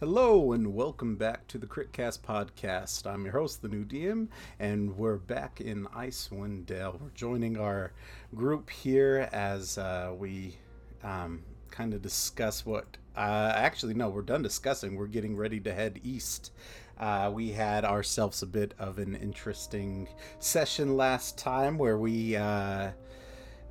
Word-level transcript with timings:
Hello 0.00 0.52
and 0.52 0.74
welcome 0.74 1.14
back 1.14 1.46
to 1.46 1.56
the 1.56 1.68
Critcast 1.68 2.22
podcast. 2.22 3.06
I'm 3.06 3.22
your 3.22 3.32
host, 3.32 3.62
the 3.62 3.68
new 3.68 3.84
DM, 3.84 4.26
and 4.58 4.96
we're 4.96 5.18
back 5.18 5.60
in 5.60 5.86
Icewind 5.86 6.66
Dale. 6.66 6.98
We're 7.00 7.10
joining 7.10 7.56
our 7.56 7.92
group 8.34 8.70
here 8.70 9.28
as 9.32 9.78
uh, 9.78 10.12
we 10.18 10.58
um, 11.04 11.44
kind 11.70 11.94
of 11.94 12.02
discuss 12.02 12.66
what. 12.66 12.96
Uh, 13.16 13.52
actually, 13.54 13.94
no, 13.94 14.08
we're 14.08 14.22
done 14.22 14.42
discussing. 14.42 14.96
We're 14.96 15.06
getting 15.06 15.36
ready 15.36 15.60
to 15.60 15.72
head 15.72 16.00
east. 16.02 16.50
Uh, 16.98 17.30
we 17.32 17.52
had 17.52 17.84
ourselves 17.84 18.42
a 18.42 18.46
bit 18.46 18.74
of 18.80 18.98
an 18.98 19.14
interesting 19.14 20.08
session 20.40 20.96
last 20.96 21.38
time 21.38 21.78
where 21.78 21.98
we 21.98 22.34
uh, 22.34 22.90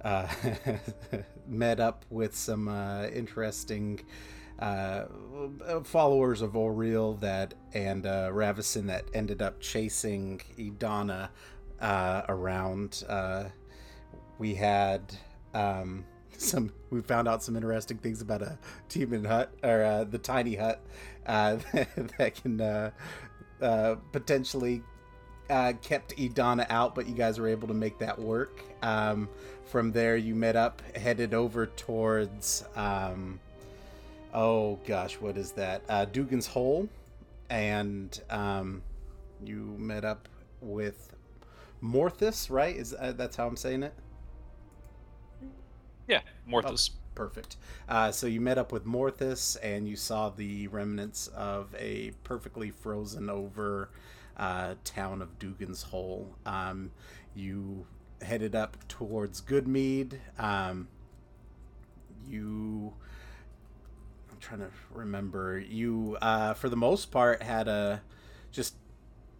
uh, 0.05 0.27
met 1.47 1.81
up 1.81 2.05
with 2.09 2.33
some 2.33 2.69
uh, 2.69 3.07
interesting 3.07 3.99
uh, 4.63 5.05
followers 5.83 6.41
of 6.41 6.53
Auril 6.53 7.19
that 7.19 7.53
and 7.73 8.05
uh, 8.05 8.29
Ravison 8.31 8.87
that 8.87 9.05
ended 9.13 9.41
up 9.41 9.59
chasing 9.59 10.41
Idana 10.57 11.29
uh, 11.81 12.21
around. 12.29 13.03
Uh, 13.09 13.45
we 14.37 14.55
had 14.55 15.13
um, 15.53 16.05
some. 16.37 16.71
We 16.91 17.01
found 17.01 17.27
out 17.27 17.43
some 17.43 17.57
interesting 17.57 17.97
things 17.97 18.21
about 18.21 18.41
a 18.41 18.57
Demon 18.87 19.25
Hut 19.25 19.53
or 19.63 19.83
uh, 19.83 20.03
the 20.05 20.17
Tiny 20.17 20.55
Hut 20.55 20.81
uh, 21.25 21.57
that 22.17 22.35
can 22.41 22.61
uh, 22.61 22.91
uh, 23.61 23.95
potentially 24.13 24.81
uh, 25.49 25.73
kept 25.81 26.15
Idana 26.15 26.65
out, 26.69 26.95
but 26.95 27.05
you 27.05 27.15
guys 27.15 27.37
were 27.37 27.49
able 27.49 27.67
to 27.67 27.73
make 27.73 27.99
that 27.99 28.17
work. 28.17 28.63
Um, 28.81 29.27
from 29.65 29.91
there, 29.91 30.15
you 30.15 30.35
met 30.35 30.55
up, 30.55 30.81
headed 30.95 31.33
over 31.33 31.65
towards. 31.65 32.63
Um, 32.77 33.41
oh 34.33 34.79
gosh, 34.85 35.15
what 35.19 35.37
is 35.37 35.51
that? 35.53 35.83
Uh, 35.87 36.05
Dougan's 36.05 36.47
Hole, 36.47 36.89
and 37.49 38.19
um, 38.29 38.81
you 39.43 39.75
met 39.77 40.03
up 40.03 40.27
with 40.61 41.15
Morthus, 41.81 42.49
right? 42.49 42.75
Is 42.75 42.93
uh, 42.97 43.13
that's 43.15 43.35
how 43.35 43.47
I'm 43.47 43.57
saying 43.57 43.83
it? 43.83 43.93
Yeah, 46.07 46.21
Morthus. 46.49 46.91
Oh, 46.93 46.97
perfect. 47.15 47.57
Uh, 47.87 48.11
so 48.11 48.27
you 48.27 48.41
met 48.41 48.57
up 48.57 48.71
with 48.71 48.85
Morthus, 48.85 49.57
and 49.61 49.87
you 49.87 49.95
saw 49.95 50.29
the 50.29 50.67
remnants 50.67 51.27
of 51.27 51.73
a 51.77 52.11
perfectly 52.23 52.71
frozen 52.71 53.29
over 53.29 53.89
uh, 54.37 54.75
town 54.83 55.21
of 55.21 55.37
Dougan's 55.39 55.83
Hole. 55.83 56.35
Um, 56.45 56.91
you 57.35 57.85
headed 58.21 58.55
up 58.55 58.77
towards 58.87 59.41
Goodmead. 59.41 60.19
Um, 60.39 60.87
you 62.27 62.93
trying 64.43 64.59
to 64.59 64.69
remember. 64.91 65.59
You, 65.59 66.17
uh, 66.21 66.53
for 66.53 66.69
the 66.69 66.75
most 66.75 67.11
part, 67.11 67.41
had 67.41 67.67
a 67.67 68.01
just 68.51 68.75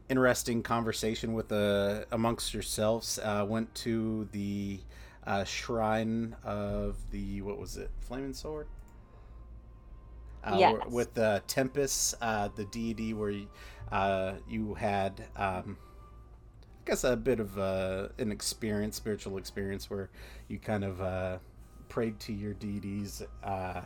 interesting 0.10 0.64
conversation 0.64 1.34
with 1.34 1.52
uh, 1.52 2.06
amongst 2.12 2.54
yourselves. 2.54 3.20
Uh, 3.20 3.46
went 3.48 3.74
to 3.76 4.28
the 4.32 4.80
uh, 5.26 5.44
shrine 5.44 6.36
of 6.44 6.98
the 7.12 7.42
what 7.42 7.60
was 7.60 7.78
it, 7.78 7.90
flaming 8.00 8.34
sword? 8.34 8.68
Uh, 10.44 10.56
Yes. 10.60 10.76
With 10.90 11.14
the 11.14 11.42
Tempus, 11.48 12.16
uh, 12.22 12.50
the 12.56 12.66
deity 12.66 13.14
where 13.14 13.30
you, 13.30 13.48
uh, 13.92 14.34
you 14.48 14.74
had, 14.74 15.26
um, 15.36 15.78
I 16.62 16.90
guess, 16.90 17.04
a 17.04 17.16
bit 17.16 17.40
of 17.40 17.58
uh, 17.58 18.10
an 18.18 18.32
experience, 18.32 18.98
spiritual 18.98 19.38
experience, 19.38 19.90
where 19.90 20.10
you 20.50 20.60
kind 20.60 20.84
of 20.84 21.02
uh, 21.02 21.38
prayed 21.88 22.20
to 22.22 22.34
your 22.34 22.54
deities. 22.54 23.22
Uh, 23.44 23.82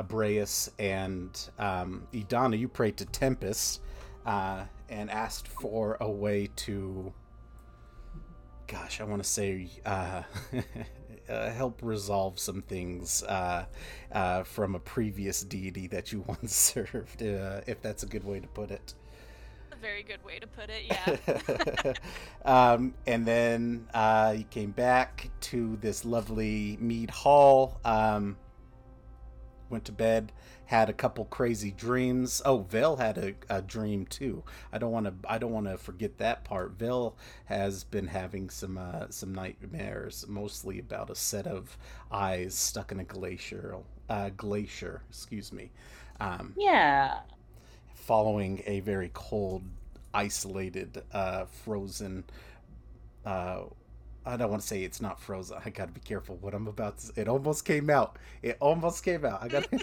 Abreus 0.00 0.70
and 0.78 1.38
um, 1.58 2.06
Idana, 2.12 2.58
you 2.58 2.68
prayed 2.68 2.96
to 2.96 3.04
Tempus 3.04 3.80
uh, 4.24 4.64
and 4.88 5.10
asked 5.10 5.46
for 5.46 5.98
a 6.00 6.10
way 6.10 6.48
to, 6.56 7.12
gosh, 8.66 9.00
I 9.00 9.04
want 9.04 9.22
to 9.22 9.28
say, 9.28 9.68
uh, 9.84 10.22
uh, 11.28 11.50
help 11.50 11.80
resolve 11.82 12.38
some 12.38 12.62
things 12.62 13.22
uh, 13.24 13.66
uh, 14.10 14.42
from 14.42 14.74
a 14.74 14.78
previous 14.80 15.42
deity 15.42 15.86
that 15.88 16.12
you 16.12 16.20
once 16.26 16.54
served, 16.54 17.22
uh, 17.22 17.60
if 17.66 17.82
that's 17.82 18.02
a 18.02 18.06
good 18.06 18.24
way 18.24 18.40
to 18.40 18.48
put 18.48 18.70
it. 18.70 18.94
A 19.70 19.76
very 19.76 20.02
good 20.02 20.24
way 20.24 20.38
to 20.38 20.46
put 20.46 20.70
it, 20.70 20.84
yeah. 20.86 21.92
um, 22.44 22.94
and 23.06 23.26
then 23.26 23.86
uh, 23.92 24.34
you 24.36 24.44
came 24.44 24.70
back 24.70 25.30
to 25.40 25.76
this 25.76 26.06
lovely 26.06 26.78
mead 26.80 27.10
hall. 27.10 27.78
Um, 27.84 28.36
went 29.70 29.84
to 29.86 29.92
bed, 29.92 30.32
had 30.66 30.88
a 30.88 30.92
couple 30.92 31.24
crazy 31.26 31.70
dreams. 31.70 32.42
Oh, 32.44 32.58
Vale 32.58 32.96
had 32.96 33.18
a, 33.18 33.34
a 33.48 33.62
dream 33.62 34.06
too. 34.06 34.42
I 34.72 34.78
don't 34.78 34.92
want 34.92 35.06
to. 35.06 35.14
I 35.30 35.38
don't 35.38 35.52
want 35.52 35.66
to 35.66 35.78
forget 35.78 36.18
that 36.18 36.44
part. 36.44 36.72
Vale 36.72 37.16
has 37.46 37.84
been 37.84 38.08
having 38.08 38.50
some 38.50 38.78
uh, 38.78 39.06
some 39.10 39.34
nightmares, 39.34 40.26
mostly 40.28 40.78
about 40.78 41.10
a 41.10 41.14
set 41.14 41.46
of 41.46 41.76
eyes 42.10 42.54
stuck 42.54 42.92
in 42.92 43.00
a 43.00 43.04
glacier. 43.04 43.76
Uh, 44.08 44.30
glacier, 44.36 45.02
excuse 45.08 45.52
me. 45.52 45.70
Um, 46.20 46.56
Yeah. 46.56 47.20
following 47.94 48.62
a 48.66 48.80
very 48.80 49.10
cold, 49.12 49.62
isolated, 50.14 51.02
uh, 51.12 51.44
frozen. 51.46 52.24
Uh, 53.24 53.64
I 54.30 54.36
don't 54.36 54.50
want 54.50 54.62
to 54.62 54.68
say 54.68 54.82
it's 54.82 55.00
not 55.00 55.20
frozen. 55.20 55.58
I 55.64 55.70
got 55.70 55.86
to 55.88 55.92
be 55.92 56.00
careful 56.00 56.36
what 56.40 56.54
I'm 56.54 56.66
about 56.66 56.98
to. 56.98 57.20
It 57.20 57.28
almost 57.28 57.64
came 57.64 57.90
out. 57.90 58.16
It 58.42 58.56
almost 58.60 59.04
came 59.04 59.24
out. 59.24 59.42
I 59.42 59.48
got. 59.48 59.66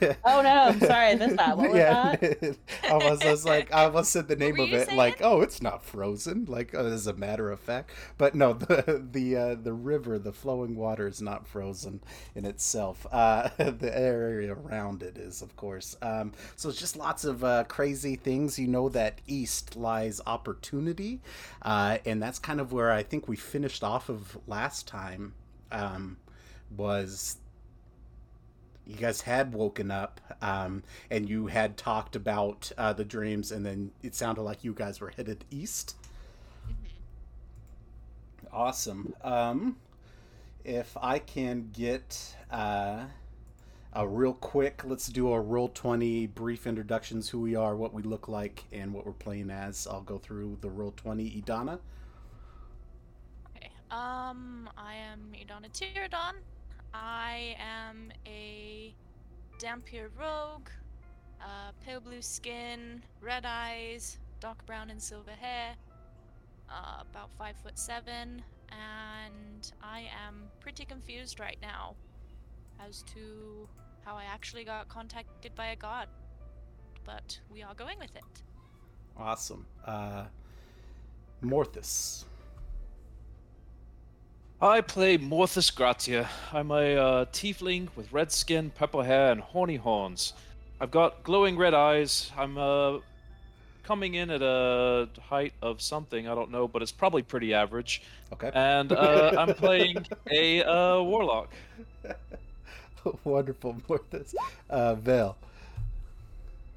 Oh 0.24 0.42
no, 0.42 0.48
I'm 0.48 0.80
sorry, 0.80 1.10
I 1.10 1.14
missed 1.14 1.36
that. 1.36 1.56
What 1.56 1.70
was 1.70 1.78
that? 1.78 2.56
I 2.90 2.94
was, 2.94 3.22
I 3.22 3.30
was 3.30 3.44
like, 3.44 3.72
I 3.72 3.84
almost 3.84 4.10
said 4.12 4.28
the 4.28 4.36
name 4.36 4.58
of 4.58 4.72
it, 4.72 4.86
saying? 4.86 4.98
like, 4.98 5.20
oh, 5.22 5.40
it's 5.40 5.62
not 5.62 5.84
frozen, 5.84 6.44
like 6.46 6.74
uh, 6.74 6.84
as 6.84 7.06
a 7.06 7.12
matter 7.14 7.50
of 7.50 7.60
fact. 7.60 7.90
But 8.18 8.34
no, 8.34 8.52
the 8.52 9.06
the 9.10 9.36
uh, 9.36 9.54
the 9.54 9.72
river, 9.72 10.18
the 10.18 10.32
flowing 10.32 10.76
water 10.76 11.06
is 11.06 11.22
not 11.22 11.46
frozen 11.46 12.00
in 12.34 12.44
itself. 12.44 13.06
Uh, 13.10 13.48
the 13.58 13.90
area 13.96 14.52
around 14.52 15.02
it 15.02 15.16
is, 15.16 15.42
of 15.42 15.56
course. 15.56 15.96
Um, 16.02 16.32
so 16.56 16.68
it's 16.68 16.78
just 16.78 16.96
lots 16.96 17.24
of 17.24 17.44
uh, 17.44 17.64
crazy 17.64 18.16
things. 18.16 18.58
You 18.58 18.68
know 18.68 18.88
that 18.90 19.20
east 19.26 19.76
lies 19.76 20.20
opportunity, 20.26 21.20
uh, 21.62 21.98
and 22.04 22.22
that's 22.22 22.38
kind 22.38 22.60
of 22.60 22.72
where 22.72 22.90
I 22.92 23.02
think 23.02 23.28
we 23.28 23.35
finished 23.36 23.84
off 23.84 24.08
of 24.08 24.38
last 24.46 24.86
time. 24.88 25.34
Um, 25.70 26.16
was 26.76 27.38
you 28.86 28.96
guys 28.96 29.20
had 29.20 29.52
woken 29.52 29.90
up 29.90 30.20
um, 30.40 30.82
and 31.10 31.28
you 31.28 31.48
had 31.48 31.76
talked 31.76 32.14
about 32.14 32.70
uh, 32.78 32.92
the 32.92 33.04
dreams, 33.04 33.50
and 33.50 33.66
then 33.66 33.90
it 34.02 34.14
sounded 34.14 34.42
like 34.42 34.64
you 34.64 34.72
guys 34.72 35.00
were 35.00 35.12
headed 35.16 35.44
east. 35.50 35.96
Awesome. 38.52 39.14
Um, 39.22 39.76
if 40.64 40.96
I 41.00 41.18
can 41.18 41.70
get 41.72 42.36
uh, 42.50 43.04
a 43.92 44.06
real 44.06 44.34
quick, 44.34 44.82
let's 44.84 45.08
do 45.08 45.32
a 45.32 45.40
roll 45.40 45.68
20 45.68 46.28
brief 46.28 46.66
introductions 46.66 47.28
who 47.28 47.40
we 47.40 47.54
are, 47.56 47.76
what 47.76 47.92
we 47.92 48.02
look 48.02 48.28
like, 48.28 48.64
and 48.72 48.94
what 48.94 49.04
we're 49.04 49.12
playing 49.12 49.50
as. 49.50 49.86
I'll 49.86 50.02
go 50.02 50.18
through 50.18 50.58
the 50.60 50.70
roll 50.70 50.92
20. 50.96 51.42
Idana. 51.42 51.80
Um, 53.90 54.68
I 54.76 54.94
am 54.94 55.32
Idana 55.32 55.70
Tyradon. 55.70 56.34
I 56.92 57.56
am 57.60 58.10
a 58.26 58.92
Dhampir 59.60 60.08
rogue, 60.18 60.68
uh, 61.40 61.70
pale 61.84 62.00
blue 62.00 62.20
skin, 62.20 63.02
red 63.20 63.44
eyes, 63.46 64.18
dark 64.40 64.64
brown 64.66 64.90
and 64.90 65.00
silver 65.00 65.30
hair, 65.30 65.74
uh, 66.68 67.02
about 67.08 67.30
five 67.38 67.56
foot 67.56 67.78
seven, 67.78 68.42
and 68.70 69.72
I 69.82 70.08
am 70.26 70.48
pretty 70.58 70.84
confused 70.84 71.38
right 71.38 71.58
now 71.62 71.94
as 72.86 73.02
to 73.14 73.68
how 74.04 74.16
I 74.16 74.24
actually 74.24 74.64
got 74.64 74.88
contacted 74.88 75.54
by 75.54 75.66
a 75.68 75.76
god. 75.76 76.08
But 77.04 77.38
we 77.52 77.62
are 77.62 77.74
going 77.74 77.98
with 78.00 78.16
it. 78.16 78.42
Awesome. 79.16 79.64
Uh, 79.84 80.24
Morthus. 81.42 82.24
I 84.60 84.80
play 84.80 85.18
Morthus 85.18 85.74
Gratia. 85.74 86.30
I'm 86.50 86.70
a 86.70 86.96
uh, 86.96 87.24
tiefling 87.26 87.88
with 87.94 88.10
red 88.10 88.32
skin, 88.32 88.70
purple 88.70 89.02
hair, 89.02 89.30
and 89.30 89.40
horny 89.40 89.76
horns. 89.76 90.32
I've 90.80 90.90
got 90.90 91.22
glowing 91.22 91.58
red 91.58 91.74
eyes. 91.74 92.30
I'm 92.38 92.56
uh, 92.56 93.00
coming 93.82 94.14
in 94.14 94.30
at 94.30 94.40
a 94.40 95.08
height 95.28 95.52
of 95.60 95.82
something, 95.82 96.26
I 96.26 96.34
don't 96.34 96.50
know, 96.50 96.66
but 96.66 96.80
it's 96.80 96.92
probably 96.92 97.22
pretty 97.22 97.52
average. 97.52 98.00
Okay. 98.32 98.50
And 98.54 98.92
uh, 98.92 99.34
I'm 99.38 99.54
playing 99.54 100.06
a 100.30 100.62
uh, 100.62 101.02
warlock. 101.02 101.52
Wonderful, 103.24 103.76
Morthus. 103.86 104.34
Uh, 104.70 104.94
Vale. 104.94 105.36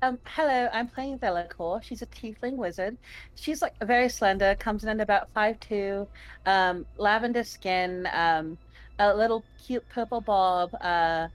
Um, 0.02 0.18
hello, 0.24 0.70
I'm 0.72 0.88
playing 0.88 1.20
Velicor. 1.20 1.84
She's 1.84 2.02
a 2.02 2.06
tiefling 2.06 2.56
wizard. 2.56 2.98
She's 3.36 3.62
like 3.62 3.74
very 3.82 4.08
slender, 4.08 4.56
comes 4.56 4.84
in 4.84 4.90
at 4.90 5.02
about 5.02 5.30
five 5.34 5.60
two, 5.60 6.08
um, 6.46 6.86
lavender 6.98 7.44
skin, 7.44 8.08
um, 8.14 8.58
a 9.00 9.14
little 9.14 9.44
cute 9.66 9.84
purple 9.90 10.22
bob, 10.22 10.74
uh, 10.80 11.28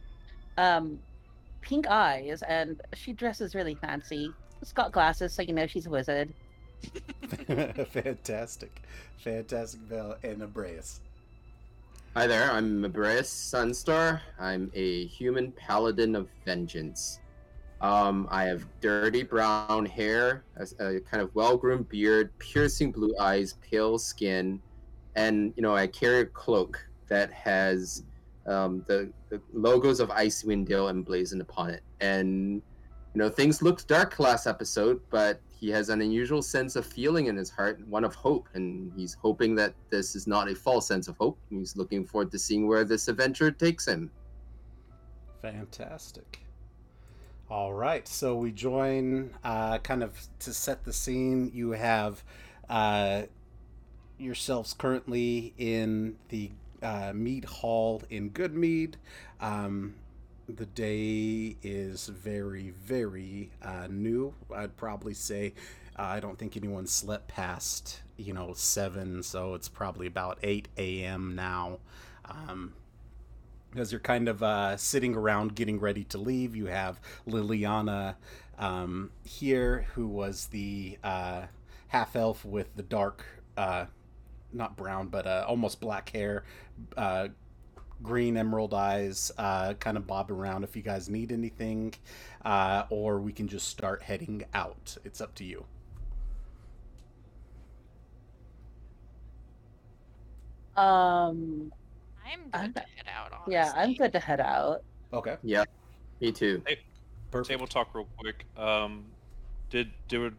um, 0.57 0.99
pink 1.61 1.87
eyes, 1.89 2.43
and 2.49 2.81
she 2.95 3.13
dresses 3.13 3.55
really 3.55 3.75
fancy. 3.75 4.33
She's 4.61 4.73
got 4.73 4.93
glasses, 4.93 5.35
so 5.35 5.43
you 5.43 5.53
know 5.53 5.67
she's 5.67 5.85
a 5.85 5.91
wizard. 5.91 6.33
fantastic, 7.91 8.81
fantastic, 9.19 9.81
Vell 9.81 10.17
and 10.23 10.43
Abreus. 10.43 11.01
Hi 12.15 12.27
there, 12.27 12.51
I'm 12.51 12.83
Abreus 12.83 13.29
Sunstar. 13.29 14.21
I'm 14.39 14.71
a 14.73 15.05
human 15.05 15.53
paladin 15.53 16.17
of 16.17 16.29
vengeance. 16.47 17.19
Um, 17.85 18.27
I 18.31 18.45
have 18.45 18.65
dirty 18.81 19.23
brown 19.23 19.85
hair, 19.85 20.43
a, 20.57 20.63
a 20.83 21.01
kind 21.01 21.23
of 21.23 21.35
well-groomed 21.35 21.87
beard, 21.87 22.31
piercing 22.39 22.91
blue 22.91 23.15
eyes, 23.21 23.57
pale 23.61 23.99
skin, 23.99 24.59
and 25.17 25.53
you 25.55 25.63
know 25.63 25.77
I 25.77 25.87
carry 25.89 26.21
a 26.21 26.25
cloak 26.25 26.83
that 27.09 27.31
has 27.31 28.05
um, 28.47 28.83
the, 28.89 29.13
the 29.29 29.39
logos 29.53 30.01
of 30.01 30.09
Icewind 30.09 30.65
Dale 30.65 30.89
emblazoned 30.89 31.43
upon 31.43 31.69
it. 31.69 31.83
And 32.01 32.63
you 33.13 33.19
know 33.19 33.29
things 33.29 33.61
looked 33.61 33.87
dark 33.87 34.19
last 34.19 34.47
episode, 34.47 35.03
but 35.11 35.43
he 35.51 35.69
has 35.69 35.91
an 35.91 36.01
unusual 36.01 36.41
sense 36.41 36.77
of 36.77 36.87
feeling 36.87 37.27
in 37.27 37.37
his 37.37 37.51
heart, 37.51 37.87
one 37.87 38.03
of 38.03 38.15
hope, 38.15 38.49
and 38.55 38.95
he's 38.97 39.13
hoping 39.13 39.55
that 39.57 39.75
this 39.91 40.17
is 40.17 40.27
not 40.27 40.51
a 40.51 40.55
false 40.55 40.89
sense 40.89 41.07
of 41.07 41.19
hope. 41.19 41.39
He's 41.51 41.77
looking 41.77 42.07
forward 42.07 42.31
to 42.31 42.39
seeing 42.39 42.67
where 42.67 42.85
this 42.85 43.09
adventure 43.09 43.51
takes 43.51 43.87
him. 43.87 44.11
Fantastic. 45.43 46.44
All 47.51 47.75
right, 47.75 48.09
so 48.09 48.37
we 48.37 48.53
join 48.53 49.31
uh, 49.45 49.77
kind 49.79 50.03
of 50.03 50.19
to 50.41 50.55
set 50.55 50.85
the 50.85 50.95
scene. 50.95 51.51
You 51.55 51.73
have 51.73 52.25
uh, 52.71 53.25
yourselves 54.19 54.73
currently 54.73 55.53
in 55.59 56.17
the 56.31 56.51
uh, 56.83 57.13
mead 57.15 57.45
hall 57.45 58.03
in 58.09 58.31
Goodmead. 58.31 58.95
Um, 59.41 59.95
the 60.49 60.65
day 60.65 61.57
is 61.63 62.09
very, 62.09 62.71
very 62.71 63.51
uh, 63.63 63.89
new. 63.91 64.33
I'd 64.55 64.77
probably 64.79 65.15
say 65.15 65.53
uh, 65.99 66.03
I 66.03 66.21
don't 66.21 66.39
think 66.39 66.57
anyone 66.57 66.87
slept 66.87 67.29
past 67.29 68.01
you 68.17 68.33
know 68.33 68.55
seven, 68.55 69.23
so 69.23 69.53
it's 69.53 69.69
probably 69.69 70.07
about 70.07 70.39
eight 70.43 70.69
a.m. 70.79 71.35
now. 71.35 71.79
Um, 72.25 72.73
as 73.77 73.93
you're 73.93 74.01
kind 74.01 74.29
of 74.29 74.43
uh, 74.43 74.77
sitting 74.77 75.15
around 75.15 75.55
getting 75.55 75.81
ready 75.81 76.05
to 76.05 76.19
leave, 76.19 76.55
you 76.55 76.67
have 76.67 77.01
Liliana 77.27 78.17
um, 78.59 79.11
here, 79.25 79.87
who 79.95 80.07
was 80.07 80.47
the 80.47 80.99
uh, 81.03 81.43
half 81.89 82.17
elf 82.17 82.45
with 82.45 82.75
the 82.77 82.83
dark, 82.83 83.25
uh, 83.57 83.87
not 84.53 84.77
brown, 84.77 85.09
but 85.09 85.27
uh, 85.27 85.45
almost 85.49 85.81
black 85.81 86.11
hair, 86.11 86.45
uh, 86.97 87.29
green 88.03 88.37
emerald 88.37 88.75
eyes, 88.75 89.33
uh, 89.39 89.75
kind 89.75 89.97
of 89.97 90.07
bob 90.07 90.31
around 90.31 90.65
if 90.65 90.77
you 90.77 90.83
guys 90.83 91.09
need 91.09 91.33
anything, 91.33 91.95
or 92.91 93.21
we 93.21 93.33
can 93.33 93.49
just 93.49 93.69
start 93.69 94.03
heading 94.03 94.45
out. 94.55 94.97
It's 95.05 95.21
up 95.21 95.35
to 95.37 95.45
you. 95.45 95.65
Um, 100.77 101.73
I'm 102.25 102.41
I'm 102.53 102.73
good 102.73 102.75
to 102.77 102.81
head 102.81 103.07
out. 103.15 103.33
Honestly. 103.33 103.53
yeah, 103.55 103.73
I'm 103.77 103.95
good 103.95 104.13
to 104.13 104.21
head 104.21 104.41
out. 104.41 104.83
Okay, 105.13 105.37
Yeah, 105.43 105.65
me 106.21 106.33
too. 106.33 106.63
perfect. 107.31 107.49
Table 107.51 107.67
talk 107.67 107.95
real 107.95 108.09
quick. 108.19 108.45
Um, 108.57 109.05
did 109.71 109.91
did 110.09 110.33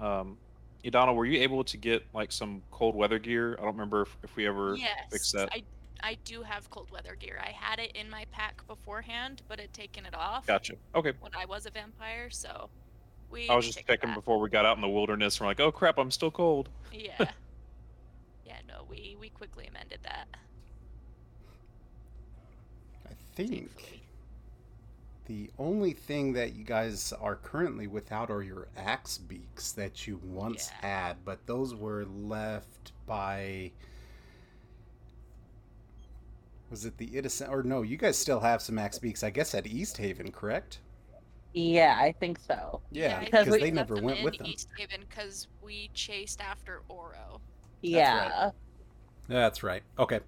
um, 0.00 0.36
Idana, 0.84 1.14
were 1.14 1.26
you 1.26 1.40
able 1.40 1.62
to 1.64 1.76
get 1.76 2.04
like 2.14 2.32
some 2.32 2.62
cold 2.70 2.94
weather 2.96 3.18
gear? 3.18 3.56
I 3.58 3.62
don't 3.64 3.72
remember 3.72 4.02
if, 4.02 4.16
if 4.22 4.34
we 4.36 4.46
ever 4.46 4.76
Yes, 4.76 4.90
fixed 5.10 5.32
that. 5.34 5.50
I 5.52 5.62
I 6.02 6.16
do 6.24 6.42
have 6.42 6.70
cold 6.70 6.90
weather 6.90 7.14
gear. 7.14 7.38
I 7.42 7.50
had 7.50 7.78
it 7.78 7.92
in 7.94 8.08
my 8.08 8.24
pack 8.32 8.66
beforehand, 8.66 9.42
but 9.48 9.60
had 9.60 9.72
taken 9.72 10.06
it 10.06 10.14
off 10.14 10.46
Gotcha. 10.46 10.74
Okay. 10.94 11.12
when 11.20 11.32
I 11.34 11.44
was 11.44 11.66
a 11.66 11.70
vampire. 11.70 12.30
So 12.30 12.70
we. 13.30 13.48
I 13.48 13.54
was 13.54 13.66
just 13.66 13.86
checking 13.86 14.10
that. 14.10 14.16
before 14.16 14.40
we 14.40 14.48
got 14.48 14.64
out 14.64 14.76
in 14.76 14.80
the 14.80 14.88
wilderness. 14.88 15.40
We're 15.40 15.46
like, 15.46 15.60
oh 15.60 15.70
crap, 15.70 15.98
I'm 15.98 16.10
still 16.10 16.30
cold. 16.30 16.70
Yeah. 16.92 17.10
yeah. 18.46 18.56
No, 18.66 18.84
we 18.88 19.16
we 19.20 19.28
quickly 19.28 19.66
amended 19.66 20.00
that. 20.04 20.26
I 23.40 23.46
think. 23.46 24.00
The 25.26 25.50
only 25.58 25.92
thing 25.92 26.32
that 26.32 26.54
you 26.56 26.64
guys 26.64 27.12
are 27.20 27.36
currently 27.36 27.86
without 27.86 28.30
are 28.30 28.42
your 28.42 28.66
axe 28.76 29.18
beaks 29.18 29.70
that 29.72 30.06
you 30.06 30.20
once 30.24 30.70
Yeah. 30.82 30.88
had, 31.08 31.24
but 31.24 31.46
those 31.46 31.74
were 31.74 32.04
left 32.04 32.92
by. 33.06 33.70
Was 36.70 36.84
it 36.84 36.98
the 36.98 37.08
Idison? 37.08 37.48
Or 37.50 37.62
no, 37.62 37.82
you 37.82 37.96
guys 37.96 38.16
still 38.18 38.40
have 38.40 38.62
some 38.62 38.78
axe 38.78 38.98
beaks, 38.98 39.22
I 39.22 39.30
guess, 39.30 39.54
at 39.54 39.64
Easthaven, 39.64 40.32
correct? 40.32 40.78
Yeah, 41.52 41.96
I 42.00 42.12
think 42.12 42.38
so. 42.38 42.80
Yeah, 42.92 43.18
because 43.20 43.46
Because 43.46 43.60
they 43.60 43.70
never 43.72 43.96
went 43.96 44.22
with 44.22 44.36
them. 44.38 44.46
East 44.46 44.68
Haven 44.76 45.04
because 45.08 45.48
we 45.62 45.90
chased 45.94 46.40
after 46.40 46.82
Oro. 46.88 47.40
Yeah. 47.82 48.50
That's 49.26 49.62
right. 49.62 49.82
Okay. 49.98 50.20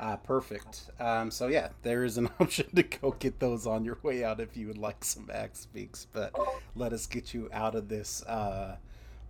Uh, 0.00 0.16
perfect. 0.16 0.90
Um, 0.98 1.30
so 1.30 1.48
yeah, 1.48 1.68
there 1.82 2.04
is 2.04 2.16
an 2.16 2.30
option 2.40 2.74
to 2.74 2.82
go 2.82 3.10
get 3.18 3.38
those 3.38 3.66
on 3.66 3.84
your 3.84 3.98
way 4.02 4.24
out 4.24 4.40
if 4.40 4.56
you 4.56 4.66
would 4.66 4.78
like 4.78 5.04
some 5.04 5.28
axe 5.32 5.66
beaks. 5.66 6.06
But 6.10 6.34
let 6.74 6.92
us 6.94 7.06
get 7.06 7.34
you 7.34 7.50
out 7.52 7.74
of 7.74 7.88
this 7.88 8.22
uh, 8.24 8.76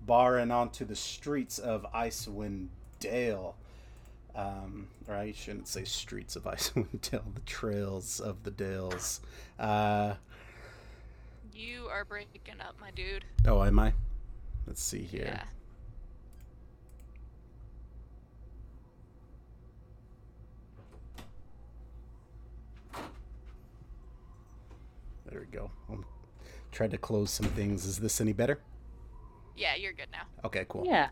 bar 0.07 0.39
and 0.39 0.53
onto 0.53 0.85
the 0.85 0.95
streets 0.95 1.59
of 1.59 1.85
Icewind 1.93 2.69
Dale. 3.01 3.57
Um, 4.37 4.87
or 5.09 5.17
I 5.17 5.33
shouldn't 5.33 5.67
say 5.67 5.83
streets 5.83 6.37
of 6.37 6.45
Icewind 6.45 7.11
Dale, 7.11 7.25
the 7.35 7.41
trails 7.41 8.21
of 8.21 8.45
the 8.45 8.53
Dales. 8.53 9.21
Uh, 9.59 10.15
You 11.53 11.89
are 11.91 12.05
breaking 12.05 12.61
up, 12.61 12.77
my 12.81 12.93
dude. 12.93 13.25
oh, 13.45 13.65
am 13.65 13.81
I? 13.81 13.93
Let's 14.69 14.83
see 14.83 15.03
here. 15.03 15.25
Yeah. 15.35 15.43
There 25.31 25.41
we 25.41 25.47
go. 25.47 25.71
Um, 25.89 26.05
tried 26.73 26.91
to 26.91 26.99
close 26.99 27.31
some 27.31 27.47
things. 27.47 27.85
Is 27.85 27.99
this 27.99 28.21
any 28.21 28.33
better? 28.33 28.59
Yeah, 29.57 29.77
you're 29.77 29.93
good 29.93 30.09
now. 30.13 30.25
Okay, 30.45 30.67
cool. 30.69 30.85
Yeah. 30.85 31.09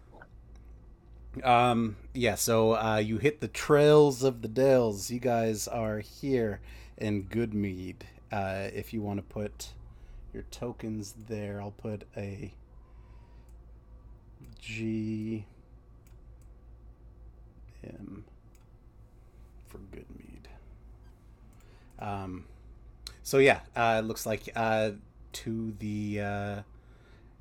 Um, 1.45 1.97
yeah, 2.15 2.35
so 2.35 2.75
uh, 2.75 2.97
you 2.97 3.19
hit 3.19 3.41
the 3.41 3.49
trails 3.49 4.25
of 4.25 4.43
the 4.43 4.49
Dales. 4.49 5.11
You 5.11 5.21
guys 5.21 5.69
are 5.69 6.01
here 6.01 6.61
in 6.97 7.25
Goodmead. 7.25 7.97
Uh, 8.33 8.69
if 8.75 8.93
you 8.93 9.03
want 9.03 9.19
to 9.19 9.23
put 9.23 9.69
your 10.35 10.43
tokens 10.51 11.15
there, 11.29 11.61
I'll 11.61 11.71
put 11.71 12.05
a 12.17 12.53
G 14.61 15.47
M 17.85 18.25
for 19.69 19.79
Goodmead. 19.79 20.47
Um, 22.01 22.47
so 23.29 23.37
yeah, 23.37 23.61
uh, 23.77 24.01
it 24.03 24.07
looks 24.07 24.25
like 24.25 24.49
uh, 24.57 24.93
to 25.33 25.75
the 25.81 26.19
uh, 26.19 26.63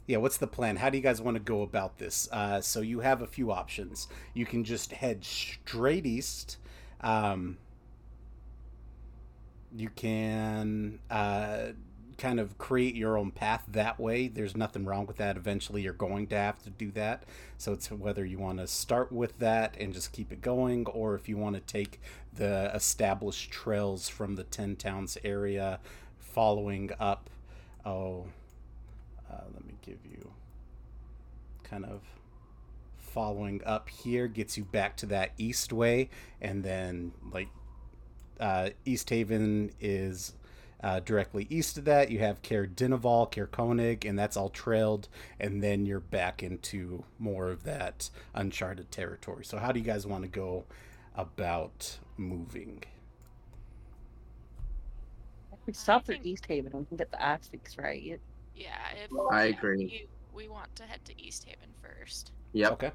yeah, 0.05 0.17
what's 0.17 0.35
the 0.35 0.45
plan? 0.45 0.75
How 0.75 0.89
do 0.89 0.97
you 0.97 1.01
guys 1.01 1.21
want 1.21 1.35
to 1.35 1.39
go 1.39 1.61
about 1.61 1.97
this? 1.97 2.27
Uh, 2.29 2.59
so 2.59 2.81
you 2.81 2.99
have 2.99 3.21
a 3.21 3.25
few 3.25 3.53
options. 3.53 4.09
You 4.33 4.45
can 4.45 4.65
just 4.65 4.91
head 4.91 5.23
straight 5.23 6.05
east. 6.05 6.57
Um, 6.99 7.57
you 9.73 9.87
can 9.87 10.99
uh, 11.09 11.67
kind 12.17 12.39
of 12.39 12.57
create 12.57 12.95
your 12.95 13.17
own 13.17 13.31
path 13.31 13.63
that 13.67 13.99
way. 13.99 14.27
There's 14.27 14.55
nothing 14.55 14.85
wrong 14.85 15.05
with 15.05 15.17
that. 15.17 15.37
Eventually, 15.37 15.81
you're 15.81 15.93
going 15.93 16.27
to 16.27 16.35
have 16.35 16.61
to 16.63 16.69
do 16.69 16.91
that. 16.91 17.23
So 17.57 17.73
it's 17.73 17.91
whether 17.91 18.25
you 18.25 18.39
want 18.39 18.59
to 18.59 18.67
start 18.67 19.11
with 19.11 19.37
that 19.39 19.75
and 19.79 19.93
just 19.93 20.11
keep 20.11 20.31
it 20.31 20.41
going, 20.41 20.85
or 20.87 21.15
if 21.15 21.29
you 21.29 21.37
want 21.37 21.55
to 21.55 21.61
take 21.61 21.99
the 22.33 22.71
established 22.73 23.51
trails 23.51 24.09
from 24.09 24.35
the 24.35 24.43
Ten 24.43 24.75
Towns 24.75 25.17
area, 25.23 25.79
following 26.19 26.91
up. 26.99 27.29
Oh, 27.85 28.25
uh, 29.31 29.41
let 29.53 29.65
me 29.65 29.75
give 29.81 29.99
you 30.05 30.31
kind 31.63 31.85
of 31.85 32.01
following 32.97 33.61
up 33.65 33.89
here 33.89 34.27
gets 34.27 34.57
you 34.57 34.63
back 34.63 34.95
to 34.95 35.05
that 35.05 35.31
east 35.37 35.73
way 35.73 36.09
and 36.39 36.63
then 36.63 37.11
like 37.31 37.47
uh, 38.39 38.69
Easthaven 38.85 39.71
is 39.79 40.33
uh, 40.83 40.99
directly 40.99 41.47
east 41.49 41.77
of 41.77 41.85
that 41.85 42.11
you 42.11 42.19
have 42.19 42.41
Caer 42.43 42.67
Dineval, 42.67 43.29
Caer 43.31 43.47
Konig, 43.47 44.05
and 44.07 44.17
that's 44.17 44.37
all 44.37 44.49
trailed 44.49 45.07
and 45.39 45.61
then 45.63 45.85
you're 45.85 45.99
back 45.99 46.43
into 46.43 47.03
more 47.19 47.49
of 47.49 47.63
that 47.63 48.09
uncharted 48.35 48.91
territory 48.91 49.43
so 49.43 49.57
how 49.57 49.71
do 49.71 49.79
you 49.79 49.85
guys 49.85 50.05
want 50.05 50.23
to 50.23 50.29
go 50.29 50.63
about 51.15 51.97
moving 52.17 52.83
If 55.51 55.59
we 55.65 55.73
stop 55.73 56.01
at 56.09 56.21
think- 56.21 56.25
Easthaven, 56.25 56.73
we 56.73 56.85
can 56.85 56.97
get 56.97 57.11
the 57.11 57.21
axe 57.21 57.49
beaks 57.49 57.77
right. 57.77 58.19
Yeah, 58.55 58.67
if 59.03 59.11
I 59.31 59.45
yeah, 59.47 59.55
agree. 59.57 60.07
We, 60.33 60.43
we 60.43 60.47
want 60.47 60.73
to 60.77 60.83
head 60.83 61.03
to 61.05 61.13
Easthaven 61.15 61.69
first. 61.81 62.31
Yep. 62.53 62.71
okay 62.73 62.91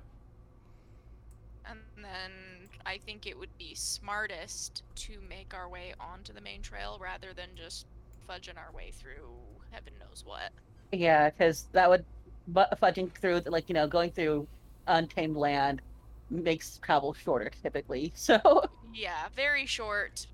And 1.69 1.79
then 1.97 2.62
I 2.87 2.99
think 2.99 3.27
it 3.27 3.39
would 3.39 3.57
be 3.59 3.75
smartest 3.75 4.83
to 4.97 5.21
make 5.21 5.55
our 5.55 5.69
way 5.69 5.95
onto 6.01 6.33
the 6.33 6.41
main 6.41 6.63
trail 6.63 6.99
rather 7.01 7.35
than 7.35 7.57
just 7.57 7.87
fudging 8.29 8.59
our 8.59 8.73
way 8.73 8.91
through 8.93 9.61
heaven 9.71 9.95
knows 9.99 10.25
what. 10.25 10.53
Yeah, 10.93 11.31
because 11.31 11.69
that 11.73 11.89
would, 11.91 12.07
but 12.49 12.79
fudging 12.81 13.13
through, 13.21 13.43
like 13.47 13.69
you 13.69 13.75
know, 13.75 13.89
going 13.89 14.13
through 14.13 14.49
untamed 14.87 15.37
land 15.37 15.83
makes 16.31 16.79
travel 16.79 17.15
shorter 17.15 17.51
typically. 17.63 18.13
So, 18.17 18.41
Yeah, 18.83 19.29
very 19.35 19.67
short, 19.67 20.29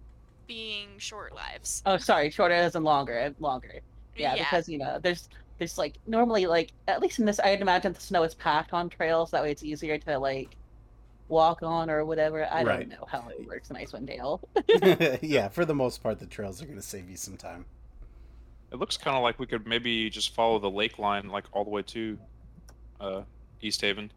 being 0.46 0.98
short 0.98 1.34
lives. 1.34 1.84
oh, 1.86 1.98
sorry, 1.98 2.30
shorter 2.30 2.54
as 2.54 2.76
in 2.76 2.84
longer, 2.84 3.34
longer. 3.38 3.82
Yeah, 4.16 4.36
because 4.36 4.68
you 4.68 4.78
know, 4.78 4.98
there's 5.02 5.28
there's 5.58 5.78
like 5.78 5.98
normally 6.06 6.46
like 6.46 6.74
at 6.88 7.00
least 7.02 7.20
in 7.20 7.26
this, 7.26 7.40
I'd 7.40 7.62
imagine 7.62 7.94
the 7.94 8.00
snow 8.00 8.24
is 8.24 8.34
packed 8.34 8.72
on 8.74 8.90
trails. 8.90 9.30
That 9.32 9.42
way, 9.44 9.52
it's 9.52 9.64
easier 9.64 9.98
to 10.00 10.18
like 10.18 10.57
walk 11.28 11.62
on 11.62 11.90
or 11.90 12.04
whatever. 12.04 12.44
I 12.46 12.62
Right. 12.62 12.80
don't 12.80 12.88
know 13.00 13.06
how 13.10 13.28
it 13.28 13.46
works 13.46 13.70
in 13.70 13.76
Icewind 13.76 14.06
Dale. 14.06 14.40
yeah, 15.22 15.48
for 15.50 15.64
the 15.64 15.74
most 15.74 16.02
part, 16.02 16.18
the 16.18 16.26
trails 16.26 16.62
are 16.62 16.66
going 16.66 16.76
to 16.78 16.82
save 16.82 17.08
you 17.08 17.16
some 17.16 17.36
time. 17.36 17.66
It 18.72 18.76
looks 18.76 18.96
kind 18.96 19.16
of 19.16 19.22
like 19.22 19.38
we 19.38 19.46
could 19.46 19.66
maybe 19.66 20.10
just 20.10 20.34
follow 20.34 20.58
the 20.58 20.70
lake 20.70 20.98
line, 20.98 21.28
like 21.28 21.44
all 21.52 21.64
the 21.64 21.70
way 21.70 21.82
to 21.82 22.18
uh, 23.00 23.22
Easthaven. 23.62 24.10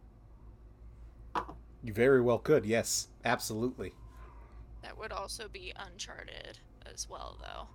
You 1.82 1.92
very 1.92 2.20
well 2.20 2.38
could. 2.38 2.64
Yes, 2.66 3.08
absolutely. 3.24 3.94
That 4.82 4.96
would 4.98 5.12
also 5.12 5.48
be 5.48 5.72
uncharted 5.76 6.58
as 6.92 7.08
well, 7.08 7.38
though. 7.40 7.66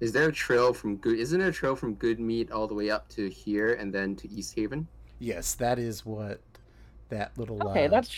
Is 0.00 0.12
there 0.12 0.28
a 0.28 0.32
trail 0.32 0.72
from 0.72 0.96
good? 0.96 1.18
Isn't 1.18 1.40
there 1.40 1.48
a 1.48 1.52
trail 1.52 1.74
from 1.74 1.96
Goodmead 1.96 2.52
all 2.52 2.68
the 2.68 2.74
way 2.74 2.90
up 2.90 3.08
to 3.10 3.28
here 3.28 3.74
and 3.74 3.92
then 3.92 4.14
to 4.16 4.28
Easthaven? 4.28 4.86
Yes, 5.18 5.54
that 5.54 5.78
is 5.78 6.06
what 6.06 6.40
that 7.08 7.36
little. 7.36 7.62
Okay, 7.70 7.86
uh, 7.86 7.90
that's 7.90 8.14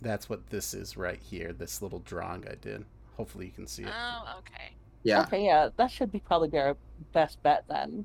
that's 0.00 0.28
what 0.28 0.48
this 0.50 0.74
is 0.74 0.96
right 0.96 1.20
here. 1.20 1.52
This 1.52 1.82
little 1.82 2.00
drawing 2.00 2.46
I 2.48 2.54
did. 2.60 2.84
Hopefully, 3.16 3.46
you 3.46 3.52
can 3.52 3.66
see 3.66 3.82
it. 3.82 3.90
Oh, 3.94 4.38
okay. 4.38 4.72
Yeah. 5.02 5.22
okay. 5.22 5.44
Yeah, 5.44 5.68
that 5.76 5.90
should 5.90 6.12
be 6.12 6.20
probably 6.20 6.58
our 6.58 6.76
best 7.12 7.42
bet 7.42 7.64
then. 7.68 8.04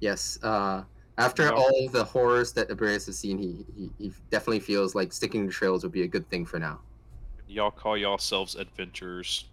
Yes. 0.00 0.38
Uh, 0.42 0.82
after 1.18 1.44
Yeah. 1.44 1.50
all 1.50 1.88
the 1.88 2.04
horrors 2.04 2.52
that 2.52 2.68
Abrius 2.68 3.06
has 3.06 3.18
seen, 3.18 3.38
he, 3.38 3.64
he 3.76 3.90
he 3.98 4.12
definitely 4.30 4.60
feels 4.60 4.94
like 4.94 5.12
sticking 5.12 5.46
to 5.46 5.52
trails 5.52 5.82
would 5.82 5.92
be 5.92 6.02
a 6.02 6.08
good 6.08 6.28
thing 6.28 6.44
for 6.44 6.58
now. 6.58 6.80
Y'all 7.48 7.70
call 7.70 7.96
yourselves 7.96 8.54
adventurers. 8.56 9.46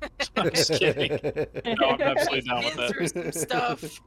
I'm 0.36 0.50
just 0.50 0.72
kidding. 0.72 1.18
No, 1.80 1.88
I'm 1.90 2.00
absolutely 2.00 2.40
down 2.48 2.64
with 2.64 3.14
that. 3.14 3.34
stuff. 3.34 4.00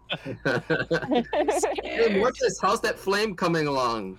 hey, 1.83 2.17
Mortis, 2.17 2.57
how's 2.61 2.81
that 2.81 2.97
flame 2.97 3.35
coming 3.35 3.67
along? 3.67 4.17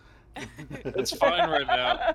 It's 0.71 1.11
fine 1.17 1.49
right 1.49 1.67
now. 1.67 2.15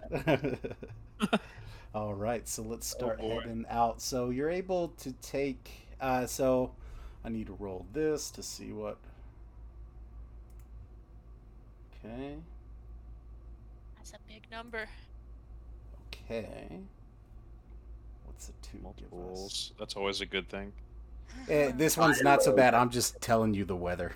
All 1.96 2.14
right, 2.14 2.48
so 2.48 2.62
let's 2.62 2.88
start 2.88 3.20
boy. 3.20 3.40
heading 3.42 3.66
out. 3.70 4.02
So 4.02 4.30
you're 4.30 4.50
able 4.50 4.90
to 5.00 5.12
take. 5.22 5.72
Uh, 6.00 6.26
so 6.26 6.72
I 7.26 7.30
need 7.30 7.48
to 7.48 7.58
roll 7.60 7.86
this 7.94 8.30
to 8.32 8.44
see 8.44 8.72
what. 8.72 8.98
Okay. 12.06 12.36
That's 13.98 14.14
a 14.14 14.18
big 14.28 14.44
number. 14.52 14.88
Okay. 16.08 16.80
What's 18.26 18.50
a 18.50 18.52
two? 18.62 18.78
Multiples. 18.84 19.74
That's 19.80 19.96
always 19.96 20.22
a 20.22 20.26
good 20.26 20.48
thing. 20.48 20.72
Eh, 21.50 21.72
this 21.76 21.98
one's 21.98 22.22
not 22.22 22.44
so 22.44 22.56
bad. 22.56 22.76
I'm 22.76 22.92
just 22.92 23.20
telling 23.22 23.56
you 23.56 23.66
the 23.66 23.76
weather. 23.76 24.12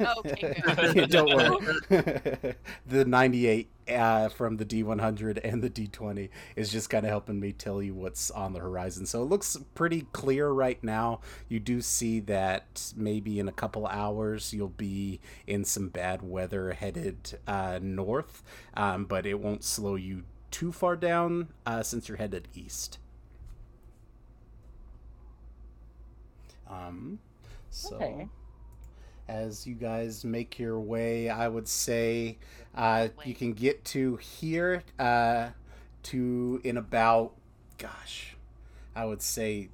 Okay, 0.00 0.60
good. 0.92 1.10
Don't 1.10 1.32
worry. 1.32 2.54
the 2.86 3.04
98 3.04 3.70
uh, 3.88 4.28
from 4.30 4.56
the 4.56 4.64
D100 4.64 5.40
and 5.44 5.62
the 5.62 5.70
D20 5.70 6.30
is 6.56 6.72
just 6.72 6.90
kind 6.90 7.06
of 7.06 7.10
helping 7.10 7.38
me 7.38 7.52
tell 7.52 7.80
you 7.80 7.94
what's 7.94 8.30
on 8.32 8.54
the 8.54 8.58
horizon. 8.58 9.06
So 9.06 9.22
it 9.22 9.26
looks 9.26 9.56
pretty 9.74 10.06
clear 10.12 10.50
right 10.50 10.82
now. 10.82 11.20
You 11.48 11.60
do 11.60 11.80
see 11.80 12.18
that 12.20 12.92
maybe 12.96 13.38
in 13.38 13.46
a 13.46 13.52
couple 13.52 13.86
hours 13.86 14.52
you'll 14.52 14.68
be 14.68 15.20
in 15.46 15.64
some 15.64 15.90
bad 15.90 16.22
weather 16.22 16.72
headed 16.72 17.38
uh, 17.46 17.78
north, 17.80 18.42
um, 18.74 19.04
but 19.04 19.26
it 19.26 19.38
won't 19.38 19.62
slow 19.62 19.94
you 19.94 20.24
too 20.50 20.72
far 20.72 20.96
down 20.96 21.48
uh, 21.66 21.82
since 21.84 22.08
you're 22.08 22.18
headed 22.18 22.48
east. 22.54 22.98
Um, 26.74 27.18
so 27.70 27.96
Okay. 27.96 28.28
as 29.28 29.66
you 29.66 29.74
guys 29.74 30.24
make 30.24 30.58
your 30.58 30.78
way, 30.80 31.28
I 31.28 31.48
would 31.48 31.68
say 31.68 32.38
uh, 32.74 33.08
you 33.24 33.34
can 33.34 33.52
get 33.52 33.84
to 33.86 34.16
here 34.16 34.82
uh, 34.98 35.50
to 36.04 36.60
in 36.64 36.76
about, 36.76 37.32
gosh, 37.78 38.36
I 38.94 39.04
would 39.04 39.22
say 39.22 39.68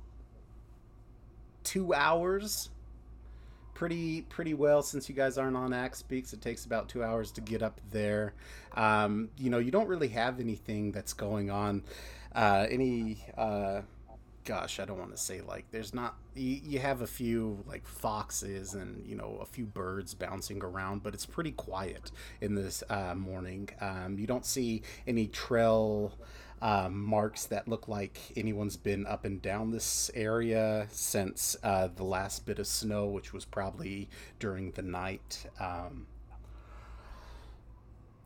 two 1.64 1.94
hours. 1.94 2.70
Pretty 3.74 4.22
pretty 4.22 4.52
well 4.52 4.82
since 4.82 5.08
you 5.08 5.14
guys 5.14 5.38
aren't 5.38 5.56
on 5.56 5.72
Axe 5.72 6.02
Beaks. 6.02 6.34
It 6.34 6.42
takes 6.42 6.66
about 6.66 6.90
two 6.90 7.02
hours 7.02 7.30
to 7.32 7.40
get 7.40 7.62
up 7.62 7.80
there. 7.90 8.34
Um, 8.74 9.30
you 9.38 9.48
know, 9.48 9.56
you 9.58 9.70
don't 9.70 9.88
really 9.88 10.08
have 10.08 10.38
anything 10.38 10.92
that's 10.92 11.14
going 11.14 11.50
on. 11.50 11.82
Uh, 12.34 12.66
any 12.68 13.24
uh, 13.38 13.80
gosh, 14.50 14.80
I 14.80 14.84
don't 14.84 14.98
want 14.98 15.12
to 15.12 15.16
say 15.16 15.42
like 15.42 15.66
there's 15.70 15.94
not 15.94 16.16
you, 16.34 16.60
you 16.64 16.78
have 16.80 17.02
a 17.02 17.06
few 17.06 17.62
like 17.68 17.86
foxes 17.86 18.74
and 18.74 19.06
you 19.06 19.14
know 19.14 19.38
a 19.40 19.46
few 19.46 19.64
birds 19.64 20.12
bouncing 20.12 20.60
around, 20.60 21.04
but 21.04 21.14
it's 21.14 21.24
pretty 21.24 21.52
quiet 21.52 22.10
in 22.40 22.56
this 22.56 22.82
uh, 22.90 23.14
morning. 23.14 23.68
Um, 23.80 24.18
you 24.18 24.26
don't 24.26 24.44
see 24.44 24.82
any 25.06 25.28
trail 25.28 26.18
um, 26.60 27.00
marks 27.00 27.44
that 27.46 27.68
look 27.68 27.86
like 27.86 28.18
anyone's 28.36 28.76
been 28.76 29.06
up 29.06 29.24
and 29.24 29.40
down 29.40 29.70
this 29.70 30.10
area 30.14 30.88
since 30.90 31.56
uh, 31.62 31.86
the 31.94 32.02
last 32.02 32.44
bit 32.44 32.58
of 32.58 32.66
snow, 32.66 33.06
which 33.06 33.32
was 33.32 33.44
probably 33.44 34.08
during 34.40 34.72
the 34.72 34.82
night. 34.82 35.46
Um, 35.60 36.08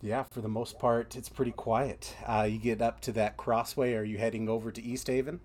yeah, 0.00 0.22
for 0.22 0.40
the 0.40 0.48
most 0.48 0.78
part, 0.78 1.16
it's 1.16 1.28
pretty 1.28 1.52
quiet. 1.52 2.16
Uh, 2.26 2.48
you 2.50 2.56
get 2.58 2.80
up 2.80 3.02
to 3.02 3.12
that 3.12 3.36
crossway. 3.36 3.92
Are 3.92 4.04
you 4.04 4.16
heading 4.16 4.48
over 4.48 4.72
to 4.72 4.80
Easthaven? 4.80 5.40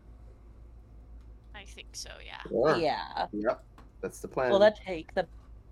I 1.59 1.65
think 1.65 1.87
so, 1.93 2.09
yeah. 2.25 2.41
Sure. 2.47 2.77
Yeah. 2.77 3.27
Yep. 3.33 3.63
That's 4.01 4.19
the 4.19 4.27
plan. 4.27 4.51
Will 4.51 4.59
that 4.59 4.77
take 4.85 5.13
the 5.13 5.27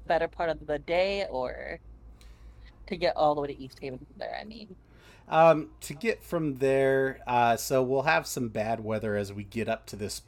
better 0.06 0.28
part 0.28 0.50
of 0.50 0.66
the 0.68 0.80
day 0.80 1.26
or 1.30 1.80
to 2.88 2.96
get 2.98 3.16
all 3.16 3.36
the 3.36 3.42
way 3.42 3.48
to 3.48 3.56
Easthaven 3.56 3.98
from 4.00 4.08
there? 4.18 4.38
I 4.40 4.44
mean, 4.44 4.76
Um, 5.30 5.72
to 5.82 5.94
get 5.94 6.24
from 6.24 6.56
there, 6.56 7.20
uh, 7.28 7.58
so 7.58 7.84
we'll 7.84 8.04
have 8.04 8.26
some 8.26 8.48
bad 8.50 8.82
weather 8.84 9.16
as 9.16 9.34
we 9.34 9.44
get 9.44 9.68
up 9.68 9.86
to 9.88 9.96
this 9.98 10.22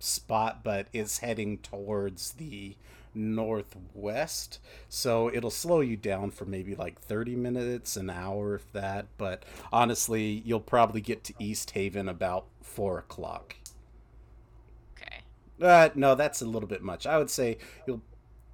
spot, 0.00 0.64
but 0.64 0.88
it's 0.92 1.18
heading 1.18 1.58
towards 1.58 2.32
the 2.32 2.76
northwest. 3.14 4.58
So 4.88 5.30
it'll 5.32 5.50
slow 5.50 5.80
you 5.80 5.96
down 5.96 6.30
for 6.32 6.44
maybe 6.46 6.74
like 6.74 7.00
30 7.00 7.36
minutes, 7.36 7.96
an 7.96 8.10
hour, 8.10 8.56
if 8.56 8.72
that. 8.72 9.06
But 9.18 9.44
honestly, 9.72 10.42
you'll 10.44 10.60
probably 10.60 11.00
get 11.00 11.22
to 11.24 11.34
Easthaven 11.34 12.08
about 12.10 12.46
4 12.62 12.98
o'clock. 12.98 13.56
Okay. 15.60 15.68
Uh, 15.68 15.90
no, 15.94 16.14
that's 16.14 16.42
a 16.42 16.46
little 16.46 16.68
bit 16.68 16.82
much. 16.82 17.06
I 17.06 17.18
would 17.18 17.30
say 17.30 17.58
you'll 17.86 18.02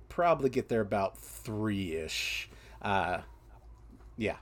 probably 0.09 0.51
get 0.51 0.69
there 0.69 0.81
about 0.81 1.19
3 1.19 1.97
ish. 1.97 2.51
Uh, 2.83 3.21
yeah. 4.17 4.37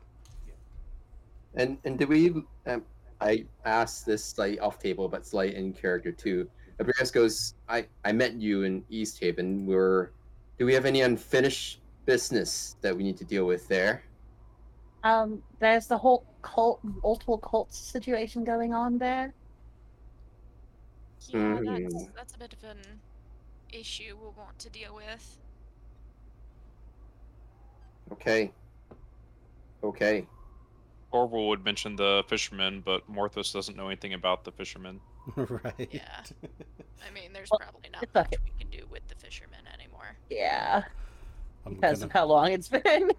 And 1.55 1.79
and 1.85 1.99
did 1.99 2.09
we? 2.09 2.35
Um, 2.67 2.83
I 3.21 3.45
asked 3.65 4.07
this 4.07 4.25
slight 4.25 4.59
off 4.61 4.79
table, 4.81 5.09
but 5.09 5.25
slight 5.27 5.55
in 5.55 5.73
character 5.73 6.11
too. 6.11 6.49
Abrius 6.81 7.13
goes, 7.13 7.55
I 7.69 7.87
I 8.05 8.13
met 8.13 8.35
you 8.35 8.65
in 8.65 8.83
Easthaven. 8.91 9.65
We're. 9.65 10.11
Do 10.59 10.67
we 10.67 10.75
have 10.75 10.85
any 10.85 11.03
unfinished 11.03 11.81
business 12.07 12.77
that 12.81 12.97
we 12.97 13.03
need 13.05 13.17
to 13.19 13.25
deal 13.25 13.47
with 13.47 13.69
there? 13.69 14.05
um, 15.05 15.43
there's 15.61 15.87
the 15.87 15.99
whole 15.99 16.25
cult, 16.43 16.81
multiple 16.83 17.39
cults 17.39 17.79
situation 17.79 18.43
going 18.43 18.73
on 18.75 18.99
there. 18.99 19.35
Yeah, 21.29 21.55
that's, 21.65 21.95
Mhm. 21.95 22.15
that's 22.15 22.35
a 22.35 22.39
bit 22.39 22.53
of 22.53 22.65
an 22.65 23.01
issue 23.73 24.17
we'll 24.21 24.33
want 24.33 24.59
to 24.61 24.71
deal 24.71 24.95
with. 24.95 25.39
Okay. 28.13 28.53
Okay. 29.83 30.27
Orville 31.11 31.49
would 31.49 31.65
mention 31.65 31.97
the 31.97 32.25
fishermen, 32.29 32.81
but 32.81 33.09
Morthus 33.11 33.53
doesn't 33.53 33.77
know 33.77 33.87
anything 33.89 34.15
about 34.15 34.45
the 34.45 34.53
fishermen. 34.53 35.01
right. 35.37 35.89
Yeah. 35.91 36.23
I 37.07 37.11
mean, 37.13 37.33
there's 37.33 37.49
Well, 37.51 37.61
probably 37.61 37.91
not 37.91 38.07
much 38.15 38.27
okay. 38.27 38.37
we 38.45 38.51
can 38.59 38.71
do 38.71 38.87
with 38.91 39.07
the 39.09 39.15
fishermen 39.15 39.61
anymore. 39.73 40.17
Yeah, 40.31 40.85
I'm 41.67 41.75
because 41.75 42.01
gonna, 42.01 42.07
of 42.07 42.13
how 42.13 42.27
long 42.27 42.53
it's 42.53 42.69
been. 42.83 43.11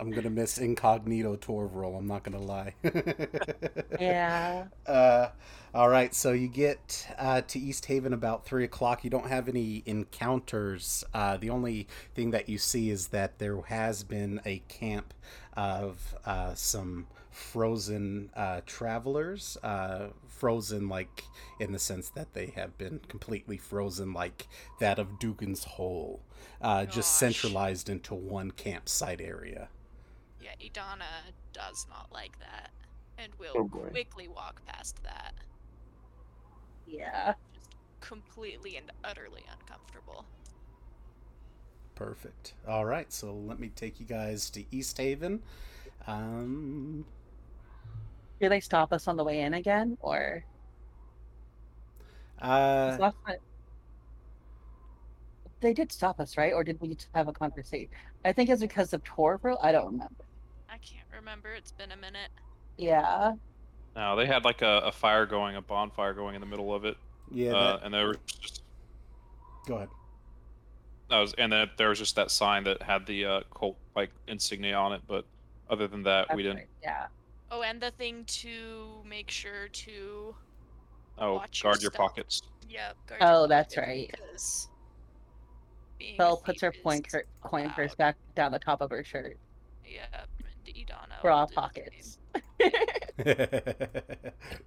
I'm 0.00 0.10
gonna 0.10 0.30
miss 0.30 0.56
incognito 0.56 1.36
Torvril. 1.36 1.98
I'm 1.98 2.06
not 2.06 2.24
gonna 2.24 2.40
lie. 2.40 2.74
yeah. 4.00 4.68
Uh, 4.86 5.28
all 5.74 5.90
right, 5.90 6.14
so 6.14 6.32
you 6.32 6.48
get 6.48 7.06
uh, 7.18 7.42
to 7.42 7.60
Easthaven 7.60 8.14
about 8.14 8.46
three 8.46 8.64
o'clock. 8.64 9.04
You 9.04 9.10
don't 9.10 9.28
have 9.28 9.46
any 9.46 9.82
encounters. 9.84 11.04
Uh, 11.12 11.36
the 11.36 11.50
only 11.50 11.86
thing 12.14 12.30
that 12.30 12.48
you 12.48 12.56
see 12.56 12.88
is 12.88 13.08
that 13.08 13.38
there 13.38 13.60
has 13.60 14.02
been 14.02 14.40
a 14.46 14.60
camp 14.68 15.12
of 15.54 16.16
uh, 16.24 16.54
some 16.54 17.06
frozen 17.30 18.30
uh, 18.34 18.62
travelers. 18.64 19.58
Uh, 19.62 20.08
frozen, 20.26 20.88
like 20.88 21.24
in 21.58 21.72
the 21.72 21.78
sense 21.78 22.08
that 22.08 22.32
they 22.32 22.46
have 22.56 22.78
been 22.78 23.00
completely 23.08 23.58
frozen, 23.58 24.14
like 24.14 24.48
that 24.78 24.98
of 24.98 25.18
Dougan's 25.18 25.64
Hole, 25.64 26.22
uh, 26.62 26.86
just 26.86 27.16
centralized 27.16 27.90
into 27.90 28.14
one 28.14 28.50
campsite 28.50 29.20
area. 29.20 29.68
Yeah, 30.58 30.66
Idana 30.68 31.32
does 31.52 31.86
not 31.88 32.10
like 32.12 32.38
that, 32.40 32.70
and 33.18 33.34
will 33.36 33.52
Oh, 33.56 33.68
quickly 33.68 34.28
walk 34.28 34.64
past 34.66 35.02
that. 35.02 35.34
Yeah. 36.86 37.34
Just 37.54 37.70
completely 38.00 38.76
and 38.76 38.90
utterly 39.04 39.44
uncomfortable. 39.50 40.24
Perfect. 41.94 42.54
All 42.66 42.84
right, 42.86 43.12
so 43.12 43.34
let 43.34 43.60
me 43.60 43.68
take 43.68 44.00
you 44.00 44.06
guys 44.06 44.48
to 44.50 44.64
Easthaven. 44.64 45.40
Um, 46.06 47.04
Do 48.40 48.48
they 48.48 48.60
stop 48.60 48.92
us 48.92 49.06
on 49.06 49.16
the 49.16 49.24
way 49.24 49.40
in 49.42 49.52
again, 49.54 49.98
or 50.00 50.44
uh, 52.40 52.90
'cause 52.92 52.98
last 53.00 53.16
time- 53.26 53.38
they 55.60 55.74
did 55.74 55.92
stop 55.92 56.18
us, 56.20 56.38
right? 56.38 56.54
Or 56.54 56.64
did 56.64 56.80
we 56.80 56.96
have 57.14 57.28
a 57.28 57.34
conversation? 57.34 57.90
I 58.24 58.32
think 58.32 58.48
it's 58.48 58.62
because 58.62 58.94
of 58.94 59.04
Torbro. 59.04 59.58
I 59.62 59.72
don't 59.72 59.92
remember. 59.92 60.24
I 60.72 60.78
can't 60.78 61.06
remember. 61.14 61.52
It's 61.52 61.72
been 61.72 61.92
a 61.92 61.96
minute. 61.96 62.30
Yeah. 62.76 63.32
No, 63.96 64.16
they 64.16 64.26
had 64.26 64.44
like 64.44 64.62
a, 64.62 64.82
a 64.86 64.92
fire 64.92 65.26
going, 65.26 65.56
a 65.56 65.62
bonfire 65.62 66.14
going 66.14 66.34
in 66.36 66.40
the 66.40 66.46
middle 66.46 66.72
of 66.74 66.84
it, 66.84 66.96
yeah, 67.30 67.52
uh, 67.52 67.76
that- 67.76 67.84
and 67.84 67.92
there 67.94 68.08
was 68.08 68.16
just 68.26 68.62
go 69.66 69.76
ahead. 69.76 69.88
that 71.10 71.18
was, 71.18 71.34
and 71.34 71.52
then 71.52 71.68
there 71.76 71.88
was 71.88 71.98
just 71.98 72.14
that 72.16 72.30
sign 72.30 72.62
that 72.64 72.80
had 72.82 73.04
the 73.06 73.24
uh, 73.26 73.40
cult 73.54 73.76
like 73.96 74.10
insignia 74.28 74.76
on 74.76 74.92
it. 74.92 75.00
But 75.08 75.24
other 75.68 75.88
than 75.88 76.04
that, 76.04 76.34
we 76.36 76.42
didn't. 76.44 76.58
right, 76.58 76.68
Yeah. 76.82 77.06
Oh, 77.50 77.62
and 77.62 77.80
the 77.80 77.90
thing 77.90 78.24
to 78.26 79.02
make 79.04 79.28
sure 79.30 79.66
to 79.72 80.34
Oh, 81.18 81.34
Watch 81.34 81.62
guard 81.62 81.82
your 81.82 81.90
step. 81.90 82.00
pockets. 82.00 82.42
yep. 82.68 82.96
guard 83.08 83.20
Oh, 83.24 83.38
your 83.40 83.48
that's 83.48 83.74
pocket, 83.74 83.88
right. 83.88 84.10
because 84.12 84.68
being 85.98 86.16
Belle 86.16 86.36
puts 86.36 86.62
her 86.62 86.72
point 86.84 87.06
her 87.12 87.24
coin 87.42 87.70
purse 87.70 87.94
back 87.96 88.16
down 88.36 88.52
the 88.52 88.58
top 88.60 88.80
of 88.80 88.88
her 88.90 89.02
shirt. 89.02 89.36
Yep, 89.84 90.28
and 90.90 91.12
Idana 91.12 91.22
Bra 91.22 91.40
will 91.40 91.46
do 91.46 91.54
the 91.54 91.60
pockets. 91.60 92.18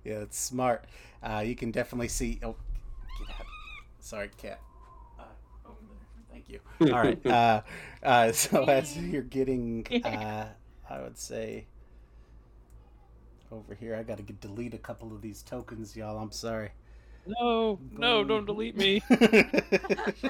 yeah, 0.04 0.20
it's 0.22 0.40
smart. 0.40 0.86
Uh, 1.22 1.44
you 1.46 1.56
can 1.56 1.72
definitely 1.72 2.08
see. 2.08 2.40
Oh, 2.44 2.56
get 3.20 3.36
out! 3.40 3.46
Sorry, 4.00 4.30
cat. 4.38 4.60
Uh, 5.20 5.24
over 5.66 5.78
there. 5.88 5.98
Thank 6.32 6.50
you. 6.50 6.60
All 6.82 7.04
right. 7.04 7.20
Uh, 7.26 7.62
uh, 8.04 8.32
so 8.34 8.64
as 8.66 8.98
you're 8.98 9.22
getting, 9.22 9.86
uh, 10.04 10.48
I 10.90 11.02
would 11.02 11.18
say, 11.18 11.68
over 13.52 13.74
here, 13.76 13.96
I 13.96 14.04
got 14.04 14.18
to 14.18 14.24
delete 14.24 14.74
a 14.74 14.80
couple 14.80 15.14
of 15.14 15.22
these 15.22 15.42
tokens, 15.42 15.96
y'all. 15.96 16.18
I'm 16.18 16.32
sorry. 16.32 16.72
No, 17.26 17.80
no, 17.92 18.24
don't 18.24 18.46
delete 18.46 18.76
me. 18.76 19.02
That's, 19.10 20.24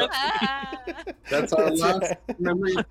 Ah, 0.00 0.76
that's 1.30 1.52
our 1.52 1.70
last 1.70 2.14
memory 2.38 2.76
of 2.76 2.86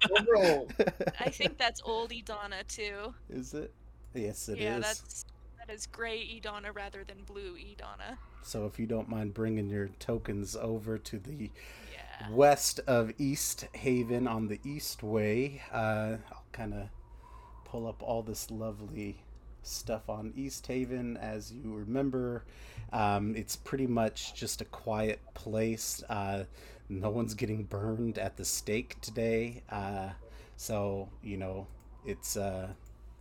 I 1.19 1.29
think 1.29 1.57
that's 1.57 1.81
old 1.83 2.11
Idana 2.11 2.65
too. 2.67 3.13
Is 3.29 3.53
it? 3.53 3.71
Yes, 4.13 4.49
it 4.49 4.57
is. 4.57 4.63
yeah, 4.63 4.79
that's 4.79 5.25
that 5.59 5.73
is 5.73 5.85
gray 5.87 6.19
Idana 6.19 6.73
rather 6.75 7.03
than 7.03 7.23
blue 7.25 7.55
Idana. 7.55 8.17
So 8.43 8.65
if 8.65 8.79
you 8.79 8.85
don't 8.85 9.09
mind 9.09 9.33
bringing 9.33 9.69
your 9.69 9.89
tokens 9.99 10.55
over 10.55 10.97
to 10.97 11.19
the 11.19 11.51
Yeah. 11.93 12.29
west 12.31 12.79
of 12.87 13.09
Easthaven 13.17 14.29
on 14.29 14.47
the 14.47 14.59
East 14.63 15.03
Way, 15.03 15.61
uh, 15.71 16.17
I'll 16.31 16.43
kind 16.51 16.73
of 16.73 16.89
pull 17.65 17.87
up 17.87 18.01
all 18.01 18.23
this 18.23 18.49
lovely 18.49 19.23
stuff 19.67 20.09
on 20.09 20.33
Easthaven. 20.37 21.17
As 21.21 21.51
you 21.51 21.73
remember, 21.73 22.43
um, 22.93 23.35
it's 23.35 23.55
pretty 23.55 23.87
much 23.87 24.33
just 24.33 24.61
a 24.61 24.65
quiet 24.65 25.19
place. 25.33 26.03
Uh, 26.09 26.45
no 26.89 27.09
one's 27.09 27.33
getting 27.33 27.63
burned 27.63 28.17
at 28.17 28.37
the 28.37 28.45
stake 28.45 28.99
today, 29.01 29.63
uh, 29.69 30.09
so 30.55 31.09
you 31.21 31.37
know 31.37 31.67
it's 32.05 32.37
uh, 32.37 32.69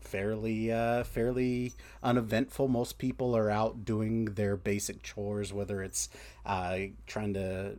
fairly 0.00 0.70
uh, 0.70 1.04
fairly 1.04 1.72
uneventful. 2.02 2.68
Most 2.68 2.98
people 2.98 3.36
are 3.36 3.50
out 3.50 3.84
doing 3.84 4.26
their 4.26 4.56
basic 4.56 5.02
chores, 5.02 5.52
whether 5.52 5.82
it's 5.82 6.08
uh, 6.44 6.78
trying 7.06 7.34
to 7.34 7.74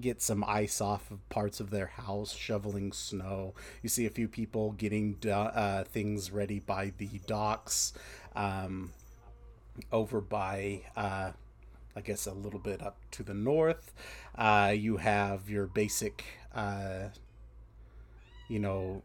get 0.00 0.20
some 0.20 0.44
ice 0.46 0.80
off 0.80 1.10
of 1.10 1.26
parts 1.30 1.58
of 1.58 1.70
their 1.70 1.86
house, 1.86 2.34
shoveling 2.34 2.92
snow. 2.92 3.54
You 3.82 3.88
see 3.88 4.06
a 4.06 4.10
few 4.10 4.28
people 4.28 4.72
getting 4.72 5.14
do- 5.14 5.30
uh, 5.30 5.84
things 5.84 6.30
ready 6.30 6.60
by 6.60 6.92
the 6.98 7.08
docks 7.26 7.92
um, 8.34 8.92
over 9.92 10.20
by. 10.20 10.82
Uh, 10.96 11.32
I 11.96 12.00
guess 12.02 12.26
a 12.26 12.32
little 12.32 12.60
bit 12.60 12.82
up 12.82 12.96
to 13.12 13.22
the 13.22 13.34
north. 13.34 13.92
Uh, 14.36 14.72
you 14.76 14.98
have 14.98 15.50
your 15.50 15.66
basic, 15.66 16.24
uh, 16.54 17.08
you 18.48 18.60
know, 18.60 19.02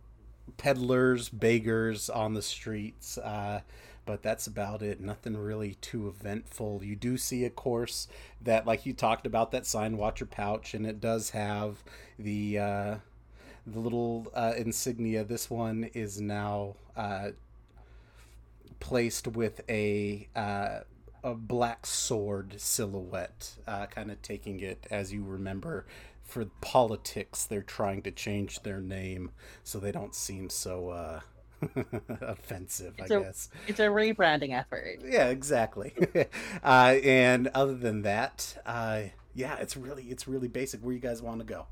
peddlers, 0.58 1.30
beggars 1.30 2.10
on 2.10 2.36
the 2.36 2.44
streets. 2.44 3.18
Uh, 3.18 3.62
but 4.06 4.22
that's 4.22 4.46
about 4.48 4.82
it. 4.82 5.02
Nothing 5.02 5.36
really 5.36 5.76
too 5.76 6.08
eventful. 6.08 6.84
You 6.84 6.96
do 6.96 7.18
see, 7.18 7.44
of 7.46 7.56
course, 7.56 8.08
that 8.42 8.68
like 8.68 8.86
you 8.86 8.94
talked 8.94 9.26
about 9.26 9.52
that 9.52 9.66
sign, 9.66 9.98
watch 9.98 10.20
your 10.20 10.28
pouch, 10.28 10.74
and 10.74 10.86
it 10.86 11.02
does 11.02 11.32
have 11.32 11.84
the 12.20 12.60
uh, 12.60 12.96
the 13.66 13.80
little 13.80 14.28
uh, 14.36 14.54
insignia. 14.56 15.24
This 15.24 15.50
one 15.50 15.90
is 15.96 16.22
now 16.22 16.76
uh, 16.96 17.30
placed 18.80 19.28
with 19.28 19.62
a 19.70 20.28
uh, 20.36 20.80
a 21.24 21.34
black 21.34 21.86
sword 21.86 22.56
silhouette, 22.62 23.56
uh, 23.68 23.88
kind 23.88 24.12
of 24.12 24.22
taking 24.22 24.60
it 24.60 24.86
as 24.92 25.12
you 25.12 25.24
remember. 25.24 25.86
For 26.24 26.46
politics, 26.62 27.46
they're 27.46 27.62
trying 27.62 28.02
to 28.04 28.12
change 28.12 28.62
their 28.62 28.80
name 28.82 29.32
so 29.64 29.80
they 29.80 29.92
don't 29.92 30.16
seem 30.16 30.50
so 30.50 30.90
uh, 30.90 31.20
offensive. 32.22 32.96
It's 32.98 33.12
I 33.12 33.16
a- 33.16 33.22
guess. 33.22 33.50
It's 33.68 33.80
a 33.80 33.84
rebranding 33.84 34.58
effort. 34.58 35.00
Yeah, 35.04 35.28
exactly. 35.28 35.94
uh, 36.64 36.96
and 37.04 37.48
other 37.50 37.76
than 37.76 38.02
that, 38.04 38.58
uh, 38.66 39.04
yeah, 39.34 39.58
it's 39.58 39.76
really 39.78 40.04
it's 40.04 40.28
really 40.28 40.48
basic. 40.48 40.82
Where 40.82 40.94
you 40.94 41.00
guys 41.00 41.22
want 41.22 41.40
to 41.40 41.46
go? 41.46 41.68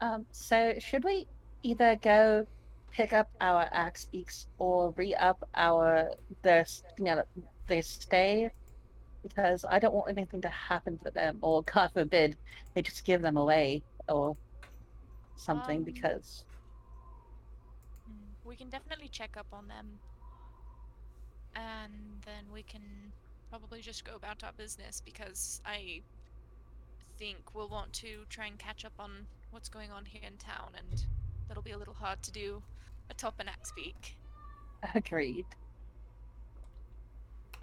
Um, 0.00 0.26
so 0.30 0.74
should 0.78 1.04
we 1.04 1.26
either 1.62 1.96
go 1.96 2.46
pick 2.90 3.12
up 3.12 3.28
our 3.40 3.68
axe 3.72 4.06
beaks 4.06 4.46
or 4.58 4.92
re-up 4.96 5.38
our 5.54 6.10
the 6.42 6.66
you 6.98 7.04
know 7.04 7.22
the 7.68 7.82
stay? 7.82 8.50
Because 9.22 9.64
I 9.68 9.78
don't 9.78 9.94
want 9.94 10.10
anything 10.10 10.40
to 10.42 10.48
happen 10.48 10.98
to 11.04 11.10
them, 11.10 11.38
or 11.42 11.62
God 11.64 11.90
forbid, 11.92 12.36
they 12.74 12.82
just 12.82 13.04
give 13.04 13.22
them 13.22 13.36
away 13.36 13.84
or 14.08 14.36
something. 15.36 15.84
Um, 15.84 15.84
because 15.84 16.44
Mm, 18.08 18.34
We 18.44 18.56
can 18.56 18.68
definitely 18.70 19.08
check 19.08 19.36
up 19.36 19.46
on 19.52 19.68
them. 19.68 20.00
And 21.54 22.22
then 22.24 22.50
we 22.52 22.62
can 22.62 23.12
probably 23.48 23.80
just 23.80 24.04
go 24.04 24.14
about 24.16 24.44
our 24.44 24.52
business 24.52 25.00
because 25.00 25.60
I 25.64 26.02
think 27.18 27.54
we'll 27.54 27.68
want 27.68 27.92
to 27.94 28.24
try 28.28 28.46
and 28.46 28.58
catch 28.58 28.84
up 28.84 28.94
on 28.98 29.26
what's 29.50 29.68
going 29.68 29.90
on 29.90 30.06
here 30.06 30.22
in 30.24 30.36
town 30.38 30.72
and 30.76 31.06
that'll 31.48 31.62
be 31.62 31.72
a 31.72 31.78
little 31.78 31.94
hard 31.94 32.22
to 32.22 32.30
do 32.32 32.62
atop 33.10 33.40
an 33.40 33.48
axe 33.48 33.72
beak. 33.76 34.16
agreed. 34.94 35.46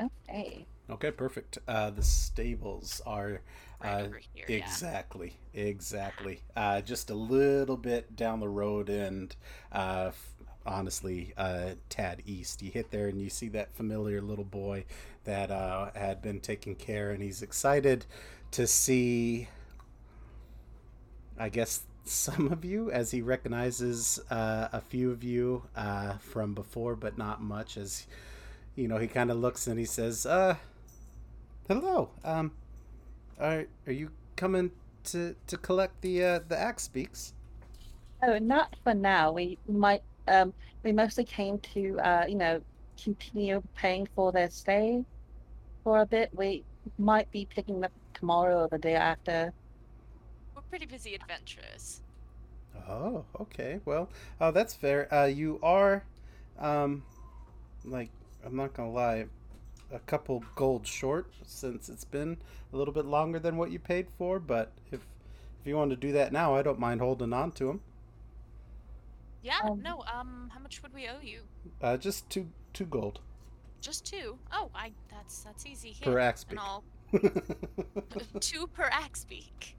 Okay. 0.01 0.65
Okay, 0.89 1.12
perfect. 1.12 1.58
Uh, 1.67 1.89
the 1.89 2.03
stables 2.03 3.01
are 3.05 3.41
Right 3.84 3.95
uh, 4.01 4.03
over 4.05 4.19
here. 4.34 4.45
yeah. 4.47 4.55
exactly, 4.58 5.38
exactly. 5.53 6.41
Uh, 6.55 6.81
just 6.81 7.10
a 7.10 7.15
little 7.15 7.77
bit 7.77 8.15
down 8.15 8.39
the 8.39 8.49
road, 8.49 8.89
and 8.89 9.36
uh, 9.71 10.05
f- 10.10 10.36
honestly, 10.65 11.34
uh, 11.38 11.71
Tad 11.89 12.21
East. 12.25 12.62
You 12.62 12.71
hit 12.71 12.91
there, 12.91 13.08
and 13.08 13.19
you 13.21 13.29
see 13.29 13.49
that 13.49 13.73
familiar 13.75 14.21
little 14.21 14.45
boy 14.45 14.86
that 15.23 15.49
uh, 15.51 15.89
had 15.95 16.21
been 16.21 16.39
taking 16.39 16.75
care, 16.75 17.12
and 17.12 17.21
he's 17.23 17.41
excited 17.41 18.05
to 18.51 18.67
see. 18.67 19.47
I 21.38 21.49
guess 21.49 21.81
some 22.06 22.52
of 22.52 22.63
you, 22.65 22.91
as 22.91 23.12
he 23.12 23.22
recognizes 23.22 24.20
uh, 24.30 24.70
a 24.72 24.82
few 24.82 25.12
of 25.12 25.24
you 25.24 25.63
uh, 25.76 26.18
from 26.18 26.54
before, 26.54 26.96
but 26.96 27.18
not 27.18 27.41
much. 27.41 27.78
As 27.78 28.08
you 28.76 28.88
know, 28.88 28.98
he 28.98 29.08
kind 29.08 29.32
of 29.32 29.38
looks 29.38 29.68
and 29.68 29.80
he 29.80 29.86
says, 29.86 30.26
"Uh, 30.26 30.58
hello. 31.68 32.10
Um, 32.24 32.52
are 33.39 33.65
are 33.88 33.94
you 33.94 34.12
coming 34.36 34.72
to 35.06 35.36
to 35.48 35.58
collect 35.58 36.02
the 36.02 36.24
uh, 36.24 36.39
the 36.48 36.58
axe 36.58 36.88
beaks?" 36.88 37.34
Oh, 38.22 38.38
not 38.39 38.76
for 38.84 38.94
now. 38.94 39.32
We 39.32 39.60
might. 39.68 40.02
Um, 40.28 40.54
we 40.84 40.91
mostly 40.91 41.26
came 41.26 41.60
to, 41.74 42.00
uh, 42.00 42.26
you 42.28 42.36
know, 42.36 42.62
continue 43.02 43.62
paying 43.76 44.08
for 44.15 44.32
their 44.32 44.50
stay 44.50 45.06
for 45.84 46.02
a 46.02 46.08
bit. 46.08 46.32
We 46.34 46.65
might 46.98 47.32
be 47.32 47.48
picking 47.48 47.84
up 47.86 47.94
tomorrow 48.13 48.63
or 48.63 48.70
the 48.70 48.80
day 48.80 48.96
after. 48.96 49.54
We're 50.76 50.80
pretty 50.80 50.92
busy 50.94 51.16
adventurers. 51.16 52.02
Oh, 52.90 53.26
okay. 53.40 53.80
Well, 53.86 54.10
uh, 54.42 54.52
that's 54.52 54.74
fair. 54.74 55.14
Uh, 55.14 55.26
you 55.26 55.60
are, 55.64 56.04
um, 56.60 57.04
like 57.86 58.12
I'm 58.46 58.56
not 58.56 58.74
gonna 58.74 58.92
lie, 58.92 59.28
a 59.92 60.00
couple 60.00 60.44
gold 60.56 60.86
short 60.86 61.34
since 61.46 61.90
it's 61.90 62.04
been 62.04 62.38
a 62.74 62.78
little 62.78 62.94
bit 62.94 63.06
longer 63.06 63.40
than 63.40 63.58
what 63.58 63.72
you 63.72 63.80
paid 63.80 64.10
for. 64.18 64.40
But 64.40 64.74
if 64.92 65.08
if 65.62 65.68
you 65.68 65.78
want 65.78 65.92
to 65.92 65.96
do 65.98 66.12
that 66.14 66.34
now, 66.34 66.56
I 66.56 66.62
don't 66.62 66.80
mind 66.80 67.00
holding 67.02 67.34
on 67.34 67.52
to 67.54 67.68
them. 67.68 67.82
Yeah, 69.42 69.62
Um, 69.62 69.82
no, 69.82 70.04
um, 70.08 70.50
how 70.54 70.60
much 70.60 70.82
would 70.84 70.94
we 70.94 71.08
owe 71.08 71.20
you? 71.22 71.48
Uh, 71.82 71.98
just 71.98 72.30
two 72.30 72.52
two 72.74 72.86
gold 72.86 73.22
Just 73.82 74.06
two. 74.06 74.40
Oh, 74.52 74.70
I 74.76 74.94
that's 75.10 75.44
that's 75.44 75.66
easy 75.66 75.92
here. 75.92 76.12
per 76.12 76.20
axe 76.20 76.44
beak. 76.44 76.70
Two 78.40 78.68
per 78.68 78.90
axe 78.92 79.26
beak. 79.26 79.78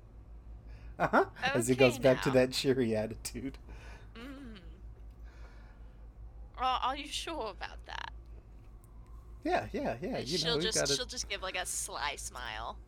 Uh 0.99 1.09
huh. 1.09 1.25
As 1.55 1.69
he 1.69 1.75
Okay 1.75 1.75
goes 1.75 1.99
back 1.99 2.23
to 2.23 2.31
that 2.33 2.53
cheery 2.53 2.95
attitude. 2.97 3.59
Mm. 4.15 4.59
Well, 6.59 6.79
are 6.83 6.97
you 6.97 7.09
sure 7.09 7.51
about 7.51 7.85
that? 7.87 8.13
Yeah, 9.45 9.67
yeah, 9.73 9.97
yeah. 10.03 10.19
You 10.19 10.39
she'll 10.39 10.57
know, 10.57 10.59
just 10.59 10.79
gotta 10.79 10.95
she'll 10.95 11.07
just 11.07 11.29
give 11.29 11.43
like 11.43 11.57
a 11.57 11.67
sly 11.67 12.17
smile. 12.17 12.79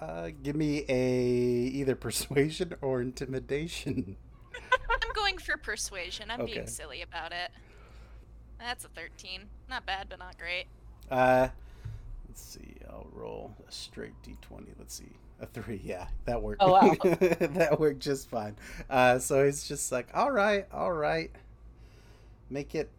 uh, 0.00 0.30
give 0.42 0.56
me 0.56 0.84
a 0.88 0.94
either 1.74 1.94
persuasion 1.94 2.74
or 2.80 3.00
intimidation. 3.02 4.16
I'm 5.02 5.12
going 5.14 5.38
for 5.38 5.56
persuasion. 5.56 6.30
I'm 6.30 6.40
Okay. 6.40 6.54
being 6.54 6.66
silly 6.66 7.02
about 7.02 7.32
it. 7.32 7.50
That's 8.58 8.84
a 8.84 8.88
13. 8.88 9.48
Not 9.68 9.86
bad, 9.86 10.08
but 10.08 10.18
not 10.18 10.38
great. 10.38 10.66
Uh, 11.10 11.48
let's 12.28 12.42
see. 12.42 12.76
I'll 12.88 13.08
roll 13.12 13.56
a 13.68 13.72
straight 13.72 14.20
d20. 14.22 14.68
Let's 14.78 14.94
see. 14.94 15.18
A 15.40 15.46
three. 15.46 15.80
Yeah, 15.82 16.06
that 16.26 16.40
worked. 16.42 16.60
Oh, 16.62 16.72
wow. 16.72 16.94
that 17.04 17.76
worked 17.80 18.00
just 18.00 18.28
fine. 18.28 18.56
Uh, 18.90 19.18
so 19.18 19.44
he's 19.44 19.66
just 19.66 19.90
like, 19.90 20.08
all 20.14 20.30
right, 20.30 20.66
all 20.72 20.92
right. 20.92 21.30
Make 22.50 22.74
it. 22.74 22.90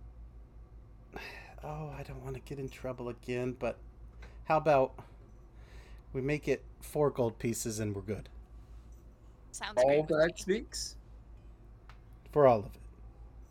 Oh, 1.63 1.91
I 1.95 2.01
don't 2.01 2.23
want 2.23 2.33
to 2.33 2.41
get 2.41 2.57
in 2.57 2.67
trouble 2.69 3.09
again, 3.09 3.55
but 3.59 3.77
how 4.45 4.57
about 4.57 4.93
we 6.11 6.19
make 6.19 6.47
it 6.47 6.63
four 6.81 7.11
gold 7.11 7.37
pieces 7.37 7.79
and 7.79 7.95
we're 7.95 8.01
good 8.01 8.27
Sounds 9.51 9.77
All 9.77 9.85
great. 9.85 9.99
with 9.99 10.07
that 10.09 10.39
speaks. 10.39 10.95
for 12.31 12.47
all 12.47 12.59
of 12.59 12.65
it. 12.65 12.81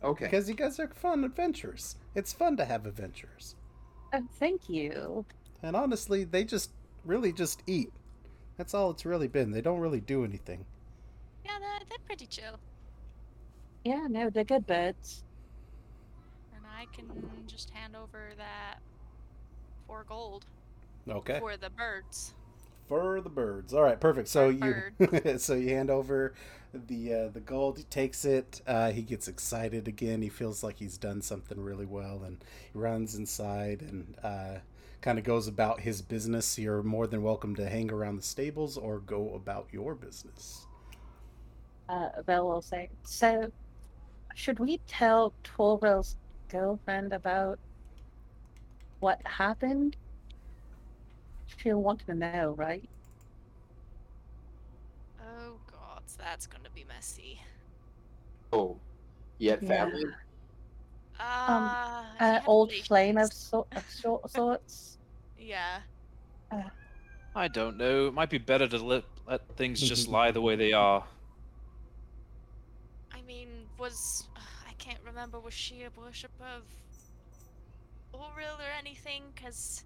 Okay. 0.03 0.25
Because 0.25 0.49
you 0.49 0.55
guys 0.55 0.79
are 0.79 0.87
fun 0.89 1.23
adventurers. 1.23 1.95
It's 2.15 2.33
fun 2.33 2.57
to 2.57 2.65
have 2.65 2.85
adventurers. 2.85 3.55
Oh, 4.13 4.27
thank 4.39 4.67
you. 4.67 5.25
And 5.63 5.75
honestly, 5.75 6.23
they 6.25 6.43
just 6.43 6.71
really 7.05 7.31
just 7.31 7.61
eat. 7.67 7.91
That's 8.57 8.73
all 8.73 8.91
it's 8.91 9.05
really 9.05 9.27
been. 9.27 9.51
They 9.51 9.61
don't 9.61 9.79
really 9.79 10.01
do 10.01 10.23
anything. 10.23 10.65
Yeah, 11.45 11.57
they're, 11.59 11.79
they're 11.89 11.97
pretty 12.05 12.27
chill. 12.27 12.59
Yeah, 13.83 14.07
no, 14.09 14.29
they're 14.29 14.43
good 14.43 14.67
birds. 14.67 15.23
And 16.55 16.63
I 16.65 16.85
can 16.95 17.07
just 17.47 17.69
hand 17.71 17.95
over 17.95 18.33
that 18.37 18.79
four 19.87 20.05
gold 20.07 20.45
Okay. 21.09 21.39
for 21.39 21.57
the 21.57 21.69
birds. 21.71 22.33
For 22.87 23.21
the 23.21 23.29
birds. 23.29 23.73
All 23.73 23.81
right, 23.81 23.99
perfect. 23.99 24.27
So 24.27 24.51
For 24.55 24.93
you 25.07 25.37
so 25.39 25.55
you 25.55 25.69
hand 25.69 25.89
over 25.89 26.33
the 26.73 27.13
uh, 27.13 27.27
the 27.29 27.39
gold. 27.39 27.77
He 27.77 27.83
takes 27.85 28.25
it. 28.25 28.61
Uh, 28.67 28.91
he 28.91 29.01
gets 29.01 29.27
excited 29.27 29.87
again. 29.87 30.21
He 30.21 30.29
feels 30.29 30.61
like 30.61 30.77
he's 30.77 30.97
done 30.97 31.21
something 31.21 31.59
really 31.59 31.85
well, 31.85 32.21
and 32.23 32.43
he 32.71 32.77
runs 32.77 33.15
inside 33.15 33.81
and 33.81 34.15
uh, 34.21 34.57
kind 35.01 35.17
of 35.17 35.25
goes 35.25 35.47
about 35.47 35.81
his 35.81 36.01
business. 36.01 36.57
You're 36.57 36.83
more 36.83 37.07
than 37.07 37.23
welcome 37.23 37.55
to 37.55 37.67
hang 37.67 37.91
around 37.91 38.17
the 38.17 38.21
stables 38.23 38.77
or 38.77 38.99
go 38.99 39.33
about 39.33 39.67
your 39.71 39.95
business. 39.95 40.67
Uh, 41.89 42.09
Vell 42.25 42.47
will 42.47 42.61
say. 42.61 42.89
So, 43.03 43.51
should 44.35 44.59
we 44.59 44.79
tell 44.87 45.33
Torvil's 45.43 46.15
girlfriend 46.49 47.13
about 47.13 47.59
what 48.99 49.19
happened? 49.25 49.97
She'll 51.57 51.81
want 51.81 52.05
to 52.05 52.13
know, 52.13 52.53
right? 52.57 52.87
Oh 55.19 55.55
god, 55.69 56.03
that's 56.17 56.47
gonna 56.47 56.69
be 56.73 56.85
messy. 56.87 57.41
Oh, 58.53 58.77
yet 59.37 59.61
Yeah. 59.61 59.89
Family. 61.45 61.77
Uh, 61.79 62.03
he 62.19 62.37
Uh, 62.37 62.41
old 62.45 62.73
flame 62.73 63.17
of, 63.17 63.31
relations. 63.31 63.33
so- 63.33 63.67
of 63.75 63.89
sort 63.89 64.29
sorts. 64.31 64.97
Yeah. 65.37 65.81
I 67.35 67.47
don't 67.47 67.77
know. 67.77 68.07
It 68.07 68.13
might 68.13 68.29
be 68.29 68.37
better 68.37 68.67
to 68.67 68.77
let 68.77 69.03
let 69.27 69.47
things 69.55 69.81
just 69.81 70.07
lie 70.07 70.31
the 70.31 70.41
way 70.41 70.55
they 70.55 70.73
are. 70.73 71.05
I 73.11 73.21
mean, 73.21 73.69
was 73.77 74.29
I 74.67 74.73
can't 74.73 75.03
remember. 75.05 75.39
Was 75.39 75.53
she 75.53 75.83
a 75.83 75.89
worshipper 75.91 76.43
of 76.45 76.65
Auril 78.13 78.59
or 78.59 78.71
anything? 78.77 79.31
Because 79.33 79.83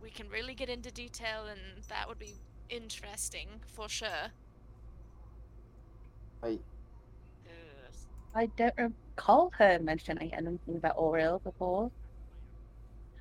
we 0.00 0.10
can 0.10 0.28
really 0.28 0.54
get 0.54 0.68
into 0.68 0.90
detail, 0.90 1.46
and 1.46 1.84
that 1.88 2.08
would 2.08 2.18
be 2.18 2.34
interesting 2.68 3.60
for 3.66 3.88
sure. 3.88 4.32
I 6.42 6.58
Ugh. 6.58 6.73
I 8.34 8.46
don't 8.46 8.74
recall 8.76 9.50
her 9.58 9.78
mentioning 9.78 10.34
anything 10.34 10.76
about 10.76 10.96
Auril 10.96 11.42
before. 11.42 11.90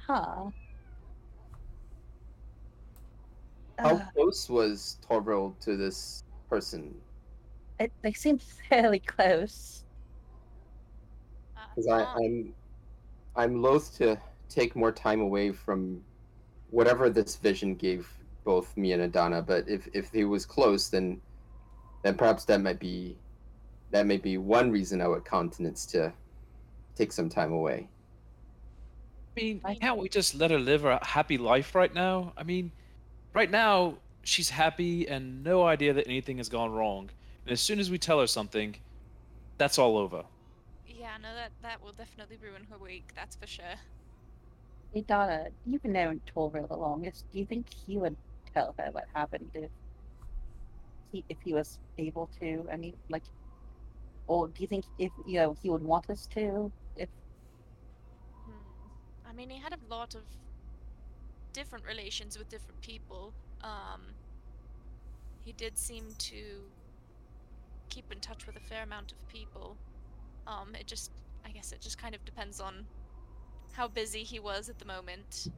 Huh. 0.07 0.49
How 3.79 3.95
Uh, 3.95 4.05
close 4.15 4.49
was 4.49 4.97
Torvald 5.01 5.59
to 5.61 5.75
this 5.77 6.23
person? 6.49 6.93
it, 7.79 7.91
they 8.01 8.13
seem 8.13 8.37
fairly 8.69 8.99
close. 8.99 9.85
Uh, 11.57 11.61
Because 11.69 11.87
I, 11.87 12.01
um, 12.03 12.15
I'm, 12.15 12.55
I'm 13.35 13.61
loath 13.61 13.95
to 13.97 14.19
take 14.49 14.75
more 14.75 14.91
time 14.91 15.21
away 15.21 15.51
from 15.51 16.03
whatever 16.69 17.09
this 17.09 17.35
vision 17.35 17.75
gave 17.75 18.07
both 18.43 18.75
me 18.77 18.91
and 18.93 19.03
Adana. 19.03 19.41
But 19.41 19.67
if 19.67 19.87
if 19.93 20.11
he 20.11 20.25
was 20.25 20.45
close, 20.45 20.89
then 20.89 21.21
then 22.03 22.15
perhaps 22.15 22.45
that 22.45 22.61
might 22.61 22.79
be 22.79 23.17
that 23.93 24.07
may 24.07 24.17
be 24.17 24.37
one 24.37 24.71
reason 24.71 25.01
I 25.01 25.07
would 25.07 25.23
countenance 25.23 25.85
to 25.87 26.11
take 26.95 27.11
some 27.11 27.29
time 27.29 27.53
away. 27.53 27.87
I 29.37 29.39
mean, 29.39 29.61
I- 29.63 29.75
can't 29.75 29.97
we 29.99 30.09
just 30.09 30.35
let 30.35 30.51
her 30.51 30.59
live 30.59 30.83
a 30.83 30.99
happy 31.03 31.37
life 31.37 31.73
right 31.75 31.93
now? 31.93 32.33
I 32.35 32.43
mean, 32.43 32.71
right 33.33 33.49
now 33.49 33.99
she's 34.23 34.49
happy 34.49 35.07
and 35.07 35.43
no 35.43 35.63
idea 35.63 35.93
that 35.93 36.07
anything 36.07 36.37
has 36.37 36.49
gone 36.49 36.71
wrong. 36.71 37.09
And 37.45 37.53
as 37.53 37.61
soon 37.61 37.79
as 37.79 37.89
we 37.91 37.97
tell 37.99 38.19
her 38.19 38.27
something, 38.27 38.75
that's 39.57 39.77
all 39.77 39.97
over. 39.97 40.25
yeah, 40.87 41.17
no, 41.21 41.33
that 41.35 41.51
that 41.61 41.81
will 41.83 41.91
definitely 41.91 42.37
ruin 42.37 42.63
her 42.71 42.77
week. 42.77 43.11
That's 43.15 43.35
for 43.35 43.45
sure. 43.47 43.75
Hey 44.93 45.01
Donna, 45.01 45.47
you've 45.65 45.81
been 45.83 45.91
known 45.93 46.21
Torville 46.33 46.67
the 46.67 46.75
longest. 46.77 47.25
Do 47.31 47.39
you 47.39 47.45
think 47.45 47.65
he 47.85 47.97
would 47.97 48.15
tell 48.53 48.73
her 48.79 48.89
what 48.91 49.05
happened 49.13 49.49
if 49.53 49.69
he 51.11 51.25
if 51.29 51.37
he 51.43 51.53
was 51.53 51.77
able 51.97 52.29
to? 52.39 52.65
I 52.71 52.77
mean, 52.77 52.95
like, 53.09 53.23
or 54.27 54.47
do 54.49 54.61
you 54.61 54.67
think 54.67 54.85
if 54.97 55.11
you 55.25 55.39
know 55.39 55.55
he 55.61 55.69
would 55.69 55.83
want 55.83 56.09
us 56.09 56.27
to? 56.33 56.71
If 56.95 57.09
Hmm. 58.45 58.89
I 59.25 59.33
mean, 59.33 59.49
he 59.49 59.59
had 59.59 59.73
a 59.73 59.93
lot 59.93 60.15
of 60.15 60.23
different 61.53 61.85
relations 61.85 62.37
with 62.37 62.49
different 62.49 62.81
people. 62.81 63.35
Um, 63.61 64.15
he 65.39 65.53
did 65.53 65.77
seem 65.77 66.15
to 66.17 66.71
keep 67.89 68.11
in 68.11 68.19
touch 68.19 68.45
with 68.45 68.55
a 68.57 68.59
fair 68.59 68.83
amount 68.83 69.11
of 69.11 69.27
people. 69.27 69.79
Um, 70.47 70.75
it 70.75 70.87
just, 70.87 71.11
I 71.45 71.51
guess, 71.51 71.71
it 71.71 71.81
just 71.81 71.97
kind 71.97 72.15
of 72.15 72.25
depends 72.25 72.59
on 72.59 72.87
how 73.73 73.87
busy 73.87 74.23
he 74.23 74.39
was 74.39 74.69
at 74.69 74.79
the 74.79 74.85
moment. 74.85 75.49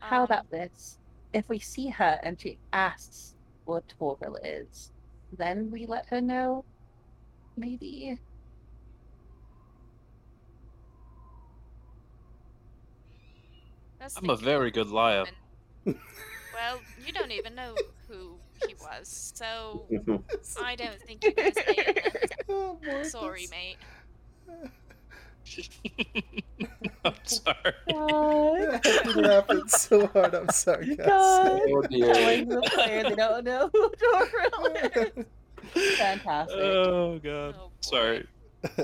how 0.00 0.24
Um, 0.24 0.24
about 0.24 0.50
this? 0.50 0.98
If 1.32 1.48
we 1.48 1.58
see 1.58 1.88
her 1.90 2.18
and 2.22 2.40
she 2.40 2.58
asks 2.72 3.36
what 3.64 3.84
Torville 4.00 4.38
is, 4.42 4.92
then 5.32 5.70
we 5.70 5.86
let 5.86 6.06
her 6.08 6.20
know. 6.20 6.64
Maybe. 7.60 8.18
That's 13.98 14.16
I'm 14.16 14.30
a 14.30 14.36
very 14.36 14.70
good 14.70 14.88
liar. 14.88 15.26
Well, 15.84 16.80
you 17.06 17.12
don't 17.12 17.32
even 17.32 17.54
know 17.54 17.74
who 18.08 18.36
he 18.66 18.74
was, 18.80 19.34
so 19.34 19.84
I 20.62 20.74
don't 20.74 20.98
think 21.02 21.22
you 21.22 21.32
guys 21.34 21.52
nailed 21.54 21.68
it. 21.76 22.32
Oh, 22.48 22.78
Sorry, 23.02 23.46
mate. 23.50 23.76
I'm 27.04 27.14
sorry. 27.24 27.74
God. 27.90 28.80
I'm 28.84 29.16
laughing 29.22 29.68
so 29.68 30.06
hard. 30.08 30.34
I'm 30.34 30.48
sorry, 30.48 30.96
guys. 30.96 31.06
God. 31.06 31.60
oh 31.68 31.82
dear. 31.82 32.14
Telling 32.14 32.48
the 32.48 32.62
player 32.62 33.02
they 33.04 33.14
don't 33.14 33.44
know 33.44 33.68
who 33.72 33.90
Torville 33.90 35.18
is. 35.18 35.24
Fantastic. 35.96 36.58
Oh 36.58 37.18
god. 37.18 37.54
Oh. 37.58 37.70
Sorry. 37.80 38.26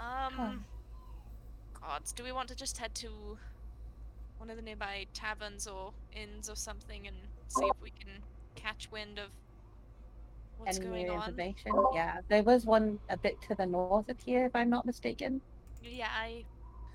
Um, 0.00 0.64
gods, 1.78 2.12
do 2.12 2.24
we 2.24 2.32
want 2.32 2.48
to 2.48 2.54
just 2.56 2.78
head 2.78 2.94
to 2.96 3.08
one 4.38 4.48
of 4.48 4.56
the 4.56 4.62
nearby 4.62 5.06
taverns 5.12 5.66
or 5.66 5.92
inns 6.14 6.48
or 6.48 6.56
something 6.56 7.06
and 7.06 7.16
see 7.48 7.66
if 7.66 7.82
we 7.82 7.90
can 7.90 8.08
catch 8.54 8.90
wind 8.90 9.18
of 9.18 9.26
what's 10.56 10.78
Any 10.78 10.86
going 10.86 11.06
new 11.06 11.12
on? 11.12 11.28
information? 11.28 11.72
Yeah, 11.94 12.20
there 12.28 12.42
was 12.42 12.64
one 12.64 12.98
a 13.10 13.16
bit 13.16 13.40
to 13.48 13.54
the 13.54 13.66
north 13.66 14.08
of 14.08 14.16
here, 14.24 14.46
if 14.46 14.56
I'm 14.56 14.70
not 14.70 14.86
mistaken. 14.86 15.42
Yeah, 15.84 16.08
I 16.10 16.44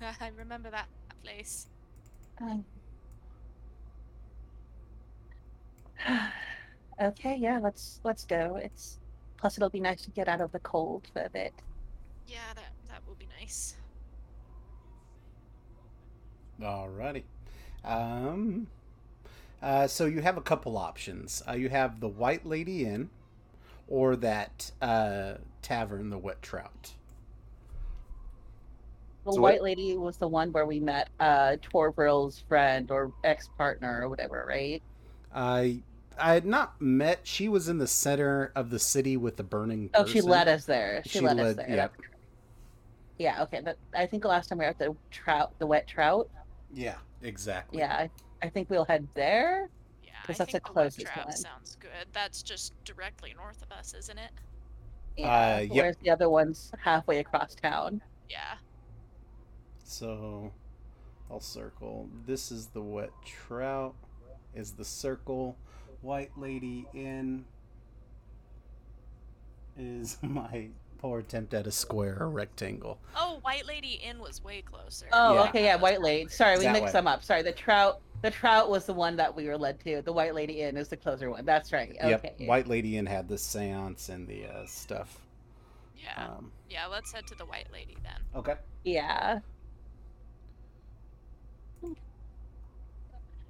I 0.20 0.30
remember 0.36 0.70
that 0.70 0.88
place. 1.22 1.68
Um, 2.40 2.64
okay, 7.02 7.36
yeah, 7.36 7.58
let's 7.62 8.00
let's 8.04 8.24
go. 8.24 8.56
It's 8.62 8.98
plus 9.38 9.56
it'll 9.56 9.70
be 9.70 9.80
nice 9.80 10.02
to 10.02 10.10
get 10.10 10.28
out 10.28 10.40
of 10.40 10.52
the 10.52 10.58
cold 10.60 11.08
for 11.12 11.22
a 11.22 11.30
bit. 11.30 11.52
Yeah, 12.26 12.38
that 12.54 12.72
that 12.88 13.02
will 13.06 13.14
be 13.16 13.28
nice. 13.40 13.76
Alrighty. 16.60 17.22
Um, 17.84 18.66
uh, 19.62 19.86
so 19.86 20.06
you 20.06 20.22
have 20.22 20.36
a 20.36 20.40
couple 20.40 20.76
options. 20.76 21.42
Uh, 21.48 21.52
you 21.52 21.68
have 21.68 22.00
the 22.00 22.08
White 22.08 22.46
Lady 22.46 22.84
Inn, 22.84 23.10
or 23.88 24.16
that 24.16 24.72
uh, 24.80 25.34
tavern, 25.62 26.10
the 26.10 26.18
Wet 26.18 26.42
Trout. 26.42 26.94
The 29.24 29.32
So 29.32 29.40
white 29.40 29.60
what- 29.60 29.62
lady 29.64 29.96
was 29.96 30.16
the 30.18 30.28
one 30.28 30.52
where 30.52 30.66
we 30.66 30.78
met 30.80 31.08
uh 31.18 31.56
Torvril's 31.60 32.44
friend 32.48 32.90
or 32.92 33.12
ex 33.24 33.48
partner 33.58 34.00
or 34.02 34.08
whatever, 34.08 34.44
right? 34.48 34.80
I 35.36 35.82
I 36.18 36.32
had 36.32 36.46
not 36.46 36.80
met. 36.80 37.20
She 37.24 37.48
was 37.48 37.68
in 37.68 37.76
the 37.78 37.86
center 37.86 38.50
of 38.56 38.70
the 38.70 38.78
city 38.78 39.16
with 39.18 39.36
the 39.36 39.42
burning. 39.44 39.90
Oh, 39.94 40.06
she 40.06 40.22
led 40.22 40.48
us 40.48 40.64
there. 40.64 41.02
She, 41.04 41.20
led, 41.20 41.38
us 41.38 41.56
there. 41.56 41.68
Yep. 41.68 41.92
Yeah, 43.18 43.42
okay. 43.42 43.60
But 43.62 43.76
I 43.94 44.06
think 44.06 44.22
the 44.22 44.28
last 44.28 44.48
time 44.48 44.58
we 44.58 44.64
were 44.64 44.70
at 44.70 44.78
the 44.78 44.96
trout, 45.10 45.52
the 45.58 45.66
wet 45.66 45.86
trout. 45.86 46.30
Yeah. 46.72 46.96
Exactly. 47.22 47.78
Yeah, 47.80 47.94
I, 47.94 48.10
I 48.46 48.48
think 48.48 48.70
we'll 48.70 48.84
head 48.84 49.06
there. 49.14 49.68
Yeah, 50.04 50.10
'Cause 50.26 50.36
I 50.36 50.44
that's 50.44 50.52
think 50.52 50.64
the 50.64 50.68
the 50.72 50.74
Wet 50.74 50.84
closest 50.92 51.16
one. 51.16 51.32
sounds 51.32 51.76
good. 51.80 52.06
That's 52.12 52.42
just 52.42 52.72
directly 52.84 53.34
north 53.36 53.62
of 53.62 53.72
us, 53.72 53.94
isn't 53.94 54.18
it? 54.18 54.30
Yeah, 55.16 55.56
Uh, 55.56 55.60
yep. 55.60 55.70
Whereas 55.72 55.96
the 56.02 56.10
other 56.10 56.28
one's 56.30 56.72
halfway 56.78 57.18
across 57.18 57.54
town. 57.54 58.02
Yeah. 58.28 58.56
So 59.84 60.52
I'll 61.30 61.40
circle. 61.40 62.08
This 62.26 62.52
is 62.52 62.66
the 62.68 62.82
wet 62.82 63.10
trout. 63.24 63.94
Is 64.56 64.72
the 64.72 64.84
circle. 64.84 65.56
White 66.02 66.30
lady 66.36 66.86
in 66.94 67.44
is 69.78 70.18
my 70.22 70.68
poor 70.98 71.18
attempt 71.18 71.52
at 71.54 71.66
a 71.66 71.70
square 71.72 72.16
or 72.20 72.30
rectangle. 72.30 72.98
Oh, 73.14 73.38
White 73.42 73.66
Lady 73.66 74.00
Inn 74.02 74.18
was 74.18 74.42
way 74.42 74.62
closer. 74.62 75.06
Oh, 75.12 75.34
Yeah. 75.34 75.42
okay, 75.50 75.64
yeah, 75.64 75.76
White 75.76 76.00
Lady. 76.00 76.28
Sorry, 76.30 76.56
we 76.56 76.64
That 76.64 76.72
mixed 76.72 76.86
way. 76.86 76.92
them 76.92 77.06
up. 77.06 77.22
Sorry, 77.22 77.42
the 77.42 77.52
trout. 77.52 78.00
The 78.22 78.30
trout 78.30 78.70
was 78.70 78.86
the 78.86 78.94
one 78.94 79.14
that 79.16 79.34
we 79.36 79.46
were 79.46 79.58
led 79.58 79.78
to. 79.80 80.00
The 80.00 80.12
White 80.12 80.34
Lady 80.34 80.62
Inn 80.62 80.78
is 80.78 80.88
the 80.88 80.96
closer 80.96 81.30
one. 81.30 81.44
That's 81.44 81.70
right. 81.72 81.90
Okay. 82.02 82.32
Yep. 82.38 82.48
White 82.48 82.66
lady 82.66 82.96
in 82.96 83.04
had 83.04 83.28
the 83.28 83.36
seance 83.36 84.08
and 84.08 84.26
the 84.26 84.46
uh, 84.46 84.64
stuff. 84.66 85.20
Yeah. 86.02 86.24
Um, 86.28 86.50
Yeah, 86.70 86.86
let's 86.86 87.12
head 87.12 87.26
to 87.26 87.34
the 87.34 87.44
White 87.44 87.68
Lady 87.72 87.96
then. 88.02 88.20
okay. 88.34 88.54
Yeah. 88.84 89.40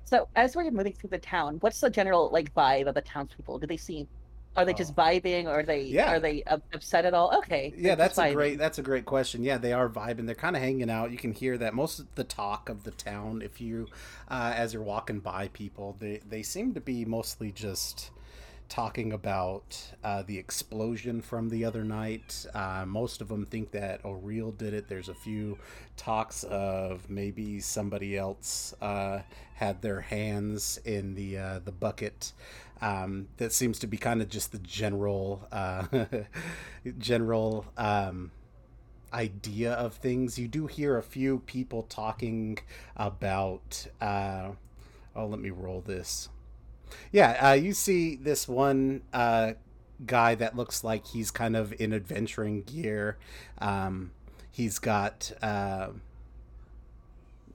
So 0.06 0.28
as 0.36 0.56
we're 0.56 0.70
moving 0.70 0.94
through 0.94 1.10
the 1.10 1.18
town, 1.18 1.58
what's 1.60 1.80
the 1.80 1.90
general 1.90 2.30
like 2.32 2.54
vibe 2.54 2.86
of 2.88 2.94
the 2.94 3.02
townspeople? 3.02 3.58
Do 3.58 3.66
they 3.66 3.76
seem 3.76 4.08
are 4.56 4.64
they 4.64 4.72
just 4.74 4.94
Oh. 4.98 5.02
vibing 5.02 5.44
or 5.46 5.60
are 5.60 5.62
they 5.64 5.82
Yeah. 5.82 6.06
are 6.06 6.20
they 6.20 6.42
upset 6.44 7.04
at 7.04 7.12
all? 7.14 7.36
Okay. 7.38 7.74
Yeah, 7.76 7.94
that's 7.94 8.18
a 8.18 8.24
great 8.24 8.58
that's 8.58 8.78
a 8.78 8.82
great 8.82 9.04
question. 9.04 9.42
Yeah, 9.42 9.58
they 9.58 9.72
are 9.74 9.88
vibing. 9.88 10.26
They're 10.26 10.34
kind 10.34 10.56
of 10.56 10.62
hanging 10.62 10.90
out. 10.90 11.10
You 11.10 11.18
can 11.18 11.32
hear 11.32 11.58
that 11.58 11.74
most 11.74 11.98
of 11.98 12.06
the 12.14 12.24
talk 12.24 12.68
of 12.70 12.84
the 12.84 12.90
town. 12.92 13.42
If 13.42 13.60
you, 13.60 13.88
uh, 14.28 14.52
as 14.56 14.72
you're 14.72 14.82
walking 14.82 15.20
by 15.20 15.48
people, 15.48 15.96
they 15.98 16.18
they 16.28 16.42
seem 16.42 16.72
to 16.74 16.80
be 16.80 17.04
mostly 17.04 17.52
just 17.52 18.10
talking 18.68 19.12
about 19.12 19.80
uh, 20.02 20.22
the 20.22 20.38
explosion 20.38 21.20
from 21.22 21.48
the 21.48 21.64
other 21.64 21.84
night. 21.84 22.46
Uh, 22.54 22.84
most 22.86 23.20
of 23.20 23.28
them 23.28 23.46
think 23.46 23.70
that 23.72 24.04
O'Reilly 24.04 24.52
did 24.56 24.74
it. 24.74 24.88
There's 24.88 25.08
a 25.08 25.14
few 25.14 25.58
talks 25.96 26.44
of 26.44 27.08
maybe 27.08 27.60
somebody 27.60 28.16
else 28.16 28.74
uh, 28.80 29.20
had 29.54 29.82
their 29.82 30.00
hands 30.00 30.78
in 30.84 31.14
the 31.14 31.38
uh, 31.38 31.58
the 31.64 31.72
bucket. 31.72 32.32
Um, 32.82 33.28
that 33.38 33.52
seems 33.52 33.78
to 33.80 33.86
be 33.86 33.96
kind 33.96 34.20
of 34.20 34.28
just 34.28 34.52
the 34.52 34.58
general 34.58 35.46
uh, 35.50 35.84
general 36.98 37.66
um, 37.76 38.30
idea 39.12 39.72
of 39.72 39.94
things. 39.94 40.38
You 40.38 40.48
do 40.48 40.66
hear 40.66 40.96
a 40.96 41.02
few 41.02 41.40
people 41.40 41.82
talking 41.84 42.58
about. 42.96 43.86
Uh, 44.00 44.50
oh, 45.14 45.26
let 45.26 45.40
me 45.40 45.50
roll 45.50 45.80
this. 45.80 46.28
Yeah, 47.12 47.50
uh, 47.50 47.52
you 47.52 47.72
see 47.72 48.16
this 48.16 48.48
one 48.48 49.02
uh, 49.12 49.52
guy 50.04 50.34
that 50.34 50.56
looks 50.56 50.84
like 50.84 51.06
he's 51.06 51.30
kind 51.30 51.56
of 51.56 51.72
in 51.80 51.92
adventuring 51.92 52.62
gear. 52.62 53.16
Um, 53.58 54.12
he's 54.50 54.78
got 54.78 55.32
uh, 55.42 55.88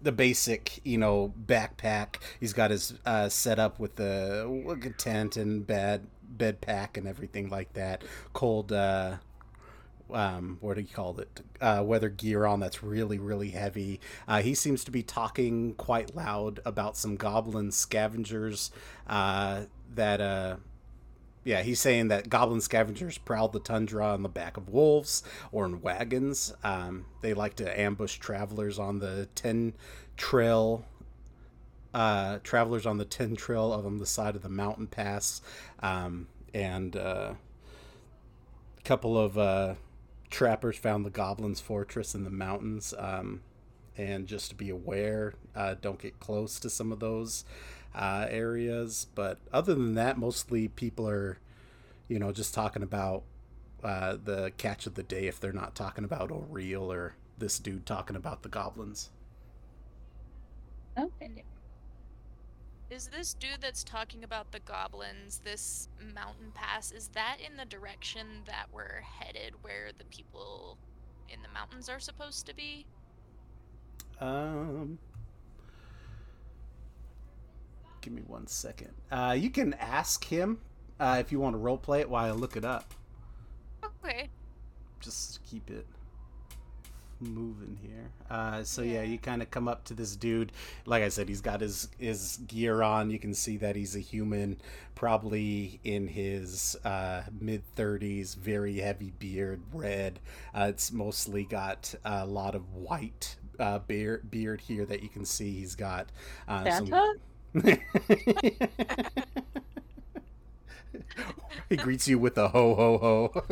the 0.02 0.12
basic, 0.12 0.80
you 0.84 0.98
know, 0.98 1.34
backpack. 1.46 2.16
He's 2.40 2.54
got 2.54 2.72
his 2.72 2.94
uh, 3.06 3.30
setup 3.30 3.80
with 3.80 3.96
the 3.96 4.94
tent 4.98 5.38
and 5.38 5.66
bed 5.66 6.08
bed 6.24 6.62
pack 6.62 6.98
and 6.98 7.08
everything 7.08 7.50
like 7.50 7.74
that. 7.74 8.04
Cold. 8.34 8.72
Uh, 8.72 9.18
um, 10.14 10.58
what 10.62 10.76
do 10.76 10.82
you 10.82 10.88
call 10.88 11.20
it? 11.20 11.42
Uh, 11.60 11.82
weather 11.86 12.10
gear 12.10 12.46
on 12.46 12.60
that's 12.60 12.84
really, 12.84 13.20
really 13.20 13.50
heavy. 13.50 14.00
Uh, 14.28 14.42
he 14.42 14.54
seems 14.54 14.84
to 14.84 14.92
be 14.92 15.04
talking 15.04 15.74
quite 15.76 16.16
loud 16.16 16.60
about 16.66 16.98
some 16.98 17.16
goblin 17.16 17.72
scavengers 17.72 18.72
uh, 19.08 19.64
that, 19.94 20.22
uh, 20.22 20.56
yeah, 21.44 21.62
he's 21.64 21.80
saying 21.80 22.10
that 22.10 22.30
goblin 22.30 22.62
scavengers 22.62 23.18
prowl 23.18 23.48
the 23.48 23.60
tundra 23.60 24.06
on 24.06 24.24
the 24.24 24.30
back 24.30 24.58
of 24.58 24.70
wolves 24.70 25.24
or 25.52 25.66
in 25.66 25.82
wagons. 25.82 26.54
Um, 26.64 27.06
they 27.22 27.34
like 27.34 27.56
to 27.56 27.80
ambush 27.80 28.18
travelers 28.18 28.78
on 28.78 29.00
the 29.00 29.28
Ten 29.36 29.74
Trail. 30.18 30.86
Uh, 31.94 32.38
travelers 32.44 32.86
on 32.86 32.98
the 32.98 33.06
Ten 33.06 33.36
Trail 33.36 33.74
of 33.74 33.86
on 33.86 33.98
the 33.98 34.06
side 34.06 34.36
of 34.36 34.44
the 34.44 34.50
mountain 34.50 34.88
pass, 34.88 35.42
um, 35.82 36.28
and 36.54 36.96
uh, 36.96 37.34
a 38.78 38.82
couple 38.84 39.18
of 39.18 39.38
uh, 39.38 39.74
trappers 40.32 40.78
found 40.78 41.06
the 41.06 41.12
goblins' 41.12 41.60
fortress 41.60 42.16
in 42.16 42.24
the 42.24 42.32
mountains. 42.32 42.94
Um, 42.98 43.42
and 43.98 44.26
just 44.26 44.50
to 44.50 44.56
be 44.56 44.70
aware, 44.70 45.34
uh, 45.56 45.76
don't 45.80 46.00
get 46.00 46.20
close 46.20 46.60
to 46.62 46.70
some 46.70 46.92
of 46.92 47.00
those 47.00 47.46
uh, 47.94 48.26
areas. 48.30 49.06
But 49.14 49.38
other 49.52 49.76
than 49.76 49.94
that, 49.96 50.18
mostly 50.18 50.70
people 50.70 51.08
are, 51.08 51.38
you 52.08 52.18
know, 52.18 52.32
just 52.32 52.54
talking 52.54 52.84
about 52.84 53.24
uh, 53.84 54.18
the 54.24 54.52
catch 54.58 54.88
of 54.88 54.96
the 54.96 55.04
day 55.04 55.28
if 55.28 55.40
they're 55.40 55.52
not 55.52 55.76
talking 55.76 56.04
about 56.04 56.32
O'Reilly 56.32 56.96
or 56.96 57.16
this 57.38 57.60
dude 57.60 57.86
talking 57.86 58.16
about 58.16 58.44
the 58.44 58.50
goblins. 58.50 59.10
Okay. 60.98 61.44
Is 62.92 63.08
this 63.08 63.34
dude 63.36 63.62
that's 63.62 63.86
talking 63.86 64.26
about 64.26 64.52
the 64.52 64.60
goblins, 64.60 65.40
this 65.46 65.88
mountain 66.14 66.52
pass, 66.54 66.92
is 66.92 67.08
that 67.14 67.38
in 67.40 67.56
the 67.56 67.64
direction 67.64 68.28
that 68.48 68.66
we're 68.74 69.00
headed 69.00 69.54
where 69.62 69.92
the 69.98 70.04
people 70.06 70.78
in 71.30 71.42
the 71.42 71.48
mountains 71.54 71.88
are 71.88 72.02
supposed 72.02 72.46
to 72.48 72.54
be? 72.54 72.86
Um, 74.20 75.00
give 78.02 78.12
me 78.12 78.24
one 78.28 78.46
second. 78.46 78.92
Uh, 79.10 79.38
you 79.40 79.50
can 79.50 79.74
ask 79.76 80.26
him 80.26 80.60
uh, 81.00 81.16
if 81.18 81.32
you 81.32 81.40
want 81.40 81.54
to 81.54 81.60
role 81.60 81.78
play 81.78 82.02
it 82.02 82.10
while 82.10 82.26
I 82.26 82.32
look 82.32 82.58
it 82.58 82.66
up. 82.66 82.94
Okay. 83.86 84.28
Just 85.00 85.42
keep 85.46 85.70
it 85.70 85.88
moving 87.22 87.78
here. 87.82 88.10
Uh, 88.30 88.64
so 88.64 88.82
yeah, 88.82 89.02
Yeah. 89.02 89.04
you 89.04 89.18
kind 89.18 89.42
of 89.42 89.52
come 89.52 89.68
up 89.68 89.84
to 89.86 89.94
this 89.94 90.16
dude. 90.16 90.52
Like 90.86 91.04
I 91.04 91.10
said, 91.10 91.28
he's 91.30 91.42
got 91.42 91.62
his 91.62 91.88
his 91.98 92.38
gear 92.48 92.82
on. 92.82 93.10
You 93.12 93.20
can 93.20 93.34
see 93.34 93.58
that 93.58 93.76
he's 93.76 93.96
a 93.96 94.00
human, 94.00 94.58
probably 94.96 95.80
in 95.84 96.08
his 96.08 96.76
uh, 96.84 97.24
mid 97.40 97.64
thirties. 97.76 98.36
Very 98.36 98.78
heavy 98.80 99.12
beard, 99.20 99.62
red. 99.74 100.20
Uh, 100.54 100.68
it's 100.70 100.92
mostly 100.92 101.44
got 101.44 101.94
a 102.06 102.26
lot 102.26 102.56
of 102.56 102.74
white 102.74 103.36
uh, 103.60 103.80
beard 103.80 104.30
beard 104.32 104.62
here 104.62 104.86
that 104.86 105.04
you 105.04 105.10
can 105.10 105.26
see. 105.26 105.52
He's 105.54 105.76
got 105.76 106.10
uh, 106.48 106.70
some- 106.72 106.88
Santa? 106.88 107.14
he 111.70 111.76
greets 111.78 112.08
you 112.08 112.18
with 112.20 112.38
a 112.38 112.48
ho 112.50 112.76
ho 112.76 112.98
ho. 112.98 113.44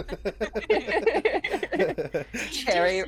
cherry 2.52 3.04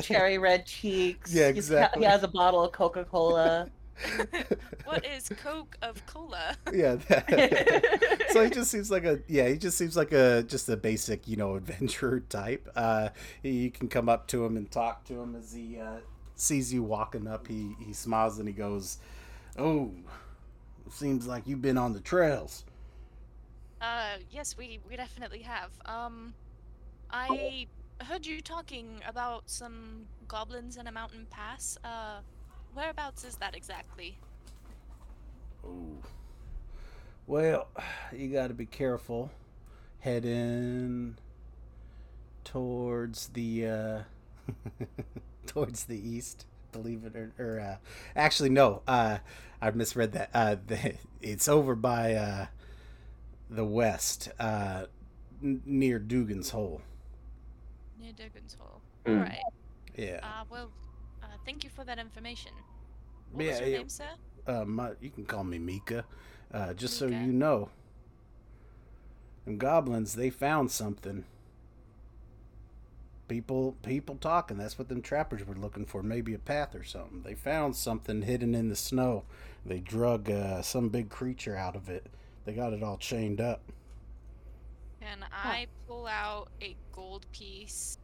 cherry 0.00 0.38
red 0.38 0.66
cheeks. 0.66 1.32
Yeah, 1.32 1.52
He's 1.52 1.68
got- 1.70 1.76
exactly. 1.96 2.02
he 2.04 2.10
has 2.10 2.22
a 2.22 2.28
bottle 2.28 2.64
of 2.64 2.72
Coca 2.72 3.04
Cola. 3.04 3.68
what 4.84 5.04
is 5.04 5.28
Coke 5.42 5.76
of 5.82 6.04
Cola? 6.06 6.56
yeah. 6.72 6.96
that- 7.08 8.26
so 8.30 8.44
he 8.44 8.50
just 8.50 8.70
seems 8.70 8.90
like 8.90 9.04
a 9.04 9.20
yeah. 9.26 9.48
He 9.48 9.56
just 9.56 9.76
seems 9.76 9.96
like 9.96 10.12
a 10.12 10.42
just 10.44 10.68
a 10.68 10.76
basic 10.76 11.26
you 11.26 11.36
know 11.36 11.56
adventurer 11.56 12.20
type. 12.20 12.68
Uh, 12.76 13.08
you 13.42 13.70
can 13.70 13.88
come 13.88 14.08
up 14.08 14.26
to 14.28 14.44
him 14.44 14.56
and 14.56 14.70
talk 14.70 15.04
to 15.06 15.20
him 15.20 15.34
as 15.34 15.52
he 15.52 15.78
uh, 15.80 15.96
sees 16.36 16.72
you 16.72 16.82
walking 16.82 17.26
up. 17.26 17.48
He 17.48 17.74
he 17.84 17.92
smiles 17.92 18.38
and 18.38 18.46
he 18.46 18.54
goes, 18.54 18.98
"Oh, 19.58 19.90
seems 20.90 21.26
like 21.26 21.46
you've 21.46 21.62
been 21.62 21.78
on 21.78 21.92
the 21.92 22.00
trails." 22.00 22.64
Uh, 23.80 24.16
yes, 24.30 24.56
we 24.56 24.80
we 24.88 24.96
definitely 24.96 25.42
have. 25.42 25.70
Um, 25.86 26.34
I 27.10 27.66
heard 28.02 28.26
you 28.26 28.40
talking 28.40 29.02
about 29.06 29.44
some 29.46 30.06
goblins 30.26 30.76
in 30.76 30.86
a 30.86 30.92
mountain 30.92 31.26
pass. 31.30 31.78
Uh, 31.84 32.20
whereabouts 32.74 33.24
is 33.24 33.36
that 33.36 33.54
exactly? 33.54 34.18
Ooh. 35.64 36.02
Well, 37.26 37.68
you 38.12 38.28
got 38.28 38.48
to 38.48 38.54
be 38.54 38.66
careful 38.66 39.30
heading 40.00 41.16
towards 42.44 43.28
the 43.28 43.66
uh 43.66 43.98
towards 45.46 45.84
the 45.84 45.98
east 46.08 46.46
believe 46.72 47.04
it 47.04 47.14
or, 47.14 47.32
or 47.38 47.60
uh 47.60 47.76
actually 48.16 48.48
no 48.48 48.80
uh 48.88 49.18
i 49.60 49.70
misread 49.72 50.12
that 50.12 50.30
uh 50.32 50.56
the, 50.66 50.94
it's 51.20 51.48
over 51.48 51.74
by 51.74 52.14
uh 52.14 52.46
the 53.50 53.64
west 53.64 54.28
uh 54.38 54.84
n- 55.42 55.62
near 55.66 55.98
Dougan's 56.00 56.50
Hole 56.50 56.82
Near 57.96 58.12
Dougan's 58.12 58.54
Hole. 58.54 58.82
Alright. 59.06 59.46
yeah 59.96 60.20
Uh, 60.22 60.44
well, 60.48 60.72
uh, 61.22 61.26
thank 61.44 61.64
you 61.64 61.70
for 61.70 61.84
that 61.84 61.98
information. 61.98 62.52
What 63.30 63.44
yeah, 63.44 63.50
was 63.50 63.60
your 63.60 63.68
yeah. 63.68 63.78
name, 63.78 63.88
sir? 63.88 64.10
uh 64.46 64.64
my, 64.64 64.92
you 65.00 65.10
can 65.10 65.24
call 65.26 65.44
me 65.44 65.58
mika 65.58 66.04
uh 66.52 66.72
just 66.74 66.96
so 66.96 67.06
you 67.06 67.32
know 67.32 67.68
them 69.44 69.58
goblins 69.58 70.14
they 70.14 70.30
found 70.30 70.70
something 70.70 71.24
people 73.28 73.76
people 73.82 74.16
talking 74.16 74.56
that's 74.56 74.78
what 74.78 74.88
them 74.88 75.02
trappers 75.02 75.46
were 75.46 75.54
looking 75.54 75.84
for 75.84 76.02
maybe 76.02 76.32
a 76.32 76.38
path 76.38 76.74
or 76.74 76.82
something 76.82 77.22
they 77.22 77.34
found 77.34 77.76
something 77.76 78.22
hidden 78.22 78.54
in 78.54 78.68
the 78.70 78.76
snow 78.76 79.22
they 79.66 79.80
drug 79.80 80.30
uh, 80.30 80.62
some 80.62 80.88
big 80.88 81.10
creature 81.10 81.54
out 81.56 81.76
of 81.76 81.90
it 81.90 82.06
they 82.48 82.54
got 82.54 82.72
it 82.72 82.82
all 82.82 82.96
chained 82.96 83.42
up. 83.42 83.60
Can 85.02 85.18
I 85.30 85.66
pull 85.86 86.06
out 86.06 86.48
a 86.62 86.74
gold 86.92 87.26
piece 87.30 87.98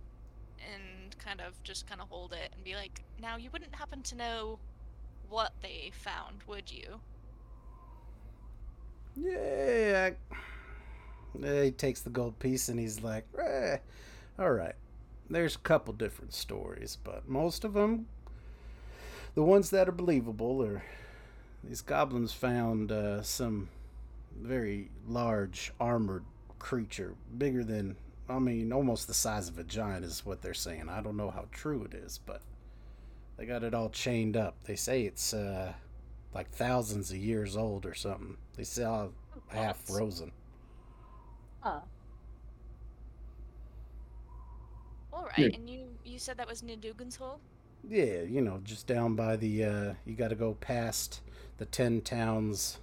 and 0.58 1.16
kind 1.18 1.40
of 1.40 1.60
just 1.62 1.86
kind 1.86 2.02
of 2.02 2.10
hold 2.10 2.34
it 2.34 2.50
and 2.54 2.62
be 2.62 2.74
like, 2.74 3.00
now 3.18 3.38
you 3.38 3.48
wouldn't 3.50 3.74
happen 3.74 4.02
to 4.02 4.14
know 4.14 4.58
what 5.30 5.52
they 5.62 5.92
found, 5.94 6.42
would 6.46 6.70
you? 6.70 7.00
yeah 9.16 10.10
he 11.40 11.70
takes 11.70 12.00
the 12.00 12.10
gold 12.10 12.36
piece 12.38 12.68
and 12.68 12.80
he's 12.80 13.00
like 13.02 13.24
eh, 13.40 13.76
all 14.38 14.50
right. 14.50 14.74
There's 15.30 15.54
a 15.54 15.60
couple 15.60 15.94
different 15.94 16.34
stories 16.34 16.98
but 17.02 17.28
most 17.28 17.64
of 17.64 17.74
them 17.74 18.06
the 19.36 19.42
ones 19.42 19.70
that 19.70 19.88
are 19.88 19.92
believable 19.92 20.62
are 20.64 20.82
these 21.62 21.80
goblins 21.80 22.32
found 22.32 22.90
uh, 22.90 23.22
some 23.22 23.68
very 24.40 24.90
large 25.06 25.72
armored 25.80 26.24
creature 26.58 27.14
bigger 27.38 27.64
than 27.64 27.96
i 28.28 28.38
mean 28.38 28.72
almost 28.72 29.06
the 29.06 29.14
size 29.14 29.48
of 29.48 29.58
a 29.58 29.64
giant 29.64 30.04
is 30.04 30.24
what 30.24 30.42
they're 30.42 30.54
saying 30.54 30.88
i 30.88 31.00
don't 31.00 31.16
know 31.16 31.30
how 31.30 31.46
true 31.52 31.84
it 31.84 31.94
is 31.94 32.18
but 32.26 32.42
they 33.36 33.46
got 33.46 33.64
it 33.64 33.74
all 33.74 33.90
chained 33.90 34.36
up 34.36 34.56
they 34.64 34.76
say 34.76 35.02
it's 35.02 35.34
uh, 35.34 35.72
like 36.34 36.50
thousands 36.50 37.10
of 37.10 37.16
years 37.18 37.56
old 37.56 37.86
or 37.86 37.94
something 37.94 38.36
they 38.56 38.64
saw 38.64 39.08
half 39.48 39.78
frozen 39.78 40.32
Huh. 41.60 41.80
All 45.12 45.24
right, 45.24 45.48
Yeah. 45.48 45.48
and 45.52 45.68
you 45.68 45.98
you 46.04 46.18
said 46.18 46.36
that 46.38 46.48
was 46.48 46.62
near 46.62 46.76
Dougan's 46.76 47.16
Hole. 47.16 47.40
Yeah, 47.88 48.22
you 48.22 48.40
know, 48.40 48.60
just 48.64 48.86
down 48.86 49.14
by 49.14 49.36
the 49.36 49.64
uh 49.64 49.94
you 50.04 50.14
got 50.14 50.28
to 50.28 50.34
go 50.34 50.54
past 50.54 51.20
the 51.58 51.66
10 51.66 52.00
towns 52.02 52.78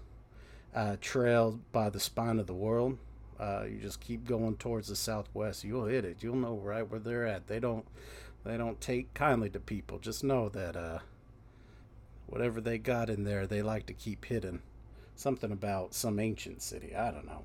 uh 0.75 0.95
trail 1.01 1.59
by 1.71 1.89
the 1.89 1.99
spine 1.99 2.39
of 2.39 2.47
the 2.47 2.53
world. 2.53 2.97
Uh 3.39 3.63
you 3.69 3.77
just 3.79 3.99
keep 4.01 4.25
going 4.25 4.55
towards 4.57 4.87
the 4.87 4.95
southwest. 4.95 5.63
You'll 5.63 5.85
hit 5.85 6.05
it. 6.05 6.23
You'll 6.23 6.35
know 6.35 6.57
right 6.57 6.89
where 6.89 6.99
they're 6.99 7.27
at. 7.27 7.47
They 7.47 7.59
don't 7.59 7.85
they 8.45 8.57
don't 8.57 8.81
take 8.81 9.13
kindly 9.13 9.49
to 9.51 9.59
people. 9.59 9.99
Just 9.99 10.23
know 10.23 10.49
that 10.49 10.75
uh 10.75 10.99
whatever 12.25 12.59
they 12.59 12.79
got 12.79 13.11
in 13.11 13.25
there, 13.25 13.45
they 13.45 13.61
like 13.61 13.85
to 13.85 13.93
keep 13.93 14.25
hidden. 14.25 14.63
Something 15.15 15.51
about 15.51 15.93
some 15.93 16.19
ancient 16.19 16.61
city. 16.63 16.95
I 16.95 17.11
don't 17.11 17.25
know. 17.27 17.43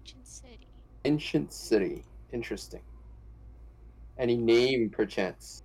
Ancient 0.00 0.26
City. 0.26 0.68
Ancient 1.04 1.52
city. 1.52 2.06
Interesting. 2.32 2.82
Any 4.18 4.36
name, 4.36 4.90
perchance? 4.90 5.62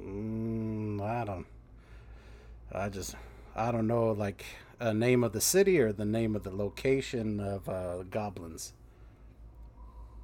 Mm, 0.00 1.00
I 1.02 1.24
don't. 1.24 1.46
I 2.72 2.88
just. 2.88 3.14
I 3.56 3.70
don't 3.72 3.86
know, 3.86 4.12
like 4.12 4.44
a 4.80 4.94
name 4.94 5.24
of 5.24 5.32
the 5.32 5.40
city 5.40 5.80
or 5.80 5.92
the 5.92 6.04
name 6.04 6.36
of 6.36 6.42
the 6.44 6.50
location 6.54 7.40
of 7.40 7.68
uh, 7.68 8.02
goblins. 8.04 8.72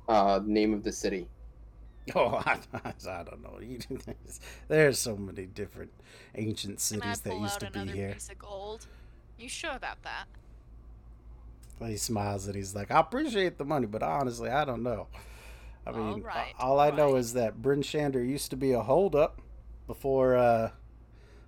Uh, 0.08 0.40
name 0.44 0.74
of 0.74 0.82
the 0.84 0.92
city. 0.92 1.28
Oh, 2.14 2.34
I, 2.44 2.58
I 2.84 3.22
don't 3.22 3.42
know. 3.42 3.58
There's 4.68 4.98
so 4.98 5.16
many 5.16 5.46
different 5.46 5.90
ancient 6.34 6.80
cities 6.80 7.20
that 7.20 7.34
used 7.34 7.60
to 7.60 7.70
be 7.70 7.78
another 7.80 7.96
here. 7.96 8.12
piece 8.12 8.28
of 8.28 8.38
gold? 8.38 8.86
You 9.38 9.48
sure 9.48 9.72
about 9.74 10.02
that? 10.02 10.26
He 11.80 11.96
smiles 11.96 12.46
and 12.46 12.56
he's 12.56 12.74
like, 12.74 12.90
"I 12.90 13.00
appreciate 13.00 13.58
the 13.58 13.64
money, 13.64 13.86
but 13.86 14.02
honestly, 14.02 14.50
I 14.50 14.64
don't 14.64 14.82
know. 14.82 15.08
I 15.86 15.92
mean, 15.92 16.24
Alright, 16.24 16.54
all 16.58 16.78
I 16.80 16.90
know 16.90 17.08
alright. 17.08 17.20
is 17.20 17.32
that 17.34 17.60
Bryn 17.62 17.82
Shander 17.82 18.26
used 18.26 18.50
to 18.50 18.56
be 18.56 18.72
a 18.72 18.82
holdup 18.82 19.40
before 19.86 20.36
uh, 20.36 20.70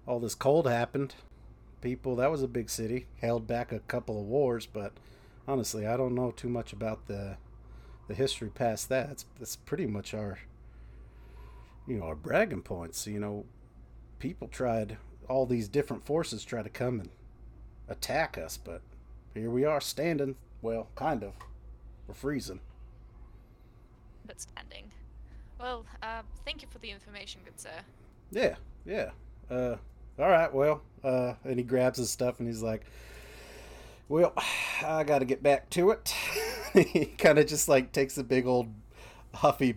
all 0.07 0.21
this 0.21 0.35
cold 0.35 0.67
happened. 0.67 1.15
People, 1.81 2.17
that 2.17 2.31
was 2.31 2.43
a 2.43 2.49
big 2.49 2.71
city, 2.71 3.07
held 3.21 3.47
back 3.47 3.71
a 3.71 3.81
couple 3.81 4.19
of 4.19 4.27
wars, 4.27 4.67
but 4.67 4.93
honestly, 5.47 5.87
I 5.87 5.97
don't 5.97 6.15
know 6.15 6.31
too 6.31 6.49
much 6.49 6.73
about 6.73 7.07
the 7.07 7.37
the 8.09 8.15
history 8.15 8.49
past 8.49 8.89
that. 8.89 9.11
It's 9.11 9.25
that's 9.39 9.57
pretty 9.57 9.87
much 9.87 10.15
our 10.15 10.39
you 11.87 11.99
know 11.99 12.05
our 12.05 12.15
bragging 12.15 12.63
points. 12.63 13.07
You 13.07 13.21
know, 13.21 13.45
people 14.19 14.49
tried 14.49 14.99
all 15.29 15.47
these 15.47 15.69
different 15.69 16.07
forces 16.07 16.45
try 16.45 16.63
to 16.63 16.69
come 16.69 17.01
and 17.01 17.11
attack 17.89 18.39
us, 18.39 18.57
but 18.57 18.81
here 19.35 19.51
we 19.51 19.65
are 19.65 19.81
standing. 19.81 20.37
Well, 20.63 20.89
kind 20.95 21.23
of. 21.23 21.35
We're 22.07 22.15
freezing. 22.15 22.61
But 24.27 24.41
standing. 24.41 24.93
Well, 25.59 25.85
uh, 26.03 26.23
thank 26.45 26.63
you 26.63 26.69
for 26.71 26.79
the 26.79 26.91
information, 26.91 27.41
good 27.45 27.59
sir. 27.59 27.71
Yeah, 28.31 28.57
yeah. 28.85 29.11
Uh, 29.51 29.77
all 30.19 30.29
right. 30.29 30.53
Well, 30.53 30.83
uh, 31.05 31.35
and 31.45 31.59
he 31.59 31.65
grabs 31.65 31.99
his 31.99 32.11
stuff 32.11 32.39
and 32.39 32.49
he's 32.49 32.63
like, 32.63 32.85
"Well, 34.09 34.33
I 34.85 35.05
got 35.05 35.21
to 35.21 35.25
get 35.25 35.43
back 35.43 35.71
to 35.71 35.91
it." 35.91 36.15
he 36.73 37.07
kind 37.07 37.39
of 37.39 37.47
just 37.47 37.69
like 37.69 37.93
takes 37.93 38.19
a 38.19 38.25
big 38.25 38.47
old 38.47 38.69
huffy 39.35 39.77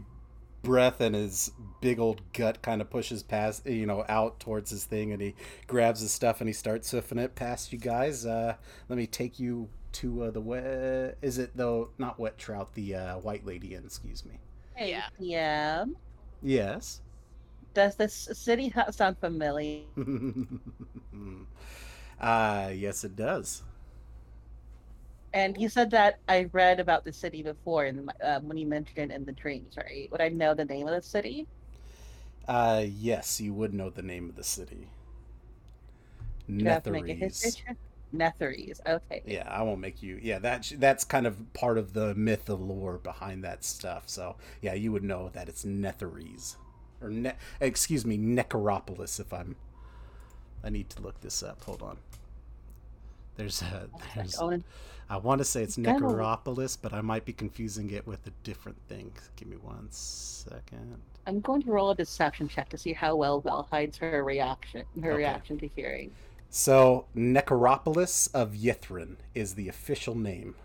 breath 0.62 0.99
and 1.02 1.15
his 1.15 1.52
big 1.82 1.99
old 1.99 2.21
gut 2.34 2.62
kind 2.62 2.82
of 2.82 2.89
pushes 2.89 3.23
past, 3.23 3.65
you 3.65 3.86
know, 3.86 4.04
out 4.10 4.39
towards 4.39 4.71
his 4.71 4.86
thing, 4.86 5.12
and 5.12 5.21
he 5.21 5.36
grabs 5.67 6.02
his 6.02 6.12
stuff 6.12 6.41
and 6.41 6.49
he 6.49 6.54
starts 6.54 6.91
hoofing 6.91 7.17
it 7.17 7.36
past 7.36 7.71
you 7.71 7.80
guys. 7.80 8.25
Uh, 8.25 8.56
let 8.88 8.97
me 8.97 9.08
take 9.08 9.39
you 9.39 9.69
to 9.91 10.23
uh, 10.23 10.32
the 10.32 10.41
wet. 10.41 11.17
Is 11.21 11.38
it 11.38 11.52
though? 11.56 11.89
Not 11.97 12.19
wet 12.19 12.38
trout. 12.38 12.73
The 12.73 12.95
uh, 12.95 13.17
white 13.19 13.45
lady 13.45 13.75
inn. 13.75 13.84
Excuse 13.86 14.25
me. 14.25 14.39
Yeah. 14.78 15.08
Yeah. 15.17 15.86
Yes. 16.41 17.02
Does 17.73 17.95
this 17.95 18.27
city 18.34 18.71
sound 18.91 19.17
familiar? 19.19 19.86
uh, 22.19 22.71
yes, 22.73 23.03
it 23.03 23.15
does. 23.15 23.63
And 25.34 25.58
you 25.58 25.69
said 25.69 25.89
that 25.91 26.19
I 26.27 26.49
read 26.53 26.79
about 26.79 27.03
the 27.03 27.12
city 27.13 27.41
before, 27.43 27.86
in 27.86 28.05
my, 28.05 28.13
uh, 28.23 28.39
when 28.41 28.58
you 28.58 28.67
mentioned 28.67 29.12
it 29.12 29.15
in 29.15 29.25
the 29.25 29.32
dreams, 29.34 29.75
right? 29.77 30.08
Would 30.12 30.21
I 30.21 30.29
know 30.29 30.53
the 30.55 30.65
name 30.65 30.88
of 30.88 30.93
the 30.95 31.01
city? 31.01 31.47
Uh, 32.47 32.84
yes, 32.88 33.39
you 33.39 33.53
would 33.53 33.73
know 33.73 33.89
the 33.89 34.01
name 34.01 34.29
of 34.29 34.36
the 34.36 34.43
city. 34.43 34.89
Do 36.58 36.67
I 36.67 36.73
have 36.73 36.84
to 36.84 36.91
make 36.91 37.10
a 37.10 37.13
history 37.15 37.45
Netherese. 37.45 37.77
Netherese. 38.13 38.79
Okay. 38.88 39.23
Yeah, 39.25 39.47
I 39.47 39.62
won't 39.63 39.79
make 39.82 40.01
you. 40.01 40.19
Yeah, 40.21 40.39
that 40.39 40.71
that's 40.77 41.03
kind 41.03 41.27
of 41.27 41.53
part 41.53 41.77
of 41.77 41.93
the 41.93 42.15
myth, 42.15 42.45
the 42.45 42.58
lore 42.58 42.97
behind 42.97 43.43
that 43.43 43.63
stuff. 43.63 44.10
So 44.10 44.38
yeah, 44.62 44.73
you 44.73 44.91
would 44.91 45.03
know 45.03 45.29
that 45.34 45.49
it's 45.49 45.65
Netherese, 45.65 46.56
or 47.02 47.10
ne- 47.10 47.35
excuse 47.60 48.06
me, 48.06 48.17
Necropolis. 48.17 49.19
If 49.19 49.33
I'm, 49.33 49.56
I 50.63 50.69
need 50.69 50.89
to 50.91 51.02
look 51.02 51.21
this 51.21 51.41
up. 51.43 51.63
Hold 51.63 51.81
on. 51.81 51.97
There's 53.35 53.62
a 53.62 53.87
there's. 54.15 54.39
I 55.12 55.17
want 55.17 55.39
to 55.39 55.45
say 55.45 55.63
it's 55.63 55.77
Necropolis, 55.77 56.75
but 56.77 56.93
I 56.93 57.02
might 57.02 57.25
be 57.25 57.33
confusing 57.33 57.89
it 57.89 58.06
with 58.06 58.27
a 58.27 58.31
different 58.43 58.77
thing. 58.87 59.12
Give 59.37 59.47
me 59.47 59.58
one 59.58 59.87
second. 59.89 60.97
I'm 61.25 61.39
going 61.41 61.63
to 61.63 61.71
roll 61.71 61.89
a 61.91 61.95
deception 61.95 62.47
check 62.47 62.69
to 62.69 62.77
see 62.77 62.93
how 62.93 63.15
well 63.15 63.39
Vell 63.41 63.67
hides 63.71 63.97
her 63.97 64.23
reaction, 64.23 64.83
her 65.02 65.12
Okay. 65.12 65.17
reaction 65.17 65.58
to 65.60 65.67
hearing. 65.67 66.12
So, 66.52 67.06
Necropolis 67.15 68.27
of 68.33 68.54
Ythryn 68.54 69.15
is 69.33 69.56
the 69.56 69.67
official 69.67 70.15
name. 70.15 70.56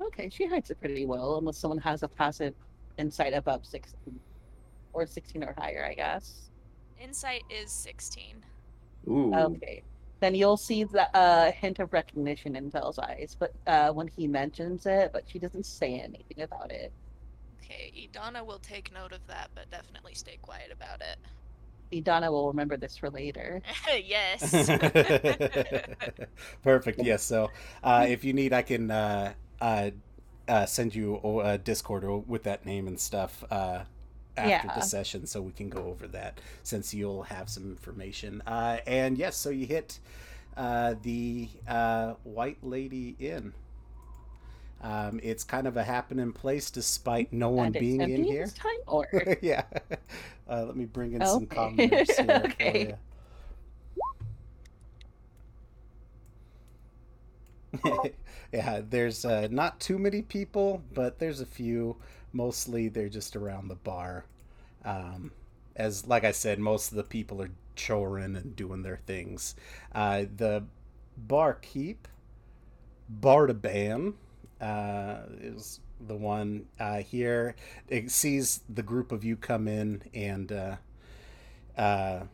Okay, 0.00 0.28
she 0.30 0.46
hides 0.46 0.70
it 0.70 0.78
pretty 0.80 1.04
well, 1.06 1.36
unless 1.38 1.58
someone 1.58 1.78
has 1.78 2.02
a 2.02 2.08
passive 2.08 2.54
insight 2.98 3.34
above 3.34 3.64
16. 3.66 4.18
Or 4.98 5.06
16 5.06 5.44
or 5.44 5.54
higher, 5.56 5.86
I 5.88 5.94
guess. 5.94 6.50
Insight 7.00 7.44
is 7.48 7.70
16. 7.70 8.44
Ooh. 9.08 9.32
Okay. 9.34 9.82
then 10.20 10.34
you'll 10.34 10.56
see 10.56 10.82
the 10.82 11.16
uh, 11.16 11.52
hint 11.52 11.78
of 11.78 11.92
recognition 11.92 12.56
in 12.56 12.70
Vell's 12.70 12.98
eyes. 12.98 13.36
But 13.38 13.52
uh, 13.66 13.92
when 13.92 14.08
he 14.08 14.26
mentions 14.26 14.86
it, 14.86 15.12
but 15.12 15.22
she 15.26 15.38
doesn't 15.38 15.64
say 15.66 16.00
anything 16.00 16.42
about 16.42 16.72
it. 16.72 16.92
Okay, 17.62 17.92
Idana 18.12 18.44
will 18.44 18.58
take 18.58 18.92
note 18.92 19.12
of 19.12 19.24
that, 19.28 19.50
but 19.54 19.70
definitely 19.70 20.14
stay 20.14 20.38
quiet 20.42 20.72
about 20.72 21.00
it. 21.00 21.18
Idana 21.92 22.30
will 22.30 22.48
remember 22.48 22.76
this 22.76 22.96
for 22.96 23.10
later. 23.10 23.62
yes. 24.04 24.50
Perfect. 26.62 27.00
Yes. 27.02 27.22
So, 27.22 27.50
uh, 27.82 28.06
if 28.08 28.24
you 28.24 28.32
need, 28.32 28.52
I 28.52 28.62
can 28.62 28.90
uh, 28.90 29.34
uh, 29.60 29.90
uh, 30.48 30.66
send 30.66 30.94
you 30.94 31.20
a 31.40 31.58
Discord 31.58 32.04
with 32.26 32.42
that 32.44 32.66
name 32.66 32.86
and 32.88 32.98
stuff 32.98 33.44
uh, 33.50 33.84
after 34.38 34.68
Yeah. 34.68 34.72
the 34.74 34.82
session, 34.82 35.26
so 35.26 35.42
we 35.42 35.52
can 35.52 35.68
go 35.68 35.84
over 35.86 36.06
that 36.08 36.40
since 36.62 36.94
you'll 36.94 37.24
have 37.24 37.50
some 37.50 37.64
information. 37.64 38.42
Uh, 38.46 38.78
and 38.86 39.18
yes, 39.18 39.36
so 39.36 39.50
you 39.50 39.66
hit 39.66 39.98
uh, 40.56 40.94
the 41.02 41.48
uh, 41.68 42.14
White 42.24 42.58
Lady 42.62 43.16
Inn. 43.20 43.52
Um, 44.80 45.20
it's 45.22 45.44
kind 45.44 45.66
of 45.66 45.76
a 45.76 45.84
happening 45.84 46.32
place, 46.32 46.70
despite 46.70 47.32
no 47.32 47.48
one 47.50 47.72
it's 47.74 47.74
being 47.74 48.08
in 48.08 48.24
here. 48.24 48.54
time, 48.54 48.72
or 48.86 49.08
yeah. 49.42 49.64
Uh, 50.48 50.64
let 50.64 50.76
me 50.76 50.84
bring 50.86 51.12
in 51.12 51.24
some 51.24 51.46
Okay. 51.46 51.46
commoners 51.46 52.18
here 52.18 52.52
Okay. 52.60 52.62
for 52.62 52.78
you. 52.78 52.96
yeah, 58.52 58.80
there's 58.88 59.24
uh, 59.24 59.48
not 59.50 59.80
too 59.80 59.98
many 59.98 60.22
people, 60.22 60.82
but 60.94 61.18
there's 61.18 61.40
a 61.40 61.46
few. 61.46 61.96
Mostly 62.32 62.88
they're 62.88 63.08
just 63.08 63.36
around 63.36 63.68
the 63.68 63.76
bar. 63.76 64.24
Um, 64.84 65.32
as 65.76 66.06
like 66.06 66.24
I 66.24 66.32
said, 66.32 66.58
most 66.58 66.90
of 66.90 66.96
the 66.96 67.04
people 67.04 67.40
are 67.42 67.50
choring 67.76 68.36
and 68.36 68.56
doing 68.56 68.82
their 68.82 69.00
things. 69.06 69.54
Uh, 69.94 70.24
the 70.36 70.64
barkeep, 71.16 72.08
Bardaban, 73.20 74.14
uh, 74.60 75.18
is 75.40 75.80
the 76.06 76.16
one 76.16 76.66
uh, 76.78 76.98
here. 76.98 77.54
It 77.88 78.10
sees 78.10 78.60
the 78.68 78.82
group 78.82 79.12
of 79.12 79.24
you 79.24 79.36
come 79.36 79.68
in 79.68 80.02
and 80.14 80.52
uh, 80.52 80.76
uh, 81.76 82.24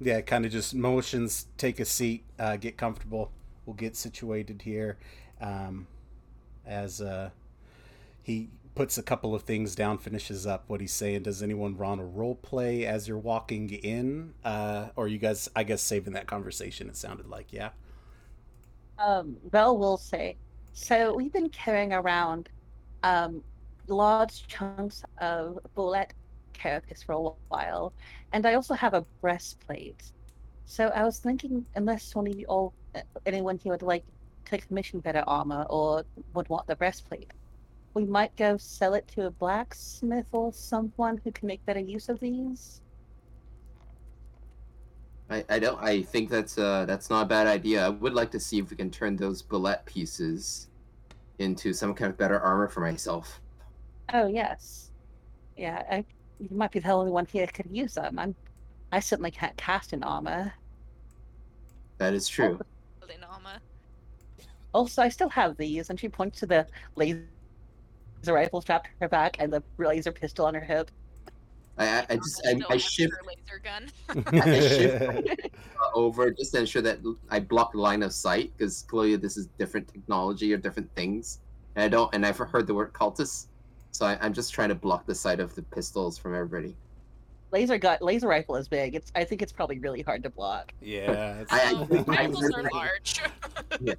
yeah, 0.00 0.20
kind 0.22 0.44
of 0.44 0.52
just 0.52 0.74
motions, 0.74 1.46
take 1.56 1.78
a 1.78 1.84
seat, 1.84 2.24
uh, 2.38 2.56
get 2.56 2.76
comfortable. 2.76 3.30
We'll 3.66 3.74
get 3.74 3.96
situated 3.96 4.62
here. 4.62 4.96
Um, 5.40 5.86
as 6.66 7.00
uh, 7.00 7.30
he 8.22 8.50
puts 8.74 8.96
a 8.98 9.02
couple 9.02 9.34
of 9.34 9.42
things 9.42 9.74
down, 9.74 9.98
finishes 9.98 10.46
up 10.46 10.64
what 10.68 10.80
he's 10.80 10.92
saying. 10.92 11.22
Does 11.24 11.42
anyone 11.42 11.76
run 11.76 11.98
a 12.00 12.04
role 12.04 12.34
play 12.36 12.86
as 12.86 13.08
you're 13.08 13.18
walking 13.18 13.70
in? 13.70 14.34
Uh, 14.44 14.88
or 14.96 15.08
you 15.08 15.18
guys, 15.18 15.48
I 15.54 15.64
guess, 15.64 15.82
saving 15.82 16.14
that 16.14 16.26
conversation, 16.26 16.88
it 16.88 16.96
sounded 16.96 17.28
like, 17.28 17.52
yeah? 17.52 17.70
um, 18.98 19.36
Vell 19.50 19.78
will 19.78 19.96
say. 19.96 20.36
So 20.72 21.14
we've 21.14 21.32
been 21.32 21.50
carrying 21.50 21.92
around 21.92 22.48
um, 23.02 23.42
large 23.88 24.46
chunks 24.46 25.02
of 25.18 25.58
bulette 25.76 26.12
carapace 26.54 27.02
for 27.04 27.12
a 27.12 27.20
while, 27.48 27.94
and 28.32 28.46
I 28.46 28.54
also 28.54 28.74
have 28.74 28.94
a 28.94 29.04
breastplate. 29.20 30.12
So 30.64 30.88
I 30.88 31.04
was 31.04 31.18
thinking, 31.18 31.66
unless 31.74 32.14
one 32.14 32.26
of 32.26 32.34
you 32.38 32.46
all, 32.48 32.74
anyone 33.26 33.58
here 33.58 33.72
would 33.72 33.82
like 33.82 34.04
to 34.46 34.58
commission 34.58 35.00
better 35.00 35.24
armor 35.26 35.66
or 35.70 36.04
would 36.34 36.48
want 36.48 36.66
the 36.66 36.76
breastplate, 36.76 37.30
we 37.94 38.04
might 38.04 38.34
go 38.36 38.56
sell 38.56 38.94
it 38.94 39.06
to 39.08 39.26
a 39.26 39.30
blacksmith 39.30 40.26
or 40.32 40.52
someone 40.52 41.20
who 41.22 41.30
can 41.32 41.46
make 41.46 41.64
better 41.66 41.80
use 41.80 42.08
of 42.08 42.20
these. 42.20 42.80
I, 45.30 45.44
I 45.48 45.58
don't. 45.58 45.82
I 45.82 46.02
think 46.02 46.28
that's 46.28 46.58
uh 46.58 46.84
that's 46.84 47.08
not 47.08 47.22
a 47.22 47.26
bad 47.26 47.46
idea. 47.46 47.86
I 47.86 47.88
would 47.88 48.14
like 48.14 48.30
to 48.32 48.40
see 48.40 48.58
if 48.58 48.70
we 48.70 48.76
can 48.76 48.90
turn 48.90 49.16
those 49.16 49.42
bulette 49.42 49.84
pieces 49.86 50.68
into 51.38 51.72
some 51.72 51.94
kind 51.94 52.10
of 52.10 52.18
better 52.18 52.38
armor 52.40 52.68
for 52.68 52.80
myself. 52.80 53.40
Oh 54.12 54.26
yes, 54.26 54.90
yeah. 55.56 55.82
I, 55.90 56.04
you 56.38 56.56
might 56.56 56.72
be 56.72 56.80
the 56.80 56.90
only 56.90 57.10
one 57.10 57.26
here 57.26 57.46
who 57.46 57.52
could 57.52 57.70
use 57.70 57.94
them. 57.94 58.18
I'm, 58.18 58.34
I 58.90 59.00
certainly 59.00 59.30
can't 59.30 59.56
cast 59.56 59.92
in 59.92 60.02
armor. 60.02 60.52
That 61.98 62.14
is 62.14 62.28
true. 62.28 62.58
Also, 64.74 65.02
I 65.02 65.08
still 65.08 65.28
have 65.28 65.56
these, 65.56 65.90
and 65.90 66.00
she 66.00 66.08
points 66.08 66.40
to 66.40 66.46
the 66.46 66.66
laser 66.96 67.20
rifle 68.30 68.60
strapped 68.60 68.86
to 68.86 68.90
her 69.00 69.08
back 69.08 69.36
and 69.40 69.50
the 69.52 69.62
laser 69.78 70.12
pistol 70.12 70.44
on 70.44 70.54
her 70.54 70.60
hip. 70.60 70.90
I 71.78 71.86
I, 71.88 72.06
I 72.10 72.16
just 72.16 72.42
I, 72.46 72.50
Still 72.54 72.66
I 72.68 72.76
shift 72.76 73.14
laser 73.26 73.62
gun. 73.64 73.90
I 74.26 74.60
shift 74.60 75.50
over 75.94 76.30
just 76.30 76.52
to 76.52 76.60
ensure 76.60 76.82
that 76.82 76.98
I 77.30 77.40
block 77.40 77.74
line 77.74 78.02
of 78.02 78.12
sight 78.12 78.52
because 78.56 78.82
clearly 78.82 79.16
this 79.16 79.36
is 79.38 79.46
different 79.58 79.88
technology 79.88 80.52
or 80.52 80.58
different 80.58 80.94
things. 80.94 81.38
And 81.74 81.84
I 81.84 81.88
don't. 81.88 82.14
And 82.14 82.26
I've 82.26 82.36
heard 82.36 82.66
the 82.66 82.74
word 82.74 82.92
cultists, 82.92 83.46
so 83.92 84.04
I, 84.04 84.18
I'm 84.20 84.34
just 84.34 84.52
trying 84.52 84.68
to 84.68 84.74
block 84.74 85.06
the 85.06 85.14
sight 85.14 85.40
of 85.40 85.54
the 85.54 85.62
pistols 85.62 86.18
from 86.18 86.34
everybody. 86.34 86.76
Laser 87.50 87.78
gun, 87.78 87.98
laser 88.02 88.28
rifle 88.28 88.56
is 88.56 88.68
big. 88.68 88.94
It's. 88.94 89.10
I 89.14 89.24
think 89.24 89.40
it's 89.40 89.52
probably 89.52 89.78
really 89.78 90.02
hard 90.02 90.22
to 90.24 90.30
block. 90.30 90.72
Yeah. 90.82 91.38
It's... 91.40 91.52
I- 91.52 91.72
I- 91.72 91.86
I- 91.98 92.02
rifles 92.02 92.50
are 92.52 92.62
large. 92.70 93.22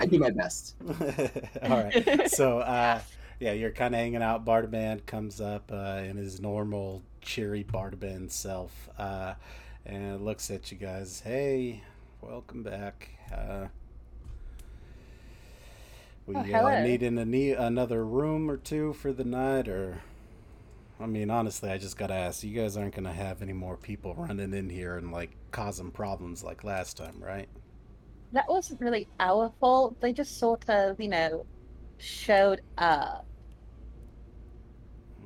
I 0.00 0.06
do 0.06 0.18
my 0.20 0.30
best. 0.30 0.76
All 1.62 1.82
right. 1.84 2.30
So, 2.30 2.58
uh, 2.60 3.00
yeah, 3.40 3.52
you're 3.52 3.70
kind 3.70 3.94
of 3.94 4.00
hanging 4.00 4.22
out. 4.22 4.44
Bardaban 4.44 5.04
comes 5.06 5.40
up 5.40 5.70
uh, 5.72 6.02
in 6.04 6.16
his 6.16 6.40
normal, 6.40 7.02
cheery 7.20 7.64
Bardaban 7.64 8.30
self 8.30 8.88
uh, 8.98 9.34
and 9.86 10.24
looks 10.24 10.50
at 10.50 10.72
you 10.72 10.78
guys. 10.78 11.20
Hey, 11.20 11.82
welcome 12.20 12.62
back. 12.62 13.10
Uh, 13.32 13.66
we 16.26 16.34
Oh, 16.34 16.66
uh, 16.66 16.80
need 16.82 17.02
in 17.02 17.16
a 17.18 17.24
ne- 17.24 17.52
another 17.52 18.04
room 18.04 18.50
or 18.50 18.56
two 18.56 18.92
for 18.92 19.12
the 19.12 19.24
night, 19.24 19.68
or 19.68 20.02
I 21.00 21.06
mean, 21.06 21.30
honestly, 21.30 21.70
I 21.70 21.78
just 21.78 21.96
gotta 21.96 22.14
ask. 22.14 22.42
You 22.44 22.60
guys 22.60 22.76
aren't 22.76 22.94
gonna 22.94 23.12
have 23.12 23.42
any 23.42 23.52
more 23.54 23.76
people 23.76 24.14
running 24.14 24.54
in 24.54 24.70
here 24.70 24.96
and 24.96 25.12
like 25.12 25.36
causing 25.52 25.90
problems 25.92 26.44
like 26.44 26.64
last 26.64 26.96
time, 26.96 27.22
right? 27.22 27.48
That 28.32 28.48
wasn't 28.48 28.80
really 28.80 29.10
our 29.20 29.52
fault. 29.60 30.00
They 30.00 30.12
just 30.14 30.38
sort 30.38 30.64
of, 30.68 30.98
you 31.00 31.08
know, 31.08 31.46
showed 31.98 32.62
up. 32.78 33.27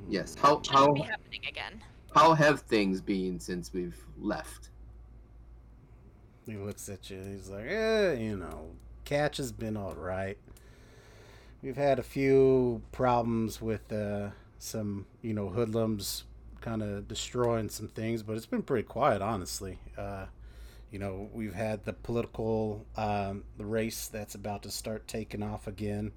Yes. 0.09 0.35
How 0.35 0.61
Shouldn't 0.61 0.67
how 0.67 0.91
be 0.93 1.01
happening 1.01 1.41
again. 1.47 1.81
how 2.15 2.33
have 2.33 2.61
things 2.61 3.01
been 3.01 3.39
since 3.39 3.73
we've 3.73 3.97
left? 4.19 4.69
He 6.45 6.57
looks 6.57 6.89
at 6.89 7.09
you. 7.09 7.21
He's 7.21 7.49
like, 7.49 7.65
eh, 7.67 8.13
you 8.13 8.35
know, 8.37 8.71
catch 9.05 9.37
has 9.37 9.51
been 9.51 9.77
all 9.77 9.95
right. 9.95 10.37
We've 11.61 11.77
had 11.77 11.99
a 11.99 12.03
few 12.03 12.81
problems 12.91 13.61
with 13.61 13.91
uh, 13.93 14.31
some, 14.59 15.05
you 15.21 15.33
know, 15.33 15.47
hoodlums 15.49 16.25
kind 16.59 16.83
of 16.83 17.07
destroying 17.07 17.69
some 17.69 17.87
things, 17.87 18.23
but 18.23 18.35
it's 18.35 18.45
been 18.45 18.63
pretty 18.63 18.83
quiet, 18.83 19.21
honestly. 19.21 19.79
Uh, 19.97 20.25
you 20.91 20.99
know, 20.99 21.29
we've 21.33 21.53
had 21.53 21.85
the 21.85 21.93
political, 21.93 22.85
um, 22.97 23.43
the 23.57 23.65
race 23.65 24.07
that's 24.07 24.35
about 24.35 24.63
to 24.63 24.71
start 24.71 25.07
taking 25.07 25.41
off 25.41 25.65
again. 25.67 26.11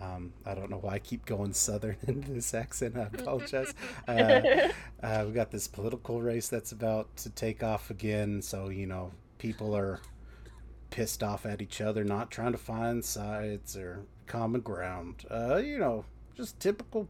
Um, 0.00 0.32
I 0.44 0.54
don't 0.54 0.70
know 0.70 0.78
why 0.78 0.94
I 0.94 0.98
keep 0.98 1.24
going 1.24 1.52
southern 1.54 1.96
into 2.06 2.32
this 2.32 2.52
accent. 2.54 2.96
I 2.96 3.02
apologize. 3.02 3.74
Uh, 4.08 4.70
uh, 5.02 5.24
we 5.26 5.32
got 5.32 5.50
this 5.50 5.66
political 5.66 6.22
race 6.22 6.48
that's 6.48 6.70
about 6.72 7.14
to 7.16 7.30
take 7.30 7.62
off 7.62 7.90
again. 7.90 8.40
So, 8.40 8.68
you 8.68 8.86
know, 8.86 9.10
people 9.38 9.76
are 9.76 10.00
pissed 10.90 11.22
off 11.22 11.44
at 11.44 11.60
each 11.60 11.80
other, 11.80 12.04
not 12.04 12.30
trying 12.30 12.52
to 12.52 12.58
find 12.58 13.04
sides 13.04 13.76
or 13.76 14.02
common 14.26 14.60
ground. 14.60 15.24
Uh, 15.30 15.56
you 15.56 15.78
know, 15.78 16.04
just 16.36 16.60
typical, 16.60 17.08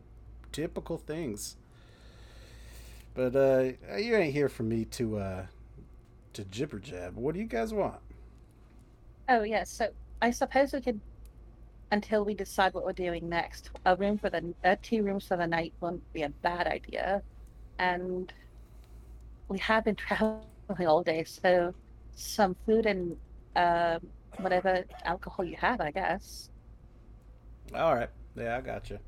typical 0.52 0.96
things. 0.96 1.56
But 3.14 3.34
uh, 3.34 3.96
you 3.98 4.14
ain't 4.14 4.32
here 4.34 4.48
for 4.48 4.62
me 4.62 4.84
to 4.86 5.18
uh, 5.18 5.46
to 6.34 6.44
jibber 6.44 6.78
jab. 6.78 7.16
What 7.16 7.34
do 7.34 7.40
you 7.40 7.46
guys 7.46 7.72
want? 7.72 8.00
Oh 9.28 9.42
yes. 9.42 9.70
So 9.70 9.88
I 10.20 10.30
suppose 10.30 10.72
we 10.72 10.80
could, 10.80 11.00
until 11.90 12.24
we 12.24 12.34
decide 12.34 12.74
what 12.74 12.84
we're 12.84 12.92
doing 12.92 13.28
next, 13.28 13.70
a 13.84 13.96
room 13.96 14.18
for 14.18 14.30
the 14.30 14.54
uh, 14.64 14.76
two 14.82 15.02
rooms 15.02 15.26
for 15.26 15.36
the 15.36 15.46
night 15.46 15.72
wouldn't 15.80 16.12
be 16.12 16.22
a 16.22 16.28
bad 16.28 16.66
idea, 16.66 17.22
and 17.78 18.32
we 19.48 19.58
have 19.58 19.84
been 19.84 19.94
traveling 20.06 20.42
all 20.86 21.02
day, 21.02 21.24
so 21.24 21.72
some 22.14 22.56
food 22.66 22.86
and 22.86 23.16
um, 23.54 24.00
whatever 24.38 24.84
alcohol 25.04 25.44
you 25.44 25.56
have, 25.56 25.80
I 25.80 25.90
guess. 25.90 26.50
All 27.74 27.94
right, 27.94 28.10
yeah, 28.36 28.56
I 28.56 28.60
got 28.60 28.90
you. 28.90 28.98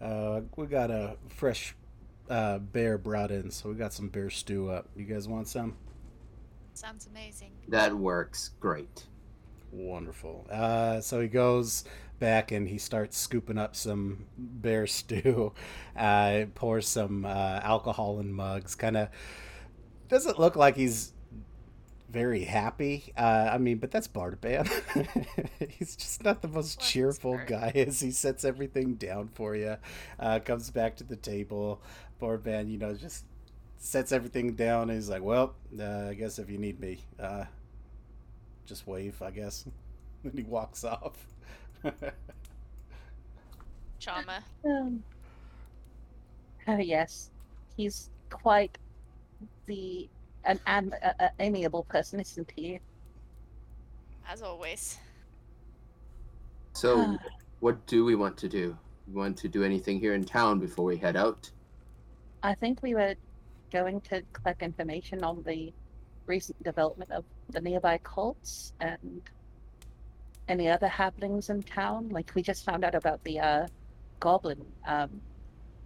Uh, 0.00 0.40
we 0.56 0.66
got 0.66 0.90
a 0.90 1.16
fresh 1.28 1.74
uh, 2.28 2.58
bear 2.58 2.98
brought 2.98 3.30
in, 3.30 3.50
so 3.50 3.68
we 3.68 3.74
got 3.74 3.92
some 3.92 4.08
bear 4.08 4.30
stew 4.30 4.70
up. 4.70 4.88
You 4.96 5.04
guys 5.04 5.28
want 5.28 5.48
some? 5.48 5.76
Sounds 6.74 7.06
amazing. 7.06 7.52
That 7.68 7.94
works 7.94 8.50
great. 8.60 9.04
Wonderful. 9.70 10.46
Uh, 10.50 11.00
so 11.00 11.20
he 11.20 11.28
goes 11.28 11.84
back 12.24 12.52
and 12.52 12.66
he 12.66 12.78
starts 12.78 13.18
scooping 13.18 13.58
up 13.58 13.76
some 13.76 14.24
bear 14.38 14.86
stew, 14.98 15.52
uh, 15.94 16.46
pours 16.54 16.88
some 16.88 17.26
uh, 17.26 17.60
alcohol 17.62 18.18
in 18.18 18.32
mugs. 18.32 18.74
Kind 18.74 18.96
of 18.96 19.08
doesn't 20.08 20.38
look 20.38 20.56
like 20.56 20.74
he's 20.74 21.12
very 22.10 22.44
happy. 22.44 23.12
Uh, 23.14 23.50
I 23.52 23.58
mean, 23.58 23.76
but 23.76 23.90
that's 23.90 24.08
Bardaban. 24.08 24.70
He's 25.68 25.96
just 25.96 26.22
not 26.22 26.42
the 26.42 26.48
most 26.48 26.80
cheerful 26.80 27.40
guy 27.46 27.72
as 27.74 28.00
he 28.00 28.12
sets 28.12 28.44
everything 28.44 28.94
down 28.94 29.28
for 29.34 29.56
you. 29.56 29.76
Uh, 30.18 30.38
comes 30.38 30.70
back 30.70 30.96
to 30.98 31.04
the 31.04 31.16
table. 31.16 31.82
Bardaban, 32.22 32.70
you 32.70 32.78
know, 32.78 32.94
just 32.94 33.24
sets 33.78 34.12
everything 34.12 34.54
down. 34.54 34.90
And 34.90 34.92
he's 34.92 35.10
like, 35.10 35.22
"Well, 35.22 35.54
uh, 35.78 36.06
I 36.10 36.14
guess 36.14 36.38
if 36.38 36.48
you 36.48 36.58
need 36.58 36.78
me, 36.78 37.00
uh, 37.18 37.44
just 38.64 38.86
wave. 38.86 39.20
I 39.20 39.30
guess." 39.30 39.66
then 40.24 40.32
he 40.36 40.42
walks 40.42 40.84
off. 40.84 41.26
Chama. 44.00 44.42
Um, 44.64 45.02
oh 46.68 46.78
yes, 46.78 47.30
he's 47.76 48.10
quite 48.30 48.76
the 49.66 50.08
an, 50.44 50.60
an 50.66 50.92
a, 51.02 51.14
a 51.24 51.30
amiable 51.40 51.84
person, 51.84 52.20
isn't 52.20 52.50
he? 52.54 52.80
As 54.28 54.42
always. 54.42 54.98
So, 56.72 57.00
Ah. 57.00 57.16
what 57.60 57.86
do 57.86 58.04
we 58.04 58.14
want 58.14 58.36
to 58.38 58.48
do? 58.48 58.76
We 59.06 59.14
want 59.14 59.36
to 59.38 59.48
do 59.48 59.62
anything 59.62 60.00
here 60.00 60.14
in 60.14 60.24
town 60.24 60.58
before 60.58 60.84
we 60.84 60.96
head 60.96 61.16
out? 61.16 61.50
I 62.42 62.54
think 62.54 62.82
we 62.82 62.94
were 62.94 63.14
going 63.70 64.00
to 64.02 64.22
collect 64.32 64.62
information 64.62 65.22
on 65.24 65.42
the 65.44 65.72
recent 66.26 66.62
development 66.62 67.10
of 67.10 67.24
the 67.50 67.60
nearby 67.60 67.98
cults 68.02 68.72
and 68.80 69.22
any 70.48 70.68
other 70.68 70.88
happenings 70.88 71.50
in 71.50 71.62
town. 71.62 72.08
Like 72.10 72.32
we 72.34 72.42
just 72.42 72.64
found 72.64 72.84
out 72.84 72.94
about 72.94 73.22
the 73.24 73.40
uh, 73.40 73.66
goblin 74.20 74.64
um, 74.86 75.20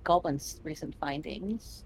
goblin's 0.05 0.61
recent 0.65 0.95
findings. 1.01 1.85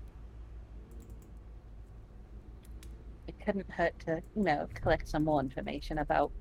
It 3.29 3.35
couldn't 3.45 3.71
hurt 3.71 3.99
to, 4.07 4.21
you 4.37 4.43
know, 4.43 4.69
collect 4.75 5.09
some 5.09 5.25
more 5.25 5.41
information 5.41 5.99
about 5.99 6.33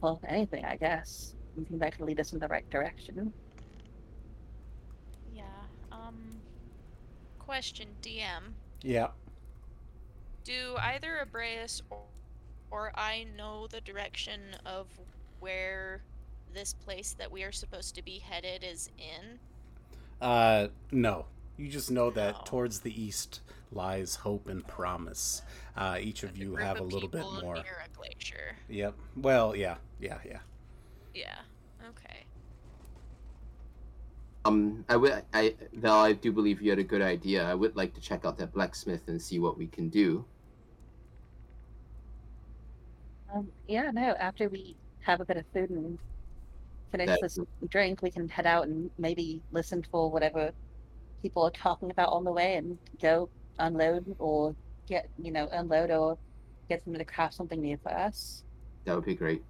well, 0.00 0.20
anything, 0.26 0.64
I 0.64 0.76
guess. 0.76 1.34
Anything 1.56 1.78
that 1.78 1.96
could 1.96 2.06
lead 2.06 2.20
us 2.20 2.32
in 2.32 2.38
the 2.38 2.48
right 2.48 2.68
direction. 2.70 3.32
Yeah. 5.34 5.44
Um. 5.92 6.40
Question, 7.38 7.88
DM. 8.02 8.52
yeah. 8.82 9.08
Do 10.44 10.76
either 10.78 11.18
Abreus 11.18 11.82
or, 12.70 12.78
or 12.78 12.92
I 12.94 13.26
know 13.36 13.66
the 13.66 13.80
direction 13.80 14.40
of 14.64 14.86
where 15.40 16.02
this 16.54 16.72
place 16.72 17.14
that 17.18 17.30
we 17.30 17.42
are 17.42 17.52
supposed 17.52 17.94
to 17.96 18.02
be 18.02 18.18
headed 18.18 18.64
is 18.64 18.90
in? 18.98 19.38
Uh, 20.20 20.68
no. 20.90 21.26
You 21.58 21.68
just 21.68 21.90
know 21.90 22.10
that 22.10 22.44
towards 22.46 22.80
the 22.80 23.02
east 23.02 23.40
lies 23.72 24.14
hope 24.14 24.48
and 24.48 24.66
promise. 24.66 25.42
Uh, 25.76 25.98
each 26.00 26.22
of 26.22 26.36
you 26.36 26.56
have 26.56 26.78
a 26.80 26.82
little 26.82 27.08
bit 27.08 27.24
more. 27.42 27.54
Near 27.54 27.84
a 27.84 27.96
glacier. 27.96 28.56
Yep. 28.68 28.94
Well, 29.16 29.56
yeah, 29.56 29.76
yeah, 30.00 30.18
yeah. 30.24 30.38
Yeah. 31.14 31.36
Okay. 31.88 32.24
Um, 34.44 34.84
I 34.88 34.96
would, 34.96 35.22
I, 35.32 35.54
Vell, 35.72 35.98
I 35.98 36.12
do 36.12 36.30
believe 36.30 36.60
you 36.62 36.70
had 36.70 36.78
a 36.78 36.84
good 36.84 37.02
idea. 37.02 37.44
I 37.44 37.54
would 37.54 37.74
like 37.74 37.94
to 37.94 38.00
check 38.00 38.24
out 38.24 38.38
that 38.38 38.52
blacksmith 38.52 39.08
and 39.08 39.20
see 39.20 39.38
what 39.38 39.58
we 39.58 39.66
can 39.66 39.88
do. 39.88 40.24
Um, 43.34 43.48
yeah, 43.66 43.90
no, 43.92 44.14
after 44.18 44.48
we 44.48 44.76
have 45.00 45.20
a 45.20 45.24
bit 45.24 45.36
of 45.36 45.44
food 45.52 45.70
and 45.70 45.98
finish 46.90 47.08
That- 47.08 47.20
this 47.20 47.38
drink, 47.68 48.02
we 48.02 48.10
can 48.10 48.28
head 48.28 48.46
out 48.46 48.66
and 48.66 48.90
maybe 48.98 49.42
listen 49.52 49.84
for 49.90 50.10
whatever 50.10 50.52
people 51.22 51.42
are 51.42 51.50
talking 51.50 51.90
about 51.90 52.10
on 52.10 52.24
the 52.24 52.32
way 52.32 52.56
and 52.56 52.78
go 53.00 53.28
unload 53.58 54.14
or 54.18 54.54
get, 54.86 55.08
you 55.18 55.32
know, 55.32 55.48
unload 55.52 55.90
or 55.90 56.18
get 56.68 56.84
them 56.84 56.94
to 56.94 57.04
craft 57.04 57.34
something 57.34 57.60
new 57.60 57.76
for 57.82 57.92
us. 57.92 58.44
That 58.84 58.94
would 58.94 59.04
be 59.04 59.14
great. 59.14 59.42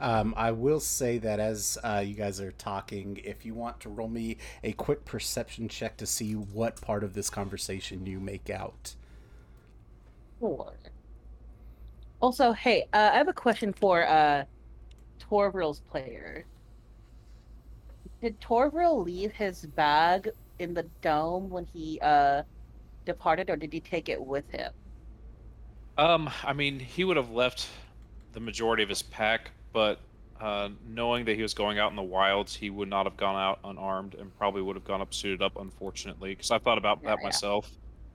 Um, 0.00 0.34
I 0.36 0.50
will 0.50 0.80
say 0.80 1.18
that 1.18 1.38
as 1.38 1.78
uh, 1.84 2.02
you 2.04 2.14
guys 2.14 2.40
are 2.40 2.50
talking, 2.50 3.20
if 3.22 3.46
you 3.46 3.54
want 3.54 3.78
to 3.80 3.88
roll 3.88 4.08
me 4.08 4.38
a 4.64 4.72
quick 4.72 5.04
perception 5.04 5.68
check 5.68 5.96
to 5.98 6.06
see 6.06 6.32
what 6.32 6.80
part 6.80 7.04
of 7.04 7.14
this 7.14 7.30
conversation 7.30 8.04
you 8.04 8.18
make 8.18 8.50
out. 8.50 8.96
Four. 10.40 10.72
Also, 12.22 12.52
hey, 12.52 12.86
uh, 12.92 13.10
I 13.12 13.16
have 13.18 13.26
a 13.26 13.32
question 13.32 13.72
for 13.72 14.06
uh, 14.06 14.44
Torvril's 15.20 15.80
player. 15.80 16.44
Did 18.22 18.40
Torvril 18.40 19.04
leave 19.04 19.32
his 19.32 19.66
bag 19.66 20.30
in 20.60 20.72
the 20.72 20.84
dome 21.00 21.50
when 21.50 21.66
he 21.74 21.98
uh, 22.00 22.44
departed, 23.04 23.50
or 23.50 23.56
did 23.56 23.72
he 23.72 23.80
take 23.80 24.08
it 24.08 24.24
with 24.24 24.48
him? 24.52 24.70
Um, 25.98 26.30
I 26.44 26.52
mean, 26.52 26.78
he 26.78 27.02
would 27.02 27.16
have 27.16 27.30
left 27.32 27.68
the 28.32 28.40
majority 28.40 28.84
of 28.84 28.88
his 28.88 29.02
pack, 29.02 29.50
but 29.72 29.98
uh, 30.40 30.68
knowing 30.88 31.24
that 31.24 31.34
he 31.34 31.42
was 31.42 31.54
going 31.54 31.80
out 31.80 31.90
in 31.90 31.96
the 31.96 32.02
wilds, 32.02 32.54
he 32.54 32.70
would 32.70 32.88
not 32.88 33.04
have 33.04 33.16
gone 33.16 33.34
out 33.36 33.58
unarmed 33.64 34.14
and 34.14 34.34
probably 34.38 34.62
would 34.62 34.76
have 34.76 34.84
gone 34.84 35.00
up 35.00 35.12
suited 35.12 35.42
up, 35.42 35.56
unfortunately. 35.58 36.30
Because 36.36 36.52
I 36.52 36.60
thought 36.60 36.78
about 36.78 37.00
Yeah, 37.02 37.10
that 37.10 37.18
yeah. 37.20 37.24
myself, 37.26 37.68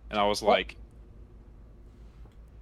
and 0.10 0.18
I 0.18 0.24
was 0.26 0.42
Well- 0.42 0.52
like, 0.54 0.78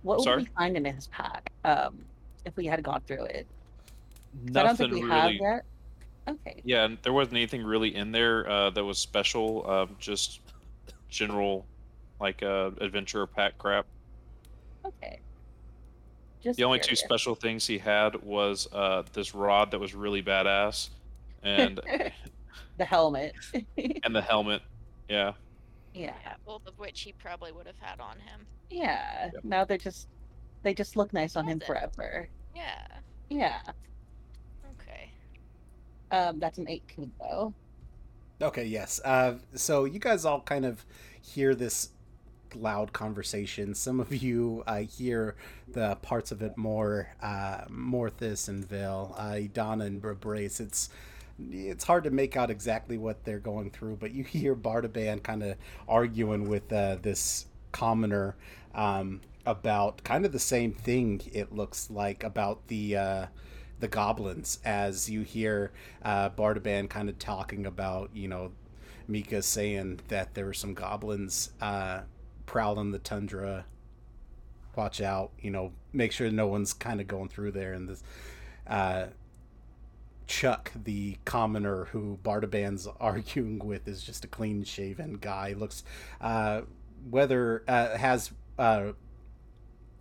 What 0.05 0.17
would 0.19 0.23
Sorry? 0.23 0.43
we 0.43 0.49
find 0.55 0.77
in 0.77 0.85
his 0.85 1.07
pack 1.07 1.51
um, 1.63 1.97
if 2.45 2.55
we 2.55 2.67
had 2.67 2.83
gone 2.83 3.01
through 3.07 3.23
it? 3.25 3.47
'Cause 4.45 4.55
I 4.57 4.63
don't 4.63 4.65
nothing 4.65 4.91
think 4.91 5.03
we 5.05 5.09
really. 5.09 5.37
have. 5.39 5.61
Okay. 6.27 6.61
Yeah, 6.63 6.85
and 6.85 6.97
there 7.01 7.11
wasn't 7.13 7.37
anything 7.37 7.63
really 7.63 7.95
in 7.95 8.11
there 8.11 8.47
uh, 8.47 8.69
that 8.71 8.83
was 8.83 8.99
special. 8.99 9.67
Um, 9.69 9.95
just 9.99 10.41
general, 11.09 11.65
like 12.19 12.43
uh, 12.43 12.71
adventure 12.81 13.25
pack 13.25 13.57
crap. 13.57 13.87
Okay. 14.85 15.19
Just 16.43 16.57
The 16.57 16.63
only 16.65 16.79
two 16.79 16.95
special 16.95 17.33
things 17.33 17.65
he 17.65 17.79
had 17.79 18.21
was 18.21 18.67
uh, 18.73 19.03
this 19.13 19.33
rod 19.33 19.71
that 19.71 19.79
was 19.79 19.95
really 19.95 20.21
badass, 20.21 20.89
and 21.41 21.79
the 22.77 22.85
helmet. 22.85 23.33
and 24.03 24.15
the 24.15 24.21
helmet. 24.21 24.61
Yeah. 25.09 25.33
Yeah. 25.95 26.13
Yeah, 26.23 26.33
both 26.45 26.67
of 26.67 26.77
which 26.77 27.01
he 27.01 27.13
probably 27.13 27.51
would 27.51 27.65
have 27.67 27.79
had 27.79 27.99
on 27.99 28.19
him. 28.19 28.45
Yeah. 28.69 29.29
Yep. 29.33 29.43
Now 29.43 29.65
they're 29.65 29.77
just 29.77 30.07
they 30.63 30.73
just 30.73 30.95
look 30.95 31.13
nice 31.13 31.35
on 31.35 31.45
him 31.47 31.59
it. 31.61 31.65
forever. 31.65 32.27
Yeah. 32.55 32.87
Yeah. 33.29 33.61
Okay. 34.81 35.11
Um, 36.11 36.39
that's 36.39 36.57
an 36.57 36.69
18 36.69 37.11
though. 37.19 37.53
Okay, 38.41 38.65
yes. 38.65 38.99
Uh, 39.05 39.35
so 39.53 39.85
you 39.85 39.99
guys 39.99 40.25
all 40.25 40.41
kind 40.41 40.65
of 40.65 40.85
hear 41.21 41.55
this 41.55 41.89
loud 42.53 42.93
conversation. 42.93 43.73
Some 43.73 43.99
of 43.99 44.13
you 44.13 44.63
uh, 44.67 44.79
hear 44.79 45.35
the 45.67 45.95
parts 46.01 46.31
of 46.31 46.41
it 46.41 46.57
more. 46.57 47.09
Uh, 47.21 47.65
Morthus 47.69 48.49
and 48.49 48.65
Vell, 48.65 49.15
uh, 49.17 49.31
Idana 49.31 49.85
and 49.85 50.01
Brace. 50.19 50.59
It's 50.59 50.89
it's 51.39 51.83
hard 51.83 52.03
to 52.05 52.11
make 52.11 52.38
out 52.38 52.49
exactly 52.49 52.97
what 52.97 53.23
they're 53.23 53.39
going 53.39 53.69
through, 53.69 53.97
but 53.97 54.13
you 54.13 54.23
hear 54.25 54.55
Bardaban 54.55 55.23
kind 55.23 55.43
of 55.43 55.57
arguing 55.88 56.49
with 56.49 56.71
uh, 56.71 56.97
this 57.01 57.47
commoner 57.71 58.36
um, 58.73 59.21
about 59.45 60.03
kind 60.03 60.25
of 60.25 60.31
the 60.31 60.39
same 60.39 60.73
thing. 60.73 61.21
It 61.33 61.53
looks 61.53 61.89
like 61.89 62.23
about 62.23 62.67
the. 62.67 62.97
Uh, 62.97 63.25
the 63.79 63.88
goblins 63.89 64.59
as 64.63 65.09
you 65.09 65.21
hear 65.21 65.71
uh, 66.01 66.29
Bardaban 66.29 66.89
kind 66.89 67.09
of 67.09 67.19
talking 67.19 67.65
about, 67.65 68.09
you 68.13 68.27
know, 68.27 68.51
Mika 69.07 69.41
saying 69.41 69.99
that 70.07 70.33
there 70.33 70.45
were 70.45 70.53
some 70.53 70.73
goblins 70.73 71.51
uh, 71.61 72.01
prowling 72.45 72.91
the 72.91 72.99
tundra. 72.99 73.65
Watch 74.75 75.01
out, 75.01 75.31
you 75.39 75.51
know, 75.51 75.73
make 75.93 76.11
sure 76.11 76.29
no 76.31 76.47
one's 76.47 76.73
kind 76.73 76.99
of 77.01 77.07
going 77.07 77.29
through 77.29 77.51
there. 77.51 77.73
And 77.73 77.88
this 77.88 78.03
uh, 78.67 79.07
Chuck, 80.28 80.71
the 80.76 81.17
commoner 81.26 81.86
who 81.86 82.19
Bardaban's 82.23 82.88
arguing 82.99 83.59
with, 83.59 83.88
is 83.88 84.03
just 84.03 84.26
a 84.26 84.28
clean 84.28 84.63
shaven 84.63 85.15
guy. 85.15 85.53
Looks 85.57 85.84
uh, 86.21 86.61
whether 87.09 87.63
uh, 87.67 87.97
has 87.97 88.32
uh, 88.57 88.91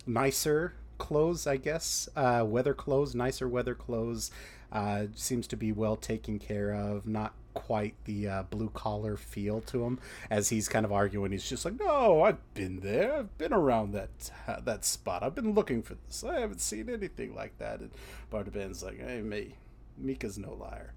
nicer 0.05 0.73
clothes, 0.97 1.47
I 1.47 1.57
guess. 1.57 2.09
Uh, 2.15 2.43
weather 2.45 2.73
clothes, 2.73 3.15
nicer 3.15 3.47
weather 3.47 3.75
clothes. 3.75 4.31
Uh, 4.71 5.05
seems 5.15 5.47
to 5.47 5.55
be 5.55 5.71
well 5.71 5.95
taken 5.95 6.39
care 6.39 6.73
of. 6.73 7.07
Not 7.07 7.33
quite 7.53 7.95
the 8.03 8.27
uh, 8.27 8.43
blue 8.43 8.69
collar 8.69 9.15
feel 9.15 9.61
to 9.61 9.85
him 9.85 9.99
as 10.29 10.49
he's 10.49 10.67
kind 10.67 10.85
of 10.85 10.91
arguing. 10.91 11.31
He's 11.31 11.47
just 11.47 11.65
like, 11.65 11.79
"No, 11.79 12.23
I've 12.23 12.53
been 12.53 12.81
there. 12.81 13.15
I've 13.15 13.37
been 13.37 13.53
around 13.53 13.93
that 13.93 14.31
uh, 14.47 14.59
that 14.61 14.85
spot. 14.85 15.23
I've 15.23 15.35
been 15.35 15.53
looking 15.53 15.81
for 15.81 15.95
this. 15.95 16.23
I 16.23 16.39
haven't 16.39 16.61
seen 16.61 16.89
anything 16.89 17.33
like 17.33 17.57
that." 17.59 17.79
And 17.79 17.91
Bardaban's 18.31 18.83
like, 18.83 18.99
"Hey, 18.99 19.21
me, 19.21 19.55
Mika's 19.97 20.37
no 20.37 20.53
liar." 20.53 20.93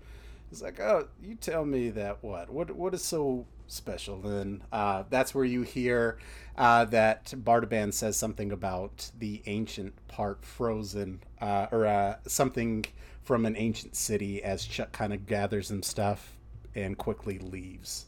He's 0.51 0.63
like, 0.63 0.81
"Oh, 0.81 1.09
you 1.23 1.35
tell 1.35 1.65
me 1.65 1.91
that 1.91 2.23
what? 2.23 2.51
What? 2.51 2.71
What 2.71 2.95
is 2.95 3.03
so 3.03 3.47
special?" 3.67 4.21
Then 4.21 4.63
uh, 4.73 5.05
that's 5.11 5.35
where 5.35 5.45
you 5.45 5.63
hear 5.63 6.19
uh, 6.57 6.85
that 6.87 7.27
Bardaban 7.37 7.93
says 7.93 8.17
something 8.17 8.51
about 8.53 9.11
the 9.19 9.43
ancient 9.47 9.95
part 10.09 10.45
frozen, 10.45 11.21
uh, 11.41 11.67
or 11.71 11.87
uh, 11.87 12.17
something 12.27 12.85
from 13.23 13.45
an 13.47 13.57
ancient 13.57 13.95
city. 13.97 14.43
As 14.43 14.65
Chuck 14.65 14.93
kind 14.93 15.13
of 15.13 15.27
gathers 15.27 15.69
some 15.69 15.83
stuff 15.83 16.37
and 16.75 16.97
quickly 16.97 17.39
leaves. 17.39 18.07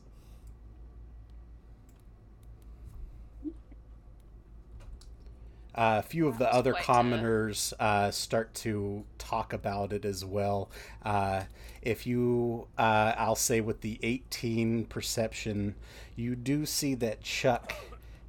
A 5.75 6.03
few 6.03 6.27
of 6.27 6.39
the 6.39 6.53
other 6.53 6.75
uh, 6.75 6.81
commoners 6.83 7.73
uh, 7.79 8.11
start 8.11 8.55
to 8.55 9.05
talk 9.19 9.53
about 9.53 9.93
it 9.93 10.05
as 10.05 10.25
well. 10.25 10.71
Uh, 11.05 11.43
if 11.83 12.07
you, 12.07 12.67
uh, 12.77 13.15
I'll 13.17 13.37
say, 13.37 13.61
with 13.61 13.81
the 13.81 13.99
18 14.03 14.87
perception, 14.87 15.75
you 16.17 16.35
do 16.37 16.67
see 16.67 16.95
that 16.97 17.23
Chuck 17.23 17.75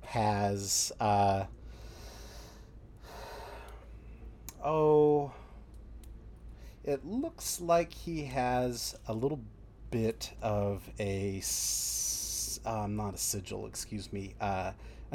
has. 0.01 0.91
Uh, 0.99 1.45
oh. 4.63 5.31
It 6.83 7.05
looks 7.05 7.61
like 7.61 7.93
he 7.93 8.25
has 8.25 8.95
a 9.07 9.13
little 9.13 9.39
bit 9.91 10.31
of 10.41 10.89
a. 10.99 11.41
Uh, 12.63 12.87
not 12.87 13.15
a 13.15 13.17
sigil, 13.17 13.65
excuse 13.65 14.11
me. 14.13 14.35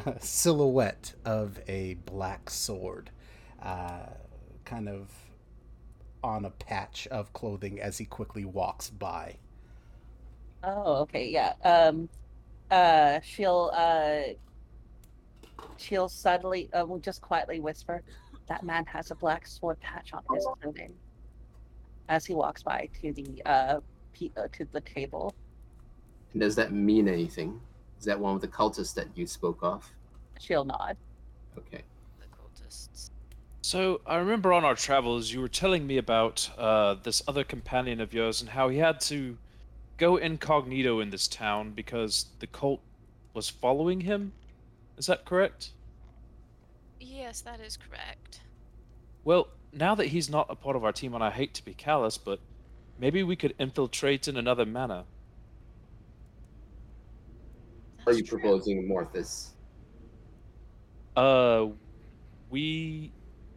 Silhouette 0.20 1.14
of 1.24 1.58
a 1.68 1.94
black 2.06 2.50
sword, 2.50 3.10
uh, 3.62 4.06
kind 4.64 4.88
of 4.88 5.10
on 6.22 6.44
a 6.44 6.50
patch 6.50 7.06
of 7.08 7.32
clothing 7.32 7.80
as 7.80 7.98
he 7.98 8.04
quickly 8.04 8.44
walks 8.44 8.90
by. 8.90 9.36
Oh, 10.64 10.96
okay, 11.02 11.28
yeah. 11.28 11.54
Um, 11.64 12.08
uh, 12.70 13.20
she'll 13.22 13.70
uh, 13.74 14.20
she'll 15.76 16.08
suddenly, 16.08 16.68
uh, 16.72 16.84
will 16.84 16.98
just 16.98 17.20
quietly 17.20 17.60
whisper, 17.60 18.02
"That 18.48 18.64
man 18.64 18.84
has 18.86 19.10
a 19.10 19.14
black 19.14 19.46
sword 19.46 19.78
patch 19.80 20.12
on 20.12 20.22
his 20.34 20.46
clothing." 20.60 20.94
As 22.08 22.24
he 22.24 22.34
walks 22.34 22.62
by 22.62 22.88
to 23.02 23.12
the 23.12 23.42
uh, 23.46 23.80
pe- 24.12 24.30
uh 24.36 24.48
to 24.52 24.64
the 24.72 24.80
table. 24.80 25.34
And 26.32 26.40
does 26.40 26.56
that 26.56 26.72
mean 26.72 27.08
anything? 27.08 27.60
Is 28.06 28.08
that 28.08 28.20
one 28.20 28.34
with 28.34 28.42
the 28.42 28.56
cultists 28.56 28.94
that 28.94 29.08
you 29.16 29.26
spoke 29.26 29.58
of? 29.62 29.92
She'll 30.38 30.64
nod. 30.64 30.96
Okay. 31.58 31.82
The 32.20 32.26
cultists. 32.26 33.10
So 33.62 34.00
I 34.06 34.18
remember 34.18 34.52
on 34.52 34.64
our 34.64 34.76
travels, 34.76 35.32
you 35.32 35.40
were 35.40 35.48
telling 35.48 35.88
me 35.88 35.98
about 35.98 36.48
uh, 36.56 36.94
this 37.02 37.20
other 37.26 37.42
companion 37.42 38.00
of 38.00 38.14
yours 38.14 38.40
and 38.40 38.50
how 38.50 38.68
he 38.68 38.78
had 38.78 39.00
to 39.00 39.36
go 39.96 40.18
incognito 40.18 41.00
in 41.00 41.10
this 41.10 41.26
town 41.26 41.72
because 41.72 42.26
the 42.38 42.46
cult 42.46 42.80
was 43.34 43.50
following 43.50 44.02
him. 44.02 44.30
Is 44.96 45.06
that 45.06 45.24
correct? 45.24 45.72
Yes, 47.00 47.40
that 47.40 47.58
is 47.58 47.76
correct. 47.76 48.38
Well, 49.24 49.48
now 49.72 49.96
that 49.96 50.06
he's 50.06 50.30
not 50.30 50.46
a 50.48 50.54
part 50.54 50.76
of 50.76 50.84
our 50.84 50.92
team, 50.92 51.12
and 51.12 51.24
I 51.24 51.30
hate 51.30 51.54
to 51.54 51.64
be 51.64 51.74
callous, 51.74 52.18
but 52.18 52.38
maybe 53.00 53.24
we 53.24 53.34
could 53.34 53.56
infiltrate 53.58 54.28
in 54.28 54.36
another 54.36 54.64
manner. 54.64 55.02
Are 58.06 58.12
you 58.12 58.24
proposing 58.24 58.88
Morthus? 58.88 59.50
Uh, 61.16 61.66
we 62.50 63.12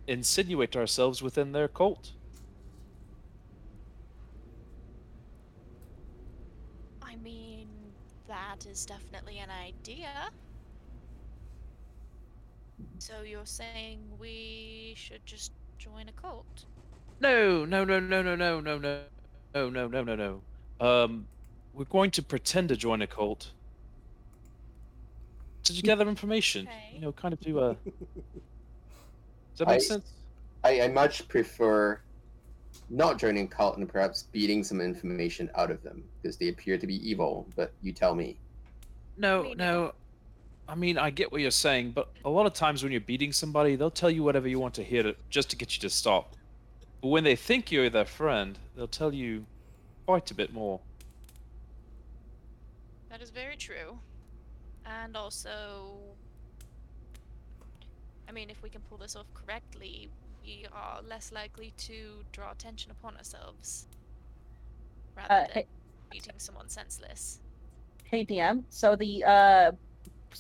insinuate 0.08 0.76
ourselves 0.76 1.22
within 1.22 1.52
their 1.52 1.68
cult. 1.68 2.14
I 7.02 7.16
mean, 7.18 7.68
that 8.28 8.66
is 8.66 8.86
definitely 8.86 9.38
an 9.38 9.50
idea. 9.52 10.10
So 12.98 13.22
you're 13.24 13.46
saying 13.46 14.00
we 14.20 14.94
should 14.96 15.26
just 15.26 15.52
join 15.78 16.10
a 16.10 16.12
cult? 16.12 16.66
No, 17.20 17.66
no, 17.66 17.84
no, 17.84 18.00
no, 18.00 18.22
no, 18.22 18.36
no, 18.36 18.60
no, 18.60 18.78
no, 18.80 19.02
no, 19.54 19.70
no, 19.70 19.88
no, 19.88 20.04
no, 20.04 20.16
no. 20.16 20.42
Um, 20.86 21.28
we're 21.74 21.86
going 21.86 22.12
to 22.12 22.24
pretend 22.24 22.70
to 22.70 22.76
join 22.76 23.02
a 23.02 23.08
cult 23.08 23.52
to 25.64 25.82
gather 25.82 26.08
information. 26.08 26.68
Okay. 26.68 26.92
You 26.94 27.02
know, 27.02 27.12
kind 27.12 27.34
of 27.34 27.40
do 27.40 27.60
uh, 27.60 27.62
a. 27.62 27.76
Does 27.86 29.60
that 29.60 29.68
make 29.68 29.76
I- 29.76 29.80
sense? 29.80 30.12
I, 30.64 30.82
I 30.82 30.88
much 30.90 31.28
prefer 31.30 32.02
not 32.90 33.18
joining 33.18 33.48
cult 33.48 33.78
and 33.78 33.88
perhaps 33.88 34.24
beating 34.32 34.64
some 34.64 34.82
information 34.82 35.50
out 35.56 35.72
of 35.72 35.82
them 35.84 36.04
because 36.22 36.38
they 36.38 36.50
appear 36.50 36.78
to 36.78 36.88
be 36.88 37.10
evil. 37.10 37.48
But 37.56 37.72
you 37.82 37.94
tell 37.94 38.16
me. 38.16 38.38
No, 39.18 39.44
mean, 39.44 39.58
no. 39.58 39.94
I 40.68 40.76
mean, 40.76 40.98
I 40.98 41.10
get 41.10 41.32
what 41.32 41.42
you're 41.42 41.52
saying, 41.52 41.92
but 41.92 42.10
a 42.26 42.30
lot 42.30 42.46
of 42.46 42.54
times 42.54 42.84
when 42.84 42.92
you're 42.92 43.02
beating 43.02 43.34
somebody, 43.34 43.76
they'll 43.76 43.90
tell 43.90 44.10
you 44.10 44.24
whatever 44.24 44.48
you 44.48 44.60
want 44.60 44.74
to 44.76 44.84
hear 44.84 45.04
to, 45.04 45.16
just 45.30 45.50
to 45.50 45.56
get 45.56 45.76
you 45.76 45.82
to 45.82 45.90
stop. 45.90 46.36
But 47.02 47.08
when 47.08 47.24
they 47.24 47.36
think 47.36 47.72
you're 47.72 47.90
their 47.90 48.06
friend, 48.06 48.58
they'll 48.76 48.88
tell 48.88 49.14
you 49.14 49.46
quite 50.06 50.30
a 50.32 50.34
bit 50.34 50.54
more. 50.54 50.80
That 53.10 53.22
is 53.22 53.32
very 53.32 53.56
true. 53.56 53.98
And 54.90 55.16
also, 55.16 56.18
I 58.28 58.32
mean, 58.32 58.50
if 58.50 58.62
we 58.64 58.70
can 58.70 58.82
pull 58.82 58.98
this 58.98 59.16
off 59.16 59.28
correctly, 59.34 60.10
we 60.44 60.66
are 60.74 61.02
less 61.04 61.32
likely 61.32 61.74
to 61.78 62.26
draw 62.32 62.52
attention 62.52 62.92
upon 62.92 63.18
ourselves 63.18 63.88
rather 65.16 65.34
Uh, 65.34 65.48
than 65.48 65.50
hey, 65.52 65.68
beating 66.12 66.40
someone 66.40 66.70
senseless. 66.70 67.40
hey 68.06 68.26
DM. 68.26 68.66
So 68.70 68.96
the 68.96 69.24
uh, 69.26 69.72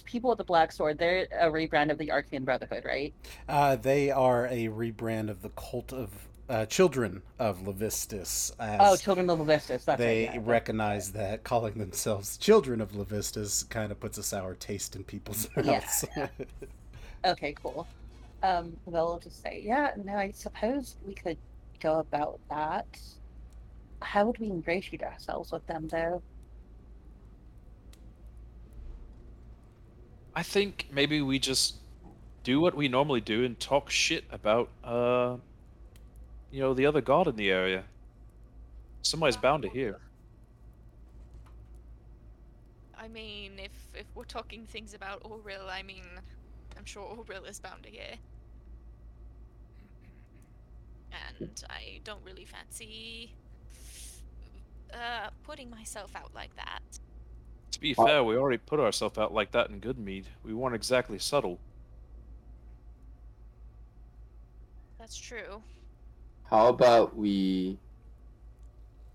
people 0.05 0.29
with 0.29 0.37
the 0.39 0.43
black 0.45 0.71
sword, 0.71 0.97
they're 0.97 1.27
a 1.31 1.47
rebrand 1.51 1.91
of 1.91 1.97
the 1.97 2.11
Arcane 2.11 2.45
Brotherhood, 2.45 2.85
right? 2.85 3.13
Uh, 3.47 3.75
they 3.75 4.11
are 4.11 4.47
a 4.47 4.67
rebrand 4.69 5.29
of 5.29 5.41
the 5.41 5.49
cult 5.49 5.93
of 5.93 6.28
uh, 6.49 6.65
children 6.65 7.21
of 7.37 7.59
Levistus. 7.61 8.51
As 8.59 8.79
Oh, 8.79 8.97
Children 8.97 9.29
of 9.29 9.39
Levistus. 9.39 9.85
That's 9.85 9.99
they 9.99 10.23
it, 10.23 10.35
yeah, 10.35 10.39
recognize 10.41 11.11
that 11.13 11.43
calling 11.43 11.75
themselves 11.77 12.37
children 12.37 12.81
of 12.81 12.91
Levistus 12.93 13.67
kind 13.69 13.91
of 13.91 13.99
puts 13.99 14.17
a 14.17 14.23
sour 14.23 14.55
taste 14.55 14.95
in 14.95 15.03
people's 15.03 15.49
Yeah, 15.55 15.81
mouths. 15.81 16.05
Okay, 17.25 17.53
cool. 17.61 17.87
Um, 18.43 18.77
they'll 18.87 19.19
just 19.19 19.41
say, 19.41 19.61
yeah, 19.65 19.91
no, 19.97 20.15
I 20.15 20.31
suppose 20.31 20.97
we 21.01 21.13
could 21.15 21.37
go 21.81 21.99
about 21.99 22.39
that. 22.49 22.87
How 24.01 24.25
would 24.25 24.39
we 24.39 24.47
ingratiate 24.47 25.03
ourselves 25.03 25.51
with 25.53 25.65
them, 25.67 25.87
though? 25.87 26.23
I 30.35 30.43
think 30.43 30.87
maybe 30.91 31.21
we 31.21 31.39
just 31.39 31.75
do 32.43 32.59
what 32.61 32.75
we 32.75 32.87
normally 32.87 33.21
do 33.21 33.43
and 33.45 33.59
talk 33.59 33.89
shit 33.89 34.25
about, 34.31 34.71
uh, 34.83 35.37
you 36.51 36.59
know, 36.61 36.73
the 36.73 36.85
other 36.85 37.01
god 37.01 37.27
in 37.27 37.35
the 37.35 37.51
area. 37.51 37.85
Somebody's 39.01 39.37
bound 39.37 39.63
to 39.63 39.69
hear. 39.69 39.99
I 42.97 43.07
mean, 43.07 43.59
if 43.59 43.71
if 43.93 44.05
we're 44.15 44.25
talking 44.25 44.65
things 44.65 44.93
about 44.93 45.23
Auril, 45.23 45.69
I 45.69 45.83
mean, 45.83 46.05
I'm 46.77 46.85
sure 46.85 47.03
Auril 47.15 47.47
is 47.49 47.59
bound 47.59 47.83
to 47.83 47.89
hear. 47.89 48.19
And 51.11 51.63
I 51.69 52.01
don't 52.03 52.23
really 52.23 52.45
fancy 52.45 53.35
uh, 54.93 55.29
putting 55.43 55.69
myself 55.69 56.15
out 56.15 56.33
like 56.33 56.55
that. 56.55 56.99
To 57.71 57.79
be 57.79 57.95
Uh, 57.97 58.05
fair, 58.05 58.23
we 58.23 58.35
already 58.35 58.57
put 58.57 58.79
ourselves 58.79 59.17
out 59.17 59.33
like 59.33 59.51
that 59.51 59.69
in 59.69 59.79
Goodmead. 59.81 60.25
We 60.43 60.53
weren't 60.53 60.75
exactly 60.75 61.19
subtle. 61.19 61.59
That's 64.97 65.17
true. 65.17 65.63
How 66.49 66.67
about 66.67 67.15
we 67.15 67.77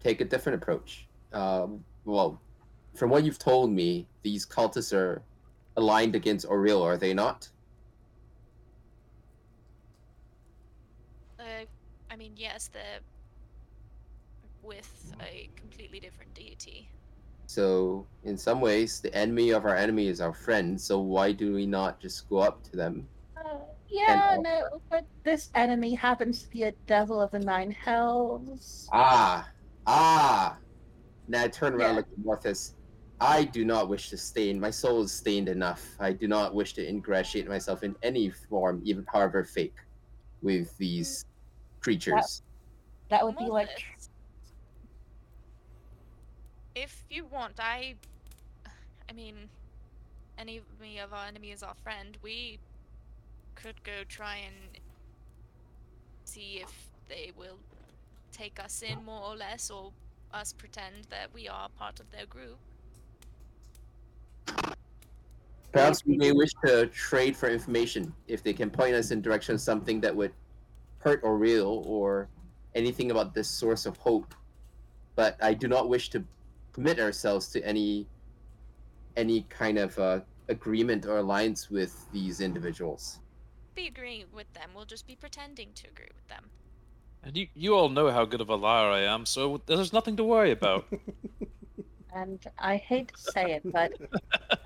take 0.00 0.20
a 0.20 0.24
different 0.24 0.62
approach? 0.62 1.06
Um, 1.32 1.84
well, 2.04 2.40
from 2.94 3.10
what 3.10 3.24
you've 3.24 3.40
told 3.40 3.72
me, 3.72 4.06
these 4.22 4.46
cultists 4.46 4.92
are 4.92 5.22
aligned 5.76 6.14
against 6.14 6.46
Auril, 6.48 6.82
are 6.82 6.96
they 6.96 7.12
not? 7.12 7.48
Uh, 11.40 11.64
I 12.08 12.16
mean, 12.16 12.34
yes, 12.36 12.70
they're 12.72 13.00
with 14.62 15.12
a 15.20 15.50
completely 15.56 15.98
different 15.98 16.32
deity. 16.34 16.88
So, 17.46 18.06
in 18.22 18.38
some 18.38 18.60
ways, 18.60 19.00
the 19.00 19.14
enemy 19.14 19.50
of 19.50 19.64
our 19.64 19.76
enemy 19.76 20.06
is 20.06 20.20
our 20.20 20.32
friend. 20.32 20.80
So 20.80 21.00
why 21.00 21.32
do 21.32 21.52
we 21.52 21.66
not 21.66 22.00
just 22.00 22.28
go 22.28 22.38
up 22.38 22.62
to 22.70 22.76
them? 22.76 23.08
Yeah, 23.94 24.34
And- 24.34 24.42
no, 24.42 24.80
but 24.90 25.06
this 25.22 25.50
enemy 25.54 25.94
happens 25.94 26.42
to 26.42 26.50
be 26.50 26.64
a 26.64 26.72
devil 26.86 27.20
of 27.20 27.30
the 27.30 27.38
nine 27.38 27.70
hells. 27.70 28.88
Ah, 28.92 29.48
ah. 29.86 30.58
Now 31.28 31.44
I 31.44 31.48
turn 31.48 31.74
around 31.74 31.80
Yeah. 31.80 31.86
and 31.88 31.96
look 31.98 32.08
at 32.10 32.18
Morthus. 32.18 32.74
I 33.20 33.44
do 33.44 33.64
not 33.64 33.88
wish 33.88 34.10
to 34.10 34.16
stain. 34.16 34.58
My 34.58 34.70
soul 34.70 35.02
is 35.02 35.12
stained 35.12 35.48
enough. 35.48 35.94
I 36.00 36.12
do 36.12 36.26
not 36.26 36.54
wish 36.56 36.72
to 36.74 36.86
ingratiate 36.86 37.46
myself 37.46 37.84
in 37.84 37.94
any 38.02 38.30
form, 38.30 38.82
even 38.84 39.06
however 39.12 39.44
fake, 39.44 39.76
with 40.42 40.76
these 40.76 41.24
creatures. 41.80 42.42
That 43.10 43.24
would 43.24 43.38
be 43.38 43.44
like 43.46 43.70
If 46.74 47.04
you 47.08 47.26
want, 47.26 47.60
I. 47.60 47.94
I 49.08 49.12
mean, 49.12 49.48
any 50.36 50.60
of 50.98 51.12
our 51.12 51.26
enemy 51.26 51.52
is 51.52 51.62
our 51.62 51.74
friend. 51.76 52.18
We 52.22 52.58
could 53.54 53.82
go 53.84 54.04
try 54.08 54.36
and 54.36 54.80
see 56.24 56.60
if 56.62 56.72
they 57.08 57.32
will 57.36 57.58
take 58.32 58.58
us 58.62 58.82
in 58.82 59.04
more 59.04 59.22
or 59.22 59.36
less, 59.36 59.70
or 59.70 59.92
us 60.32 60.52
pretend 60.52 60.94
that 61.10 61.32
we 61.32 61.48
are 61.48 61.68
part 61.78 62.00
of 62.00 62.10
their 62.10 62.26
group. 62.26 62.58
Perhaps 65.72 66.04
we 66.06 66.16
may 66.16 66.32
wish 66.32 66.50
to 66.64 66.86
trade 66.86 67.36
for 67.36 67.48
information 67.48 68.12
if 68.28 68.42
they 68.42 68.52
can 68.52 68.70
point 68.70 68.94
us 68.94 69.10
in 69.10 69.20
direction 69.20 69.56
of 69.56 69.60
something 69.60 70.00
that 70.00 70.14
would 70.14 70.32
hurt 70.98 71.22
Auril 71.22 71.84
or 71.86 72.28
anything 72.74 73.10
about 73.10 73.34
this 73.34 73.48
source 73.48 73.84
of 73.86 73.96
hope. 73.96 74.34
But 75.16 75.36
I 75.42 75.54
do 75.54 75.68
not 75.68 75.88
wish 75.88 76.10
to 76.10 76.24
commit 76.72 76.98
ourselves 77.00 77.48
to 77.48 77.64
any 77.64 78.06
any 79.16 79.42
kind 79.48 79.78
of 79.78 79.96
uh, 79.98 80.20
agreement 80.48 81.06
or 81.06 81.18
alliance 81.18 81.70
with 81.70 82.10
these 82.12 82.40
individuals. 82.40 83.20
Be 83.74 83.86
agreeing 83.88 84.26
with 84.32 84.52
them. 84.52 84.70
We'll 84.74 84.84
just 84.84 85.06
be 85.06 85.16
pretending 85.16 85.70
to 85.74 85.88
agree 85.88 86.10
with 86.14 86.28
them. 86.28 86.44
And 87.22 87.36
you, 87.36 87.48
you 87.54 87.74
all 87.74 87.88
know 87.88 88.10
how 88.10 88.24
good 88.24 88.40
of 88.40 88.50
a 88.50 88.56
liar 88.56 88.90
I 88.90 89.00
am, 89.00 89.24
so 89.24 89.60
there's 89.66 89.92
nothing 89.92 90.16
to 90.16 90.24
worry 90.24 90.50
about. 90.50 90.86
And 92.14 92.46
I 92.60 92.76
hate 92.76 93.08
to 93.08 93.20
say 93.32 93.54
it, 93.54 93.62
but 93.72 93.92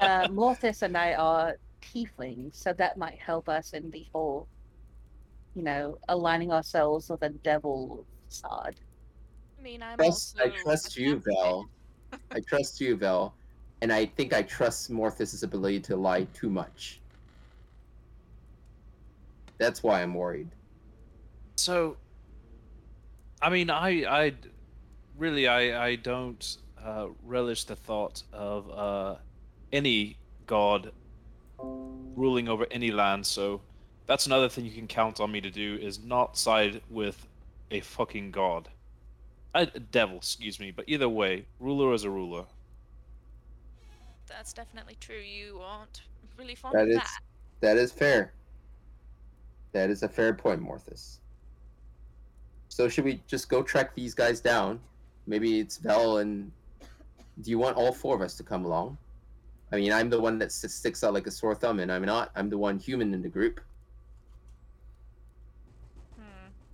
uh, 0.00 0.28
Morthus 0.28 0.82
and 0.82 0.96
I 0.96 1.14
are 1.14 1.56
tieflings, 1.80 2.56
so 2.56 2.74
that 2.74 2.98
might 2.98 3.18
help 3.18 3.48
us 3.48 3.72
in 3.72 3.90
the 3.90 4.06
whole, 4.12 4.46
you 5.54 5.62
know, 5.62 5.96
aligning 6.10 6.52
ourselves 6.52 7.08
with 7.08 7.22
a 7.22 7.30
devil 7.30 8.04
facade. 8.28 8.74
I 9.58 9.62
mean, 9.62 9.82
I'm 9.82 9.96
Trust, 9.96 10.38
I 10.38 10.48
trust 10.50 10.98
you, 10.98 11.14
vampire. 11.14 11.32
Vell. 11.42 11.70
I 12.30 12.40
trust 12.40 12.82
you, 12.82 12.96
Vell. 12.96 13.34
And 13.80 13.92
I 13.92 14.04
think 14.04 14.34
I 14.34 14.42
trust 14.42 14.90
Morthus' 14.90 15.42
ability 15.42 15.80
to 15.80 15.96
lie 15.96 16.24
too 16.34 16.50
much. 16.50 17.00
That's 19.58 19.82
why 19.82 20.02
I'm 20.02 20.14
worried. 20.14 20.48
So, 21.56 21.96
I 23.42 23.50
mean, 23.50 23.70
I, 23.70 24.04
I, 24.04 24.32
really, 25.16 25.48
I, 25.48 25.88
I 25.88 25.96
don't 25.96 26.56
uh, 26.82 27.08
relish 27.24 27.64
the 27.64 27.76
thought 27.76 28.22
of 28.32 28.70
uh, 28.70 29.16
any 29.72 30.16
god 30.46 30.92
ruling 31.58 32.48
over 32.48 32.66
any 32.70 32.90
land. 32.90 33.26
So, 33.26 33.60
that's 34.06 34.26
another 34.26 34.48
thing 34.48 34.64
you 34.64 34.70
can 34.70 34.86
count 34.86 35.20
on 35.20 35.30
me 35.30 35.40
to 35.40 35.50
do 35.50 35.78
is 35.80 36.02
not 36.02 36.38
side 36.38 36.80
with 36.88 37.26
a 37.70 37.80
fucking 37.80 38.30
god, 38.30 38.68
a, 39.54 39.68
a 39.74 39.80
devil, 39.80 40.16
excuse 40.16 40.58
me. 40.58 40.70
But 40.70 40.86
either 40.88 41.08
way, 41.08 41.44
ruler 41.60 41.92
is 41.92 42.04
a 42.04 42.10
ruler. 42.10 42.44
That's 44.26 44.52
definitely 44.52 44.96
true. 45.00 45.18
You 45.18 45.60
aren't 45.62 46.02
really 46.38 46.54
fond 46.54 46.74
That 46.74 46.82
of 46.82 46.88
is 46.88 46.96
that. 46.96 47.18
that 47.60 47.76
is 47.76 47.92
fair. 47.92 48.32
That 49.72 49.90
is 49.90 50.02
a 50.02 50.08
fair 50.08 50.34
point, 50.34 50.60
Morthus. 50.62 51.18
So 52.68 52.88
should 52.88 53.04
we 53.04 53.22
just 53.26 53.48
go 53.48 53.62
track 53.62 53.94
these 53.94 54.14
guys 54.14 54.40
down? 54.40 54.80
Maybe 55.26 55.60
it's 55.60 55.76
Vell 55.78 56.18
and 56.18 56.50
do 57.42 57.50
you 57.50 57.58
want 57.58 57.76
all 57.76 57.92
four 57.92 58.14
of 58.14 58.22
us 58.22 58.34
to 58.36 58.42
come 58.42 58.64
along? 58.64 58.98
I 59.70 59.76
mean, 59.76 59.92
I'm 59.92 60.08
the 60.08 60.20
one 60.20 60.38
that 60.38 60.50
sticks 60.50 61.04
out 61.04 61.12
like 61.12 61.26
a 61.26 61.30
sore 61.30 61.54
thumb, 61.54 61.78
and 61.78 61.92
I'm 61.92 62.04
not. 62.04 62.30
I'm 62.34 62.48
the 62.48 62.56
one 62.56 62.78
human 62.78 63.12
in 63.12 63.20
the 63.20 63.28
group, 63.28 63.60
Hmm. 66.16 66.22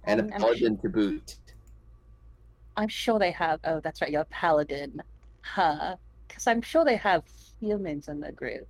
and 0.04 0.20
a 0.20 0.24
I'm- 0.24 0.32
I'm 0.34 0.40
paladin 0.40 0.78
to 0.78 0.88
boot. 0.88 1.36
I'm 2.76 2.88
sure 2.88 3.18
they 3.18 3.32
have. 3.32 3.60
Oh, 3.64 3.80
that's 3.80 4.00
right, 4.00 4.10
you're 4.10 4.22
a 4.22 4.26
paladin, 4.26 5.02
huh? 5.42 5.96
Because 6.28 6.46
I'm 6.46 6.62
sure 6.62 6.84
they 6.84 6.96
have 6.96 7.24
humans 7.60 8.08
in 8.08 8.20
the 8.20 8.32
group, 8.32 8.68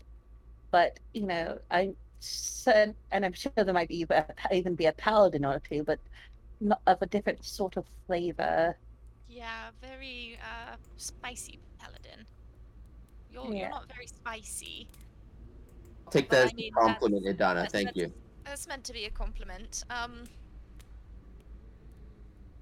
but 0.70 0.98
you 1.12 1.26
know, 1.26 1.58
I 1.70 1.94
said, 2.24 2.94
and 3.12 3.24
I'm 3.24 3.32
sure 3.32 3.52
there 3.56 3.72
might 3.72 3.88
be 3.88 3.98
even, 4.00 4.24
even 4.52 4.74
be 4.74 4.86
a 4.86 4.92
paladin 4.92 5.44
or 5.44 5.60
two, 5.60 5.82
but 5.84 5.98
not 6.60 6.80
of 6.86 7.00
a 7.02 7.06
different 7.06 7.44
sort 7.44 7.76
of 7.76 7.84
flavor. 8.06 8.76
Yeah, 9.28 9.70
very 9.80 10.38
uh, 10.42 10.76
spicy 10.96 11.58
paladin. 11.78 12.24
You're, 13.32 13.44
Yeah. 13.52 13.58
you're 13.60 13.68
not 13.70 13.88
very 13.92 14.06
spicy. 14.06 14.88
Take 16.10 16.30
that 16.30 16.46
as 16.46 16.52
a 16.52 16.54
mean, 16.54 16.72
that's- 16.74 16.98
compliment, 16.98 17.26
Idana. 17.26 17.68
Thank 17.70 17.88
that's- 17.88 17.96
you. 17.96 18.12
That's 18.44 18.68
meant 18.68 18.84
to 18.84 18.92
be 18.92 19.06
a 19.06 19.10
compliment. 19.10 19.84
Um. 19.90 20.24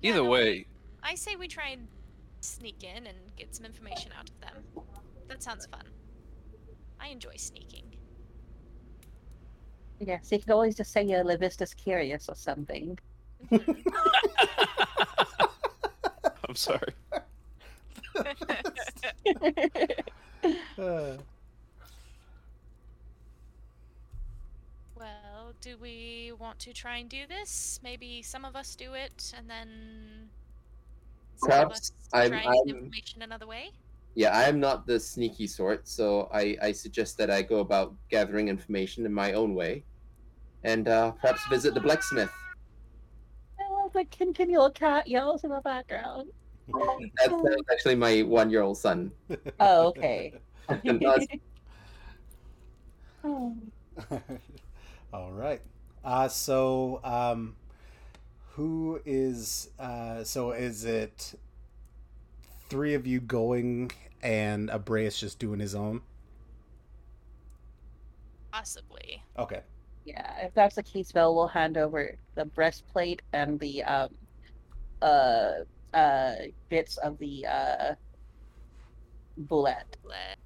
yeah, 0.01 0.11
Either 0.13 0.23
no, 0.23 0.31
way, 0.31 0.67
I 1.03 1.15
say 1.17 1.35
we 1.37 1.49
try 1.49 1.69
and 1.71 1.89
sneak 2.41 2.85
in 2.85 3.07
and 3.07 3.19
get 3.37 3.55
some 3.55 3.67
information 3.67 4.13
out 4.19 4.31
of 4.31 4.41
them. 4.41 4.85
That 5.29 5.43
sounds 5.43 5.67
fun. 5.67 5.83
I 7.01 7.09
enjoy 7.09 7.35
sneaking. 7.37 7.85
Yeah, 10.05 10.19
so 10.21 10.35
you 10.35 10.43
could 10.43 10.51
always 10.51 10.75
just 10.75 10.91
say 10.93 11.05
you're 11.05 11.23
Levistus 11.23 11.77
Curious 11.77 12.29
or 12.29 12.35
something. 12.35 12.99
I'm 13.53 13.63
sorry. 16.57 16.93
Uh, 20.77 21.17
well, 24.99 25.53
do 25.61 25.77
we 25.81 26.33
want 26.39 26.59
to 26.61 26.73
try 26.73 26.97
and 26.97 27.09
do 27.09 27.27
this? 27.29 27.79
Maybe 27.85 28.23
some 28.23 28.45
of 28.45 28.57
us 28.57 28.75
do 28.75 28.95
it, 28.95 29.33
and 29.39 29.49
then 29.49 30.29
some 31.37 31.51
of 31.51 31.55
Perhaps 31.55 31.79
us 31.79 31.93
I'm- 32.13 32.31
try 32.31 32.39
and 32.43 32.67
get 32.67 32.75
I'm- 32.75 32.85
information 32.85 33.23
another 33.23 33.47
way. 33.47 33.71
Yeah, 34.15 34.37
I 34.37 34.43
am 34.45 34.61
not 34.61 34.87
the 34.87 35.01
sneaky 35.01 35.47
sort, 35.47 35.89
so 35.89 36.29
I, 36.35 36.55
I 36.61 36.73
suggest 36.73 37.17
that 37.17 37.31
I 37.31 37.41
go 37.41 37.61
about 37.61 37.95
gathering 38.11 38.49
information 38.49 39.07
in 39.07 39.13
my 39.15 39.33
own 39.33 39.55
way, 39.55 39.85
and 40.65 40.89
uh, 40.89 41.13
perhaps 41.13 41.41
visit 41.49 41.75
the 41.75 41.81
blacksmith. 41.81 42.31
Oh, 43.61 43.91
the 43.93 44.05
continual 44.07 44.71
cat 44.71 45.07
yells 45.07 45.45
in 45.45 45.51
the 45.51 45.61
background. 45.61 46.29
That's, 46.69 47.29
that's 47.43 47.63
actually 47.71 47.97
my 47.97 48.23
one-year-old 48.23 48.79
son. 48.79 49.13
Oh, 49.61 49.89
okay. 49.89 50.35
Oh. 53.25 53.57
All 55.13 55.33
right. 55.33 55.61
Uh, 56.05 56.29
so, 56.29 57.01
um, 57.05 57.57
who 58.51 59.01
is? 59.05 59.71
Uh, 59.79 60.25
so, 60.25 60.53
is 60.53 60.85
it 60.85 61.35
three 62.69 62.95
of 62.95 63.07
you 63.07 63.21
going 63.21 63.93
and 64.23 64.71
Abreus 64.71 65.19
just 65.19 65.39
doing 65.39 65.61
his 65.61 65.75
own? 65.75 66.01
Possibly. 68.53 69.23
Okay. 69.39 69.61
Yeah, 70.05 70.47
if 70.47 70.55
that's 70.55 70.77
the 70.77 70.83
case, 70.83 71.13
Vell 71.13 71.35
will 71.35 71.47
hand 71.47 71.77
over 71.77 72.17
the 72.35 72.45
breastplate 72.45 73.23
and 73.33 73.59
the 73.61 73.85
um, 73.85 74.09
uh, 75.01 75.53
uh, 75.95 76.35
bits 76.69 76.97
of 76.97 77.19
the 77.19 77.47
uh, 77.47 77.95
bulette. 79.47 79.95
Let 80.05 80.39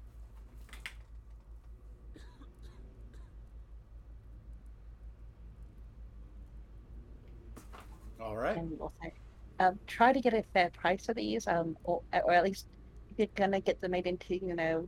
All 8.19 8.35
right. 8.35 8.57
And 8.57 8.71
we'll 8.77 8.91
say, 9.01 9.13
um, 9.59 9.79
try 9.87 10.11
to 10.11 10.19
get 10.19 10.33
a 10.33 10.43
fair 10.53 10.69
price 10.69 11.05
for 11.05 11.13
these, 11.13 11.47
um, 11.47 11.77
or, 11.83 12.01
or 12.11 12.33
at 12.33 12.43
least 12.43 12.67
if 13.09 13.17
you're 13.17 13.27
gonna 13.35 13.61
get 13.61 13.79
them 13.79 13.91
made 13.91 14.05
into, 14.05 14.35
you 14.35 14.55
know, 14.55 14.87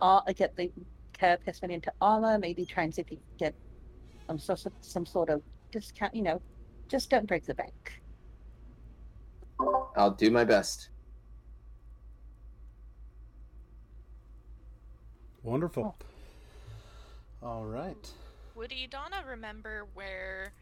ar- 0.00 0.24
get 0.34 0.54
the 0.56 0.70
carapace 1.12 1.62
made 1.62 1.70
into 1.70 1.92
armor. 2.00 2.38
Maybe 2.38 2.64
try 2.66 2.82
and 2.84 2.94
see 2.94 3.02
if 3.02 3.10
you 3.10 3.16
can 3.16 3.26
get 3.38 3.54
some 4.26 4.38
sort 4.38 4.66
of 4.66 4.72
some 4.80 5.06
sort 5.06 5.30
of 5.30 5.42
discount. 5.70 6.14
You 6.14 6.22
know, 6.22 6.42
just 6.88 7.10
don't 7.10 7.26
break 7.26 7.44
the 7.44 7.54
bank. 7.54 8.00
I'll 9.96 10.10
do 10.10 10.30
my 10.30 10.44
best. 10.44 10.90
Wonderful. 15.42 15.96
All 17.42 17.64
right. 17.64 18.12
Would 18.56 18.70
Idana 18.70 19.26
remember 19.28 19.86
where 19.94 20.52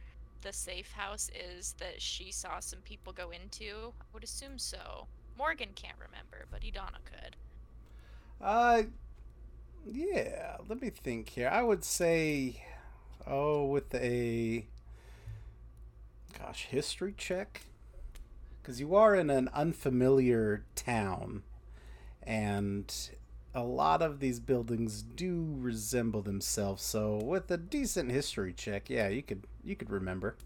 the 0.42 0.52
safe 0.52 0.92
house 0.92 1.30
is 1.34 1.74
that 1.78 2.02
she 2.02 2.30
saw 2.30 2.60
some 2.60 2.80
people 2.80 3.12
go 3.12 3.30
into? 3.30 3.92
I 4.00 4.04
would 4.12 4.24
assume 4.24 4.58
so. 4.58 5.06
Morgan 5.38 5.70
can't 5.74 5.96
remember, 5.98 6.44
but 6.50 6.60
Idana 6.60 6.98
could. 7.04 7.36
Uh, 8.40 8.82
yeah. 9.86 10.58
Let 10.68 10.82
me 10.82 10.90
think 10.90 11.30
here. 11.30 11.48
I 11.48 11.62
would 11.62 11.82
say, 11.82 12.62
oh, 13.26 13.64
with 13.66 13.94
a 13.94 14.66
gosh, 16.38 16.66
history 16.66 17.14
check, 17.16 17.62
because 18.62 18.80
you 18.80 18.94
are 18.94 19.14
in 19.14 19.30
an 19.30 19.48
unfamiliar 19.54 20.64
town, 20.74 21.42
and 22.22 23.10
a 23.54 23.62
lot 23.62 24.02
of 24.02 24.20
these 24.20 24.40
buildings 24.40 25.02
do 25.02 25.54
resemble 25.58 26.22
themselves. 26.22 26.82
So, 26.82 27.16
with 27.16 27.50
a 27.50 27.56
decent 27.56 28.10
history 28.10 28.52
check, 28.52 28.90
yeah, 28.90 29.08
you 29.08 29.22
could 29.22 29.46
you 29.62 29.76
could 29.76 29.90
remember. 29.90 30.36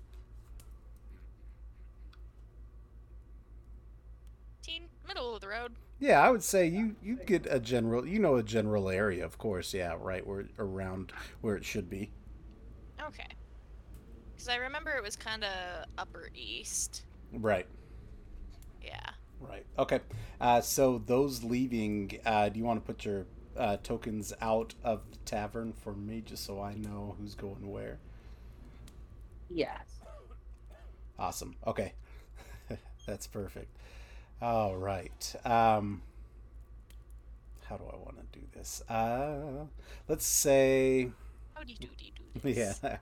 Teen, 4.62 4.88
middle 5.06 5.34
of 5.34 5.40
the 5.40 5.48
road. 5.48 5.72
Yeah, 5.98 6.20
I 6.20 6.30
would 6.30 6.42
say 6.44 6.66
you 6.66 6.96
you 7.02 7.16
get 7.16 7.46
a 7.50 7.58
general, 7.58 8.06
you 8.06 8.18
know, 8.18 8.36
a 8.36 8.42
general 8.42 8.88
area, 8.88 9.24
of 9.24 9.38
course. 9.38 9.74
Yeah, 9.74 9.96
right 9.98 10.26
where 10.26 10.46
around 10.58 11.12
where 11.40 11.56
it 11.56 11.64
should 11.64 11.90
be. 11.90 12.10
Okay. 13.06 13.28
Because 14.34 14.48
I 14.48 14.56
remember 14.56 14.90
it 14.96 15.02
was 15.02 15.16
kind 15.16 15.44
of 15.44 15.86
upper 15.96 16.28
east. 16.34 17.04
Right. 17.32 17.66
Yeah. 18.82 19.10
Right. 19.40 19.66
Okay. 19.78 20.00
Uh, 20.40 20.60
so 20.60 21.02
those 21.06 21.44
leaving, 21.44 22.18
uh, 22.24 22.48
do 22.48 22.58
you 22.58 22.64
want 22.64 22.84
to 22.84 22.86
put 22.86 23.04
your 23.04 23.26
uh, 23.56 23.76
tokens 23.82 24.32
out 24.40 24.74
of 24.84 25.02
the 25.10 25.18
tavern 25.24 25.72
for 25.72 25.92
me, 25.92 26.20
just 26.20 26.44
so 26.44 26.60
I 26.60 26.74
know 26.74 27.16
who's 27.18 27.34
going 27.34 27.70
where? 27.70 27.98
Yes. 29.50 30.00
Awesome. 31.18 31.56
Okay. 31.66 31.94
That's 33.06 33.26
perfect. 33.26 33.76
All 34.40 34.76
right. 34.76 35.34
Um, 35.44 36.02
how 37.68 37.76
do 37.76 37.84
I 37.92 37.96
want 37.96 38.16
to 38.32 38.38
do 38.38 38.46
this? 38.52 38.82
Uh, 38.88 39.66
let's 40.08 40.24
say, 40.24 41.10
Howdy 41.54 41.74
doody 41.74 42.12
do 42.16 42.17
yeah, 42.44 42.98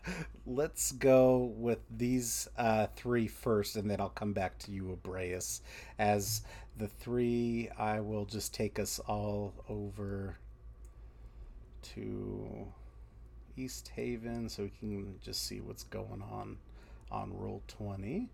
let's 0.47 0.93
go 0.93 1.53
with 1.57 1.81
these 1.97 2.49
uh, 2.57 2.87
three 2.97 3.27
first, 3.29 3.77
and 3.77 3.91
then 3.91 4.01
I'll 4.01 4.09
come 4.11 4.33
back 4.33 4.59
to 4.61 4.71
you, 4.73 4.93
Abreus. 4.93 5.63
As 5.99 6.43
the 6.77 6.89
three, 6.89 7.69
I 7.79 8.01
will 8.01 8.25
just 8.25 8.55
take 8.55 8.79
us 8.79 8.99
all 9.01 9.55
over 9.69 10.39
to 11.83 12.67
Easthaven 13.59 14.51
so 14.51 14.65
we 14.65 14.71
can 14.71 15.19
just 15.23 15.45
see 15.47 15.61
what's 15.61 15.85
going 15.85 16.23
on 16.23 16.59
on 17.11 17.33
Roll20. 17.33 18.29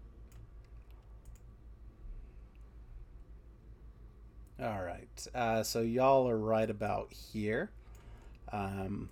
All 4.61 4.83
right. 4.83 5.27
Uh, 5.35 5.63
so 5.63 5.81
y'all 5.81 6.29
are 6.29 6.39
right 6.39 6.69
about 6.71 7.13
here. 7.13 7.71
Um, 8.53 9.11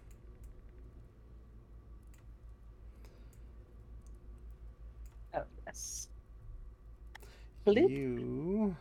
Oh, 5.35 5.43
yes. 5.71 6.09
You 7.67 8.77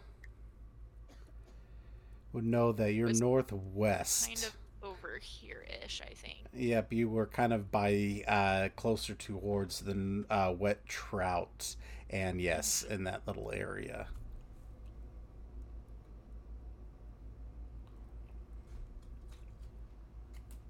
would 2.34 2.46
know 2.46 2.72
that 2.72 2.94
you're 2.94 3.14
northwest. 3.14 4.28
Kind 4.28 4.44
of 4.44 4.56
over 4.82 5.20
here-ish, 5.22 6.02
I 6.02 6.14
think. 6.14 6.40
Yep, 6.54 6.94
you 6.94 7.10
were 7.10 7.26
kind 7.28 7.54
of 7.54 7.70
by 7.72 8.24
uh, 8.28 8.70
closer 8.76 9.14
towards 9.14 9.82
the 9.82 10.26
uh, 10.30 10.54
wet 10.58 10.86
trout, 10.86 11.76
and 12.10 12.42
yes, 12.42 12.84
in 12.90 13.04
that 13.04 13.22
little 13.28 13.52
area. 13.54 14.08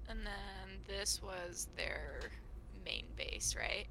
And 0.08 0.26
then 0.26 0.80
this 0.88 1.22
was 1.22 1.68
their 1.76 2.20
main 2.84 3.04
base, 3.16 3.54
right? 3.56 3.86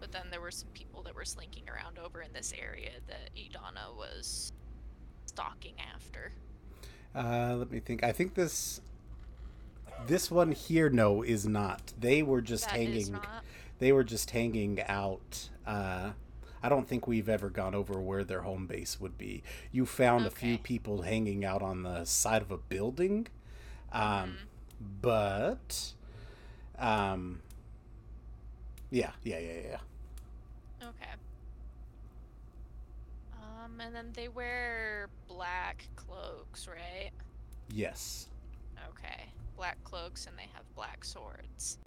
But 0.00 0.12
then 0.12 0.26
there 0.30 0.40
were 0.40 0.50
some 0.50 0.68
people 0.74 1.02
that 1.02 1.14
were 1.14 1.24
slinking 1.24 1.64
around 1.68 1.98
over 1.98 2.22
in 2.22 2.32
this 2.32 2.52
area 2.60 2.92
that 3.08 3.30
Idana 3.36 3.96
was 3.96 4.52
stalking 5.26 5.74
after. 5.94 6.32
Uh, 7.14 7.54
let 7.56 7.70
me 7.70 7.80
think. 7.80 8.04
I 8.04 8.12
think 8.12 8.34
this 8.34 8.80
this 10.06 10.30
one 10.30 10.52
here, 10.52 10.88
no, 10.90 11.22
is 11.22 11.46
not. 11.46 11.92
They 11.98 12.22
were 12.22 12.40
just 12.42 12.64
That 12.66 12.76
hanging. 12.76 13.18
They 13.78 13.92
were 13.92 14.04
just 14.04 14.30
hanging 14.30 14.80
out. 14.82 15.48
Uh, 15.66 16.10
I 16.62 16.68
don't 16.68 16.88
think 16.88 17.06
we've 17.06 17.28
ever 17.28 17.50
gone 17.50 17.74
over 17.74 17.98
where 18.00 18.24
their 18.24 18.40
home 18.42 18.66
base 18.66 19.00
would 19.00 19.16
be. 19.18 19.42
You 19.72 19.86
found 19.86 20.26
a 20.26 20.30
few 20.30 20.58
people 20.58 21.02
hanging 21.02 21.44
out 21.44 21.62
on 21.62 21.82
the 21.82 22.04
side 22.04 22.42
of 22.42 22.50
a 22.50 22.56
building, 22.58 23.28
um, 23.92 24.02
Mhm. 24.02 24.36
but 25.02 25.92
um, 26.78 27.40
yeah, 28.90 29.10
yeah, 29.24 29.38
yeah, 29.38 29.52
yeah. 29.70 30.88
Okay. 30.88 31.12
Um, 33.34 33.80
and 33.80 33.94
then 33.94 34.12
they 34.14 34.28
wear 34.28 35.08
black 35.28 35.86
cloaks, 35.96 36.68
right? 36.68 37.10
Yes. 37.72 38.28
Okay. 38.90 39.24
Black 39.56 39.82
cloaks 39.84 40.26
and 40.26 40.36
they 40.36 40.48
have 40.54 40.64
black 40.74 41.04
swords. 41.04 41.78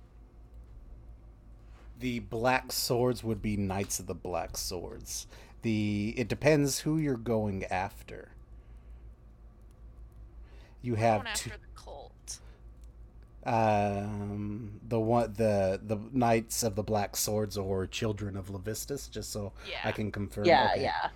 The 1.99 2.19
black 2.19 2.71
swords 2.71 3.23
would 3.23 3.41
be 3.41 3.57
knights 3.57 3.99
of 3.99 4.07
the 4.07 4.15
black 4.15 4.57
swords. 4.57 5.27
The 5.61 6.13
it 6.17 6.27
depends 6.27 6.79
who 6.79 6.97
you're 6.97 7.17
going 7.17 7.65
after. 7.65 8.29
You 10.81 10.95
have 10.95 11.25
two. 11.33 11.51
After 13.49 13.99
the 13.99 14.03
um 14.03 14.71
the 14.87 14.99
one 14.99 15.33
the 15.33 15.79
the 15.83 15.97
knights 16.11 16.63
of 16.63 16.75
the 16.75 16.83
black 16.83 17.15
swords 17.15 17.57
or 17.57 17.87
children 17.87 18.37
of 18.37 18.47
levistus 18.47 19.09
just 19.09 19.31
so 19.31 19.53
i 19.83 19.91
can 19.91 20.11
confirm 20.11 20.45
Yeah, 20.45 20.69
okay. 20.73 20.83
yeah. 20.83 21.09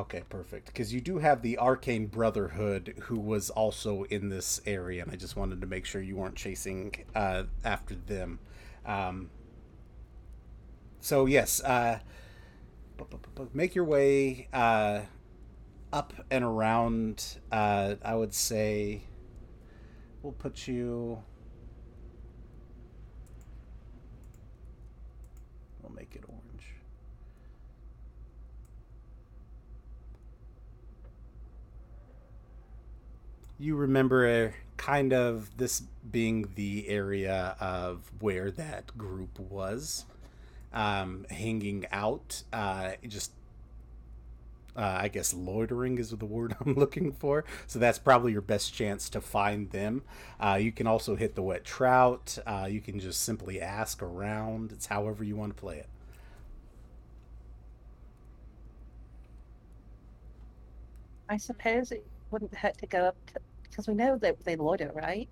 okay 0.00 0.22
perfect 0.28 0.66
because 0.66 0.92
you 0.94 1.00
do 1.00 1.18
have 1.18 1.42
the 1.42 1.58
arcane 1.58 2.06
brotherhood 2.06 2.94
who 3.02 3.18
was 3.18 3.50
also 3.50 4.04
in 4.04 4.28
this 4.28 4.60
area 4.66 5.02
and 5.02 5.10
i 5.12 5.16
just 5.16 5.36
wanted 5.36 5.60
to 5.60 5.66
make 5.66 5.84
sure 5.86 6.00
you 6.00 6.16
weren't 6.16 6.36
chasing 6.36 6.94
uh 7.14 7.44
after 7.64 7.94
them 7.94 8.38
um 8.86 9.30
so 11.00 11.26
yes 11.26 11.62
uh 11.62 11.98
make 13.54 13.74
your 13.74 13.84
way 13.84 14.48
uh 14.52 15.00
up 15.92 16.12
and 16.30 16.44
around 16.44 17.38
uh 17.52 17.94
i 18.04 18.14
would 18.14 18.34
say 18.34 19.02
we'll 20.22 20.32
put 20.32 20.66
you 20.68 21.22
we'll 25.88 25.96
make 25.96 26.14
it 26.14 26.24
orange. 26.28 26.74
You 33.58 33.74
remember 33.76 34.54
kind 34.76 35.12
of 35.12 35.56
this 35.56 35.82
being 36.10 36.50
the 36.54 36.88
area 36.88 37.56
of 37.60 38.10
where 38.20 38.50
that 38.52 38.96
group 38.96 39.38
was 39.40 40.04
um, 40.72 41.26
hanging 41.30 41.86
out 41.90 42.44
uh, 42.52 42.92
just 43.06 43.32
uh, 44.78 44.98
I 45.02 45.08
guess 45.08 45.34
loitering 45.34 45.98
is 45.98 46.10
the 46.10 46.24
word 46.24 46.56
I'm 46.64 46.74
looking 46.74 47.12
for. 47.12 47.44
So 47.66 47.78
that's 47.78 47.98
probably 47.98 48.32
your 48.32 48.40
best 48.42 48.72
chance 48.72 49.10
to 49.10 49.20
find 49.20 49.70
them. 49.70 50.02
Uh, 50.40 50.58
you 50.60 50.72
can 50.72 50.86
also 50.86 51.16
hit 51.16 51.34
the 51.34 51.42
wet 51.42 51.64
trout. 51.64 52.38
Uh, 52.46 52.68
you 52.70 52.80
can 52.80 53.00
just 53.00 53.22
simply 53.22 53.60
ask 53.60 54.02
around. 54.02 54.72
It's 54.72 54.86
however 54.86 55.24
you 55.24 55.36
want 55.36 55.56
to 55.56 55.60
play 55.60 55.78
it. 55.78 55.88
I 61.28 61.36
suppose 61.38 61.92
it 61.92 62.06
wouldn't 62.30 62.54
hurt 62.54 62.78
to 62.78 62.86
go 62.86 63.04
up 63.04 63.16
because 63.62 63.88
we 63.88 63.94
know 63.94 64.18
that 64.18 64.44
they 64.44 64.56
loiter, 64.56 64.92
right? 64.94 65.28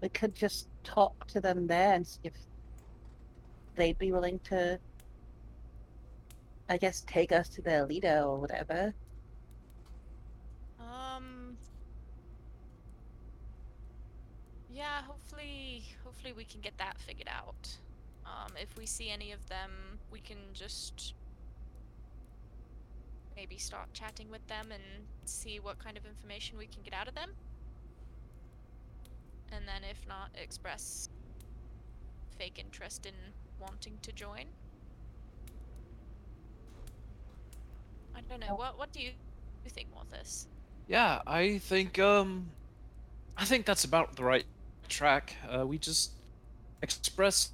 We 0.00 0.08
could 0.10 0.34
just 0.34 0.68
talk 0.84 1.26
to 1.28 1.40
them 1.40 1.66
there 1.66 1.94
and 1.94 2.06
see 2.06 2.20
if 2.24 2.34
they'd 3.76 3.98
be 3.98 4.12
willing 4.12 4.38
to, 4.40 4.78
I 6.68 6.76
guess, 6.76 7.04
take 7.06 7.32
us 7.32 7.48
to 7.50 7.62
their 7.62 7.86
leader 7.86 8.22
or 8.24 8.38
whatever. 8.38 8.92
Um. 10.80 11.56
Yeah, 14.72 15.02
hopefully, 15.02 15.84
hopefully 16.04 16.32
we 16.32 16.44
can 16.44 16.60
get 16.60 16.76
that 16.78 16.98
figured 16.98 17.28
out. 17.28 17.78
Um, 18.26 18.52
if 18.60 18.76
we 18.76 18.86
see 18.86 19.10
any 19.10 19.32
of 19.32 19.48
them, 19.48 19.70
we 20.10 20.20
can 20.20 20.38
just 20.52 21.14
maybe 23.36 23.58
start 23.58 23.92
chatting 23.92 24.30
with 24.30 24.46
them 24.48 24.72
and 24.72 24.82
see 25.24 25.60
what 25.60 25.78
kind 25.78 25.96
of 25.96 26.04
information 26.06 26.58
we 26.58 26.66
can 26.66 26.82
get 26.82 26.94
out 26.94 27.06
of 27.06 27.14
them. 27.14 27.30
And 29.52 29.68
then, 29.68 29.82
if 29.88 30.06
not, 30.08 30.30
express 30.34 31.08
fake 32.38 32.58
interest 32.58 33.06
in 33.06 33.14
wanting 33.60 33.98
to 34.02 34.12
join. 34.12 34.46
I 38.16 38.20
don't 38.22 38.40
know. 38.40 38.46
Oh. 38.50 38.56
What 38.56 38.78
What 38.78 38.92
do 38.92 39.00
you 39.00 39.12
you 39.64 39.70
think, 39.70 39.88
Morthus? 39.92 40.46
Yeah, 40.88 41.20
I 41.26 41.58
think 41.58 41.98
um, 41.98 42.50
I 43.36 43.44
think 43.44 43.66
that's 43.66 43.84
about 43.84 44.16
the 44.16 44.24
right 44.24 44.46
track. 44.88 45.36
Uh, 45.48 45.66
we 45.66 45.78
just 45.78 46.12
express. 46.82 47.50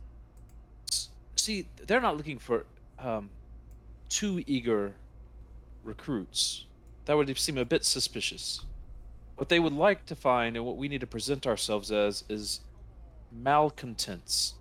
See, 1.36 1.66
they're 1.86 2.00
not 2.00 2.16
looking 2.16 2.38
for 2.38 2.66
um, 2.98 3.30
too 4.08 4.44
eager 4.46 4.94
recruits. 5.82 6.66
That 7.06 7.16
would 7.16 7.36
seem 7.38 7.58
a 7.58 7.64
bit 7.64 7.84
suspicious. 7.84 8.60
What 9.36 9.48
they 9.48 9.58
would 9.58 9.72
like 9.72 10.06
to 10.06 10.14
find, 10.14 10.56
and 10.56 10.64
what 10.64 10.76
we 10.76 10.88
need 10.88 11.00
to 11.00 11.06
present 11.06 11.46
ourselves 11.46 11.90
as, 11.90 12.22
is 12.28 12.60
malcontents. 13.32 14.54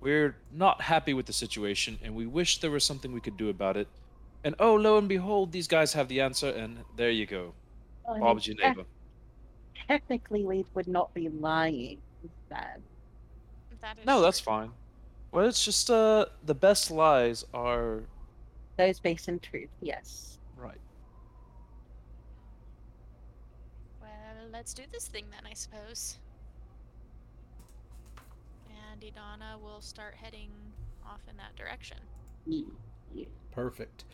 We're 0.00 0.36
not 0.52 0.82
happy 0.82 1.12
with 1.12 1.26
the 1.26 1.32
situation, 1.32 1.98
and 2.02 2.14
we 2.14 2.26
wish 2.26 2.60
there 2.60 2.70
was 2.70 2.84
something 2.84 3.12
we 3.12 3.20
could 3.20 3.36
do 3.36 3.50
about 3.50 3.76
it. 3.76 3.88
And 4.44 4.54
oh, 4.58 4.74
lo 4.74 4.98
and 4.98 5.08
behold, 5.08 5.52
these 5.52 5.66
guys 5.66 5.94
have 5.94 6.08
the 6.08 6.20
answer, 6.20 6.50
and 6.50 6.84
there 6.96 7.10
you 7.10 7.24
go. 7.26 7.54
I 8.08 8.12
mean, 8.12 8.20
Bob's 8.20 8.46
your 8.46 8.56
tec- 8.56 8.76
neighbor. 8.76 8.86
Technically, 9.88 10.44
we 10.44 10.64
would 10.74 10.86
not 10.86 11.12
be 11.14 11.30
lying 11.30 11.98
then. 12.50 12.82
That 13.80 13.98
is 13.98 14.06
No, 14.06 14.20
that's 14.20 14.40
fine. 14.40 14.70
Well, 15.32 15.46
it's 15.46 15.64
just 15.64 15.90
uh, 15.90 16.26
the 16.44 16.54
best 16.54 16.90
lies 16.90 17.44
are 17.54 18.02
Those 18.76 19.00
based 19.00 19.28
in 19.28 19.40
truth, 19.40 19.70
yes. 19.80 20.38
right. 20.56 20.78
Well, 24.00 24.10
let's 24.52 24.74
do 24.74 24.82
this 24.92 25.08
thing 25.08 25.24
then, 25.30 25.50
I 25.50 25.54
suppose. 25.54 26.18
And 28.92 29.00
Idana 29.00 29.60
will 29.60 29.80
start 29.80 30.14
heading 30.14 30.50
off 31.04 31.20
in 31.28 31.36
that 31.38 31.56
direction. 31.56 31.98
Perfect. 33.50 34.04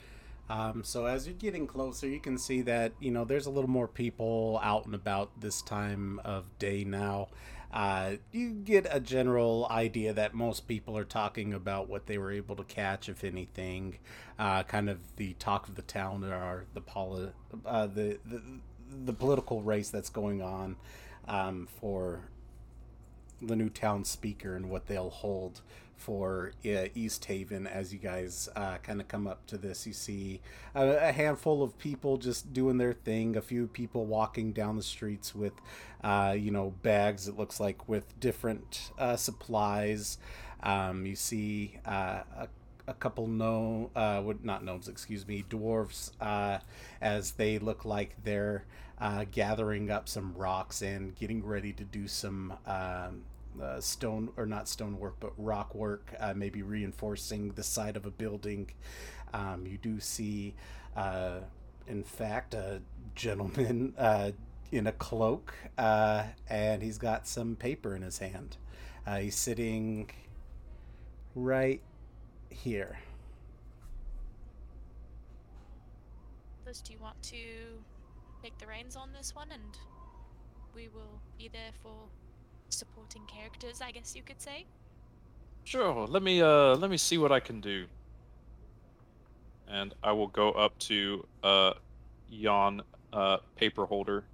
Um, 0.51 0.83
so 0.83 1.07
as 1.07 1.29
you're 1.29 1.37
getting 1.37 1.69
closer, 1.69 2.09
you 2.09 2.19
can 2.19 2.37
see 2.37 2.61
that 2.63 2.93
you 2.99 3.13
know 3.13 3.25
there's 3.25 3.47
a 3.47 3.51
little 3.51 3.71
more 3.71 3.87
people 3.87 4.59
out 4.65 4.85
and 4.85 4.97
about 4.97 5.41
this 5.41 5.63
time 5.63 6.21
of 6.25 6.59
day 6.59 6.83
now. 6.83 7.29
Uh, 7.73 8.15
you 8.33 8.51
get 8.51 8.85
a 8.91 8.99
general 8.99 9.69
idea 9.71 10.13
that 10.13 10.35
most 10.35 10.67
people 10.67 10.99
are 10.99 11.05
talking 11.05 11.55
about 11.55 11.89
what 11.89 12.07
they 12.07 12.19
were 12.19 12.33
able 12.33 12.57
to 12.57 12.65
catch, 12.65 13.09
if 13.09 13.23
anything. 13.23 13.99
Uh, 14.41 14.65
kind 14.65 14.91
of 14.91 14.99
the 15.15 15.35
talk 15.35 15.69
of 15.69 15.77
the 15.77 15.83
town 15.83 16.25
are 16.25 16.65
the 16.75 16.81
poli- 16.81 17.31
uh, 17.65 17.87
the, 17.87 18.19
the 18.27 18.43
the 19.05 19.13
political 19.13 19.63
race 19.63 19.89
that's 19.89 20.11
going 20.11 20.43
on 20.43 20.75
um, 21.29 21.69
for 21.81 22.23
the 23.41 23.55
new 23.55 23.71
town 23.71 24.05
speaker 24.05 24.57
and 24.57 24.69
what 24.69 24.87
they'll 24.87 25.11
hold 25.11 25.61
for 26.01 26.53
uh, 26.65 26.89
Easthaven 26.97 27.71
as 27.71 27.93
you 27.93 27.99
guys 27.99 28.49
uh, 28.57 28.79
kind 28.79 29.01
of 29.01 29.09
come 29.09 29.27
up 29.27 29.47
to 29.47 29.59
this. 29.59 29.87
You 29.87 29.93
see 29.93 30.41
a, 30.75 31.09
a, 31.09 31.13
handful 31.13 31.63
of 31.63 31.79
people 31.79 32.17
just 32.17 32.55
doing 32.55 32.79
their 32.79 32.95
thing, 32.95 33.37
a 33.37 33.43
few 33.43 33.67
people 33.67 34.07
walking 34.07 34.53
down 34.53 34.77
the 34.77 34.83
streets 34.83 35.35
with, 35.35 35.53
uh, 36.03 36.35
you 36.37 36.51
know, 36.51 36.71
bags, 36.83 37.29
it 37.29 37.37
looks 37.37 37.61
like, 37.61 37.87
with 37.87 38.19
different 38.19 38.93
uh, 38.99 39.17
supplies. 39.17 40.17
Um, 40.63 41.05
you 41.05 41.17
see 41.17 41.79
uh, 41.87 42.23
a 42.37 42.49
a 42.89 42.95
couple 42.95 43.29
no 43.29 43.89
uh 43.95 44.21
not 44.43 44.65
gnomes 44.65 44.89
excuse 44.89 45.27
me 45.29 45.45
dwarves 45.49 46.11
uh 46.21 46.59
as 47.01 47.33
they 47.33 47.57
look 47.57 47.85
like 47.85 48.17
they're 48.25 48.65
uh 49.01 49.25
gathering 49.31 49.93
up 49.93 50.09
some 50.09 50.35
rocks 50.35 50.83
and 50.83 51.15
getting 51.15 51.45
ready 51.47 51.73
to 51.73 51.85
do 51.85 52.09
some 52.09 52.53
um 52.67 53.23
uh, 53.61 53.81
stone 53.81 54.31
or 54.37 54.47
not 54.47 54.69
stone 54.69 54.99
work 54.99 55.17
but 55.21 55.33
rock 55.37 55.75
work 55.75 56.15
uh, 56.21 56.33
maybe 56.35 56.63
reinforcing 56.63 57.51
the 57.53 57.63
side 57.63 57.97
of 57.97 58.07
a 58.07 58.11
building. 58.11 58.71
Um, 59.33 59.67
you 59.67 59.79
do 59.79 60.01
see 60.01 60.55
uh, 60.97 61.41
in 61.87 62.03
fact 62.03 62.55
a 62.55 62.81
gentleman 63.15 63.95
uh, 63.99 64.33
in 64.73 64.87
a 64.87 64.93
cloak 64.93 65.55
uh, 65.79 66.25
and 66.49 66.83
he's 66.83 66.99
got 66.99 67.27
some 67.27 67.57
paper 67.57 67.95
in 67.95 68.03
his 68.03 68.19
hand. 68.19 68.57
Uh, 69.07 69.19
he's 69.19 69.37
sitting 69.37 70.11
right 71.35 71.81
here. 72.51 72.99
Liz, 76.67 76.81
do 76.81 76.93
you 76.93 76.99
want 77.01 77.21
to 77.25 77.37
take 78.43 78.57
the 78.59 78.67
reins 78.67 78.97
on 78.97 79.11
this 79.13 79.35
one 79.35 79.49
and 79.53 79.77
we 80.75 80.89
will 80.89 81.21
be 81.37 81.49
there 81.49 81.73
for 81.83 82.09
supporting 82.71 83.27
characters, 83.27 83.81
I 83.81 83.91
guess 83.91 84.15
you 84.15 84.23
could 84.23 84.41
say. 84.41 84.67
Sure. 85.65 86.07
Let 86.07 86.23
me 86.23 86.43
uh 86.43 86.77
let 86.77 86.91
me 86.91 86.97
see 86.97 87.19
what 87.19 87.33
I 87.33 87.41
can 87.41 87.61
do. 87.61 87.87
And 89.69 89.95
I 90.03 90.13
will 90.13 90.29
go 90.29 90.53
up 90.53 90.79
to 90.81 91.27
uh 91.43 91.75
Jan 92.31 92.83
uh 93.13 93.39
paper 93.57 93.87
holder. 93.87 94.25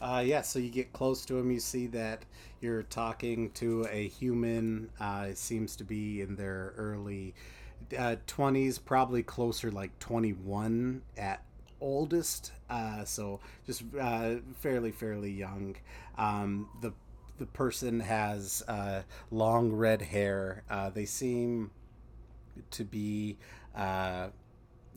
Uh 0.00 0.22
yeah, 0.24 0.42
so 0.42 0.58
you 0.58 0.70
get 0.70 0.92
close 0.92 1.24
to 1.26 1.38
him, 1.38 1.50
you 1.50 1.60
see 1.60 1.86
that 1.88 2.24
you're 2.60 2.82
talking 2.84 3.50
to 3.52 3.86
a 3.90 4.08
human, 4.08 4.90
uh 5.00 5.26
it 5.30 5.38
seems 5.38 5.76
to 5.76 5.84
be 5.84 6.20
in 6.22 6.36
their 6.36 6.74
early 6.76 7.34
uh, 7.98 8.16
20s, 8.26 8.78
probably 8.84 9.22
closer 9.22 9.70
like 9.70 9.98
21 9.98 11.02
at 11.16 11.42
oldest, 11.80 12.52
uh, 12.68 13.04
so 13.04 13.40
just 13.66 13.82
uh, 13.98 14.36
fairly 14.60 14.92
fairly 14.92 15.30
young. 15.30 15.76
Um, 16.18 16.68
the 16.80 16.92
the 17.38 17.46
person 17.46 18.00
has 18.00 18.62
uh, 18.68 19.02
long 19.30 19.72
red 19.72 20.02
hair. 20.02 20.62
Uh, 20.70 20.90
they 20.90 21.06
seem 21.06 21.70
to 22.70 22.84
be 22.84 23.38
uh, 23.74 24.28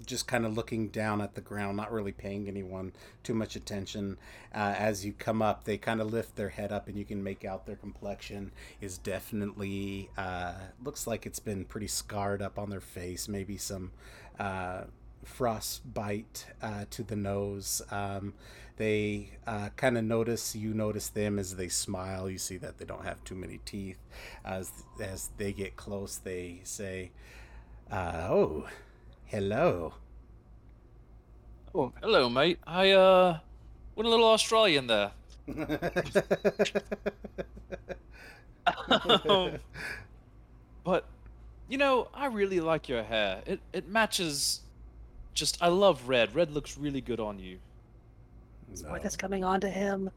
just 0.05 0.27
kind 0.27 0.45
of 0.45 0.55
looking 0.55 0.89
down 0.89 1.21
at 1.21 1.35
the 1.35 1.41
ground, 1.41 1.77
not 1.77 1.91
really 1.91 2.11
paying 2.11 2.47
anyone 2.47 2.91
too 3.23 3.33
much 3.33 3.55
attention. 3.55 4.17
Uh, 4.53 4.75
as 4.77 5.05
you 5.05 5.13
come 5.13 5.41
up, 5.41 5.63
they 5.63 5.77
kind 5.77 6.01
of 6.01 6.11
lift 6.11 6.35
their 6.35 6.49
head 6.49 6.71
up, 6.71 6.87
and 6.87 6.97
you 6.97 7.05
can 7.05 7.23
make 7.23 7.45
out 7.45 7.65
their 7.65 7.75
complexion 7.75 8.51
is 8.81 8.97
definitely 8.97 10.09
uh, 10.17 10.53
looks 10.83 11.07
like 11.07 11.25
it's 11.25 11.39
been 11.39 11.63
pretty 11.65 11.87
scarred 11.87 12.41
up 12.41 12.59
on 12.59 12.69
their 12.69 12.81
face. 12.81 13.27
Maybe 13.27 13.57
some 13.57 13.91
uh, 14.39 14.81
frostbite 15.23 16.47
uh, 16.61 16.85
to 16.91 17.03
the 17.03 17.15
nose. 17.15 17.81
Um, 17.91 18.33
they 18.77 19.29
uh, 19.45 19.69
kind 19.75 19.97
of 19.97 20.03
notice 20.03 20.55
you 20.55 20.73
notice 20.73 21.09
them 21.09 21.37
as 21.37 21.55
they 21.55 21.67
smile. 21.67 22.29
You 22.29 22.37
see 22.37 22.57
that 22.57 22.79
they 22.79 22.85
don't 22.85 23.05
have 23.05 23.23
too 23.23 23.35
many 23.35 23.59
teeth. 23.65 23.99
As 24.43 24.71
as 24.99 25.29
they 25.37 25.53
get 25.53 25.75
close, 25.75 26.17
they 26.17 26.61
say, 26.63 27.11
uh, 27.91 28.27
"Oh, 28.29 28.67
hello." 29.25 29.93
Oh, 31.75 31.91
hello, 32.01 32.29
mate. 32.29 32.59
I 32.65 32.91
uh, 32.91 33.39
went 33.95 34.07
a 34.07 34.09
little 34.09 34.29
Australian 34.29 34.87
there. 34.87 35.11
um, 39.27 39.59
but 40.83 41.05
you 41.69 41.77
know, 41.77 42.09
I 42.13 42.25
really 42.27 42.59
like 42.59 42.89
your 42.89 43.03
hair. 43.03 43.43
It 43.45 43.59
it 43.71 43.87
matches 43.87 44.62
just 45.33 45.61
I 45.61 45.67
love 45.67 46.07
red. 46.07 46.35
Red 46.35 46.51
looks 46.51 46.77
really 46.77 47.01
good 47.01 47.19
on 47.19 47.39
you. 47.39 47.59
No. 48.81 48.91
What 48.91 49.05
is 49.05 49.15
coming 49.15 49.43
on 49.43 49.61
to 49.61 49.69
him? 49.69 50.09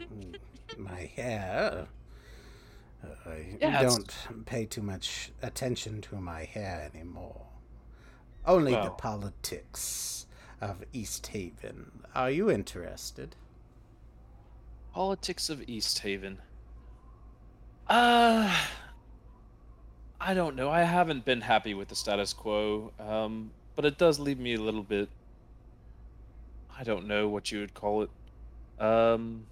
Mm, 0.00 0.36
my 0.78 1.10
hair. 1.14 1.86
Uh, 3.04 3.30
I 3.30 3.56
yeah, 3.60 3.82
don't 3.82 4.04
it's... 4.04 4.26
pay 4.46 4.64
too 4.64 4.82
much 4.82 5.30
attention 5.42 6.00
to 6.02 6.16
my 6.16 6.44
hair 6.44 6.90
anymore. 6.92 7.46
Only 8.46 8.72
well, 8.72 8.84
the 8.84 8.90
politics 8.90 10.26
of 10.60 10.84
Easthaven. 10.92 11.86
Are 12.14 12.30
you 12.30 12.50
interested? 12.50 13.36
Politics 14.92 15.48
of 15.48 15.60
Easthaven. 15.60 16.38
Uh 17.88 18.54
I 20.24 20.34
don't 20.34 20.54
know. 20.54 20.70
I 20.70 20.82
haven't 20.82 21.24
been 21.24 21.40
happy 21.40 21.74
with 21.74 21.88
the 21.88 21.96
status 21.96 22.32
quo. 22.32 22.92
Um, 23.00 23.50
but 23.76 23.84
it 23.84 23.98
does 23.98 24.18
leave 24.18 24.38
me 24.38 24.54
a 24.54 24.60
little 24.60 24.82
bit. 24.82 25.08
I 26.76 26.84
don't 26.84 27.06
know 27.06 27.28
what 27.28 27.52
you 27.52 27.60
would 27.60 27.74
call 27.74 28.02
it. 28.02 28.10
Um, 28.82 29.46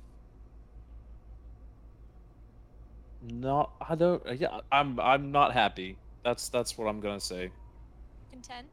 not. 3.22 3.72
I 3.86 3.94
don't. 3.94 4.22
Yeah, 4.38 4.60
I'm. 4.72 4.98
I'm 5.00 5.30
not 5.30 5.52
happy. 5.52 5.96
That's 6.24 6.48
that's 6.48 6.76
what 6.76 6.86
I'm 6.86 7.00
gonna 7.00 7.20
say. 7.20 7.50
Content. 8.30 8.68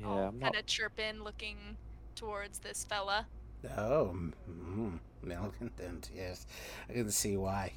Yeah, 0.00 0.06
I'll 0.06 0.18
I'm 0.18 0.30
kind 0.30 0.40
not. 0.40 0.56
of 0.56 0.66
chirp 0.66 0.98
in, 0.98 1.24
looking 1.24 1.56
towards 2.14 2.58
this 2.58 2.84
fella. 2.84 3.26
Oh, 3.76 4.16
mm, 4.48 4.98
malcontent. 5.22 6.10
Yes, 6.14 6.46
I 6.88 6.92
can 6.92 7.10
see 7.10 7.36
why. 7.36 7.72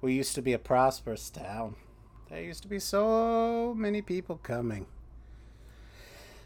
We 0.00 0.14
used 0.14 0.34
to 0.34 0.42
be 0.42 0.52
a 0.52 0.58
prosperous 0.58 1.30
town. 1.30 1.76
There 2.28 2.42
used 2.42 2.62
to 2.62 2.68
be 2.68 2.78
so 2.78 3.74
many 3.76 4.02
people 4.02 4.36
coming. 4.36 4.86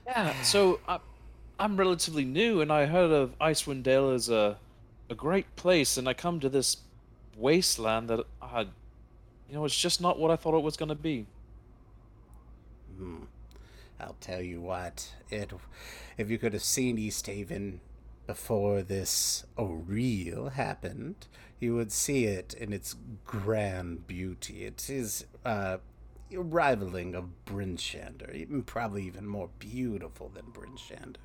Yeah, 0.07 0.33
so 0.43 0.81
I, 0.89 0.99
I'm 1.59 1.77
relatively 1.77 2.25
new, 2.25 2.61
and 2.61 2.73
I 2.73 2.87
heard 2.87 3.11
of 3.11 3.39
Icewind 3.39 3.83
Dale 3.83 4.11
as 4.11 4.29
a, 4.29 4.59
a 5.09 5.15
great 5.15 5.55
place, 5.57 5.97
and 5.97 6.09
I 6.09 6.15
come 6.15 6.41
to 6.41 6.49
this 6.49 6.79
wasteland 7.37 8.09
that 8.09 8.21
I, 8.41 8.63
you 9.49 9.55
know, 9.55 9.65
it's 9.65 9.79
just 9.79 10.01
not 10.01 10.19
what 10.19 10.31
I 10.31 10.37
thought 10.37 10.57
it 10.57 10.63
was 10.63 10.77
going 10.77 10.89
to 10.89 10.95
be. 10.95 11.27
Hmm. 12.99 13.25
I'll 14.01 14.17
tell 14.21 14.43
you 14.43 14.61
what, 14.61 15.13
it, 15.31 15.53
if 16.19 16.29
you 16.29 16.39
could 16.39 16.53
have 16.55 16.65
seen 16.65 16.97
Easthaven 16.97 17.79
before 18.27 18.83
this 18.83 19.45
ordeal 19.57 20.51
happened, 20.51 21.29
you 21.61 21.77
would 21.77 21.93
see 21.93 22.25
it 22.25 22.55
in 22.55 22.73
its 22.73 22.97
grand 23.25 24.09
beauty. 24.09 24.65
It 24.65 24.91
is 24.91 25.25
uh, 25.45 25.79
rivaling 26.41 27.15
of 27.15 27.45
Bryn 27.45 27.77
Shander, 27.77 28.35
even 28.35 28.63
probably 28.63 29.05
even 29.05 29.27
more 29.27 29.49
beautiful 29.59 30.31
than 30.31 30.47
Bryn 30.53 30.77
Shander. 30.77 31.17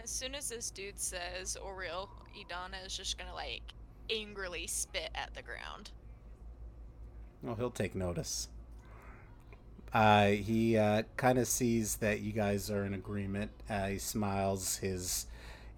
As 0.00 0.10
soon 0.10 0.34
as 0.34 0.48
this 0.48 0.70
dude 0.70 0.98
says 0.98 1.56
Auril, 1.60 2.08
Idana 2.36 2.86
is 2.86 2.96
just 2.96 3.18
gonna 3.18 3.34
like 3.34 3.62
angrily 4.10 4.66
spit 4.66 5.10
at 5.14 5.34
the 5.34 5.42
ground. 5.42 5.90
Well, 7.42 7.54
he'll 7.54 7.70
take 7.70 7.94
notice. 7.94 8.48
Uh, 9.92 10.28
he 10.28 10.76
uh, 10.76 11.02
kind 11.16 11.38
of 11.38 11.46
sees 11.46 11.96
that 11.96 12.20
you 12.20 12.32
guys 12.32 12.70
are 12.70 12.84
in 12.84 12.94
agreement. 12.94 13.50
Uh, 13.70 13.86
he 13.86 13.98
smiles 13.98 14.76
his 14.76 15.26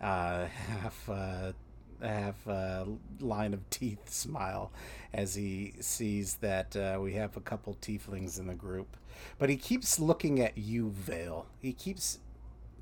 uh, 0.01 0.47
half 0.47 1.09
uh, 1.09 1.53
half 2.03 2.47
uh, 2.49 2.85
line 3.21 3.55
of 3.55 3.69
teeth 3.71 4.09
smile 4.11 4.71
as 5.13 5.35
he 5.35 5.75
sees 5.81 6.37
that 6.37 6.77
uh, 6.77 6.99
we 7.01 7.15
have 7.15 7.37
a 7.37 7.41
couple 7.41 7.77
tieflings 7.81 8.39
in 8.39 8.47
the 8.47 8.55
group. 8.55 8.97
But 9.39 9.51
he 9.51 9.57
keeps 9.57 9.99
looking 9.99 10.41
at 10.41 10.57
you, 10.57 10.91
Vell. 10.91 11.47
He 11.61 11.73
keeps 11.73 12.19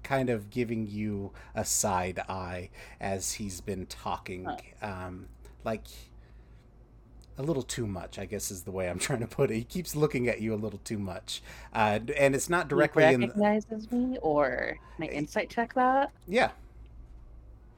kind 0.02 0.30
of 0.30 0.50
giving 0.50 0.86
you 0.86 1.32
a 1.54 1.64
side 1.64 2.20
eye 2.28 2.70
as 3.00 3.32
he's 3.32 3.60
been 3.60 3.86
talking, 3.86 4.48
um, 4.80 5.26
like 5.64 5.86
a 7.36 7.42
little 7.42 7.62
too 7.62 7.86
much. 7.86 8.18
I 8.18 8.24
guess 8.24 8.50
is 8.50 8.62
the 8.62 8.70
way 8.70 8.88
I'm 8.88 8.98
trying 9.08 9.20
to 9.20 9.26
put 9.26 9.50
it. 9.50 9.54
He 9.54 9.64
keeps 9.64 9.96
looking 9.96 10.28
at 10.28 10.40
you 10.40 10.54
a 10.54 10.56
little 10.56 10.80
too 10.84 10.98
much, 10.98 11.42
uh, 11.74 11.98
and 12.16 12.34
it's 12.34 12.48
not 12.48 12.68
directly 12.68 13.06
he 13.06 13.14
in. 13.14 13.20
The, 13.20 13.26
recognizes 13.28 13.90
me, 13.90 14.18
or 14.22 14.78
can 14.96 15.04
I 15.04 15.08
insight 15.08 15.50
check 15.50 15.74
that? 15.74 16.12
yeah, 16.26 16.50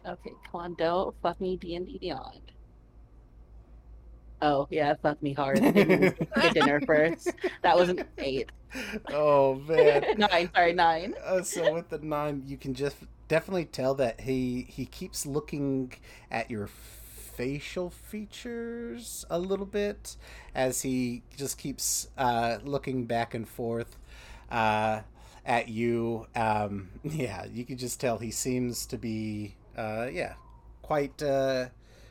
Okay, 0.07 0.33
come 0.51 0.61
on, 0.61 0.75
don't 0.75 1.15
fuck 1.23 1.41
me 1.41 1.57
D 1.57 1.75
and 1.77 1.87
D 1.87 1.99
Beyond. 1.99 2.53
Oh 4.43 4.67
yeah, 4.71 4.95
fuck 5.03 5.23
me 5.23 5.35
hard. 5.35 5.61
Dinner 5.61 6.81
first. 6.87 7.31
That 7.63 7.77
was 7.77 7.91
an 7.91 8.05
eight. 8.19 8.51
oh 9.13 9.57
man. 9.57 10.05
nine, 10.19 10.51
sorry, 10.55 10.73
nine. 10.73 11.15
Uh, 11.23 11.43
so 11.43 11.75
with 11.75 11.91
the 11.91 11.99
nine, 11.99 12.43
you 12.47 12.57
can 12.57 12.75
just 12.75 12.97
definitely 13.29 13.67
tell 13.67 13.95
that 13.97 14.23
he 14.23 14.67
he 14.69 14.87
keeps 14.87 15.27
looking 15.27 15.93
at 16.31 16.51
your 16.51 16.67
facial 16.67 17.91
features 17.91 19.25
a 19.31 19.39
little 19.39 19.67
bit 19.67 20.17
as 20.55 20.83
he 20.83 21.23
just 21.37 21.59
keeps 21.59 22.09
uh, 22.19 22.59
looking 22.65 23.05
back 23.07 23.35
and 23.35 23.49
forth 23.49 23.99
uh, 24.51 25.01
at 25.45 25.69
you. 25.69 26.27
Um, 26.35 26.89
yeah, 27.05 27.45
you 27.45 27.65
can 27.65 27.77
just 27.77 28.01
tell 28.01 28.19
he 28.19 28.31
seems 28.31 28.87
to 28.87 28.97
be 28.99 29.55
uh, 29.77 30.09
yeah 30.11 30.35
quite 30.83 31.23
uh, 31.23 31.69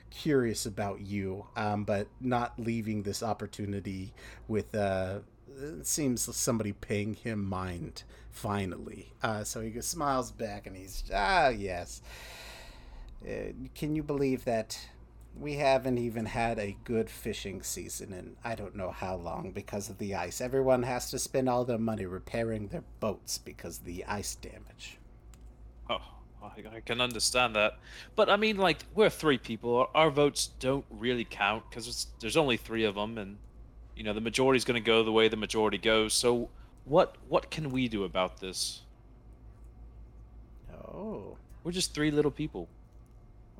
curious 0.09 0.65
about 0.65 1.01
you, 1.01 1.45
um, 1.57 1.83
but 1.83 2.07
not 2.21 2.57
leaving 2.57 3.03
this 3.03 3.21
opportunity 3.21 4.13
with 4.47 4.73
uh, 4.73 5.19
it 5.61 5.85
seems 5.85 6.33
somebody 6.35 6.71
paying 6.71 7.13
him 7.13 7.43
mind 7.43 8.03
finally. 8.31 9.11
Uh, 9.21 9.43
so 9.43 9.61
he 9.61 9.81
smiles 9.81 10.31
back 10.31 10.65
and 10.65 10.77
he's 10.77 11.03
ah 11.13 11.49
yes. 11.49 12.01
Uh, 13.21 13.51
can 13.75 13.95
you 13.95 14.03
believe 14.03 14.45
that 14.45 14.79
we 15.37 15.55
haven't 15.55 15.97
even 15.97 16.25
had 16.25 16.57
a 16.57 16.77
good 16.85 17.09
fishing 17.09 17.61
season 17.61 18.13
in 18.13 18.35
I 18.43 18.55
don't 18.55 18.75
know 18.75 18.91
how 18.91 19.15
long 19.15 19.51
because 19.51 19.89
of 19.89 19.97
the 19.97 20.15
ice. 20.15 20.39
Everyone 20.41 20.83
has 20.83 21.11
to 21.11 21.19
spend 21.19 21.49
all 21.49 21.65
their 21.65 21.77
money 21.77 22.05
repairing 22.05 22.69
their 22.69 22.83
boats 22.99 23.37
because 23.37 23.79
of 23.79 23.85
the 23.85 24.05
ice 24.05 24.35
damage. 24.35 24.99
I, 26.43 26.77
I 26.77 26.79
can 26.81 27.01
understand 27.01 27.55
that. 27.55 27.77
But 28.15 28.29
I 28.29 28.37
mean, 28.37 28.57
like, 28.57 28.79
we're 28.93 29.09
three 29.09 29.37
people. 29.37 29.75
Our, 29.75 29.89
our 29.93 30.09
votes 30.11 30.51
don't 30.59 30.85
really 30.89 31.25
count 31.25 31.63
because 31.69 32.07
there's 32.19 32.37
only 32.37 32.57
three 32.57 32.85
of 32.85 32.95
them, 32.95 33.17
and 33.17 33.37
you 33.95 34.03
know 34.03 34.13
the 34.13 34.21
majority's 34.21 34.65
going 34.65 34.81
to 34.81 34.85
go 34.85 35.03
the 35.03 35.11
way 35.11 35.27
the 35.27 35.37
majority 35.37 35.77
goes. 35.77 36.13
So, 36.13 36.49
what 36.85 37.15
what 37.27 37.51
can 37.51 37.69
we 37.69 37.87
do 37.87 38.03
about 38.03 38.39
this? 38.39 38.81
Oh. 40.73 41.37
We're 41.63 41.73
just 41.73 41.93
three 41.93 42.11
little 42.11 42.31
people. 42.31 42.67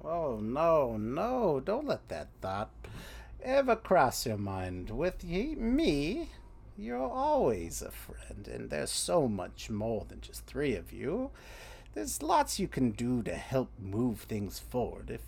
Oh, 0.03 0.39
no, 0.41 0.95
no, 0.97 1.59
don't 1.59 1.85
let 1.85 2.07
that 2.07 2.29
thought 2.41 2.71
ever 3.43 3.75
cross 3.75 4.25
your 4.25 4.37
mind. 4.37 4.89
With 4.89 5.23
ye, 5.23 5.55
me, 5.55 6.29
you're 6.77 6.97
always 6.97 7.81
a 7.81 7.91
friend, 7.91 8.47
and 8.47 8.69
there's 8.69 8.89
so 8.89 9.27
much 9.27 9.69
more 9.69 10.05
than 10.07 10.21
just 10.21 10.45
three 10.45 10.75
of 10.75 10.93
you. 10.93 11.31
There's 11.93 12.21
lots 12.23 12.59
you 12.59 12.67
can 12.67 12.91
do 12.91 13.21
to 13.23 13.35
help 13.35 13.69
move 13.79 14.21
things 14.21 14.59
forward 14.59 15.09
if 15.11 15.21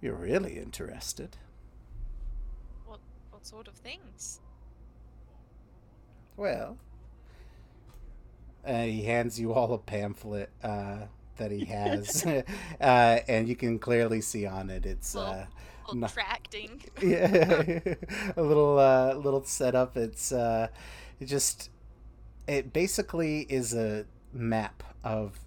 you're 0.00 0.14
really 0.16 0.58
interested. 0.58 1.36
What 2.84 3.00
what 3.30 3.44
sort 3.46 3.68
of 3.68 3.74
things? 3.74 4.40
Well, 6.36 6.78
uh, 8.64 8.82
he 8.84 9.02
hands 9.02 9.38
you 9.38 9.52
all 9.52 9.72
a 9.74 9.78
pamphlet 9.78 10.50
uh, 10.62 11.06
that 11.36 11.50
he 11.50 11.64
has, 11.66 12.24
uh, 12.80 13.18
and 13.28 13.48
you 13.48 13.56
can 13.56 13.78
clearly 13.78 14.20
see 14.20 14.46
on 14.46 14.70
it 14.70 14.86
it's 14.86 15.16
uh, 15.16 15.46
Well, 15.86 15.96
No. 15.96 16.08
Tracting. 16.08 16.82
yeah, 17.02 17.62
a 18.36 18.42
little 18.42 18.78
uh, 18.78 19.14
little 19.14 19.44
setup. 19.44 19.96
It's 19.96 20.32
uh, 20.32 20.68
it 21.20 21.26
just 21.26 21.70
it 22.48 22.72
basically 22.72 23.42
is 23.50 23.74
a 23.74 24.06
map 24.32 24.82
of 25.04 25.38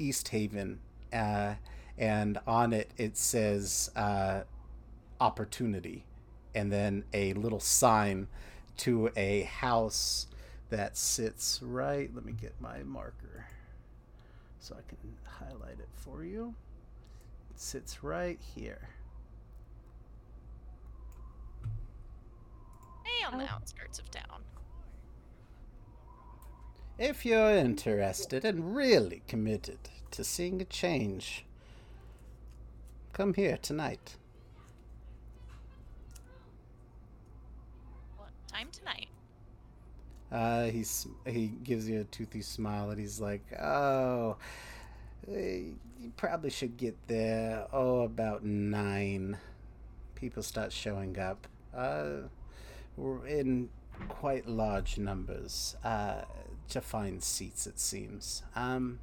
Easthaven, 0.00 0.78
uh, 1.12 1.54
and 1.98 2.38
on 2.46 2.72
it 2.72 2.90
it 2.96 3.16
says 3.16 3.90
uh, 3.94 4.40
opportunity, 5.20 6.04
and 6.54 6.72
then 6.72 7.04
a 7.12 7.34
little 7.34 7.60
sign 7.60 8.26
to 8.78 9.10
a 9.16 9.42
house 9.42 10.26
that 10.70 10.96
sits 10.96 11.60
right. 11.62 12.10
Let 12.14 12.24
me 12.24 12.32
get 12.32 12.54
my 12.60 12.82
marker 12.82 13.46
so 14.58 14.74
I 14.74 14.82
can 14.88 14.98
highlight 15.24 15.78
it 15.78 15.88
for 15.94 16.24
you. 16.24 16.54
It 17.50 17.60
sits 17.60 18.02
right 18.02 18.38
here. 18.54 18.88
Hey, 23.04 23.24
on 23.26 23.38
the 23.38 23.44
Oh. 23.44 23.48
outskirts 23.54 23.98
of 23.98 24.10
town. 24.10 24.44
If 27.00 27.24
you're 27.24 27.56
interested 27.56 28.44
and 28.44 28.76
really 28.76 29.22
committed 29.26 29.78
to 30.10 30.22
seeing 30.22 30.60
a 30.60 30.66
change, 30.66 31.46
come 33.14 33.32
here 33.32 33.56
tonight. 33.56 34.16
What 38.18 38.28
time 38.52 38.68
tonight? 38.70 39.08
Uh, 40.30 40.64
he's 40.64 41.08
he 41.26 41.46
gives 41.64 41.88
you 41.88 42.02
a 42.02 42.04
toothy 42.04 42.42
smile 42.42 42.90
and 42.90 43.00
he's 43.00 43.18
like, 43.18 43.50
"Oh, 43.58 44.36
eh, 45.26 45.72
you 45.98 46.12
probably 46.18 46.50
should 46.50 46.76
get 46.76 46.98
there. 47.06 47.66
Oh, 47.72 48.02
about 48.02 48.44
nine. 48.44 49.38
People 50.16 50.42
start 50.42 50.70
showing 50.70 51.18
up. 51.18 51.46
Uh, 51.74 52.28
we're 52.98 53.26
in 53.26 53.70
quite 54.10 54.46
large 54.46 54.98
numbers. 54.98 55.76
Uh, 55.82 56.24
to 56.70 56.80
find 56.80 57.22
seats, 57.22 57.66
it 57.66 57.78
seems. 57.78 58.42
Um, 58.54 59.00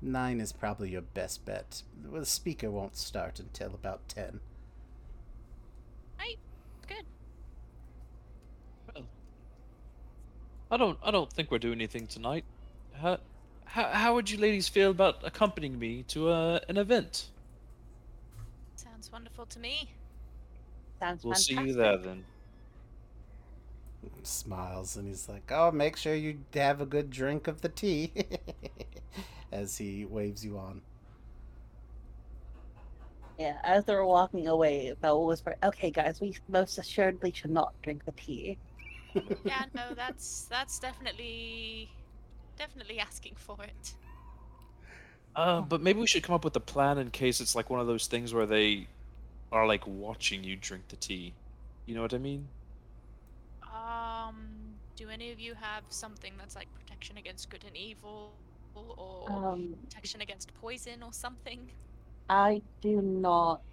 nine 0.00 0.40
is 0.40 0.52
probably 0.52 0.90
your 0.90 1.02
best 1.02 1.44
bet. 1.44 1.82
The 2.02 2.26
speaker 2.26 2.70
won't 2.70 2.96
start 2.96 3.38
until 3.38 3.74
about 3.74 4.08
ten. 4.08 4.40
Right. 6.18 6.38
Good. 6.86 7.04
Well, 8.94 9.04
I 10.70 10.76
don't 10.76 10.98
I 11.02 11.10
don't 11.10 11.32
think 11.32 11.50
we're 11.50 11.58
doing 11.58 11.78
anything 11.78 12.06
tonight. 12.06 12.44
How 13.00 13.18
how, 13.64 13.88
how 13.88 14.14
would 14.14 14.30
you 14.30 14.38
ladies 14.38 14.68
feel 14.68 14.90
about 14.90 15.18
accompanying 15.24 15.78
me 15.78 16.04
to 16.08 16.28
uh, 16.28 16.60
an 16.68 16.76
event? 16.76 17.26
Sounds 18.76 19.10
wonderful 19.10 19.46
to 19.46 19.58
me. 19.58 19.90
Sounds 21.00 21.24
We'll 21.24 21.34
see 21.34 21.54
you 21.54 21.72
there 21.72 21.96
then. 21.96 22.24
Smiles 24.22 24.96
and 24.96 25.06
he's 25.08 25.28
like, 25.28 25.50
"Oh, 25.50 25.70
make 25.70 25.96
sure 25.96 26.14
you 26.14 26.38
have 26.54 26.80
a 26.80 26.86
good 26.86 27.10
drink 27.10 27.48
of 27.48 27.60
the 27.60 27.68
tea." 27.68 28.12
As 29.52 29.78
he 29.78 30.04
waves 30.04 30.44
you 30.44 30.58
on. 30.58 30.82
Yeah, 33.38 33.58
as 33.64 33.84
they 33.84 33.94
were 33.94 34.06
walking 34.06 34.46
away, 34.46 34.94
Belle 35.00 35.24
was 35.24 35.42
like, 35.44 35.58
"Okay, 35.64 35.90
guys, 35.90 36.20
we 36.20 36.36
most 36.48 36.78
assuredly 36.78 37.32
should 37.32 37.50
not 37.50 37.74
drink 37.82 38.04
the 38.04 38.12
tea." 38.12 38.58
Yeah, 39.44 39.64
no, 39.74 39.94
that's 39.94 40.46
that's 40.50 40.78
definitely 40.80 41.88
definitely 42.58 42.98
asking 42.98 43.34
for 43.36 43.56
it. 43.62 43.94
Uh, 45.36 45.60
but 45.62 45.80
maybe 45.80 45.98
we 46.00 46.06
should 46.06 46.22
come 46.22 46.34
up 46.34 46.44
with 46.44 46.56
a 46.56 46.60
plan 46.60 46.98
in 46.98 47.10
case 47.10 47.40
it's 47.40 47.54
like 47.54 47.70
one 47.70 47.80
of 47.80 47.86
those 47.86 48.06
things 48.06 48.32
where 48.32 48.46
they 48.46 48.88
are 49.52 49.66
like 49.66 49.86
watching 49.86 50.44
you 50.44 50.56
drink 50.56 50.88
the 50.88 50.96
tea. 50.96 51.34
You 51.86 51.94
know 51.94 52.02
what 52.02 52.14
I 52.14 52.18
mean? 52.18 52.48
Um, 53.84 54.80
do 54.96 55.10
any 55.10 55.30
of 55.32 55.38
you 55.40 55.54
have 55.54 55.84
something 55.90 56.34
that's 56.38 56.56
like 56.56 56.68
protection 56.74 57.18
against 57.18 57.50
good 57.50 57.64
and 57.64 57.76
evil, 57.76 58.34
or 58.74 59.28
Um, 59.28 59.76
protection 59.88 60.20
against 60.20 60.54
poison 60.54 61.02
or 61.02 61.12
something? 61.12 61.72
I 62.28 62.62
do 62.82 63.00
not. 63.00 63.64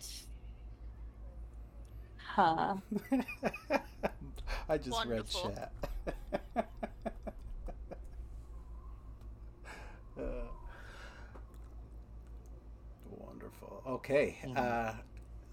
Huh. 2.35 2.75
I 4.69 4.77
just 4.77 4.97
Wonderful. 4.97 5.05
read 5.05 5.27
chat. 5.55 5.73
Uh, 10.17 10.47
wonderful. 13.05 13.81
Okay. 13.85 14.37
Uh, 14.55 14.93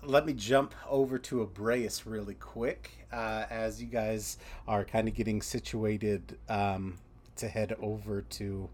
let 0.02 0.24
me 0.24 0.32
jump 0.32 0.74
over 0.88 1.18
to 1.18 1.42
Abraeus 1.42 2.06
really 2.06 2.34
quick 2.34 3.06
uh, 3.12 3.44
as 3.50 3.80
you 3.82 3.88
guys 3.88 4.38
are 4.66 4.84
kind 4.84 5.08
of 5.08 5.14
getting 5.14 5.42
situated 5.42 6.38
um, 6.48 6.98
to 7.36 7.48
head 7.48 7.74
over 7.80 8.22
to 8.22 8.68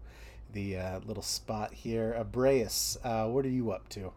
the 0.53 0.77
uh, 0.77 0.99
little 1.05 1.23
spot 1.23 1.73
here. 1.73 2.13
Abraeus, 2.13 2.97
uh, 3.03 3.25
what 3.25 3.45
are 3.45 3.49
you 3.49 3.71
up 3.71 3.89
to? 3.89 4.11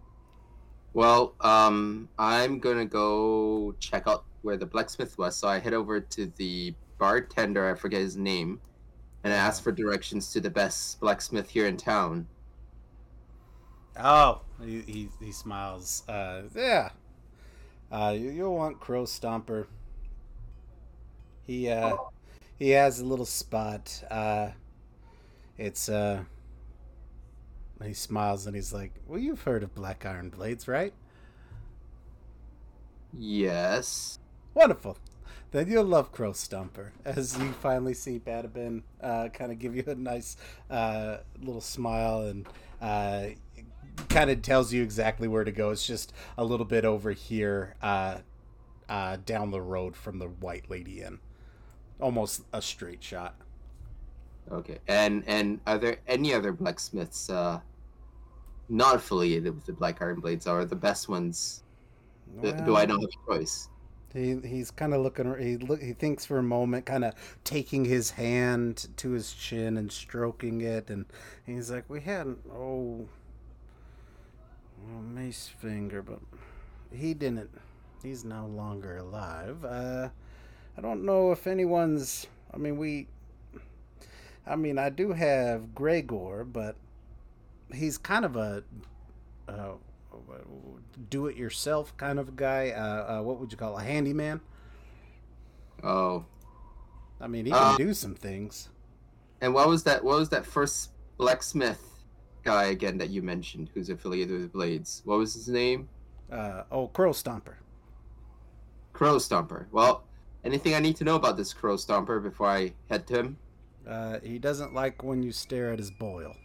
Well, 0.95 1.35
um, 1.41 2.09
I'm 2.19 2.59
gonna 2.61 2.87
go 2.87 3.75
check 3.79 4.05
out 4.07 4.25
where 4.43 4.57
the 4.57 4.67
blacksmith 4.67 5.19
was. 5.19 5.37
So 5.37 5.49
I 5.49 5.59
head 5.59 5.75
over 5.75 6.01
to 6.01 6.27
the 6.37 6.75
bartender. 6.99 7.71
I 7.71 7.75
forget 7.75 8.01
his 8.01 8.17
name, 8.17 8.61
and 9.25 9.33
I 9.33 9.37
ask 9.37 9.63
for 9.63 9.73
directions 9.73 10.33
to 10.33 10.41
the 10.41 10.51
best 10.51 11.01
blacksmith 11.01 11.51
here 11.51 11.67
in 11.67 11.77
town. 11.77 12.27
Oh, 14.01 14.43
he 14.65 14.81
he, 14.83 15.09
he 15.21 15.33
smiles. 15.33 16.03
Uh, 16.09 16.43
yeah. 16.55 16.91
Uh, 17.91 18.15
you, 18.17 18.31
you'll 18.31 18.55
want 18.57 18.81
Crow 18.81 19.05
Stomper. 19.05 19.67
He 21.47 21.69
uh, 21.69 21.97
he 22.59 22.71
has 22.71 23.01
a 23.01 23.05
little 23.05 23.27
spot. 23.27 24.03
Uh, 24.11 24.51
it's 25.57 25.89
uh. 25.89 26.25
He 27.83 27.95
smiles 27.95 28.47
and 28.47 28.55
he's 28.57 28.73
like, 28.73 28.93
"Well, 29.07 29.19
you've 29.21 29.43
heard 29.43 29.63
of 29.63 29.75
Black 29.75 30.05
Iron 30.05 30.31
Blades, 30.31 30.67
right?" 30.69 30.93
Yes. 33.13 34.19
Wonderful. 34.55 34.99
Then 35.51 35.69
you'll 35.69 35.85
love 35.85 36.13
Crow 36.13 36.33
Stomper 36.33 36.91
as 37.05 37.39
you 37.39 37.53
finally 37.53 37.95
see 37.95 38.19
Bardaban 38.19 38.83
uh, 39.03 39.29
kind 39.29 39.51
of 39.51 39.59
give 39.59 39.75
you 39.75 39.85
a 39.87 39.95
nice 39.95 40.37
uh, 40.71 41.19
little 41.41 41.63
smile 41.63 42.23
and 42.23 42.47
uh, 42.83 43.29
kind 44.09 44.31
of 44.31 44.43
tells 44.43 44.73
you 44.73 44.83
exactly 44.83 45.29
where 45.29 45.45
to 45.45 45.53
go. 45.53 45.71
It's 45.71 45.87
just 45.87 46.13
a 46.37 46.45
little 46.45 46.67
bit 46.67 46.85
over 46.85 47.13
here 47.13 47.75
uh, 47.83 48.19
uh, 48.89 49.19
down 49.25 49.51
the 49.51 49.61
road 49.63 49.97
from 49.97 50.19
the 50.19 50.29
White 50.29 50.71
Lady 50.71 51.03
Inn. 51.03 51.21
Almost 52.01 52.43
a 52.53 52.63
straight 52.63 53.03
shot. 53.03 53.37
Okay. 54.51 54.79
And 54.89 55.25
and 55.27 55.61
are 55.67 55.79
there 55.79 55.99
any 56.07 56.33
other 56.35 56.53
blacksmiths 56.53 57.29
uh, 57.31 57.61
not 58.69 58.97
affiliated 58.97 59.55
with 59.55 59.67
the 59.67 59.73
Black 59.73 60.01
Iron 60.03 60.21
Blades? 60.21 60.47
Are 60.47 60.65
the 60.65 60.77
best 60.77 61.09
ones? 61.09 61.65
Do- 62.41 62.53
Do 62.53 62.77
I 62.77 62.85
Well, 62.85 62.87
not 62.87 63.01
have 63.01 63.11
a 63.11 63.37
choice? 63.39 63.69
He 64.13 64.37
he's 64.41 64.71
kind 64.71 64.95
of 64.95 65.03
looking. 65.03 65.35
He 65.39 65.57
look. 65.59 65.81
He 65.83 65.93
thinks 65.93 66.25
for 66.25 66.39
a 66.39 66.43
moment, 66.43 66.87
kind 66.87 67.05
of 67.05 67.15
taking 67.45 67.85
his 67.85 68.11
hand 68.13 68.89
to 68.97 69.11
his 69.11 69.33
chin 69.35 69.77
and 69.77 69.93
stroking 69.93 70.61
it, 70.63 70.89
and 70.91 71.07
he's 71.45 71.71
like, 71.71 71.89
"We 71.91 72.01
had 72.01 72.27
oh, 72.51 73.09
well, 74.93 75.03
Mace 75.03 75.49
Finger, 75.61 76.03
but 76.03 76.21
he 76.93 77.15
didn't. 77.15 77.51
He's 78.03 78.25
no 78.25 78.47
longer 78.47 78.99
alive. 78.99 79.65
Uh, 79.65 80.09
I 80.77 80.81
don't 80.81 81.05
know 81.05 81.33
if 81.33 81.47
anyone's. 81.47 82.27
I 82.53 82.57
mean, 82.57 82.79
we. 82.79 83.09
I 84.47 84.57
mean, 84.57 84.79
I 84.79 84.89
do 84.91 85.13
have 85.13 85.75
Gregor, 85.75 86.45
but 86.45 86.77
he's 87.73 87.99
kind 87.99 88.25
of 88.25 88.37
a. 88.37 88.63
Uh, 89.49 89.73
do-it-yourself 91.11 91.97
kind 91.97 92.19
of 92.19 92.37
guy. 92.37 92.71
Uh, 92.71 93.19
uh, 93.19 93.23
what 93.23 93.39
would 93.39 93.53
you 93.53 93.59
call 93.59 93.79
a 93.79 93.83
handyman? 93.83 94.41
Oh. 95.83 96.25
I 97.21 97.29
mean, 97.29 97.47
he 97.47 97.51
can 97.53 97.75
Uh, 97.75 97.77
do 97.77 97.95
some 97.95 98.15
things. 98.15 98.69
And 99.41 99.55
what 99.55 99.69
was 99.69 99.85
that? 99.85 100.05
What 100.05 100.19
was 100.19 100.29
that 100.31 100.45
first 100.45 100.91
blacksmith 101.17 101.98
guy 102.43 102.67
again 102.67 102.99
that 102.99 103.11
you 103.11 103.23
mentioned, 103.23 103.71
who's 103.75 103.91
affiliated 103.91 104.41
with 104.41 104.53
Blades? 104.53 105.03
What 105.05 105.19
was 105.19 105.35
his 105.35 105.49
name? 105.49 105.89
Uh, 106.31 106.65
oh, 106.71 106.89
Crow 106.89 107.11
Stomper. 107.11 107.55
Crow 108.93 109.17
Stomper. 109.17 109.67
Well, 109.71 110.05
anything 110.45 110.75
I 110.75 110.81
need 110.81 110.97
to 110.97 111.05
know 111.05 111.17
about 111.17 111.37
this 111.37 111.53
Crow 111.53 111.77
Stomper 111.77 112.23
before 112.23 112.49
I 112.49 112.73
head 112.89 113.07
to 113.09 113.19
him? 113.19 113.39
Uh, 113.87 114.19
he 114.23 114.39
doesn't 114.39 114.75
like 114.75 115.03
when 115.03 115.23
you 115.23 115.33
stare 115.33 115.73
at 115.73 115.79
his 115.79 115.91
boil. 115.91 116.37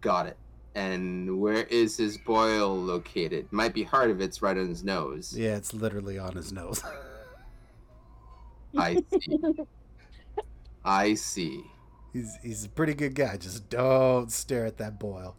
Got 0.00 0.26
it. 0.26 0.36
And 0.74 1.40
where 1.40 1.64
is 1.64 1.96
his 1.96 2.18
boil 2.18 2.76
located? 2.76 3.48
Might 3.50 3.74
be 3.74 3.82
hard 3.82 4.10
if 4.10 4.20
it's 4.20 4.42
right 4.42 4.56
on 4.56 4.68
his 4.68 4.84
nose. 4.84 5.34
Yeah, 5.36 5.56
it's 5.56 5.74
literally 5.74 6.18
on 6.18 6.36
his 6.36 6.52
nose. 6.52 6.82
I 8.76 9.02
see. 9.10 9.38
I 10.84 11.14
see. 11.14 11.64
He's 12.12 12.36
he's 12.42 12.64
a 12.64 12.68
pretty 12.68 12.94
good 12.94 13.14
guy. 13.14 13.36
Just 13.36 13.68
don't 13.68 14.30
stare 14.30 14.66
at 14.66 14.78
that 14.78 14.98
boil. 14.98 15.36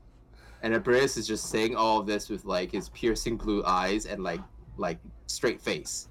And 0.61 0.73
Abrius 0.73 1.17
is 1.17 1.27
just 1.27 1.49
saying 1.49 1.75
all 1.75 1.99
of 1.99 2.05
this 2.05 2.29
with 2.29 2.45
like 2.45 2.71
his 2.71 2.89
piercing 2.89 3.37
blue 3.37 3.63
eyes 3.65 4.05
and 4.05 4.23
like 4.23 4.41
like 4.77 4.99
straight 5.27 5.61
face. 5.61 6.07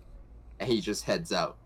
And 0.60 0.70
he 0.70 0.80
just 0.80 1.04
heads 1.04 1.32
out. 1.32 1.56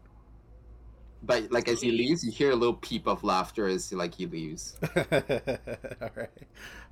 But 1.25 1.53
like 1.53 1.69
as 1.69 1.81
he 1.81 1.93
leaves, 1.93 2.25
you 2.25 2.33
hear 2.33 2.51
a 2.51 2.57
little 2.57 2.75
peep 2.75 3.07
of 3.07 3.23
laughter 3.23 3.69
as 3.69 3.93
like 3.93 4.15
he 4.15 4.27
leaves. 4.27 4.77
all 4.97 6.11
right, 6.17 6.31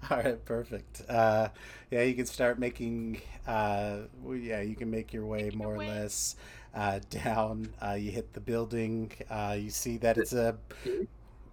all 0.08 0.16
right, 0.18 0.44
perfect. 0.44 1.02
Uh, 1.08 1.48
yeah, 1.90 2.02
you 2.02 2.14
can 2.14 2.26
start 2.26 2.58
making. 2.58 3.20
Uh, 3.46 4.02
well, 4.22 4.36
yeah, 4.36 4.60
you 4.60 4.76
can 4.76 4.88
make 4.88 5.12
your 5.12 5.26
way 5.26 5.44
Making 5.44 5.60
your 5.60 5.72
more 5.72 5.74
or 5.74 5.84
less 5.84 6.36
uh, 6.74 7.00
down. 7.10 7.74
Uh, 7.84 7.94
you 7.94 8.12
hit 8.12 8.32
the 8.32 8.40
building. 8.40 9.10
Uh, 9.28 9.56
you 9.58 9.70
see 9.70 9.96
that 9.98 10.16
it's 10.16 10.32
a. 10.32 10.56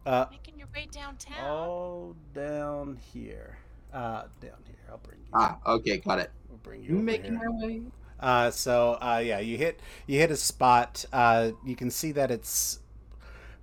Uh, 0.07 0.25
Making 0.31 0.57
your 0.57 0.67
way 0.73 0.87
downtown. 0.91 1.45
all 1.45 2.15
down 2.33 2.97
here. 3.13 3.57
Uh, 3.93 4.23
down 4.41 4.57
here. 4.65 4.75
I'll 4.89 4.99
bring 4.99 5.19
you. 5.19 5.27
Ah, 5.33 5.57
okay, 5.65 5.97
got 5.97 6.19
it. 6.19 6.31
We'll 6.49 6.59
bring 6.59 6.81
you 6.83 6.95
over 6.95 7.03
Making 7.03 7.37
here. 7.37 7.49
my 7.49 7.65
way. 7.67 7.81
Uh, 8.19 8.49
so 8.51 8.97
uh, 9.01 9.21
yeah, 9.23 9.39
you 9.39 9.57
hit 9.57 9.79
you 10.07 10.17
hit 10.19 10.31
a 10.31 10.37
spot. 10.37 11.05
Uh, 11.11 11.51
you 11.65 11.75
can 11.75 11.91
see 11.91 12.13
that 12.13 12.31
it's 12.31 12.79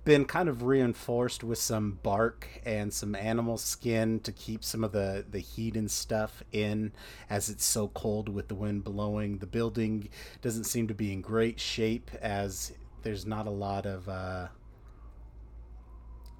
been 0.03 0.23
kind 0.25 0.47
of 0.47 0.61
reinforced 0.61 1.43
with 1.43 1.57
some 1.57 1.97
bark 2.03 2.47
and 2.63 2.93
some 2.93 3.15
animal 3.15 3.57
skin 3.57 4.19
to 4.19 4.31
keep 4.31 4.63
some 4.63 4.83
of 4.83 4.91
the 4.91 5.25
the 5.29 5.39
heat 5.39 5.75
and 5.75 5.89
stuff 5.89 6.43
in, 6.51 6.91
as 7.27 7.49
it's 7.49 7.65
so 7.65 7.87
cold 7.89 8.29
with 8.29 8.47
the 8.49 8.55
wind 8.55 8.83
blowing. 8.83 9.39
The 9.39 9.47
building 9.47 10.09
doesn't 10.43 10.65
seem 10.65 10.87
to 10.89 10.93
be 10.93 11.11
in 11.11 11.21
great 11.21 11.59
shape 11.59 12.11
as 12.21 12.71
there's 13.01 13.25
not 13.25 13.47
a 13.47 13.51
lot 13.51 13.87
of. 13.87 14.07
Uh, 14.07 14.47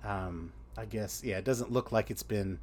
um, 0.05 0.51
I 0.77 0.85
guess 0.85 1.23
yeah, 1.23 1.37
it 1.37 1.45
doesn't 1.45 1.71
look 1.71 1.91
like 1.91 2.11
it's 2.11 2.23
been 2.23 2.59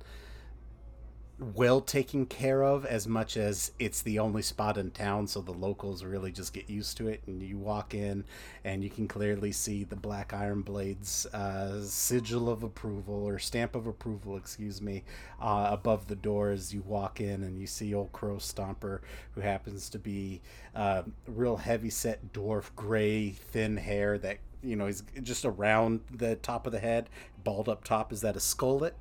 well 1.54 1.80
taken 1.80 2.24
care 2.24 2.62
of 2.62 2.86
as 2.86 3.08
much 3.08 3.36
as 3.36 3.72
it's 3.78 4.02
the 4.02 4.18
only 4.18 4.42
spot 4.42 4.78
in 4.78 4.90
town 4.90 5.26
so 5.26 5.40
the 5.40 5.52
locals 5.52 6.04
really 6.04 6.30
just 6.30 6.52
get 6.52 6.70
used 6.70 6.96
to 6.96 7.08
it 7.08 7.20
and 7.26 7.42
you 7.42 7.58
walk 7.58 7.94
in 7.94 8.24
and 8.64 8.84
you 8.84 8.90
can 8.90 9.08
clearly 9.08 9.50
see 9.50 9.82
the 9.82 9.96
black 9.96 10.32
iron 10.32 10.62
blades 10.62 11.26
uh, 11.32 11.82
sigil 11.82 12.48
of 12.48 12.62
approval 12.62 13.26
or 13.26 13.38
stamp 13.38 13.74
of 13.74 13.86
approval 13.86 14.36
excuse 14.36 14.80
me 14.80 15.02
uh, 15.40 15.66
above 15.70 16.06
the 16.06 16.14
door 16.14 16.50
as 16.50 16.72
you 16.72 16.82
walk 16.82 17.20
in 17.20 17.42
and 17.42 17.58
you 17.58 17.66
see 17.66 17.92
old 17.92 18.12
crow 18.12 18.36
stomper 18.36 19.00
who 19.34 19.40
happens 19.40 19.88
to 19.88 19.98
be 19.98 20.40
uh, 20.76 21.02
real 21.26 21.56
heavy 21.56 21.90
set 21.90 22.32
dwarf 22.32 22.70
gray 22.76 23.30
thin 23.30 23.76
hair 23.76 24.16
that 24.16 24.38
you 24.62 24.76
know 24.76 24.86
he's 24.86 25.02
just 25.22 25.44
around 25.44 26.00
the 26.10 26.36
top 26.36 26.66
of 26.66 26.72
the 26.72 26.78
head 26.78 27.08
bald 27.44 27.68
up 27.68 27.84
top 27.84 28.12
is 28.12 28.20
that 28.20 28.36
a 28.36 28.40
skullet 28.40 28.92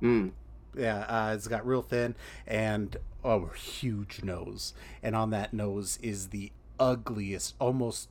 Hmm. 0.00 0.28
yeah, 0.76 1.00
uh, 1.08 1.32
it's 1.34 1.48
got 1.48 1.66
real 1.66 1.80
thin 1.82 2.14
and 2.46 2.96
a 3.24 3.40
huge 3.54 4.22
nose, 4.22 4.74
and 5.02 5.16
on 5.16 5.30
that 5.30 5.54
nose 5.54 5.98
is 6.02 6.28
the 6.28 6.52
ugliest, 6.78 7.54
almost 7.58 8.10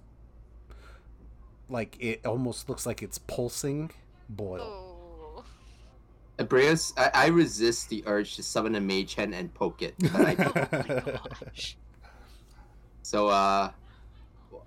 like 1.70 1.96
it 2.00 2.26
almost 2.26 2.68
looks 2.68 2.86
like 2.86 3.02
it's 3.04 3.18
pulsing 3.20 3.92
boil. 4.30 4.62
Oh. 4.62 5.44
Abrius, 6.38 6.92
I, 6.98 7.12
I 7.14 7.28
resist 7.28 7.90
the 7.90 8.04
urge 8.06 8.36
to 8.36 8.44
summon 8.44 8.76
a 8.76 8.82
mage 8.82 9.14
hand 9.14 9.34
and 9.34 9.54
poke 9.54 9.82
it. 9.82 9.96
But 10.00 10.16
I 10.16 10.36
don't. 10.36 10.56
Oh 10.74 10.84
my 11.06 11.12
gosh. 11.54 11.78
So 13.04 13.28
uh 13.30 13.72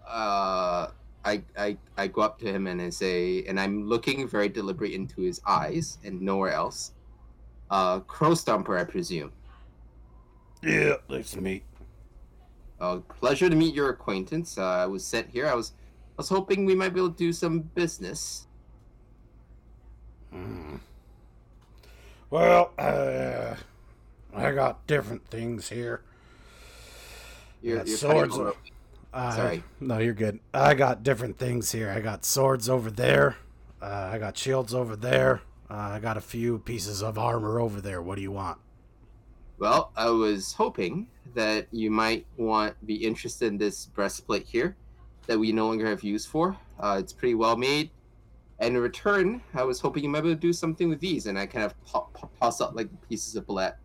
uh 0.06 0.88
I, 1.24 1.42
I 1.58 1.76
I 1.96 2.06
go 2.06 2.22
up 2.22 2.38
to 2.40 2.46
him 2.46 2.66
and 2.66 2.80
I 2.80 2.90
say 2.90 3.44
and 3.46 3.58
I'm 3.60 3.84
looking 3.88 4.26
very 4.28 4.48
deliberate 4.48 4.92
into 4.92 5.20
his 5.20 5.40
eyes 5.46 5.98
and 6.04 6.20
nowhere 6.22 6.52
else. 6.52 6.92
Uh 7.70 8.00
Crow 8.00 8.30
Stomper, 8.32 8.78
I 8.78 8.84
presume. 8.84 9.32
yeah, 10.62 10.94
nice 11.10 11.32
to 11.32 11.40
meet. 11.40 11.64
Uh 12.80 12.98
pleasure 13.20 13.50
to 13.50 13.56
meet 13.56 13.74
your 13.74 13.90
acquaintance. 13.90 14.56
Uh, 14.58 14.64
I 14.64 14.86
was 14.86 15.04
sent 15.04 15.28
here. 15.30 15.46
I 15.46 15.54
was 15.54 15.72
I 16.12 16.14
was 16.18 16.28
hoping 16.28 16.64
we 16.64 16.74
might 16.74 16.94
be 16.94 17.00
able 17.00 17.10
to 17.10 17.16
do 17.16 17.32
some 17.32 17.60
business. 17.60 18.46
Hmm. 20.32 20.76
Well, 22.30 22.72
uh, 22.78 23.54
I 24.34 24.52
got 24.52 24.86
different 24.86 25.26
things 25.28 25.68
here. 25.70 26.02
You're, 27.62 27.78
Got 27.78 27.86
you're 27.88 27.96
swords. 27.96 28.38
Uh, 29.18 29.34
Sorry. 29.34 29.64
No, 29.80 29.98
you're 29.98 30.14
good. 30.14 30.38
I 30.54 30.74
got 30.74 31.02
different 31.02 31.38
things 31.38 31.72
here. 31.72 31.90
I 31.90 32.00
got 32.00 32.24
swords 32.24 32.68
over 32.68 32.88
there. 32.88 33.34
Uh, 33.82 34.10
I 34.12 34.18
got 34.18 34.38
shields 34.38 34.72
over 34.72 34.94
there. 34.94 35.42
Uh, 35.68 35.74
I 35.74 35.98
got 35.98 36.16
a 36.16 36.20
few 36.20 36.60
pieces 36.60 37.02
of 37.02 37.18
armor 37.18 37.58
over 37.58 37.80
there. 37.80 38.00
What 38.00 38.14
do 38.14 38.22
you 38.22 38.30
want? 38.30 38.58
Well, 39.58 39.90
I 39.96 40.08
was 40.10 40.52
hoping 40.52 41.08
that 41.34 41.66
you 41.72 41.90
might 41.90 42.26
want 42.36 42.74
be 42.86 42.94
interested 42.94 43.46
in 43.46 43.58
this 43.58 43.86
breastplate 43.86 44.46
here 44.46 44.76
that 45.26 45.36
we 45.36 45.50
no 45.50 45.66
longer 45.66 45.88
have 45.88 46.04
use 46.04 46.24
for. 46.24 46.56
Uh, 46.78 46.98
it's 47.00 47.12
pretty 47.12 47.34
well 47.34 47.56
made. 47.56 47.90
And 48.60 48.76
in 48.76 48.80
return, 48.80 49.42
I 49.52 49.64
was 49.64 49.80
hoping 49.80 50.04
you 50.04 50.10
might 50.10 50.20
be 50.20 50.28
able 50.28 50.36
to 50.36 50.46
do 50.46 50.52
something 50.52 50.88
with 50.88 51.00
these. 51.00 51.26
And 51.26 51.36
I 51.36 51.46
kind 51.46 51.64
of 51.64 51.74
po- 51.84 52.08
po- 52.14 52.30
toss 52.40 52.60
out 52.60 52.76
like 52.76 52.88
pieces 53.08 53.34
of 53.34 53.48
black 53.48 53.78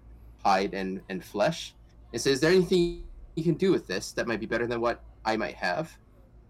hide 0.45 0.75
and, 0.75 1.01
and 1.09 1.25
flesh. 1.25 1.73
And 2.11 2.21
so, 2.21 2.29
is 2.29 2.39
there 2.39 2.51
anything 2.51 3.03
you 3.33 3.43
can 3.43 3.55
do 3.55 3.71
with 3.71 3.87
this 3.87 4.11
that 4.11 4.27
might 4.27 4.39
be 4.39 4.45
better 4.45 4.67
than 4.67 4.79
what 4.79 5.01
I 5.25 5.37
might 5.37 5.55
have? 5.55 5.97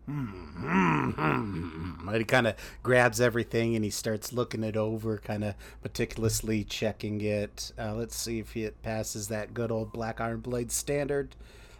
Hmm, 0.06 0.26
hmm, 0.26 1.10
hmm. 1.12 2.08
And 2.10 2.18
he 2.18 2.26
kind 2.26 2.48
of 2.48 2.56
grabs 2.84 3.22
everything 3.22 3.76
and 3.76 3.86
he 3.86 3.92
starts 3.92 4.34
looking 4.34 4.64
it 4.64 4.76
over, 4.76 5.18
kind 5.18 5.44
of 5.44 5.56
meticulously 5.82 6.64
checking 6.64 7.22
it. 7.22 7.72
Uh, 7.80 7.96
let's 7.96 8.16
see 8.16 8.40
if 8.40 8.56
it 8.58 8.82
passes 8.82 9.30
that 9.30 9.54
good 9.54 9.72
old 9.72 9.94
Black 9.94 10.20
Iron 10.20 10.42
Blade 10.42 10.72
standard. 10.72 11.36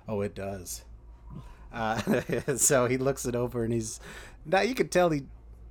Oh, 0.08 0.22
it 0.22 0.36
does. 0.36 0.86
Uh, 1.74 2.00
so 2.56 2.86
he 2.88 2.98
looks 2.98 3.26
it 3.26 3.36
over 3.36 3.64
and 3.64 3.74
he's 3.74 4.00
now 4.46 4.62
you 4.62 4.76
can 4.76 4.88
tell 4.88 5.10
he 5.10 5.24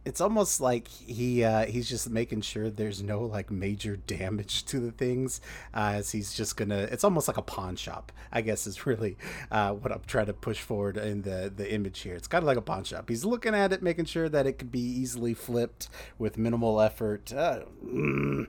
it's 0.04 0.20
almost 0.20 0.60
like 0.60 0.88
he 0.88 1.44
uh, 1.44 1.66
he's 1.66 1.88
just 1.88 2.10
making 2.10 2.40
sure 2.40 2.70
there's 2.70 3.02
no 3.02 3.20
like 3.22 3.50
major 3.50 3.96
damage 4.06 4.64
to 4.66 4.80
the 4.80 4.92
things 4.92 5.40
uh, 5.74 5.92
as 5.94 6.12
he's 6.12 6.34
just 6.34 6.56
gonna 6.56 6.88
it's 6.90 7.04
almost 7.04 7.28
like 7.28 7.36
a 7.36 7.42
pawn 7.42 7.76
shop 7.76 8.12
i 8.32 8.40
guess 8.40 8.66
is 8.66 8.86
really 8.86 9.16
uh, 9.50 9.72
what 9.72 9.92
i'm 9.92 10.00
trying 10.06 10.26
to 10.26 10.32
push 10.32 10.60
forward 10.60 10.96
in 10.96 11.22
the 11.22 11.52
the 11.54 11.72
image 11.72 12.00
here. 12.00 12.14
It's 12.14 12.26
kind 12.26 12.42
of 12.42 12.46
like 12.46 12.56
a 12.56 12.62
pawn 12.62 12.84
shop. 12.84 13.08
He's 13.08 13.24
looking 13.24 13.54
at 13.54 13.72
it 13.72 13.82
making 13.82 14.06
sure 14.06 14.28
that 14.28 14.46
it 14.46 14.58
could 14.58 14.72
be 14.72 14.80
easily 14.80 15.34
flipped 15.34 15.88
with 16.18 16.38
minimal 16.38 16.80
effort. 16.80 17.32
Uh, 17.32 17.60
mm. 17.84 18.46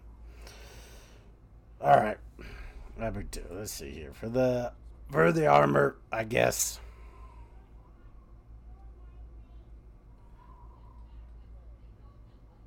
all 1.82 1.98
right. 1.98 2.18
Let's 3.00 3.72
see 3.72 3.92
here. 3.92 4.12
For 4.14 4.30
the 4.30 4.72
for 5.14 5.32
the 5.32 5.46
armor 5.46 5.96
i 6.12 6.24
guess 6.24 6.80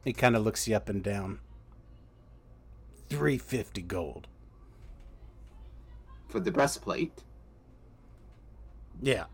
He 0.07 0.13
kind 0.13 0.37
of 0.37 0.45
looks 0.45 0.69
you 0.69 0.77
up 0.77 0.89
and 0.89 1.03
down. 1.03 1.41
350 3.11 3.83
gold. 3.83 4.29
For 6.29 6.39
the 6.39 6.53
breastplate, 6.53 7.25
Yeah. 9.03 9.25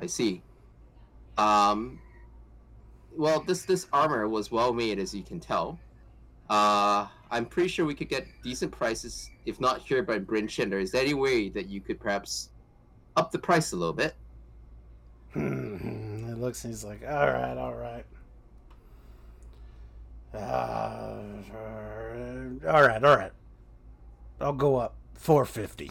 I 0.00 0.06
see. 0.06 0.42
Um, 1.36 2.00
well, 3.16 3.40
this 3.40 3.64
this 3.64 3.86
armor 3.92 4.28
was 4.28 4.50
well 4.50 4.72
made, 4.72 4.98
as 4.98 5.14
you 5.14 5.22
can 5.22 5.40
tell. 5.40 5.78
Uh, 6.48 7.06
I'm 7.30 7.44
pretty 7.44 7.68
sure 7.68 7.84
we 7.84 7.94
could 7.94 8.08
get 8.08 8.26
decent 8.42 8.72
prices, 8.72 9.30
if 9.44 9.60
not 9.60 9.80
here 9.80 10.02
by 10.02 10.18
Bryn 10.20 10.46
Shander. 10.46 10.80
Is 10.80 10.90
there 10.92 11.02
any 11.02 11.14
way 11.14 11.50
that 11.50 11.68
you 11.68 11.80
could 11.82 12.00
perhaps 12.00 12.48
up 13.16 13.30
the 13.30 13.38
price 13.38 13.72
a 13.72 13.76
little 13.76 13.92
bit? 13.92 14.14
Hmm. 15.34 16.30
It 16.30 16.38
looks 16.38 16.64
and 16.64 16.72
he's 16.72 16.84
like, 16.84 17.02
all 17.06 17.26
right, 17.26 17.58
all 17.58 17.74
right. 17.74 18.06
Uh, 20.34 21.22
all 22.66 22.82
right, 22.82 23.02
all 23.02 23.16
right. 23.16 23.32
I'll 24.40 24.52
go 24.52 24.76
up 24.76 24.94
450. 25.14 25.90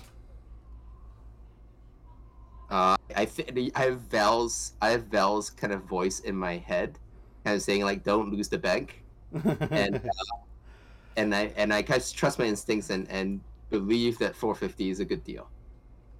Uh, 2.70 2.98
I 3.16 3.26
th- 3.26 3.72
I 3.76 3.82
have 3.82 4.02
Val's 4.02 4.74
I 4.82 4.90
have 4.90 5.06
Val's 5.06 5.50
kind 5.50 5.72
of 5.72 5.84
voice 5.84 6.20
in 6.20 6.36
my 6.36 6.58
head, 6.58 7.00
kind 7.46 7.56
of 7.56 7.62
saying 7.62 7.84
like, 7.84 8.04
"Don't 8.04 8.30
lose 8.32 8.50
the 8.50 8.58
bank," 8.58 9.04
and 9.72 9.96
uh, 9.96 10.38
and 11.16 11.34
I 11.34 11.54
and 11.56 11.74
I 11.74 11.82
kind 11.82 12.02
of 12.02 12.14
trust 12.14 12.40
my 12.40 12.46
instincts 12.46 12.90
and 12.90 13.10
and 13.10 13.40
believe 13.70 14.18
that 14.20 14.36
450 14.36 14.90
is 14.90 15.00
a 15.00 15.06
good 15.06 15.24
deal. 15.24 15.50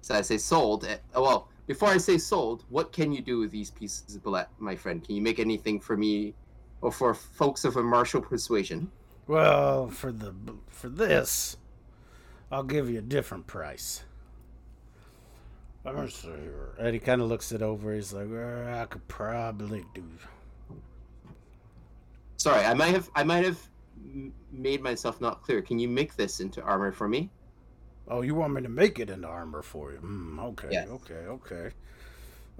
So 0.00 0.14
I 0.14 0.22
say 0.22 0.38
sold. 0.38 0.84
eh, 0.86 0.96
oh, 1.14 1.22
well, 1.22 1.48
before 1.66 1.90
I 1.90 1.98
say 1.98 2.16
sold, 2.16 2.64
what 2.70 2.92
can 2.92 3.12
you 3.12 3.20
do 3.20 3.38
with 3.40 3.50
these 3.50 3.70
pieces 3.70 4.16
of 4.16 4.22
bulette, 4.22 4.48
my 4.58 4.74
friend? 4.74 5.04
Can 5.04 5.16
you 5.16 5.22
make 5.22 5.38
anything 5.38 5.78
for 5.80 5.96
me, 5.96 6.34
or 6.80 6.92
for 6.92 7.14
folks 7.14 7.64
of 7.64 7.76
a 7.76 7.82
martial 7.82 8.20
persuasion? 8.20 8.90
well, 9.26 9.88
for 9.88 10.10
the 10.12 10.34
for 10.68 10.88
this, 10.88 11.56
I'll 12.50 12.62
give 12.62 12.88
you 12.90 12.98
a 12.98 13.02
different 13.02 13.46
price. 13.46 14.04
Me 15.84 16.08
see 16.10 16.28
here. 16.28 16.74
And 16.78 16.92
he 16.92 17.00
kind 17.00 17.22
of 17.22 17.28
looks 17.28 17.50
it 17.50 17.62
over. 17.62 17.94
He's 17.94 18.12
like, 18.12 18.28
"Uh, 18.30 18.80
I 18.82 18.84
could 18.86 19.08
probably 19.08 19.84
do. 19.94 20.04
Sorry, 22.36 22.64
I 22.64 22.74
might 22.74 22.94
have 22.94 23.10
I 23.14 23.24
might 23.24 23.44
have 23.44 23.58
made 24.52 24.80
myself 24.82 25.20
not 25.20 25.42
clear. 25.42 25.62
Can 25.62 25.78
you 25.78 25.88
make 25.88 26.14
this 26.16 26.40
into 26.40 26.62
armor 26.62 26.92
for 26.92 27.08
me? 27.08 27.30
Oh, 28.08 28.22
you 28.22 28.34
want 28.34 28.54
me 28.54 28.62
to 28.62 28.68
make 28.68 28.98
it 28.98 29.10
into 29.10 29.28
armor 29.28 29.62
for 29.62 29.92
you? 29.92 29.98
Mm, 29.98 30.38
okay, 30.52 30.68
Yes. 30.70 30.88
okay, 30.88 31.14
okay. 31.26 31.70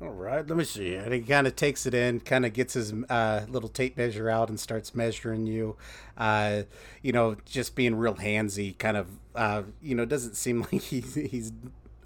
All 0.01 0.11
right, 0.11 0.47
let 0.47 0.57
me 0.57 0.63
see. 0.63 0.95
And 0.95 1.13
he 1.13 1.21
kind 1.21 1.49
of 1.49 1.57
takes 1.57 1.85
it 1.85 1.93
in, 1.93 2.21
kind 2.21 2.47
of 2.47 2.53
gets 2.53 2.75
his 2.75 2.93
uh, 3.09 3.47
little 3.49 3.69
tape 3.69 3.97
measure 3.97 4.31
out 4.31 4.49
and 4.49 4.59
starts 4.59 4.95
measuring 4.95 5.47
you. 5.47 5.77
Uh, 6.17 6.63
you 7.03 7.11
know, 7.11 7.37
just 7.45 7.75
being 7.75 7.97
real 7.97 8.15
handsy, 8.15 8.79
kind 8.79 8.97
of, 8.97 9.09
uh, 9.35 9.63
you 9.83 9.97
know, 9.97 10.05
doesn't 10.05 10.37
seem 10.37 10.61
like 10.73 10.83
he's, 10.83 11.17
he's 11.17 11.53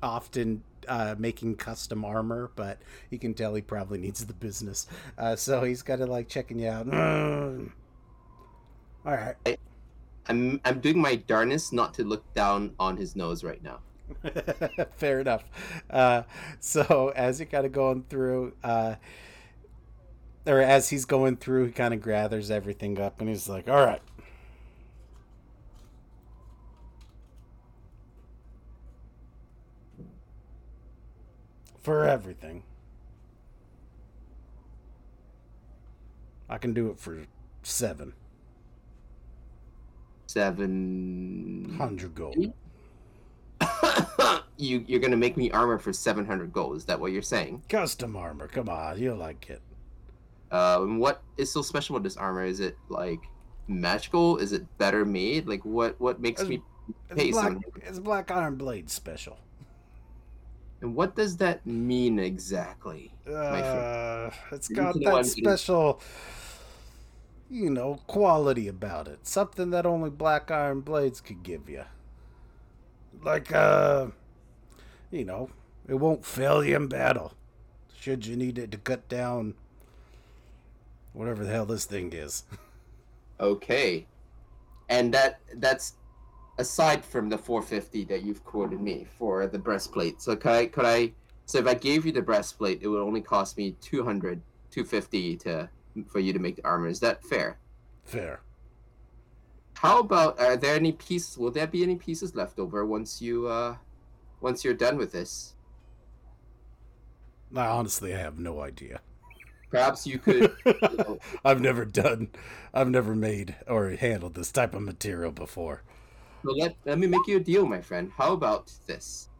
often 0.02 0.62
uh, 0.88 1.16
making 1.18 1.56
custom 1.56 2.02
armor, 2.02 2.50
but 2.56 2.80
you 3.10 3.18
can 3.18 3.34
tell 3.34 3.54
he 3.54 3.60
probably 3.60 3.98
needs 3.98 4.24
the 4.24 4.32
business. 4.32 4.86
Uh, 5.18 5.36
so 5.36 5.62
he's 5.62 5.82
kind 5.82 6.00
of 6.00 6.08
like 6.08 6.28
checking 6.28 6.58
you 6.58 6.68
out. 6.68 6.86
All 9.04 9.12
right. 9.12 9.58
I'm 10.28 10.60
I'm 10.64 10.80
doing 10.80 10.98
my 10.98 11.16
darnest 11.16 11.72
not 11.72 11.94
to 11.94 12.04
look 12.04 12.32
down 12.32 12.74
on 12.78 12.96
his 12.96 13.16
nose 13.16 13.42
right 13.42 13.62
now. 13.62 13.80
Fair 14.96 15.20
enough. 15.20 15.44
Uh, 15.90 16.22
so 16.60 17.12
as 17.16 17.38
you're 17.40 17.46
kind 17.46 17.66
of 17.66 17.72
going 17.72 18.04
through, 18.08 18.54
uh, 18.62 18.94
or 20.46 20.60
as 20.60 20.90
he's 20.90 21.04
going 21.04 21.36
through, 21.36 21.66
he 21.66 21.72
kind 21.72 21.94
of 21.94 22.02
gathers 22.02 22.50
everything 22.50 23.00
up 23.00 23.20
and 23.20 23.28
he's 23.28 23.48
like, 23.48 23.68
"All 23.68 23.84
right." 23.84 24.02
For 31.82 32.06
everything. 32.06 32.62
I 36.48 36.58
can 36.58 36.72
do 36.72 36.88
it 36.90 36.98
for 37.00 37.26
seven 37.64 38.12
Seven 40.26 41.74
hundred 41.78 42.14
gold. 42.16 42.54
you 44.56 44.84
you're 44.86 45.00
gonna 45.00 45.16
make 45.16 45.36
me 45.36 45.50
armor 45.50 45.78
for 45.78 45.92
seven 45.92 46.24
hundred 46.24 46.52
gold. 46.52 46.76
Is 46.76 46.84
that 46.86 46.98
what 46.98 47.12
you're 47.12 47.22
saying? 47.22 47.62
Custom 47.68 48.16
armor. 48.16 48.48
Come 48.48 48.68
on, 48.68 48.98
you'll 48.98 49.16
like 49.16 49.50
it. 49.50 49.60
Uh, 50.50 50.80
and 50.82 51.00
what 51.00 51.22
is 51.38 51.50
so 51.52 51.62
special 51.62 51.96
about 51.96 52.04
this 52.04 52.16
armor? 52.16 52.44
Is 52.44 52.60
it 52.60 52.76
like 52.88 53.20
magical? 53.68 54.36
Is 54.38 54.52
it 54.52 54.66
better 54.78 55.04
made? 55.04 55.46
Like 55.48 55.64
what 55.64 55.98
what 56.00 56.20
makes 56.20 56.42
It's- 56.42 56.50
me 56.58 56.62
It's 57.10 57.36
black, 57.38 57.56
it's 57.76 57.98
Black 57.98 58.30
Iron 58.30 58.56
Blade 58.56 58.90
special. 58.90 59.38
And 60.80 60.96
what 60.96 61.14
does 61.14 61.36
that 61.36 61.64
mean 61.64 62.18
exactly? 62.18 63.14
Uh, 63.26 64.30
it's 64.50 64.68
You 64.68 64.74
got 64.76 64.92
can 64.94 65.02
know 65.02 65.16
I'm 65.16 65.22
that 65.22 65.28
special, 65.28 66.00
you 67.48 67.70
know, 67.70 68.00
quality 68.08 68.66
about 68.66 69.06
it. 69.06 69.24
Something 69.26 69.70
that 69.70 69.86
only 69.86 70.10
Black 70.10 70.50
Iron 70.50 70.80
Blades 70.80 71.20
could 71.20 71.44
give 71.44 71.68
you. 71.68 71.84
Like, 73.22 73.52
uh, 73.52 74.08
you 75.10 75.24
know, 75.24 75.50
it 75.88 75.94
won't 75.94 76.24
fail 76.24 76.64
you 76.64 76.76
in 76.76 76.88
battle. 76.88 77.34
Should 78.00 78.26
you 78.26 78.36
need 78.36 78.58
it 78.58 78.70
to 78.72 78.78
cut 78.78 79.08
down 79.08 79.54
whatever 81.12 81.44
the 81.44 81.52
hell 81.52 81.66
this 81.66 81.84
thing 81.84 82.12
is. 82.12 82.44
Okay, 83.40 84.06
and 84.88 85.12
that 85.14 85.40
that's 85.56 85.94
aside 86.58 87.04
from 87.04 87.28
the 87.28 87.38
450 87.38 88.04
that 88.04 88.22
you've 88.22 88.44
quoted 88.44 88.80
me 88.80 89.06
for 89.18 89.46
the 89.46 89.58
breastplate. 89.58 90.20
So 90.20 90.36
could 90.36 90.52
I 90.52 90.66
could 90.66 90.84
I 90.84 91.12
so 91.46 91.58
if 91.58 91.66
I 91.66 91.74
gave 91.74 92.06
you 92.06 92.12
the 92.12 92.22
breastplate, 92.22 92.80
it 92.82 92.88
would 92.88 93.02
only 93.02 93.20
cost 93.20 93.56
me 93.56 93.74
200 93.80 94.40
250 94.70 95.36
to 95.38 95.68
for 96.06 96.20
you 96.20 96.32
to 96.32 96.38
make 96.38 96.56
the 96.56 96.64
armor. 96.64 96.88
Is 96.88 97.00
that 97.00 97.22
fair? 97.24 97.58
Fair. 98.04 98.40
How 99.82 99.98
about 99.98 100.38
are 100.38 100.56
there 100.56 100.76
any 100.76 100.92
pieces? 100.92 101.36
Will 101.36 101.50
there 101.50 101.66
be 101.66 101.82
any 101.82 101.96
pieces 101.96 102.36
left 102.36 102.60
over 102.60 102.86
once 102.86 103.20
you 103.20 103.48
uh 103.48 103.74
once 104.40 104.62
you're 104.62 104.74
done 104.74 104.96
with 104.96 105.10
this? 105.10 105.54
I 107.56 107.66
honestly 107.66 108.12
have 108.12 108.38
no 108.38 108.60
idea. 108.60 109.00
Perhaps 109.70 110.06
you 110.06 110.20
could. 110.20 110.52
you 110.64 110.96
know, 110.98 111.18
I've 111.44 111.60
never 111.60 111.84
done, 111.84 112.28
I've 112.72 112.90
never 112.90 113.16
made 113.16 113.56
or 113.66 113.90
handled 113.90 114.34
this 114.34 114.52
type 114.52 114.76
of 114.76 114.82
material 114.82 115.32
before. 115.32 115.82
So 116.44 116.52
let, 116.52 116.76
let 116.84 117.00
me 117.00 117.08
make 117.08 117.26
you 117.26 117.38
a 117.38 117.40
deal, 117.40 117.66
my 117.66 117.80
friend. 117.80 118.12
How 118.16 118.34
about 118.34 118.72
this? 118.86 119.30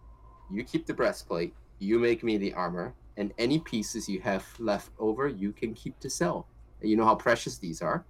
You 0.51 0.64
keep 0.64 0.86
the 0.86 0.94
breastplate, 0.94 1.55
you 1.78 2.01
make 2.01 2.24
me 2.24 2.36
the 2.36 2.52
armor, 2.55 2.94
and 3.16 3.32
any 3.39 3.60
pieces 3.60 4.09
you 4.09 4.20
have 4.23 4.44
left 4.59 4.90
over, 4.98 5.28
you 5.28 5.52
can 5.52 5.73
keep 5.73 6.01
to 6.01 6.10
sell. 6.10 6.48
You 6.81 6.97
know 6.97 7.05
how 7.05 7.14
precious 7.14 7.59
these 7.59 7.81
are. 7.81 8.05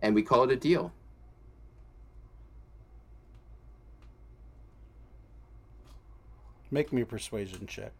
And 0.00 0.14
we 0.14 0.22
call 0.22 0.44
it 0.44 0.50
a 0.50 0.56
deal. 0.56 0.92
Make 6.72 6.90
me 6.90 7.02
a 7.02 7.06
persuasion 7.06 7.66
check. 7.66 7.92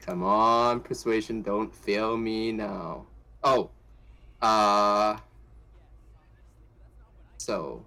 Come 0.00 0.22
on, 0.22 0.80
persuasion, 0.80 1.42
don't 1.42 1.74
fail 1.74 2.16
me 2.16 2.50
now. 2.50 3.04
Oh, 3.44 3.68
uh, 4.40 5.18
so 7.36 7.84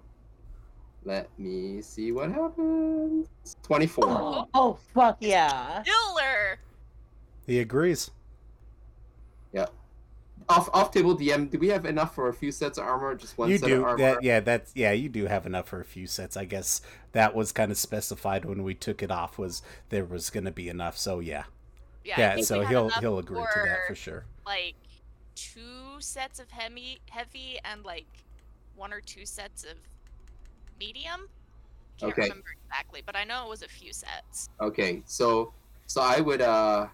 let 1.04 1.28
me 1.38 1.82
see 1.82 2.12
what 2.12 2.30
happens. 2.30 3.26
24. 3.64 4.04
Oh, 4.06 4.48
oh 4.54 4.78
fuck 4.94 5.16
yeah. 5.18 5.82
Killer! 5.82 6.60
He 7.48 7.58
agrees. 7.58 8.12
Off 10.50 10.68
off 10.74 10.90
table 10.92 11.14
DM. 11.14 11.46
Do 11.46 11.58
we 11.58 11.68
have 11.68 11.86
enough 11.86 12.14
for 12.14 12.28
a 12.28 12.34
few 12.34 12.52
sets 12.52 12.78
of 12.78 12.84
armor? 12.84 13.14
Just 13.14 13.38
one 13.38 13.52
you 13.52 13.54
set 13.54 13.70
do 13.70 13.72
of 13.72 13.82
armor. 13.82 13.96
that 13.96 14.22
yeah 14.22 14.40
that's 14.40 14.72
yeah 14.74 14.92
you 14.92 15.08
do 15.08 15.26
have 15.26 15.46
enough 15.46 15.68
for 15.68 15.80
a 15.80 15.84
few 15.84 16.06
sets 16.06 16.36
i 16.36 16.44
guess 16.44 16.80
that 17.12 17.34
was 17.34 17.52
kind 17.52 17.70
of 17.70 17.78
specified 17.78 18.44
when 18.44 18.62
we 18.62 18.74
took 18.74 19.02
it 19.02 19.10
off 19.10 19.38
was 19.38 19.62
there 19.88 20.04
was 20.04 20.30
going 20.30 20.44
to 20.44 20.50
be 20.50 20.68
enough 20.68 20.96
so 20.96 21.20
yeah 21.20 21.44
Yeah, 22.04 22.22
I 22.22 22.28
yeah, 22.28 22.30
think 22.30 22.48
so 22.48 22.60
we 22.60 22.64
he'll 22.64 22.92
he'll 22.92 23.18
agree 23.18 23.46
to 23.48 23.60
that 23.62 23.84
for 23.84 23.94
for, 23.94 23.94
sure 23.94 24.26
Like 24.46 24.76
two 25.34 26.00
sets 26.00 26.38
of 26.40 26.50
heavy, 26.50 27.00
heavy, 27.10 27.58
and 27.64 27.84
like 27.84 28.08
one 28.74 28.92
or 28.92 29.00
two 29.00 29.26
sets 29.26 29.64
of 29.64 29.78
medium. 30.78 31.28
Can't 31.98 32.18
Okay. 32.18 32.22
remember 32.22 32.48
exactly, 32.64 33.02
but 33.04 33.16
I 33.16 33.24
know 33.24 33.46
it 33.46 33.50
was 33.50 33.62
a 33.62 33.68
few 33.68 33.92
sets. 33.92 34.48
Okay, 34.60 35.02
so 35.06 35.52
so 35.86 36.00
I 36.02 36.20
would 36.20 36.42
uh 36.42 36.88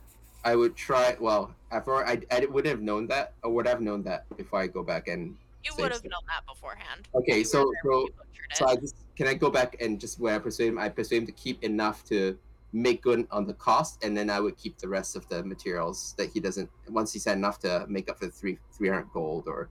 I 0.46 0.54
would 0.54 0.76
try. 0.76 1.16
Well, 1.18 1.52
I've 1.72 1.88
I 1.88 2.20
I 2.30 2.46
wouldn't 2.46 2.66
have 2.66 2.80
known 2.80 3.08
that, 3.08 3.32
or 3.42 3.50
would 3.50 3.66
have 3.66 3.80
known 3.80 4.04
that 4.04 4.20
before 4.36 4.60
I 4.60 4.68
go 4.68 4.82
back 4.84 5.08
and. 5.08 5.36
You 5.64 5.72
would 5.78 5.90
have 5.90 5.98
stuff. 5.98 6.12
known 6.12 6.26
that 6.28 6.46
beforehand. 6.46 7.08
Okay, 7.16 7.42
so 7.42 7.64
were 7.64 7.72
there 7.82 7.92
when 7.92 8.06
so 8.54 8.66
so. 8.66 8.68
I 8.68 8.76
just 8.76 8.94
can 9.16 9.26
I 9.26 9.34
go 9.34 9.50
back 9.50 9.76
and 9.80 9.98
just 9.98 10.20
when 10.20 10.32
I 10.32 10.38
persuade 10.38 10.68
him, 10.68 10.78
I 10.78 10.88
persuade 10.88 11.22
him 11.22 11.26
to 11.26 11.32
keep 11.32 11.64
enough 11.64 12.04
to 12.04 12.38
make 12.72 13.02
good 13.02 13.26
on 13.32 13.48
the 13.48 13.54
cost, 13.54 14.04
and 14.04 14.16
then 14.16 14.30
I 14.30 14.38
would 14.38 14.56
keep 14.56 14.78
the 14.78 14.88
rest 14.88 15.16
of 15.16 15.28
the 15.28 15.42
materials 15.42 16.14
that 16.18 16.30
he 16.30 16.38
doesn't. 16.38 16.70
Once 16.88 17.12
he's 17.12 17.24
had 17.24 17.36
enough 17.36 17.58
to 17.66 17.84
make 17.88 18.08
up 18.08 18.20
for 18.20 18.26
the 18.26 18.32
three 18.32 18.56
three 18.70 18.88
hundred 18.88 19.10
gold 19.12 19.48
or 19.48 19.68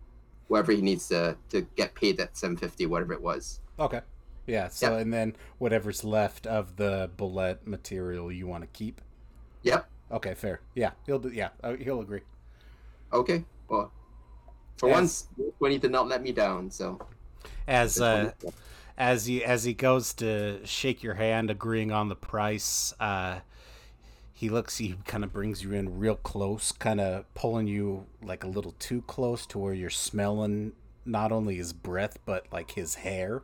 whatever 0.50 0.74
he 0.74 0.82
needs 0.82 1.08
to 1.08 1.38
to 1.52 1.62
get 1.78 1.96
paid 1.96 2.18
that 2.18 2.36
seven 2.36 2.58
fifty, 2.58 2.86
whatever 2.86 3.14
it 3.14 3.22
was. 3.22 3.62
okay 3.80 4.02
yeah 4.48 4.68
so 4.68 4.96
and 4.98 5.12
then 5.12 5.36
whatever's 5.58 6.04
left 6.04 6.46
of 6.46 6.76
the 6.76 7.10
bulette 7.18 7.66
material 7.66 8.32
you 8.32 8.46
want 8.46 8.62
to 8.62 8.68
keep 8.68 9.02
Yep. 9.64 9.90
Okay 10.12 10.34
fair 10.34 10.62
yeah 10.74 10.92
he'll 11.06 11.20
do 11.20 11.30
yeah 11.30 11.50
uh, 11.64 11.74
he'll 11.76 12.02
agree 12.02 12.22
Okay. 13.14 13.44
Well, 13.70 13.92
for 14.78 14.90
Yes. 14.90 14.90
once, 14.90 15.28
when 15.60 15.72
he 15.72 15.78
did 15.78 15.92
not 15.92 16.08
let 16.08 16.22
me 16.24 16.32
down, 16.32 16.72
so. 16.72 17.00
as 17.68 18.00
uh 18.00 18.32
as 18.98 19.26
he 19.26 19.44
as 19.44 19.64
he 19.64 19.74
goes 19.74 20.14
to 20.14 20.66
shake 20.66 21.04
your 21.04 21.16
hand 21.16 21.50
agreeing 21.50 21.92
on 21.92 22.10
the 22.10 22.16
price 22.16 22.94
uh 23.00 23.40
he 24.34 24.50
looks 24.50 24.78
he 24.78 24.96
kind 25.06 25.24
of 25.24 25.32
brings 25.34 25.64
you 25.64 25.74
in 25.74 26.00
real 26.00 26.16
close 26.16 26.72
kind 26.72 27.00
of 27.02 27.32
pulling 27.34 27.68
you 27.68 28.06
like 28.22 28.44
a 28.44 28.48
little 28.48 28.74
too 28.80 29.02
close 29.04 29.46
to 29.46 29.58
where 29.60 29.74
you're 29.74 29.90
smelling 29.90 30.74
not 31.06 31.32
only 31.32 31.56
his 31.56 31.74
breath 31.74 32.18
but 32.26 32.46
like 32.52 32.72
his 32.72 32.96
hair 32.96 33.44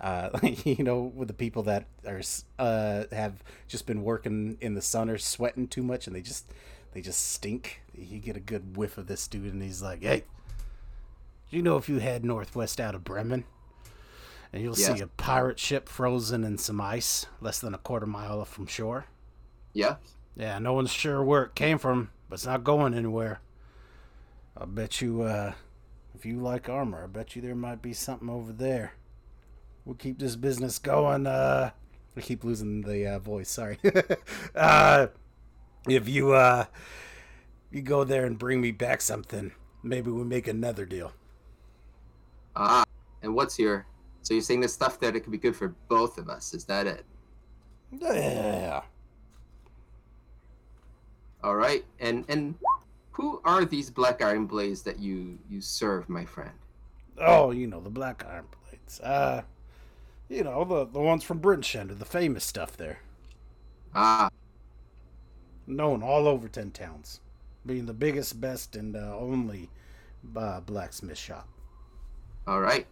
uh 0.00 0.30
you 0.64 0.82
know 0.84 1.02
with 1.02 1.28
the 1.28 1.34
people 1.34 1.62
that 1.62 1.86
are 2.06 2.20
uh 2.58 3.04
have 3.12 3.42
just 3.68 3.86
been 3.86 4.02
working 4.02 4.56
in 4.60 4.74
the 4.74 4.82
sun 4.82 5.08
or 5.08 5.18
sweating 5.18 5.66
too 5.68 5.82
much 5.82 6.06
and 6.06 6.14
they 6.14 6.20
just 6.22 6.50
they 6.92 7.00
just 7.00 7.30
stink 7.32 7.80
you 7.94 8.18
get 8.18 8.36
a 8.36 8.40
good 8.40 8.76
whiff 8.76 8.98
of 8.98 9.06
this 9.06 9.26
dude 9.28 9.52
and 9.52 9.62
he's 9.62 9.82
like 9.82 10.02
hey 10.02 10.24
you 11.50 11.62
know 11.62 11.76
if 11.76 11.88
you 11.88 11.98
head 11.98 12.24
northwest 12.24 12.80
out 12.80 12.94
of 12.94 13.04
bremen 13.04 13.44
and 14.52 14.62
you'll 14.62 14.78
Yes. 14.78 14.96
see 14.96 15.02
a 15.02 15.06
pirate 15.08 15.58
ship 15.58 15.88
frozen 15.88 16.44
in 16.44 16.58
some 16.58 16.80
ice 16.80 17.26
less 17.40 17.58
than 17.58 17.74
a 17.74 17.78
quarter 17.78 18.06
mile 18.06 18.44
from 18.44 18.66
shore. 18.68 19.06
Yeah. 19.72 19.96
Yeah, 20.36 20.60
no 20.60 20.72
one's 20.74 20.92
sure 20.92 21.24
where 21.24 21.42
it 21.42 21.56
came 21.56 21.76
from, 21.76 22.10
but 22.28 22.34
it's 22.34 22.46
not 22.46 22.62
going 22.62 22.94
anywhere. 22.94 23.40
I 24.56 24.66
bet 24.66 25.00
you, 25.00 25.22
uh, 25.22 25.54
if 26.14 26.24
you 26.24 26.38
like 26.38 26.68
armor, 26.68 27.02
I 27.02 27.08
bet 27.08 27.34
you 27.34 27.42
there 27.42 27.56
might 27.56 27.82
be 27.82 27.92
something 27.92 28.30
over 28.30 28.52
there. 28.52 28.92
We'll 29.84 29.96
keep 29.96 30.18
this 30.18 30.36
business 30.36 30.78
going. 30.78 31.26
Uh, 31.26 31.70
I 32.16 32.20
keep 32.20 32.44
losing 32.44 32.82
the 32.82 33.06
uh, 33.14 33.18
voice. 33.18 33.50
Sorry. 33.50 33.78
uh, 34.54 35.08
if 35.88 36.08
you, 36.08 36.32
uh, 36.32 36.64
you 37.70 37.82
go 37.82 38.04
there 38.04 38.24
and 38.24 38.38
bring 38.38 38.60
me 38.60 38.70
back 38.70 39.00
something, 39.00 39.52
maybe 39.82 40.10
we 40.10 40.24
make 40.24 40.48
another 40.48 40.86
deal. 40.86 41.12
Ah, 42.56 42.84
and 43.22 43.34
what's 43.34 43.58
your? 43.58 43.86
So 44.22 44.32
you're 44.34 44.42
saying 44.42 44.60
there's 44.60 44.72
stuff 44.72 45.00
there 45.00 45.10
that 45.10 45.20
could 45.20 45.32
be 45.32 45.38
good 45.38 45.56
for 45.56 45.74
both 45.88 46.18
of 46.18 46.28
us? 46.28 46.54
Is 46.54 46.64
that 46.64 46.86
it? 46.86 47.04
Yeah. 48.00 48.82
All 51.42 51.56
right. 51.56 51.84
And 52.00 52.24
and 52.28 52.54
who 53.10 53.40
are 53.44 53.64
these 53.64 53.90
black 53.90 54.22
iron 54.22 54.46
blades 54.46 54.82
that 54.82 54.98
you 54.98 55.38
you 55.48 55.60
serve, 55.60 56.08
my 56.08 56.24
friend? 56.24 56.52
Oh, 57.18 57.50
you 57.50 57.66
know 57.66 57.80
the 57.80 57.90
black 57.90 58.24
iron 58.26 58.46
blades. 58.70 59.00
Uh, 59.00 59.42
you 60.28 60.44
know 60.44 60.64
the 60.64 60.84
the 60.84 61.00
ones 61.00 61.24
from 61.24 61.38
Bryn 61.38 61.62
Shander, 61.62 61.98
the 61.98 62.04
famous 62.04 62.44
stuff 62.44 62.76
there, 62.76 63.00
Ah, 63.94 64.28
known 65.66 66.02
all 66.02 66.26
over 66.26 66.48
ten 66.48 66.70
towns, 66.70 67.20
being 67.66 67.84
the 67.86 67.92
biggest, 67.92 68.40
best, 68.40 68.74
and 68.76 68.96
uh, 68.96 69.14
only 69.18 69.70
uh, 70.36 70.60
blacksmith 70.60 71.18
shop. 71.18 71.48
all 72.46 72.60
right. 72.60 72.86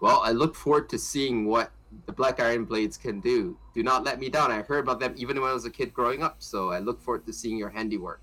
Well, 0.00 0.20
I 0.20 0.32
look 0.32 0.54
forward 0.56 0.88
to 0.90 0.98
seeing 0.98 1.46
what 1.46 1.72
the 2.06 2.12
black 2.12 2.40
iron 2.40 2.64
blades 2.64 2.96
can 2.96 3.20
do. 3.20 3.58
Do 3.74 3.82
not 3.82 4.04
let 4.04 4.18
me 4.18 4.28
down. 4.28 4.50
I 4.50 4.62
heard 4.62 4.80
about 4.84 5.00
them 5.00 5.14
even 5.16 5.40
when 5.40 5.50
I 5.50 5.54
was 5.54 5.64
a 5.64 5.70
kid 5.70 5.92
growing 5.94 6.22
up, 6.22 6.42
so 6.42 6.70
I 6.72 6.80
look 6.80 7.00
forward 7.00 7.26
to 7.26 7.32
seeing 7.32 7.56
your 7.58 7.70
handiwork. 7.70 8.22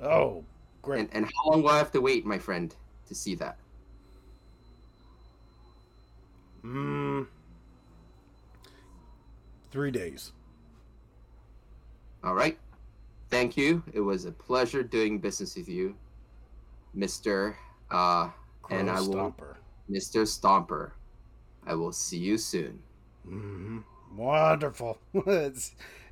Oh, 0.00 0.46
great! 0.82 1.00
And 1.00 1.10
and 1.12 1.26
how 1.26 1.50
long 1.50 1.62
will 1.62 1.68
I 1.70 1.76
have 1.78 1.90
to 1.92 2.00
wait, 2.00 2.24
my 2.24 2.38
friend, 2.38 2.74
to 3.06 3.14
see 3.14 3.34
that? 3.36 3.58
Mm, 6.64 7.26
three 9.70 9.90
days. 9.90 10.32
All 12.24 12.34
right. 12.34 12.58
Thank 13.30 13.56
you. 13.56 13.82
It 13.92 14.00
was 14.00 14.24
a 14.24 14.32
pleasure 14.32 14.82
doing 14.82 15.18
business 15.18 15.56
with 15.56 15.68
you, 15.68 15.94
Mister. 16.94 17.56
Uh, 17.90 18.30
And 18.70 18.90
I 18.90 18.96
Crow 18.96 19.06
will- 19.06 19.14
Stomper. 19.32 19.56
Mr. 19.90 20.22
Stomper. 20.26 20.90
I 21.66 21.74
will 21.74 21.92
see 21.92 22.18
you 22.18 22.38
soon. 22.38 22.80
hmm 23.24 23.78
Wonderful. 24.16 24.98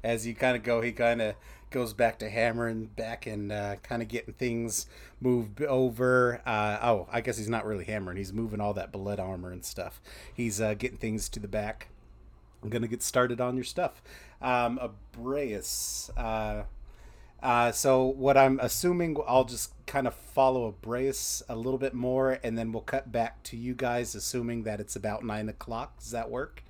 As 0.05 0.27
you 0.27 0.35
kind 0.35 0.57
of 0.57 0.63
go, 0.63 0.81
he 0.83 0.93
kind 0.93 1.23
of 1.23 1.35
goes 1.71 1.93
back 1.95 2.19
to 2.21 2.29
hammering 2.29 2.85
back 2.87 3.27
and 3.27 3.51
uh, 3.51 3.77
kind 3.83 4.03
of 4.03 4.09
getting 4.09 4.35
things 4.35 4.87
moved 5.21 5.63
over. 5.63 6.41
Uh, 6.47 6.79
oh, 6.83 7.09
I 7.11 7.21
guess 7.23 7.39
he's 7.39 7.49
not 7.49 7.65
really 7.65 7.85
hammering. 7.85 8.17
He's 8.19 8.33
moving 8.33 8.61
all 8.61 8.75
that 8.75 8.93
bulette 8.93 9.19
armor 9.19 9.51
and 9.51 9.65
stuff. 9.65 10.01
He's 10.33 10.61
uh, 10.61 10.75
getting 10.75 10.99
things 10.99 11.29
to 11.31 11.41
the 11.41 11.49
back. 11.49 11.89
I'm 12.65 12.71
gonna 12.71 12.89
get 12.89 13.03
started 13.03 13.41
on 13.41 13.55
your 13.57 13.65
stuff. 13.65 14.03
Um, 14.41 14.79
Abreus. 14.81 16.11
Uh, 16.17 16.65
uh, 17.43 17.71
so 17.73 18.05
what 18.07 18.39
I'm 18.39 18.59
assuming, 18.61 19.19
I'll 19.27 19.45
just 19.45 19.73
kind 19.87 20.07
of 20.07 20.15
follow 20.15 20.65
Abreus 20.67 21.43
a 21.51 21.55
little 21.55 21.79
bit 21.79 21.93
more, 21.93 22.39
and 22.43 22.57
then 22.57 22.73
we'll 22.73 22.81
cut 22.83 23.13
back 23.13 23.43
to 23.45 23.57
you 23.59 23.75
guys, 23.75 24.15
assuming 24.15 24.63
that 24.63 24.81
it's 24.81 24.97
about 24.97 25.25
nine 25.25 25.51
o'clock. 25.51 25.99
Does 25.99 26.11
that 26.13 26.31
work? 26.31 26.65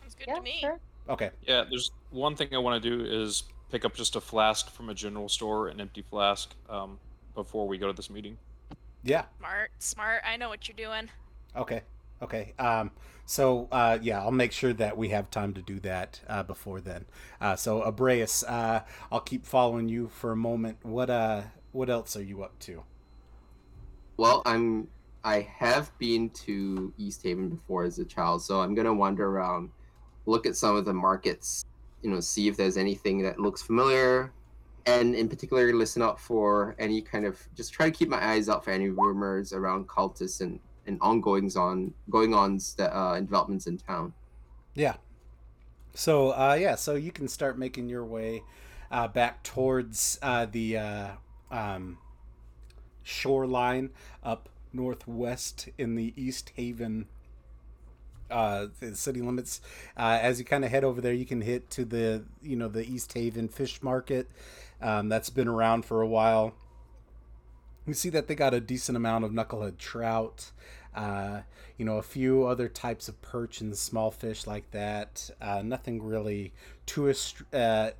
Sounds 0.00 0.16
good 0.16 0.26
Yeah, 0.26 0.34
to 0.34 0.40
me. 0.42 0.58
sure. 0.60 0.80
Okay. 1.08 1.30
Yeah, 1.46 1.64
there's 1.70 1.92
one 2.10 2.34
thing 2.34 2.48
I 2.52 2.58
want 2.58 2.82
to 2.82 2.90
do 2.98 3.04
is 3.04 3.44
pick 3.70 3.84
up 3.84 3.94
just 3.94 4.16
a 4.16 4.20
flask 4.20 4.70
from 4.70 4.88
a 4.90 4.94
general 4.94 5.28
store, 5.28 5.68
an 5.68 5.80
empty 5.80 6.02
flask, 6.02 6.52
um, 6.68 6.98
before 7.36 7.68
we 7.68 7.78
go 7.78 7.86
to 7.86 7.92
this 7.92 8.10
meeting. 8.10 8.36
Yeah. 9.04 9.26
Smart, 9.38 9.70
smart. 9.78 10.22
I 10.26 10.36
know 10.36 10.48
what 10.48 10.66
you're 10.66 10.76
doing. 10.76 11.08
Okay. 11.54 11.82
Okay. 12.22 12.54
Um. 12.58 12.90
So, 13.28 13.66
uh, 13.72 13.98
yeah, 14.00 14.20
I'll 14.22 14.30
make 14.30 14.52
sure 14.52 14.72
that 14.74 14.96
we 14.96 15.08
have 15.08 15.30
time 15.32 15.52
to 15.54 15.62
do 15.62 15.80
that 15.80 16.20
uh, 16.28 16.44
before 16.44 16.80
then. 16.80 17.06
Uh, 17.40 17.56
so, 17.56 17.82
Abreus, 17.82 18.44
uh, 18.44 18.82
I'll 19.10 19.20
keep 19.20 19.44
following 19.44 19.88
you 19.88 20.08
for 20.08 20.30
a 20.30 20.36
moment. 20.36 20.78
What 20.82 21.10
uh, 21.10 21.42
what 21.72 21.90
else 21.90 22.16
are 22.16 22.22
you 22.22 22.44
up 22.44 22.56
to? 22.60 22.84
Well, 24.16 24.42
I'm. 24.46 24.88
I 25.24 25.40
have 25.58 25.90
been 25.98 26.30
to 26.30 26.94
Easthaven 27.00 27.50
before 27.50 27.82
as 27.82 27.98
a 27.98 28.04
child, 28.04 28.42
so 28.42 28.60
I'm 28.60 28.76
gonna 28.76 28.94
wander 28.94 29.26
around, 29.26 29.70
look 30.26 30.46
at 30.46 30.54
some 30.54 30.76
of 30.76 30.84
the 30.84 30.94
markets, 30.94 31.64
you 32.02 32.10
know, 32.10 32.20
see 32.20 32.46
if 32.46 32.56
there's 32.56 32.76
anything 32.76 33.22
that 33.22 33.40
looks 33.40 33.60
familiar, 33.60 34.32
and 34.86 35.16
in 35.16 35.28
particular, 35.28 35.74
listen 35.74 36.00
out 36.00 36.20
for 36.20 36.76
any 36.78 37.02
kind 37.02 37.26
of. 37.26 37.40
Just 37.56 37.72
try 37.72 37.86
to 37.86 37.92
keep 37.92 38.08
my 38.08 38.24
eyes 38.24 38.48
out 38.48 38.64
for 38.64 38.70
any 38.70 38.88
rumors 38.88 39.52
around 39.52 39.88
cultists 39.88 40.40
and 40.40 40.60
and 40.86 40.98
ongoings 41.00 41.56
on 41.56 41.92
going 42.10 42.34
ons 42.34 42.74
that 42.74 42.96
uh, 42.96 43.14
and 43.14 43.26
developments 43.26 43.66
in 43.66 43.78
town. 43.78 44.12
Yeah. 44.74 44.96
So, 45.94 46.30
uh, 46.30 46.56
yeah, 46.60 46.74
so 46.74 46.94
you 46.94 47.10
can 47.10 47.26
start 47.26 47.58
making 47.58 47.88
your 47.88 48.04
way 48.04 48.42
uh, 48.90 49.08
back 49.08 49.42
towards 49.42 50.18
uh, 50.20 50.46
the 50.46 50.76
uh, 50.76 51.08
um, 51.50 51.98
shoreline 53.02 53.90
up 54.22 54.48
northwest 54.72 55.68
in 55.78 55.94
the 55.94 56.12
Easthaven 56.12 57.06
uh, 58.30 58.66
city 58.92 59.22
limits. 59.22 59.60
Uh, 59.96 60.18
as 60.20 60.38
you 60.38 60.44
kind 60.44 60.64
of 60.64 60.70
head 60.70 60.84
over 60.84 61.00
there, 61.00 61.12
you 61.12 61.26
can 61.26 61.40
hit 61.40 61.70
to 61.70 61.84
the 61.84 62.24
you 62.42 62.56
know 62.56 62.68
the 62.68 62.84
Easthaven 62.84 63.50
Fish 63.50 63.82
Market. 63.82 64.28
Um, 64.82 65.08
that's 65.08 65.30
been 65.30 65.48
around 65.48 65.84
for 65.84 66.02
a 66.02 66.06
while. 66.06 66.54
You 67.86 67.94
see 67.94 68.08
that 68.10 68.26
they 68.26 68.34
got 68.34 68.54
a 68.54 68.60
decent 68.60 68.96
amount 68.96 69.24
of 69.24 69.30
knucklehead 69.30 69.78
trout. 69.78 70.50
Uh, 70.94 71.42
you 71.76 71.84
know, 71.84 71.98
a 71.98 72.02
few 72.02 72.46
other 72.46 72.68
types 72.68 73.06
of 73.06 73.20
perch 73.20 73.60
and 73.60 73.76
small 73.76 74.10
fish 74.10 74.46
like 74.46 74.70
that. 74.70 75.30
Uh, 75.42 75.60
nothing 75.62 76.02
really 76.02 76.54
too 76.86 77.12
uh, 77.52 77.56
uh, 77.56 77.90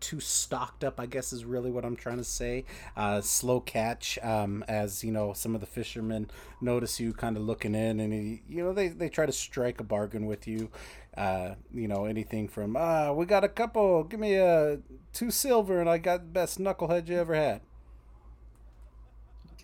too 0.00 0.20
stocked 0.20 0.84
up, 0.84 1.00
I 1.00 1.06
guess, 1.06 1.32
is 1.32 1.46
really 1.46 1.70
what 1.70 1.84
I'm 1.84 1.96
trying 1.96 2.18
to 2.18 2.24
say. 2.24 2.66
Uh, 2.94 3.22
slow 3.22 3.60
catch, 3.60 4.18
um, 4.22 4.62
as 4.68 5.02
you 5.02 5.12
know, 5.12 5.32
some 5.32 5.54
of 5.54 5.62
the 5.62 5.66
fishermen 5.66 6.30
notice 6.60 7.00
you 7.00 7.14
kind 7.14 7.38
of 7.38 7.42
looking 7.42 7.74
in, 7.74 8.00
and 8.00 8.40
you 8.48 8.62
know 8.62 8.74
they, 8.74 8.88
they 8.88 9.08
try 9.08 9.24
to 9.24 9.32
strike 9.32 9.80
a 9.80 9.84
bargain 9.84 10.26
with 10.26 10.46
you. 10.46 10.70
Uh, 11.16 11.54
you 11.72 11.88
know, 11.88 12.04
anything 12.04 12.48
from 12.48 12.76
ah, 12.76 13.12
we 13.12 13.24
got 13.24 13.44
a 13.44 13.48
couple, 13.48 14.04
give 14.04 14.20
me 14.20 14.34
a 14.34 14.78
two 15.14 15.30
silver, 15.30 15.80
and 15.80 15.88
I 15.88 15.96
got 15.96 16.20
the 16.20 16.26
best 16.26 16.58
knucklehead 16.60 17.08
you 17.08 17.18
ever 17.18 17.34
had. 17.34 17.62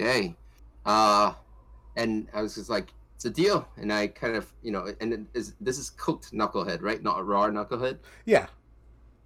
Okay, 0.01 0.37
uh, 0.87 1.33
and 1.97 2.29
I 2.33 2.43
was 2.43 2.55
just 2.55 2.71
like, 2.71 2.93
it's 3.17 3.25
a 3.25 3.31
deal, 3.31 3.67
and 3.77 3.93
I 3.93 4.07
kind 4.07 4.37
of, 4.37 4.53
you 4.63 4.71
know, 4.71 4.87
and 5.01 5.13
it 5.13 5.21
is, 5.35 5.55
this 5.61 5.79
is 5.79 5.91
cooked 5.91 6.33
knucklehead, 6.33 6.83
right? 6.83 7.03
Not 7.03 7.19
a 7.19 7.23
raw 7.23 7.49
knucklehead. 7.49 7.99
Yeah, 8.25 8.47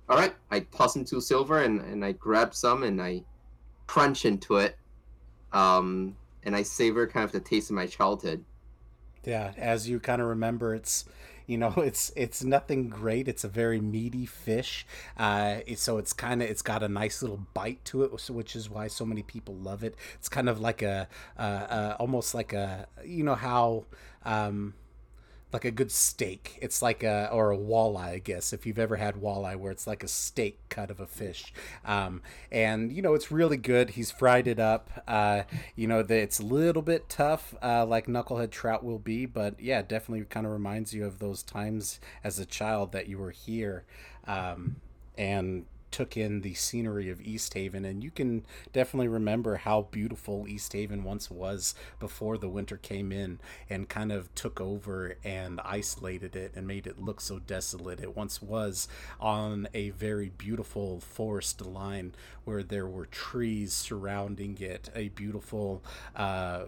all 0.09 0.19
right, 0.19 0.35
I 0.51 0.61
toss 0.61 0.97
into 0.97 1.21
silver 1.21 1.63
and, 1.63 1.81
and 1.81 2.05
I 2.05 2.13
grab 2.13 2.55
some 2.55 2.83
and 2.83 3.01
I 3.01 3.23
crunch 3.87 4.25
into 4.25 4.57
it. 4.57 4.77
Um, 5.53 6.17
and 6.45 6.57
I 6.57 6.63
savor 6.63 7.07
kind 7.07 7.25
of 7.25 7.33
the 7.33 7.41
taste 7.41 7.71
of 7.71 7.77
my 7.77 7.87
childhood. 7.87 8.45
Yeah, 9.25 9.53
as 9.57 9.89
you 9.89 10.01
kind 10.01 10.21
of 10.21 10.29
remember, 10.29 10.75
it's 10.75 11.05
you 11.47 11.59
know 11.59 11.75
it's 11.79 12.13
it's 12.17 12.43
nothing 12.45 12.89
great. 12.89 13.29
It's 13.29 13.45
a 13.45 13.49
very 13.49 13.81
meaty 13.81 14.27
fish. 14.27 14.87
Uh, 15.17 15.61
so 15.77 15.99
it's 15.99 16.13
kind 16.13 16.43
of 16.43 16.49
it's 16.49 16.63
got 16.63 16.83
a 16.83 16.89
nice 16.89 17.23
little 17.23 17.47
bite 17.55 17.85
to 17.87 18.05
it 18.05 18.13
which 18.31 18.55
is 18.55 18.69
why 18.71 18.89
so 18.89 19.05
many 19.05 19.23
people 19.23 19.55
love 19.55 19.83
it. 19.85 19.95
It's 20.15 20.29
kind 20.29 20.49
of 20.49 20.61
like 20.61 20.83
a 20.83 21.09
uh, 21.39 21.43
uh, 21.43 21.97
almost 21.99 22.35
like 22.35 22.53
a 22.53 22.87
you 23.05 23.25
know 23.25 23.35
how 23.35 23.85
um, 24.25 24.75
like 25.53 25.65
a 25.65 25.71
good 25.71 25.91
steak. 25.91 26.59
It's 26.63 26.83
like 26.83 27.03
a 27.03 27.29
or 27.33 27.53
a 27.53 27.57
walleye, 27.57 28.15
I 28.15 28.19
guess, 28.19 28.53
if 28.53 28.67
you've 28.67 28.79
ever 28.79 28.97
had 28.97 29.17
walleye, 29.17 29.57
where 29.57 29.73
it's 29.73 29.87
like 29.87 30.03
a 30.03 30.09
steak 30.09 30.59
cut 30.69 30.91
of 30.91 31.01
a 31.01 31.07
fish. 31.07 31.53
Um, 31.85 32.23
and 32.51 32.93
you 32.93 33.03
know, 33.03 33.15
it's 33.15 33.31
really 33.31 33.57
good. 33.57 33.91
He's 33.91 34.11
fried 34.11 34.47
it 34.47 34.59
up. 34.59 34.91
Uh, 35.07 35.43
you 35.77 35.87
know, 35.87 36.03
that 36.03 36.19
it's 36.19 36.41
a 36.41 36.45
little 36.45 36.83
bit 36.83 37.09
tough, 37.09 37.55
uh, 37.63 37.85
like 37.87 38.07
knucklehead 38.07 38.51
trout 38.51 38.85
will 38.85 38.99
be, 38.99 39.27
but 39.27 39.61
yeah, 39.61 39.83
definitely 39.83 40.25
kind 40.27 40.47
of 40.47 40.53
reminds 40.53 40.95
you 40.95 41.05
of 41.05 41.19
those 41.19 41.43
times 41.43 42.01
as 42.25 42.39
a 42.39 42.47
child 42.47 42.93
that 42.93 43.09
you 43.09 43.19
were 43.19 43.31
here. 43.31 43.85
Um, 44.27 44.77
and 45.19 45.67
took 45.93 46.17
in 46.17 46.41
the 46.41 46.55
scenery 46.55 47.11
of 47.11 47.21
Easthaven, 47.21 47.85
and 47.85 48.03
you 48.03 48.11
can 48.11 48.45
definitely 48.73 49.09
remember 49.09 49.57
how 49.57 49.83
beautiful 49.91 50.47
Easthaven 50.47 51.03
once 51.03 51.31
was 51.31 51.75
before 52.01 52.39
the 52.39 52.49
winter 52.49 52.77
came 52.77 53.13
in 53.13 53.39
and 53.71 53.89
kind 53.89 54.11
of 54.11 54.35
took 54.35 54.61
over 54.61 55.17
and 55.23 55.61
isolated 55.65 56.35
it 56.35 56.53
and 56.57 56.67
made 56.67 56.87
it 56.87 56.99
look 56.99 57.21
so 57.21 57.39
desolate. 57.39 58.01
It 58.01 58.17
once 58.17 58.43
was 58.43 58.89
on 59.21 59.69
a 59.75 59.91
very 59.91 60.31
beautiful 60.31 61.01
forest 61.01 61.61
line 61.61 62.15
where 62.45 62.63
there 62.63 62.87
were 62.87 63.07
trees 63.07 63.73
surrounding 63.73 64.59
it, 64.59 64.91
a 64.95 65.09
beautiful 65.11 65.83
uh, 66.17 66.65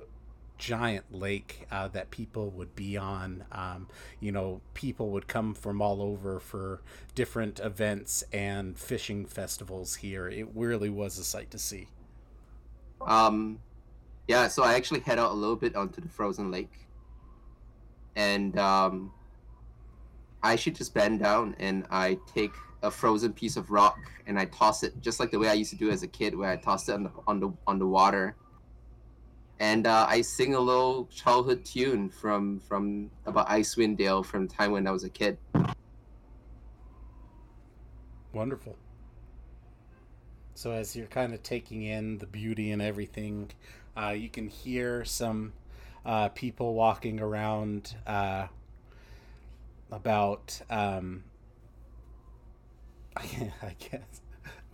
giant 0.59 1.13
lake 1.13 1.67
uh, 1.71 1.89
that 1.89 2.11
people 2.11 2.51
would 2.51 2.75
be 2.75 2.97
on. 2.97 3.45
Um, 3.53 3.89
you 4.21 4.33
know, 4.33 4.61
people 4.75 5.11
would 5.11 5.27
come 5.27 5.55
from 5.55 5.83
all 5.83 6.01
over 6.01 6.41
for 6.41 6.81
different 7.15 7.61
events 7.61 8.25
and 8.33 8.79
fishing 8.79 9.27
festivals 9.27 9.97
here. 9.97 10.29
It 10.29 10.49
really 10.55 10.91
was 10.91 11.19
a 11.19 11.25
sight 11.25 11.51
to 11.53 11.59
see. 11.59 11.89
Um, 13.01 13.59
yeah, 14.29 14.49
so 14.49 14.63
I 14.63 14.75
actually 14.75 15.01
head 15.01 15.19
out 15.19 15.33
a 15.33 15.35
little 15.35 15.57
bit 15.57 15.77
onto 15.77 16.01
the 16.01 16.09
frozen 16.09 16.51
lake, 16.51 16.73
and 18.17 18.59
um, 18.59 19.13
I 20.43 20.57
should 20.57 20.75
just 20.77 20.95
bend 20.95 21.21
down 21.21 21.57
and 21.59 21.87
I 21.91 22.19
take 22.35 22.53
a 22.83 22.91
frozen 22.91 23.33
piece 23.33 23.57
of 23.57 23.71
rock 23.71 23.99
and 24.27 24.39
I 24.39 24.45
toss 24.45 24.83
it 24.83 25.01
just 25.01 25.19
like 25.19 25.31
the 25.31 25.39
way 25.39 25.49
I 25.49 25.55
used 25.55 25.71
to 25.71 25.77
do 25.77 25.91
as 25.91 26.03
a 26.03 26.07
kid, 26.07 26.37
where 26.37 26.51
I 26.51 26.57
tossed 26.57 26.89
it 26.89 26.93
on 26.93 27.03
the 27.03 27.11
on 27.27 27.41
the 27.41 27.51
on 27.67 27.79
the 27.79 27.87
water 27.87 28.37
and 29.61 29.87
uh, 29.87 30.07
I 30.09 30.21
sing 30.23 30.55
a 30.55 30.61
little 30.61 31.07
childhood 31.07 31.65
tune 31.65 32.09
from 32.09 32.61
from 32.61 33.11
about 33.27 33.49
Icewind 33.49 33.97
Dale 33.97 34.23
from 34.23 34.49
time 34.49 34.73
when 34.73 34.87
I 34.87 34.91
was 34.91 35.05
a 35.05 35.11
kid. 35.11 35.39
Wonderful. 38.33 38.77
So 40.55 40.73
as 40.73 40.97
you're 40.97 41.07
kind 41.07 41.35
of 41.35 41.43
taking 41.43 41.83
in 41.83 42.19
the 42.19 42.27
beauty 42.27 42.71
and 42.73 42.81
everything, 42.81 43.51
uh, 43.97 44.11
you 44.11 44.29
can 44.29 44.49
hear 44.49 45.05
some 45.05 45.53
uh, 46.05 46.29
people 46.31 46.75
walking 46.75 47.21
around 47.21 47.95
uh, 48.07 48.47
about. 49.91 50.61
Um, 50.71 51.25
I 53.17 53.77
guess. 53.79 54.01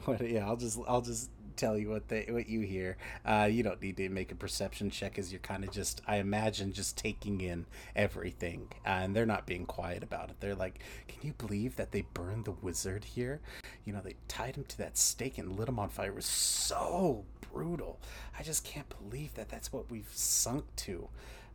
What? 0.07 0.27
Yeah, 0.27 0.47
I'll 0.47 0.57
just 0.57 0.79
I'll 0.89 1.03
just 1.03 1.29
tell 1.61 1.77
you 1.77 1.91
what 1.91 2.09
they 2.09 2.27
what 2.31 2.49
you 2.49 2.61
hear. 2.61 2.97
Uh, 3.25 3.49
you 3.51 3.63
don't 3.63 3.81
need 3.83 3.97
to 3.99 4.09
make 4.09 4.33
a 4.33 4.35
perception 4.35 4.91
check 4.91 5.19
as 5.19 5.31
you're 5.31 5.41
kind 5.41 5.63
of 5.63 5.71
just 5.71 6.01
I 6.07 6.17
imagine 6.17 6.73
just 6.73 6.97
taking 6.97 7.41
in 7.41 7.67
everything, 7.95 8.69
uh, 8.87 9.01
and 9.03 9.15
they're 9.15 9.27
not 9.27 9.47
being 9.47 9.67
quiet 9.67 10.03
about 10.03 10.31
it. 10.31 10.37
They're 10.41 10.55
like, 10.55 10.81
"Can 11.07 11.19
you 11.23 11.35
believe 11.35 11.77
that 11.77 11.93
they 11.93 12.03
burned 12.15 12.47
the 12.47 12.53
wizard 12.53 13.05
here? 13.05 13.41
You 13.85 13.93
know, 13.93 14.01
they 14.01 14.17
tied 14.27 14.57
him 14.57 14.65
to 14.65 14.79
that 14.79 14.97
stake 14.97 15.39
and 15.39 15.59
lit 15.59 15.69
him 15.69 15.79
on 15.79 15.91
fire. 15.91 16.09
It 16.09 16.17
was 16.17 16.25
so 16.27 17.25
brutal. 17.53 18.01
I 18.39 18.43
just 18.43 18.65
can't 18.65 18.89
believe 18.89 19.35
that 19.35 19.49
that's 19.49 19.73
what 19.73 19.91
we've 19.91 20.11
sunk 20.13 20.65
to. 20.77 21.09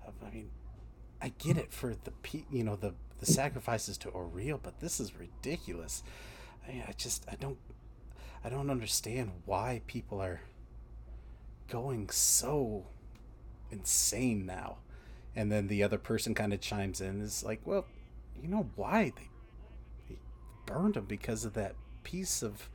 I 0.05 0.33
mean, 0.33 0.49
I 1.21 1.29
get 1.39 1.57
it 1.57 1.73
for 1.73 1.95
the 1.95 2.11
you 2.51 2.63
know 2.63 2.75
the 2.75 2.93
the 3.19 3.25
sacrifices 3.25 3.97
to 3.99 4.09
Auril, 4.09 4.59
but 4.61 4.79
this 4.79 4.99
is 4.99 5.17
ridiculous. 5.17 6.03
I, 6.67 6.71
mean, 6.71 6.83
I 6.87 6.91
just 6.91 7.25
I 7.31 7.35
don't 7.35 7.57
I 8.45 8.49
don't 8.49 8.69
understand 8.69 9.31
why 9.45 9.81
people 9.87 10.21
are 10.21 10.41
going 11.67 12.11
so 12.11 12.85
insane 13.71 14.45
now. 14.45 14.77
And 15.35 15.51
then 15.51 15.67
the 15.67 15.81
other 15.81 15.97
person 15.97 16.35
kind 16.35 16.53
of 16.53 16.61
chimes 16.61 17.01
in 17.01 17.21
is 17.21 17.43
like, 17.43 17.61
well, 17.65 17.87
you 18.39 18.47
know 18.47 18.69
why 18.75 19.13
they, 19.15 19.29
they 20.07 20.19
burned 20.67 20.95
him 20.95 21.05
because 21.05 21.43
of 21.43 21.53
that 21.55 21.73
piece 22.03 22.43
of 22.43 22.69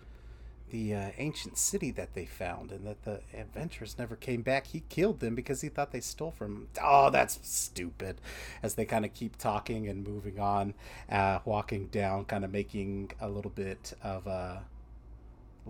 the 0.70 0.92
uh, 0.92 1.10
ancient 1.18 1.56
city 1.56 1.92
that 1.92 2.14
they 2.14 2.26
found 2.26 2.72
and 2.72 2.84
that 2.84 3.04
the 3.04 3.20
adventurers 3.32 3.96
never 3.96 4.16
came 4.16 4.42
back. 4.42 4.66
He 4.66 4.82
killed 4.88 5.20
them 5.20 5.36
because 5.36 5.60
he 5.60 5.68
thought 5.68 5.92
they 5.92 6.00
stole 6.00 6.32
from 6.32 6.52
him. 6.52 6.68
Oh, 6.82 7.10
that's 7.10 7.38
stupid. 7.48 8.20
As 8.60 8.74
they 8.74 8.84
kind 8.84 9.04
of 9.04 9.14
keep 9.14 9.38
talking 9.38 9.88
and 9.88 10.04
moving 10.04 10.40
on, 10.40 10.74
uh, 11.08 11.38
walking 11.44 11.86
down, 11.86 12.24
kind 12.24 12.44
of 12.44 12.50
making 12.50 13.12
a 13.20 13.28
little 13.28 13.52
bit 13.52 13.92
of 14.02 14.26
a 14.26 14.64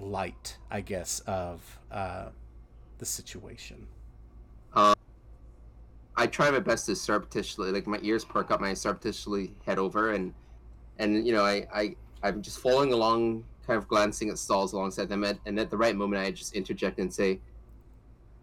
light, 0.01 0.57
I 0.71 0.81
guess, 0.81 1.21
of 1.21 1.79
uh, 1.91 2.31
the 2.99 3.07
situation? 3.07 3.87
Uh, 4.73 4.95
I 6.17 6.27
try 6.27 6.51
my 6.51 6.61
best 6.61 6.87
to 6.87 6.97
surreptitiously, 6.97 7.73
like 7.73 7.87
my 7.87 7.99
ears 8.03 8.25
perk 8.25 8.51
up, 8.51 8.61
my 8.61 8.75
surreptitiously 8.75 9.55
head 9.65 9.79
over, 9.79 10.13
and 10.13 10.35
and 10.99 11.27
you 11.27 11.33
know, 11.33 11.45
I 11.45 11.67
I 11.73 11.97
I'm 12.23 12.43
just 12.43 12.59
following 12.59 12.93
along, 12.93 13.45
kind 13.67 13.79
of 13.79 13.89
glancing 13.89 14.29
at 14.29 14.39
stalls 14.39 14.73
alongside 14.73 15.09
them, 15.09 15.25
and, 15.25 15.39
and 15.47 15.59
at 15.59 15.71
the 15.71 15.77
right 15.77 15.97
moment, 15.97 16.23
I 16.23 16.31
just 16.31 16.55
interject 16.55 16.99
and 16.99 17.13
say, 17.13 17.41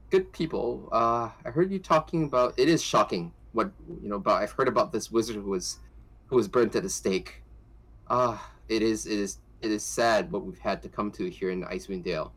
"Good 0.09 0.31
people, 0.33 0.89
uh, 0.91 1.29
I 1.45 1.49
heard 1.51 1.71
you 1.71 1.79
talking 1.79 2.23
about. 2.23 2.53
It 2.57 2.67
is 2.67 2.81
shocking 2.81 3.31
what 3.53 3.71
you 4.01 4.09
know, 4.09 4.19
but 4.19 4.41
I've 4.41 4.51
heard 4.51 4.67
about 4.67 4.91
this 4.91 5.11
wizard 5.11 5.35
who 5.35 5.49
was 5.49 5.79
who 6.27 6.35
was 6.35 6.47
burnt 6.47 6.75
at 6.75 6.85
a 6.85 6.89
stake. 6.89 7.43
Ah, 8.09 8.33
uh, 8.33 8.47
it 8.69 8.81
is 8.81 9.05
it 9.05 9.19
is 9.19 9.37
it 9.67 9.73
is 9.73 9.83
sad 9.83 10.31
what 10.31 10.45
we've 10.45 10.57
had 10.59 10.81
to 10.81 10.87
come 10.87 11.11
to 11.11 11.29
here 11.29 11.49
in 11.49 11.63
Icewind 11.63 12.03
Dale. 12.03 12.31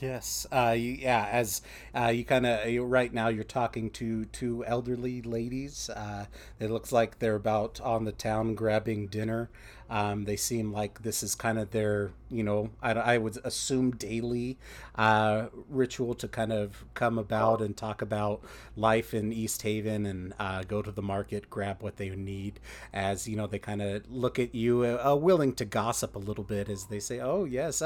Yes, 0.00 0.46
uh, 0.50 0.74
yeah. 0.78 1.28
As 1.30 1.60
uh, 1.94 2.06
you 2.06 2.24
kind 2.24 2.46
of 2.46 2.90
right 2.90 3.12
now, 3.12 3.28
you're 3.28 3.44
talking 3.44 3.90
to 3.90 4.24
two 4.26 4.64
elderly 4.64 5.20
ladies. 5.20 5.90
Uh, 5.90 6.24
it 6.58 6.70
looks 6.70 6.90
like 6.90 7.18
they're 7.18 7.34
about 7.34 7.80
on 7.82 8.04
the 8.04 8.12
town 8.12 8.54
grabbing 8.54 9.08
dinner. 9.08 9.50
Um, 9.90 10.24
they 10.24 10.36
seem 10.36 10.72
like 10.72 11.02
this 11.02 11.22
is 11.22 11.34
kind 11.34 11.58
of 11.58 11.72
their, 11.72 12.12
you 12.30 12.44
know, 12.44 12.70
I, 12.80 12.92
I 12.92 13.18
would 13.18 13.38
assume 13.44 13.90
daily 13.90 14.56
uh, 14.94 15.46
ritual 15.68 16.14
to 16.14 16.28
kind 16.28 16.52
of 16.52 16.84
come 16.94 17.18
about 17.18 17.60
and 17.60 17.76
talk 17.76 18.00
about 18.00 18.40
life 18.76 19.12
in 19.12 19.32
Easthaven 19.32 20.08
and 20.08 20.32
uh, 20.38 20.62
go 20.62 20.80
to 20.80 20.92
the 20.92 21.02
market, 21.02 21.50
grab 21.50 21.82
what 21.82 21.96
they 21.96 22.08
need. 22.10 22.60
As 22.94 23.28
you 23.28 23.36
know, 23.36 23.48
they 23.48 23.58
kind 23.58 23.82
of 23.82 24.08
look 24.10 24.38
at 24.38 24.54
you, 24.54 24.84
uh, 24.84 25.14
willing 25.16 25.52
to 25.54 25.64
gossip 25.66 26.14
a 26.14 26.20
little 26.20 26.44
bit 26.44 26.70
as 26.70 26.86
they 26.86 27.00
say, 27.00 27.18
"Oh 27.20 27.44
yes." 27.44 27.82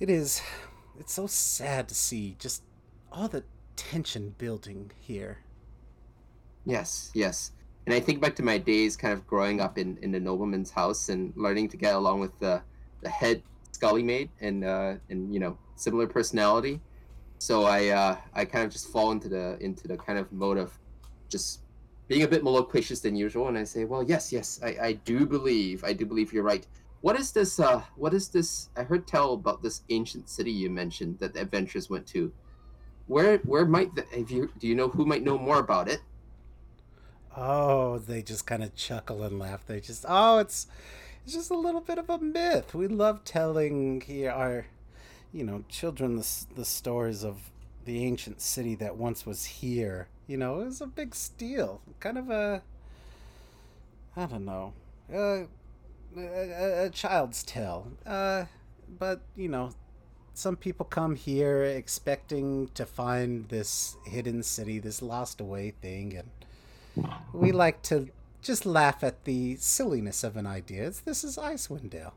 It 0.00 0.10
is 0.10 0.42
it's 0.98 1.12
so 1.12 1.26
sad 1.26 1.88
to 1.88 1.94
see 1.94 2.36
just 2.38 2.62
all 3.10 3.28
the 3.28 3.44
tension 3.76 4.34
building 4.38 4.90
here. 5.00 5.38
Yes, 6.64 7.10
yes. 7.14 7.52
And 7.86 7.94
I 7.94 8.00
think 8.00 8.20
back 8.20 8.34
to 8.36 8.42
my 8.42 8.58
days 8.58 8.96
kind 8.96 9.12
of 9.12 9.26
growing 9.26 9.60
up 9.60 9.76
in, 9.76 9.98
in 10.00 10.10
the 10.10 10.20
nobleman's 10.20 10.70
house 10.70 11.10
and 11.10 11.32
learning 11.36 11.68
to 11.68 11.76
get 11.76 11.94
along 11.94 12.20
with 12.20 12.38
the, 12.38 12.62
the 13.02 13.10
head 13.10 13.42
scully 13.72 14.02
maid 14.02 14.30
and 14.40 14.64
uh, 14.64 14.94
and 15.10 15.32
you 15.34 15.40
know, 15.40 15.58
similar 15.76 16.06
personality. 16.06 16.80
So 17.38 17.64
I 17.64 17.88
uh, 17.88 18.16
I 18.32 18.44
kind 18.44 18.64
of 18.64 18.72
just 18.72 18.88
fall 18.88 19.10
into 19.10 19.28
the 19.28 19.58
into 19.60 19.86
the 19.86 19.96
kind 19.96 20.18
of 20.18 20.32
mode 20.32 20.56
of 20.56 20.78
just 21.28 21.60
being 22.08 22.22
a 22.22 22.28
bit 22.28 22.42
more 22.42 22.54
loquacious 22.54 23.00
than 23.00 23.16
usual, 23.16 23.48
and 23.48 23.58
I 23.58 23.64
say, 23.64 23.84
"Well, 23.84 24.02
yes, 24.02 24.32
yes, 24.32 24.60
I, 24.62 24.76
I 24.80 24.92
do 24.92 25.26
believe, 25.26 25.84
I 25.84 25.92
do 25.92 26.06
believe 26.06 26.32
you're 26.32 26.44
right. 26.44 26.66
What 27.04 27.20
is 27.20 27.32
this? 27.32 27.60
Uh, 27.60 27.82
what 27.96 28.14
is 28.14 28.30
this? 28.30 28.70
I 28.78 28.82
heard 28.82 29.06
tell 29.06 29.34
about 29.34 29.62
this 29.62 29.82
ancient 29.90 30.30
city 30.30 30.50
you 30.50 30.70
mentioned 30.70 31.18
that 31.18 31.34
the 31.34 31.42
adventurers 31.42 31.90
went 31.90 32.06
to. 32.06 32.32
Where 33.08 33.36
where 33.40 33.66
might 33.66 33.94
the, 33.94 34.06
have 34.16 34.30
you 34.30 34.50
do 34.58 34.66
you 34.66 34.74
know 34.74 34.88
who 34.88 35.04
might 35.04 35.22
know 35.22 35.36
more 35.36 35.58
about 35.58 35.86
it? 35.86 36.00
Oh, 37.36 37.98
they 37.98 38.22
just 38.22 38.46
kind 38.46 38.62
of 38.62 38.74
chuckle 38.74 39.22
and 39.22 39.38
laugh. 39.38 39.66
They 39.66 39.80
just, 39.80 40.06
oh, 40.08 40.38
it's, 40.38 40.66
it's 41.24 41.34
just 41.34 41.50
a 41.50 41.58
little 41.58 41.82
bit 41.82 41.98
of 41.98 42.08
a 42.08 42.18
myth. 42.18 42.74
We 42.74 42.88
love 42.88 43.22
telling 43.24 44.00
here 44.00 44.30
our, 44.30 44.66
you 45.30 45.44
know, 45.44 45.64
children 45.68 46.16
the 46.16 46.46
the 46.54 46.64
stories 46.64 47.22
of 47.22 47.50
the 47.84 48.02
ancient 48.02 48.40
city 48.40 48.74
that 48.76 48.96
once 48.96 49.26
was 49.26 49.44
here. 49.44 50.08
You 50.26 50.38
know, 50.38 50.62
it 50.62 50.64
was 50.64 50.80
a 50.80 50.86
big 50.86 51.14
steal, 51.14 51.82
kind 52.00 52.16
of 52.16 52.30
a, 52.30 52.62
I 54.16 54.24
don't 54.24 54.46
know, 54.46 54.72
uh, 55.14 55.48
a, 56.16 56.84
a, 56.86 56.90
child's 56.90 57.42
tale. 57.42 57.92
Uh, 58.06 58.44
but 58.98 59.22
you 59.36 59.48
know, 59.48 59.70
some 60.34 60.56
people 60.56 60.86
come 60.86 61.16
here 61.16 61.62
expecting 61.62 62.68
to 62.74 62.86
find 62.86 63.48
this 63.48 63.96
hidden 64.04 64.42
city, 64.42 64.78
this 64.78 65.02
lost 65.02 65.40
away 65.40 65.70
thing, 65.80 66.16
and 66.16 67.08
we 67.32 67.52
like 67.52 67.82
to 67.82 68.08
just 68.42 68.66
laugh 68.66 69.02
at 69.02 69.24
the 69.24 69.56
silliness 69.56 70.22
of 70.22 70.36
an 70.36 70.46
idea. 70.46 70.92
This 71.04 71.24
is 71.24 71.36
Icewind 71.36 71.90
Dale. 71.90 72.14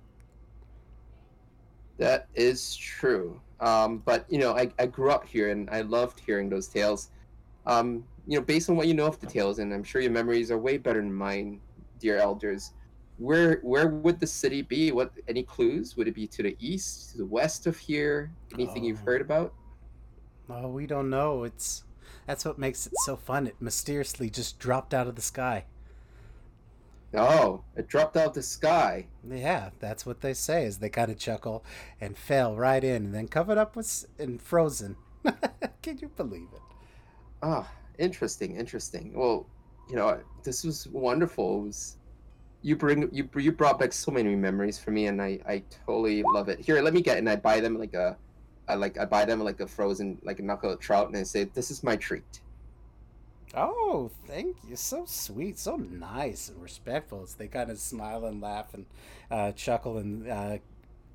That 1.97 2.27
is 2.35 2.75
true. 2.75 3.39
Um, 3.59 4.03
but 4.05 4.25
you 4.29 4.37
know, 4.37 4.55
I, 4.55 4.71
I 4.77 4.85
grew 4.85 5.09
up 5.09 5.25
here 5.25 5.49
and 5.49 5.69
I 5.69 5.81
loved 5.81 6.19
hearing 6.19 6.49
those 6.49 6.67
tales. 6.67 7.09
Um, 7.65 8.03
you 8.27 8.37
know, 8.37 8.45
based 8.45 8.69
on 8.69 8.75
what 8.75 8.87
you 8.87 8.93
know 8.93 9.07
of 9.07 9.19
the 9.19 9.27
tales, 9.27 9.59
and 9.59 9.73
I'm 9.73 9.83
sure 9.83 10.01
your 10.01 10.11
memories 10.11 10.51
are 10.51 10.57
way 10.57 10.77
better 10.77 10.99
than 10.99 11.13
mine, 11.13 11.59
dear 11.99 12.17
elders. 12.17 12.73
Where 13.17 13.59
where 13.63 13.87
would 13.87 14.19
the 14.19 14.27
city 14.27 14.61
be? 14.61 14.91
What 14.91 15.11
any 15.27 15.43
clues? 15.43 15.97
Would 15.97 16.07
it 16.07 16.15
be 16.15 16.27
to 16.27 16.43
the 16.43 16.55
east, 16.59 17.11
to 17.11 17.17
the 17.17 17.25
west 17.25 17.65
of 17.67 17.77
here? 17.77 18.31
Anything 18.53 18.83
you've 18.83 19.01
Oh. 19.01 19.05
heard 19.05 19.21
about? 19.21 19.53
Oh, 20.49 20.69
we 20.69 20.85
don't 20.87 21.09
know. 21.09 21.43
It's 21.43 21.83
that's 22.25 22.45
what 22.45 22.57
makes 22.59 22.85
it 22.85 22.93
so 23.05 23.15
fun. 23.15 23.47
It 23.47 23.55
mysteriously 23.59 24.29
just 24.29 24.59
dropped 24.59 24.93
out 24.93 25.07
of 25.07 25.15
the 25.15 25.21
sky. 25.21 25.65
Oh, 27.13 27.63
it 27.75 27.87
dropped 27.87 28.17
out 28.17 28.27
of 28.27 28.33
the 28.33 28.43
sky. 28.43 29.07
Yeah, 29.27 29.69
that's 29.79 30.05
what 30.05 30.21
they 30.21 30.33
say. 30.33 30.65
As 30.65 30.77
they 30.79 30.89
kind 30.89 31.09
of 31.09 31.17
chuckle 31.17 31.63
and 32.01 32.17
fell 32.17 32.55
right 32.55 32.83
in, 32.83 33.05
and 33.05 33.15
then 33.15 33.27
covered 33.29 33.57
up 33.57 33.75
with 33.75 34.05
and 34.19 34.41
frozen. 34.41 34.97
Can 35.81 35.97
you 35.99 36.09
believe 36.09 36.49
it? 36.53 36.61
Ah, 37.41 37.71
interesting, 37.97 38.55
interesting. 38.57 39.13
Well, 39.13 39.47
you 39.89 39.95
know, 39.95 40.19
this 40.43 40.63
was 40.63 40.87
wonderful. 40.89 41.61
It 41.61 41.63
was, 41.67 41.97
you 42.61 42.75
bring 42.75 43.09
you 43.13 43.29
you 43.37 43.51
brought 43.51 43.79
back 43.79 43.93
so 43.93 44.11
many 44.11 44.35
memories 44.35 44.77
for 44.79 44.91
me, 44.91 45.07
and 45.07 45.21
I 45.21 45.39
I 45.47 45.63
totally 45.85 46.23
love 46.23 46.49
it. 46.49 46.59
Here, 46.59 46.81
let 46.81 46.93
me 46.93 47.01
get, 47.01 47.17
and 47.17 47.29
I 47.29 47.35
buy 47.35 47.59
them 47.61 47.77
like 47.77 47.93
a, 47.93 48.17
I 48.67 48.75
like 48.75 48.97
I 48.99 49.05
buy 49.05 49.25
them 49.25 49.41
like 49.43 49.59
a 49.59 49.67
frozen 49.67 50.19
like 50.23 50.39
a 50.39 50.43
knuckle 50.43 50.75
trout, 50.77 51.07
and 51.07 51.17
I 51.17 51.23
say 51.23 51.45
this 51.45 51.71
is 51.71 51.83
my 51.83 51.95
treat. 51.95 52.41
Oh, 53.53 54.11
thank 54.27 54.57
you. 54.67 54.75
So 54.75 55.05
sweet, 55.05 55.57
so 55.57 55.77
nice 55.77 56.49
and 56.49 56.61
respectful. 56.61 57.23
As 57.23 57.35
they 57.35 57.47
kind 57.47 57.71
of 57.71 57.79
smile 57.79 58.25
and 58.25 58.41
laugh 58.41 58.73
and 58.73 58.85
uh, 59.31 59.51
chuckle 59.53 59.97
and 59.97 60.27
uh, 60.27 60.57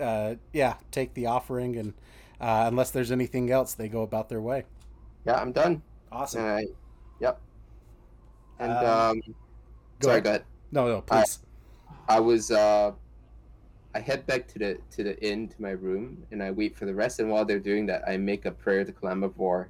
uh, 0.00 0.36
yeah, 0.52 0.76
take 0.90 1.14
the 1.14 1.26
offering 1.26 1.76
and 1.76 1.94
uh, 2.40 2.64
unless 2.68 2.90
there's 2.90 3.12
anything 3.12 3.50
else, 3.50 3.74
they 3.74 3.88
go 3.88 4.02
about 4.02 4.28
their 4.28 4.40
way. 4.40 4.64
Yeah, 5.24 5.40
I'm 5.40 5.52
done. 5.52 5.82
Awesome. 6.10 6.42
I, 6.42 6.66
yep. 7.20 7.40
And 8.58 8.82
Um, 8.84 8.84
um, 8.84 9.22
Go 10.00 10.08
sorry, 10.08 10.20
ahead. 10.20 10.24
go 10.24 10.30
ahead. 10.30 10.44
No, 10.72 10.88
no, 10.88 11.02
please. 11.02 11.40
I 12.08 12.18
was 12.18 12.50
uh 12.50 12.92
I 13.94 14.00
head 14.00 14.26
back 14.26 14.48
to 14.48 14.58
the 14.58 14.78
to 14.92 15.04
the 15.04 15.22
inn 15.24 15.48
to 15.48 15.62
my 15.62 15.70
room 15.70 16.26
and 16.30 16.42
I 16.42 16.50
wait 16.50 16.76
for 16.76 16.86
the 16.86 16.94
rest 16.94 17.20
and 17.20 17.30
while 17.30 17.44
they're 17.44 17.60
doing 17.60 17.86
that 17.86 18.02
I 18.08 18.16
make 18.16 18.46
a 18.46 18.50
prayer 18.50 18.84
to 18.84 18.92
Kelemvor. 18.92 19.68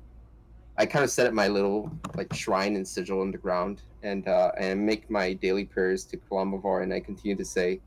I 0.79 0.87
kind 0.87 1.05
of 1.05 1.11
set 1.11 1.27
up 1.27 1.35
my 1.35 1.49
little 1.49 1.91
like 2.15 2.33
shrine 2.33 2.77
and 2.77 2.87
sigil 2.87 3.21
on 3.21 3.33
the 3.33 3.39
ground 3.39 3.83
and 4.05 4.27
uh 4.29 4.53
and 4.57 4.87
make 4.87 5.11
my 5.11 5.33
daily 5.33 5.65
prayers 5.65 6.05
to 6.07 6.17
Kelemvor 6.17 6.85
and 6.85 6.95
I 6.95 7.01
continue 7.01 7.37
to 7.37 7.45
say, 7.45 7.81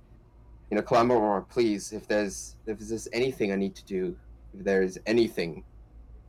you 0.69 0.75
know, 0.75 0.83
Kelemvor, 0.83 1.47
please, 1.47 1.93
if 1.93 2.07
there's 2.07 2.57
if 2.67 2.79
there's 2.79 3.07
anything 3.13 3.53
I 3.53 3.55
need 3.55 3.75
to 3.75 3.85
do, 3.85 4.17
if 4.53 4.65
there's 4.65 4.97
anything 5.05 5.63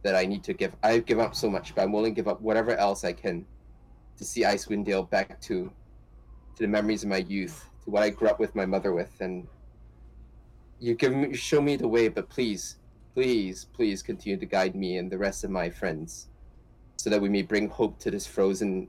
that 0.04 0.14
I 0.14 0.24
need 0.24 0.44
to 0.44 0.54
give 0.54 0.72
I 0.84 0.98
give 1.00 1.18
up 1.18 1.34
so 1.34 1.50
much, 1.50 1.74
but 1.74 1.82
I'm 1.82 1.90
willing 1.90 2.14
to 2.14 2.16
give 2.16 2.28
up 2.28 2.40
whatever 2.40 2.76
else 2.76 3.02
I 3.02 3.12
can 3.12 3.44
to 4.18 4.24
see 4.24 4.42
Icewind 4.42 4.84
Dale 4.84 5.02
back 5.02 5.40
to 5.42 5.70
to 6.56 6.62
the 6.62 6.68
memories 6.68 7.02
of 7.02 7.08
my 7.10 7.18
youth, 7.18 7.68
to 7.84 7.90
what 7.90 8.02
I 8.02 8.10
grew 8.10 8.28
up 8.28 8.40
with 8.40 8.54
my 8.54 8.66
mother 8.66 8.92
with, 8.92 9.20
and 9.20 9.46
you 10.80 10.94
give 10.94 11.14
me, 11.14 11.34
show 11.34 11.60
me 11.60 11.76
the 11.76 11.88
way. 11.88 12.08
But 12.08 12.28
please, 12.28 12.76
please, 13.14 13.66
please 13.72 14.02
continue 14.02 14.38
to 14.38 14.46
guide 14.46 14.74
me 14.74 14.98
and 14.98 15.10
the 15.10 15.18
rest 15.18 15.44
of 15.44 15.50
my 15.50 15.70
friends, 15.70 16.28
so 16.96 17.10
that 17.10 17.20
we 17.20 17.28
may 17.28 17.42
bring 17.42 17.68
hope 17.68 17.98
to 18.00 18.10
this 18.10 18.26
frozen 18.26 18.88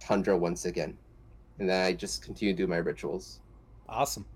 tundra 0.00 0.36
once 0.36 0.64
again. 0.64 0.96
And 1.58 1.68
then 1.68 1.84
I 1.84 1.92
just 1.92 2.22
continue 2.24 2.54
to 2.54 2.62
do 2.62 2.66
my 2.68 2.76
rituals. 2.76 3.40
Awesome. 3.88 4.26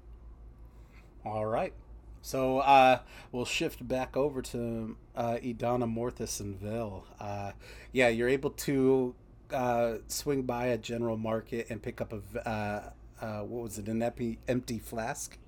All 1.24 1.46
right. 1.46 1.72
So 2.20 2.58
uh, 2.58 3.00
we'll 3.32 3.44
shift 3.44 3.86
back 3.86 4.16
over 4.16 4.42
to 4.42 4.96
uh, 5.16 5.38
Idana, 5.42 5.92
Morthus, 5.92 6.40
and 6.40 6.56
Vell. 6.56 7.04
Uh, 7.18 7.52
yeah, 7.92 8.08
you're 8.08 8.28
able 8.28 8.50
to 8.50 9.14
uh, 9.52 9.98
swing 10.08 10.42
by 10.42 10.66
a 10.66 10.78
general 10.78 11.16
market 11.16 11.66
and 11.70 11.82
pick 11.82 12.00
up 12.00 12.12
a 12.12 12.48
uh, 12.48 12.90
uh, 13.20 13.40
what 13.42 13.62
was 13.64 13.78
it, 13.78 13.88
an 13.88 14.02
empty 14.02 14.38
empty 14.48 14.78
flask? 14.78 15.38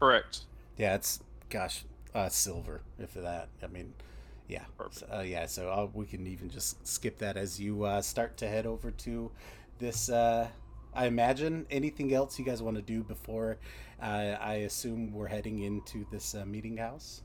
Correct. 0.00 0.40
Yeah, 0.76 0.94
it's 0.94 1.20
gosh, 1.50 1.84
uh, 2.14 2.28
silver. 2.28 2.82
If 2.98 3.14
that, 3.14 3.48
I 3.62 3.66
mean, 3.68 3.94
yeah, 4.48 4.64
Perfect. 4.76 5.10
uh, 5.12 5.20
yeah. 5.20 5.46
So 5.46 5.70
uh, 5.70 5.88
we 5.92 6.06
can 6.06 6.26
even 6.26 6.50
just 6.50 6.86
skip 6.86 7.18
that 7.18 7.36
as 7.36 7.60
you 7.60 7.84
uh, 7.84 8.02
start 8.02 8.36
to 8.38 8.48
head 8.48 8.66
over 8.66 8.90
to 8.90 9.30
this. 9.78 10.08
Uh, 10.08 10.48
I 10.94 11.06
imagine 11.06 11.66
anything 11.70 12.14
else 12.14 12.38
you 12.38 12.44
guys 12.44 12.62
want 12.62 12.76
to 12.76 12.82
do 12.82 13.02
before 13.02 13.58
uh, 14.00 14.36
I 14.40 14.54
assume 14.66 15.12
we're 15.12 15.28
heading 15.28 15.60
into 15.60 16.06
this 16.10 16.34
uh, 16.34 16.44
meeting 16.44 16.76
house. 16.76 17.22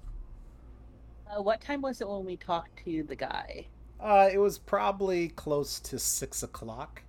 Uh, 1.27 1.41
what 1.41 1.61
time 1.61 1.81
was 1.81 2.01
it 2.01 2.09
when 2.09 2.25
we 2.25 2.35
talked 2.37 2.83
to 2.85 3.03
the 3.03 3.15
guy? 3.15 3.67
Uh, 3.99 4.29
it 4.31 4.37
was 4.37 4.57
probably 4.57 5.29
close 5.29 5.79
to 5.81 5.99
six 5.99 6.43
o'clock. 6.43 7.03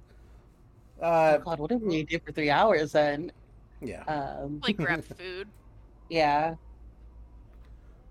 Uh, 1.00 1.38
oh 1.38 1.42
God, 1.44 1.58
what 1.58 1.70
did 1.70 1.82
we 1.82 2.04
do 2.04 2.18
for 2.24 2.32
three 2.32 2.50
hours 2.50 2.92
then? 2.92 3.32
yeah, 3.80 4.04
Um, 4.06 4.60
Like 4.62 4.76
grab 4.78 5.04
food. 5.04 5.48
yeah. 6.08 6.56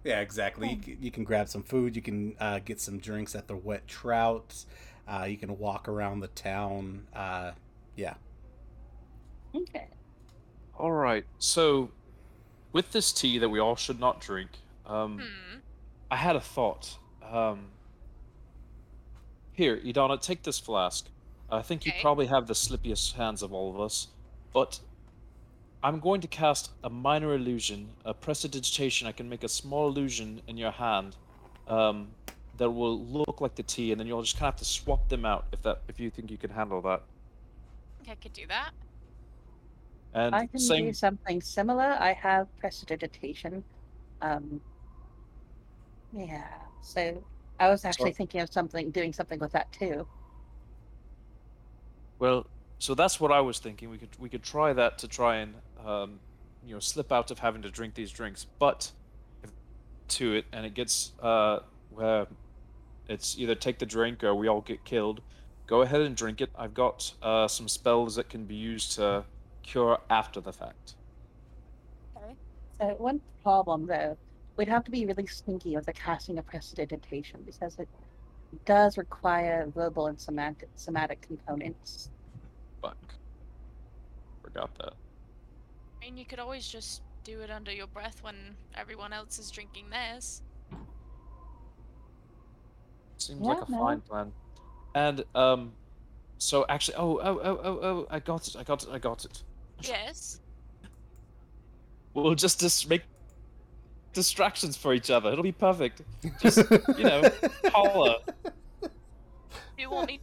yeah, 0.03 0.21
exactly. 0.21 0.69
You, 0.69 0.77
can, 0.77 0.97
you 1.03 1.11
can 1.11 1.23
grab 1.23 1.49
some 1.49 1.63
food. 1.63 1.95
You 1.95 2.01
can 2.01 2.35
uh, 2.39 2.59
get 2.59 2.79
some 2.79 2.99
drinks 2.99 3.35
at 3.35 3.47
the 3.47 3.55
Wet 3.55 3.87
Trout. 3.87 4.65
Uh, 5.07 5.25
you 5.29 5.37
can 5.37 5.57
walk 5.57 5.87
around 5.87 6.21
the 6.21 6.27
town. 6.29 7.07
Uh, 7.13 7.51
yeah. 7.95 8.15
Okay. 9.55 9.89
All 10.77 10.91
right. 10.91 11.25
So, 11.37 11.91
with 12.71 12.91
this 12.91 13.11
tea 13.13 13.37
that 13.39 13.49
we 13.49 13.59
all 13.59 13.75
should 13.75 13.99
not 13.99 14.21
drink, 14.21 14.51
um, 14.85 15.19
Hmm. 15.19 15.59
I 16.11 16.15
had 16.17 16.35
a 16.35 16.41
thought. 16.41 16.97
Um, 17.23 17.67
here, 19.59 19.77
Idana, 19.77 20.19
take 20.19 20.41
this 20.43 20.57
flask. 20.57 21.09
I 21.51 21.61
think 21.61 21.85
you 21.85 21.91
probably 22.01 22.27
have 22.27 22.47
the 22.47 22.53
slippiest 22.53 23.13
hands 23.13 23.43
of 23.43 23.53
all 23.53 23.69
of 23.69 23.81
us, 23.81 24.07
but 24.53 24.79
I'm 25.83 25.99
going 25.99 26.21
to 26.21 26.27
cast 26.27 26.71
a 26.83 26.89
minor 26.89 27.33
illusion, 27.33 27.89
a 28.05 28.13
prestidigitation. 28.13 29.05
I 29.05 29.11
can 29.11 29.27
make 29.27 29.43
a 29.43 29.49
small 29.49 29.89
illusion 29.89 30.41
in 30.47 30.55
your 30.55 30.71
hand 30.71 31.17
um, 31.67 32.07
that 32.57 32.69
will 32.69 32.99
look 32.99 33.41
like 33.41 33.55
the 33.55 33.63
tea, 33.63 33.91
and 33.91 33.99
then 33.99 34.07
you'll 34.07 34.21
just 34.21 34.37
kind 34.37 34.47
of 34.47 34.53
have 34.53 34.59
to 34.59 34.65
swap 34.65 35.09
them 35.09 35.25
out 35.25 35.45
if 35.51 35.61
that 35.63 35.81
if 35.89 35.99
you 35.99 36.09
think 36.09 36.31
you 36.31 36.37
can 36.37 36.51
handle 36.51 36.81
that. 36.83 37.01
I 38.07 38.11
I 38.11 38.15
could 38.15 38.33
do 38.33 38.47
that. 38.47 38.71
And 40.13 40.33
I 40.33 40.47
can 40.47 40.59
same 40.59 40.85
do 40.85 40.93
something 40.93 41.41
similar. 41.41 41.97
I 41.99 42.13
have 42.13 42.47
prestidigitation. 42.59 43.63
Um, 44.21 44.61
yeah. 46.13 46.47
So 46.81 47.21
I 47.59 47.69
was 47.69 47.83
actually 47.83 48.13
thinking 48.13 48.41
of 48.41 48.51
something, 48.51 48.89
doing 48.91 49.11
something 49.11 49.39
with 49.39 49.51
that 49.51 49.71
too. 49.71 50.07
Well, 52.17 52.47
so 52.79 52.95
that's 52.95 53.19
what 53.19 53.31
I 53.31 53.41
was 53.41 53.59
thinking. 53.59 53.89
We 53.89 53.97
could 53.97 54.09
we 54.17 54.29
could 54.29 54.43
try 54.43 54.73
that 54.73 54.97
to 54.99 55.07
try 55.07 55.37
and 55.37 55.55
um, 55.85 56.19
you 56.65 56.73
know 56.73 56.79
slip 56.79 57.11
out 57.11 57.31
of 57.31 57.39
having 57.39 57.61
to 57.63 57.69
drink 57.69 57.93
these 57.93 58.11
drinks, 58.11 58.45
but 58.59 58.91
if 59.43 59.51
to 60.09 60.35
it 60.35 60.45
and 60.53 60.65
it 60.65 60.73
gets 60.73 61.11
uh, 61.21 61.59
where 61.91 62.27
it's 63.09 63.37
either 63.37 63.55
take 63.55 63.79
the 63.79 63.85
drink 63.85 64.23
or 64.23 64.33
we 64.35 64.47
all 64.47 64.61
get 64.61 64.85
killed. 64.85 65.21
Go 65.67 65.81
ahead 65.81 66.01
and 66.01 66.15
drink 66.15 66.41
it. 66.41 66.49
I've 66.57 66.73
got 66.73 67.13
uh, 67.21 67.47
some 67.47 67.67
spells 67.67 68.15
that 68.15 68.29
can 68.29 68.45
be 68.45 68.55
used 68.55 68.93
to 68.93 69.23
cure 69.61 69.99
after 70.09 70.41
the 70.41 70.53
fact. 70.53 70.95
Okay. 72.15 72.33
So 72.79 72.85
one 72.97 73.21
problem 73.43 73.85
though, 73.85 74.17
we'd 74.59 74.67
have 74.67 74.83
to 74.83 74.91
be 74.91 75.05
really 75.05 75.25
sneaky 75.25 75.73
with 75.77 75.85
the 75.85 75.93
casting 75.93 76.37
of 76.37 76.45
prestidigitation 76.45 77.39
because 77.45 77.79
it 77.79 77.87
does 78.65 78.97
require 78.97 79.65
verbal 79.73 80.07
and 80.07 80.19
somatic, 80.19 80.67
somatic 80.75 81.21
components. 81.21 82.09
Fuck. 82.81 82.97
Forgot 84.43 84.69
that. 84.79 84.93
I 86.01 86.05
mean, 86.05 86.17
you 86.17 86.25
could 86.25 86.39
always 86.39 86.67
just 86.67 87.03
do 87.23 87.39
it 87.39 87.49
under 87.49 87.71
your 87.71 87.87
breath 87.87 88.21
when 88.21 88.35
everyone 88.75 89.13
else 89.13 89.39
is 89.39 89.49
drinking 89.49 89.91
theirs. 89.91 90.41
Seems 93.17 93.39
Yeah, 93.41 93.47
like 93.53 93.69
a 93.69 93.71
no. 93.71 93.77
fine 93.79 94.01
plan. 94.01 94.33
And 94.93 95.23
um, 95.35 95.71
so 96.37 96.65
actually, 96.67 96.95
oh, 96.95 97.17
oh, 97.23 97.39
oh, 97.41 97.59
oh, 97.63 97.79
oh, 97.81 98.07
I 98.09 98.19
got 98.19 98.45
it, 98.45 98.57
I 98.57 98.63
got 98.63 98.83
it, 98.83 98.89
I 98.91 98.99
got 98.99 99.23
it. 99.23 99.41
Yes. 99.83 100.41
We'll 102.13 102.35
just 102.35 102.59
dis- 102.59 102.85
make 102.89 103.03
distractions 104.13 104.77
for 104.77 104.93
each 104.93 105.09
other. 105.09 105.31
It'll 105.31 105.43
be 105.43 105.51
perfect. 105.51 106.01
Just 106.41 106.57
you 106.97 107.03
know, 107.03 107.23
holler. 107.65 108.15
Do 108.81 108.89
you 109.77 109.89
want 109.89 110.07
me 110.07 110.19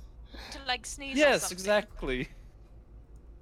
to 0.52 0.58
like 0.66 0.86
sneeze? 0.86 1.16
or 1.16 1.18
yes, 1.18 1.42
something? 1.42 1.56
exactly. 1.56 2.28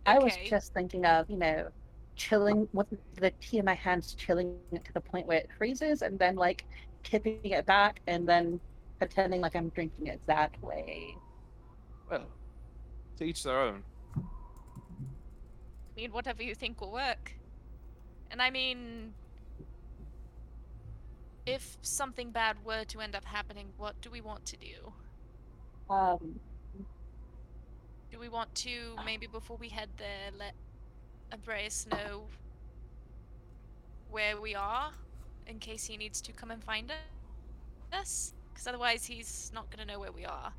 I 0.07 0.19
was 0.19 0.37
just 0.49 0.75
thinking 0.75 1.07
of, 1.07 1.29
you 1.31 1.39
know, 1.39 1.69
chilling 2.17 2.69
with 2.73 2.87
the 3.17 3.31
tea 3.41 3.59
in 3.59 3.65
my 3.65 3.75
hands, 3.75 4.15
chilling 4.15 4.57
it 4.73 4.85
to 4.85 4.93
the 4.93 5.01
point 5.01 5.27
where 5.27 5.39
it 5.39 5.49
freezes, 5.57 6.03
and 6.03 6.19
then 6.19 6.37
like 6.37 6.65
tipping 7.03 7.41
it 7.45 7.67
back, 7.67 8.01
and 8.07 8.29
then 8.29 8.61
pretending 8.99 9.41
like 9.41 9.57
I'm 9.57 9.71
drinking 9.71 10.09
it 10.09 10.21
that 10.27 10.51
way. 10.63 11.17
Well, 12.11 12.27
to 13.17 13.25
each 13.25 13.43
their 13.43 13.59
own. 13.61 13.83
I 14.17 14.21
mean, 15.97 16.13
whatever 16.13 16.43
you 16.43 16.55
think 16.55 16.81
will 16.81 16.93
work. 16.93 17.33
And 18.31 18.43
I 18.43 18.51
mean, 18.51 19.15
if 21.47 21.79
something 21.83 22.31
bad 22.33 22.65
were 22.65 22.85
to 22.87 23.01
end 23.01 23.15
up 23.17 23.25
happening, 23.25 23.73
what 23.77 24.01
do 24.01 24.11
we 24.11 24.21
want 24.21 24.45
to 24.47 24.57
do? 24.57 24.93
Um, 25.89 26.41
Do 28.11 28.19
we 28.19 28.29
want 28.29 28.55
to 28.57 29.01
maybe 29.05 29.27
before 29.27 29.57
we 29.59 29.69
head 29.69 29.91
there 29.99 30.31
let 30.39 30.55
Abraeus 31.33 31.87
know 31.87 32.31
where 34.09 34.41
we 34.41 34.55
are 34.55 34.93
in 35.47 35.59
case 35.59 35.85
he 35.87 35.97
needs 35.97 36.21
to 36.23 36.33
come 36.33 36.51
and 36.51 36.63
find 36.65 36.93
us? 37.93 38.35
Because 38.53 38.67
otherwise 38.67 39.05
he's 39.05 39.51
not 39.55 39.71
gonna 39.71 39.85
know 39.85 39.99
where 40.01 40.13
we 40.13 40.25
are. 40.25 40.53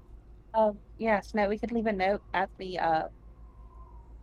um, 0.54 0.80
yes, 0.98 1.34
no, 1.34 1.50
we 1.50 1.58
could 1.58 1.72
leave 1.72 1.88
a 1.88 1.94
note 1.94 2.24
at 2.34 2.50
the 2.58 2.80
uh, 2.80 3.08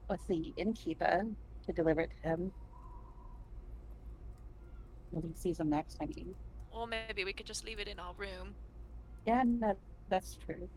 with 0.09 0.26
the 0.28 0.52
innkeeper 0.56 1.24
to 1.66 1.72
deliver 1.72 2.02
it 2.02 2.10
to 2.22 2.28
him. 2.30 2.52
When 5.10 5.22
he 5.22 5.34
sees 5.34 5.60
him 5.60 5.70
next, 5.70 5.98
I 6.01 6.06
mean. 6.06 6.34
Or 6.73 6.86
maybe 6.86 7.24
we 7.24 7.32
could 7.32 7.47
just 7.47 7.65
leave 7.65 7.78
it 7.81 7.89
in 7.89 7.99
our 7.99 8.15
room 8.16 8.55
Yeah, 9.27 9.43
no, 9.44 9.77
that's 10.09 10.36
true. 10.47 10.69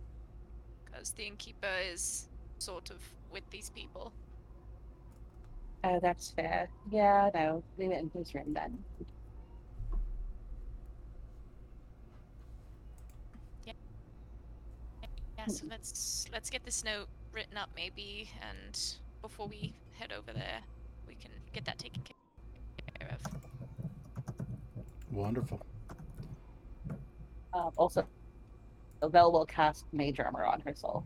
because 0.86 1.12
the 1.12 1.24
innkeeper 1.26 1.68
is 1.92 2.28
sort 2.60 2.90
of 2.90 2.98
with 3.32 3.50
these 3.50 3.70
people. 3.70 4.12
Oh, 5.84 6.00
that's 6.02 6.32
fair. 6.32 6.70
Yeah, 6.92 7.30
no, 7.34 7.64
leave 7.78 7.92
it 7.92 8.00
in 8.00 8.10
his 8.10 8.34
room 8.34 8.54
then. 8.54 8.78
Yeah, 13.66 13.74
Yeah. 15.38 15.48
so 15.48 15.66
let's 15.70 16.26
let's 16.32 16.50
get 16.50 16.64
this 16.66 16.84
note 16.84 17.08
written 17.34 17.58
up 17.58 17.70
maybe, 17.76 18.30
and 18.42 18.80
before 19.22 19.48
we 19.48 19.74
head 19.94 20.12
over 20.12 20.34
there, 20.34 20.60
we 21.08 21.16
can 21.16 21.32
get 21.54 21.66
that 21.66 21.78
taken 21.78 22.02
care 22.04 23.10
of. 23.12 23.20
Wonderful. 25.12 25.62
Um, 27.56 27.72
also, 27.78 28.06
Vell 29.02 29.32
will 29.32 29.46
cast 29.46 29.86
Mage 29.94 30.20
Armor 30.20 30.44
on 30.46 30.60
herself, 30.62 31.06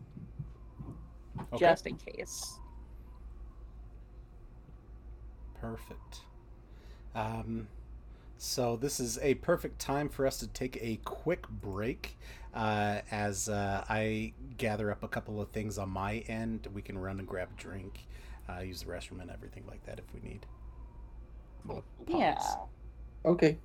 Okay. 1.52 1.58
just 1.58 1.86
in 1.86 1.96
case. 1.96 2.58
Perfect. 5.60 6.22
Um, 7.14 7.68
so 8.36 8.76
this 8.76 8.98
is 8.98 9.18
a 9.22 9.34
perfect 9.34 9.78
time 9.78 10.08
for 10.08 10.26
us 10.26 10.38
to 10.38 10.48
take 10.48 10.76
a 10.80 10.96
quick 11.04 11.48
break 11.48 12.16
uh, 12.54 13.00
as 13.12 13.48
uh, 13.48 13.84
I 13.88 14.32
gather 14.56 14.90
up 14.90 15.04
a 15.04 15.08
couple 15.08 15.40
of 15.40 15.50
things 15.50 15.78
on 15.78 15.90
my 15.90 16.18
end. 16.26 16.66
We 16.74 16.82
can 16.82 16.98
run 16.98 17.20
and 17.20 17.28
grab 17.28 17.50
a 17.56 17.60
drink, 17.60 18.06
uh, 18.48 18.60
use 18.60 18.82
the 18.82 18.90
restroom, 18.90 19.20
and 19.20 19.30
everything 19.30 19.64
like 19.68 19.84
that 19.86 19.98
if 20.00 20.06
we 20.14 20.28
need. 20.28 20.46
We'll 21.64 21.84
Yeah. 22.08 22.34
pause. 22.34 22.56
Okay. 23.26 23.58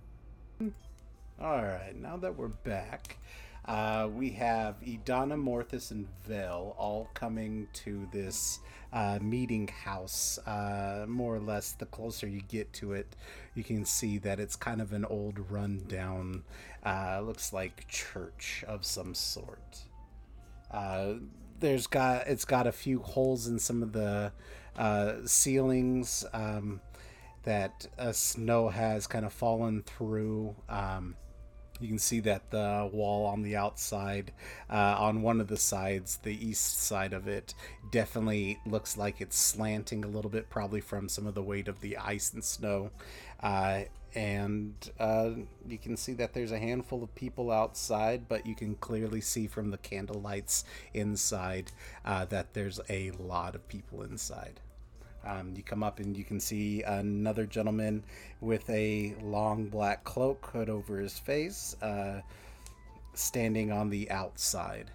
All 1.37 1.61
right, 1.61 1.93
now 1.93 2.15
that 2.15 2.37
we're 2.37 2.47
back, 2.47 3.17
uh, 3.65 4.07
we 4.09 4.29
have 4.29 4.79
Idana, 4.79 5.35
Morthus, 5.35 5.91
and 5.91 6.07
Vell 6.25 6.73
all 6.77 7.09
coming 7.13 7.67
to 7.73 8.07
this 8.13 8.59
uh, 8.93 9.19
meeting 9.21 9.67
house. 9.67 10.39
Uh, 10.47 11.05
more 11.09 11.35
or 11.35 11.41
less, 11.41 11.73
the 11.73 11.87
closer 11.87 12.25
you 12.25 12.39
get 12.47 12.71
to 12.71 12.93
it, 12.93 13.17
you 13.53 13.65
can 13.65 13.83
see 13.83 14.17
that 14.19 14.39
it's 14.39 14.55
kind 14.55 14.79
of 14.79 14.93
an 14.93 15.03
old, 15.03 15.51
rundown, 15.51 16.41
uh, 16.85 17.19
looks 17.21 17.51
like 17.51 17.85
church 17.89 18.63
of 18.65 18.85
some 18.85 19.13
sort. 19.13 19.79
Uh, 20.71 21.15
there's 21.59 21.85
got 21.85 22.27
it's 22.27 22.45
got 22.45 22.65
a 22.65 22.71
few 22.71 22.99
holes 22.99 23.47
in 23.47 23.59
some 23.59 23.83
of 23.83 23.91
the 23.91 24.31
uh, 24.77 25.15
ceilings. 25.25 26.23
Um, 26.31 26.79
that 27.43 27.87
snow 28.13 28.69
has 28.69 29.05
kind 29.05 29.25
of 29.25 29.33
fallen 29.33 29.83
through. 29.83 30.55
Um, 30.67 31.15
you 31.80 31.88
can 31.88 31.99
see 31.99 32.19
that 32.22 32.52
the 32.52 32.89
wall 32.91 33.26
on 33.26 33.41
the 33.41 33.56
outside, 33.56 34.31
uh, 34.69 34.95
on 34.97 35.22
one 35.22 35.41
of 35.41 35.47
the 35.47 35.57
sides, 35.57 36.19
the 36.23 36.47
east 36.47 36.80
side 36.80 37.14
of 37.14 37.27
it, 37.27 37.53
definitely 37.91 38.60
looks 38.65 38.97
like 38.97 39.22
it's 39.22 39.38
slanting 39.38 40.03
a 40.03 40.07
little 40.07 40.31
bit, 40.31 40.49
probably 40.49 40.81
from 40.81 41.10
some 41.10 41.27
of 41.27 41.34
the 41.34 41.43
weight 41.43 41.68
of 41.68 41.81
the 41.81 41.97
ice 41.97 42.34
and 42.34 42.43
snow. 42.43 42.91
Uh, 43.41 43.81
and 44.15 44.73
uh, 44.97 45.31
you 45.68 45.77
can 45.77 45.97
see 45.97 46.14
that 46.14 46.34
there's 46.34 46.53
a 46.53 46.60
handful 46.60 47.03
of 47.03 47.14
people 47.15 47.52
outside, 47.52 48.30
but 48.30 48.45
you 48.45 48.56
can 48.56 48.76
clearly 48.76 49.19
see 49.19 49.45
from 49.45 49.72
the 49.72 49.77
candle 49.77 50.22
lights 50.22 50.64
inside 50.93 51.72
uh, 52.06 52.23
that 52.26 52.53
there's 52.53 52.80
a 52.89 53.11
lot 53.11 53.56
of 53.56 53.68
people 53.68 54.03
inside. 54.03 54.61
Um, 55.26 55.53
you 55.56 55.64
come 55.64 55.84
up 55.84 55.99
and 55.99 56.15
you 56.15 56.23
can 56.23 56.39
see 56.39 56.84
another 56.84 57.45
gentleman 57.45 58.03
with 58.41 58.69
a 58.69 59.15
long 59.22 59.65
black 59.65 60.03
cloak, 60.03 60.45
hood 60.53 60.69
over 60.69 60.99
his 60.99 61.18
face, 61.18 61.76
uh, 61.81 62.22
standing 63.14 63.72
on 63.72 63.89
the 63.89 64.10
outside. 64.11 64.91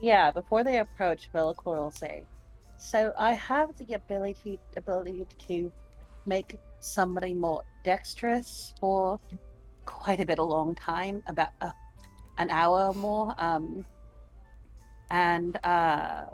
Yeah, 0.00 0.30
before 0.30 0.62
they 0.62 0.78
approach, 0.78 1.28
Velikor 1.32 1.64
will 1.64 1.90
say, 1.90 2.24
"So 2.76 3.12
I 3.18 3.32
have 3.32 3.76
the 3.76 3.94
ability 3.94 4.60
ability 4.76 5.26
to 5.48 5.72
make 6.26 6.58
somebody 6.80 7.34
more 7.34 7.62
dexterous 7.82 8.74
for 8.80 9.18
quite 9.84 10.20
a 10.20 10.26
bit, 10.26 10.38
a 10.38 10.42
long 10.42 10.74
time, 10.74 11.22
about 11.26 11.50
uh, 11.60 11.70
an 12.38 12.50
hour 12.50 12.88
or 12.88 12.94
more. 12.94 13.34
Um, 13.38 13.84
and 15.10 15.56
uh, 15.64 16.24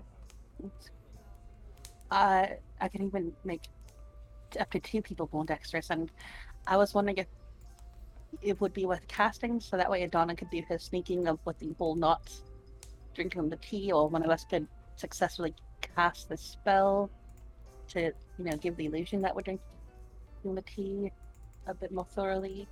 I 2.13 2.59
I 2.81 2.89
can 2.89 3.03
even 3.03 3.33
make 3.45 3.63
up 4.61 4.71
to 4.71 4.81
two 4.81 5.03
people 5.03 5.29
more 5.33 5.45
dexterous. 5.45 5.91
And 5.91 6.11
I 6.67 6.77
was 6.77 6.95
wondering 6.95 7.19
if 7.19 7.27
it 8.41 8.61
would 8.61 8.73
be 8.73 8.87
worth 8.87 9.07
casting, 9.09 9.61
so 9.61 9.77
that 9.77 9.91
way 9.91 10.07
Idana 10.07 10.37
could 10.37 10.51
do 10.51 10.63
her 10.69 10.79
sneaking 10.79 11.27
of 11.27 11.39
what 11.45 11.59
the 11.59 11.69
bull 11.69 11.97
not 11.97 12.33
drinking 13.15 13.49
the 13.49 13.57
tea, 13.57 13.93
or 13.93 14.09
one 14.09 14.23
of 14.23 14.31
us 14.31 14.45
could 14.45 14.67
successfully 14.97 15.55
cast 15.81 16.29
the 16.29 16.37
spell 16.37 17.11
to, 17.89 18.01
you 18.39 18.45
know, 18.45 18.57
give 18.57 18.77
the 18.77 18.87
illusion 18.87 19.21
that 19.23 19.35
we're 19.35 19.43
drinking 19.43 19.65
the 20.45 20.63
tea 20.63 21.13
a 21.67 21.75
bit 21.75 21.93
more 21.93 22.07
thoroughly. 22.07 22.69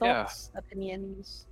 Yeah. 0.00 0.24
Thoughts, 0.24 0.50
opinions? 0.54 1.46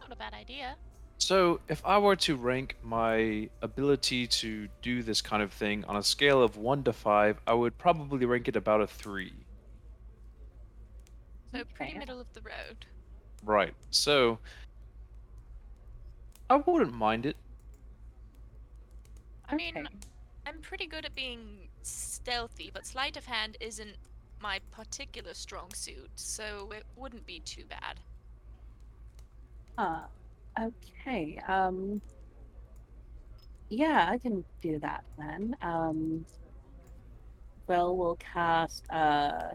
Not 0.00 0.12
a 0.12 0.16
bad 0.16 0.34
idea. 0.34 0.76
So, 1.22 1.60
if 1.68 1.80
I 1.86 1.98
were 1.98 2.16
to 2.16 2.34
rank 2.34 2.76
my 2.82 3.48
ability 3.62 4.26
to 4.26 4.66
do 4.82 5.04
this 5.04 5.22
kind 5.22 5.40
of 5.40 5.52
thing 5.52 5.84
on 5.84 5.94
a 5.94 6.02
scale 6.02 6.42
of 6.42 6.56
1 6.56 6.82
to 6.82 6.92
5, 6.92 7.40
I 7.46 7.54
would 7.54 7.78
probably 7.78 8.26
rank 8.26 8.48
it 8.48 8.56
about 8.56 8.80
a 8.80 8.88
3. 8.88 9.32
So 11.54 11.62
pretty 11.76 11.96
middle 11.96 12.18
of 12.18 12.26
the 12.32 12.40
road. 12.40 12.86
Right. 13.44 13.72
So, 13.90 14.40
I 16.50 16.56
wouldn't 16.56 16.92
mind 16.92 17.24
it. 17.24 17.36
I 19.48 19.54
mean, 19.54 19.76
Okay. 19.76 19.86
I'm 20.44 20.60
pretty 20.60 20.88
good 20.88 21.04
at 21.04 21.14
being 21.14 21.68
stealthy, 21.82 22.72
but 22.74 22.84
sleight 22.84 23.16
of 23.16 23.26
hand 23.26 23.56
isn't 23.60 23.96
my 24.40 24.58
particular 24.72 25.34
strong 25.34 25.72
suit, 25.72 26.10
so 26.16 26.72
it 26.72 26.84
wouldn't 26.96 27.26
be 27.26 27.38
too 27.38 27.64
bad. 27.66 28.00
Uh, 29.78 30.06
okay. 30.60 31.40
Um, 31.48 32.00
yeah, 33.68 34.08
I 34.10 34.18
can 34.18 34.44
do 34.60 34.78
that 34.80 35.04
then. 35.18 35.56
Um, 35.62 36.24
well, 37.66 37.96
we'll 37.96 38.16
cast 38.16 38.84
uh, 38.90 39.52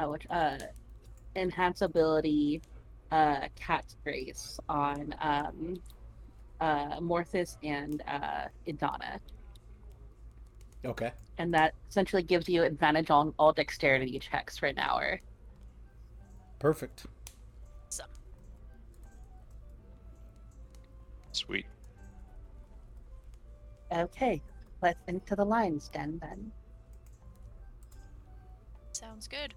oh, 0.00 0.10
which, 0.10 0.26
uh, 0.30 0.58
enhance 1.34 1.82
ability 1.82 2.62
uh, 3.10 3.48
Cat's 3.54 3.96
Grace 4.04 4.58
on 4.68 5.14
um, 5.20 5.74
uh, 6.60 7.00
Morthus 7.00 7.56
and 7.62 8.02
uh, 8.06 8.48
Idana. 8.66 9.18
Okay. 10.84 11.12
And 11.38 11.52
that 11.54 11.74
essentially 11.88 12.22
gives 12.22 12.48
you 12.48 12.62
advantage 12.62 13.10
on 13.10 13.34
all 13.38 13.52
dexterity 13.52 14.18
checks 14.18 14.56
for 14.56 14.66
an 14.66 14.78
hour. 14.78 15.20
Perfect. 16.58 17.06
Sweet. 21.36 21.66
Okay, 23.92 24.40
let's 24.82 24.98
into 25.06 25.36
the 25.36 25.44
lion's 25.44 25.88
den 25.88 26.18
then. 26.18 26.50
Sounds 28.92 29.28
good. 29.28 29.52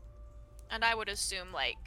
And 0.70 0.84
I 0.84 0.94
would 0.94 1.08
assume, 1.08 1.54
like, 1.54 1.78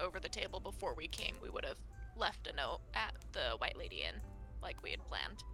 over 0.00 0.18
the 0.18 0.30
table 0.30 0.60
before 0.60 0.94
we 0.94 1.08
came, 1.08 1.34
we 1.42 1.50
would 1.50 1.64
have 1.66 1.76
left 2.16 2.46
a 2.46 2.56
note 2.56 2.80
at 2.94 3.12
the 3.32 3.56
White 3.58 3.76
Lady 3.76 3.96
Inn, 3.96 4.18
like 4.62 4.82
we 4.82 4.92
had 4.92 5.04
planned. 5.04 5.44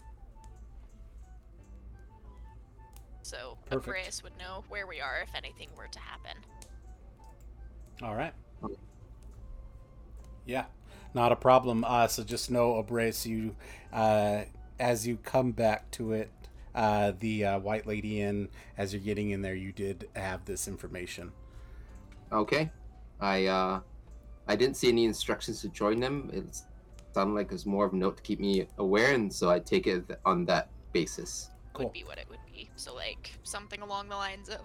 So 3.22 3.59
Perfect. 3.66 3.88
Abraeus 3.88 4.22
would 4.22 4.38
know 4.38 4.62
where 4.68 4.86
we 4.86 5.01
are 5.01 5.20
if 5.22 5.34
anything 5.34 5.68
were 5.76 5.88
to 5.88 5.98
happen. 5.98 6.36
All 8.02 8.14
right. 8.14 8.34
Yeah, 10.46 10.66
not 11.14 11.32
a 11.32 11.36
problem. 11.36 11.84
Uh, 11.84 12.06
so 12.08 12.22
just 12.22 12.50
know, 12.50 12.76
Abrace, 12.76 13.24
you 13.26 13.56
uh, 13.92 14.42
as 14.78 15.06
you 15.06 15.16
come 15.16 15.52
back 15.52 15.90
to 15.92 16.12
it, 16.12 16.30
uh, 16.74 17.12
the 17.20 17.44
uh, 17.44 17.58
White 17.60 17.86
Lady 17.86 18.20
Inn, 18.20 18.48
as 18.76 18.92
you're 18.92 19.02
getting 19.02 19.30
in 19.30 19.42
there, 19.42 19.54
you 19.54 19.72
did 19.72 20.08
have 20.16 20.44
this 20.44 20.66
information. 20.66 21.32
Okay. 22.32 22.70
I 23.20 23.46
uh 23.46 23.80
I 24.46 24.56
didn't 24.56 24.76
see 24.76 24.88
any 24.88 25.04
instructions 25.04 25.60
to 25.62 25.68
join 25.68 26.00
them. 26.00 26.30
It 26.32 26.58
sounded 27.12 27.34
like 27.34 27.46
it 27.46 27.52
was 27.52 27.64
more 27.64 27.86
of 27.86 27.92
a 27.92 27.96
note 27.96 28.16
to 28.16 28.22
keep 28.22 28.40
me 28.40 28.66
aware, 28.78 29.14
and 29.14 29.32
so 29.32 29.50
I 29.50 29.58
take 29.60 29.86
it 29.86 30.04
on 30.24 30.44
that 30.46 30.68
basis. 30.92 31.50
Cool. 31.72 31.86
Would 31.86 31.92
be 31.92 32.04
what 32.04 32.18
it 32.18 32.26
would 32.28 32.44
be. 32.52 32.70
So 32.76 32.94
like 32.94 33.32
something 33.42 33.80
along 33.80 34.08
the 34.08 34.16
lines 34.16 34.48
of, 34.48 34.60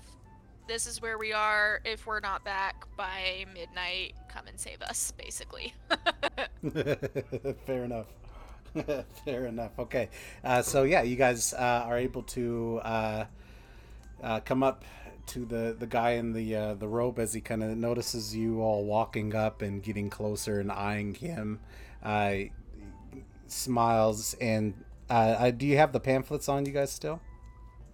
"This 0.70 0.88
is 0.88 1.02
where 1.02 1.18
we 1.18 1.34
are. 1.34 1.82
If 1.84 2.08
we're 2.08 2.22
not 2.22 2.46
back 2.46 2.86
by 2.96 3.46
midnight, 3.54 4.14
come 4.30 4.48
and 4.48 4.58
save 4.58 4.82
us." 4.82 5.12
Basically. 5.18 5.74
Fair 7.66 7.84
enough. 7.84 8.06
Fair 9.26 9.48
enough. 9.48 9.78
Okay. 9.78 10.10
Uh, 10.44 10.62
so 10.62 10.84
yeah, 10.84 11.02
you 11.02 11.18
guys 11.18 11.54
uh, 11.54 11.84
are 11.86 11.98
able 11.98 12.24
to 12.24 12.80
uh, 12.84 13.26
uh, 14.24 14.40
come 14.42 14.64
up 14.64 14.86
to 15.28 15.46
the, 15.46 15.76
the 15.78 15.88
guy 15.88 16.12
in 16.12 16.34
the 16.34 16.56
uh, 16.56 16.74
the 16.76 16.88
robe 16.88 17.20
as 17.20 17.34
he 17.34 17.42
kind 17.42 17.64
of 17.64 17.76
notices 17.76 18.36
you 18.36 18.62
all 18.62 18.86
walking 18.86 19.36
up 19.36 19.62
and 19.62 19.84
getting 19.84 20.10
closer 20.10 20.60
and 20.60 20.72
eyeing 20.72 21.16
him. 21.16 21.60
Uh, 22.02 22.36
smiles 23.48 24.36
and 24.40 24.74
uh, 25.10 25.36
uh, 25.40 25.52
do 25.52 25.66
you 25.66 25.78
have 25.78 25.92
the 25.92 26.00
pamphlets 26.00 26.48
on 26.48 26.66
you 26.66 26.72
guys 26.72 26.92
still? 26.92 27.20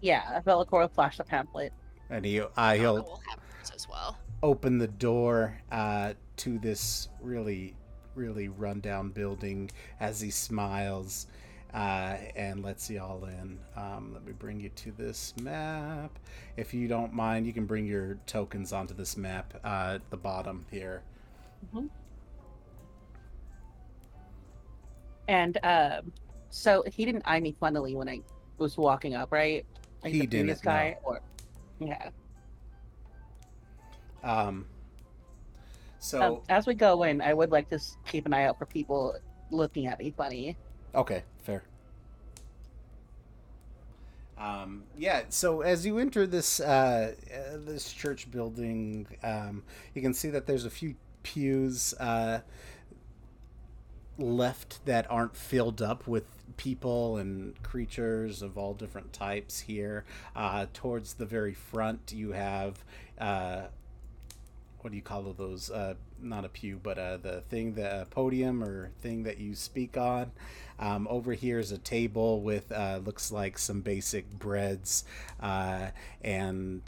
Yeah, 0.01 0.41
Velicor 0.41 0.81
will 0.81 0.87
flash 0.87 1.17
the 1.17 1.23
pamphlet. 1.23 1.71
And 2.09 2.25
he 2.25 2.39
uh, 2.41 2.47
Donna 2.55 2.75
he'll 2.77 2.95
will 3.03 3.21
have 3.27 3.39
hers 3.59 3.71
as 3.75 3.87
well. 3.89 4.17
open 4.43 4.77
the 4.77 4.87
door 4.87 5.59
uh, 5.71 6.13
to 6.37 6.59
this 6.59 7.09
really, 7.21 7.75
really 8.15 8.47
rundown 8.49 9.09
building 9.09 9.71
as 9.99 10.21
he 10.21 10.29
smiles 10.31 11.27
uh, 11.73 12.17
and 12.35 12.63
lets 12.63 12.89
you 12.89 13.01
all 13.01 13.25
in. 13.25 13.59
Um, 13.75 14.11
let 14.13 14.25
me 14.25 14.33
bring 14.33 14.59
you 14.59 14.69
to 14.69 14.91
this 14.91 15.33
map. 15.41 16.17
If 16.57 16.73
you 16.73 16.87
don't 16.87 17.13
mind, 17.13 17.45
you 17.47 17.53
can 17.53 17.65
bring 17.65 17.85
your 17.85 18.17
tokens 18.27 18.71
onto 18.73 18.93
this 18.93 19.17
map 19.17 19.53
uh, 19.63 19.93
at 19.95 20.09
the 20.11 20.17
bottom 20.17 20.65
here. 20.71 21.03
And 25.27 25.57
um, 25.63 26.11
so 26.49 26.83
he 26.87 27.05
didn't 27.05 27.23
eye 27.25 27.39
me 27.39 27.55
funnily 27.59 27.95
when 27.95 28.07
I 28.09 28.21
was 28.57 28.77
walking 28.77 29.15
up, 29.15 29.31
right? 29.31 29.65
Like 30.03 30.13
He 30.13 30.19
the 30.19 30.27
didn't, 30.27 30.63
no. 30.65 30.71
guy, 30.71 30.97
or 31.03 31.21
yeah. 31.79 32.09
Um, 34.23 34.65
so, 35.99 36.21
Um, 36.21 36.41
as 36.49 36.67
we 36.67 36.73
go 36.75 37.03
in, 37.03 37.21
I 37.21 37.33
would 37.33 37.51
like 37.51 37.69
to 37.69 37.79
keep 38.05 38.25
an 38.25 38.33
eye 38.33 38.45
out 38.45 38.57
for 38.57 38.65
people 38.65 39.15
looking 39.51 39.87
at 39.87 39.99
me 39.99 40.11
funny. 40.15 40.57
Okay, 40.93 41.23
fair. 41.43 41.63
Um, 44.37 44.83
yeah, 44.97 45.23
so 45.29 45.61
as 45.61 45.85
you 45.85 45.97
enter 45.97 46.27
this 46.27 46.59
uh, 46.59 47.15
uh, 47.33 47.57
this 47.65 47.91
church 47.91 48.29
building, 48.31 49.07
um, 49.23 49.63
you 49.93 50.01
can 50.01 50.13
see 50.13 50.29
that 50.29 50.45
there's 50.45 50.65
a 50.65 50.69
few 50.69 50.95
pews 51.23 51.93
uh, 51.99 52.39
left 54.17 54.85
that 54.85 55.09
aren't 55.09 55.35
filled 55.35 55.81
up 55.81 56.07
with 56.07 56.25
people 56.57 57.17
and 57.17 57.61
creatures 57.63 58.41
of 58.41 58.57
all 58.57 58.73
different 58.73 59.11
types 59.11 59.61
here. 59.61 60.05
Uh, 60.35 60.67
towards 60.73 61.15
the 61.15 61.25
very 61.25 61.53
front, 61.53 62.13
you 62.15 62.31
have 62.31 62.83
uh, 63.17 63.63
what 64.85 64.91
do 64.91 64.97
you 64.97 65.01
call 65.01 65.23
those? 65.33 65.71
Uh, 65.71 65.95
not 66.21 66.45
a 66.45 66.47
pew, 66.47 66.79
but 66.81 66.99
uh, 66.99 67.17
the 67.17 67.41
thing, 67.49 67.73
the 67.73 68.05
podium 68.11 68.63
or 68.63 68.91
thing 69.01 69.23
that 69.23 69.39
you 69.39 69.55
speak 69.55 69.97
on. 69.97 70.31
Um, 70.77 71.07
over 71.09 71.33
here 71.33 71.57
is 71.57 71.71
a 71.71 71.79
table 71.79 72.41
with 72.41 72.71
uh, 72.71 72.99
looks 73.03 73.31
like 73.31 73.57
some 73.57 73.81
basic 73.81 74.29
breads 74.37 75.03
uh, 75.39 75.87
and 76.21 76.83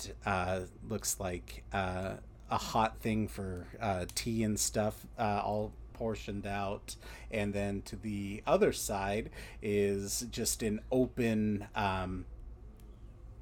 looks 0.87 1.19
like 1.19 1.63
a 1.73 2.19
hot 2.51 2.99
thing 2.99 3.27
for 3.27 3.65
tea 4.13 4.43
and 4.43 4.59
stuff, 4.59 5.07
all 5.17 5.73
portioned 5.97 6.45
out. 6.45 6.95
And 7.31 7.53
then 7.53 7.81
to 7.83 7.95
the 7.95 8.43
other 8.45 8.71
side 8.71 9.29
is 9.61 10.25
just 10.31 10.63
an 10.63 10.81
open. 10.91 11.67
Um, 11.75 12.25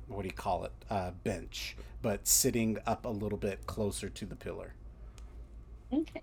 what 0.07 0.21
do 0.21 0.27
you 0.27 0.33
call 0.33 0.65
it? 0.65 0.71
Uh, 0.89 1.11
bench, 1.23 1.75
but 2.01 2.27
sitting 2.27 2.77
up 2.85 3.05
a 3.05 3.09
little 3.09 3.37
bit 3.37 3.65
closer 3.65 4.09
to 4.09 4.25
the 4.25 4.35
pillar 4.35 4.73
Okay. 5.93 6.21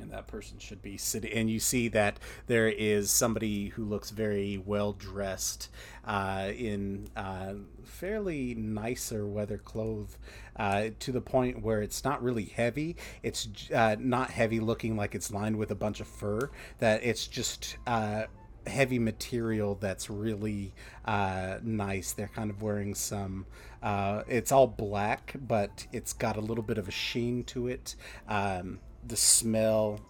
And 0.00 0.10
that 0.10 0.26
person 0.26 0.58
should 0.58 0.82
be 0.82 0.96
sitting 0.96 1.32
and 1.32 1.50
you 1.50 1.58
see 1.58 1.88
that 1.88 2.18
there 2.46 2.68
is 2.68 3.10
somebody 3.10 3.68
who 3.68 3.84
looks 3.84 4.10
very 4.10 4.58
well 4.58 4.92
dressed 4.92 5.68
uh, 6.04 6.50
in 6.56 7.08
uh, 7.16 7.54
fairly 7.84 8.54
nicer 8.54 9.26
weather 9.26 9.58
clothes 9.58 10.18
uh, 10.56 10.88
to 10.98 11.12
the 11.12 11.20
point 11.20 11.62
where 11.62 11.82
it's 11.82 12.04
not 12.04 12.22
really 12.22 12.44
heavy 12.44 12.96
it's 13.22 13.48
uh, 13.74 13.96
not 13.98 14.30
heavy 14.30 14.60
looking 14.60 14.96
like 14.96 15.14
it's 15.14 15.30
lined 15.30 15.56
with 15.56 15.70
a 15.70 15.74
bunch 15.74 16.00
of 16.00 16.06
fur 16.06 16.50
that 16.78 17.02
it's 17.02 17.26
just 17.26 17.76
uh, 17.86 18.24
heavy 18.66 18.98
material 18.98 19.76
that's 19.76 20.10
really 20.10 20.74
uh, 21.04 21.58
nice. 21.62 22.12
They're 22.12 22.28
kind 22.28 22.50
of 22.50 22.62
wearing 22.62 22.94
some. 22.94 23.46
Uh, 23.82 24.22
it's 24.28 24.52
all 24.52 24.66
black, 24.66 25.34
but 25.46 25.86
it's 25.92 26.12
got 26.12 26.36
a 26.36 26.40
little 26.40 26.64
bit 26.64 26.78
of 26.78 26.88
a 26.88 26.92
sheen 26.92 27.44
to 27.44 27.68
it. 27.68 27.94
Um, 28.28 28.80
the 29.06 29.16
smell, 29.16 30.00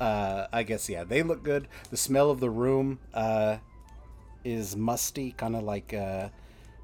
uh, 0.00 0.46
I 0.52 0.62
guess, 0.62 0.88
yeah, 0.88 1.04
they 1.04 1.22
look 1.22 1.42
good. 1.42 1.68
The 1.90 1.96
smell 1.96 2.30
of 2.30 2.40
the 2.40 2.50
room 2.50 2.98
uh, 3.14 3.58
is 4.44 4.76
musty, 4.76 5.32
kind 5.32 5.56
of 5.56 5.62
like 5.62 5.92
uh, 5.94 6.28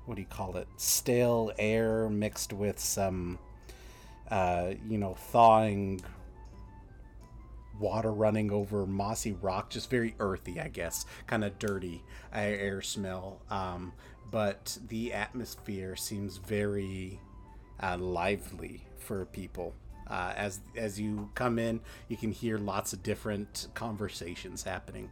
what 0.07 0.17
do 0.17 0.21
you 0.21 0.29
call 0.29 0.57
it? 0.57 0.69
Stale 0.77 1.53
air 1.59 2.09
mixed 2.09 2.53
with 2.53 2.79
some, 2.79 3.39
uh, 4.31 4.73
you 4.89 4.99
know, 4.99 5.15
thawing 5.15 6.01
water 7.81 8.13
running 8.13 8.53
over 8.53 8.87
mossy 8.87 9.33
rock, 9.33 9.71
just 9.71 9.91
very 9.91 10.15
earthy, 10.21 10.61
I 10.61 10.69
guess, 10.69 11.07
kind 11.27 11.45
of 11.45 11.59
dirty 11.59 12.03
air 12.33 12.83
smell. 12.83 13.41
Um, 13.51 13.93
but 14.31 14.79
the 14.89 15.13
atmosphere 15.13 15.97
seems 15.97 16.37
very 16.37 17.21
uh, 17.81 17.97
lively 17.99 18.85
for 18.99 19.25
people. 19.27 19.75
Uh, 20.07 20.33
as 20.37 20.61
as 20.77 21.01
you 21.01 21.31
come 21.35 21.59
in, 21.59 21.81
you 22.09 22.17
can 22.17 22.31
hear 22.31 22.59
lots 22.59 22.93
of 22.93 23.03
different 23.03 23.69
conversations 23.75 24.63
happening. 24.63 25.11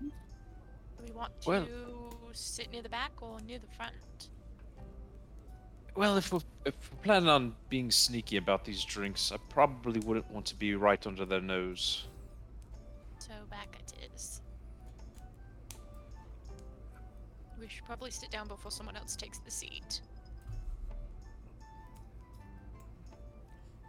Do 0.00 0.10
we 1.04 1.12
want 1.12 1.40
to 1.42 1.48
Well- 1.48 1.66
sit 2.32 2.70
near 2.70 2.82
the 2.82 2.88
back 2.88 3.12
or 3.20 3.40
near 3.40 3.58
the 3.58 3.66
front? 3.68 3.94
Well, 5.96 6.16
if 6.16 6.32
we're, 6.32 6.40
if 6.64 6.74
we're 6.92 7.02
planning 7.02 7.28
on 7.28 7.56
being 7.68 7.90
sneaky 7.90 8.36
about 8.36 8.64
these 8.64 8.84
drinks, 8.84 9.32
I 9.32 9.36
probably 9.48 10.00
wouldn't 10.00 10.30
want 10.30 10.46
to 10.46 10.54
be 10.54 10.74
right 10.74 11.04
under 11.06 11.24
their 11.24 11.40
nose. 11.40 12.06
So 13.18 13.32
back 13.50 13.76
it 13.78 14.10
is. 14.14 14.40
We 17.58 17.68
should 17.68 17.84
probably 17.84 18.12
sit 18.12 18.30
down 18.30 18.46
before 18.48 18.70
someone 18.70 18.96
else 18.96 19.16
takes 19.16 19.38
the 19.38 19.50
seat. 19.50 20.00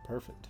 Perfect. 0.07 0.48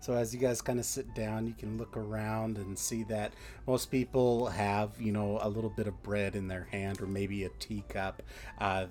So 0.00 0.14
as 0.14 0.34
you 0.34 0.40
guys 0.40 0.60
kind 0.60 0.78
of 0.78 0.84
sit 0.84 1.14
down, 1.14 1.46
you 1.46 1.54
can 1.54 1.78
look 1.78 1.96
around 1.96 2.58
and 2.58 2.78
see 2.78 3.02
that 3.04 3.32
most 3.66 3.90
people 3.90 4.46
have, 4.46 4.90
you 5.00 5.10
know, 5.10 5.38
a 5.42 5.48
little 5.48 5.70
bit 5.70 5.86
of 5.86 6.02
bread 6.02 6.36
in 6.36 6.48
their 6.48 6.68
hand 6.70 7.00
or 7.00 7.06
maybe 7.06 7.44
a 7.44 7.48
teacup. 7.58 8.22
Uh, 8.58 8.86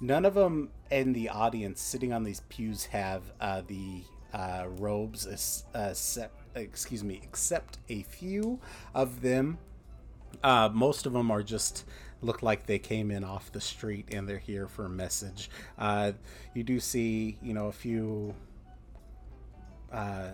none 0.00 0.24
of 0.24 0.34
them 0.34 0.70
in 0.90 1.12
the 1.12 1.28
audience 1.28 1.80
sitting 1.80 2.12
on 2.12 2.22
these 2.22 2.40
pews 2.48 2.86
have 2.86 3.22
uh, 3.40 3.62
the 3.66 4.02
uh, 4.32 4.66
robes, 4.78 5.26
excuse 6.54 7.04
me, 7.04 7.20
except 7.22 7.78
a 7.88 8.02
few 8.02 8.58
of 8.94 9.22
them. 9.22 9.58
Uh, 10.42 10.68
most 10.72 11.06
of 11.06 11.12
them 11.12 11.30
are 11.30 11.42
just 11.42 11.84
look 12.22 12.42
like 12.42 12.66
they 12.66 12.78
came 12.78 13.10
in 13.10 13.24
off 13.24 13.52
the 13.52 13.60
street 13.60 14.06
and 14.12 14.28
they're 14.28 14.38
here 14.38 14.66
for 14.68 14.86
a 14.86 14.90
message. 14.90 15.50
Uh, 15.78 16.12
you 16.54 16.62
do 16.62 16.80
see, 16.80 17.38
you 17.42 17.52
know, 17.52 17.66
a 17.66 17.72
few, 17.72 18.34
uh, 19.92 20.30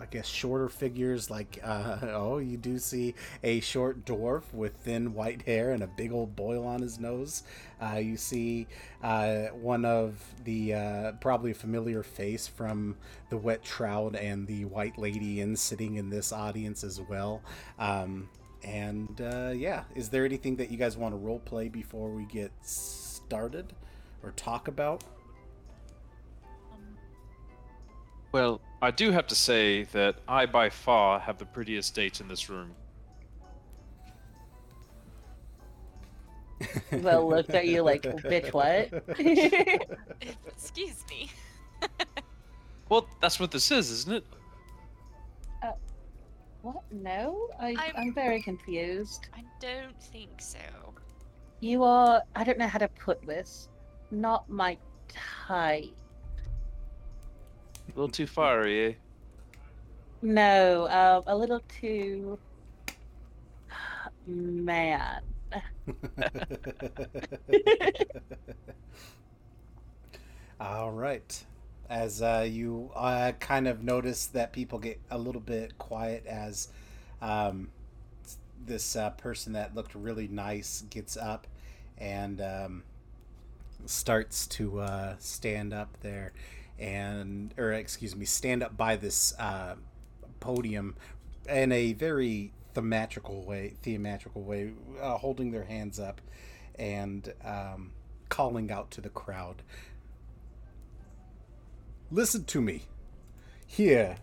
I 0.00 0.06
guess, 0.06 0.26
shorter 0.26 0.68
figures. 0.68 1.30
Like, 1.30 1.60
uh, 1.62 1.98
oh, 2.02 2.38
you 2.38 2.56
do 2.56 2.78
see 2.78 3.14
a 3.42 3.60
short 3.60 4.04
dwarf 4.06 4.42
with 4.52 4.74
thin 4.76 5.12
white 5.12 5.42
hair 5.42 5.72
and 5.72 5.82
a 5.82 5.86
big 5.86 6.10
old 6.10 6.34
boil 6.34 6.66
on 6.66 6.80
his 6.80 6.98
nose. 6.98 7.42
Uh, 7.80 7.96
you 7.96 8.16
see 8.16 8.66
uh, 9.02 9.46
one 9.48 9.84
of 9.84 10.24
the 10.44 10.74
uh, 10.74 11.12
probably 11.20 11.50
a 11.50 11.54
familiar 11.54 12.02
face 12.02 12.46
from 12.46 12.96
the 13.28 13.36
Wet 13.36 13.62
Trout 13.62 14.16
and 14.16 14.46
the 14.46 14.64
White 14.64 14.98
Lady 14.98 15.40
in 15.40 15.54
sitting 15.54 15.96
in 15.96 16.08
this 16.08 16.32
audience 16.32 16.82
as 16.82 17.00
well. 17.00 17.42
Um, 17.78 18.28
and 18.64 19.20
uh, 19.20 19.52
yeah, 19.54 19.84
is 19.94 20.08
there 20.08 20.24
anything 20.24 20.56
that 20.56 20.70
you 20.70 20.78
guys 20.78 20.96
want 20.96 21.12
to 21.12 21.18
role 21.18 21.40
play 21.40 21.68
before 21.68 22.10
we 22.10 22.24
get 22.24 22.52
started 22.62 23.72
or 24.22 24.32
talk 24.32 24.68
about? 24.68 25.04
Well, 28.32 28.60
I 28.80 28.90
do 28.90 29.10
have 29.10 29.26
to 29.28 29.34
say 29.34 29.84
that 29.84 30.16
I 30.28 30.46
by 30.46 30.70
far 30.70 31.18
have 31.20 31.38
the 31.38 31.44
prettiest 31.46 31.94
date 31.94 32.20
in 32.20 32.28
this 32.28 32.48
room. 32.48 32.72
Well, 36.92 37.26
looked 37.28 37.50
at 37.54 37.66
you 37.68 37.82
like, 37.82 38.02
bitch, 38.02 38.52
what? 38.52 38.90
excuse 40.46 41.04
me. 41.10 41.30
Well, 42.90 43.06
that's 43.22 43.38
what 43.38 43.52
this 43.52 43.70
is, 43.70 43.88
isn't 43.92 44.14
it? 44.16 44.24
Uh, 45.62 45.70
what? 46.62 46.82
No, 46.90 47.48
I, 47.60 47.68
I'm- 47.68 47.92
I'm 47.96 48.12
very 48.14 48.42
confused. 48.42 49.28
I 49.32 49.44
don't 49.60 49.94
think 50.02 50.40
so. 50.40 50.58
You 51.60 51.84
are, 51.84 52.20
I 52.34 52.42
don't 52.42 52.58
know 52.58 52.66
how 52.66 52.80
to 52.80 52.88
put 52.88 53.24
this, 53.24 53.68
not 54.10 54.50
my 54.50 54.76
type. 55.46 55.84
A 57.90 57.98
little 57.98 58.08
too 58.08 58.26
fiery, 58.28 58.86
eh? 58.86 58.92
No, 60.22 60.86
um, 60.88 61.24
a 61.26 61.36
little 61.36 61.60
too. 61.80 62.38
Man. 64.26 65.22
All 70.60 70.92
right. 70.92 71.44
As 71.88 72.22
uh, 72.22 72.46
you 72.48 72.92
uh, 72.94 73.32
kind 73.40 73.66
of 73.66 73.82
notice 73.82 74.26
that 74.26 74.52
people 74.52 74.78
get 74.78 75.00
a 75.10 75.18
little 75.18 75.40
bit 75.40 75.76
quiet 75.78 76.24
as 76.26 76.68
um, 77.20 77.70
this 78.64 78.94
uh, 78.94 79.10
person 79.10 79.54
that 79.54 79.74
looked 79.74 79.96
really 79.96 80.28
nice 80.28 80.84
gets 80.90 81.16
up 81.16 81.48
and 81.98 82.40
um, 82.40 82.84
starts 83.86 84.46
to 84.46 84.78
uh, 84.78 85.16
stand 85.18 85.74
up 85.74 85.96
there 86.02 86.32
and, 86.80 87.54
or 87.58 87.72
excuse 87.72 88.16
me, 88.16 88.24
stand 88.24 88.62
up 88.62 88.76
by 88.76 88.96
this 88.96 89.34
uh, 89.38 89.76
podium 90.40 90.96
in 91.48 91.70
a 91.72 91.92
very 91.92 92.52
thematrical 92.74 93.44
way, 93.44 93.74
theatrical 93.82 94.42
way, 94.42 94.72
uh, 95.00 95.18
holding 95.18 95.50
their 95.50 95.64
hands 95.64 96.00
up 96.00 96.20
and 96.76 97.34
um, 97.44 97.92
calling 98.28 98.70
out 98.72 98.90
to 98.92 99.00
the 99.00 99.10
crowd. 99.10 99.62
Listen 102.10 102.44
to 102.44 102.60
me. 102.60 102.84
Here, 103.66 104.16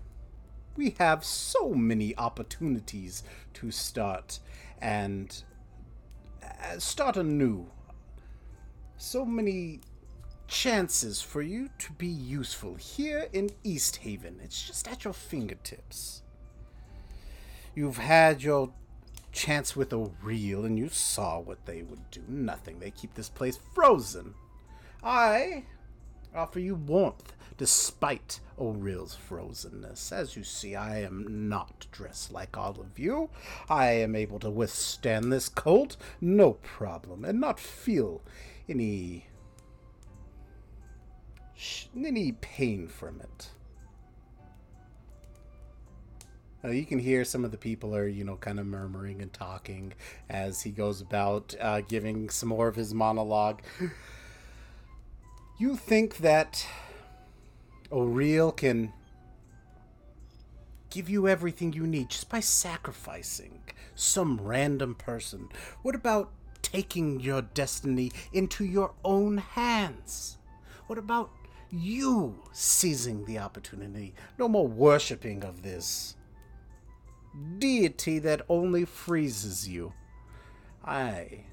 we 0.75 0.95
have 0.99 1.23
so 1.23 1.69
many 1.69 2.17
opportunities 2.17 3.23
to 3.53 3.71
start 3.71 4.39
and 4.81 5.43
uh, 6.43 6.79
start 6.79 7.15
anew. 7.17 7.67
So 8.97 9.25
many 9.25 9.81
chances 10.47 11.21
for 11.21 11.41
you 11.41 11.69
to 11.79 11.91
be 11.93 12.07
useful 12.07 12.75
here 12.75 13.27
in 13.33 13.51
Easthaven. 13.63 14.43
It's 14.43 14.65
just 14.65 14.87
at 14.87 15.03
your 15.03 15.13
fingertips. 15.13 16.21
You've 17.75 17.97
had 17.97 18.41
your 18.41 18.71
chance 19.31 19.75
with 19.75 19.91
Auril 19.91 20.65
and 20.65 20.79
you 20.79 20.89
saw 20.89 21.39
what 21.39 21.65
they 21.65 21.83
would 21.83 22.09
do. 22.09 22.23
Nothing. 22.27 22.79
They 22.79 22.91
keep 22.91 23.13
this 23.13 23.29
place 23.29 23.59
frozen. 23.75 24.33
I 25.03 25.65
offer 26.35 26.59
you 26.59 26.75
warmth 26.75 27.33
despite 27.57 28.39
Auril's 28.57 29.17
frozenness. 29.29 30.11
As 30.11 30.35
you 30.35 30.43
see, 30.43 30.75
I 30.75 31.01
am 31.01 31.49
not 31.49 31.87
dressed 31.91 32.31
like 32.31 32.57
all 32.57 32.79
of 32.79 32.97
you. 32.97 33.29
I 33.69 33.91
am 33.91 34.15
able 34.15 34.39
to 34.39 34.49
withstand 34.49 35.31
this 35.31 35.49
cold, 35.49 35.97
no 36.21 36.53
problem, 36.53 37.25
and 37.25 37.39
not 37.39 37.59
feel 37.59 38.21
any 38.69 39.27
any 41.95 42.33
pain 42.33 42.87
from 42.87 43.21
it. 43.21 43.49
Uh, 46.63 46.69
you 46.69 46.85
can 46.85 46.99
hear 46.99 47.23
some 47.23 47.45
of 47.45 47.51
the 47.51 47.57
people 47.57 47.95
are, 47.95 48.07
you 48.07 48.23
know, 48.23 48.35
kind 48.35 48.59
of 48.59 48.65
murmuring 48.65 49.21
and 49.21 49.31
talking 49.31 49.93
as 50.29 50.61
he 50.61 50.71
goes 50.71 51.01
about 51.01 51.55
uh, 51.61 51.81
giving 51.81 52.29
some 52.29 52.49
more 52.49 52.67
of 52.67 52.75
his 52.75 52.93
monologue. 52.93 53.61
You 55.59 55.75
think 55.75 56.17
that 56.17 56.67
Auril 57.91 58.55
can 58.55 58.91
give 60.89 61.09
you 61.09 61.27
everything 61.27 61.73
you 61.73 61.85
need 61.85 62.09
just 62.09 62.29
by 62.29 62.39
sacrificing 62.39 63.61
some 63.95 64.39
random 64.41 64.95
person? 64.95 65.49
What 65.83 65.95
about 65.95 66.31
taking 66.61 67.19
your 67.19 67.41
destiny 67.41 68.11
into 68.33 68.65
your 68.65 68.93
own 69.05 69.37
hands? 69.37 70.37
What 70.87 70.97
about 70.97 71.29
you 71.71 72.41
seizing 72.51 73.25
the 73.25 73.39
opportunity? 73.39 74.13
No 74.37 74.47
more 74.47 74.67
worshipping 74.67 75.43
of 75.43 75.61
this 75.63 76.15
deity 77.59 78.19
that 78.19 78.41
only 78.49 78.85
freezes 78.85 79.67
you. 79.67 79.93
I 80.83 81.45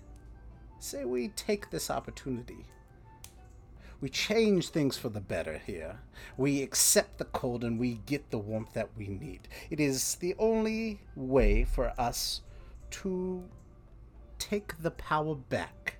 say 0.78 1.04
we 1.04 1.28
take 1.28 1.70
this 1.70 1.90
opportunity. 1.90 2.66
We 4.00 4.08
change 4.10 4.68
things 4.68 4.98
for 4.98 5.08
the 5.08 5.20
better 5.20 5.58
here. 5.66 5.98
We 6.36 6.62
accept 6.62 7.18
the 7.18 7.24
cold 7.24 7.64
and 7.64 7.78
we 7.78 8.00
get 8.06 8.30
the 8.30 8.38
warmth 8.38 8.74
that 8.74 8.90
we 8.96 9.08
need. 9.08 9.48
It 9.70 9.80
is 9.80 10.16
the 10.16 10.34
only 10.38 11.00
way 11.16 11.64
for 11.64 11.92
us 11.98 12.42
to 12.90 13.44
take 14.38 14.82
the 14.82 14.90
power 14.90 15.34
back. 15.34 15.96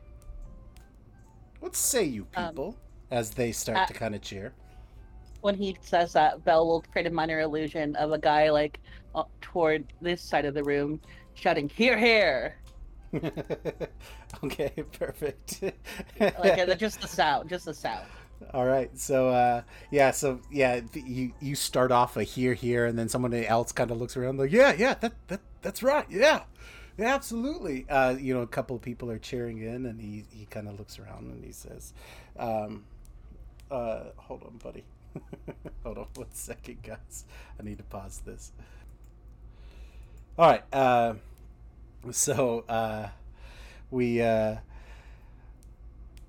What 1.60 1.74
say 1.74 2.04
you 2.04 2.26
Um, 2.36 2.48
people? 2.48 2.76
As 3.14 3.30
they 3.30 3.52
start 3.52 3.78
uh, 3.78 3.86
to 3.86 3.92
kind 3.92 4.16
of 4.16 4.22
cheer. 4.22 4.52
When 5.40 5.54
he 5.54 5.76
says 5.80 6.14
that, 6.14 6.40
Vell 6.40 6.66
will 6.66 6.82
create 6.90 7.06
a 7.06 7.10
minor 7.10 7.38
illusion 7.38 7.94
of 7.94 8.10
a 8.10 8.18
guy 8.18 8.50
like 8.50 8.80
toward 9.40 9.84
this 10.00 10.20
side 10.20 10.44
of 10.44 10.54
the 10.54 10.64
room, 10.64 11.00
shouting 11.34 11.68
"Here, 11.68 11.96
here!" 11.96 12.56
okay, 14.44 14.72
perfect. 14.98 15.62
Like 16.20 16.58
uh, 16.58 16.74
just 16.86 17.00
the 17.00 17.06
sound, 17.06 17.48
just 17.48 17.66
the 17.66 17.74
sound. 17.74 18.04
All 18.52 18.66
right, 18.66 18.90
so 18.98 19.28
uh, 19.28 19.62
yeah, 19.92 20.10
so 20.10 20.40
yeah, 20.50 20.80
you 20.92 21.32
you 21.40 21.54
start 21.54 21.92
off 21.92 22.16
a 22.16 22.24
here 22.24 22.54
here, 22.54 22.86
and 22.86 22.98
then 22.98 23.08
someone 23.08 23.32
else 23.32 23.70
kind 23.70 23.92
of 23.92 23.98
looks 24.00 24.16
around 24.16 24.40
like, 24.40 24.50
yeah, 24.50 24.74
yeah, 24.76 24.94
that 24.94 25.12
that 25.28 25.40
that's 25.62 25.84
right, 25.84 26.06
yeah, 26.10 26.42
yeah, 26.98 27.14
absolutely. 27.14 27.86
Uh, 27.88 28.16
you 28.18 28.34
know, 28.34 28.42
a 28.42 28.46
couple 28.46 28.74
of 28.74 28.82
people 28.82 29.08
are 29.08 29.20
cheering 29.20 29.58
in, 29.58 29.86
and 29.86 30.00
he 30.00 30.24
he 30.30 30.46
kind 30.46 30.68
of 30.68 30.78
looks 30.80 30.98
around 30.98 31.30
and 31.30 31.44
he 31.44 31.52
says, 31.52 31.92
um, 32.38 32.84
uh, 33.70 34.04
"Hold 34.16 34.42
on, 34.44 34.58
buddy, 34.62 34.84
hold 35.82 35.98
on 35.98 36.06
one 36.14 36.32
second, 36.32 36.82
guys. 36.82 37.24
I 37.58 37.62
need 37.62 37.78
to 37.78 37.84
pause 37.84 38.20
this." 38.24 38.52
All 40.38 40.50
right, 40.50 40.64
uh, 40.72 41.14
so 42.10 42.64
uh, 42.68 43.08
we. 43.90 44.20
Uh, 44.22 44.56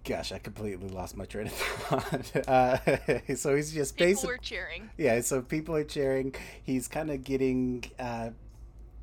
Gosh, 0.07 0.32
I 0.32 0.38
completely 0.38 0.88
lost 0.90 1.18
my 1.18 1.26
train 1.26 1.48
of 1.48 1.52
thought. 1.53 2.48
Uh, 2.48 2.78
so 3.36 3.56
he's 3.56 3.74
just 3.74 3.95
People 3.98 4.06
basically 4.12 4.36
were 4.36 4.38
cheering. 4.38 4.90
yeah. 4.99 5.20
So 5.22 5.41
people 5.41 5.76
are 5.76 5.84
cheering. 5.84 6.36
He's 6.62 6.88
kind 6.88 7.10
of 7.10 7.24
getting 7.24 7.86
uh, 7.98 8.30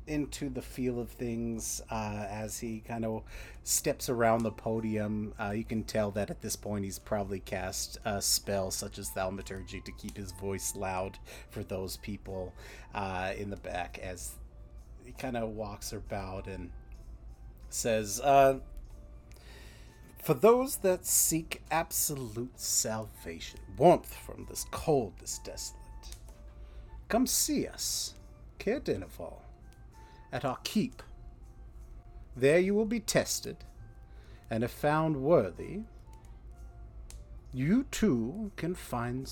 into 0.07 0.49
the 0.49 0.61
feel 0.61 0.99
of 0.99 1.09
things 1.09 1.81
uh, 1.89 2.25
as 2.29 2.59
he 2.59 2.79
kind 2.81 3.05
of 3.05 3.23
steps 3.63 4.09
around 4.09 4.43
the 4.43 4.51
podium. 4.51 5.33
Uh, 5.39 5.51
you 5.51 5.63
can 5.63 5.83
tell 5.83 6.11
that 6.11 6.29
at 6.29 6.41
this 6.41 6.55
point 6.55 6.85
he's 6.85 6.99
probably 6.99 7.39
cast 7.39 7.97
a 8.05 8.21
spell 8.21 8.71
such 8.71 8.97
as 8.97 9.09
thaumaturgy 9.09 9.81
to 9.81 9.91
keep 9.93 10.17
his 10.17 10.31
voice 10.31 10.75
loud 10.75 11.17
for 11.49 11.63
those 11.63 11.97
people 11.97 12.53
uh, 12.93 13.33
in 13.37 13.49
the 13.49 13.57
back 13.57 13.99
as 14.03 14.35
he 15.05 15.11
kind 15.13 15.37
of 15.37 15.49
walks 15.49 15.91
about 15.91 16.47
and 16.47 16.71
says, 17.69 18.21
uh, 18.21 18.59
For 20.21 20.33
those 20.33 20.77
that 20.77 21.05
seek 21.05 21.61
absolute 21.71 22.59
salvation, 22.59 23.59
warmth 23.77 24.13
from 24.13 24.45
this 24.49 24.65
cold, 24.71 25.13
this 25.19 25.39
desolate, 25.39 25.81
come 27.09 27.27
see 27.27 27.67
us, 27.67 28.13
Caer 28.59 28.79
Dineval, 28.79 29.42
at 30.33 30.43
our 30.43 30.57
keep. 30.63 31.01
There 32.35 32.59
you 32.59 32.73
will 32.73 32.85
be 32.85 32.99
tested, 32.99 33.57
and 34.49 34.63
if 34.63 34.71
found 34.71 35.17
worthy, 35.17 35.81
you 37.53 37.85
too 37.91 38.51
can 38.55 38.73
find 38.73 39.31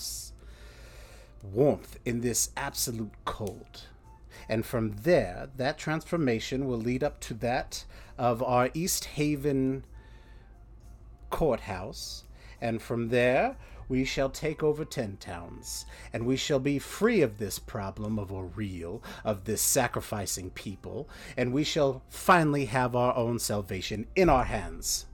warmth 1.44 1.98
in 2.06 2.22
this 2.22 2.52
absolute 2.56 3.12
cold. 3.26 3.88
And 4.48 4.66
from 4.66 4.92
there, 5.04 5.50
that 5.58 5.78
transformation 5.78 6.68
will 6.68 6.78
lead 6.78 7.04
up 7.04 7.20
to 7.22 7.34
that 7.36 7.86
of 8.18 8.44
our 8.44 8.70
Easthaven 8.70 9.82
courthouse. 11.32 12.26
And 12.62 12.82
from 12.82 13.10
there, 13.10 13.56
we 13.92 14.06
shall 14.06 14.30
take 14.30 14.64
over 14.64 14.86
ten 14.86 15.18
towns, 15.18 15.86
and 16.14 16.26
we 16.26 16.38
shall 16.38 16.60
be 16.60 16.80
free 16.80 17.22
of 17.22 17.38
this 17.38 17.60
problem 17.60 18.18
of 18.18 18.30
Auril, 18.30 19.02
of 19.26 19.44
this 19.44 19.62
sacrificing 19.62 20.50
people, 20.52 21.10
and 21.36 21.52
we 21.52 21.66
shall 21.66 22.02
finally 22.08 22.64
have 22.64 22.96
our 22.96 23.14
own 23.18 23.38
salvation 23.38 24.08
in 24.16 24.30
our 24.30 24.46
hands. 24.46 25.08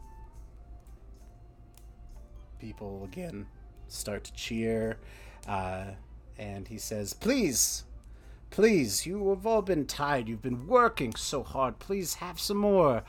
People 2.60 3.04
again 3.04 3.48
start 3.88 4.26
to 4.26 4.34
cheer, 4.34 4.99
uh, 5.48 5.86
and 6.38 6.68
he 6.68 6.78
says, 6.78 7.14
Please, 7.16 7.84
please, 8.52 9.08
you 9.08 9.28
have 9.30 9.48
all 9.48 9.64
been 9.64 9.88
tired. 9.88 10.30
You've 10.30 10.44
been 10.44 10.68
working 10.68 11.16
so 11.16 11.41
hard. 11.41 11.80
Please 11.80 12.14
have 12.14 12.40
some 12.40 12.58
more 12.58 13.04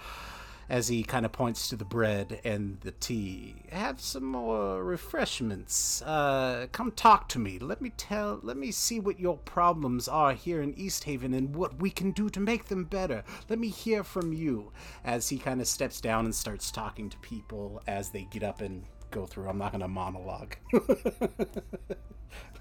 as 0.68 0.88
he 0.88 1.02
kind 1.02 1.24
of 1.24 1.32
points 1.32 1.68
to 1.68 1.76
the 1.76 1.84
bread 1.84 2.40
and 2.44 2.80
the 2.80 2.92
tea. 2.92 3.56
Have 3.70 4.00
some 4.00 4.24
more 4.24 4.84
refreshments. 4.84 6.02
Uh, 6.02 6.66
come 6.72 6.92
talk 6.92 7.28
to 7.30 7.38
me. 7.38 7.58
Let 7.58 7.80
me 7.80 7.90
tell. 7.96 8.40
Let 8.42 8.56
me 8.56 8.70
see 8.70 9.00
what 9.00 9.18
your 9.18 9.38
problems 9.38 10.08
are 10.08 10.32
here 10.32 10.60
in 10.60 10.74
Easthaven 10.74 11.36
and 11.36 11.54
what 11.54 11.80
we 11.80 11.90
can 11.90 12.10
do 12.12 12.28
to 12.30 12.40
make 12.40 12.66
them 12.66 12.84
better. 12.84 13.24
Let 13.48 13.58
me 13.58 13.68
hear 13.68 14.04
from 14.04 14.32
you. 14.32 14.72
As 15.04 15.28
he 15.28 15.38
kind 15.38 15.60
of 15.60 15.68
steps 15.68 16.00
down 16.00 16.24
and 16.24 16.34
starts 16.34 16.70
talking 16.70 17.08
to 17.10 17.18
people 17.18 17.82
as 17.86 18.10
they 18.10 18.28
get 18.30 18.42
up 18.42 18.60
and 18.60 18.84
go 19.10 19.26
through. 19.26 19.48
I'm 19.48 19.58
not 19.58 19.72
going 19.72 19.80
to 19.82 19.88
monologue. 19.88 20.56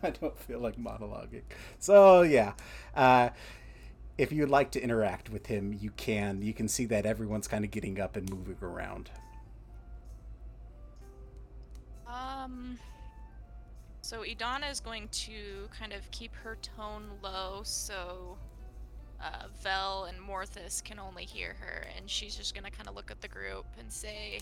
I 0.03 0.11
don't 0.11 0.37
feel 0.39 0.59
like 0.59 0.77
monologuing. 0.77 1.43
So 1.79 2.21
yeah. 2.21 2.53
Uh, 2.95 3.29
if 4.17 4.31
you'd 4.31 4.49
like 4.49 4.71
to 4.71 4.81
interact 4.81 5.29
with 5.29 5.45
him, 5.45 5.77
you 5.79 5.91
can. 5.91 6.41
You 6.41 6.53
can 6.53 6.67
see 6.67 6.85
that 6.85 7.05
everyone's 7.05 7.47
kind 7.47 7.63
of 7.63 7.71
getting 7.71 7.99
up 7.99 8.15
and 8.15 8.29
moving 8.29 8.57
around. 8.61 9.11
Um. 12.07 12.79
So 14.01 14.21
Idana 14.21 14.71
is 14.71 14.79
going 14.79 15.09
to 15.09 15.67
kind 15.77 15.91
of 15.91 16.09
keep 16.11 16.33
her 16.35 16.57
tone 16.61 17.09
low, 17.21 17.61
so 17.63 18.37
uh, 19.21 19.47
Vell 19.61 20.05
and 20.05 20.17
Morthus 20.17 20.81
can 20.83 20.97
only 20.97 21.25
hear 21.25 21.55
her, 21.59 21.85
and 21.95 22.09
she's 22.09 22.35
just 22.35 22.55
gonna 22.55 22.71
kind 22.71 22.87
of 22.87 22.95
look 22.95 23.11
at 23.11 23.21
the 23.21 23.27
group 23.27 23.65
and 23.77 23.91
say, 23.91 24.39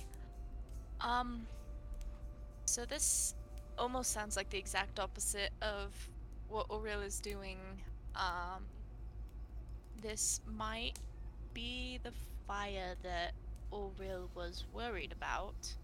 "Um. 1.01 1.47
So 2.65 2.85
this 2.85 3.35
almost 3.77 4.11
sounds 4.11 4.37
like 4.37 4.49
the 4.49 4.57
exact 4.57 4.99
opposite 4.99 5.51
of 5.61 5.93
what 6.47 6.69
Auril 6.69 7.03
is 7.03 7.19
doing. 7.19 7.57
Um. 8.15 8.63
This 10.01 10.41
might 10.57 10.99
be 11.53 11.99
the 12.03 12.11
fire 12.47 12.95
that 13.03 13.33
Auril 13.71 14.29
was 14.35 14.65
worried 14.73 15.11
about." 15.11 15.75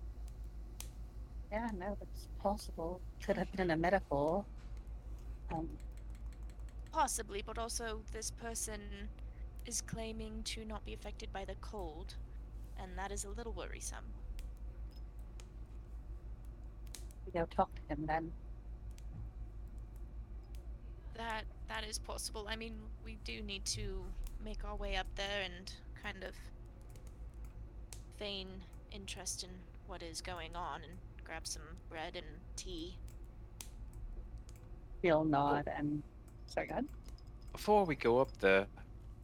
Yeah, 1.51 1.69
no, 1.77 1.97
that's 1.99 2.27
possible. 2.41 3.01
Could 3.23 3.37
have 3.37 3.51
been 3.53 3.71
a 3.71 3.77
metaphor. 3.77 4.45
Um, 5.51 5.69
Possibly, 6.91 7.41
but 7.41 7.57
also 7.57 8.01
this 8.11 8.31
person 8.31 9.09
is 9.65 9.81
claiming 9.81 10.43
to 10.43 10.65
not 10.65 10.85
be 10.85 10.93
affected 10.93 11.31
by 11.31 11.45
the 11.45 11.55
cold, 11.61 12.15
and 12.77 12.97
that 12.97 13.11
is 13.11 13.25
a 13.25 13.29
little 13.29 13.53
worrisome. 13.53 14.05
we 17.25 17.39
go 17.39 17.45
talk 17.55 17.69
to 17.75 17.81
him 17.95 18.05
then. 18.05 18.31
That 21.15 21.43
that 21.67 21.83
is 21.87 21.97
possible. 21.99 22.47
I 22.49 22.55
mean, 22.55 22.73
we 23.05 23.17
do 23.23 23.41
need 23.41 23.65
to 23.65 24.03
make 24.43 24.63
our 24.65 24.75
way 24.75 24.95
up 24.95 25.07
there 25.15 25.41
and 25.43 25.71
kind 26.01 26.23
of 26.23 26.35
feign 28.17 28.47
interest 28.91 29.43
in 29.43 29.49
what 29.87 30.01
is 30.01 30.21
going 30.21 30.55
on 30.55 30.81
and 30.83 30.93
grab 31.23 31.45
some 31.47 31.61
bread 31.89 32.15
and 32.15 32.25
tea. 32.55 32.95
He'll 35.01 35.23
nod 35.23 35.69
and 35.75 36.03
sorry, 36.47 36.67
go 36.67 36.73
ahead. 36.73 36.87
Before 37.51 37.85
we 37.85 37.95
go 37.95 38.19
up 38.19 38.29
there, 38.39 38.67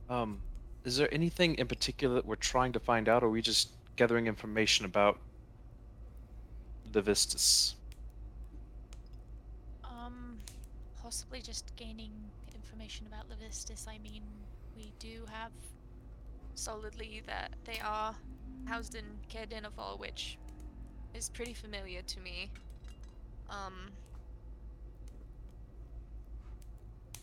um, 0.09 0.39
is 0.84 0.97
there 0.97 1.14
anything 1.14 1.55
in 1.55 1.68
particular 1.68 2.15
that 2.15 2.26
we're 2.26 2.35
trying 2.35 2.72
to 2.73 2.80
find 2.80 3.09
out, 3.09 3.23
or 3.23 3.27
are 3.27 3.30
we 3.30 3.41
just 3.41 3.72
gathering 3.95 4.27
information 4.27 4.85
about 4.85 5.19
Levistus? 6.93 7.73
Um, 9.84 10.38
possibly 11.07 11.39
just 11.39 11.73
gaining 11.77 12.11
information 12.53 13.07
about 13.07 13.23
Levistus. 13.29 13.88
I 13.88 13.97
mean, 13.97 14.23
we 14.75 14.91
do 14.99 15.23
have 15.31 15.53
solidly 16.53 17.21
that 17.25 17.53
they 17.63 17.79
are 17.81 18.13
housed 18.65 18.93
in 18.93 19.05
Dineval, 19.31 19.97
which 20.01 20.38
is 21.13 21.29
pretty 21.29 21.53
familiar 21.53 22.01
to 22.01 22.19
me. 22.19 22.51
Um, 23.49 23.91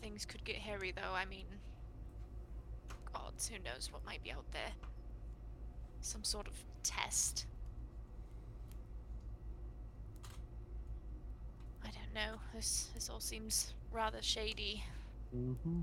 things 0.01 0.25
could 0.25 0.43
get 0.43 0.55
hairy 0.55 0.91
though. 0.91 1.13
I 1.13 1.25
mean, 1.25 1.45
gods, 3.13 3.47
who 3.47 3.59
knows 3.63 3.89
what 3.91 4.03
might 4.03 4.23
be 4.23 4.31
out 4.31 4.51
there? 4.51 4.71
Some 6.01 6.23
sort 6.23 6.47
of 6.47 6.55
test. 6.81 7.45
I 11.85 11.89
don't 11.91 12.13
know. 12.13 12.39
This 12.53 12.89
this 12.93 13.09
all 13.09 13.19
seems 13.19 13.73
rather 13.91 14.21
shady. 14.21 14.83
Mm-hmm. 15.35 15.81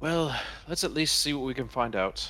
Well, 0.00 0.34
let's 0.68 0.84
at 0.84 0.92
least 0.92 1.20
see 1.20 1.32
what 1.32 1.44
we 1.44 1.54
can 1.54 1.68
find 1.68 1.94
out. 1.94 2.28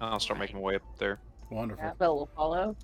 I'll 0.00 0.18
start 0.18 0.40
making 0.40 0.56
my 0.56 0.62
way 0.62 0.74
up 0.74 0.82
there. 0.98 1.20
Wonderful. 1.50 1.84
Yeah, 1.84 1.92
Bill 1.98 2.16
will 2.16 2.30
follow. 2.34 2.76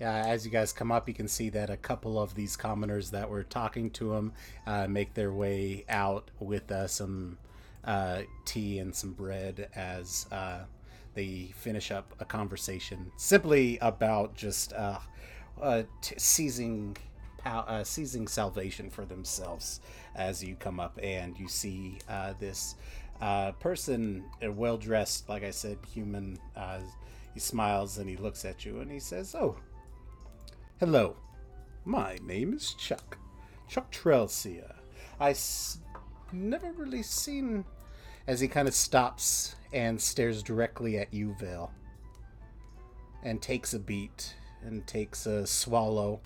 Yeah, 0.00 0.26
as 0.26 0.44
you 0.44 0.50
guys 0.50 0.72
come 0.72 0.90
up, 0.90 1.08
you 1.08 1.14
can 1.14 1.28
see 1.28 1.48
that 1.50 1.70
a 1.70 1.76
couple 1.76 2.18
of 2.18 2.34
these 2.34 2.56
commoners 2.56 3.10
that 3.12 3.30
were 3.30 3.44
talking 3.44 3.90
to 3.92 4.12
him 4.12 4.32
uh, 4.66 4.86
make 4.88 5.14
their 5.14 5.32
way 5.32 5.84
out 5.88 6.30
with 6.40 6.70
uh, 6.70 6.86
some 6.88 7.38
uh, 7.84 8.22
tea 8.44 8.80
and 8.80 8.94
some 8.94 9.12
bread 9.12 9.68
as 9.74 10.26
uh, 10.32 10.64
they 11.14 11.52
finish 11.56 11.90
up 11.90 12.14
a 12.20 12.24
conversation 12.24 13.10
simply 13.16 13.78
about 13.80 14.34
just 14.34 14.72
uh, 14.72 14.98
uh, 15.60 15.82
t- 16.00 16.14
seizing 16.18 16.96
uh, 17.46 17.84
seizing 17.84 18.26
salvation 18.26 18.88
for 18.90 19.04
themselves. 19.04 19.80
As 20.16 20.42
you 20.42 20.54
come 20.56 20.80
up 20.80 20.98
and 21.02 21.38
you 21.38 21.48
see 21.48 21.98
uh, 22.08 22.32
this 22.38 22.74
uh, 23.20 23.52
person, 23.52 24.24
uh, 24.44 24.50
well 24.52 24.76
dressed, 24.76 25.28
like 25.28 25.44
I 25.44 25.50
said, 25.50 25.78
human. 25.92 26.38
He 27.34 27.40
smiles 27.40 27.98
and 27.98 28.08
he 28.08 28.16
looks 28.16 28.44
at 28.44 28.64
you 28.64 28.80
and 28.80 28.90
he 28.90 29.00
says, 29.00 29.34
"Oh." 29.34 29.56
Hello, 30.80 31.16
my 31.84 32.18
name 32.24 32.52
is 32.54 32.74
Chuck. 32.74 33.18
Chuck 33.68 33.90
Trelsia. 33.92 34.74
I 35.20 35.30
s- 35.30 35.78
never 36.32 36.72
really 36.72 37.02
seen. 37.02 37.64
As 38.26 38.40
he 38.40 38.48
kind 38.48 38.66
of 38.68 38.74
stops 38.74 39.54
and 39.72 40.00
stares 40.00 40.42
directly 40.42 40.98
at 40.98 41.12
you, 41.12 41.34
Vale. 41.38 41.70
And 43.22 43.40
takes 43.40 43.74
a 43.74 43.78
beat 43.78 44.34
and 44.64 44.86
takes 44.86 45.26
a 45.26 45.46
swallow 45.46 46.20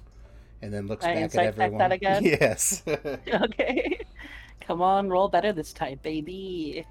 and 0.63 0.73
then 0.73 0.87
looks 0.87 1.05
I 1.05 1.09
back 1.09 1.17
at 1.17 1.23
insight 1.25 1.45
check 1.45 1.59
everyone. 1.59 1.79
that 1.79 1.93
again? 1.93 2.25
Yes. 2.25 2.83
okay. 2.87 4.01
Come 4.61 4.83
on, 4.83 5.09
roll 5.09 5.29
better 5.29 5.53
this 5.53 5.73
time, 5.73 5.99
baby. 6.03 6.85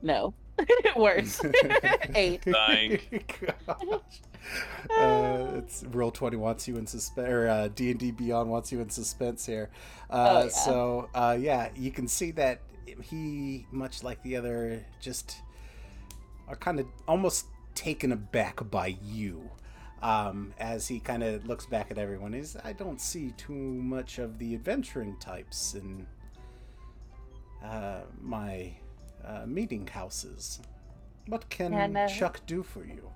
No. 0.00 0.34
Worse. 0.96 1.40
Eight. 2.14 2.42
Dying. 2.44 3.00
Gosh. 3.66 4.00
Uh, 4.98 5.46
it's 5.56 5.82
Roll20 5.84 6.36
wants 6.36 6.66
you 6.66 6.76
in 6.76 6.86
suspense, 6.86 7.28
or 7.28 7.48
uh, 7.48 7.68
D 7.68 7.90
and 7.90 8.00
D 8.00 8.10
Beyond 8.10 8.50
wants 8.50 8.72
you 8.72 8.80
in 8.80 8.90
suspense 8.90 9.46
here. 9.46 9.70
Uh, 10.10 10.12
Oh, 10.14 10.42
yeah. 10.44 10.48
So 10.48 11.08
uh, 11.14 11.36
yeah, 11.38 11.68
you 11.76 11.90
can 11.90 12.08
see 12.08 12.32
that 12.32 12.60
he, 13.00 13.66
much 13.70 14.02
like 14.02 14.22
the 14.22 14.36
other, 14.36 14.84
just 15.00 15.36
are 16.48 16.56
kind 16.56 16.80
of 16.80 16.86
almost 17.06 17.46
taken 17.74 18.12
aback 18.12 18.60
by 18.70 18.96
you. 19.02 19.48
Um, 20.02 20.52
as 20.58 20.88
he 20.88 20.98
kind 20.98 21.22
of 21.22 21.46
looks 21.46 21.64
back 21.64 21.92
at 21.92 21.98
everyone, 21.98 22.34
is 22.34 22.56
I 22.64 22.72
don't 22.72 23.00
see 23.00 23.30
too 23.36 23.52
much 23.52 24.18
of 24.18 24.36
the 24.38 24.54
adventuring 24.54 25.16
types 25.18 25.74
in 25.74 26.06
uh, 27.64 28.00
my 28.20 28.72
uh, 29.24 29.46
meeting 29.46 29.86
houses. 29.86 30.60
What 31.28 31.48
can 31.48 31.72
Yeah, 31.72 31.86
no. 31.86 32.08
Chuck 32.08 32.40
do 32.46 32.64
for 32.64 32.84
you? 32.84 33.08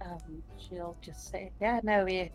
Um, 0.00 0.42
she'll 0.56 0.96
just 1.02 1.30
say, 1.30 1.50
"Yeah, 1.60 1.80
no, 1.82 2.06
we 2.06 2.30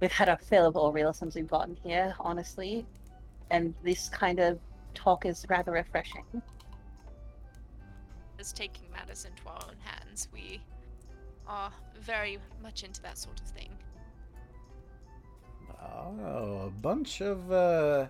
we've 0.00 0.12
had 0.12 0.28
our 0.28 0.38
fill 0.38 0.66
of 0.66 0.76
all 0.76 0.92
realism's 0.92 1.34
we've 1.34 1.48
gotten 1.48 1.76
here, 1.82 2.14
honestly, 2.20 2.86
and 3.50 3.74
this 3.82 4.08
kind 4.08 4.38
of 4.40 4.58
talk 4.94 5.26
is 5.26 5.46
rather 5.48 5.72
refreshing." 5.72 6.24
As 8.38 8.52
taking 8.52 8.90
matters 8.92 9.24
into 9.24 9.48
our 9.48 9.62
own 9.68 9.76
hands, 9.80 10.28
we 10.32 10.60
are 11.46 11.72
very 12.00 12.38
much 12.62 12.84
into 12.84 13.02
that 13.02 13.18
sort 13.18 13.40
of 13.40 13.46
thing. 13.48 13.70
Oh, 15.80 16.64
a 16.66 16.70
bunch 16.70 17.20
of 17.20 17.50
uh, 17.50 18.06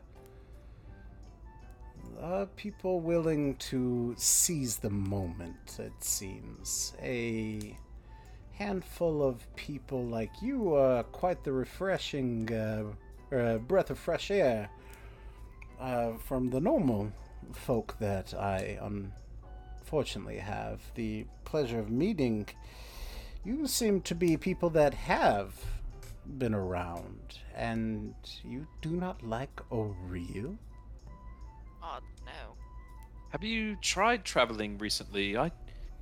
uh, 2.21 2.47
people 2.57 3.01
willing 3.01 3.57
to 3.57 4.15
seize 4.17 4.77
the 4.79 4.91
moment, 4.91 5.79
it 5.79 5.93
seems. 6.03 6.95
A 7.03 7.77
handful 8.53 9.23
of 9.23 9.47
people 9.55 10.05
like 10.05 10.43
you 10.43 10.75
are 10.75 11.05
quite 11.05 11.45
the 11.45 11.53
refreshing 11.53 12.53
uh, 12.53 12.85
uh, 13.35 13.59
breath 13.59 13.91
of 13.91 13.99
fresh 13.99 14.31
air 14.31 14.69
uh, 15.81 16.13
from 16.19 16.51
the 16.51 16.61
normal 16.61 17.13
folk 17.53 17.97
that 17.99 18.35
I 18.35 18.79
unfortunately 18.83 20.39
have 20.39 20.81
the 20.95 21.27
pleasure 21.45 21.79
of 21.79 21.91
meeting. 21.91 22.49
You 23.45 23.67
seem 23.67 24.01
to 24.03 24.15
be 24.15 24.37
people 24.37 24.71
that 24.71 24.95
have 24.95 25.55
been 26.37 26.55
around, 26.55 27.39
and 27.55 28.15
you 28.45 28.67
do 28.83 28.91
not 28.91 29.23
like 29.23 29.57
Auril? 29.71 30.57
Oh 31.83 31.99
no. 32.27 32.55
Have 33.31 33.45
you 33.45 33.77
tried 33.77 34.25
traveling 34.25 34.79
recently? 34.79 35.37
I 35.37 35.53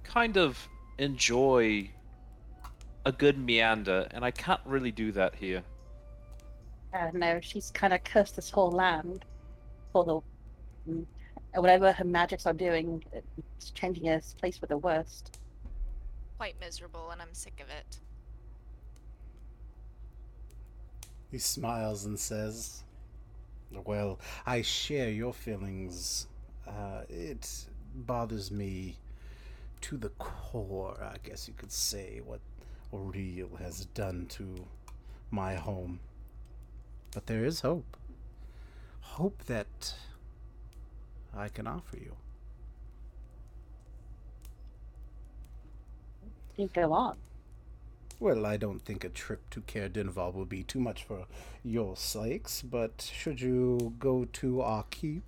kind 0.02 0.36
of 0.36 0.68
enjoy 0.98 1.90
a 3.04 3.12
good 3.12 3.38
meander, 3.38 4.08
and 4.10 4.24
I 4.24 4.30
can't 4.32 4.60
really 4.64 4.90
do 4.90 5.12
that 5.12 5.34
here. 5.36 5.62
Uh, 6.92 7.10
no, 7.12 7.40
she's 7.40 7.70
kind 7.70 7.92
of 7.92 8.02
cursed 8.02 8.36
this 8.36 8.50
whole 8.50 8.70
land 8.70 9.24
for 9.96 10.22
the 10.86 10.92
mm, 10.92 11.06
whatever 11.54 11.90
her 11.90 12.04
magics 12.04 12.44
are 12.44 12.52
doing. 12.52 13.02
It's 13.56 13.70
changing 13.70 14.04
this 14.04 14.34
place 14.38 14.58
for 14.58 14.66
the 14.66 14.76
worst. 14.76 15.38
Quite 16.36 16.60
miserable, 16.60 17.10
and 17.12 17.22
I'm 17.22 17.32
sick 17.32 17.58
of 17.62 17.70
it. 17.70 17.98
He 21.30 21.38
smiles 21.38 22.04
and 22.04 22.18
says, 22.18 22.84
Well, 23.72 24.18
I 24.44 24.60
share 24.60 25.08
your 25.08 25.32
feelings. 25.32 26.26
Uh, 26.68 27.02
it 27.08 27.66
bothers 27.94 28.50
me 28.50 28.96
to 29.80 29.96
the 29.96 30.10
core, 30.18 30.98
I 31.00 31.16
guess 31.26 31.48
you 31.48 31.54
could 31.56 31.72
say, 31.72 32.20
what 32.22 32.40
Auril 32.92 33.58
has 33.60 33.86
done 33.86 34.26
to 34.30 34.66
my 35.30 35.54
home. 35.54 36.00
But 37.14 37.26
there 37.26 37.46
is 37.46 37.60
hope. 37.60 37.96
Hope 39.14 39.44
that 39.46 39.94
I 41.34 41.48
can 41.48 41.66
offer 41.66 41.96
you. 41.96 42.16
You 46.56 46.68
go 46.72 46.92
on. 46.92 47.16
Well, 48.18 48.46
I 48.46 48.56
don't 48.56 48.80
think 48.80 49.04
a 49.04 49.10
trip 49.10 49.50
to 49.50 49.60
Caer 49.60 49.90
Dineval 49.90 50.32
will 50.32 50.46
be 50.46 50.62
too 50.62 50.80
much 50.80 51.04
for 51.04 51.26
your 51.62 51.96
sakes, 51.96 52.62
but 52.62 53.10
should 53.12 53.42
you 53.42 53.94
go 53.98 54.26
to 54.34 54.62
our 54.62 54.84
keep, 54.90 55.24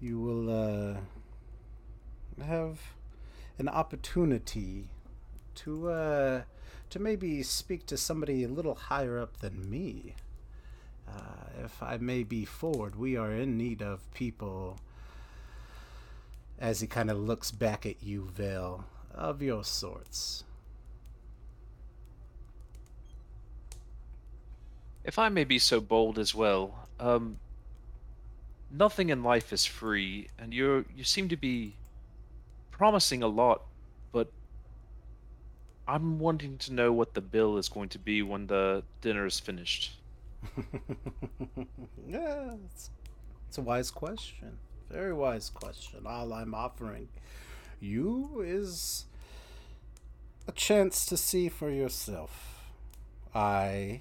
you 0.00 0.18
will 0.18 0.48
uh, 0.48 0.96
have 2.42 2.78
an 3.58 3.68
opportunity 3.68 4.88
to 5.56 5.90
uh, 5.90 6.42
to 6.88 6.98
maybe 6.98 7.42
speak 7.42 7.84
to 7.86 7.96
somebody 7.96 8.44
a 8.44 8.48
little 8.48 8.74
higher 8.74 9.18
up 9.18 9.38
than 9.40 9.68
me. 9.68 10.14
Uh, 11.08 11.64
if 11.64 11.82
I 11.82 11.96
may 11.96 12.22
be 12.22 12.44
forward, 12.44 12.96
we 12.96 13.16
are 13.16 13.32
in 13.32 13.56
need 13.56 13.82
of 13.82 14.10
people. 14.12 14.78
As 16.58 16.80
he 16.80 16.86
kind 16.86 17.10
of 17.10 17.18
looks 17.18 17.50
back 17.50 17.84
at 17.84 18.02
you, 18.02 18.28
Vale, 18.34 18.84
of 19.14 19.42
your 19.42 19.64
sorts. 19.64 20.44
If 25.04 25.18
I 25.18 25.28
may 25.28 25.44
be 25.44 25.58
so 25.58 25.80
bold 25.80 26.18
as 26.18 26.34
well, 26.34 26.88
um, 26.98 27.38
nothing 28.70 29.10
in 29.10 29.22
life 29.22 29.52
is 29.52 29.64
free, 29.64 30.28
and 30.38 30.52
you 30.52 30.84
you 30.94 31.04
seem 31.04 31.28
to 31.28 31.36
be 31.36 31.76
promising 32.70 33.22
a 33.22 33.28
lot, 33.28 33.62
but 34.12 34.32
I'm 35.86 36.18
wanting 36.18 36.58
to 36.58 36.72
know 36.72 36.92
what 36.92 37.14
the 37.14 37.20
bill 37.20 37.56
is 37.56 37.68
going 37.68 37.88
to 37.90 37.98
be 37.98 38.22
when 38.22 38.48
the 38.48 38.82
dinner 39.00 39.26
is 39.26 39.38
finished. 39.38 39.92
yeah, 42.06 42.52
it's, 42.64 42.90
it's 43.48 43.58
a 43.58 43.62
wise 43.62 43.90
question. 43.90 44.58
Very 44.90 45.12
wise 45.12 45.50
question. 45.50 46.06
All 46.06 46.32
I'm 46.32 46.54
offering 46.54 47.08
you 47.80 48.42
is 48.44 49.06
a 50.46 50.52
chance 50.52 51.04
to 51.06 51.16
see 51.16 51.48
for 51.48 51.70
yourself. 51.70 52.64
I, 53.34 54.00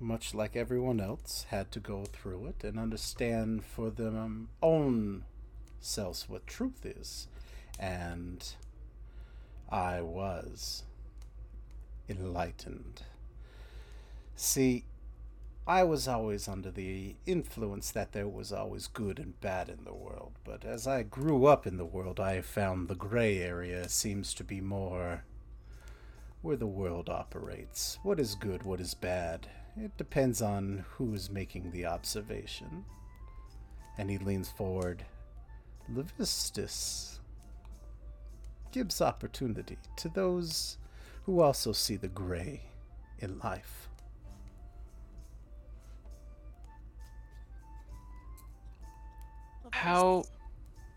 much 0.00 0.34
like 0.34 0.56
everyone 0.56 1.00
else, 1.00 1.46
had 1.50 1.70
to 1.72 1.80
go 1.80 2.04
through 2.04 2.46
it 2.46 2.64
and 2.64 2.78
understand 2.78 3.64
for 3.64 3.90
them 3.90 4.48
own 4.62 5.24
selves 5.80 6.28
what 6.28 6.46
truth 6.46 6.84
is. 6.84 7.28
And 7.78 8.42
I 9.68 10.00
was 10.00 10.84
enlightened. 12.08 13.02
See, 14.34 14.84
I 15.66 15.84
was 15.84 16.08
always 16.08 16.48
under 16.48 16.72
the 16.72 17.14
influence 17.24 17.92
that 17.92 18.10
there 18.10 18.26
was 18.26 18.52
always 18.52 18.88
good 18.88 19.20
and 19.20 19.40
bad 19.40 19.68
in 19.68 19.84
the 19.84 19.94
world, 19.94 20.32
but 20.44 20.64
as 20.64 20.88
I 20.88 21.04
grew 21.04 21.46
up 21.46 21.68
in 21.68 21.76
the 21.76 21.84
world, 21.84 22.18
I 22.18 22.40
found 22.40 22.88
the 22.88 22.96
gray 22.96 23.38
area 23.38 23.88
seems 23.88 24.34
to 24.34 24.44
be 24.44 24.60
more 24.60 25.22
where 26.40 26.56
the 26.56 26.66
world 26.66 27.08
operates. 27.08 27.96
What 28.02 28.18
is 28.18 28.34
good, 28.34 28.64
what 28.64 28.80
is 28.80 28.94
bad? 28.94 29.46
It 29.76 29.96
depends 29.96 30.42
on 30.42 30.84
who 30.96 31.14
is 31.14 31.30
making 31.30 31.70
the 31.70 31.86
observation. 31.86 32.84
And 33.96 34.10
he 34.10 34.18
leans 34.18 34.48
forward. 34.50 35.04
Levistus 35.88 37.20
gives 38.72 39.00
opportunity 39.00 39.78
to 39.96 40.08
those 40.08 40.76
who 41.24 41.40
also 41.40 41.70
see 41.70 41.94
the 41.94 42.08
gray 42.08 42.62
in 43.20 43.38
life. 43.38 43.88
How? 49.72 50.24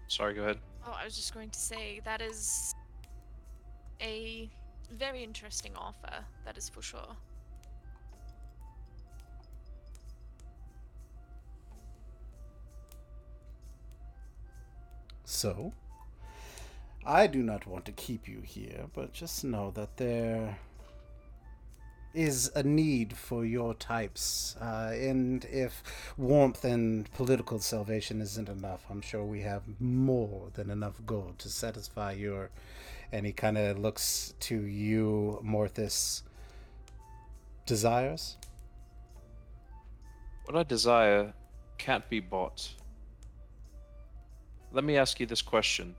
Sorry, 0.07 0.35
go 0.35 0.43
ahead. 0.43 0.59
Oh, 0.85 0.95
I 0.95 1.05
was 1.05 1.15
just 1.15 1.33
going 1.33 1.49
to 1.49 1.59
say 1.59 2.01
that 2.05 2.21
is 2.21 2.75
a 4.01 4.49
very 4.91 5.23
interesting 5.23 5.71
offer. 5.75 6.23
That 6.45 6.57
is 6.57 6.69
for 6.69 6.81
sure. 6.81 7.15
So, 15.23 15.73
I 17.05 17.25
do 17.27 17.41
not 17.41 17.65
want 17.65 17.85
to 17.85 17.91
keep 17.91 18.27
you 18.27 18.41
here, 18.41 18.85
but 18.93 19.11
just 19.11 19.43
know 19.43 19.71
that 19.71 19.97
there 19.97 20.57
is 22.15 22.51
a 22.55 22.63
need 22.63 23.15
for 23.15 23.45
your 23.45 23.73
types. 23.73 24.55
Uh, 24.59 24.91
and 24.93 25.45
if 25.45 25.83
warmth 26.17 26.63
and 26.63 27.11
political 27.13 27.59
salvation 27.59 28.21
isn't 28.21 28.49
enough, 28.49 28.85
I'm 28.89 29.01
sure 29.01 29.23
we 29.23 29.41
have 29.41 29.63
more 29.79 30.49
than 30.53 30.69
enough 30.69 30.95
gold 31.05 31.39
to 31.39 31.49
satisfy 31.49 32.13
your. 32.13 32.49
And 33.11 33.25
he 33.25 33.31
kind 33.31 33.57
of 33.57 33.77
looks 33.77 34.33
to 34.41 34.55
you, 34.55 35.39
Morthus. 35.43 36.23
Desires? 37.65 38.37
What 40.45 40.55
I 40.55 40.63
desire 40.63 41.33
can't 41.77 42.07
be 42.09 42.19
bought. 42.19 42.69
Let 44.71 44.83
me 44.83 44.97
ask 44.97 45.19
you 45.19 45.25
this 45.25 45.41
question. 45.41 45.95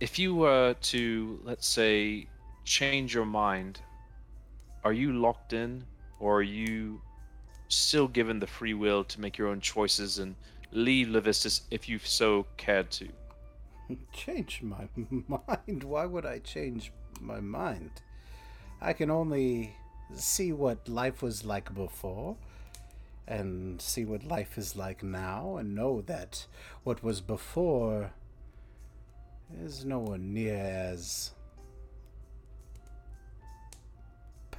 If 0.00 0.18
you 0.18 0.34
were 0.34 0.74
to, 0.74 1.40
let's 1.44 1.66
say, 1.66 2.26
change 2.64 3.14
your 3.14 3.24
mind, 3.24 3.80
are 4.84 4.92
you 4.92 5.12
locked 5.12 5.52
in 5.52 5.84
or 6.20 6.38
are 6.38 6.42
you 6.42 7.00
still 7.68 8.08
given 8.08 8.38
the 8.38 8.46
free 8.46 8.74
will 8.74 9.04
to 9.04 9.20
make 9.20 9.38
your 9.38 9.48
own 9.48 9.60
choices 9.60 10.18
and 10.18 10.34
leave 10.72 11.08
Levistus 11.08 11.62
if 11.70 11.88
you 11.88 11.98
so 11.98 12.46
cared 12.56 12.90
to? 12.90 13.08
Change 14.12 14.62
my 14.62 14.88
mind? 15.26 15.82
Why 15.82 16.06
would 16.06 16.24
I 16.24 16.38
change 16.38 16.92
my 17.20 17.40
mind? 17.40 17.90
I 18.80 18.92
can 18.92 19.10
only 19.10 19.76
see 20.14 20.52
what 20.52 20.88
life 20.88 21.22
was 21.22 21.44
like 21.44 21.74
before, 21.74 22.36
and 23.26 23.80
see 23.80 24.04
what 24.04 24.24
life 24.24 24.58
is 24.58 24.76
like 24.76 25.02
now 25.02 25.56
and 25.56 25.74
know 25.74 26.02
that 26.02 26.46
what 26.82 27.02
was 27.02 27.20
before 27.20 28.10
is 29.64 29.84
nowhere 29.84 30.18
near 30.18 30.56
as 30.56 31.30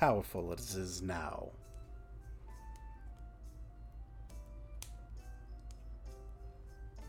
powerful 0.04 0.52
as 0.52 0.76
it 0.76 0.82
is 0.82 1.02
now. 1.02 1.48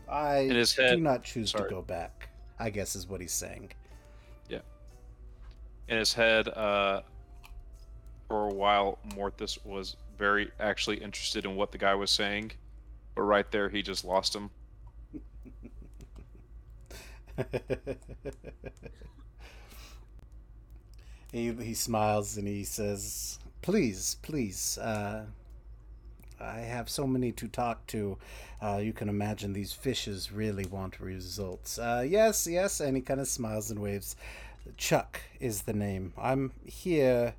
I 0.07 0.37
In 0.37 0.55
his 0.55 0.73
do 0.73 0.97
not 0.97 1.23
choose 1.23 1.51
to 1.53 1.67
go 1.69 1.81
back, 1.81 2.29
I 2.57 2.69
guess 2.69 2.95
is 2.95 3.05
what 3.07 3.19
he's 3.19 3.33
saying. 3.33 3.71
Yeah. 4.47 4.59
In 5.89 5.97
his 5.97 6.13
head, 6.13 6.47
uh, 6.47 7.01
for 8.29 8.49
a 8.49 8.53
while, 8.53 8.99
Morthus 9.09 9.57
was 9.65 9.97
very 10.17 10.51
actually 10.59 10.97
interested 10.97 11.43
in 11.43 11.57
what 11.57 11.73
the 11.73 11.77
guy 11.77 11.95
was 11.95 12.11
saying, 12.11 12.53
but 13.13 13.23
right 13.23 13.51
there, 13.51 13.67
he 13.67 13.81
just 13.81 14.05
lost 14.05 14.33
him. 14.33 14.49
he, 21.35 21.51
he 21.51 21.73
smiles 21.73 22.37
and 22.37 22.47
he 22.47 22.63
says, 22.63 23.39
Please, 23.61 24.15
please, 24.21 24.77
uh, 24.77 25.25
I 26.39 26.59
have 26.59 26.89
so 26.89 27.05
many 27.05 27.31
to 27.33 27.47
talk 27.47 27.85
to. 27.87 28.17
Uh, 28.61 28.77
you 28.77 28.93
can 28.93 29.09
imagine 29.09 29.51
these 29.51 29.73
fishes 29.73 30.31
really 30.31 30.65
want 30.65 30.99
results. 30.99 31.77
Uh, 31.77 32.05
yes, 32.07 32.47
yes, 32.47 32.79
and 32.79 32.95
he 32.95 33.01
kind 33.01 33.19
of 33.19 33.27
smiles 33.27 33.69
and 33.69 33.81
waves. 33.81 34.15
Chuck 34.77 35.19
is 35.39 35.63
the 35.63 35.73
name. 35.73 36.13
I'm 36.17 36.51
here 36.63 37.33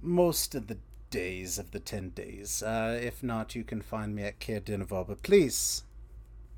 most 0.00 0.54
of 0.54 0.68
the 0.68 0.78
days 1.10 1.58
of 1.58 1.72
the 1.72 1.80
ten 1.80 2.10
days. 2.10 2.62
Uh, 2.62 2.98
if 3.02 3.22
not, 3.22 3.54
you 3.54 3.64
can 3.64 3.82
find 3.82 4.14
me 4.14 4.22
at 4.22 4.38
Caer 4.38 4.60
Dineval. 4.60 5.06
But 5.08 5.22
please, 5.22 5.82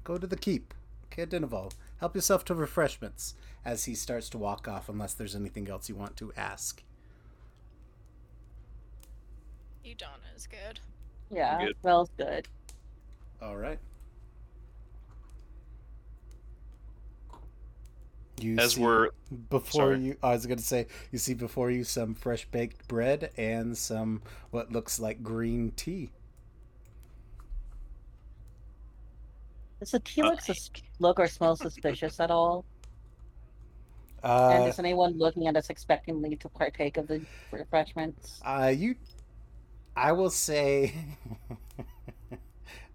go 0.05 0.17
to 0.17 0.27
the 0.27 0.37
keep. 0.37 0.75
Caer 1.11 1.27
Dineval. 1.27 1.73
Help 1.99 2.15
yourself 2.15 2.45
to 2.47 2.55
refreshments 2.55 3.35
as 3.65 3.85
he 3.85 3.95
starts 3.95 4.29
to 4.31 4.39
walk 4.39 4.67
off, 4.69 4.89
unless 4.89 5.15
there's 5.15 5.37
anything 5.37 5.69
else 5.69 5.89
you 5.89 5.95
want 5.95 6.17
to 6.17 6.33
ask. 6.37 6.83
Idana 9.85 10.37
is 10.37 10.47
good. 10.47 10.81
Yeah, 11.31 11.65
Good. 11.67 11.77
Vell's 11.83 12.11
good. 12.17 12.49
All 13.41 13.57
right. 13.57 13.79
You 18.41 18.57
As 18.59 18.75
see- 18.75 18.81
we're 18.83 19.11
before 19.51 19.93
sorry. 19.95 19.99
you, 20.01 20.17
I 20.23 20.31
was 20.33 20.47
going 20.47 20.59
to 20.59 20.65
say, 20.65 20.87
you 21.13 21.19
see 21.19 21.35
before 21.35 21.71
you 21.71 21.85
some 21.85 22.15
fresh 22.15 22.47
baked 22.47 22.89
bread 22.89 23.31
and 23.37 23.77
some 23.77 24.23
what 24.51 24.73
looks 24.73 24.99
like 24.99 25.23
green 25.23 25.73
tea. 25.77 26.11
Does 29.79 29.91
the 29.93 30.01
tea 30.01 30.23
look, 30.23 30.39
uh, 30.39 30.43
sus- 30.43 30.71
look 30.99 31.19
or 31.21 31.27
smell 31.27 31.55
suspicious 31.57 32.19
at 32.19 32.31
all? 32.31 32.65
And 34.49 34.67
Uh, 34.67 34.69
is 34.69 34.79
anyone 34.79 35.19
looking 35.19 35.47
at 35.47 35.57
us 35.57 35.71
expectantly 35.71 36.37
to 36.37 36.49
partake 36.51 36.97
of 36.97 37.07
the 37.09 37.27
refreshments? 37.53 38.45
uh, 38.45 38.73
you, 38.75 38.97
I 39.97 40.13
will 40.13 40.31
say, 40.31 40.95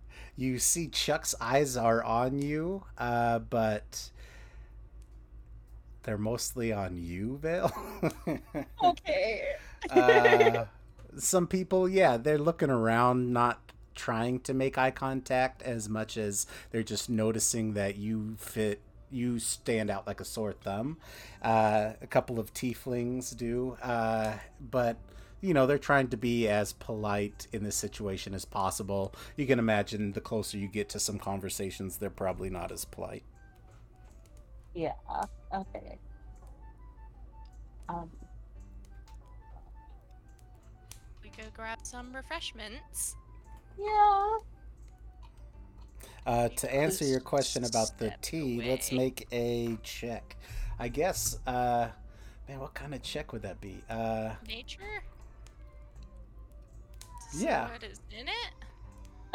you 0.35 0.59
see 0.59 0.87
Chuck's 0.87 1.35
eyes 1.39 1.77
are 1.77 2.03
on 2.03 2.39
you, 2.41 2.83
uh, 2.97 3.39
but 3.39 4.11
they're 6.03 6.17
mostly 6.17 6.71
on 6.71 6.97
you, 6.97 7.37
Vale. 7.41 7.71
Okay. 8.83 9.57
uh, 9.89 10.65
some 11.17 11.47
people, 11.47 11.87
yeah, 11.87 12.17
they're 12.17 12.37
looking 12.37 12.69
around, 12.69 13.31
not 13.33 13.59
trying 13.95 14.39
to 14.41 14.53
make 14.53 14.77
eye 14.77 14.91
contact 14.91 15.61
as 15.63 15.87
much 15.87 16.17
as 16.17 16.47
they're 16.71 16.83
just 16.83 17.09
noticing 17.09 17.73
that 17.73 17.95
you 17.95 18.35
fit. 18.37 18.81
You 19.11 19.39
stand 19.39 19.89
out 19.89 20.07
like 20.07 20.19
a 20.19 20.25
sore 20.25 20.53
thumb. 20.53 20.97
Uh, 21.41 21.93
a 22.01 22.07
couple 22.07 22.39
of 22.39 22.53
tieflings 22.53 23.35
do, 23.35 23.77
uh, 23.81 24.33
but 24.71 24.97
you 25.41 25.53
know 25.53 25.67
they're 25.67 25.77
trying 25.77 26.07
to 26.09 26.17
be 26.17 26.47
as 26.47 26.73
polite 26.73 27.47
in 27.53 27.63
this 27.63 27.75
situation 27.75 28.33
as 28.33 28.45
possible. 28.45 29.13
You 29.37 29.45
can 29.45 29.59
imagine 29.59 30.13
the 30.13 30.21
closer 30.21 30.57
you 30.57 30.67
get 30.67 30.89
to 30.89 30.99
some 30.99 31.19
conversations, 31.19 31.97
they're 31.97 32.09
probably 32.09 32.49
not 32.49 32.71
as 32.71 32.85
polite. 32.85 33.23
Yeah. 34.73 34.93
Okay. 35.53 35.97
Um. 37.87 38.09
We 41.23 41.29
go 41.29 41.43
grab 41.55 41.79
some 41.83 42.13
refreshments. 42.13 43.15
Yeah. 43.79 44.37
Uh, 46.25 46.49
to 46.49 46.73
answer 46.73 47.05
your 47.05 47.19
question 47.19 47.63
about 47.65 47.97
the 47.99 48.07
Step 48.07 48.21
tea, 48.21 48.61
let's 48.67 48.91
make 48.91 49.27
a 49.31 49.77
check. 49.83 50.35
I 50.79 50.87
guess, 50.87 51.37
uh, 51.45 51.89
man, 52.49 52.59
what 52.59 52.73
kind 52.73 52.95
of 52.95 53.01
check 53.03 53.31
would 53.31 53.43
that 53.43 53.61
be? 53.61 53.77
Uh, 53.89 54.31
Nature? 54.47 55.03
To 57.31 57.37
Yeah. 57.37 57.69
What 57.71 57.83
is 57.83 57.99
in 58.17 58.27
it? 58.27 58.51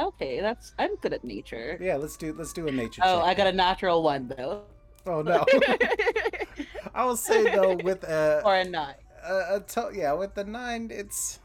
Okay, 0.00 0.40
that's 0.40 0.72
I'm 0.78 0.96
good 0.96 1.12
at 1.12 1.22
nature. 1.24 1.76
yeah, 1.80 1.96
let's 1.96 2.16
do 2.16 2.32
let's 2.32 2.52
do 2.54 2.66
a 2.66 2.72
nature 2.72 3.02
Oh, 3.04 3.18
check. 3.20 3.26
I 3.28 3.34
got 3.34 3.46
a 3.48 3.52
natural 3.52 4.02
one 4.02 4.28
though. 4.28 4.62
Oh 5.06 5.20
no, 5.32 5.44
I 6.94 7.04
will 7.04 7.16
say 7.16 7.54
though 7.54 7.76
with 7.76 8.02
a, 8.04 8.40
or 8.44 8.56
a 8.56 8.64
nine. 8.64 8.94
a, 9.22 9.56
a 9.56 9.60
to- 9.60 9.90
yeah 9.94 10.12
with 10.14 10.34
the 10.34 10.44
nine, 10.44 10.90
it's 10.90 11.38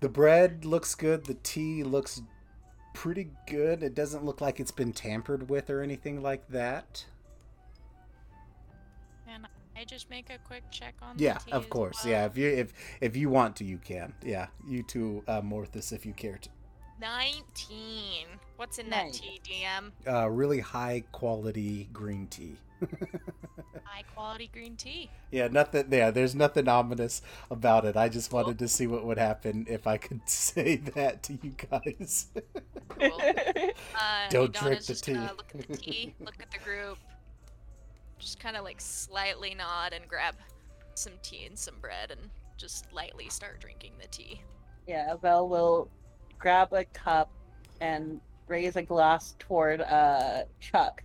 the 0.00 0.08
bread 0.08 0.64
looks 0.66 0.94
good. 0.94 1.24
The 1.24 1.34
tea 1.42 1.82
looks 1.82 2.20
pretty 2.92 3.30
good. 3.46 3.82
It 3.82 3.94
doesn't 3.94 4.24
look 4.24 4.40
like 4.40 4.60
it's 4.60 4.70
been 4.70 4.92
tampered 4.92 5.48
with 5.48 5.70
or 5.70 5.82
anything 5.82 6.22
like 6.22 6.46
that. 6.48 7.04
Can 9.26 9.46
I 9.76 9.84
just 9.84 10.10
make 10.10 10.28
a 10.30 10.38
quick 10.46 10.62
check 10.70 10.94
on 11.02 11.16
Yeah, 11.18 11.38
tea 11.38 11.52
of 11.52 11.64
as 11.64 11.68
course. 11.70 12.04
well? 12.04 12.12
Yeah, 12.12 12.26
if 12.26 12.36
you 12.36 12.48
if 12.48 12.72
if 13.00 13.16
you 13.16 13.30
want 13.30 13.56
to, 13.56 13.64
you 13.64 13.78
can. 13.78 14.12
Yeah, 14.22 14.48
you 14.68 14.82
too, 14.82 15.24
uh, 15.26 15.40
Morthus, 15.40 15.92
if 15.92 16.04
you 16.04 16.12
care 16.12 16.38
to. 16.38 16.48
19. 17.00 18.26
What's 18.56 18.78
in 18.78 18.88
Nice. 18.88 19.18
that 19.18 19.22
tea, 19.22 19.40
DM? 19.44 19.90
Uh, 20.06 20.28
really 20.30 20.60
high 20.60 21.02
quality 21.10 21.88
green 21.92 22.26
tea. 22.28 22.56
High 23.84 24.02
quality 24.14 24.48
green 24.52 24.76
tea. 24.76 25.10
yeah, 25.30 25.48
nothing. 25.48 25.86
Yeah, 25.90 26.10
there's 26.10 26.34
nothing 26.34 26.68
ominous 26.68 27.20
about 27.50 27.84
it. 27.84 27.96
I 27.96 28.08
just 28.08 28.32
wanted 28.32 28.58
to 28.60 28.68
see 28.68 28.86
what 28.86 29.04
would 29.04 29.18
happen 29.18 29.66
if 29.68 29.86
I 29.86 29.96
could 29.98 30.20
say 30.28 30.76
that 30.94 31.22
to 31.24 31.38
you 31.42 31.54
guys. 31.70 32.28
Cool. 32.88 33.20
Uh, 33.94 34.28
Don't 34.30 34.54
drink 34.54 34.80
the 34.80 34.86
just 34.86 35.04
tea. 35.04 35.14
Look 35.14 35.52
at 35.54 35.68
the 35.68 35.76
tea, 35.76 36.14
look 36.20 36.36
at 36.40 36.50
the 36.50 36.58
group, 36.58 36.98
just 38.18 38.38
kind 38.40 38.56
of 38.56 38.64
like 38.64 38.80
slightly 38.80 39.54
nod 39.54 39.92
and 39.92 40.06
grab 40.08 40.34
some 40.94 41.12
tea 41.22 41.46
and 41.46 41.58
some 41.58 41.74
bread 41.80 42.10
and 42.10 42.20
just 42.56 42.92
lightly 42.92 43.28
start 43.28 43.60
drinking 43.60 43.92
the 44.00 44.08
tea. 44.08 44.40
yeah, 44.86 45.14
Vell 45.16 45.48
will 45.48 45.88
grab 46.38 46.72
a 46.72 46.84
cup 46.84 47.30
and 47.80 48.20
raise 48.48 48.76
a 48.76 48.82
glass 48.82 49.34
toward 49.38 49.80
uh 49.80 50.42
Chuck, 50.60 51.02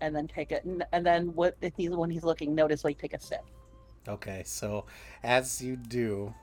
and 0.00 0.14
then 0.14 0.26
take 0.26 0.52
it. 0.52 0.64
And, 0.64 0.84
and 0.92 1.04
then 1.04 1.34
what 1.34 1.56
if 1.60 1.72
he's 1.76 1.90
when 1.90 2.10
he's 2.10 2.24
looking, 2.24 2.54
notice 2.54 2.84
like 2.84 2.98
take 2.98 3.14
a 3.14 3.20
sip. 3.20 3.44
Okay, 4.06 4.42
so 4.44 4.84
as 5.22 5.62
you 5.62 5.76
do, 5.76 6.34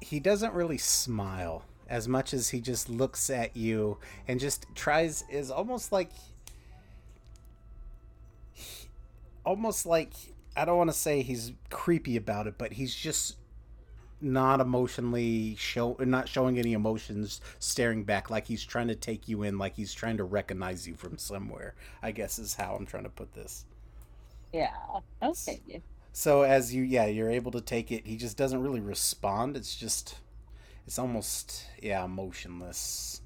he 0.00 0.20
doesn't 0.20 0.52
really 0.52 0.78
smile 0.78 1.64
as 1.88 2.08
much 2.08 2.32
as 2.34 2.50
he 2.50 2.60
just 2.60 2.88
looks 2.88 3.30
at 3.30 3.56
you 3.56 3.98
and 4.28 4.40
just 4.40 4.66
tries 4.74 5.24
is 5.30 5.50
almost 5.50 5.92
like 5.92 6.10
almost 9.44 9.86
like 9.86 10.12
I 10.56 10.64
don't 10.64 10.76
want 10.76 10.90
to 10.90 10.96
say 10.96 11.22
he's 11.22 11.52
creepy 11.70 12.16
about 12.16 12.46
it, 12.46 12.54
but 12.58 12.72
he's 12.72 12.94
just 12.94 13.36
not 14.22 14.60
emotionally 14.60 15.54
show 15.56 15.96
not 16.00 16.28
showing 16.28 16.58
any 16.58 16.72
emotions 16.72 17.40
staring 17.58 18.04
back 18.04 18.30
like 18.30 18.46
he's 18.46 18.64
trying 18.64 18.88
to 18.88 18.94
take 18.94 19.28
you 19.28 19.42
in 19.42 19.58
like 19.58 19.74
he's 19.76 19.92
trying 19.94 20.16
to 20.16 20.24
recognize 20.24 20.86
you 20.86 20.94
from 20.94 21.18
somewhere 21.18 21.74
i 22.02 22.10
guess 22.12 22.38
is 22.38 22.54
how 22.54 22.74
i'm 22.74 22.86
trying 22.86 23.04
to 23.04 23.10
put 23.10 23.32
this 23.34 23.66
Yeah. 24.52 24.70
Okay. 25.22 25.82
so 26.12 26.42
as 26.42 26.74
you, 26.74 26.82
yeah, 26.82 27.06
you're 27.06 27.30
able 27.30 27.50
to 27.52 27.60
take 27.60 27.90
it. 27.92 28.06
He 28.06 28.16
just 28.16 28.36
doesn't 28.36 28.62
really 28.62 28.80
respond. 28.80 29.56
It's 29.56 29.76
just, 29.76 30.16
it's 30.86 30.98
almost, 30.98 31.66
yeah, 31.82 32.06
motionless. 32.06 33.22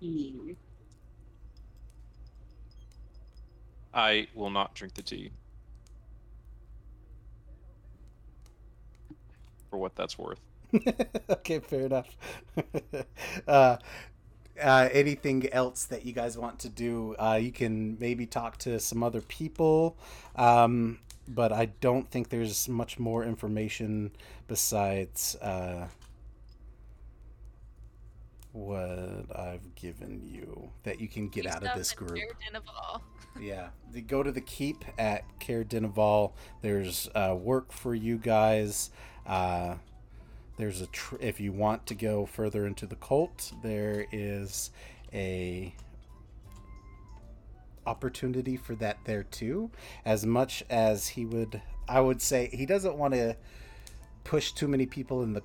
Hmm. 0.00 0.54
I 3.94 4.28
will 4.34 4.50
not 4.50 4.74
drink 4.74 4.92
the 4.94 5.02
tea. 5.02 5.30
For 9.74 9.78
what 9.78 9.96
that's 9.96 10.16
worth. 10.16 10.38
okay, 11.30 11.58
fair 11.58 11.86
enough. 11.86 12.16
uh, 13.48 13.76
uh, 14.62 14.88
anything 14.92 15.52
else 15.52 15.86
that 15.86 16.06
you 16.06 16.12
guys 16.12 16.38
want 16.38 16.60
to 16.60 16.68
do? 16.68 17.16
Uh, 17.18 17.40
you 17.42 17.50
can 17.50 17.98
maybe 17.98 18.24
talk 18.24 18.56
to 18.58 18.78
some 18.78 19.02
other 19.02 19.20
people, 19.20 19.96
um, 20.36 21.00
but 21.26 21.52
I 21.52 21.66
don't 21.80 22.08
think 22.08 22.28
there's 22.28 22.68
much 22.68 23.00
more 23.00 23.24
information 23.24 24.12
besides 24.46 25.34
uh, 25.42 25.88
what 28.52 29.26
I've 29.36 29.74
given 29.74 30.22
you 30.24 30.70
that 30.84 31.00
you 31.00 31.08
can 31.08 31.26
get 31.30 31.46
He's 31.46 31.54
out 31.56 31.64
of 31.64 31.76
this 31.76 31.92
group. 31.92 32.16
Yeah, 33.40 33.70
the, 33.90 34.00
go 34.00 34.22
to 34.22 34.30
the 34.30 34.40
keep 34.40 34.84
at 34.96 35.24
Caer 35.40 35.64
Dineval. 35.64 36.34
There's 36.62 37.08
uh, 37.16 37.34
work 37.36 37.72
for 37.72 37.92
you 37.92 38.16
guys. 38.16 38.90
Uh, 39.26 39.76
there's 40.56 40.80
a 40.80 40.86
tr- 40.86 41.16
if 41.20 41.40
you 41.40 41.52
want 41.52 41.86
to 41.86 41.94
go 41.94 42.26
further 42.26 42.66
into 42.66 42.86
the 42.86 42.96
cult, 42.96 43.52
there 43.62 44.06
is 44.12 44.70
a 45.12 45.74
opportunity 47.86 48.56
for 48.56 48.74
that 48.76 48.98
there 49.04 49.24
too. 49.24 49.70
As 50.04 50.24
much 50.24 50.64
as 50.70 51.08
he 51.08 51.24
would, 51.24 51.60
I 51.88 52.00
would 52.00 52.22
say 52.22 52.48
he 52.52 52.66
doesn't 52.66 52.96
want 52.96 53.14
to 53.14 53.36
push 54.22 54.52
too 54.52 54.68
many 54.68 54.86
people 54.86 55.22
in 55.22 55.32
the 55.34 55.42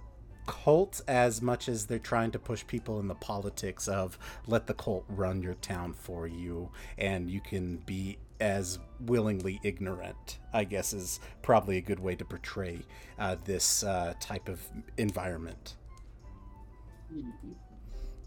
cult 0.48 1.02
as 1.08 1.42
much 1.42 1.70
as 1.70 1.86
they're 1.86 2.00
trying 2.00 2.32
to 2.32 2.40
push 2.40 2.66
people 2.66 3.00
in 3.00 3.08
the 3.08 3.16
politics 3.16 3.88
of 3.88 4.18
let 4.48 4.66
the 4.66 4.74
cult 4.74 5.06
run 5.08 5.44
your 5.44 5.54
town 5.56 5.94
for 5.94 6.26
you 6.26 6.70
and 6.98 7.30
you 7.30 7.40
can 7.40 7.78
be 7.86 8.18
as 8.40 8.80
willingly 9.02 9.60
ignorant 9.64 10.40
i 10.54 10.64
guess 10.64 10.94
is 10.94 11.20
probably 11.42 11.78
a 11.78 11.82
good 11.82 12.00
way 12.00 12.16
to 12.16 12.26
portray 12.26 12.80
uh, 13.18 13.36
this 13.46 13.84
uh, 13.84 14.14
type 14.20 14.50
of 14.50 14.62
environment 14.98 15.76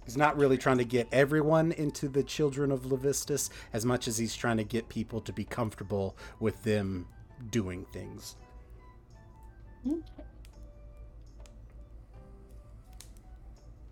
he's 0.04 0.16
not 0.16 0.36
really 0.36 0.58
trying 0.58 0.78
to 0.78 0.84
get 0.84 1.06
everyone 1.12 1.72
into 1.72 2.08
the 2.08 2.22
children 2.22 2.70
of 2.70 2.82
levistus 2.82 3.50
as 3.72 3.84
much 3.84 4.08
as 4.08 4.18
he's 4.18 4.34
trying 4.34 4.56
to 4.56 4.64
get 4.64 4.88
people 4.88 5.20
to 5.20 5.32
be 5.32 5.44
comfortable 5.44 6.16
with 6.40 6.62
them 6.62 7.06
doing 7.50 7.84
things 7.92 8.36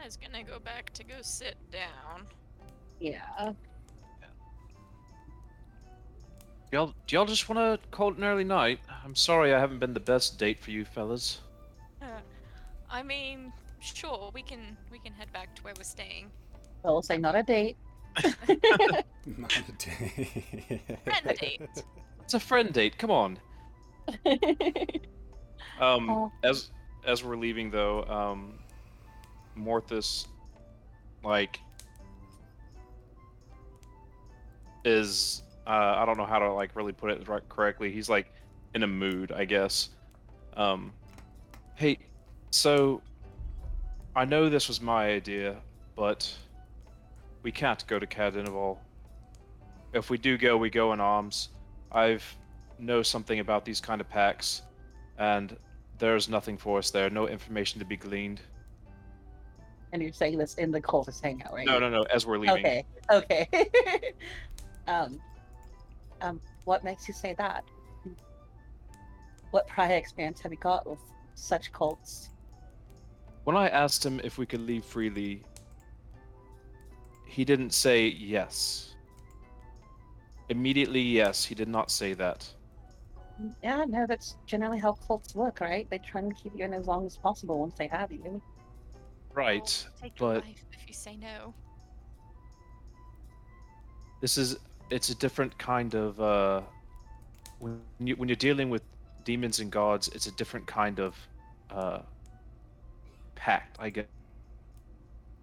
I 0.01 0.05
was 0.05 0.16
gonna 0.16 0.42
go 0.42 0.59
back 0.59 0.90
to 0.94 1.05
go 1.05 1.16
sit 1.20 1.56
down. 1.70 2.26
Yeah. 3.01 3.52
Y'all, 6.72 6.94
do 7.06 7.16
y'all 7.16 7.24
just 7.26 7.48
want 7.48 7.59
to 7.59 7.88
call 7.90 8.10
it 8.12 8.18
an 8.18 8.24
early 8.24 8.44
night? 8.44 8.78
I'm 9.05 9.14
sorry 9.16 9.52
I 9.52 9.59
haven't 9.59 9.80
been 9.80 9.92
the 9.92 10.01
best 10.01 10.38
date 10.38 10.62
for 10.62 10.70
you 10.70 10.84
fellas. 10.84 11.40
Uh, 12.01 12.06
I 12.88 13.02
mean, 13.02 13.52
sure, 13.80 14.30
we 14.32 14.42
can 14.42 14.76
we 14.90 15.01
can 15.01 15.12
head 15.12 15.32
back 15.32 15.55
to 15.56 15.62
where 15.62 15.74
we're 15.76 15.82
staying. 15.82 16.30
We'll 16.84 17.02
say 17.02 17.18
not 17.18 17.34
a 17.34 17.42
date. 17.42 17.76
not 18.47 19.62
a 19.68 19.72
day 19.78 20.98
Friend 21.05 21.38
date. 21.38 21.60
It's 22.22 22.34
a 22.34 22.40
friend 22.40 22.72
date. 22.72 22.98
Come 22.98 23.10
on. 23.10 23.38
Um, 25.80 26.10
Oh. 26.10 26.32
as 26.44 26.70
as 27.06 27.24
we're 27.24 27.36
leaving 27.36 27.70
though, 27.70 28.05
um, 28.05 28.59
Morthus, 29.56 30.26
like, 31.24 31.59
is 34.84 35.42
uh, 35.66 35.94
I 35.98 36.04
don't 36.04 36.16
know 36.16 36.26
how 36.26 36.38
to 36.38 36.52
like 36.52 36.74
really 36.74 36.92
put 36.92 37.10
it 37.10 37.28
right 37.28 37.46
correctly. 37.48 37.92
He's 37.92 38.08
like 38.08 38.32
in 38.74 38.82
a 38.82 38.86
mood, 38.86 39.32
I 39.32 39.44
guess. 39.44 39.90
Um, 40.56 40.92
hey, 41.74 41.98
so 42.50 43.02
I 44.16 44.24
know 44.24 44.48
this 44.48 44.68
was 44.68 44.80
my 44.80 45.10
idea, 45.10 45.56
but 45.96 46.32
we 47.42 47.52
can't 47.52 47.86
go 47.86 47.98
to 47.98 48.06
Caer 48.06 48.32
Dineval. 48.32 48.78
If 49.92 50.10
we 50.10 50.18
do 50.18 50.38
go, 50.38 50.56
we 50.56 50.70
go 50.70 50.92
in 50.92 51.00
arms. 51.00 51.50
I've 51.92 52.24
know 52.78 53.02
something 53.02 53.40
about 53.40 53.64
these 53.64 53.80
kind 53.80 54.00
of 54.00 54.08
packs, 54.08 54.62
and 55.18 55.56
there's 55.98 56.28
nothing 56.28 56.56
for 56.56 56.78
us 56.78 56.90
there. 56.90 57.10
No 57.10 57.28
information 57.28 57.78
to 57.78 57.84
be 57.84 57.96
gleaned. 57.96 58.40
and 59.92 60.00
you're 60.00 60.12
saying 60.12 60.38
this 60.38 60.54
in 60.54 60.70
the 60.70 60.80
cultist 60.80 61.20
hangout, 61.22 61.52
right? 61.52 61.66
No, 61.66 61.78
no, 61.78 61.90
no. 61.90 62.02
As 62.04 62.24
we're 62.26 62.38
leaving, 62.38 62.58
Okay. 62.64 62.84
Okay. 63.10 63.48
um, 64.86 65.20
um, 66.20 66.40
what 66.64 66.84
makes 66.84 67.09
you 67.09 67.14
say 67.14 67.34
that? 67.38 67.64
What 69.51 69.66
prior 69.66 69.97
experience 69.97 70.40
have 70.40 70.52
you 70.52 70.59
got 70.59 70.88
with 70.88 71.01
such 71.34 71.72
cults? 71.72 72.30
when 73.44 73.56
I 73.56 73.68
asked 73.68 74.05
him 74.05 74.20
if 74.22 74.38
we 74.38 74.47
could 74.47 74.60
leave 74.60 74.84
freely, 74.84 75.42
he 77.26 77.44
didn't 77.44 77.72
say 77.72 78.06
yes. 78.06 78.94
Immediately, 80.48 81.01
yes. 81.01 81.44
He 81.44 81.55
did 81.55 81.68
not 81.68 81.90
say 81.90 82.12
that. 82.14 82.48
Yeah, 83.62 83.84
no, 83.88 84.06
that's 84.06 84.36
generally 84.47 84.78
how 84.78 84.92
cults 84.92 85.34
work, 85.34 85.60
right? 85.60 85.88
They 85.90 85.98
try 85.98 86.20
and 86.20 86.36
keep 86.36 86.52
you 86.55 86.64
in 86.64 86.74
as 86.74 86.86
long 86.86 87.06
as 87.06 87.16
possible 87.16 87.59
once 87.59 87.74
they 87.78 87.86
have 87.86 88.12
you. 88.12 88.42
Right. 89.32 89.86
I'll 89.86 90.01
take 90.02 90.20
your 90.20 90.34
life 90.34 90.64
if 90.72 90.88
you 90.88 90.94
say 90.94 91.16
no. 91.16 91.55
This 94.20 94.36
is 94.36 94.59
it's 94.90 95.08
a 95.10 95.14
different 95.14 95.56
kind 95.58 95.94
of 95.94 96.20
uh 96.20 96.60
when 97.58 97.80
you 98.00 98.16
when 98.16 98.28
you're 98.28 98.36
dealing 98.36 98.70
with 98.70 98.82
demons 99.24 99.60
and 99.60 99.70
gods, 99.70 100.08
it's 100.08 100.26
a 100.26 100.32
different 100.32 100.66
kind 100.66 100.98
of 100.98 101.16
uh 101.70 102.00
pact, 103.34 103.76
I 103.78 103.90
guess. 103.90 104.06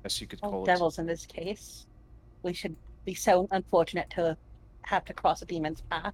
Guess 0.04 0.22
you 0.22 0.28
could 0.28 0.42
call 0.42 0.64
it. 0.64 0.66
devils 0.66 1.00
in 1.00 1.06
this 1.06 1.26
case. 1.26 1.86
We 2.44 2.54
should 2.54 2.76
be 3.06 3.14
so 3.14 3.48
unfortunate 3.52 4.10
to 4.12 4.38
have 4.84 5.06
to 5.06 5.14
cross 5.14 5.42
a 5.42 5.46
demon's 5.46 5.82
path. 5.82 6.14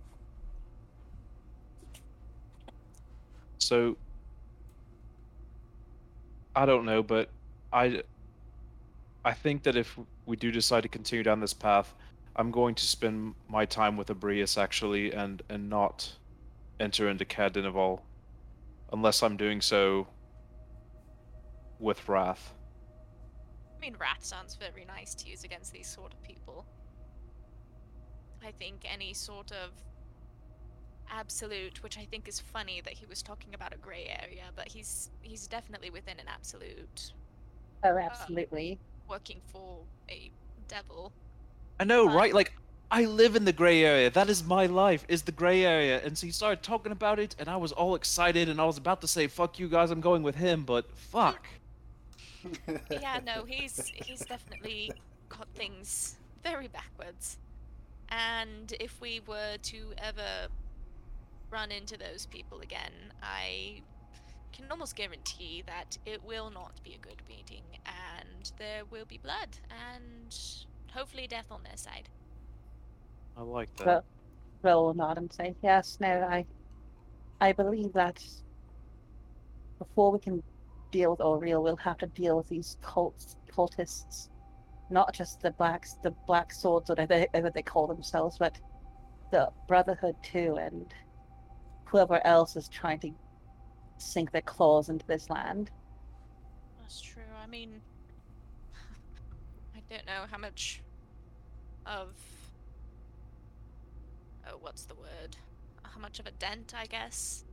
So 3.57 3.97
I 6.55 6.65
don't 6.65 6.85
know, 6.85 7.01
but 7.01 7.30
I 7.72 8.03
I 9.26 9.34
think 9.34 9.64
that 9.64 9.76
if 9.76 9.97
we 10.26 10.35
do 10.35 10.51
decide 10.51 10.81
to 10.81 10.89
continue 10.89 11.23
down 11.23 11.39
this 11.39 11.53
path, 11.53 11.93
I'm 12.35 12.51
going 12.51 12.76
to 12.76 12.84
spend 12.84 13.35
my 13.47 13.65
time 13.65 13.95
with 13.97 14.10
Abraeus 14.10 14.57
actually 14.57 15.11
and 15.11 15.41
and 15.49 15.69
not 15.69 16.18
enter 16.80 17.07
into 17.10 17.26
Caer 17.26 17.49
Dineval 17.49 18.01
unless 18.91 19.22
I'm 19.23 19.38
doing 19.38 19.61
so 19.61 20.07
with 21.80 22.07
Wrath. 22.07 22.53
I 23.76 23.80
mean, 23.80 23.95
Wrath 23.99 24.23
sounds 24.23 24.55
very 24.55 24.85
nice 24.85 25.14
to 25.15 25.30
use 25.30 25.43
against 25.43 25.73
these 25.73 25.88
sort 25.88 26.14
of 26.14 26.23
people. 26.23 26.65
I 28.45 28.51
think 28.51 28.85
any 28.85 29.14
sort 29.14 29.51
of 29.51 29.72
absolute, 31.11 31.84
which 31.84 31.97
I 31.97 32.05
think 32.05 32.27
is 32.27 32.39
funny 32.39 32.81
that 32.84 32.93
he 32.93 33.05
was 33.05 33.22
talking 33.22 33.53
about 33.53 33.73
a 33.73 33.77
grey 33.77 34.15
area, 34.22 34.45
but 34.55 34.68
he's 34.68 35.11
he's 35.22 35.47
definitely 35.47 35.89
within 35.89 36.19
an 36.19 36.27
absolute, 36.27 37.14
Oh, 37.84 37.91
um, 37.91 37.97
absolutely. 37.97 38.80
working 39.07 39.41
for 39.51 39.84
a 40.10 40.31
devil. 40.68 41.14
I 41.80 41.84
know, 41.84 42.08
Fine. 42.08 42.16
right? 42.16 42.34
Like 42.34 42.54
I 42.91 43.06
live 43.06 43.36
in 43.36 43.45
the 43.45 43.54
gray 43.54 43.84
area. 43.84 44.10
That 44.10 44.30
is 44.30 44.44
my 44.44 44.66
life. 44.68 45.06
Is 45.08 45.24
the 45.24 45.32
gray 45.32 45.66
area. 45.66 46.02
And 46.04 46.18
so 46.18 46.28
he 46.28 46.32
started 46.32 46.64
talking 46.64 46.91
about 46.91 47.20
it 47.20 47.36
and 47.40 47.50
I 47.50 47.58
was 47.58 47.72
all 47.72 47.95
excited 47.95 48.50
and 48.50 48.62
I 48.62 48.66
was 48.66 48.78
about 48.78 49.02
to 49.02 49.08
say 49.08 49.28
fuck 49.28 49.60
you 49.60 49.68
guys, 49.68 49.91
I'm 49.91 50.02
going 50.02 50.24
with 50.24 50.36
him, 50.36 50.64
but 50.64 50.86
fuck. 50.95 51.48
yeah, 52.91 53.20
no, 53.26 53.45
he's 53.45 53.88
he's 53.95 54.26
definitely 54.26 54.91
got 55.30 55.48
things 55.56 56.18
very 56.44 56.68
backwards. 56.68 57.38
And 58.10 58.74
if 58.80 59.00
we 59.02 59.22
were 59.26 59.58
to 59.64 59.94
ever 59.98 60.48
run 61.50 61.72
into 61.72 61.98
those 61.98 62.26
people 62.28 62.60
again, 62.62 62.91
I 63.22 63.82
can 64.52 64.66
almost 64.70 64.95
guarantee 64.95 65.64
that 65.66 65.98
it 66.06 66.24
will 66.24 66.52
not 66.52 66.74
be 66.84 66.94
a 66.94 66.98
good 66.98 67.22
meeting 67.28 67.64
and 67.86 68.52
there 68.60 68.84
will 68.91 69.06
be 69.06 69.18
blood 69.18 69.50
and 69.95 70.38
hopefully 70.94 71.28
death 71.28 71.48
on 71.52 71.64
their 71.64 71.78
side. 71.78 72.10
I 73.38 73.41
like 73.41 73.76
that. 73.78 73.86
Well, 73.86 74.06
Will 74.64 74.86
will 74.86 74.94
nod 74.94 75.18
and 75.18 75.32
say, 75.32 75.56
"Yes, 75.61 75.98
no, 75.99 76.22
I, 76.22 76.45
I 77.41 77.52
believe 77.52 77.91
that 77.94 78.24
before 79.80 80.11
we 80.11 80.20
can 80.20 80.41
deal 80.91 81.11
with 81.11 81.20
Auril, 81.20 81.64
we'll 81.64 81.76
have 81.78 81.98
to 81.98 82.07
deal 82.07 82.38
with 82.38 82.48
these 82.48 82.78
cults, 82.82 83.36
cultists, 83.52 84.30
not 84.90 85.14
just 85.14 85.41
the 85.41 85.52
blacks, 85.52 85.98
the 86.03 86.11
black 86.28 86.53
swords, 86.53 86.90
or 86.90 86.94
whatever, 86.94 87.20
whatever 87.32 87.49
they 87.49 87.61
call 87.64 87.88
themselves, 87.88 88.38
but 88.38 88.57
the 89.32 89.49
Brotherhood 89.68 90.15
too, 90.24 90.57
and 90.60 90.94
whoever 91.86 92.26
else 92.26 92.56
is 92.56 92.70
trying 92.70 92.99
to 92.99 93.11
sink 93.98 94.32
their 94.32 94.41
claws 94.41 94.90
into 94.90 95.06
this 95.07 95.30
land. 95.30 95.72
That's 96.80 97.02
true. 97.02 97.24
I 97.44 97.48
mean, 97.48 97.82
I 99.76 99.82
don't 99.90 100.06
know 100.06 100.26
how 100.30 100.38
much 100.38 100.82
of. 101.85 102.14
Oh, 104.47 104.57
what's 104.60 104.85
the 104.85 104.95
word? 104.95 105.38
How 105.84 105.99
much 105.99 106.19
of 106.19 106.27
a 106.27 106.31
dent, 106.31 106.73
I 106.76 106.85
guess, 106.85 107.45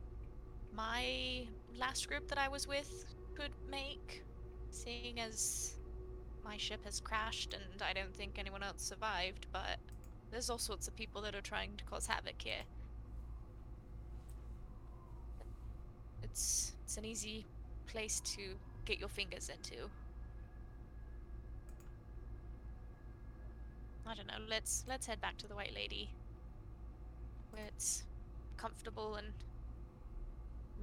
my 0.73 1.45
last 1.77 2.07
group 2.07 2.27
that 2.27 2.37
I 2.37 2.47
was 2.47 2.67
with 2.67 3.05
could 3.35 3.51
make, 3.69 4.23
seeing 4.71 5.19
as 5.19 5.75
my 6.43 6.57
ship 6.57 6.83
has 6.85 6.99
crashed 6.99 7.53
and 7.53 7.81
I 7.81 7.93
don't 7.93 8.13
think 8.15 8.37
anyone 8.37 8.63
else 8.63 8.81
survived, 8.81 9.47
but 9.51 9.77
there's 10.31 10.49
all 10.49 10.57
sorts 10.57 10.87
of 10.87 10.95
people 10.95 11.21
that 11.21 11.35
are 11.35 11.41
trying 11.41 11.71
to 11.77 11.83
cause 11.85 12.07
havoc 12.07 12.41
here. 12.41 12.63
It's 16.23 16.73
it's 16.83 16.97
an 16.97 17.05
easy 17.05 17.45
place 17.87 18.19
to 18.21 18.55
get 18.85 18.99
your 18.99 19.09
fingers 19.09 19.49
into. 19.49 19.89
I 24.11 24.13
don't 24.13 24.27
know. 24.27 24.45
Let's 24.49 24.83
let's 24.89 25.07
head 25.07 25.21
back 25.21 25.37
to 25.37 25.47
the 25.47 25.55
White 25.55 25.73
Lady, 25.73 26.09
where 27.51 27.63
it's 27.65 28.03
comfortable 28.57 29.15
and 29.15 29.27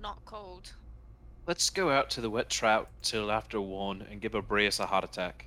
not 0.00 0.24
cold. 0.24 0.72
Let's 1.46 1.68
go 1.68 1.90
out 1.90 2.08
to 2.10 2.22
the 2.22 2.30
wet 2.30 2.48
trout 2.48 2.88
till 3.02 3.30
after 3.30 3.60
one 3.60 4.06
and 4.10 4.22
give 4.22 4.34
Abraeus 4.34 4.80
a 4.80 4.86
heart 4.86 5.04
attack. 5.04 5.46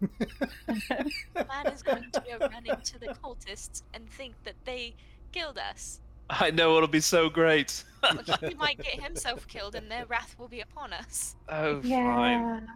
Man 0.00 1.66
is 1.72 1.82
going 1.84 2.10
to 2.12 2.20
go 2.20 2.48
running 2.48 2.80
to 2.82 2.98
the 2.98 3.14
cultists 3.22 3.82
and 3.94 4.08
think 4.10 4.34
that 4.42 4.54
they 4.64 4.96
killed 5.30 5.58
us. 5.58 6.00
I 6.30 6.50
know 6.50 6.76
it'll 6.76 6.88
be 6.88 7.00
so 7.00 7.28
great. 7.28 7.84
But 8.00 8.42
he 8.42 8.54
might 8.54 8.78
get 8.78 9.00
himself 9.02 9.46
killed, 9.46 9.76
and 9.76 9.88
their 9.88 10.04
wrath 10.06 10.34
will 10.36 10.48
be 10.48 10.60
upon 10.60 10.92
us. 10.92 11.36
oh, 11.48 11.80
fine. 11.80 12.68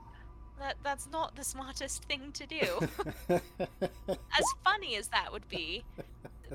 Yeah. 0.62 0.68
That 0.68 0.76
that's 0.82 1.08
not 1.10 1.34
the 1.36 1.44
smartest 1.44 2.04
thing 2.04 2.32
to 2.32 2.46
do. 2.46 2.88
as 4.08 4.44
funny 4.64 4.96
as 4.96 5.08
that 5.08 5.32
would 5.32 5.48
be, 5.48 5.84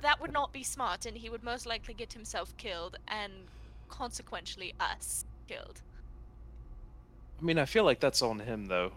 that 0.01 0.21
would 0.21 0.31
not 0.34 0.53
be 0.53 0.63
smart, 0.63 1.05
and 1.05 1.17
he 1.17 1.29
would 1.29 1.43
most 1.43 1.65
likely 1.65 1.93
get 1.93 2.13
himself 2.13 2.55
killed, 2.57 2.97
and 3.07 3.34
consequently 3.89 4.73
us 4.79 5.25
killed. 5.47 5.81
I 7.39 7.43
mean, 7.43 7.57
I 7.59 7.65
feel 7.65 7.84
like 7.84 7.99
that's 7.99 8.21
on 8.21 8.39
him 8.39 8.65
though. 8.65 8.91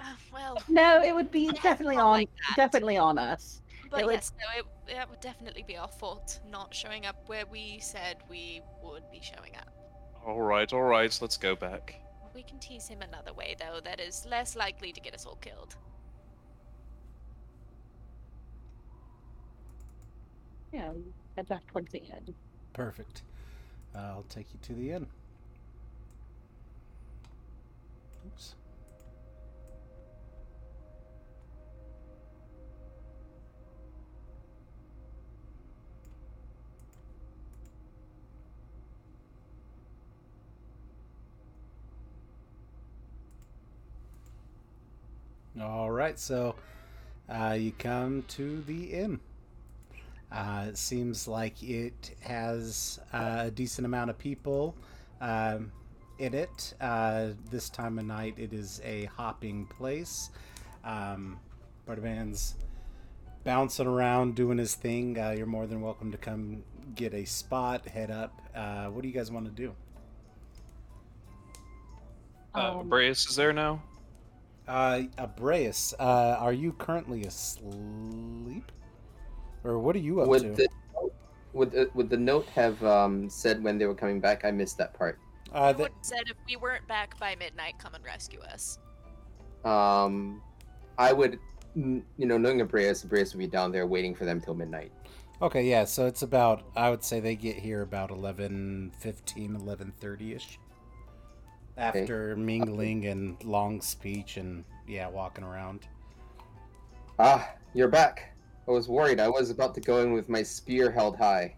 Uh, 0.00 0.14
well, 0.32 0.58
No, 0.68 1.02
it 1.02 1.14
would 1.14 1.30
be 1.30 1.48
definitely 1.62 1.96
on 1.96 2.10
like 2.12 2.30
definitely 2.56 2.96
on 2.96 3.18
us. 3.18 3.60
but 3.90 4.04
would- 4.06 4.12
yes, 4.14 4.32
no, 4.40 4.60
it, 4.60 4.66
that 4.94 5.08
would 5.10 5.20
definitely 5.20 5.62
be 5.66 5.76
our 5.76 5.88
fault 5.88 6.40
not 6.50 6.74
showing 6.74 7.06
up 7.06 7.16
where 7.28 7.46
we 7.46 7.78
said 7.80 8.16
we 8.28 8.62
would 8.82 9.04
be 9.12 9.20
showing 9.20 9.54
up. 9.56 9.70
All 10.26 10.40
right, 10.40 10.72
all 10.72 10.82
right. 10.82 11.16
Let's 11.20 11.36
go 11.36 11.54
back. 11.56 12.01
We 12.34 12.42
can 12.42 12.58
tease 12.58 12.88
him 12.88 13.02
another 13.02 13.32
way, 13.32 13.54
though, 13.58 13.80
that 13.84 14.00
is 14.00 14.26
less 14.28 14.56
likely 14.56 14.92
to 14.92 15.00
get 15.00 15.14
us 15.14 15.26
all 15.26 15.36
killed. 15.36 15.76
Yeah, 20.72 20.92
head 21.36 21.48
back 21.48 21.66
towards 21.66 21.92
the 21.92 22.02
end. 22.10 22.32
Perfect. 22.72 23.22
I'll 23.94 24.24
take 24.30 24.46
you 24.54 24.58
to 24.62 24.72
the 24.72 24.92
inn. 24.92 25.06
All 45.62 45.90
right, 45.90 46.18
so 46.18 46.56
uh, 47.28 47.56
you 47.58 47.72
come 47.78 48.24
to 48.28 48.62
the 48.62 48.92
inn. 48.92 49.20
Uh, 50.32 50.64
it 50.68 50.78
seems 50.78 51.28
like 51.28 51.62
it 51.62 52.16
has 52.20 52.98
uh, 53.12 53.44
a 53.46 53.50
decent 53.50 53.84
amount 53.86 54.10
of 54.10 54.18
people 54.18 54.74
um, 55.20 55.70
in 56.18 56.34
it. 56.34 56.74
Uh, 56.80 57.28
this 57.50 57.68
time 57.68 57.98
of 57.98 58.04
night, 58.06 58.34
it 58.38 58.52
is 58.52 58.80
a 58.84 59.04
hopping 59.04 59.66
place. 59.66 60.30
Um, 60.84 61.38
Bartman's 61.86 62.56
bouncing 63.44 63.86
around 63.86 64.34
doing 64.34 64.58
his 64.58 64.74
thing. 64.74 65.18
Uh, 65.18 65.30
you're 65.30 65.46
more 65.46 65.66
than 65.66 65.80
welcome 65.80 66.10
to 66.10 66.18
come 66.18 66.64
get 66.94 67.14
a 67.14 67.24
spot, 67.24 67.86
head 67.86 68.10
up. 68.10 68.40
Uh, 68.54 68.86
what 68.86 69.02
do 69.02 69.08
you 69.08 69.14
guys 69.14 69.30
want 69.30 69.44
to 69.44 69.52
do? 69.52 69.74
Uh, 72.54 72.72
Um, 72.72 72.80
Abraeus 72.80 73.26
is 73.28 73.36
there 73.36 73.52
now. 73.52 73.82
Uh, 74.68 75.02
Abraeus, 75.18 75.92
uh, 75.98 76.36
are 76.38 76.52
you 76.52 76.72
currently 76.72 77.24
asleep? 77.24 78.70
Or 79.64 79.78
what 79.78 79.96
are 79.96 80.00
you 80.00 80.20
up 80.20 80.28
Would 80.28 80.42
to? 80.42 80.52
the 80.52 80.68
would 81.52 81.70
the, 81.72 81.90
would 81.94 82.08
the 82.08 82.16
note 82.16 82.46
have 82.46 82.82
um, 82.82 83.28
said 83.28 83.62
when 83.62 83.76
they 83.78 83.86
were 83.86 83.94
coming 83.94 84.20
back? 84.20 84.44
I 84.44 84.50
missed 84.50 84.78
that 84.78 84.94
part. 84.94 85.18
uh, 85.52 85.68
It 85.70 85.76
the, 85.76 85.82
would 85.84 85.92
said 86.00 86.22
if 86.26 86.36
we 86.48 86.56
weren't 86.56 86.86
back 86.88 87.18
by 87.18 87.36
midnight, 87.36 87.74
come 87.78 87.94
and 87.94 88.04
rescue 88.04 88.40
us. 88.40 88.78
Um, 89.64 90.40
I 90.98 91.12
would, 91.12 91.38
you 91.74 92.02
know, 92.18 92.38
knowing 92.38 92.60
Abraeus, 92.62 93.04
Abraeus 93.04 93.34
would 93.34 93.38
be 93.38 93.46
down 93.46 93.70
there 93.70 93.86
waiting 93.86 94.14
for 94.14 94.24
them 94.24 94.40
till 94.40 94.54
midnight. 94.54 94.92
Okay, 95.42 95.68
yeah, 95.68 95.84
so 95.84 96.06
it's 96.06 96.22
about 96.22 96.62
I 96.76 96.88
would 96.88 97.04
say 97.04 97.20
they 97.20 97.34
get 97.36 97.56
here 97.56 97.82
about 97.82 98.10
11 98.10 98.92
15 98.98 99.56
11 99.56 99.92
30ish. 100.00 100.56
After 101.76 102.36
mingling 102.36 103.06
and 103.06 103.42
long 103.44 103.80
speech 103.80 104.36
and 104.36 104.64
yeah, 104.86 105.08
walking 105.08 105.44
around. 105.44 105.86
Ah, 107.18 107.54
you're 107.74 107.88
back. 107.88 108.34
I 108.68 108.70
was 108.70 108.88
worried. 108.88 109.20
I 109.20 109.28
was 109.28 109.50
about 109.50 109.74
to 109.76 109.80
go 109.80 110.02
in 110.02 110.12
with 110.12 110.28
my 110.28 110.42
spear 110.42 110.90
held 110.90 111.16
high. 111.16 111.56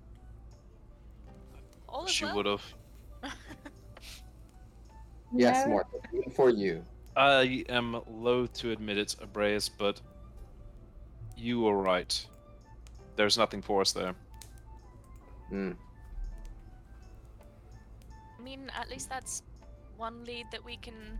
All 1.88 2.06
She 2.06 2.24
well. 2.24 2.36
would 2.36 2.46
have. 2.46 2.62
Yes, 5.36 5.66
no, 5.66 5.72
more 5.72 5.86
for 6.32 6.48
you. 6.48 6.84
I 7.16 7.64
am 7.68 8.00
loath 8.08 8.52
to 8.54 8.70
admit 8.70 8.98
it, 8.98 9.16
Abraeus, 9.20 9.68
but 9.68 10.00
you 11.36 11.62
were 11.62 11.76
right. 11.76 12.26
There's 13.16 13.36
nothing 13.36 13.60
for 13.60 13.80
us 13.80 13.92
there. 13.92 14.14
Hmm. 15.48 15.72
I 18.38 18.42
mean, 18.42 18.70
at 18.78 18.88
least 18.88 19.08
that's 19.08 19.42
one 19.96 20.24
lead 20.24 20.46
that 20.52 20.64
we 20.64 20.76
can 20.76 21.18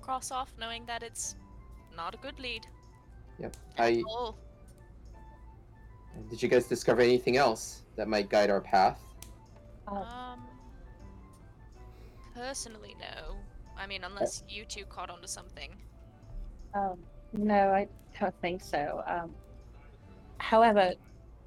cross 0.00 0.30
off, 0.30 0.52
knowing 0.58 0.86
that 0.86 1.02
it's 1.02 1.36
not 1.96 2.14
a 2.14 2.18
good 2.18 2.38
lead. 2.38 2.66
Yep. 3.38 3.56
I 3.78 4.02
Oh, 4.08 4.34
did 6.30 6.42
you 6.42 6.48
guys 6.48 6.66
discover 6.66 7.00
anything 7.02 7.36
else 7.36 7.82
that 7.96 8.08
might 8.08 8.28
guide 8.28 8.50
our 8.50 8.60
path? 8.60 9.00
uh, 9.86 9.94
um, 9.94 10.40
personally, 12.34 12.96
no. 13.00 13.36
I 13.76 13.86
mean, 13.86 14.02
unless 14.04 14.42
you 14.48 14.64
two 14.64 14.84
caught 14.84 15.10
onto 15.10 15.28
something. 15.28 15.70
um, 16.74 16.98
no, 17.32 17.70
I 17.70 17.86
don't 18.18 18.34
think 18.40 18.62
so. 18.62 19.02
Um, 19.06 19.34
however, 20.38 20.92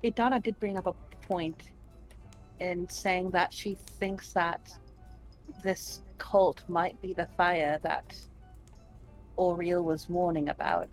Idana 0.04 0.42
did 0.42 0.60
bring 0.60 0.78
up 0.78 0.88
a 0.88 0.94
point 1.28 1.64
in 2.60 2.88
saying 2.90 3.32
that 3.32 3.54
she 3.54 3.76
thinks 4.00 4.32
that 4.34 4.72
this 5.64 6.02
cult 6.22 6.62
might 6.70 7.02
be 7.02 7.14
the 7.14 7.28
fire 7.36 7.80
that 7.82 8.16
Auril 9.40 9.84
was 9.84 10.08
warning 10.08 10.50
about. 10.50 10.90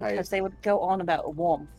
I 0.00 0.10
Because 0.10 0.28
they 0.28 0.40
would 0.40 0.60
go 0.60 0.80
on 0.80 1.00
about 1.00 1.36
warmth. 1.36 1.70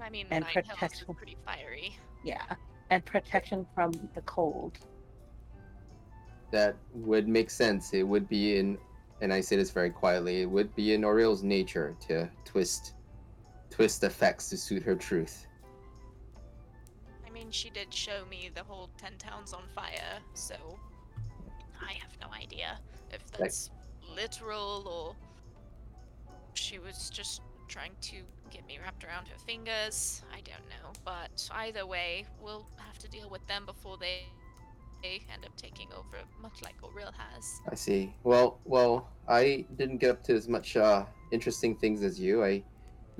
I 0.00 0.08
mean, 0.08 0.26
And 0.30 0.44
Night 0.44 0.54
Hills 0.54 0.66
is 0.66 0.72
protection. 0.72 1.14
pretty 1.14 1.36
fiery. 1.44 1.94
Yeah. 2.24 2.42
And 2.88 3.04
protection 3.04 3.66
from 3.74 3.92
the 4.14 4.22
cold. 4.22 4.78
that 6.52 6.74
would 6.94 7.28
make 7.28 7.48
sense. 7.48 7.92
It 7.94 8.02
would 8.02 8.28
be 8.28 8.56
in, 8.58 8.76
and 9.20 9.32
I 9.32 9.40
say 9.40 9.54
this 9.56 9.70
very 9.70 9.90
quietly, 9.90 10.40
it 10.42 10.50
would 10.50 10.74
be 10.74 10.94
in 10.94 11.04
Auril's 11.04 11.44
nature 11.44 11.94
to 12.08 12.28
twist, 12.44 12.94
twist 13.70 14.02
effects 14.02 14.48
to 14.50 14.56
suit 14.56 14.82
her 14.82 14.96
truth. 14.96 15.46
Mean, 17.40 17.50
she 17.50 17.70
did 17.70 17.92
show 17.94 18.26
me 18.30 18.50
the 18.54 18.62
whole 18.62 18.90
10 18.98 19.12
towns 19.16 19.54
on 19.54 19.62
fire, 19.74 20.18
so 20.34 20.56
I 21.80 21.94
have 21.94 22.12
no 22.20 22.26
idea 22.36 22.78
if 23.10 23.30
that's 23.30 23.70
literal 24.14 24.86
or 24.86 25.16
she 26.52 26.78
was 26.78 27.08
just 27.08 27.40
trying 27.66 27.92
to 28.02 28.16
get 28.50 28.66
me 28.66 28.78
wrapped 28.82 29.04
around 29.04 29.26
her 29.28 29.38
fingers. 29.38 30.22
I 30.30 30.42
don't 30.42 30.68
know. 30.68 30.92
But 31.02 31.48
either 31.52 31.86
way, 31.86 32.26
we'll 32.42 32.66
have 32.76 32.98
to 32.98 33.08
deal 33.08 33.30
with 33.30 33.46
them 33.46 33.64
before 33.64 33.96
they, 33.96 34.24
they 35.02 35.22
end 35.32 35.46
up 35.46 35.56
taking 35.56 35.88
over, 35.94 36.18
much 36.42 36.60
like 36.62 36.78
Auril 36.82 37.14
has. 37.16 37.62
I 37.70 37.74
see. 37.74 38.12
Well, 38.22 38.58
well, 38.66 39.08
I 39.26 39.64
didn't 39.78 39.96
get 39.96 40.10
up 40.10 40.22
to 40.24 40.34
as 40.34 40.46
much 40.46 40.76
uh, 40.76 41.06
interesting 41.30 41.74
things 41.74 42.02
as 42.02 42.20
you. 42.20 42.44
I, 42.44 42.62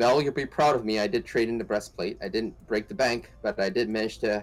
Val, 0.00 0.22
you'll 0.22 0.32
be 0.32 0.46
proud 0.46 0.74
of 0.74 0.82
me. 0.82 0.98
I 0.98 1.06
did 1.06 1.26
trade 1.26 1.50
in 1.50 1.58
the 1.58 1.64
breastplate. 1.64 2.16
I 2.22 2.28
didn't 2.28 2.54
break 2.66 2.88
the 2.88 2.94
bank, 2.94 3.30
but 3.42 3.60
I 3.60 3.68
did 3.68 3.90
manage 3.90 4.16
to, 4.20 4.42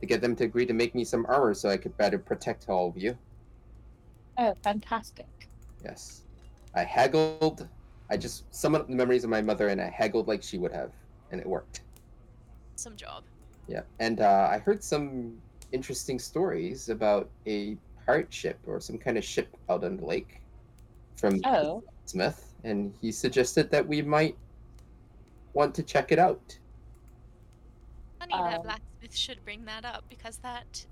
to 0.00 0.06
get 0.06 0.22
them 0.22 0.34
to 0.36 0.44
agree 0.44 0.64
to 0.64 0.72
make 0.72 0.94
me 0.94 1.04
some 1.04 1.26
armor 1.28 1.52
so 1.52 1.68
I 1.68 1.76
could 1.76 1.94
better 1.98 2.18
protect 2.18 2.70
all 2.70 2.88
of 2.88 2.96
you. 2.96 3.18
Oh, 4.38 4.54
fantastic. 4.62 5.26
Yes, 5.84 6.22
I 6.74 6.84
haggled. 6.84 7.68
I 8.08 8.16
just 8.16 8.44
summoned 8.54 8.80
up 8.80 8.88
the 8.88 8.94
memories 8.94 9.24
of 9.24 9.30
my 9.30 9.42
mother, 9.42 9.68
and 9.68 9.78
I 9.78 9.90
haggled 9.90 10.26
like 10.26 10.42
she 10.42 10.56
would 10.56 10.72
have, 10.72 10.92
and 11.30 11.38
it 11.38 11.46
worked. 11.46 11.82
Some 12.76 12.96
job. 12.96 13.24
Yeah, 13.68 13.82
and 14.00 14.22
uh, 14.22 14.48
I 14.50 14.56
heard 14.56 14.82
some 14.82 15.36
interesting 15.72 16.18
stories 16.18 16.88
about 16.88 17.28
a 17.46 17.76
pirate 18.06 18.32
ship 18.32 18.58
or 18.66 18.80
some 18.80 18.96
kind 18.96 19.18
of 19.18 19.24
ship 19.24 19.54
out 19.68 19.84
on 19.84 19.98
the 19.98 20.06
lake 20.06 20.40
from 21.16 21.42
Oh. 21.44 21.82
Smith, 22.06 22.54
and 22.64 22.94
he 23.02 23.12
suggested 23.12 23.70
that 23.70 23.86
we 23.86 24.00
might 24.00 24.34
want 25.54 25.74
to 25.76 25.82
check 25.82 26.12
it 26.12 26.18
out. 26.18 26.58
Funny 28.18 28.34
that 28.34 28.58
Um, 28.58 28.62
Blacksmith 28.62 29.16
should 29.16 29.44
bring 29.44 29.64
that 29.64 29.84
up 29.84 30.04
because 30.08 30.38
that, 30.38 30.84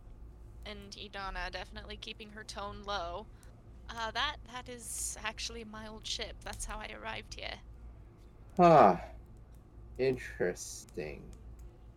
and 0.64 0.92
Idana 0.92 1.50
definitely 1.50 1.96
keeping 1.96 2.30
her 2.30 2.44
tone 2.44 2.82
low, 2.84 3.26
Uh, 3.90 4.10
that 4.12 4.36
that 4.52 4.68
is 4.68 5.18
actually 5.22 5.64
my 5.64 5.86
old 5.88 6.06
ship. 6.06 6.34
That's 6.44 6.64
how 6.64 6.78
I 6.78 6.88
arrived 6.98 7.34
here. 7.34 7.56
Ah, 8.58 9.02
interesting. 9.98 11.22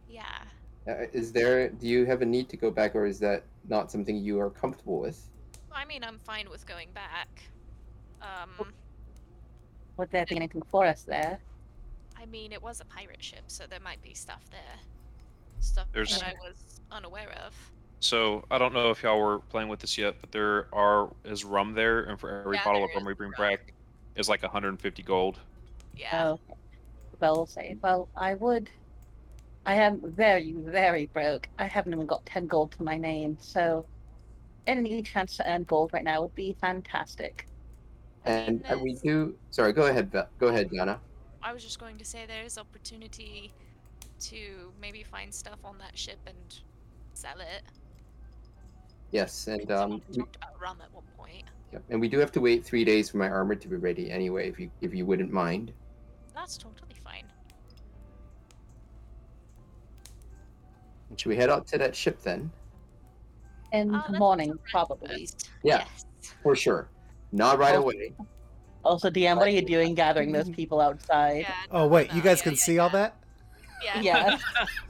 Yeah. 0.10 0.44
Uh, 0.88 1.06
is 1.14 1.32
there? 1.32 1.70
Do 1.70 1.88
you 1.88 2.06
have 2.06 2.22
a 2.22 2.26
need 2.26 2.50
to 2.50 2.58
go 2.58 2.72
back, 2.72 2.96
or 2.96 3.06
is 3.06 3.20
that 3.20 3.44
not 3.70 3.92
something 3.92 4.18
you 4.18 4.40
are 4.40 4.50
comfortable 4.50 5.00
with? 5.00 5.30
I 5.72 5.86
mean, 5.86 6.04
I'm 6.04 6.20
fine 6.20 6.50
with 6.50 6.66
going 6.66 6.90
back. 6.94 7.30
Um, 8.22 8.74
Would 9.98 10.10
there 10.12 10.26
be 10.26 10.36
anything 10.36 10.64
for 10.64 10.86
us 10.86 11.04
there? 11.04 11.40
I 12.26 12.28
mean, 12.28 12.52
it 12.52 12.62
was 12.62 12.82
a 12.82 12.86
pirate 12.86 13.22
ship, 13.24 13.44
so 13.48 13.66
there 13.70 13.80
might 13.80 14.02
be 14.02 14.16
stuff 14.16 14.44
there. 14.50 14.80
Stuff 15.60 15.86
There's- 15.94 16.20
that 16.20 16.28
I 16.28 16.34
was 16.48 16.82
unaware 16.92 17.30
of. 17.46 17.54
So 18.00 18.44
I 18.50 18.58
don't 18.58 18.74
know 18.74 18.90
if 18.90 19.04
y'all 19.04 19.20
were 19.20 19.40
playing 19.40 19.70
with 19.70 19.80
this 19.80 19.96
yet, 19.98 20.16
but 20.22 20.32
there 20.32 20.68
are 20.74 21.14
is 21.24 21.46
rum 21.46 21.74
there, 21.74 22.02
and 22.04 22.20
for 22.20 22.40
every 22.42 22.58
Yeah, 22.58 22.64
bottle 22.64 22.84
of 22.84 22.90
there 22.90 22.96
rum 22.98 23.04
is 23.04 23.08
we 23.08 23.14
bring 23.14 23.32
rum. 23.38 23.50
back 23.52 23.74
is 24.16 24.28
like 24.28 24.42
150 24.44 25.04
gold. 25.04 25.40
Yeah. 25.96 26.34
Oh, 26.34 26.40
well, 27.20 27.36
we'll 27.36 27.46
say. 27.46 27.78
Well, 27.82 28.10
I 28.16 28.34
would. 28.36 28.70
I 29.68 29.76
am 29.76 30.02
very, 30.04 30.54
very 30.54 31.06
broke. 31.08 31.48
I 31.60 31.66
haven't 31.66 31.94
even 31.94 32.06
got 32.08 32.26
10 32.26 32.48
gold 32.48 32.72
to 32.74 32.84
my 32.84 32.98
name, 32.98 33.38
so 33.40 33.86
any 34.68 35.02
chance 35.04 35.38
to 35.38 35.50
earn 35.50 35.64
gold 35.64 35.92
right 35.94 36.04
now 36.04 36.24
would 36.24 36.36
be 36.36 36.54
fantastic. 36.60 37.48
And 38.26 38.64
uh, 38.70 38.78
we 38.82 38.96
do. 38.96 39.36
Sorry, 39.52 39.74
go 39.74 39.84
ahead. 39.88 40.12
Ve- 40.12 40.24
Go 40.40 40.48
ahead, 40.48 40.70
Diana. 40.72 41.00
I 41.46 41.54
was 41.54 41.64
just 41.64 41.80
going 41.80 42.00
to 42.00 42.04
say 42.06 42.26
there's 42.28 42.58
opportunity 42.58 43.54
to 44.22 44.74
maybe 44.82 45.04
find 45.04 45.32
stuff 45.32 45.60
on 45.64 45.78
that 45.78 45.96
ship 45.98 46.18
and 46.26 46.36
sell 47.14 47.40
it. 47.40 47.62
Yes, 49.12 49.46
and 49.48 49.72
um, 49.72 50.02
we, 50.10 50.18
talked 50.18 50.38
about 50.38 50.60
rum 50.60 50.78
at 50.84 50.92
one 50.92 51.04
point. 51.16 51.44
yep, 51.72 51.84
and 51.92 52.02
we 52.02 52.10
do 52.10 52.18
have 52.18 52.32
to 52.32 52.42
wait 52.42 52.66
three 52.66 52.84
days 52.84 53.12
for 53.12 53.18
my 53.18 53.30
armor 53.30 53.54
to 53.54 53.68
be 53.68 53.76
ready 53.76 54.10
anyway. 54.10 54.50
If 54.50 54.60
you 54.60 54.72
if 54.82 54.94
you 54.96 55.06
wouldn't 55.06 55.32
mind. 55.32 55.72
That's 56.34 56.58
totally 56.58 56.96
fine. 57.04 57.26
Should 61.16 61.30
we 61.30 61.36
head 61.36 61.52
out 61.52 61.68
to 61.68 61.78
that 61.78 61.96
ship 61.96 62.22
then? 62.24 62.52
In 63.72 63.94
Uh, 63.94 64.02
the 64.08 64.14
let's 64.14 64.20
morning, 64.20 64.54
probably. 64.72 65.08
breakfast. 65.08 65.50
Yeah. 65.64 65.86
Yes. 65.94 66.06
For 66.42 66.56
sure. 66.56 66.90
Not 67.32 67.60
right 67.60 67.76
Oh. 67.76 67.84
away. 67.84 68.14
Also, 68.86 69.10
DM, 69.10 69.38
what 69.38 69.48
are 69.48 69.52
you 69.52 69.62
doing 69.62 69.96
gathering 69.96 70.32
those 70.32 70.50
people 70.60 70.80
outside? 70.82 71.46
Yeah, 71.48 71.54
Oh 71.72 71.88
wait, 71.88 72.14
you 72.14 72.22
guys 72.22 72.40
yeah, 72.40 72.44
can 72.44 72.54
yeah, 72.54 72.58
see 72.58 72.80
all 72.80 72.90
that? 72.92 73.16
Yeah. 73.84 74.00
Yeah. 74.02 74.38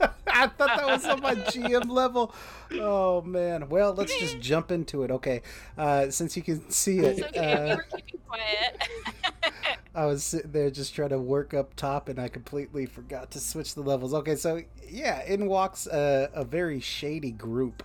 I 0.28 0.48
thought 0.48 0.76
that 0.76 0.86
was 0.86 1.04
on 1.06 1.20
my 1.20 1.34
GM 1.34 1.88
level. 1.90 2.34
Oh 2.72 3.22
man. 3.22 3.68
Well, 3.68 3.94
let's 3.94 4.16
just 4.18 4.40
jump 4.40 4.70
into 4.70 5.02
it. 5.02 5.10
Okay. 5.10 5.42
Uh, 5.76 6.10
since 6.10 6.36
you 6.36 6.42
can 6.42 6.70
see 6.70 7.00
It's 7.00 7.20
it, 7.20 7.26
okay. 7.26 7.56
we 7.64 7.70
uh, 7.70 7.76
were 7.76 7.86
keeping 7.96 8.20
quiet. 8.26 8.82
I 9.94 10.06
was 10.06 10.22
sitting 10.24 10.52
there 10.52 10.70
just 10.70 10.94
trying 10.94 11.08
to 11.10 11.18
work 11.18 11.54
up 11.54 11.74
top, 11.74 12.08
and 12.08 12.18
I 12.18 12.28
completely 12.28 12.84
forgot 12.86 13.30
to 13.32 13.40
switch 13.40 13.74
the 13.74 13.80
levels. 13.80 14.12
Okay, 14.12 14.36
so 14.36 14.62
yeah, 14.88 15.24
in 15.24 15.46
walks 15.46 15.86
a, 15.86 16.30
a 16.34 16.44
very 16.44 16.80
shady 16.80 17.30
group 17.30 17.82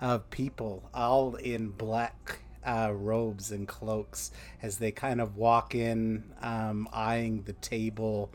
of 0.00 0.28
people, 0.30 0.88
all 0.92 1.36
in 1.36 1.68
black 1.68 2.40
uh, 2.66 2.92
robes 2.94 3.50
and 3.52 3.66
cloaks, 3.68 4.30
as 4.62 4.78
they 4.78 4.90
kind 4.90 5.20
of 5.20 5.36
walk 5.36 5.74
in, 5.74 6.24
um, 6.42 6.88
eyeing 6.92 7.42
the 7.42 7.52
table 7.54 8.30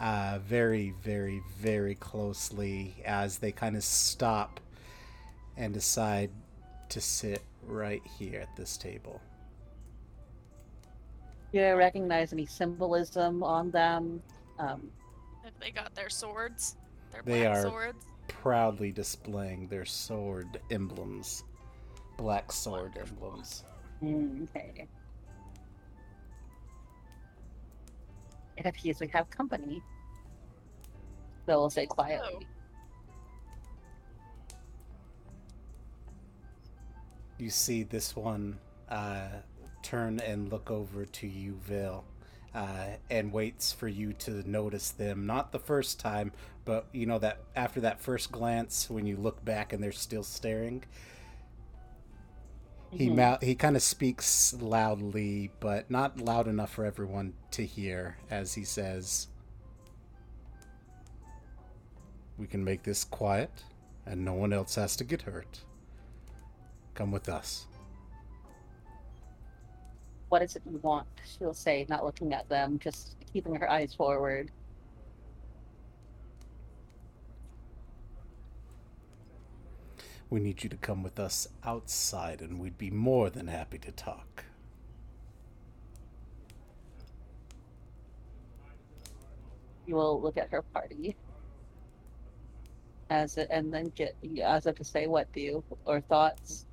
uh, 0.00 0.38
very, 0.44 0.94
very, 1.02 1.42
very 1.58 1.94
closely 1.94 2.94
as 3.04 3.38
they 3.38 3.52
kind 3.52 3.76
of 3.76 3.82
stop 3.84 4.60
and 5.56 5.74
decide 5.74 6.30
to 6.88 7.00
sit 7.00 7.42
right 7.66 8.02
here 8.18 8.40
at 8.40 8.54
this 8.56 8.76
table. 8.76 9.20
Do 11.52 11.58
you 11.58 11.74
recognize 11.74 12.32
any 12.32 12.46
symbolism 12.46 13.42
on 13.42 13.70
them? 13.70 14.22
Um, 14.58 14.90
Have 15.44 15.52
they 15.60 15.70
got 15.70 15.94
their 15.94 16.10
swords? 16.10 16.76
Their 17.10 17.22
They 17.24 17.42
black 17.44 17.56
are- 17.56 17.62
swords? 17.62 18.04
proudly 18.28 18.92
displaying 18.92 19.66
their 19.68 19.86
sword 19.86 20.60
emblems, 20.70 21.44
black 22.18 22.52
sword 22.52 22.92
Wonderful. 22.96 23.16
emblems. 23.28 23.64
hmm, 24.00 24.44
okay. 24.54 24.86
It 28.58 28.66
appears 28.66 29.00
we 29.00 29.06
have 29.08 29.30
company. 29.30 29.82
So 31.46 31.58
we'll 31.60 31.70
say 31.70 31.86
quietly. 31.86 32.46
You 37.38 37.50
see 37.50 37.84
this 37.84 38.16
one 38.16 38.58
uh, 38.88 39.28
turn 39.82 40.18
and 40.20 40.50
look 40.50 40.70
over 40.70 41.04
to 41.06 41.26
you, 41.28 41.54
Vil, 41.62 42.04
uh, 42.54 42.86
and 43.10 43.32
waits 43.32 43.72
for 43.72 43.86
you 43.86 44.12
to 44.14 44.48
notice 44.50 44.90
them. 44.90 45.24
Not 45.24 45.52
the 45.52 45.60
first 45.60 46.00
time, 46.00 46.32
but 46.64 46.86
you 46.92 47.06
know 47.06 47.18
that 47.20 47.38
after 47.54 47.80
that 47.82 48.00
first 48.00 48.32
glance, 48.32 48.90
when 48.90 49.06
you 49.06 49.16
look 49.16 49.44
back 49.44 49.72
and 49.72 49.82
they're 49.82 49.92
still 49.92 50.24
staring. 50.24 50.84
He 52.90 53.08
Mhm. 53.08 53.14
mou- 53.16 53.46
he 53.46 53.54
kind 53.54 53.76
of 53.76 53.82
speaks 53.82 54.54
loudly, 54.54 55.52
but 55.60 55.90
not 55.90 56.18
loud 56.18 56.48
enough 56.48 56.70
for 56.70 56.84
everyone 56.84 57.34
to 57.50 57.66
hear, 57.66 58.16
as 58.30 58.54
he 58.54 58.64
says, 58.64 59.28
"We 62.38 62.46
can 62.46 62.64
make 62.64 62.84
this 62.84 63.04
quiet, 63.04 63.50
and 64.06 64.24
no 64.24 64.32
one 64.32 64.52
else 64.52 64.76
has 64.76 64.96
to 64.96 65.04
get 65.04 65.22
hurt. 65.22 65.64
Come 66.94 67.12
with 67.12 67.28
us." 67.28 67.66
What 70.30 70.42
is 70.42 70.56
it 70.56 70.62
you 70.70 70.78
want? 70.78 71.06
She'll 71.24 71.54
say, 71.54 71.86
not 71.88 72.04
looking 72.04 72.32
at 72.32 72.48
them, 72.48 72.78
just 72.78 73.16
keeping 73.32 73.54
her 73.54 73.70
eyes 73.70 73.94
forward. 73.94 74.50
We 80.30 80.40
need 80.40 80.62
you 80.62 80.68
to 80.68 80.76
come 80.76 81.02
with 81.02 81.18
us 81.18 81.48
outside, 81.64 82.42
and 82.42 82.58
we'd 82.58 82.76
be 82.76 82.90
more 82.90 83.30
than 83.30 83.46
happy 83.46 83.78
to 83.78 83.90
talk. 83.90 84.44
You 89.86 89.94
will 89.94 90.20
look 90.20 90.36
at 90.36 90.50
her 90.50 90.60
party. 90.60 91.16
As 93.08 93.38
it, 93.38 93.48
and 93.50 93.72
then 93.72 93.90
get 93.96 94.14
as 94.44 94.66
if 94.66 94.76
to 94.76 94.84
say, 94.84 95.06
"What 95.06 95.32
do 95.32 95.40
you 95.40 95.64
or 95.86 96.02
thoughts?" 96.02 96.66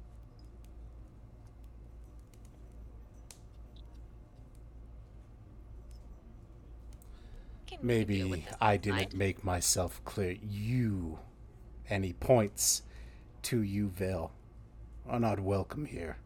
Can 7.68 7.80
we 7.88 8.04
deal 8.04 8.28
Maybe 8.28 8.46
I 8.60 8.76
didn't 8.76 9.14
make 9.14 9.46
myself 9.46 10.04
clear. 10.04 10.32
You, 10.32 11.20
and 11.90 12.04
he 12.04 12.12
points 12.12 12.82
to 13.46 13.62
you, 13.62 13.90
Vale, 13.90 14.32
are 15.08 15.20
not 15.20 15.40
welcome 15.40 15.86
here. 15.86 16.18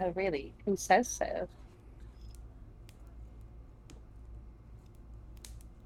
Oh, 0.00 0.12
really? 0.14 0.54
Who 0.64 0.76
says 0.76 1.06
so? 1.06 1.46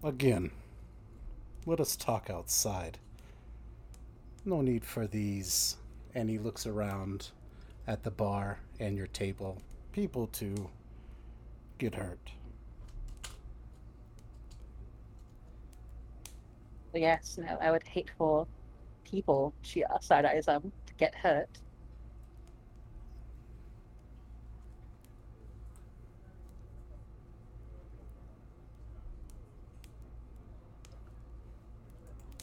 Again, 0.04 0.52
let 1.66 1.80
us 1.80 1.96
talk 1.96 2.30
outside. 2.30 2.98
No 4.44 4.60
need 4.60 4.84
for 4.84 5.08
these. 5.08 5.76
And 6.14 6.30
he 6.30 6.38
looks 6.38 6.66
around 6.66 7.30
at 7.88 8.04
the 8.04 8.12
bar 8.12 8.60
and 8.78 8.96
your 8.96 9.08
table. 9.08 9.60
People 9.92 10.28
to 10.34 10.70
get 11.78 11.96
hurt. 11.96 12.30
Yes, 16.94 17.38
no, 17.38 17.56
I 17.60 17.70
would 17.70 17.84
hate 17.84 18.10
for 18.18 18.46
people, 19.04 19.52
she 19.62 19.84
side 20.00 20.24
eyes 20.24 20.46
to 20.86 20.94
get 20.96 21.14
hurt. 21.14 21.48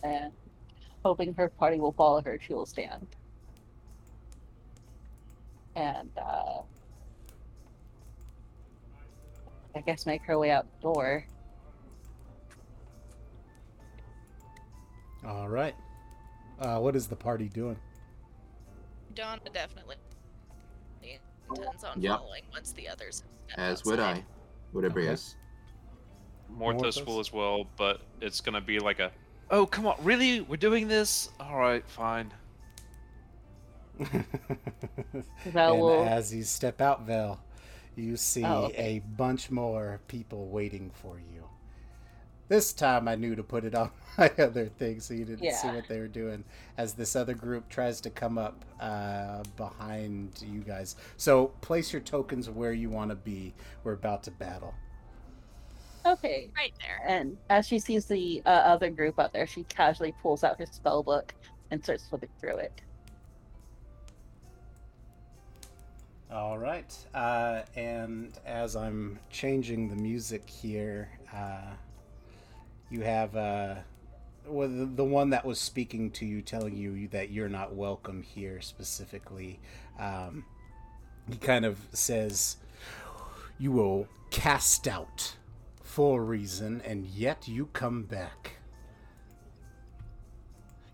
And 0.03 0.32
hoping 1.03 1.34
her 1.34 1.50
party 1.50 1.80
will 1.80 1.92
follow 1.92 2.22
her, 2.22 2.40
she 2.42 2.53
will 2.53 2.66
stand. 2.66 3.08
And 5.76 6.09
uh, 6.17 6.61
I 9.76 9.82
guess 9.82 10.06
make 10.06 10.24
her 10.24 10.40
way 10.40 10.51
out 10.51 10.66
the 10.80 10.82
door. 10.82 11.26
All 15.27 15.49
right. 15.49 15.75
Uh, 16.59 16.80
what 16.80 16.95
is 16.95 17.07
the 17.07 17.15
party 17.15 17.49
doing? 17.49 17.77
Donna 19.14 19.41
definitely 19.53 19.97
intends 21.49 21.83
on 21.83 22.01
Yep. 22.01 22.19
following 22.19 22.43
once 22.51 22.72
the 22.73 22.88
others 22.88 23.22
have 23.47 23.53
stepped 23.53 23.59
As 23.59 23.85
would. 23.85 23.99
I. 23.99 24.23
Whatever 24.72 24.99
Okay. 24.99 25.07
Abraeus. 25.07 25.35
Morthus 26.51 26.97
Morthus? 26.99 27.06
will 27.06 27.19
as 27.19 27.33
well, 27.33 27.65
but 27.77 28.01
it's 28.22 28.41
gonna 28.41 28.61
be 28.61 28.80
like 28.80 28.99
a, 28.99 29.11
oh 29.51 29.65
come 29.65 29.85
on, 29.88 29.95
really? 30.03 30.41
We're 30.41 30.56
doing 30.57 30.88
this? 30.88 31.30
All 31.39 31.57
right, 31.57 31.88
fine. 31.88 32.31
Vell 35.45 35.73
and 35.73 35.81
will. 35.81 36.03
as 36.03 36.33
you 36.33 36.43
step 36.43 36.80
out, 36.81 37.06
Vell, 37.06 37.39
you 37.95 38.15
see 38.17 38.43
Oh, 38.45 38.65
okay. 38.65 38.97
a 38.97 38.99
bunch 38.99 39.49
more 39.51 39.99
people 40.07 40.47
waiting 40.49 40.91
for 40.91 41.19
you. 41.19 41.47
This 42.50 42.72
time 42.72 43.08
I 43.08 43.16
knew 43.16 43.35
to 43.35 43.43
put 43.43 43.66
it 43.66 43.76
on 43.76 43.92
my 44.17 44.32
other 44.40 44.67
thing 44.67 45.00
so 45.00 45.14
you 45.14 45.26
didn't 45.26 45.53
see 45.53 45.67
what 45.67 45.88
they 45.88 46.00
were 46.00 46.08
doing 46.08 46.43
as 46.77 46.93
this 46.93 47.16
other 47.16 47.34
group 47.34 47.67
tries 47.69 48.00
to 48.01 48.09
come 48.09 48.38
up 48.38 48.64
uh, 48.80 49.43
behind 49.58 50.43
you 50.45 50.61
guys. 50.61 50.95
So 51.17 51.48
place 51.61 51.92
your 51.92 52.01
tokens 52.01 52.50
where 52.50 52.72
you 52.74 52.90
want 52.90 53.09
to 53.11 53.16
be. 53.16 53.53
We're 53.84 53.93
about 53.93 54.24
to 54.24 54.32
battle. 54.32 54.74
Okay. 56.06 56.50
Right 56.56 56.74
there. 56.80 57.01
And 57.06 57.38
as 57.50 57.67
she 57.67 57.80
sees 57.80 58.06
the 58.06 58.42
uh, 58.45 58.50
other 58.50 58.90
group 58.90 59.19
out 59.19 59.34
there, 59.34 59.45
she 59.45 59.64
casually 59.64 60.14
pulls 60.22 60.43
out 60.43 60.58
her 60.58 60.66
spell 60.66 61.03
book 61.03 61.34
and 61.69 61.84
starts 61.84 62.08
flipping 62.08 62.30
through 62.40 62.58
it. 62.58 62.82
All 66.32 66.58
right. 66.58 66.95
Uh, 67.14 67.61
and 67.76 68.32
as 68.45 68.76
I'm 68.76 69.19
changing 69.30 69.90
the 69.90 69.95
music 69.95 70.50
here, 70.50 71.09
uh, 71.34 71.74
you 72.90 73.01
have 73.01 73.35
uh, 73.35 73.75
well, 74.49 74.67
the, 74.67 74.85
the 74.85 75.03
one 75.03 75.32
that 75.32 75.45
was 75.45 75.59
speaking 75.59 76.11
to 76.11 76.25
you, 76.25 76.41
telling 76.41 76.77
you 76.77 77.07
that 77.09 77.32
you're 77.32 77.49
not 77.49 77.74
welcome 77.74 78.22
here 78.22 78.61
specifically. 78.61 79.59
Um, 79.99 80.45
he 81.30 81.38
kind 81.38 81.66
of 81.66 81.77
says, 81.91 82.57
You 83.59 83.72
will 83.72 84.07
cast 84.30 84.88
out 84.88 85.35
for 85.83 86.22
a 86.22 86.24
reason, 86.24 86.82
and 86.85 87.06
yet 87.06 87.48
you 87.48 87.67
come 87.74 88.03
back. 88.03 88.53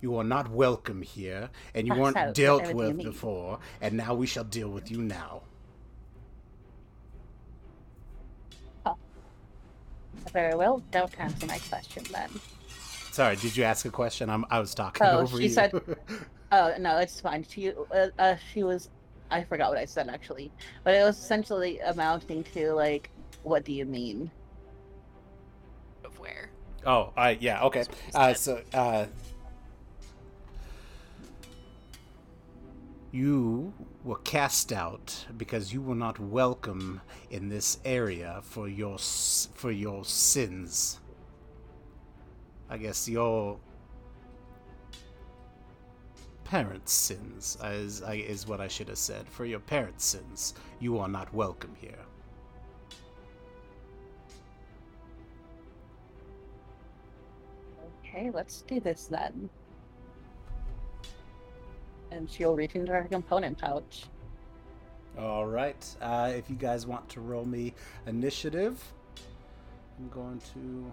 You 0.02 0.18
are 0.18 0.24
not 0.24 0.50
welcome 0.50 1.02
here, 1.02 1.50
and 1.74 1.88
you 1.88 1.94
weren't 1.94 2.36
dealt 2.36 2.74
with 2.74 2.98
before, 2.98 3.60
and 3.80 3.96
now 3.96 4.14
we 4.14 4.28
shall 4.28 4.44
deal 4.44 4.70
with 4.70 4.92
you 4.92 5.02
now. 5.02 5.44
Very 10.32 10.56
well. 10.56 10.82
Don't 10.92 11.19
answer 11.19 11.45
my 11.45 11.60
question 11.60 12.03
then. 12.11 12.30
Sorry, 13.11 13.35
did 13.35 13.56
you 13.56 13.64
ask 13.64 13.85
a 13.85 13.90
question? 13.92 14.30
I'm, 14.30 14.45
I 14.50 14.60
was 14.60 14.74
talking 14.74 15.06
Oh, 15.06 15.19
over 15.22 15.38
she 15.38 15.43
you. 15.43 15.50
said- 15.50 15.72
Oh 16.52 16.72
no, 16.80 16.98
it's 17.00 17.19
fine. 17.19 17.43
She 17.43 17.72
uh, 17.72 18.08
uh, 18.19 18.35
she 18.52 18.61
was. 18.61 18.90
I 19.32 19.43
forgot 19.43 19.69
what 19.69 19.80
I 19.80 19.85
said 19.85 20.08
actually, 20.08 20.52
but 20.84 20.93
it 20.93 21.03
was 21.03 21.18
essentially 21.18 21.80
amounting 21.80 22.43
to 22.53 22.74
like, 22.74 23.10
what 23.42 23.66
do 23.66 23.74
you 23.74 23.85
mean? 23.85 24.30
Of 26.06 26.19
where? 26.19 26.52
oh, 26.85 27.11
I 27.18 27.32
yeah, 27.42 27.64
okay. 27.64 27.80
That's 27.80 27.90
what 27.90 27.98
he 28.06 28.11
Uh, 28.14 28.34
so, 28.35 28.61
you 33.14 33.72
were 34.03 34.17
cast 34.24 34.74
out 34.74 35.25
because 35.38 35.72
you 35.72 35.83
were 35.83 35.93
not 35.95 36.19
welcome 36.19 37.00
in 37.30 37.48
this 37.48 37.77
area 37.85 38.40
for 38.42 38.67
your 38.67 38.98
for 38.98 39.69
your 39.72 40.03
sins. 40.03 41.00
I 42.72 42.77
guess 42.77 43.08
your 43.08 43.59
parents' 46.43 46.92
sins 46.92 47.56
is 47.64 48.01
is 48.01 48.48
what 48.48 48.59
I 48.59 48.67
should 48.67 48.88
have 48.88 48.98
said. 48.98 49.30
For 49.30 49.45
your 49.45 49.59
parents' 49.59 50.06
sins, 50.06 50.56
you 50.80 50.98
are 50.98 51.08
not 51.08 51.32
welcome 51.35 51.75
here. 51.80 52.06
Okay, 58.03 58.32
let's 58.32 58.64
do 58.64 58.80
this 58.80 59.06
then. 59.06 59.51
And 62.14 62.30
she'll 62.30 62.56
reach 62.56 62.75
into 62.75 62.92
her 62.92 63.03
component 63.03 63.58
pouch. 63.58 64.06
All 65.17 65.48
right. 65.48 65.83
Uh, 66.00 66.32
if 66.35 66.50
you 66.50 66.56
guys 66.56 66.85
want 66.85 67.09
to 67.09 67.22
roll 67.22 67.45
me 67.45 67.74
initiative, 68.06 68.83
I'm 70.00 70.09
going 70.09 70.40
to. 70.53 70.92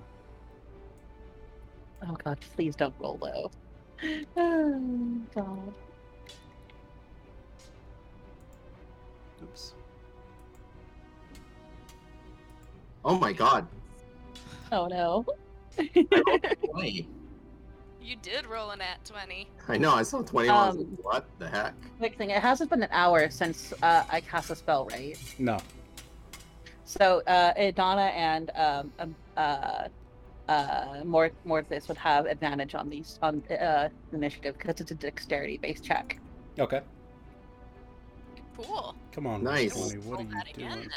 Oh 2.08 2.16
god, 2.24 2.38
please 2.56 2.74
don't 2.74 2.94
roll 2.98 3.18
low. 3.20 3.50
Oh 4.36 5.20
god. 5.34 5.74
Oops. 9.42 9.74
Oh 13.04 13.18
my 13.18 13.32
god. 13.32 13.66
Oh 14.72 14.86
no. 14.86 15.26
You 18.02 18.16
did 18.16 18.46
roll 18.46 18.70
an 18.70 18.80
at 18.80 19.04
20. 19.04 19.48
I 19.68 19.78
know, 19.78 19.92
I 19.94 20.02
saw 20.02 20.22
21. 20.22 20.56
Um, 20.56 20.78
like, 20.78 20.86
what 21.02 21.26
the 21.38 21.48
heck? 21.48 21.74
Quick 21.98 22.16
thing, 22.16 22.30
it 22.30 22.40
hasn't 22.42 22.70
been 22.70 22.82
an 22.82 22.88
hour 22.92 23.30
since 23.30 23.72
uh, 23.82 24.04
I 24.10 24.20
cast 24.20 24.50
a 24.50 24.56
spell, 24.56 24.86
right? 24.86 25.18
No. 25.38 25.58
So 26.84 27.22
uh, 27.26 27.54
Idana 27.54 28.10
and 28.12 28.50
um, 28.56 28.92
um, 28.98 29.14
uh, 29.36 29.88
uh, 30.48 31.02
Mort 31.04 31.32
Mortis 31.44 31.86
would 31.86 31.98
have 31.98 32.26
advantage 32.26 32.74
on 32.74 32.88
these 32.90 33.18
on 33.22 33.42
uh, 33.50 33.88
initiative 34.12 34.56
because 34.58 34.80
it's 34.80 34.90
a 34.90 34.94
dexterity-based 34.96 35.84
check. 35.84 36.18
Okay. 36.58 36.80
Cool. 38.56 38.96
Come 39.12 39.26
on, 39.26 39.44
Nice. 39.44 39.74
Tony. 39.74 39.98
What 40.02 40.18
roll 40.18 40.20
are 40.20 40.22
you 40.24 40.34
that 40.34 40.50
again 40.50 40.72
doing? 40.78 40.90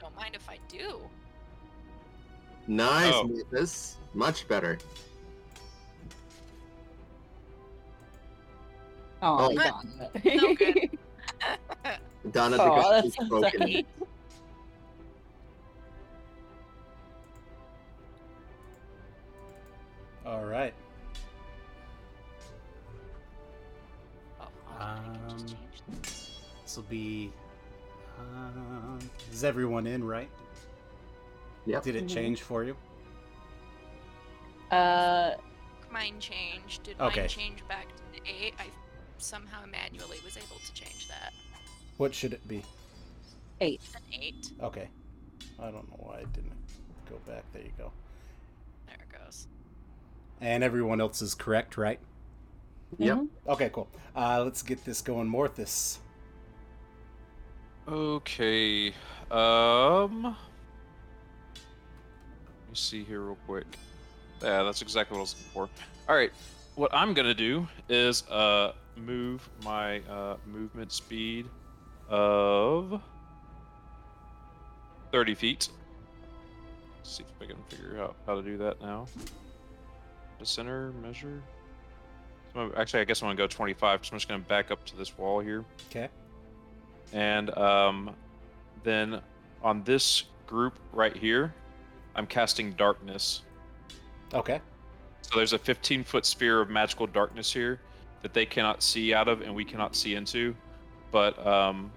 Don't 0.00 0.16
mind 0.16 0.34
if 0.34 0.48
I 0.48 0.58
do. 0.68 0.98
Nice, 2.66 3.12
Oh. 3.14 3.28
this 3.50 3.96
Much 4.14 4.48
better. 4.48 4.78
Oh, 9.22 9.38
Oh. 9.50 9.54
Idana. 9.54 10.50
Okay. 10.52 10.90
Donna, 12.32 12.56
Aw, 12.56 12.64
because 12.64 12.90
that's 12.90 13.04
she's 13.06 13.14
so 13.16 13.24
broken. 13.28 13.62
sweet. 13.62 13.86
All 20.24 20.44
right. 20.44 20.72
Oh, 24.40 24.46
I 24.78 24.96
can 24.96 25.14
just 25.28 25.42
Um, 25.42 25.46
change 25.48 26.02
This 26.64 26.76
will 26.76 26.84
be. 26.84 27.32
Um, 28.18 28.98
is 29.32 29.42
everyone 29.44 29.86
in, 29.86 30.04
right? 30.04 30.30
Yep. 31.66 31.82
Did 31.82 31.96
it 31.96 32.04
Mhm. 32.04 32.14
change 32.14 32.42
for 32.42 32.64
you? 32.64 32.76
Uh, 34.70 35.34
Mine 35.90 36.18
changed. 36.20 36.84
Did 36.84 36.98
Okay. 37.00 37.20
mine 37.22 37.28
change 37.28 37.68
back 37.68 37.86
to 37.94 38.02
the 38.12 38.20
8? 38.26 38.54
I 38.58 38.64
somehow 39.22 39.64
manually 39.70 40.18
was 40.24 40.36
able 40.36 40.56
to 40.64 40.72
change 40.74 41.08
that. 41.08 41.32
What 41.96 42.14
should 42.14 42.32
it 42.32 42.46
be? 42.48 42.62
eight. 43.60 43.80
An 43.94 44.02
8. 44.12 44.50
Okay. 44.62 44.88
I 45.60 45.64
don't 45.70 45.88
know 45.88 45.96
why 46.00 46.16
I 46.16 46.24
didn't 46.32 46.52
go 47.08 47.16
back. 47.28 47.44
There 47.52 47.62
you 47.62 47.70
go. 47.78 47.92
There 48.88 48.96
it 48.96 49.24
goes. 49.24 49.46
And 50.40 50.64
everyone 50.64 51.00
else 51.00 51.22
is 51.22 51.34
correct, 51.36 51.76
right? 51.76 52.00
Yep. 52.98 53.16
Mhm. 53.18 53.28
Okay, 53.48 53.70
cool. 53.72 53.88
Uh, 54.16 54.42
let's 54.42 54.62
get 54.62 54.84
this 54.84 55.00
going. 55.00 55.28
Morthus. 55.28 55.98
Okay. 57.86 58.88
Um. 59.30 60.22
Let 60.24 60.34
me 62.68 62.74
see 62.74 63.04
here 63.04 63.20
real 63.20 63.38
quick. 63.46 63.66
Yeah, 64.42 64.62
that's 64.64 64.82
exactly 64.82 65.14
what 65.14 65.20
I 65.20 65.22
was 65.22 65.34
looking 65.34 65.50
for. 65.52 65.68
All 66.08 66.16
right. 66.16 66.32
What 66.74 66.92
I'm 66.92 67.14
gonna 67.14 67.34
do 67.34 67.68
is 67.88 68.26
uh 68.28 68.72
move 68.96 69.48
my 69.64 70.00
uh 70.00 70.36
movement 70.46 70.92
speed 70.92 71.46
of 72.08 73.00
30 75.12 75.34
feet. 75.34 75.68
Let's 76.98 77.16
see 77.16 77.24
if 77.24 77.42
I 77.42 77.50
can 77.52 77.62
figure 77.68 78.00
out 78.02 78.16
how 78.26 78.34
to 78.34 78.42
do 78.42 78.56
that 78.58 78.80
now. 78.80 79.06
The 80.38 80.46
center 80.46 80.92
measure. 81.02 81.42
So 82.54 82.72
Actually, 82.76 83.00
I 83.00 83.04
guess 83.04 83.22
I'm 83.22 83.28
gonna 83.28 83.36
go 83.36 83.46
25. 83.46 84.00
because 84.00 84.12
I'm 84.12 84.18
just 84.18 84.28
gonna 84.28 84.40
back 84.40 84.70
up 84.70 84.84
to 84.86 84.96
this 84.96 85.16
wall 85.16 85.40
here. 85.40 85.64
Okay. 85.90 86.08
And 87.12 87.50
um, 87.56 88.14
then 88.82 89.20
on 89.62 89.82
this 89.84 90.24
group 90.46 90.78
right 90.92 91.16
here, 91.16 91.54
I'm 92.14 92.26
casting 92.26 92.72
darkness. 92.72 93.42
Okay. 94.34 94.60
So 95.22 95.36
there's 95.36 95.52
a 95.52 95.58
15 95.58 96.04
foot 96.04 96.26
sphere 96.26 96.60
of 96.60 96.70
magical 96.70 97.06
darkness 97.06 97.52
here 97.52 97.80
that 98.22 98.32
they 98.32 98.46
cannot 98.46 98.82
see 98.82 99.12
out 99.12 99.28
of 99.28 99.40
and 99.42 99.54
we 99.54 99.64
cannot 99.64 99.94
see 99.94 100.14
into, 100.14 100.54
but 101.10 101.44
um, 101.46 101.90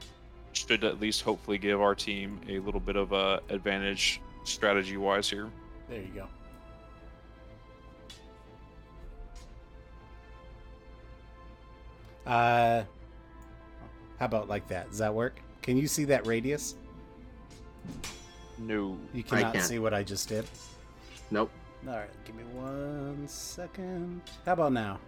should 0.54 0.84
at 0.84 1.00
least 1.00 1.22
hopefully 1.22 1.58
give 1.58 1.82
our 1.82 1.95
team 1.95 2.40
a 2.50 2.60
little 2.60 2.80
bit 2.80 2.95
of 2.95 3.12
a 3.12 3.42
advantage 3.50 4.22
strategy 4.44 4.98
wise 4.98 5.30
here. 5.30 5.50
There 5.90 6.02
you 6.02 6.08
go. 6.16 6.28
Uh, 12.26 12.84
how 14.20 14.26
about 14.26 14.50
like 14.50 14.68
that? 14.70 14.90
Does 14.90 14.98
that 14.98 15.14
work? 15.14 15.40
Can 15.62 15.78
you 15.78 15.88
see 15.88 16.06
that 16.06 16.26
radius? 16.26 16.76
No. 18.58 18.98
You 19.14 19.24
I 19.28 19.30
cannot 19.30 19.54
can't. 19.54 19.66
see 19.66 19.80
what 19.80 19.94
I 19.94 20.04
just 20.04 20.28
did. 20.30 20.45
Nope. 21.30 21.52
All 21.88 21.94
right, 21.94 22.10
give 22.26 22.36
me 22.36 22.44
one 22.54 23.28
second. 23.28 24.22
How 24.45 24.54
about 24.54 24.74
now? 24.74 25.00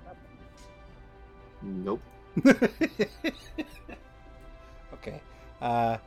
Nope. 1.62 2.02
okay. 4.94 5.22
Uh 5.62 5.98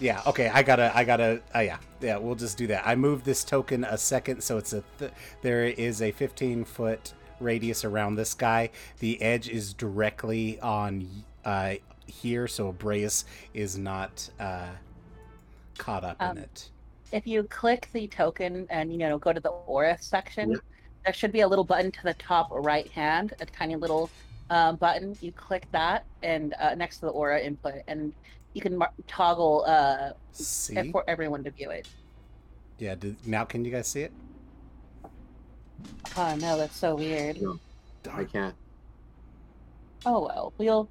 yeah, 0.00 0.20
okay, 0.26 0.48
I 0.48 0.64
gotta, 0.64 0.90
I 0.96 1.04
gotta, 1.04 1.40
uh, 1.54 1.60
yeah, 1.60 1.76
yeah, 2.00 2.16
we'll 2.16 2.34
just 2.34 2.58
do 2.58 2.66
that. 2.68 2.82
I 2.84 2.96
moved 2.96 3.24
this 3.24 3.44
token 3.44 3.84
a 3.84 3.96
second, 3.96 4.42
so 4.42 4.58
it's 4.58 4.72
a, 4.72 4.82
th- 4.98 5.12
there 5.42 5.64
is 5.66 6.02
a 6.02 6.10
15 6.10 6.64
foot 6.64 7.12
radius 7.38 7.84
around 7.84 8.16
this 8.16 8.34
guy. 8.34 8.70
The 8.98 9.22
edge 9.22 9.48
is 9.48 9.72
directly 9.72 10.58
on 10.58 11.08
uh, 11.44 11.74
here, 12.06 12.48
so 12.48 12.68
Abraeus 12.68 13.26
is 13.54 13.78
not 13.78 14.28
uh, 14.40 14.70
caught 15.78 16.02
up 16.02 16.16
Um, 16.18 16.36
in 16.38 16.42
it. 16.44 16.70
If 17.12 17.24
you 17.26 17.44
click 17.44 17.88
the 17.92 18.08
token 18.08 18.66
and 18.70 18.90
you 18.90 18.98
know 18.98 19.18
go 19.18 19.32
to 19.32 19.40
the 19.40 19.50
aura 19.50 19.98
section, 20.00 20.50
Yeah. 20.52 20.56
There 21.04 21.12
should 21.12 21.32
be 21.32 21.40
a 21.40 21.48
little 21.48 21.64
button 21.64 21.90
to 21.92 22.02
the 22.04 22.14
top 22.14 22.48
right 22.50 22.88
hand, 22.90 23.34
a 23.40 23.46
tiny 23.46 23.76
little 23.76 24.10
um, 24.50 24.76
button. 24.76 25.16
You 25.20 25.32
click 25.32 25.66
that, 25.72 26.04
and 26.22 26.54
uh, 26.60 26.74
next 26.74 26.98
to 26.98 27.06
the 27.06 27.12
aura 27.12 27.40
input, 27.40 27.82
and 27.88 28.12
you 28.52 28.60
can 28.60 28.76
mar- 28.76 28.92
toggle 29.06 29.64
uh, 29.66 30.10
See? 30.32 30.90
for 30.90 31.04
everyone 31.08 31.42
to 31.44 31.50
view 31.50 31.70
it. 31.70 31.88
Yeah, 32.78 32.94
did, 32.94 33.16
now 33.26 33.44
can 33.44 33.64
you 33.64 33.70
guys 33.70 33.88
see 33.88 34.02
it? 34.02 34.12
Oh 36.16 36.36
no, 36.36 36.56
that's 36.56 36.76
so 36.76 36.94
weird. 36.96 37.40
No. 37.40 37.58
I 38.12 38.24
can't. 38.24 38.54
Oh 40.04 40.20
well, 40.26 40.52
we'll 40.58 40.88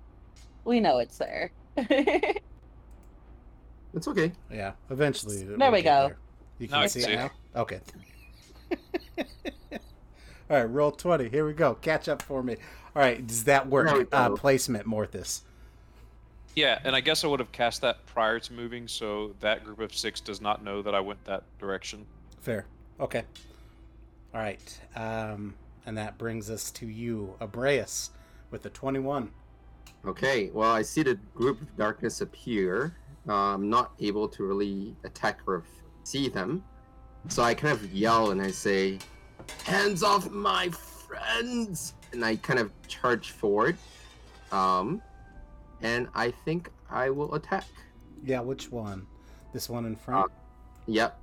we 0.63 0.79
know 0.79 0.99
it's 0.99 1.17
there. 1.17 1.51
It's 3.93 4.07
okay. 4.07 4.31
Yeah, 4.51 4.71
eventually. 4.89 5.41
it 5.41 5.57
There 5.57 5.69
will 5.69 5.77
we 5.77 5.81
go. 5.81 6.07
there. 6.07 6.17
You 6.59 6.67
can 6.67 6.77
I 6.77 6.87
see 6.87 7.01
it 7.01 7.15
now? 7.15 7.31
Okay. 7.55 7.79
All 10.51 10.57
right, 10.57 10.65
roll 10.65 10.91
20. 10.91 11.29
Here 11.29 11.47
we 11.47 11.53
go. 11.53 11.75
Catch 11.75 12.09
up 12.09 12.21
for 12.21 12.43
me. 12.43 12.57
All 12.93 13.01
right, 13.01 13.25
does 13.25 13.45
that 13.45 13.69
work? 13.69 13.87
Uh, 14.11 14.27
go. 14.27 14.35
placement, 14.35 14.85
Morthus. 14.85 15.43
Yeah, 16.57 16.77
and 16.83 16.93
I 16.93 16.99
guess 16.99 17.23
I 17.23 17.27
would 17.27 17.39
have 17.39 17.53
cast 17.53 17.79
that 17.83 18.05
prior 18.05 18.37
to 18.37 18.51
moving, 18.51 18.85
so 18.85 19.33
that 19.39 19.63
group 19.63 19.79
of 19.79 19.95
six 19.95 20.19
does 20.19 20.41
not 20.41 20.61
know 20.61 20.81
that 20.81 20.93
I 20.93 20.99
went 20.99 21.23
that 21.23 21.43
direction. 21.57 22.05
Fair. 22.41 22.65
Okay. 22.99 23.23
All 24.33 24.41
right. 24.41 24.79
Um, 24.93 25.53
and 25.85 25.97
that 25.97 26.17
brings 26.17 26.49
us 26.49 26.69
to 26.71 26.85
you, 26.85 27.33
Abraeus, 27.39 28.11
with 28.49 28.63
the 28.63 28.71
21. 28.71 29.31
Okay, 30.05 30.49
well, 30.53 30.73
I 30.73 30.81
see 30.81 31.03
the 31.03 31.17
group 31.33 31.61
of 31.61 31.77
darkness 31.77 32.19
appear. 32.19 32.93
Uh, 33.25 33.53
I'm 33.53 33.69
not 33.69 33.93
able 34.01 34.27
to 34.27 34.43
really 34.43 34.97
attack 35.05 35.39
or 35.47 35.63
see 36.03 36.27
them. 36.27 36.61
So 37.29 37.41
I 37.41 37.53
kind 37.53 37.73
of 37.73 37.93
yell 37.93 38.31
and 38.31 38.41
I 38.41 38.51
say, 38.51 38.99
Hands 39.65 40.01
off 40.03 40.29
my 40.31 40.69
friends! 40.69 41.93
And 42.13 42.23
I 42.25 42.35
kind 42.37 42.59
of 42.59 42.71
charge 42.87 43.31
forward. 43.31 43.77
Um, 44.51 45.01
and 45.81 46.07
I 46.13 46.31
think 46.45 46.69
I 46.89 47.09
will 47.09 47.33
attack. 47.35 47.65
Yeah, 48.25 48.41
which 48.41 48.71
one? 48.71 49.07
This 49.53 49.69
one 49.69 49.85
in 49.85 49.95
front? 49.95 50.31
Yep. 50.87 51.19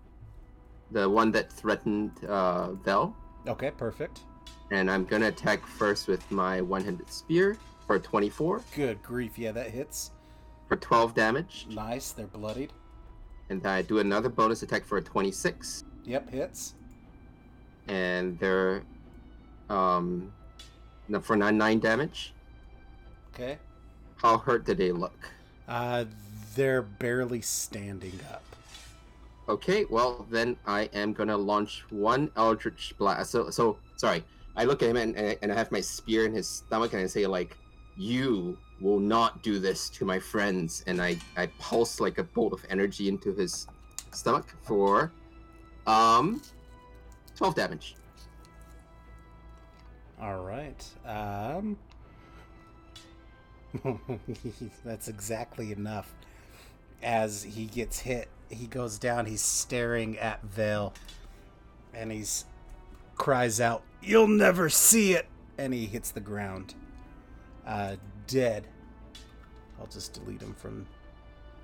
The 0.90 1.08
one 1.08 1.30
that 1.32 1.52
threatened 1.52 2.12
uh, 2.24 2.72
Vell. 2.72 3.14
okay, 3.46 3.70
perfect. 3.70 4.20
And 4.70 4.90
I'm 4.90 5.04
gonna 5.04 5.28
attack 5.28 5.66
first 5.66 6.08
with 6.08 6.28
my 6.30 6.60
one 6.60 6.82
handed 6.84 7.10
spear 7.10 7.56
for 7.86 7.98
24 7.98 8.62
Good 8.76 9.02
grief. 9.02 9.38
Yeah, 9.38 9.52
that 9.52 9.70
hits. 9.70 10.10
for 10.66 10.76
12 10.76 11.14
damage. 11.14 11.66
Nice. 11.70 12.12
They're 12.12 12.26
bloodied. 12.26 12.72
And 13.50 13.62
then 13.62 13.72
I 13.72 13.82
do 13.82 13.98
another 13.98 14.28
bonus 14.28 14.62
attack 14.62 14.84
for 14.84 14.98
a 14.98 15.02
26. 15.02 15.84
Yep, 16.04 16.30
hits. 16.30 16.74
And 17.88 18.38
they're 18.38 18.82
um 19.68 20.32
for 21.22 21.36
nine 21.36 21.56
nine 21.56 21.80
damage. 21.80 22.34
Okay. 23.34 23.58
How 24.16 24.38
hurt 24.38 24.64
did 24.64 24.78
they 24.78 24.92
look? 24.92 25.30
Uh, 25.68 26.04
they're 26.54 26.82
barely 26.82 27.40
standing 27.40 28.18
up. 28.32 28.42
Okay, 29.48 29.86
well 29.88 30.26
then 30.30 30.56
I 30.66 30.90
am 30.92 31.12
gonna 31.12 31.36
launch 31.36 31.84
one 31.90 32.30
Eldritch 32.36 32.94
Blast. 32.98 33.30
So 33.30 33.50
so 33.50 33.78
sorry. 33.96 34.24
I 34.56 34.64
look 34.64 34.82
at 34.82 34.88
him 34.88 34.96
and, 34.96 35.16
and 35.16 35.52
I 35.52 35.54
have 35.54 35.70
my 35.70 35.80
spear 35.80 36.26
in 36.26 36.32
his 36.32 36.48
stomach 36.48 36.92
and 36.92 37.02
I 37.02 37.06
say 37.06 37.26
like, 37.26 37.56
"You 37.96 38.58
will 38.80 38.98
not 38.98 39.42
do 39.42 39.58
this 39.58 39.88
to 39.90 40.04
my 40.04 40.18
friends." 40.18 40.82
And 40.86 41.00
I 41.00 41.16
I 41.36 41.46
pulse 41.58 42.00
like 42.00 42.18
a 42.18 42.24
bolt 42.24 42.52
of 42.52 42.64
energy 42.68 43.08
into 43.08 43.32
his 43.32 43.68
stomach 44.12 44.46
for 44.62 45.12
um 45.86 46.42
twelve 47.38 47.54
damage. 47.54 47.94
All 50.20 50.42
right. 50.42 50.84
Um, 51.06 51.78
that's 54.84 55.08
exactly 55.08 55.72
enough. 55.72 56.12
As 57.02 57.44
he 57.44 57.66
gets 57.66 58.00
hit, 58.00 58.28
he 58.50 58.66
goes 58.66 58.98
down. 58.98 59.26
He's 59.26 59.40
staring 59.40 60.18
at 60.18 60.42
Vale, 60.42 60.92
and 61.94 62.10
he's 62.10 62.44
cries 63.16 63.60
out, 63.60 63.82
"You'll 64.02 64.26
never 64.26 64.68
see 64.68 65.12
it!" 65.12 65.26
And 65.58 65.72
he 65.72 65.86
hits 65.86 66.10
the 66.10 66.20
ground, 66.20 66.74
uh, 67.66 67.96
dead. 68.26 68.66
I'll 69.78 69.86
just 69.86 70.12
delete 70.14 70.40
him 70.42 70.54
from 70.54 70.86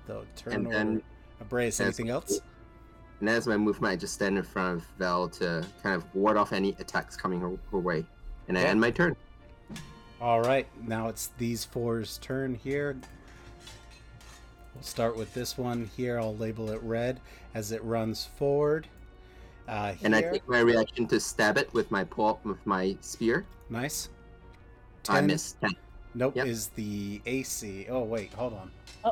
the 0.07 0.23
turn 0.37 0.53
And 0.53 0.67
order. 0.67 0.77
then 0.77 1.03
as- 1.79 1.81
anything 1.81 2.09
else? 2.09 2.39
And 3.19 3.29
as 3.29 3.47
my 3.47 3.57
movement, 3.57 3.91
I 3.93 3.95
just 3.95 4.13
stand 4.13 4.37
in 4.37 4.43
front 4.43 4.77
of 4.77 4.85
Vell 4.97 5.29
to 5.29 5.65
kind 5.81 5.95
of 5.95 6.03
ward 6.13 6.37
off 6.37 6.51
any 6.53 6.75
attacks 6.79 7.15
coming 7.15 7.39
her, 7.39 7.51
her 7.71 7.79
way. 7.79 8.05
And 8.47 8.57
I 8.57 8.61
Okay. 8.61 8.69
end 8.69 8.81
my 8.81 8.91
turn. 8.91 9.15
All 10.21 10.41
right, 10.41 10.67
now 10.87 11.07
it's 11.07 11.27
these 11.37 11.63
four's 11.65 12.17
turn 12.19 12.55
here. 12.55 12.97
We'll 14.73 14.83
start 14.83 15.15
with 15.15 15.33
this 15.33 15.57
one 15.57 15.89
here. 15.95 16.19
I'll 16.19 16.35
label 16.35 16.69
it 16.71 16.81
red 16.83 17.19
as 17.53 17.71
it 17.71 17.83
runs 17.83 18.25
forward. 18.25 18.87
Uh, 19.67 19.93
here, 19.93 19.99
And 20.05 20.15
I 20.15 20.21
take 20.21 20.47
my 20.47 20.59
reaction 20.59 21.07
to 21.07 21.19
stab 21.19 21.57
it 21.57 21.73
with 21.73 21.89
my 21.91 22.03
paw 22.03 22.37
with 22.43 22.65
my 22.65 22.97
spear. 23.01 23.45
nice. 23.69 24.09
I 25.07 25.15
10. 25.19 25.27
miss 25.27 25.51
ten. 25.61 25.71
Nope, 26.15 26.35
Yep. 26.35 26.47
is 26.47 26.67
the 26.69 27.21
AC. 27.25 27.85
Oh 27.89 28.03
wait, 28.03 28.33
hold 28.33 28.53
on. 28.53 28.71
Oh. 29.03 29.11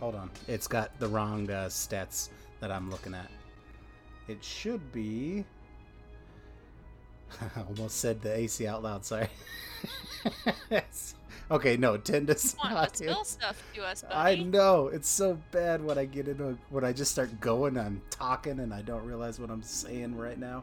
Hold 0.00 0.14
on. 0.16 0.30
It's 0.48 0.66
got 0.66 0.98
the 0.98 1.08
wrong 1.08 1.48
uh, 1.50 1.66
stats 1.66 2.28
that 2.62 2.70
I'm 2.70 2.88
looking 2.90 3.12
at. 3.12 3.28
It 4.28 4.42
should 4.42 4.92
be. 4.92 5.44
I 7.56 7.60
almost 7.68 7.96
said 7.96 8.22
the 8.22 8.34
AC 8.34 8.66
out 8.68 8.84
loud. 8.84 9.04
Sorry. 9.04 9.26
okay, 11.50 11.76
no, 11.76 11.96
ten 11.96 12.24
does 12.24 12.54
Come 12.54 12.72
not 12.72 12.82
let's 12.82 12.98
spill 13.00 13.24
stuff 13.24 13.62
to 13.74 13.84
us, 13.84 14.02
buddy. 14.02 14.14
I 14.14 14.44
know 14.44 14.86
it's 14.86 15.08
so 15.08 15.36
bad 15.50 15.84
when 15.84 15.98
I 15.98 16.04
get 16.04 16.28
into 16.28 16.56
when 16.70 16.84
I 16.84 16.92
just 16.92 17.10
start 17.10 17.40
going. 17.40 17.76
I'm 17.76 18.00
talking 18.10 18.60
and 18.60 18.72
I 18.72 18.80
don't 18.82 19.04
realize 19.04 19.40
what 19.40 19.50
I'm 19.50 19.62
saying 19.62 20.16
right 20.16 20.38
now. 20.38 20.62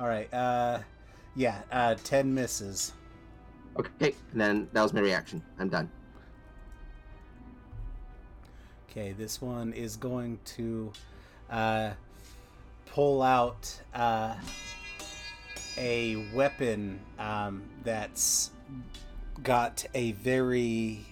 All 0.00 0.08
right, 0.08 0.32
uh, 0.34 0.80
yeah, 1.36 1.62
uh, 1.70 1.94
ten 2.02 2.34
misses. 2.34 2.92
Okay, 3.78 4.16
and 4.32 4.40
then 4.40 4.68
that 4.72 4.82
was 4.82 4.92
my 4.92 5.00
reaction. 5.00 5.40
I'm 5.60 5.68
done. 5.68 5.88
Okay, 8.90 9.12
this 9.12 9.40
one 9.40 9.72
is 9.74 9.96
going 9.96 10.40
to 10.56 10.90
uh, 11.50 11.90
pull 12.86 13.22
out 13.22 13.80
uh, 13.94 14.34
a 15.76 16.16
weapon 16.34 16.98
um, 17.18 17.62
that's 17.84 18.50
got 19.42 19.84
a 19.94 20.12
very 20.12 21.04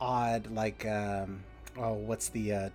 odd, 0.00 0.50
like, 0.52 0.86
um, 0.86 1.42
oh, 1.76 1.94
what's 1.94 2.28
the, 2.28 2.52
uh, 2.52 2.70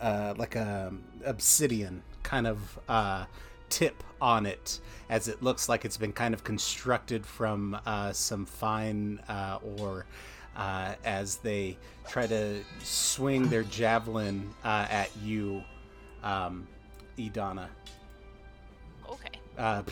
uh, 0.00 0.34
like 0.36 0.54
a 0.56 0.92
obsidian 1.24 2.02
kind 2.22 2.46
of 2.46 2.78
uh, 2.88 3.24
tip 3.70 4.02
on 4.20 4.46
it, 4.46 4.80
as 5.08 5.28
it 5.28 5.42
looks 5.42 5.68
like 5.68 5.84
it's 5.84 5.96
been 5.96 6.12
kind 6.12 6.34
of 6.34 6.44
constructed 6.44 7.24
from 7.24 7.78
uh, 7.86 8.12
some 8.12 8.44
fine 8.46 9.20
uh, 9.28 9.58
ore 9.78 10.06
uh, 10.56 10.94
as 11.04 11.36
they 11.36 11.76
try 12.08 12.26
to 12.26 12.62
swing 12.82 13.48
their 13.48 13.62
javelin 13.64 14.48
uh, 14.64 14.86
at 14.90 15.10
you, 15.22 15.62
um, 16.22 16.66
Idana. 17.18 17.68
Okay. 19.08 19.38
Uh, 19.58 19.82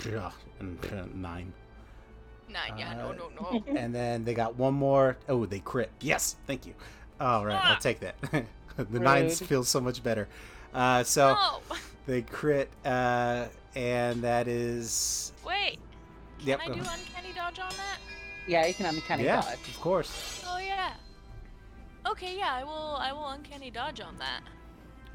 nine. 1.14 1.52
Nine. 2.48 2.78
Yeah. 2.78 2.94
No. 2.94 3.08
Uh, 3.10 3.12
No. 3.14 3.30
No. 3.52 3.64
And 3.76 3.94
then 3.94 4.24
they 4.24 4.34
got 4.34 4.56
one 4.56 4.74
more. 4.74 5.16
Oh, 5.28 5.46
they 5.46 5.60
crit. 5.60 5.90
Yes, 6.00 6.36
thank 6.46 6.66
you. 6.66 6.74
All 7.20 7.46
right, 7.46 7.54
I'll 7.64 7.76
Ah. 7.76 7.78
take 7.80 8.00
that. 8.00 8.16
the 8.76 9.00
nines 9.00 9.40
Rude. 9.40 9.48
feel 9.48 9.64
so 9.64 9.80
much 9.80 10.02
better. 10.02 10.28
Uh, 10.74 11.04
so 11.04 11.34
no. 11.34 11.60
they 12.06 12.22
crit, 12.22 12.68
uh, 12.84 13.46
and 13.74 14.22
that 14.22 14.48
is. 14.48 15.32
Wait. 15.46 15.78
Can 16.40 16.48
Yep, 16.48 16.60
I 16.62 16.66
go 16.66 16.74
do 16.74 16.80
ahead. 16.80 16.98
uncanny 17.06 17.32
dodge 17.34 17.58
on 17.60 17.70
that? 17.70 17.98
Yeah, 18.46 18.66
you 18.66 18.74
can 18.74 18.86
uncanny 18.86 19.24
dodge. 19.24 19.44
yeah, 19.44 19.50
dodge. 19.50 19.68
of 19.68 19.80
course. 19.80 20.44
Oh 20.46 20.58
yeah. 20.58 20.94
Okay. 22.06 22.36
Yeah. 22.36 22.52
I 22.52 22.64
will. 22.64 22.96
I 22.98 23.12
will 23.12 23.28
uncanny 23.28 23.70
dodge 23.70 24.00
on 24.00 24.18
that. 24.18 24.40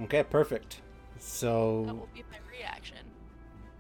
Okay, 0.02 0.24
perfect. 0.24 0.82
So 1.20 1.84
that 1.86 1.94
will 1.96 2.10
be 2.14 2.24
my 2.32 2.38
reaction. 2.52 2.98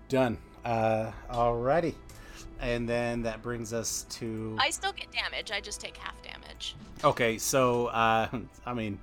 done. 0.08 0.38
Uh, 0.66 1.12
alrighty. 1.32 1.96
and 2.60 2.88
then 2.88 3.22
that 3.24 3.42
brings 3.42 3.74
us 3.74 4.06
to. 4.10 4.58
I 4.60 4.70
still 4.70 4.92
get 4.92 5.12
damage. 5.12 5.52
I 5.52 5.62
just 5.62 5.80
take 5.82 5.98
half 5.98 6.22
damage. 6.22 6.76
Okay, 7.04 7.38
so 7.38 7.88
uh, 7.88 8.28
I 8.66 8.74
mean, 8.74 9.00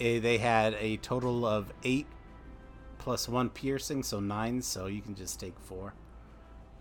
eh, 0.00 0.18
they 0.20 0.38
had 0.38 0.74
a 0.74 0.96
total 0.98 1.44
of 1.46 1.72
eight 1.84 2.06
plus 2.98 3.28
one 3.28 3.50
piercing, 3.50 4.02
so 4.02 4.20
nine. 4.20 4.62
So 4.62 4.86
you 4.86 5.02
can 5.02 5.14
just 5.14 5.38
take 5.38 5.58
four. 5.60 5.94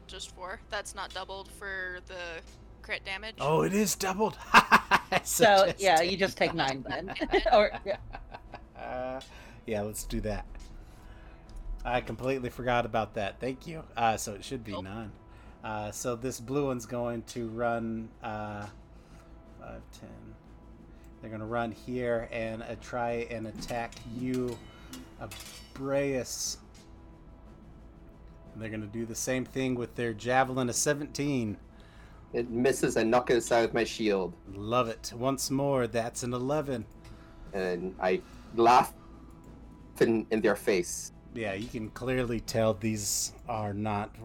Just 0.08 0.34
four. 0.36 0.60
That's 0.70 0.96
not 0.96 1.14
doubled 1.14 1.50
for 1.52 2.00
the 2.08 2.42
crit 2.82 3.04
damage. 3.06 3.36
Oh, 3.40 3.62
it 3.64 3.74
is 3.74 3.96
doubled. 3.96 4.38
So 5.24 5.72
yeah, 5.78 6.02
you 6.02 6.18
just 6.18 6.38
take 6.38 6.56
nine 6.56 6.84
then. 6.90 7.14
or 7.54 7.70
yeah. 7.86 7.98
Uh, 8.76 9.22
yeah, 9.68 9.82
let's 9.84 10.06
do 10.06 10.20
that. 10.22 10.44
I 11.86 12.02
completely 12.02 12.50
forgot 12.50 12.86
about 12.86 13.14
that. 13.16 13.40
Thank 13.40 13.68
you. 13.68 13.84
Uh, 13.96 14.18
so 14.18 14.34
it 14.34 14.44
should 14.44 14.64
be 14.64 14.72
Nope. 14.74 14.84
none. 14.86 15.12
Uh, 15.64 15.92
so 15.92 16.16
this 16.16 16.40
blue 16.40 16.68
one's 16.68 16.86
going 16.86 17.24
to 17.24 17.48
run 17.50 18.10
uh, 18.22 18.66
5, 19.62 19.82
10. 20.00 20.10
They're 21.22 21.30
going 21.30 21.40
to 21.40 21.46
run 21.46 21.72
here 21.72 22.28
and 22.32 22.62
uh, 22.64 22.76
try 22.82 23.28
and 23.32 23.48
attack 23.48 23.94
you, 24.18 24.58
Abraeus. 25.22 26.58
And 28.54 28.62
they're 28.62 28.70
going 28.70 28.82
to 28.82 28.88
do 28.88 29.06
the 29.06 29.16
same 29.16 29.46
thing 29.46 29.76
with 29.76 29.96
their 29.96 30.14
javelin 30.14 30.68
of 30.70 30.76
17. 30.76 31.58
It 32.34 32.50
misses 32.50 32.98
and 32.98 33.10
knock 33.10 33.30
it 33.30 33.38
aside 33.38 33.62
with 33.62 33.74
my 33.74 33.84
shield. 33.86 34.34
Love 34.54 34.90
it. 34.90 35.14
Once 35.16 35.50
more, 35.50 35.88
that's 35.88 36.24
an 36.24 36.34
11. 36.34 36.86
And 37.54 37.96
I 38.02 38.22
laugh 38.56 38.94
in, 40.02 40.26
in 40.30 40.42
their 40.42 40.56
face. 40.56 41.13
Yeah, 41.34 41.54
you 41.54 41.68
can 41.68 41.90
clearly 41.90 42.40
tell 42.40 42.74
these 42.76 43.34
are 43.50 43.74
not 43.74 44.16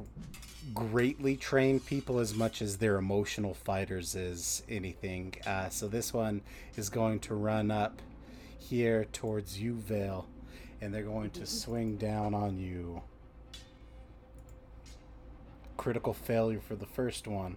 greatly 0.75 1.37
trained 1.37 1.87
people 1.87 2.19
as 2.19 2.35
much 2.35 2.61
as 2.61 2.77
they're 2.77 2.97
emotional 2.97 3.55
fighters 3.55 4.15
as 4.15 4.63
anything. 4.69 5.35
Uh, 5.47 5.69
so 5.71 5.89
this 5.89 6.13
one 6.13 6.43
is 6.77 6.91
going 6.91 7.21
to 7.21 7.35
run 7.35 7.71
up 7.71 8.03
here 8.59 9.07
towards 9.13 9.59
you, 9.59 9.75
Vale, 9.75 10.27
and 10.83 10.93
they're 10.93 11.03
going 11.03 11.31
to 11.31 11.47
swing 11.47 11.97
down 11.97 12.35
on 12.35 12.59
you. 12.59 13.01
Critical 15.79 16.13
failure 16.13 16.61
for 16.61 16.77
the 16.77 16.87
first 16.87 17.27
one. 17.27 17.57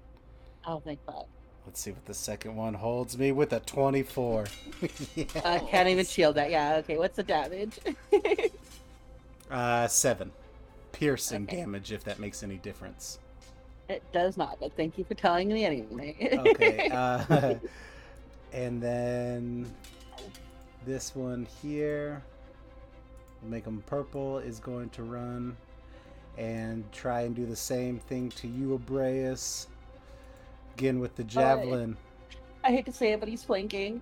Oh, 0.66 0.80
thank 0.80 1.06
God. 1.06 1.26
Let's 1.66 1.82
see 1.82 1.92
what 1.92 2.06
the 2.06 2.14
second 2.14 2.56
one 2.56 2.74
holds 2.74 3.18
me 3.18 3.32
with 3.32 3.52
a 3.54 3.60
24. 3.60 4.46
yeah. 5.16 5.26
I 5.46 5.60
can't 5.60 5.90
even 5.90 6.06
shield 6.06 6.36
that. 6.36 6.50
Yeah. 6.50 6.76
Okay. 6.78 6.98
What's 6.98 7.18
the 7.18 7.24
damage? 7.24 7.80
Uh, 9.52 9.88
seven. 9.88 10.32
Piercing 10.92 11.44
Okay. 11.44 11.58
damage, 11.58 11.92
if 11.92 12.04
that 12.06 12.20
makes 12.20 12.44
any 12.44 12.58
difference. 12.58 13.20
it 13.90 14.02
does 14.14 14.38
not, 14.38 14.58
but 14.60 14.72
thank 14.78 14.98
you 14.98 15.04
for 15.04 15.14
telling 15.16 15.50
me 15.50 15.66
anyway. 15.66 16.16
okay. 16.38 16.90
Uh, 16.92 17.56
and 18.54 18.82
then 18.82 19.70
this 20.86 21.14
one 21.16 21.46
here, 21.62 22.24
we'll 23.42 23.52
make 23.52 23.66
them 23.66 23.84
purple, 23.86 24.38
is 24.40 24.60
going 24.60 24.90
to 24.92 25.04
run 25.04 25.58
and 26.38 26.90
try 26.94 27.22
and 27.22 27.36
do 27.36 27.46
the 27.46 27.56
same 27.56 28.00
thing 28.00 28.30
to 28.30 28.48
you, 28.48 28.74
Abraeus. 28.76 29.68
Again 30.76 31.00
with 31.00 31.16
the 31.18 31.24
javelin. 31.26 31.98
I 32.64 32.72
hate 32.72 32.86
to 32.86 32.94
say 32.94 33.12
it, 33.12 33.20
but 33.20 33.28
he's 33.28 33.44
flanking. 33.44 34.02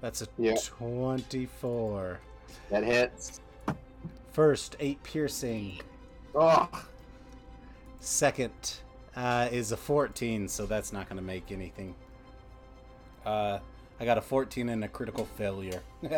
That's 0.00 0.22
a 0.22 0.26
Yeah. 0.38 0.54
24. 0.56 2.18
That 2.70 2.84
hits. 2.84 3.40
First, 4.32 4.76
8 4.80 5.02
piercing. 5.02 5.80
Oh, 6.34 6.68
Second 8.00 8.52
uh, 9.14 9.48
is 9.52 9.72
a 9.72 9.76
14, 9.76 10.48
so 10.48 10.66
that's 10.66 10.92
not 10.92 11.08
going 11.08 11.18
to 11.18 11.22
make 11.22 11.52
anything. 11.52 11.94
Uh, 13.24 13.58
I 14.00 14.04
got 14.04 14.18
a 14.18 14.22
14 14.22 14.70
and 14.70 14.82
a 14.84 14.88
critical 14.88 15.26
failure. 15.36 15.82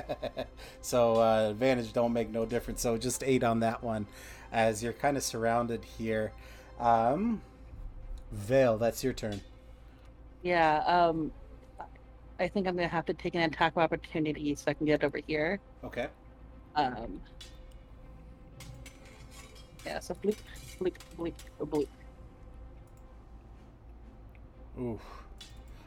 so 0.80 1.16
uh, 1.20 1.50
advantage 1.50 1.92
don't 1.92 2.12
make 2.12 2.30
no 2.30 2.46
difference. 2.46 2.80
So 2.80 2.96
just 2.96 3.22
8 3.22 3.42
on 3.42 3.60
that 3.60 3.82
one 3.82 4.06
as 4.52 4.82
you're 4.82 4.92
kind 4.92 5.16
of 5.16 5.22
surrounded 5.22 5.84
here. 5.84 6.32
Um, 6.78 7.42
Vell, 8.32 8.78
that's 8.78 9.04
your 9.04 9.12
turn. 9.12 9.40
Yeah. 10.42 10.78
Um, 10.86 11.32
I 12.38 12.48
think 12.48 12.66
I'm 12.66 12.76
gonna 12.76 12.88
have 12.88 13.06
to 13.06 13.14
take 13.14 13.34
an 13.34 13.42
attack 13.42 13.72
of 13.72 13.78
opportunity 13.78 14.54
so 14.54 14.64
I 14.68 14.74
can 14.74 14.86
get 14.86 15.04
over 15.04 15.20
here. 15.26 15.60
Okay. 15.84 16.08
Um. 16.74 17.20
Yeah. 19.86 20.00
So 20.00 20.14
bleep, 20.14 20.36
bleep, 20.80 20.94
bleep, 21.18 21.34
bleep. 21.60 21.88
Ooh. 24.78 25.00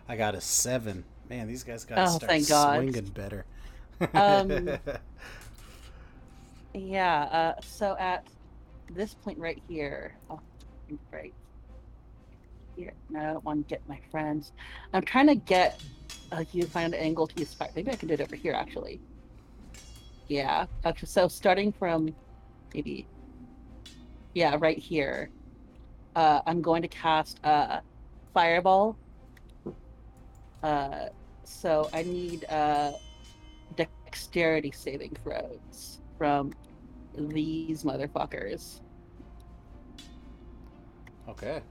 I 0.07 0.15
got 0.15 0.35
a 0.35 0.41
7. 0.41 1.03
Man, 1.29 1.47
these 1.47 1.63
guys 1.63 1.83
got 1.83 1.95
to 1.95 2.03
Oh, 2.03 2.05
start 2.17 2.29
thank 2.29 2.47
God. 2.47 2.75
swinging 2.77 3.05
better. 3.11 3.45
Um, 4.13 4.69
Yeah. 6.73 7.21
Uh. 7.23 7.61
So 7.61 7.95
at 7.99 8.25
this 8.91 9.15
point 9.15 9.39
right 9.39 9.61
here, 9.67 10.15
oh, 10.29 10.39
right 11.11 11.33
here. 12.75 12.93
No, 13.09 13.19
I 13.19 13.23
don't 13.33 13.43
want 13.43 13.67
to 13.67 13.73
get 13.73 13.81
my 13.89 13.99
friends. 14.11 14.51
I'm 14.93 15.01
trying 15.03 15.27
to 15.27 15.35
get 15.35 15.81
uh, 16.31 16.43
you 16.53 16.63
find 16.67 16.93
an 16.93 16.99
angle 16.99 17.25
to 17.27 17.39
use 17.39 17.53
fire. 17.53 17.69
Maybe 17.75 17.91
I 17.91 17.95
can 17.95 18.07
do 18.07 18.13
it 18.13 18.21
over 18.21 18.35
here 18.35 18.53
actually. 18.53 18.99
Yeah. 20.27 20.67
Okay. 20.85 21.05
So 21.05 21.27
starting 21.27 21.71
from 21.71 22.13
maybe. 22.73 23.07
Yeah, 24.37 24.55
right 24.59 24.77
here. 24.77 25.31
Uh, 26.15 26.41
I'm 26.45 26.61
going 26.61 26.83
to 26.83 26.87
cast 26.87 27.43
uh, 27.43 27.79
fireball. 28.35 28.95
Uh, 30.61 31.07
so 31.43 31.89
I 31.91 32.03
need 32.03 32.45
uh, 32.47 32.91
dexterity 33.75 34.69
saving 34.69 35.17
throws 35.23 36.01
from 36.19 36.53
these 37.17 37.83
motherfuckers. 37.83 38.81
okay. 41.27 41.63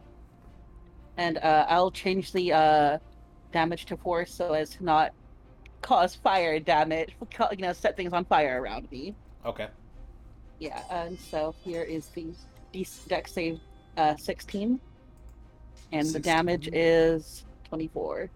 And 1.19 1.39
uh, 1.39 1.67
I'll 1.69 1.93
change 1.93 2.33
the 2.33 2.53
uh, 2.53 2.99
damage 3.53 3.85
to 3.85 3.97
force 3.97 4.35
so 4.35 4.55
as 4.55 4.71
to 4.71 4.85
not 4.85 5.13
cause 5.83 6.17
fire 6.17 6.59
damage, 6.59 7.15
you 7.53 7.59
know, 7.59 7.73
set 7.73 7.97
things 7.97 8.13
on 8.13 8.25
fire 8.25 8.61
around 8.61 8.91
me. 8.91 9.15
Okay. 9.45 9.69
Yeah, 10.59 10.83
and 10.91 11.17
so 11.21 11.55
here 11.63 11.83
is 11.83 12.07
the 12.09 12.35
D- 12.73 12.87
dex 13.09 13.33
save 13.33 13.61
uh, 13.97 14.17
16. 14.17 14.81
And 15.93 16.09
the 16.09 16.21
damage 16.21 16.69
is 16.73 17.45
24. 17.69 18.31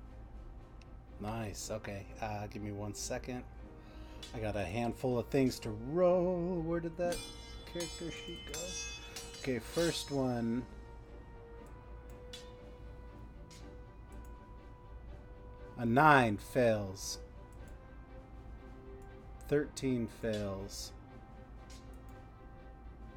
Nice. 1.20 1.70
Okay. 1.70 2.07
Uh, 2.20 2.47
give 2.47 2.62
me 2.62 2.73
one 2.73 2.94
second. 2.94 3.42
I 4.34 4.39
got 4.39 4.57
a 4.57 4.65
handful 4.65 5.18
of 5.18 5.26
things 5.26 5.59
to 5.60 5.70
roll. 5.70 6.62
Where 6.65 6.81
did 6.81 6.97
that 6.97 7.17
character 7.73 8.10
sheet 8.10 8.39
go? 8.52 8.60
Okay, 9.41 9.59
first 9.59 10.10
one. 10.10 10.65
A 15.78 15.84
nine 15.86 16.36
fails. 16.36 17.18
Thirteen 19.49 20.07
fails. 20.20 20.92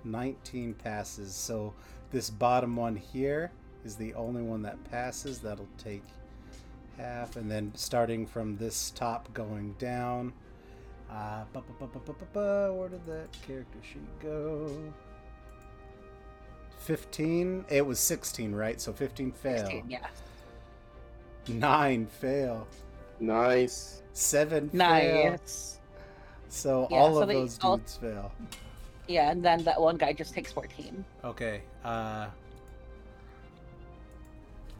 Nineteen 0.03 0.73
passes. 0.73 1.33
So 1.33 1.73
this 2.11 2.29
bottom 2.29 2.75
one 2.75 2.95
here 2.95 3.51
is 3.85 3.95
the 3.95 4.13
only 4.13 4.41
one 4.41 4.61
that 4.63 4.81
passes. 4.91 5.39
That'll 5.39 5.67
take 5.77 6.03
half, 6.97 7.35
and 7.35 7.49
then 7.49 7.71
starting 7.75 8.25
from 8.27 8.57
this 8.57 8.91
top 8.91 9.33
going 9.33 9.73
down. 9.79 10.33
Uh, 11.09 11.43
ba, 11.53 11.61
ba, 11.79 11.87
ba, 12.33 12.73
where 12.73 12.89
did 12.89 13.05
that 13.05 13.27
character 13.45 13.77
sheet 13.83 14.01
go? 14.19 14.69
15? 16.79 17.65
It 17.69 17.85
was 17.85 17.99
16, 17.99 18.53
right? 18.53 18.79
So 18.81 18.91
15 18.93 19.31
fail. 19.31 19.57
16, 19.59 19.85
yeah. 19.89 20.07
9 21.47 22.07
fail. 22.07 22.67
nice. 23.19 24.01
7 24.13 24.69
fail. 24.69 24.77
Nice. 24.77 25.79
So 26.49 26.87
Yeah, 26.91 26.97
all 26.97 27.15
so 27.15 27.21
of 27.21 27.27
they 27.27 27.33
those 27.35 27.59
all- 27.61 27.77
dudes 27.77 27.97
fail. 27.97 28.31
Yeah, 29.07 29.31
and 29.31 29.43
then 29.43 29.63
that 29.63 29.79
one 29.81 29.97
guy 29.97 30.13
just 30.13 30.33
takes 30.33 30.51
14. 30.51 31.03
Okay. 31.25 31.61
Uh, 31.83 32.27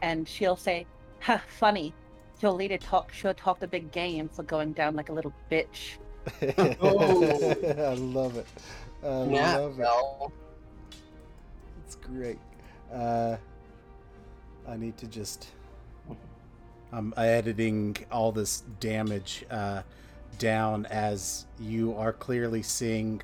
And 0.01 0.27
she'll 0.27 0.55
say, 0.57 0.85
ha, 1.21 1.41
funny. 1.59 1.93
Your 2.41 2.51
leader 2.51 2.77
talk 2.77 3.13
sure 3.13 3.33
talked 3.33 3.63
a 3.63 3.67
big 3.67 3.91
game 3.91 4.27
for 4.27 4.43
going 4.43 4.73
down 4.73 4.95
like 4.95 5.09
a 5.09 5.13
little 5.13 5.33
bitch. 5.49 5.95
Oh. 6.81 7.51
I 7.91 7.93
love 7.93 8.37
it. 8.37 8.47
I 9.03 9.25
Yeah, 9.25 9.57
love 9.57 9.79
it. 9.79 9.83
well, 9.83 10.31
It's 11.85 11.95
great. 11.95 12.39
Uh, 12.93 13.37
I 14.67 14.77
need 14.77 14.97
to 14.97 15.07
just. 15.07 15.47
I'm 16.91 17.13
editing 17.17 17.95
all 18.11 18.31
this 18.31 18.61
damage 18.79 19.45
uh, 19.49 19.81
down 20.37 20.85
as 20.87 21.45
you 21.59 21.95
are 21.95 22.13
clearly 22.13 22.61
seeing 22.61 23.21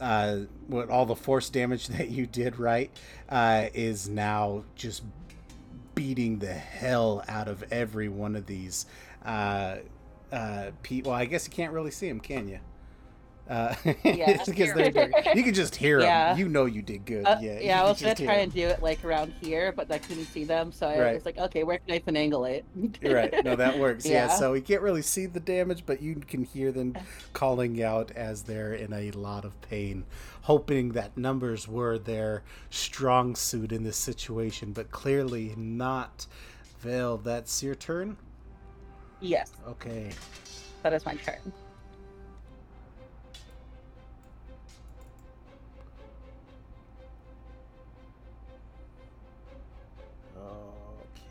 uh, 0.00 0.40
what 0.66 0.90
all 0.90 1.06
the 1.06 1.16
force 1.16 1.50
damage 1.50 1.88
that 1.88 2.10
you 2.10 2.26
did 2.26 2.58
right 2.58 2.90
uh, 3.28 3.66
is 3.74 4.08
now 4.08 4.64
just 4.74 5.02
beating 5.94 6.38
the 6.38 6.52
hell 6.52 7.24
out 7.28 7.48
of 7.48 7.64
every 7.72 8.08
one 8.08 8.36
of 8.36 8.46
these. 8.46 8.86
Uh, 9.24 9.76
uh, 10.30 10.70
Pete, 10.82 11.06
well, 11.06 11.14
I 11.14 11.24
guess 11.24 11.46
you 11.46 11.52
can't 11.52 11.72
really 11.72 11.90
see 11.90 12.08
them, 12.08 12.20
can 12.20 12.48
you? 12.48 12.60
Uh, 13.48 13.74
Yeah. 14.04 14.42
you 15.34 15.42
can 15.42 15.54
just 15.54 15.74
hear 15.76 16.00
Yeah. 16.00 16.28
them. 16.30 16.38
You 16.38 16.48
know 16.48 16.66
you 16.66 16.82
did 16.82 17.04
good. 17.06 17.24
Uh, 17.26 17.38
yeah, 17.40 17.58
yeah, 17.60 17.82
I 17.82 17.88
was 17.88 18.00
gonna 18.00 18.14
try 18.14 18.34
and 18.36 18.52
do 18.52 18.66
it 18.66 18.82
like 18.82 19.02
around 19.04 19.32
here, 19.40 19.72
but 19.72 19.90
I 19.90 19.98
couldn't 19.98 20.26
see 20.26 20.44
them, 20.44 20.70
so 20.70 20.86
I 20.86 20.98
Right. 21.00 21.14
was 21.14 21.24
like, 21.24 21.38
okay, 21.38 21.64
where 21.64 21.78
can 21.78 21.94
I 21.94 21.98
finagle 22.00 22.48
it? 22.48 22.64
right 23.02 23.34
no 23.44 23.56
that 23.56 23.78
works 23.84 24.04
yeah. 24.04 24.26
Yeah. 24.26 24.28
so 24.28 24.52
you 24.54 24.62
can't 24.62 24.82
really 24.82 25.02
see 25.02 25.26
the 25.26 25.40
damage 25.40 25.84
but 25.86 26.02
you 26.02 26.16
can 26.16 26.44
hear 26.44 26.70
them 26.72 26.94
calling 27.32 27.82
out 27.82 28.10
as 28.12 28.42
they're 28.42 28.74
in 28.74 28.92
a 28.92 29.10
lot 29.12 29.44
of 29.44 29.58
pain 29.62 30.04
hoping 30.42 30.92
that 30.92 31.16
numbers 31.16 31.66
were 31.68 31.98
their 31.98 32.42
strong 32.70 33.34
suit 33.34 33.72
in 33.72 33.82
this 33.84 33.96
situation 33.96 34.72
but 34.72 34.90
clearly 34.90 35.54
not 35.56 36.26
Vell, 36.80 37.16
that's 37.18 37.62
your 37.62 37.74
turn 37.74 38.16
yes, 39.20 39.52
okay 39.66 40.10
that 40.82 40.92
is 40.92 41.04
my 41.04 41.14
turn. 41.16 41.52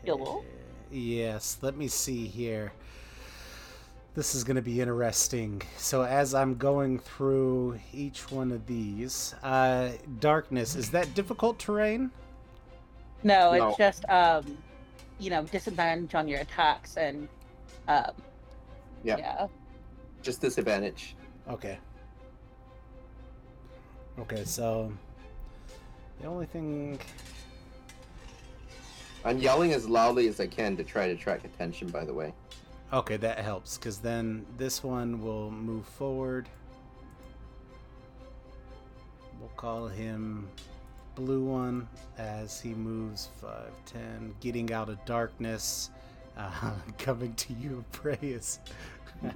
Hello? 0.04 0.44
Yes, 0.90 1.58
let 1.60 1.76
me 1.76 1.88
see 1.88 2.26
here. 2.26 2.72
This 4.14 4.34
is 4.34 4.42
going 4.42 4.56
to 4.56 4.62
be 4.62 4.80
interesting. 4.80 5.62
So, 5.76 6.02
as 6.02 6.34
I'm 6.34 6.56
going 6.56 6.98
through 6.98 7.78
each 7.92 8.30
one 8.30 8.50
of 8.50 8.66
these, 8.66 9.34
uh, 9.42 9.90
darkness, 10.18 10.74
is 10.74 10.90
that 10.90 11.14
difficult 11.14 11.58
terrain? 11.58 12.10
No, 13.22 13.52
No. 13.54 13.68
it's 13.68 13.78
just 13.78 14.08
um, 14.08 14.58
you 15.18 15.30
know, 15.30 15.42
disadvantage 15.44 16.14
on 16.14 16.26
your 16.28 16.40
attacks 16.40 16.96
and 16.96 17.28
um, 17.88 18.12
Yeah. 19.04 19.16
yeah. 19.18 19.46
Just 20.22 20.40
disadvantage. 20.40 21.14
Okay. 21.48 21.78
Okay, 24.18 24.44
so 24.44 24.92
the 26.20 26.26
only 26.26 26.46
thing. 26.46 26.98
I'm 29.24 29.38
yelling 29.38 29.72
as 29.72 29.88
loudly 29.88 30.28
as 30.28 30.40
I 30.40 30.46
can 30.46 30.76
to 30.76 30.84
try 30.84 31.06
to 31.06 31.12
attract 31.12 31.44
attention. 31.44 31.88
By 31.88 32.04
the 32.04 32.14
way. 32.14 32.32
Okay, 32.92 33.18
that 33.18 33.40
helps 33.40 33.76
because 33.76 33.98
then 33.98 34.46
this 34.56 34.82
one 34.82 35.20
will 35.22 35.50
move 35.50 35.86
forward. 35.86 36.48
We'll 39.38 39.50
call 39.56 39.86
him 39.86 40.48
Blue 41.14 41.44
One 41.44 41.88
as 42.16 42.60
he 42.60 42.70
moves 42.70 43.28
5, 43.40 43.70
10, 43.86 44.34
getting 44.40 44.72
out 44.72 44.88
of 44.88 45.04
darkness, 45.04 45.90
uh, 46.36 46.50
coming 46.98 47.34
to 47.34 47.52
you, 47.52 47.84
Praise. 47.92 48.60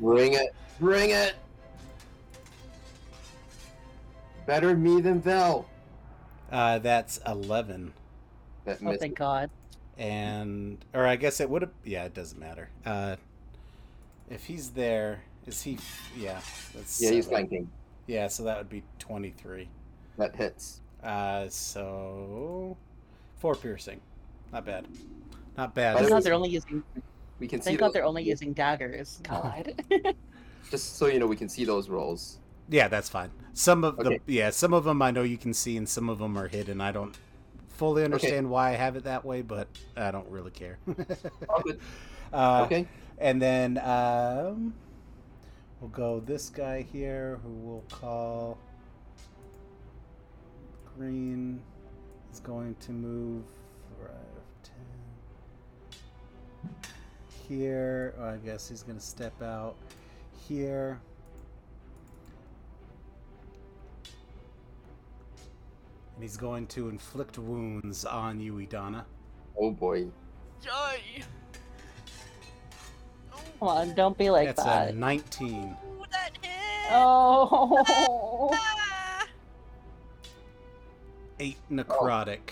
Bring 0.00 0.34
it. 0.34 0.54
Bring 0.80 1.10
it. 1.10 1.34
Better 4.46 4.76
me 4.76 5.00
than 5.00 5.20
Vell. 5.20 5.68
Uh, 6.50 6.78
that's 6.78 7.18
11. 7.26 7.92
That 8.64 8.78
Oh, 8.84 8.96
thank 8.96 9.16
God. 9.16 9.50
And, 9.98 10.84
or 10.94 11.06
I 11.06 11.16
guess 11.16 11.40
it 11.40 11.48
would 11.50 11.62
have, 11.62 11.70
yeah, 11.84 12.04
it 12.04 12.14
doesn't 12.14 12.38
matter. 12.38 12.70
Uh, 12.84 13.16
if 14.30 14.44
he's 14.44 14.70
there, 14.70 15.22
is 15.46 15.62
he, 15.62 15.78
yeah, 16.16 16.40
that's 16.74 17.00
yeah, 17.00 17.10
he's 17.10 17.24
seven. 17.24 17.30
flanking. 17.48 17.70
Yeah, 18.06 18.28
so 18.28 18.44
that 18.44 18.58
would 18.58 18.70
be 18.70 18.82
23. 18.98 19.68
That 20.18 20.34
hits. 20.34 20.80
Uh, 21.02 21.48
so 21.48 22.76
four 23.38 23.54
piercing, 23.54 24.00
not 24.52 24.64
bad, 24.64 24.86
not 25.56 25.74
bad. 25.74 25.96
Thank 25.98 26.10
God 26.10 26.22
they're 26.22 26.34
only 26.34 26.50
using. 26.50 26.82
We 27.40 27.48
can 27.48 27.60
see. 27.60 27.70
Thank 27.70 27.80
God 27.80 27.86
those- 27.88 27.94
they're 27.94 28.04
only 28.04 28.22
using 28.22 28.52
daggers. 28.52 29.20
God. 29.24 29.82
Just 30.70 30.96
so 30.96 31.06
you 31.06 31.18
know, 31.18 31.26
we 31.26 31.36
can 31.36 31.48
see 31.48 31.64
those 31.64 31.88
rolls. 31.88 32.38
Yeah, 32.68 32.88
that's 32.88 33.08
fine. 33.08 33.30
Some 33.52 33.84
of 33.84 33.98
Okay. 33.98 34.20
the 34.24 34.32
yeah, 34.32 34.50
some 34.50 34.72
of 34.72 34.84
them 34.84 35.02
I 35.02 35.10
know 35.10 35.22
you 35.22 35.36
can 35.36 35.52
see, 35.52 35.76
and 35.76 35.88
some 35.88 36.08
of 36.08 36.18
them 36.18 36.38
are 36.38 36.48
hidden. 36.48 36.80
I 36.80 36.92
don't 36.92 37.14
fully 37.72 38.04
understand 38.04 38.48
why 38.48 38.70
I 38.70 38.72
have 38.72 38.96
it 38.96 39.04
that 39.04 39.24
way, 39.24 39.42
but 39.42 39.68
I 39.96 40.10
don't 40.10 40.28
really 40.28 40.50
care. 40.50 40.78
Uh, 42.32 42.62
okay. 42.64 42.88
And 43.18 43.42
then 43.42 43.76
um, 43.78 44.72
we'll 45.80 45.90
go 45.90 46.20
this 46.20 46.48
guy 46.48 46.80
here, 46.80 47.38
who 47.42 47.50
we'll 47.50 47.84
call 47.90 48.58
green. 50.96 51.60
Is 52.32 52.40
going 52.40 52.74
to 52.76 52.92
move 52.92 53.44
five, 54.00 54.14
ten. 54.62 54.74
Here, 57.46 58.14
oh, 58.18 58.30
I 58.30 58.36
guess 58.38 58.70
he's 58.70 58.82
going 58.82 58.98
to 58.98 59.04
step 59.04 59.42
out 59.42 59.76
here. 60.48 60.98
And 66.14 66.22
he's 66.22 66.36
going 66.36 66.66
to 66.68 66.88
inflict 66.88 67.38
wounds 67.38 68.04
on 68.04 68.40
you, 68.40 68.54
Idana. 68.54 69.04
Oh 69.58 69.70
boy. 69.70 70.06
Yay! 70.62 71.22
Come 73.30 73.40
on, 73.60 73.94
don't 73.94 74.16
be 74.16 74.30
like 74.30 74.48
That's 74.48 74.62
that. 74.64 74.86
That's 74.86 74.92
a 74.92 74.98
19. 74.98 75.54
Ooh, 75.54 76.04
that 76.10 76.30
hit! 76.40 76.52
Oh. 76.90 78.50
Eight 81.40 81.56
oh. 81.70 81.74
necrotic. 81.74 82.50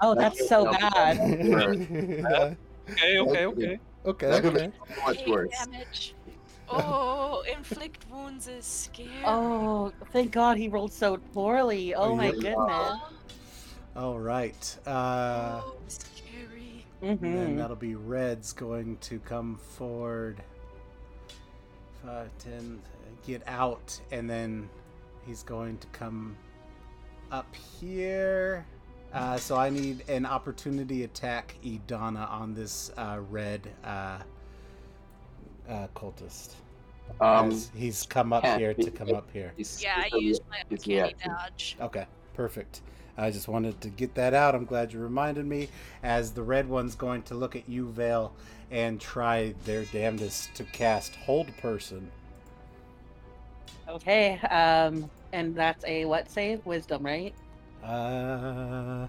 Oh, 0.00 0.14
that's 0.14 0.48
so 0.48 0.70
bad. 0.70 1.18
okay, 1.20 2.56
Okay, 2.90 3.18
okay, 3.18 3.46
okay. 3.46 3.80
okay. 4.06 4.26
Okay. 4.26 4.72
much 5.04 5.26
worse. 5.26 5.50
damage. 5.50 6.14
Oh, 6.68 7.42
inflict 7.50 8.06
wounds 8.08 8.46
is 8.48 8.66
scary. 8.66 9.10
Oh, 9.24 9.92
thank 10.12 10.32
God 10.32 10.56
he 10.58 10.68
rolled 10.68 10.92
so 10.92 11.16
poorly. 11.18 11.94
Oh 11.94 12.14
my 12.14 12.32
yeah. 12.32 12.32
goodness. 12.32 12.94
Oh, 13.96 14.12
All 14.12 14.18
right. 14.20 14.78
Uh, 14.86 15.62
oh, 15.62 15.82
scary. 15.88 16.86
and 17.22 17.34
then 17.34 17.54
hmm 17.54 17.56
that'll 17.56 17.76
be 17.76 17.94
Red's 17.94 18.52
going 18.52 18.96
to 18.98 19.18
come 19.20 19.56
forward. 19.56 20.42
Five, 22.04 22.30
ten, 22.38 22.82
get 23.26 23.42
out, 23.46 23.98
and 24.10 24.28
then 24.30 24.70
he's 25.26 25.42
going 25.42 25.78
to 25.78 25.86
come 25.88 26.38
up 27.30 27.54
here. 27.54 28.66
Uh, 29.12 29.38
so 29.38 29.56
I 29.56 29.70
need 29.70 30.04
an 30.08 30.26
opportunity 30.26 31.04
attack 31.04 31.56
Idana 31.64 32.30
on 32.30 32.54
this 32.54 32.90
uh, 32.96 33.20
red 33.30 33.76
uh, 35.68 35.86
cultist. 35.94 36.54
Um, 37.20 37.50
As 37.50 37.70
he's 37.74 38.04
come 38.06 38.32
up 38.32 38.44
here 38.44 38.74
to 38.74 38.90
come 38.90 39.14
up 39.14 39.28
here. 39.32 39.52
Yeah, 39.56 39.94
I 39.96 40.08
he's- 40.08 40.22
used 40.22 40.42
my 40.50 40.58
uncanny 40.70 41.14
dodge. 41.24 41.76
Okay, 41.80 42.06
perfect. 42.34 42.82
I 43.16 43.30
just 43.32 43.48
wanted 43.48 43.80
to 43.80 43.88
get 43.88 44.14
that 44.14 44.32
out. 44.32 44.54
I'm 44.54 44.64
glad 44.64 44.92
you 44.92 45.00
reminded 45.00 45.44
me. 45.44 45.68
As 46.04 46.30
the 46.32 46.42
red 46.42 46.68
one's 46.68 46.94
going 46.94 47.22
to 47.24 47.34
look 47.34 47.56
at 47.56 47.68
you, 47.68 47.88
Vell, 47.88 48.32
and 48.70 49.00
try 49.00 49.54
their 49.64 49.84
damnedest 49.86 50.54
to 50.54 50.64
cast 50.64 51.16
Hold 51.16 51.48
Person. 51.56 52.08
Okay, 53.88 54.38
um, 54.50 55.10
and 55.32 55.56
that's 55.56 55.84
a 55.86 56.04
what 56.04 56.30
save? 56.30 56.64
Wisdom, 56.66 57.04
right? 57.04 57.34
Uh, 57.82 59.06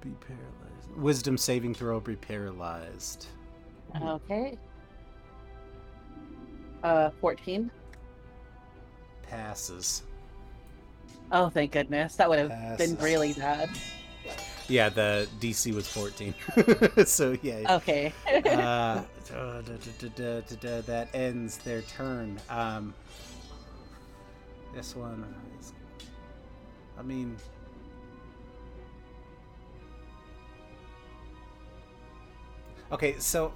be 0.00 0.10
paralyzed. 0.20 0.96
Wisdom 0.96 1.36
saving 1.38 1.74
throw. 1.74 1.98
Be 1.98 2.14
paralyzed. 2.14 3.26
Okay. 4.00 4.56
Uh, 6.82 7.10
14. 7.20 7.70
Passes. 9.22 10.02
Oh, 11.30 11.48
thank 11.50 11.72
goodness. 11.72 12.16
That 12.16 12.28
would 12.28 12.38
have 12.38 12.78
been 12.78 12.96
really 12.96 13.32
bad. 13.34 13.70
Yeah, 14.68 14.88
the 14.90 15.26
DC 15.40 15.74
was 15.74 15.88
14. 15.88 16.34
so 17.06 17.36
yeah. 17.42 17.76
Okay. 17.76 18.12
uh, 18.26 19.02
da- 19.28 19.60
da- 20.14 20.40
da- 20.40 20.80
that 20.82 21.08
ends 21.14 21.58
their 21.58 21.82
turn. 21.82 22.38
Um, 22.50 22.94
this 24.74 24.94
one 24.94 25.24
is. 25.58 25.72
I 26.98 27.02
mean. 27.02 27.36
Okay, 32.92 33.16
so 33.18 33.52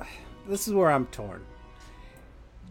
this 0.47 0.69
is 0.69 0.75
where 0.75 0.91
I'm 0.91 1.07
torn. 1.07 1.45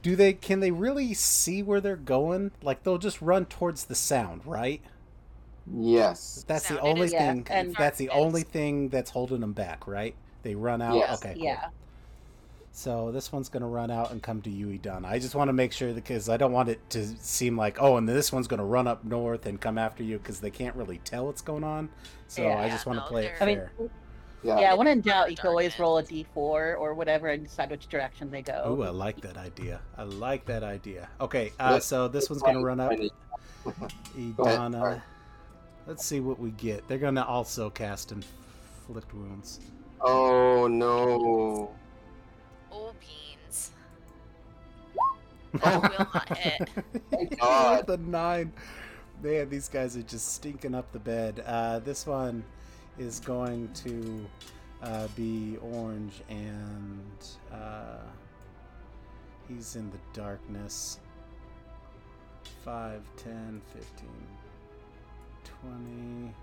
Do 0.01 0.15
they 0.15 0.33
can 0.33 0.59
they 0.61 0.71
really 0.71 1.13
see 1.13 1.61
where 1.63 1.79
they're 1.81 1.95
going? 1.95 2.51
Like 2.63 2.83
they'll 2.83 2.97
just 2.97 3.21
run 3.21 3.45
towards 3.45 3.85
the 3.85 3.95
sound, 3.95 4.45
right? 4.45 4.81
Yes. 5.71 6.43
That's 6.47 6.67
the 6.67 6.75
Sound, 6.75 6.79
it 6.87 6.89
only 6.89 7.05
is 7.05 7.11
thing. 7.11 7.45
Yeah, 7.47 7.59
and- 7.59 7.75
that's 7.75 7.97
the 7.99 8.07
darkness. 8.07 8.25
only 8.25 8.43
thing 8.43 8.89
that's 8.89 9.11
holding 9.11 9.41
them 9.41 9.53
back, 9.53 9.87
right? 9.87 10.15
They 10.43 10.55
run 10.55 10.81
out. 10.81 10.95
Yes. 10.95 11.23
Okay. 11.23 11.35
cool. 11.35 11.43
yeah. 11.43 11.69
So 12.73 13.11
this 13.11 13.31
one's 13.31 13.49
gonna 13.49 13.67
run 13.67 13.91
out 13.91 14.11
and 14.11 14.23
come 14.23 14.41
to 14.43 14.49
you, 14.49 14.67
Idana. 14.67 15.05
I 15.05 15.19
just 15.19 15.35
want 15.35 15.49
to 15.49 15.53
make 15.53 15.73
sure 15.73 15.93
because 15.93 16.29
I 16.29 16.37
don't 16.37 16.53
want 16.53 16.69
it 16.69 16.79
to 16.91 17.05
seem 17.19 17.57
like 17.57 17.77
oh, 17.81 17.97
and 17.97 18.07
this 18.07 18.31
one's 18.31 18.47
gonna 18.47 18.65
run 18.65 18.87
up 18.87 19.03
north 19.03 19.45
and 19.45 19.59
come 19.59 19.77
after 19.77 20.03
you 20.03 20.17
because 20.17 20.39
they 20.39 20.51
can't 20.51 20.75
really 20.75 20.99
tell 20.99 21.25
what's 21.27 21.41
going 21.41 21.63
on. 21.65 21.89
So 22.27 22.49
I 22.49 22.69
just 22.69 22.85
want 22.85 22.97
to 22.99 23.03
no, 23.03 23.09
play 23.09 23.25
it 23.27 23.33
I 23.41 23.45
fair. 23.45 23.71
mean, 23.77 23.89
Yeah. 24.43 24.59
yeah, 24.59 24.73
when 24.73 24.87
in 24.87 25.01
for 25.01 25.09
doubt, 25.09 25.31
you 25.31 25.37
can 25.37 25.47
always 25.47 25.77
roll 25.77 25.97
a 25.97 26.01
darkness. 26.01 26.25
d4 26.35 26.35
or 26.79 26.93
whatever 26.93 27.27
and 27.27 27.43
decide 27.43 27.69
which 27.69 27.87
direction 27.87 28.31
they 28.31 28.41
go. 28.41 28.75
Ooh, 28.75 28.83
I 28.83 28.89
like 28.89 29.21
that 29.21 29.37
idea. 29.37 29.81
I 29.97 30.03
like 30.03 30.45
that 30.45 30.63
idea. 30.63 31.09
Okay, 31.19 31.51
uh, 31.59 31.79
so 31.79 32.07
this 32.07 32.29
one's 32.29 32.41
gonna 32.41 32.63
run 32.63 32.79
up. 32.79 32.91
Idana. 32.91 34.35
Go 34.35 34.43
ahead, 34.43 34.71
sorry. 34.71 35.01
Let's 35.85 36.05
see 36.05 36.19
what 36.19 36.39
we 36.39 36.51
get. 36.51 36.87
They're 36.87 36.97
gonna 36.97 37.23
also 37.23 37.69
cast 37.69 38.11
inflict 38.11 39.13
wounds. 39.13 39.59
Oh 39.99 40.67
no. 40.67 41.71
Oh, 42.71 42.93
beans. 42.99 43.71
Oh. 45.63 45.79
Will 45.79 46.07
not 46.13 46.37
hit. 46.37 46.69
Thank 47.11 47.39
God. 47.39 47.85
the 47.85 47.97
nine. 47.97 48.53
Man, 49.21 49.49
these 49.49 49.69
guys 49.69 49.95
are 49.95 50.01
just 50.01 50.33
stinking 50.33 50.73
up 50.73 50.91
the 50.91 50.99
bed. 50.99 51.43
Uh, 51.45 51.77
this 51.77 52.07
one 52.07 52.43
is 52.97 53.19
going 53.19 53.71
to 53.73 54.25
uh, 54.83 55.07
be 55.15 55.57
orange, 55.61 56.21
and 56.29 57.27
uh, 57.51 57.97
he's 59.47 59.75
in 59.75 59.89
the 59.91 59.97
darkness. 60.13 60.99
5, 62.65 63.01
10, 63.17 63.61
15, 63.73 64.09
20, 65.61 66.33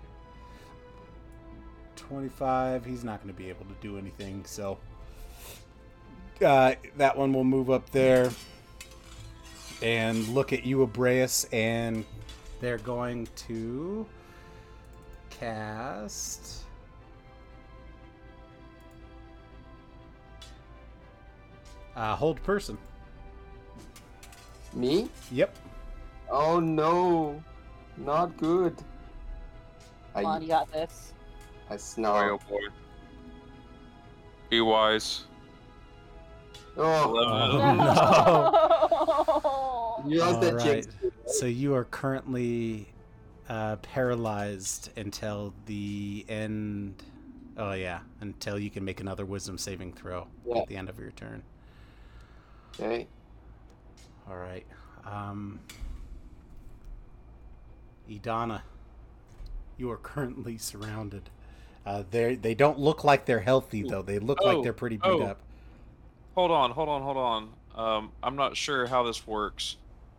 25. 1.95 2.85
He's 2.85 3.03
not 3.03 3.23
going 3.23 3.33
to 3.33 3.37
be 3.37 3.49
able 3.49 3.65
to 3.65 3.75
do 3.81 3.97
anything, 3.97 4.43
so 4.45 4.77
uh, 6.43 6.75
that 6.97 7.17
one 7.17 7.33
will 7.33 7.43
move 7.43 7.69
up 7.69 7.89
there 7.91 8.31
and 9.81 10.27
look 10.29 10.51
at 10.53 10.65
you, 10.65 10.81
Abraeus, 10.81 11.45
and 11.51 12.05
they're 12.59 12.77
going 12.77 13.27
to 13.47 14.05
cast. 15.39 16.63
Uh, 21.95 22.15
hold 22.15 22.41
person. 22.43 22.77
Me? 24.73 25.09
Yep. 25.31 25.55
Oh 26.31 26.59
no. 26.59 27.41
Not 27.97 28.37
good. 28.37 28.75
Come 30.13 30.25
on, 30.25 30.37
I 30.37 30.41
you 30.41 30.47
got 30.47 30.71
this. 30.71 31.13
I 31.69 31.73
Boy, 31.73 31.77
snarl. 31.77 32.39
oh 32.41 32.49
boy. 32.49 32.59
Be 34.49 34.61
wise. 34.61 35.25
Oh, 36.77 37.13
Oh, 37.17 37.57
no. 40.03 40.03
you 40.09 40.19
lost 40.19 40.41
that 40.41 40.53
All 40.53 40.59
jinx. 40.59 40.87
So 41.27 41.45
you 41.45 41.73
are 41.75 41.83
currently 41.85 42.87
uh, 43.49 43.75
paralyzed 43.77 44.91
until 44.97 45.53
the 45.65 46.25
end. 46.29 47.03
Oh 47.57 47.73
yeah, 47.73 47.99
until 48.21 48.57
you 48.57 48.69
can 48.69 48.85
make 48.85 49.01
another 49.01 49.25
Wisdom 49.25 49.57
saving 49.57 49.93
throw 49.93 50.27
Yeah. 50.45 50.59
at 50.59 50.67
the 50.67 50.77
end 50.77 50.87
of 50.89 50.97
your 50.99 51.11
turn. 51.11 51.43
Okay. 52.79 53.07
All 54.29 54.37
right. 54.37 54.65
Um, 55.05 55.59
Idana, 58.09 58.61
you 59.77 59.89
are 59.91 59.97
currently 59.97 60.57
surrounded. 60.57 61.29
Uh, 61.85 62.03
they 62.11 62.35
they 62.35 62.53
don't 62.53 62.79
look 62.79 63.03
like 63.03 63.25
they're 63.25 63.39
healthy 63.39 63.83
though. 63.83 64.01
They 64.03 64.19
look 64.19 64.41
like 64.43 64.57
Oh, 64.57 64.63
they're 64.63 64.73
pretty 64.73 64.97
beat 64.97 65.05
oh. 65.05 65.21
up. 65.23 65.39
Hold 66.35 66.51
on, 66.51 66.71
hold 66.71 66.87
on, 66.87 67.01
hold 67.01 67.17
on. 67.17 67.49
Um, 67.75 68.11
I'm 68.21 68.35
not 68.35 68.55
sure 68.55 68.85
how 68.85 69.03
this 69.03 69.25
works, 69.27 69.75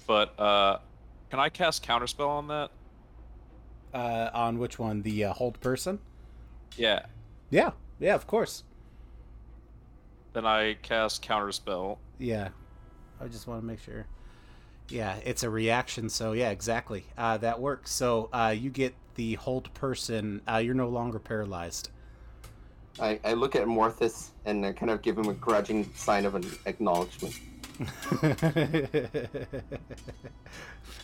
but 0.06 0.38
uh, 0.38 0.78
can 1.30 1.38
I 1.38 1.48
cast 1.48 1.86
counterspell 1.86 2.28
on 2.28 2.48
that? 2.48 2.70
Uh, 3.92 4.30
on 4.32 4.58
which 4.58 4.78
one? 4.78 5.02
The 5.02 5.24
uh, 5.24 5.32
hold 5.32 5.60
person? 5.60 5.98
Yeah. 6.76 7.06
Yeah, 7.50 7.72
yeah, 7.98 8.14
of 8.14 8.26
course. 8.26 8.64
Then 10.32 10.46
I 10.46 10.74
cast 10.82 11.24
counterspell. 11.26 11.98
Yeah, 12.18 12.48
I 13.20 13.26
just 13.26 13.46
want 13.46 13.60
to 13.60 13.66
make 13.66 13.80
sure. 13.80 14.06
Yeah, 14.88 15.16
it's 15.24 15.42
a 15.42 15.50
reaction, 15.50 16.08
so 16.08 16.32
yeah, 16.32 16.50
exactly. 16.50 17.04
Uh, 17.18 17.38
that 17.38 17.60
works. 17.60 17.92
So 17.92 18.28
uh, 18.32 18.54
you 18.56 18.70
get 18.70 18.94
the 19.14 19.34
hold 19.34 19.72
person. 19.74 20.40
Uh, 20.48 20.56
you're 20.56 20.74
no 20.74 20.88
longer 20.88 21.18
paralyzed. 21.18 21.90
I, 23.00 23.20
I 23.24 23.34
look 23.34 23.56
at 23.56 23.66
Morthus 23.66 24.30
and 24.44 24.64
I 24.66 24.72
kind 24.72 24.90
of 24.90 25.02
give 25.02 25.16
him 25.16 25.28
a 25.28 25.34
grudging 25.34 25.90
sign 25.94 26.24
of 26.26 26.34
an 26.34 26.44
acknowledgement. 26.66 27.38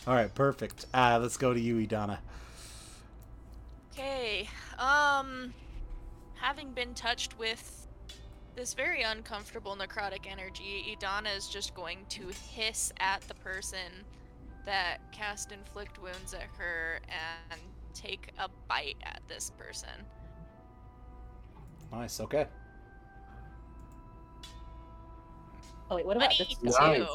All 0.05 0.13
right, 0.13 0.33
perfect. 0.35 0.85
Uh, 0.93 1.17
let's 1.21 1.37
go 1.37 1.53
to 1.53 1.59
you, 1.59 1.75
Idana. 1.85 2.19
Okay. 3.97 4.47
Um, 4.77 5.51
having 6.35 6.71
been 6.71 6.93
touched 6.93 7.37
with 7.39 7.87
this 8.55 8.75
very 8.75 9.01
uncomfortable 9.01 9.75
necrotic 9.75 10.27
energy, 10.29 10.95
Idana 11.01 11.35
is 11.35 11.47
just 11.47 11.73
going 11.73 12.05
to 12.09 12.27
hiss 12.51 12.93
at 12.99 13.21
the 13.21 13.33
person 13.33 14.05
that 14.67 14.99
cast 15.11 15.51
inflict 15.51 15.99
wounds 15.99 16.35
at 16.35 16.43
her 16.59 16.99
and 17.09 17.59
take 17.95 18.29
a 18.37 18.47
bite 18.67 18.97
at 19.01 19.21
this 19.27 19.51
person. 19.57 19.89
Nice. 21.91 22.19
Okay. 22.19 22.45
Oh 25.89 25.95
wait, 25.95 26.05
what 26.05 26.17
about 26.17 26.37
this? 26.37 26.49
Twenty-two. 26.49 26.99
Nice. 26.99 27.07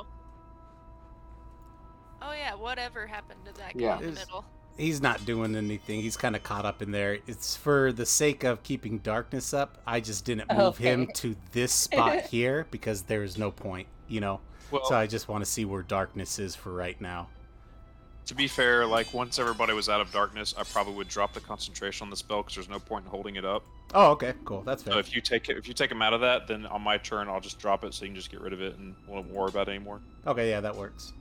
Oh 2.23 2.33
yeah, 2.33 2.55
whatever 2.57 3.07
happened 3.07 3.45
to 3.45 3.53
that 3.61 3.75
guy 3.77 3.85
Yeah. 3.85 3.99
in 3.99 4.03
the 4.07 4.09
Is- 4.09 4.19
middle? 4.19 4.45
He's 4.77 5.01
not 5.03 5.25
doing 5.27 5.55
anything. 5.55 6.01
He's 6.01 6.17
kind 6.17 6.35
of 6.35 6.43
caught 6.43 6.65
up 6.65 6.83
in 6.83 6.91
there. 6.91 7.19
It's 7.27 7.55
for 7.57 7.93
the 7.93 8.07
sake 8.07 8.43
of 8.45 8.63
keeping 8.63 8.99
darkness 8.99 9.53
up. 9.55 9.79
I 9.87 10.01
just 10.01 10.25
didn't 10.25 10.53
move 10.53 10.79
him 10.79 11.09
to 11.17 11.37
this 11.53 11.73
spot 11.87 12.23
here 12.23 12.67
because 12.71 13.03
there's 13.03 13.37
no 13.39 13.51
point, 13.51 13.89
you 14.09 14.21
know. 14.21 14.41
Well, 14.71 14.85
So 14.85 14.95
I 14.97 15.07
just 15.07 15.29
want 15.29 15.45
to 15.45 15.51
see 15.51 15.65
where 15.65 15.83
darkness 15.83 16.39
is 16.39 16.55
for 16.55 16.73
right 16.73 16.99
now. 17.01 17.29
to 18.27 18.35
be 18.35 18.49
fair, 18.49 18.87
like 18.87 19.13
once 19.13 19.39
everybody 19.39 19.73
was 19.75 19.89
out 19.89 20.01
of 20.01 20.11
darkness, 20.13 20.55
I 20.57 20.63
probably 20.65 20.95
would 20.95 21.09
drop 21.09 21.35
the 21.35 21.41
concentration 21.41 22.05
on 22.07 22.11
the 22.11 22.17
spell 22.17 22.39
because 22.43 22.55
there's 22.55 22.69
no 22.69 22.79
point 22.79 23.05
in 23.05 23.11
holding 23.11 23.37
it 23.37 23.45
up. 23.45 23.65
Oh, 23.95 24.13
okay, 24.13 24.33
cool. 24.45 24.63
That's 24.63 24.85
So 24.85 24.93
fair. 24.93 25.01
if 25.01 25.15
you 25.15 25.21
take 25.21 25.49
it, 25.51 25.59
if 25.59 25.69
you 25.69 25.75
take 25.75 25.91
him 25.91 26.01
out 26.01 26.15
of 26.15 26.21
that, 26.23 26.47
then 26.47 26.65
on 26.67 26.81
my 26.83 26.97
turn 26.99 27.29
I'll 27.29 27.41
just 27.41 27.59
drop 27.59 27.85
it 27.85 27.93
so 27.93 28.05
you 28.05 28.11
can 28.11 28.17
just 28.17 28.31
get 28.31 28.41
rid 28.41 28.53
of 28.55 28.63
it 28.63 28.79
and 28.79 28.95
won't 29.07 29.29
worry 29.29 29.49
about 29.51 29.69
it 29.69 29.73
anymore. 29.73 30.01
Okay, 30.27 30.49
yeah, 30.51 30.61
that 30.61 30.75
works. 30.75 31.13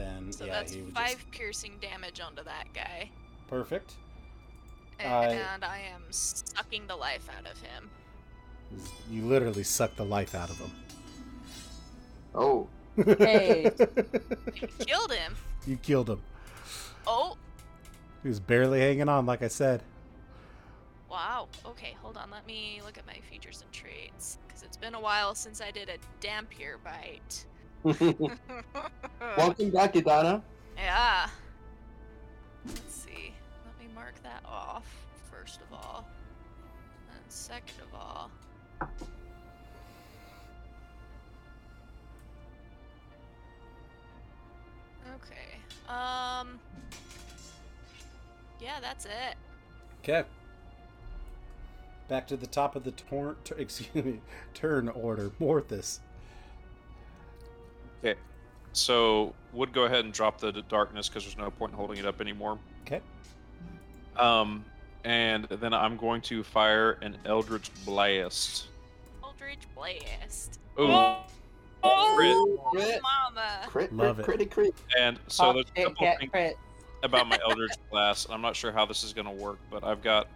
Then 0.00 0.32
So 0.32 0.44
yeah, 0.46 0.52
that's 0.52 0.72
he 0.72 0.80
would 0.82 0.94
five 0.94 1.16
just 1.18 1.30
piercing 1.30 1.72
damage 1.80 2.20
onto 2.20 2.42
that 2.44 2.64
guy. 2.74 3.10
perfect. 3.48 3.94
Uh, 5.00 5.04
And 5.04 5.64
I 5.64 5.78
am 5.94 6.02
sucking 6.10 6.86
the 6.86 6.96
life 6.96 7.28
out 7.36 7.50
of 7.50 7.58
him. 7.62 7.90
You 9.10 9.22
literally 9.24 9.62
suck 9.64 9.96
the 9.96 10.04
life 10.04 10.34
out 10.34 10.50
of 10.50 10.58
him. 10.58 10.70
Oh, 12.34 12.68
Hey. 12.96 13.70
You 14.60 14.68
killed 14.78 15.12
him. 15.12 15.36
you 15.66 15.76
killed 15.78 16.10
him. 16.10 16.20
Oh, 17.06 17.36
He 18.22 18.28
was 18.28 18.40
barely 18.40 18.80
hanging 18.80 19.08
on, 19.08 19.24
like 19.26 19.42
I 19.42 19.48
said. 19.48 19.82
wow. 21.10 21.48
Okay, 21.66 21.96
hold 22.02 22.16
on. 22.16 22.30
Let 22.30 22.46
me 22.46 22.80
look 22.84 22.98
at 22.98 23.06
my 23.06 23.16
features 23.30 23.62
and 23.62 23.72
traits. 23.72 24.38
Because 24.46 24.62
it's 24.62 24.76
been 24.76 24.94
a 24.94 25.00
while 25.00 25.34
since 25.34 25.60
I 25.62 25.70
did 25.70 25.88
a 25.88 25.96
Dhampir 26.24 26.76
bite. 26.84 27.46
Welcome 27.84 29.70
back, 29.70 29.94
Idana. 29.94 30.42
yeah. 30.76 31.28
Let's 32.66 32.94
see. 32.94 33.32
Let 33.64 33.78
me 33.80 33.86
mark 33.94 34.14
that 34.22 34.42
off, 34.44 34.84
first 35.30 35.60
of 35.62 35.72
all. 35.72 36.06
And 37.10 37.20
second 37.28 37.80
of 37.90 37.98
all. 37.98 38.30
Okay. 45.16 45.58
Um. 45.88 46.58
Yeah, 48.60 48.78
that's 48.80 49.06
it. 49.06 49.36
Okay. 50.02 50.24
Back 52.08 52.26
to 52.28 52.36
the 52.36 52.46
top 52.46 52.76
of 52.76 52.84
the 52.84 52.90
torn, 52.90 53.36
t- 53.44 53.54
excuse 53.58 54.04
me, 54.04 54.20
turn 54.54 54.88
order. 54.88 55.30
Morthus. 55.40 56.00
Okay. 58.02 58.18
So 58.72 59.34
would 59.52 59.72
go 59.72 59.84
ahead 59.84 60.04
and 60.04 60.12
drop 60.14 60.38
the 60.40 60.52
d- 60.52 60.62
darkness 60.68 61.08
because 61.08 61.24
there's 61.24 61.36
no 61.36 61.50
point 61.50 61.72
in 61.72 61.76
holding 61.78 61.98
it 61.98 62.06
up 62.06 62.20
anymore. 62.20 62.58
Okay. 62.86 63.00
Um, 64.16 64.64
and 65.04 65.44
then 65.50 65.72
I'm 65.72 65.96
going 65.96 66.20
to 66.22 66.42
fire 66.42 66.92
an 67.02 67.16
Eldritch 67.24 67.70
Blast. 67.84 68.66
Eldritch 69.24 69.66
Blast. 69.74 70.60
Ooh. 70.78 71.16
Oh, 71.82 72.70
Crit. 72.72 73.00
mama. 73.02 73.60
Crit, 73.66 73.92
Love 73.92 74.16
crit, 74.22 74.40
it. 74.42 74.50
crit, 74.50 74.50
crit. 74.50 74.74
crit. 74.74 74.96
And 74.98 75.18
so 75.28 75.44
Pop 75.44 75.54
there's 75.54 75.66
a 75.66 75.68
shit, 75.80 75.86
couple 75.88 76.06
get 76.06 76.18
things 76.18 76.30
crit. 76.30 76.56
about 77.02 77.26
my 77.26 77.38
Eldritch 77.42 77.72
Blast. 77.90 78.26
and 78.26 78.34
I'm 78.34 78.42
not 78.42 78.54
sure 78.54 78.70
how 78.70 78.84
this 78.84 79.02
is 79.02 79.12
going 79.14 79.26
to 79.26 79.32
work, 79.32 79.58
but 79.70 79.82
I've 79.82 80.02
got 80.02 80.28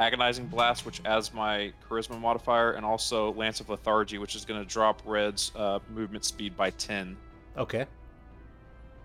Agonizing 0.00 0.46
Blast, 0.46 0.86
which 0.86 1.00
adds 1.04 1.32
my 1.34 1.72
Charisma 1.86 2.18
modifier, 2.18 2.72
and 2.72 2.86
also 2.86 3.34
Lance 3.34 3.60
of 3.60 3.68
Lethargy, 3.68 4.16
which 4.16 4.34
is 4.34 4.46
going 4.46 4.58
to 4.58 4.66
drop 4.66 5.02
Red's 5.04 5.52
uh, 5.54 5.78
movement 5.94 6.24
speed 6.24 6.56
by 6.56 6.70
10. 6.70 7.16
Okay. 7.58 7.84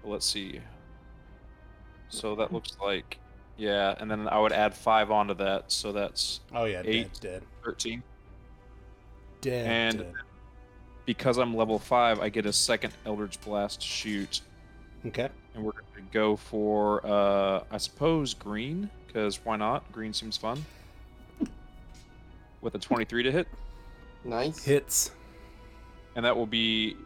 Let's 0.06 0.25
see. 0.25 0.61
So 2.07 2.33
that 2.35 2.53
looks 2.53 2.77
like, 2.82 3.17
yeah, 3.57 3.95
and 3.99 4.09
then 4.09 4.27
I 4.30 4.40
would 4.40 4.53
add 4.53 4.74
5 4.74 5.11
onto 5.11 5.33
that, 5.35 5.69
so 5.72 5.91
that's 5.91 6.40
Oh 6.53 6.64
yeah, 6.65 6.82
Eight. 6.85 7.09
dead, 7.19 7.43
13. 7.65 8.01
dead, 9.41 9.51
dead. 9.51 9.67
And- 9.67 9.98
dead. 9.99 10.14
Because 11.06 11.38
I'm 11.38 11.56
level 11.56 11.77
5, 11.77 12.19
I 12.19 12.30
get 12.30 12.48
a 12.48 12.53
second 12.53 12.91
Eldritch 13.06 13.40
Blast 13.41 13.80
shoot, 13.80 14.41
Okay. 15.06 15.30
and 15.53 15.64
we're 15.64 15.74
going 15.74 15.83
to 15.98 16.01
go 16.11 16.35
for, 16.35 17.06
uh, 17.06 17.64
I 17.69 17.77
suppose, 17.77 18.33
green, 18.33 18.90
because 19.06 19.40
why 19.45 19.56
not? 19.56 19.91
Green 19.91 20.14
seems 20.14 20.35
fun. 20.35 20.65
With 22.66 22.74
a 22.74 22.80
23 22.80 23.22
to 23.22 23.32
hit. 23.32 23.48
Nice. 24.24 24.66
Hits. 24.66 25.11
and 26.16 26.26
that 26.26 26.35
will 26.35 26.48
be 26.48 26.98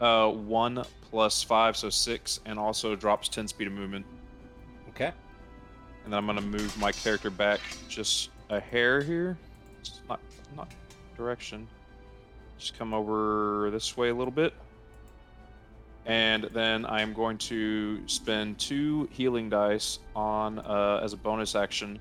uh, 0.00 0.30
one 0.30 0.82
plus 1.10 1.42
five, 1.42 1.76
so 1.76 1.90
six, 1.90 2.40
and 2.46 2.58
also 2.58 2.96
drops 2.96 3.28
ten 3.28 3.46
speed 3.46 3.66
of 3.66 3.74
movement. 3.74 4.06
Okay. 4.88 5.12
And 6.04 6.10
then 6.10 6.14
I'm 6.14 6.24
gonna 6.24 6.40
move 6.40 6.78
my 6.78 6.92
character 6.92 7.28
back 7.28 7.60
just 7.90 8.30
a 8.48 8.58
hair 8.58 9.02
here. 9.02 9.36
It's 9.80 10.00
not 10.08 10.18
not 10.56 10.72
direction. 11.14 11.68
Just 12.56 12.78
come 12.78 12.94
over 12.94 13.68
this 13.70 13.98
way 13.98 14.08
a 14.08 14.14
little 14.14 14.32
bit. 14.32 14.54
And 16.06 16.44
then 16.54 16.86
I'm 16.86 17.12
going 17.12 17.36
to 17.36 18.00
spend 18.08 18.58
two 18.58 19.10
healing 19.12 19.50
dice 19.50 19.98
on 20.16 20.58
uh, 20.60 21.02
as 21.04 21.12
a 21.12 21.18
bonus 21.18 21.54
action 21.54 22.00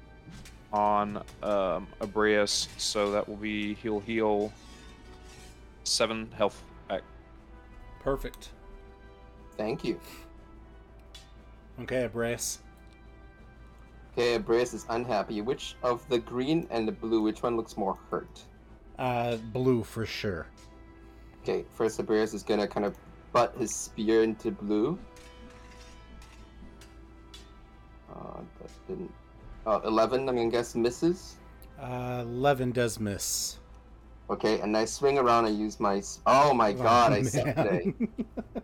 on 0.72 1.24
um, 1.44 1.88
Abraeus, 2.02 2.68
so 2.78 3.12
that 3.12 3.28
will 3.28 3.38
be 3.38 3.74
he'll 3.76 4.00
heal 4.00 4.52
seven 5.84 6.30
health 6.32 6.62
back. 6.88 7.02
Perfect. 8.02 8.50
Thank 9.58 9.84
you. 9.84 10.00
Okay, 11.82 12.08
Brace. 12.08 12.60
Okay, 14.14 14.38
Brace 14.38 14.74
is 14.74 14.86
unhappy. 14.90 15.42
Which 15.42 15.76
of 15.84 16.08
the 16.10 16.20
green 16.20 16.68
and 16.72 16.88
the 16.88 16.92
blue, 16.92 17.22
which 17.22 17.42
one 17.42 17.56
looks 17.56 17.78
more 17.78 17.98
hurt? 18.10 18.44
Uh, 18.98 19.38
blue 19.38 19.84
for 19.84 20.06
sure. 20.06 20.48
Okay, 21.42 21.64
first 21.74 22.00
Abraeus 22.00 22.34
is 22.34 22.44
gonna 22.44 22.68
kind 22.68 22.86
of 22.86 22.98
butt 23.32 23.56
his 23.58 23.74
spear 23.74 24.24
into 24.24 24.52
blue. 24.52 25.00
Uh, 28.14 28.42
that 28.60 28.70
didn't. 28.88 29.14
Uh, 29.70 29.80
11, 29.86 30.28
I'm 30.28 30.36
gonna 30.36 30.50
guess 30.50 30.74
misses. 30.74 31.36
Uh, 31.80 32.22
Eleven 32.26 32.72
does 32.72 33.00
miss. 33.00 33.60
Okay, 34.32 34.60
and 34.62 34.76
I 34.76 34.86
swing 34.86 35.20
around 35.20 35.46
and 35.46 35.60
use 35.60 35.80
my. 35.80 36.02
Oh 36.26 36.56
my 36.56 36.74
god, 36.74 37.14
I 37.14 37.22
suck 37.22 37.46
today. 37.56 37.94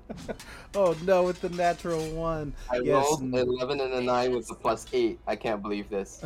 oh 0.76 0.96
no, 1.04 1.22
with 1.24 1.42
the 1.42 1.50
natural 1.50 2.04
one. 2.12 2.56
I 2.72 2.78
Yes. 2.78 3.06
rolled 3.06 3.22
an 3.22 3.36
11 3.36 3.82
and 3.82 3.94
a 3.94 4.02
9 4.02 4.36
with 4.36 4.50
a 4.52 4.56
plus 4.56 4.88
8. 4.92 5.20
I 5.28 5.36
can't 5.36 5.62
believe 5.62 5.90
this. 5.90 6.24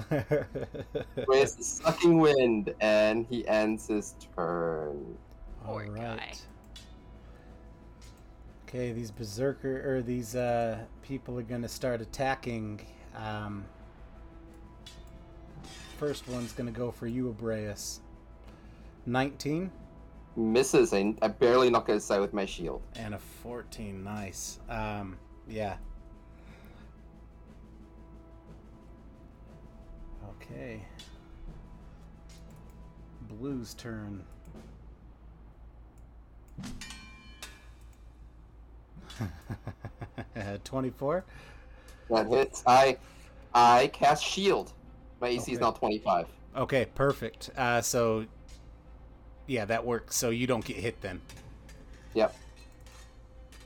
Brace 1.25 1.57
is 1.57 1.67
sucking 1.67 2.17
wind, 2.17 2.73
and 2.79 3.25
he 3.29 3.45
ends 3.49 3.87
his 3.87 4.15
turn. 4.35 5.17
All 5.65 5.73
Poor 5.73 5.87
guy. 5.87 6.33
Okay, 8.67 8.93
these 8.93 9.11
berserker 9.11 9.93
or 9.93 10.01
these 10.01 10.35
uh, 10.35 10.79
people 11.01 11.37
are 11.37 11.43
gonna 11.43 11.67
start 11.67 11.99
attacking. 12.01 12.79
Um, 13.15 13.65
first 15.99 16.27
one's 16.29 16.53
gonna 16.53 16.71
go 16.71 16.89
for 16.91 17.07
you, 17.07 17.27
Abraeus. 17.29 17.99
Nineteen 19.05 19.69
Misses, 20.37 20.93
I, 20.93 21.13
I 21.21 21.27
barely 21.27 21.69
knock 21.69 21.89
it 21.89 21.97
aside 21.97 22.21
with 22.21 22.33
my 22.33 22.45
shield. 22.45 22.81
and 22.95 23.13
a 23.13 23.19
fourteen. 23.19 24.03
Nice. 24.03 24.59
Um, 24.69 25.17
yeah. 25.49 25.75
Okay. 30.41 30.81
Blue's 33.27 33.73
turn. 33.73 34.23
Twenty-four. 40.63 41.25
That 42.09 42.27
hits. 42.27 42.63
I 42.65 42.97
I 43.53 43.87
cast 43.87 44.23
shield. 44.23 44.71
My 45.21 45.27
AC 45.29 45.51
is 45.51 45.57
Okay. 45.57 45.65
now 45.65 45.71
25. 45.71 46.27
Okay, 46.55 46.85
perfect. 46.95 47.49
Uh, 47.57 47.81
so, 47.81 48.25
yeah, 49.47 49.65
that 49.65 49.85
works. 49.85 50.15
So 50.15 50.29
you 50.29 50.47
don't 50.47 50.63
get 50.65 50.77
hit 50.77 51.01
then. 51.01 51.21
Yep. 52.13 52.35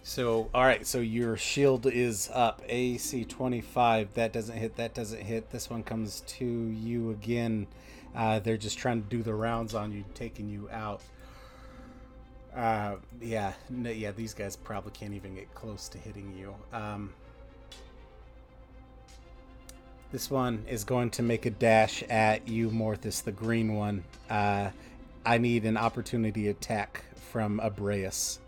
So, 0.04 0.50
all 0.54 0.64
right. 0.66 0.86
So 0.86 1.00
your 1.00 1.38
shield 1.38 1.86
is 1.86 2.30
up. 2.34 2.62
AC 2.68 3.24
25. 3.26 4.14
That 4.16 4.34
doesn't 4.34 4.58
hit. 4.58 4.76
That 4.76 4.94
doesn't 4.94 5.22
hit. 5.22 5.52
This 5.52 5.70
one 5.70 5.84
comes 5.84 6.22
to 6.22 6.46
you 6.46 7.12
again. 7.12 7.68
Uh, 8.16 8.40
they're 8.40 8.58
just 8.58 8.78
trying 8.78 9.02
to 9.02 9.10
do 9.10 9.24
the 9.24 9.34
rounds 9.34 9.74
on 9.74 9.92
you, 9.92 10.04
taking 10.14 10.50
you 10.50 10.70
out. 10.72 11.02
Uh, 12.56 12.98
yeah, 13.22 13.54
no, 13.70 13.90
yeah. 13.90 14.12
These 14.12 14.34
guys 14.34 14.56
probably 14.56 14.92
can't 14.92 15.14
even 15.14 15.34
get 15.36 15.54
close 15.56 15.88
to 15.90 15.98
hitting 15.98 16.36
you. 16.38 16.54
Um, 16.72 17.14
this 20.14 20.30
one 20.30 20.64
is 20.70 20.84
going 20.84 21.10
to 21.10 21.24
make 21.24 21.48
a 21.48 21.50
dash 21.50 22.04
at 22.04 22.48
you, 22.48 22.70
Morthus, 22.70 23.24
the 23.24 23.32
green 23.32 23.74
one. 23.74 24.04
Uh, 24.30 24.70
I 25.26 25.40
need 25.40 25.66
an 25.66 25.76
opportunity 25.76 26.50
attack 26.50 27.04
from 27.32 27.60
Abraeus. 27.60 28.40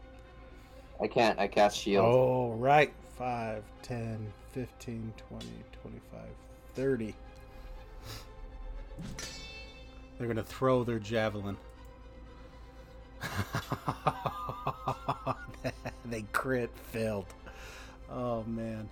I 1.02 1.08
can't. 1.08 1.40
I 1.40 1.48
cast 1.48 1.80
shield. 1.80 2.06
Oh, 2.06 2.52
right. 2.52 2.94
5, 3.18 3.64
10, 3.82 4.32
15, 4.52 5.14
20, 5.28 5.46
25, 5.82 6.20
30. 6.76 7.16
They're 10.20 10.28
going 10.28 10.38
to 10.38 10.44
throw 10.44 10.84
their 10.84 11.00
javelin. 11.00 11.58
they 16.06 16.22
crit 16.32 16.70
failed. 16.92 17.26
Oh, 18.12 18.44
man. 18.44 18.88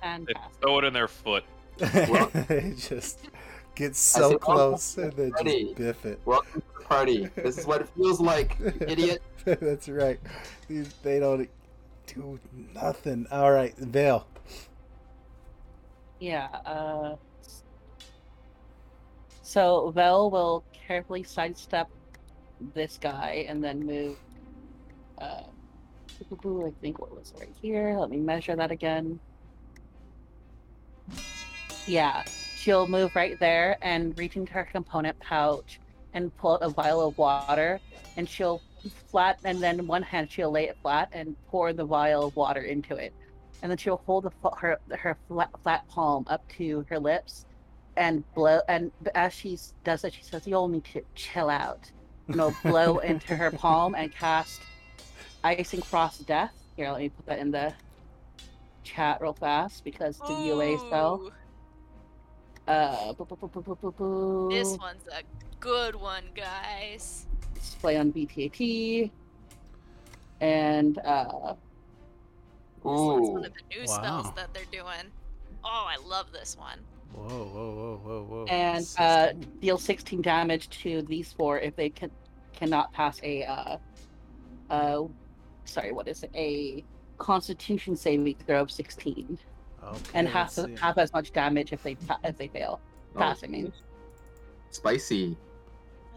They 0.00 0.08
Fantastic. 0.08 0.60
throw 0.62 0.78
it 0.78 0.84
in 0.84 0.94
their 0.94 1.08
foot. 1.08 1.44
They 1.78 2.74
just 2.78 3.18
get 3.74 3.96
so 3.96 4.30
said, 4.30 4.40
close 4.40 4.96
and 4.98 5.12
then 5.12 5.30
Freddy." 5.32 5.64
just 5.64 5.76
biff 5.76 6.04
it. 6.06 6.20
Welcome 6.24 6.60
to 6.60 6.78
the 6.78 6.84
party. 6.84 7.28
This 7.36 7.58
is 7.58 7.66
what 7.66 7.80
it 7.80 7.88
feels 7.90 8.20
like, 8.20 8.56
idiot. 8.86 9.22
That's 9.44 9.88
right. 9.88 10.20
These 10.68 10.92
they 11.02 11.18
don't 11.18 11.48
do 12.06 12.38
nothing. 12.74 13.26
All 13.30 13.52
right, 13.52 13.76
Vell. 13.76 14.26
Yeah. 16.20 16.46
Uh, 16.64 17.16
so 19.42 19.90
Vell 19.90 20.30
will 20.30 20.64
carefully 20.72 21.22
sidestep 21.22 21.88
this 22.74 22.98
guy 23.00 23.44
and 23.48 23.62
then 23.62 23.84
move. 23.84 24.16
Uh, 25.18 25.42
I 26.20 26.70
think 26.80 26.98
what 26.98 27.10
was 27.14 27.34
right 27.38 27.52
here. 27.60 27.96
Let 27.98 28.10
me 28.10 28.18
measure 28.18 28.56
that 28.56 28.70
again. 28.70 29.18
Yeah, 31.86 32.24
she'll 32.56 32.86
move 32.88 33.14
right 33.14 33.38
there 33.38 33.76
and 33.82 34.16
reach 34.18 34.36
into 34.36 34.52
her 34.52 34.64
component 34.64 35.18
pouch 35.20 35.80
and 36.14 36.34
pull 36.36 36.54
out 36.54 36.62
a 36.62 36.68
vial 36.70 37.08
of 37.08 37.18
water, 37.18 37.80
and 38.16 38.28
she'll 38.28 38.62
flat 39.06 39.38
and 39.44 39.62
then 39.62 39.86
one 39.86 40.02
hand 40.02 40.30
she'll 40.30 40.50
lay 40.50 40.68
it 40.68 40.76
flat 40.82 41.08
and 41.12 41.36
pour 41.48 41.72
the 41.72 41.84
vial 41.84 42.26
of 42.26 42.36
water 42.36 42.62
into 42.62 42.96
it. 42.96 43.12
And 43.62 43.70
then 43.70 43.78
she'll 43.78 44.02
hold 44.04 44.24
the, 44.24 44.50
her 44.56 44.78
her 44.96 45.16
flat, 45.28 45.50
flat 45.62 45.88
palm 45.88 46.24
up 46.26 46.46
to 46.56 46.84
her 46.88 46.98
lips 46.98 47.46
and 47.96 48.24
blow 48.34 48.60
and 48.68 48.90
as 49.14 49.32
she 49.32 49.58
does 49.84 50.02
that 50.02 50.12
she 50.12 50.22
says 50.22 50.46
you'll 50.46 50.68
need 50.68 50.84
to 50.84 51.02
chill 51.14 51.48
out. 51.48 51.90
You 52.28 52.36
know 52.36 52.54
blow 52.62 52.98
into 53.10 53.36
her 53.36 53.50
palm 53.50 53.94
and 53.94 54.12
cast 54.12 54.60
icing 55.42 55.82
frost 55.82 56.26
death. 56.26 56.52
Here 56.76 56.90
let 56.90 57.00
me 57.00 57.08
put 57.08 57.26
that 57.26 57.38
in 57.38 57.50
the 57.50 57.72
chat 58.82 59.20
real 59.20 59.32
fast 59.32 59.82
because 59.84 60.18
it's 60.20 60.30
a 60.30 60.46
UA 60.46 60.78
spell 60.78 61.20
Ooh, 61.22 61.32
uh. 62.68 63.12
This 64.50 64.78
one's 64.78 65.06
a 65.12 65.22
good 65.60 65.94
one, 65.94 66.24
guys. 66.34 67.26
display 67.54 67.96
on 67.96 68.12
VTT 68.12 69.10
and 70.40 70.98
uh 70.98 71.54
This 71.54 72.84
one's 72.84 73.28
one 73.28 73.44
of 73.44 73.52
the 73.54 73.78
new 73.78 73.86
spells 73.86 74.32
that 74.34 74.52
they're 74.52 74.64
doing. 74.70 75.10
Oh, 75.64 75.86
I 75.88 75.96
love 76.06 76.32
this 76.32 76.56
one. 76.58 76.80
Whoa, 77.14 77.28
whoa, 77.28 77.74
whoa, 77.74 78.00
whoa, 78.02 78.22
whoa. 78.24 78.44
and 78.48 78.84
uh, 78.98 79.28
16. 79.28 79.58
deal 79.60 79.78
16 79.78 80.22
damage 80.22 80.68
to 80.82 81.02
these 81.02 81.32
four 81.32 81.60
if 81.60 81.76
they 81.76 81.88
can 81.88 82.10
cannot 82.52 82.92
pass 82.92 83.20
a 83.22 83.44
uh, 83.44 83.76
uh 84.70 85.02
sorry 85.64 85.92
what 85.92 86.08
is 86.08 86.24
it 86.24 86.30
a 86.34 86.84
constitution 87.18 87.94
saving 87.96 88.34
throw 88.46 88.62
of 88.62 88.70
16 88.70 89.38
Okay, 89.88 89.98
and 90.14 90.26
half 90.28 90.56
let's 90.56 90.80
half 90.80 90.98
as 90.98 91.12
much 91.12 91.32
damage 91.32 91.72
if 91.72 91.82
they 91.82 91.94
pa- 91.94 92.18
if 92.24 92.36
they 92.38 92.48
fail 92.48 92.80
Oh, 93.14 93.18
pass 93.18 93.44
I 93.44 93.46
mean 93.48 93.72
Spicy. 94.70 95.36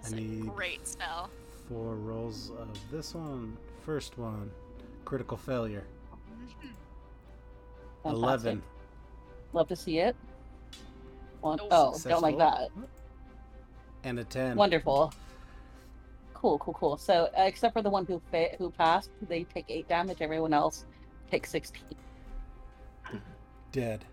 That's 0.01 0.13
I 0.13 0.17
a 0.17 0.19
need- 0.21 0.47
great 0.55 0.87
spell. 0.87 1.29
Four 1.69 1.95
rolls 1.95 2.51
of 2.51 2.69
this 2.91 3.13
one. 3.13 3.57
First 3.85 4.17
one, 4.17 4.49
critical 5.05 5.37
failure. 5.37 5.85
Fantastic. 8.03 8.13
11. 8.53 8.63
Love 9.53 9.67
to 9.67 9.75
see 9.75 9.99
it. 9.99 10.15
One, 11.41 11.59
Oh, 11.61 11.67
oh, 11.71 11.91
Successful. 11.93 12.21
don't 12.21 12.21
like 12.21 12.37
that. 12.37 12.69
And 14.03 14.19
a 14.19 14.23
10. 14.23 14.55
Wonderful. 14.55 15.13
Cool, 16.33 16.57
cool, 16.59 16.73
cool. 16.75 16.97
So, 16.97 17.29
uh, 17.37 17.43
except 17.43 17.73
for 17.73 17.81
the 17.81 17.89
one 17.89 18.05
who 18.05 18.21
fa- 18.31 18.55
who 18.57 18.69
passed, 18.69 19.09
they 19.23 19.43
take 19.43 19.65
eight 19.69 19.87
damage. 19.87 20.21
Everyone 20.21 20.53
else 20.53 20.85
takes 21.31 21.49
sixteen. 21.49 21.97
Dead. 23.77 24.03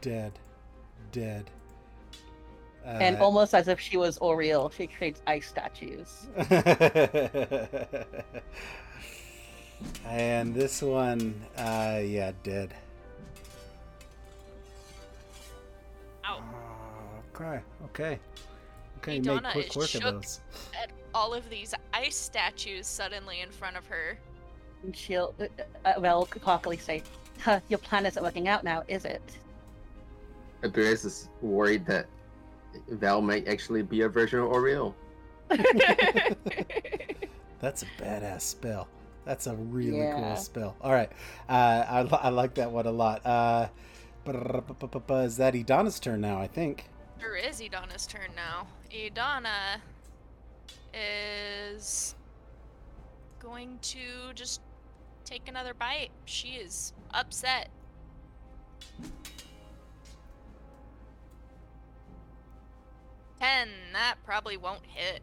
Dead. 0.00 0.32
Dead. 1.12 1.48
Uh, 2.84 2.88
and 3.00 3.16
almost 3.18 3.54
as 3.54 3.68
if 3.68 3.78
she 3.78 3.96
was 3.96 4.18
Auril, 4.18 4.72
she 4.72 4.88
creates 4.88 5.22
ice 5.24 5.46
statues. 5.46 6.26
and 10.04 10.52
this 10.52 10.82
one, 10.82 11.40
uh, 11.56 12.00
yeah, 12.04 12.32
dead. 12.42 12.74
Ow. 16.24 16.38
Uh, 16.38 17.40
okay, 17.40 17.62
okay. 17.84 18.18
Okay, 18.96 19.12
Hey, 19.12 19.18
make 19.18 19.24
Donna 19.26 19.52
quick 19.52 19.76
work 19.76 19.84
of 19.84 19.90
shook. 19.90 20.02
those. 20.02 20.40
At 20.82 20.90
all 21.14 21.34
of 21.34 21.48
these 21.48 21.72
ice 21.94 22.16
statues 22.16 22.88
suddenly 22.88 23.42
in 23.42 23.50
front 23.50 23.76
of 23.76 23.86
her. 23.86 24.18
And 24.82 24.96
she'll, 24.96 25.36
uh, 25.38 25.44
uh, 25.84 25.92
well, 26.00 26.26
cockily 26.26 26.78
say, 26.78 27.04
huh, 27.40 27.60
"Your 27.68 27.78
plan 27.78 28.06
isn't 28.06 28.22
working 28.22 28.48
out 28.48 28.64
now, 28.64 28.82
is 28.88 29.04
it?" 29.04 29.22
Abraeus 30.62 31.04
is 31.04 31.28
worried 31.40 31.86
that 31.86 32.06
Vell 32.88 33.20
might 33.22 33.46
actually 33.48 33.82
be 33.82 34.02
a 34.02 34.08
version 34.08 34.40
of 34.40 34.46
Auril. 34.50 34.94
That's 37.60 37.82
a 37.82 37.86
badass 37.98 38.42
spell. 38.42 38.88
That's 39.24 39.46
a 39.46 39.54
really 39.56 39.98
Yeah. 39.98 40.14
cool 40.14 40.36
spell. 40.36 40.76
All 40.80 40.92
right, 40.92 41.10
uh, 41.48 41.84
I, 41.88 42.00
I 42.22 42.28
like 42.30 42.54
that 42.54 42.70
one 42.70 42.86
a 42.86 42.90
lot. 42.90 43.24
Uh, 43.26 43.68
is 44.26 45.36
that 45.36 45.54
Idana's 45.54 46.00
turn 46.00 46.20
now? 46.20 46.38
I 46.40 46.46
think. 46.46 46.88
Sure 47.20 47.36
is 47.36 47.60
Idana's 47.60 48.06
turn 48.06 48.30
now. 48.36 48.66
Idana 48.90 49.80
is 50.94 52.14
going 53.40 53.78
to 53.82 54.32
just 54.34 54.60
take 55.28 55.48
another 55.48 55.74
bite. 55.74 56.10
She 56.24 56.48
is 56.54 56.92
upset. 57.12 57.68
Ten. 63.40 63.68
That 63.92 64.16
probably 64.24 64.56
won't 64.56 64.84
hit. 64.86 65.22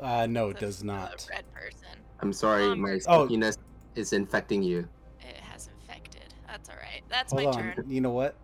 Uh, 0.00 0.26
no, 0.26 0.50
it 0.50 0.58
does 0.58 0.82
not. 0.84 1.26
red 1.30 1.44
person. 1.54 1.88
I'm 2.20 2.32
sorry, 2.32 2.64
Um, 2.64 2.80
my 2.80 2.98
Oh. 3.06 3.24
stickiness 3.26 3.56
is 3.94 4.12
infecting 4.12 4.62
you. 4.62 4.88
It 5.20 5.36
has 5.36 5.68
infected. 5.68 6.34
That's 6.46 6.68
all 6.68 6.76
right. 6.76 7.02
That's 7.08 7.32
Hold 7.32 7.44
my 7.44 7.50
on. 7.50 7.74
turn. 7.74 7.84
You 7.90 8.00
know 8.00 8.10
what? 8.10 8.34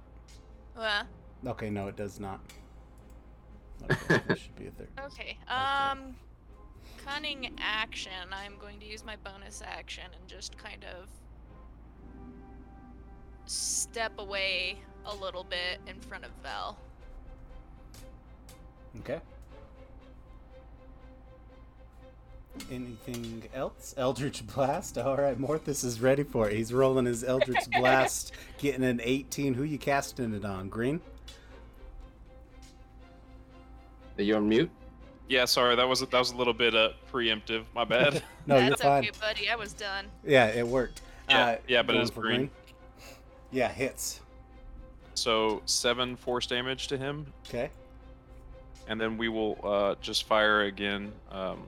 Uh, 0.76 1.04
Okay, 1.44 1.70
no, 1.70 1.88
it 1.88 1.96
does 1.96 2.20
not. 2.20 2.40
Okay, 3.90 4.22
that 4.28 4.38
should 4.38 4.54
be 4.54 4.68
a 4.68 4.70
third. 4.70 4.88
okay. 5.06 5.36
Um, 5.48 6.14
cunning 7.04 7.52
action. 7.58 8.12
I'm 8.32 8.54
going 8.60 8.78
to 8.80 8.86
use 8.86 9.04
my 9.04 9.16
bonus 9.24 9.62
action 9.64 10.04
and 10.04 10.28
just 10.28 10.56
kind 10.56 10.84
of 10.84 11.08
step 13.46 14.12
away 14.18 14.78
a 15.06 15.14
little 15.14 15.44
bit 15.44 15.80
in 15.86 16.00
front 16.00 16.24
of 16.24 16.30
Vell. 16.42 16.78
Okay. 19.00 19.20
Anything 22.70 23.42
else? 23.54 23.94
Eldritch 23.98 24.46
Blast. 24.46 24.98
All 24.98 25.16
right, 25.16 25.38
Morthus 25.40 25.84
is 25.84 26.00
ready 26.00 26.22
for 26.22 26.50
it. 26.50 26.56
He's 26.56 26.72
rolling 26.72 27.06
his 27.06 27.24
Eldritch 27.24 27.70
Blast, 27.78 28.32
getting 28.58 28.84
an 28.84 29.00
18. 29.02 29.54
Who 29.54 29.62
you 29.64 29.78
casting 29.78 30.34
it 30.34 30.44
on? 30.44 30.68
Green? 30.68 31.00
Are 34.18 34.22
you 34.22 34.36
on 34.36 34.48
mute? 34.48 34.70
Yeah, 35.28 35.44
sorry, 35.46 35.76
that 35.76 35.88
was 35.88 36.00
that 36.00 36.12
was 36.12 36.32
a 36.32 36.36
little 36.36 36.52
bit 36.52 36.74
uh, 36.74 36.90
preemptive. 37.12 37.64
My 37.74 37.84
bad. 37.84 38.22
No, 38.44 38.56
you're 38.58 38.70
That's 38.70 38.82
fine. 38.82 39.04
okay, 39.04 39.10
buddy. 39.20 39.48
I 39.48 39.54
was 39.54 39.72
done. 39.72 40.06
Yeah, 40.26 40.46
it 40.46 40.66
worked. 40.66 41.00
Yeah, 41.30 41.44
Uh, 41.46 41.56
yeah, 41.68 41.82
but 41.82 41.94
it 41.94 41.98
going 41.98 42.02
is 42.04 42.10
green. 42.10 42.50
Yeah, 43.52 43.68
hits. 43.68 44.20
so 45.14 45.62
seven 45.64 46.16
force 46.16 46.46
damage 46.48 46.88
to 46.88 46.98
him, 46.98 47.32
Okay. 47.48 47.70
and 48.88 49.00
then 49.00 49.16
we 49.16 49.28
will 49.28 49.60
uh, 49.62 49.94
just 50.00 50.24
fire 50.24 50.62
again. 50.62 51.12
Um, 51.30 51.62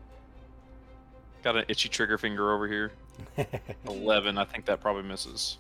got 1.45 1.57
an 1.57 1.65
itchy 1.69 1.89
trigger 1.89 2.19
finger 2.19 2.53
over 2.53 2.67
here. 2.67 2.91
Eleven. 3.87 4.37
I 4.37 4.45
think 4.45 4.65
that 4.65 4.81
probably 4.81 5.05
misses. 5.05 5.59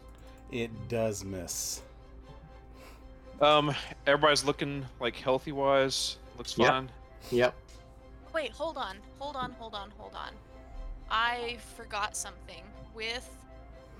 it 0.50 0.70
does 0.89 1.24
miss. 1.24 1.81
Um, 3.40 3.73
everybody's 4.05 4.44
looking 4.44 4.84
like 4.98 5.14
healthy 5.14 5.52
wise. 5.52 6.16
Looks 6.39 6.58
Yep. 6.58 6.68
fine. 6.68 6.90
Yep. 7.31 7.55
Wait, 8.34 8.50
hold 8.50 8.76
on. 8.76 8.96
Hold 9.20 9.36
on, 9.36 9.52
hold 9.52 9.74
on, 9.74 9.92
hold 9.96 10.14
on. 10.14 10.32
I 11.08 11.56
forgot 11.76 12.16
something. 12.16 12.62
With 12.94 13.28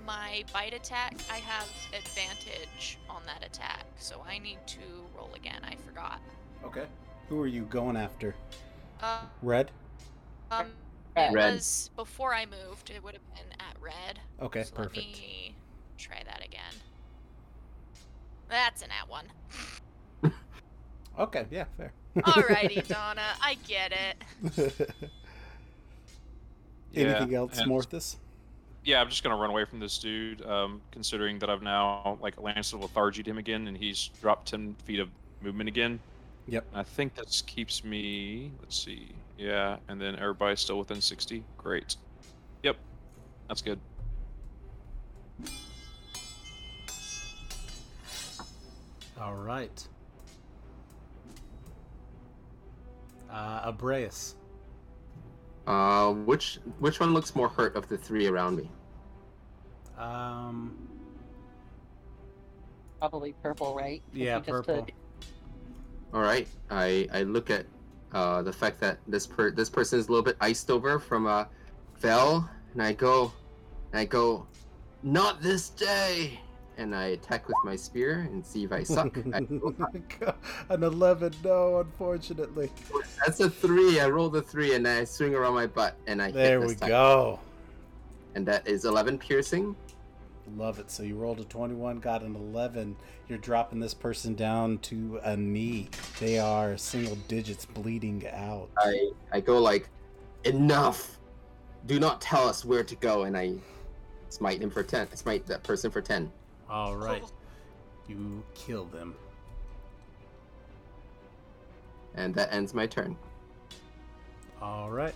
my 0.05 0.43
bite 0.53 0.73
attack, 0.73 1.15
I 1.31 1.37
have 1.37 1.69
advantage 1.97 2.97
on 3.09 3.21
that 3.25 3.45
attack, 3.45 3.85
so 3.97 4.23
I 4.27 4.37
need 4.37 4.59
to 4.67 4.79
roll 5.17 5.29
again. 5.35 5.61
I 5.63 5.75
forgot. 5.75 6.19
Okay. 6.65 6.85
Who 7.29 7.41
are 7.41 7.47
you 7.47 7.63
going 7.63 7.95
after? 7.97 8.35
Uh, 9.01 9.21
Red? 9.41 9.71
um, 10.51 10.67
it 11.17 11.33
Red. 11.33 11.53
was 11.55 11.89
before 11.95 12.33
I 12.33 12.45
moved. 12.45 12.91
It 12.93 13.03
would 13.03 13.13
have 13.13 13.35
been 13.35 13.51
at 13.59 13.75
red. 13.81 14.19
Okay, 14.41 14.63
so 14.63 14.71
let 14.77 14.89
perfect. 14.89 14.97
me 14.97 15.55
try 15.97 16.21
that 16.25 16.43
again. 16.45 16.73
That's 18.49 18.81
an 18.81 18.89
at 18.91 19.09
one. 19.09 19.25
Okay, 21.17 21.45
yeah, 21.49 21.63
fair. 21.77 21.93
Alrighty, 22.17 22.87
Donna, 22.87 23.21
I 23.41 23.57
get 23.67 23.91
it. 23.91 24.23
Anything 26.95 27.31
Yeah, 27.31 27.37
else, 27.39 27.57
and- 27.59 27.69
Morthus? 27.69 28.15
Yeah, 28.85 29.01
I'm 29.01 29.09
just 29.09 29.23
gonna 29.23 29.35
run 29.35 29.49
away 29.49 29.65
from 29.65 29.79
this 29.79 29.97
dude. 29.97 30.45
Um, 30.45 30.79
considering 30.91 31.39
that 31.39 31.49
I've 31.49 31.63
now 31.63 32.19
like 32.21 32.39
Lancet 32.39 32.79
lethargied 32.79 33.27
him 33.27 33.39
again, 33.39 33.67
and 33.67 33.75
he's 33.75 34.11
dropped 34.21 34.47
ten 34.49 34.75
feet 34.85 34.99
of 34.99 35.09
movement 35.41 35.67
again. 35.67 35.99
Yep. 36.47 36.65
I 36.73 36.83
think 36.83 37.15
this 37.15 37.41
keeps 37.41 37.83
me. 37.83 38.51
Let's 38.61 38.77
see. 38.77 39.07
Yeah, 39.39 39.77
and 39.87 39.99
then 39.99 40.15
everybody's 40.17 40.59
still 40.59 40.77
within 40.77 41.01
60. 41.01 41.43
Great. 41.57 41.95
Yep, 42.61 42.77
that's 43.47 43.63
good. 43.63 43.79
All 49.19 49.35
right. 49.35 49.87
Uh, 53.35 53.59
Abraeus. 53.65 54.35
Uh, 55.67 56.13
which 56.13 56.59
which 56.79 57.01
one 57.01 57.13
looks 57.13 57.35
more 57.35 57.49
hurt 57.49 57.75
of 57.75 57.89
the 57.89 57.97
three 57.97 58.27
around 58.27 58.55
me? 58.55 58.69
Um, 59.97 60.77
Probably 62.99 63.33
purple, 63.43 63.75
right? 63.75 64.01
yeah, 64.13 64.39
purple. 64.39 64.85
took- 64.85 64.91
All 66.13 66.21
right. 66.21 66.47
I 66.71 67.09
I 67.11 67.23
look 67.23 67.49
at 67.49 67.65
uh 68.13 68.41
the 68.41 68.53
fact 68.53 68.79
that 68.79 68.99
this 69.07 69.27
per 69.27 69.51
this 69.51 69.69
person 69.69 69.99
is 69.99 70.07
a 70.07 70.11
little 70.11 70.23
bit 70.23 70.37
iced 70.39 70.71
over 70.71 70.97
from 70.97 71.27
uh 71.27 71.45
fell, 71.95 72.49
and 72.73 72.81
I 72.81 72.93
go, 72.93 73.33
and 73.91 73.99
I 73.99 74.05
go, 74.05 74.47
not 75.03 75.41
this 75.41 75.69
day, 75.69 76.39
and 76.77 76.95
I 76.95 77.05
attack 77.07 77.47
with 77.47 77.57
my 77.63 77.75
spear 77.75 78.27
and 78.31 78.45
see 78.45 78.63
if 78.63 78.71
I 78.71 78.83
suck. 78.95 79.17
I 79.33 79.37
An 80.69 80.83
11, 80.83 81.33
no, 81.43 81.79
unfortunately. 81.79 82.69
That's 83.25 83.39
a 83.39 83.49
three. 83.49 83.99
I 83.99 84.07
roll 84.09 84.29
the 84.29 84.41
three, 84.41 84.75
and 84.75 84.87
I 84.87 85.03
swing 85.03 85.35
around 85.35 85.53
my 85.53 85.67
butt, 85.67 85.95
and 86.07 86.21
I 86.21 86.31
There 86.31 86.59
hit 86.59 86.67
we 86.67 86.75
time. 86.75 86.89
go. 86.89 87.39
And 88.35 88.45
that 88.47 88.67
is 88.67 88.85
eleven 88.85 89.17
piercing. 89.17 89.75
Love 90.57 90.77
it. 90.79 90.91
So 90.91 91.01
you 91.01 91.15
rolled 91.15 91.39
a 91.39 91.43
21, 91.45 91.99
got 91.99 92.21
an 92.21 92.35
11. 92.35 92.95
You're 93.27 93.39
dropping 93.39 93.79
this 93.79 93.95
person 93.95 94.35
down 94.35 94.77
to 94.79 95.19
a 95.23 95.35
knee. 95.35 95.89
They 96.19 96.37
are 96.37 96.77
single 96.77 97.15
digits 97.27 97.65
bleeding 97.65 98.27
out. 98.31 98.69
I 98.77 99.09
I 99.31 99.39
go 99.39 99.57
like, 99.59 99.89
enough. 100.43 101.17
Do 101.87 101.99
not 101.99 102.21
tell 102.21 102.47
us 102.47 102.63
where 102.65 102.83
to 102.83 102.95
go, 102.97 103.23
and 103.23 103.35
I 103.35 103.55
smite 104.29 104.61
him 104.61 104.69
for 104.69 104.83
ten. 104.83 105.11
Smite 105.15 105.45
that 105.47 105.63
person 105.63 105.89
for 105.89 106.01
ten. 106.01 106.31
All 106.69 106.95
right. 106.97 107.23
You 108.07 108.43
kill 108.53 108.85
them. 108.85 109.15
And 112.15 112.33
that 112.35 112.53
ends 112.53 112.73
my 112.73 112.87
turn. 112.87 113.15
All 114.61 114.89
right. 114.89 115.15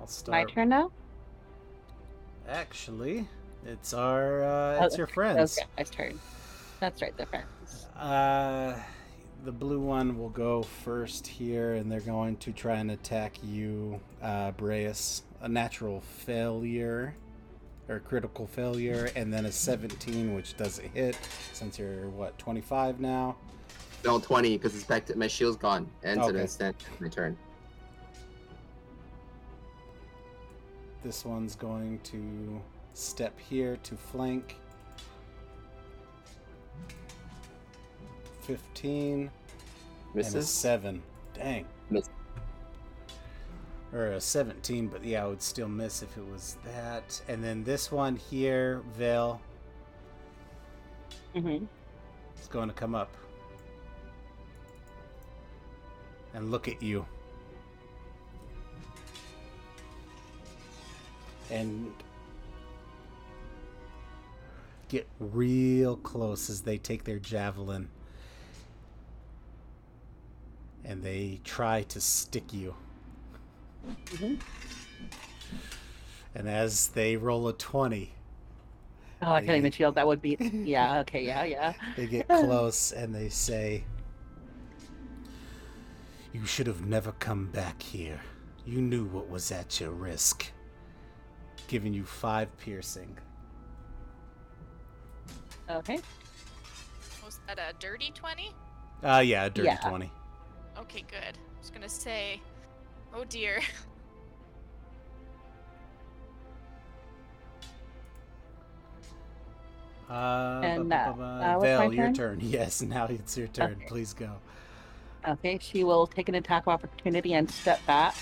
I'll 0.00 0.06
start. 0.06 0.46
My 0.48 0.52
turn 0.52 0.68
now. 0.68 0.90
Actually, 2.48 3.26
it's 3.64 3.94
our 3.94 4.42
uh, 4.42 4.78
Oh, 4.80 4.84
it's 4.86 4.98
your 4.98 5.06
friends. 5.06 5.58
Okay, 5.58 5.68
my 5.78 5.84
turn. 5.84 6.20
That's 6.80 7.00
right, 7.00 7.16
they're 7.16 7.26
friends. 7.26 7.86
Uh, 7.96 8.76
the 9.44 9.52
blue 9.52 9.78
one 9.78 10.18
will 10.18 10.30
go 10.30 10.62
first 10.62 11.26
here, 11.26 11.74
and 11.74 11.90
they're 11.90 12.00
going 12.00 12.36
to 12.38 12.52
try 12.52 12.76
and 12.76 12.90
attack 12.90 13.34
you, 13.44 14.00
uh, 14.20 14.50
Breus. 14.52 15.22
A 15.40 15.48
natural 15.48 16.00
failure, 16.00 17.14
or 17.92 18.00
critical 18.00 18.46
failure, 18.46 19.10
and 19.14 19.32
then 19.32 19.46
a 19.46 19.52
17, 19.52 20.34
which 20.34 20.56
doesn't 20.56 20.88
hit, 20.94 21.16
since 21.52 21.78
you're, 21.78 22.08
what, 22.10 22.36
25 22.38 23.00
now? 23.00 23.36
No, 24.04 24.18
20, 24.18 24.56
because 24.56 24.74
it's 24.74 24.84
back 24.84 25.04
to 25.06 25.16
my 25.16 25.28
shield's 25.28 25.56
gone. 25.56 25.88
Ends 26.02 26.26
an 26.26 26.34
Okay. 26.34 26.42
instant. 26.42 26.76
My 26.98 27.08
turn. 27.08 27.36
This 31.04 31.24
one's 31.24 31.54
going 31.54 32.00
to 32.04 32.60
step 32.94 33.38
here 33.38 33.76
to 33.82 33.96
flank. 33.96 34.56
15 38.42 39.12
and 39.12 39.30
a 39.30 40.16
Misses. 40.16 40.48
7. 40.48 41.02
Dang. 41.34 41.66
Miss. 41.90 42.08
Or 43.92 44.12
a 44.12 44.20
17, 44.20 44.88
but 44.88 45.04
yeah, 45.04 45.24
I 45.24 45.28
would 45.28 45.42
still 45.42 45.68
miss 45.68 46.02
if 46.02 46.16
it 46.16 46.26
was 46.26 46.56
that. 46.64 47.20
And 47.28 47.44
then 47.44 47.62
this 47.62 47.92
one 47.92 48.16
here, 48.16 48.80
Vell, 48.96 49.40
Mm-hmm. 51.34 51.64
is 52.40 52.48
going 52.48 52.68
to 52.68 52.74
come 52.74 52.94
up 52.94 53.10
and 56.34 56.50
look 56.50 56.68
at 56.68 56.82
you. 56.82 57.06
And 61.50 61.92
get 64.88 65.06
real 65.18 65.96
close 65.96 66.50
as 66.50 66.62
they 66.62 66.76
take 66.78 67.04
their 67.04 67.18
javelin 67.18 67.88
and 70.84 71.02
they 71.02 71.40
try 71.44 71.82
to 71.82 72.00
stick 72.00 72.52
you. 72.52 72.74
Mhm. 73.86 74.40
And 76.34 76.48
as 76.48 76.88
they 76.88 77.16
roll 77.16 77.48
a 77.48 77.52
20, 77.52 78.14
Oh, 79.24 79.32
I 79.34 79.40
can't 79.44 79.56
even 79.58 79.70
shield. 79.70 79.94
That 79.94 80.06
would 80.08 80.20
be. 80.20 80.36
Yeah. 80.40 80.98
Okay. 81.00 81.24
Yeah. 81.24 81.44
Yeah. 81.44 81.74
They 81.96 82.06
get 82.08 82.26
close 82.28 82.90
and 82.90 83.14
they 83.14 83.28
say, 83.28 83.84
You 86.32 86.44
should 86.44 86.66
have 86.66 86.84
never 86.84 87.12
come 87.12 87.46
back 87.46 87.80
here. 87.80 88.20
You 88.66 88.80
knew 88.80 89.04
what 89.04 89.28
was 89.28 89.52
at 89.52 89.80
your 89.80 89.90
risk. 89.92 90.50
Giving 91.68 91.94
you 91.94 92.04
five 92.04 92.56
piercing. 92.58 93.16
Okay. 95.70 96.00
Was 97.24 97.38
that 97.46 97.58
a 97.58 97.72
dirty 97.78 98.10
20? 98.14 98.50
Ah, 99.04 99.20
yeah, 99.20 99.44
a 99.44 99.50
dirty 99.50 99.68
Yeah. 99.68 99.88
20. 99.88 100.10
Okay, 100.78 101.02
good. 101.08 101.38
I 101.38 101.58
was 101.60 101.70
gonna 101.70 101.88
say, 101.88 102.40
oh 103.14 103.24
dear. 103.24 103.60
Uh, 110.10 110.60
And, 110.62 110.88
ba- 110.88 110.96
uh, 110.96 111.12
ba- 111.12 111.16
ba- 111.18 111.24
uh, 111.24 111.52
what's 111.58 111.62
my 111.62 111.68
Vell, 111.68 111.92
your 111.94 112.06
turn? 112.06 112.14
turn. 112.14 112.38
Yes, 112.42 112.82
now 112.82 113.06
it's 113.06 113.36
your 113.36 113.48
turn. 113.48 113.72
Okay. 113.72 113.86
Please 113.86 114.12
go. 114.12 114.30
Okay. 115.26 115.58
She 115.60 115.84
will 115.84 116.06
take 116.06 116.28
an 116.28 116.34
attack 116.34 116.64
of 116.66 116.72
opportunity 116.74 117.34
and 117.34 117.50
step 117.50 117.84
back 117.86 118.14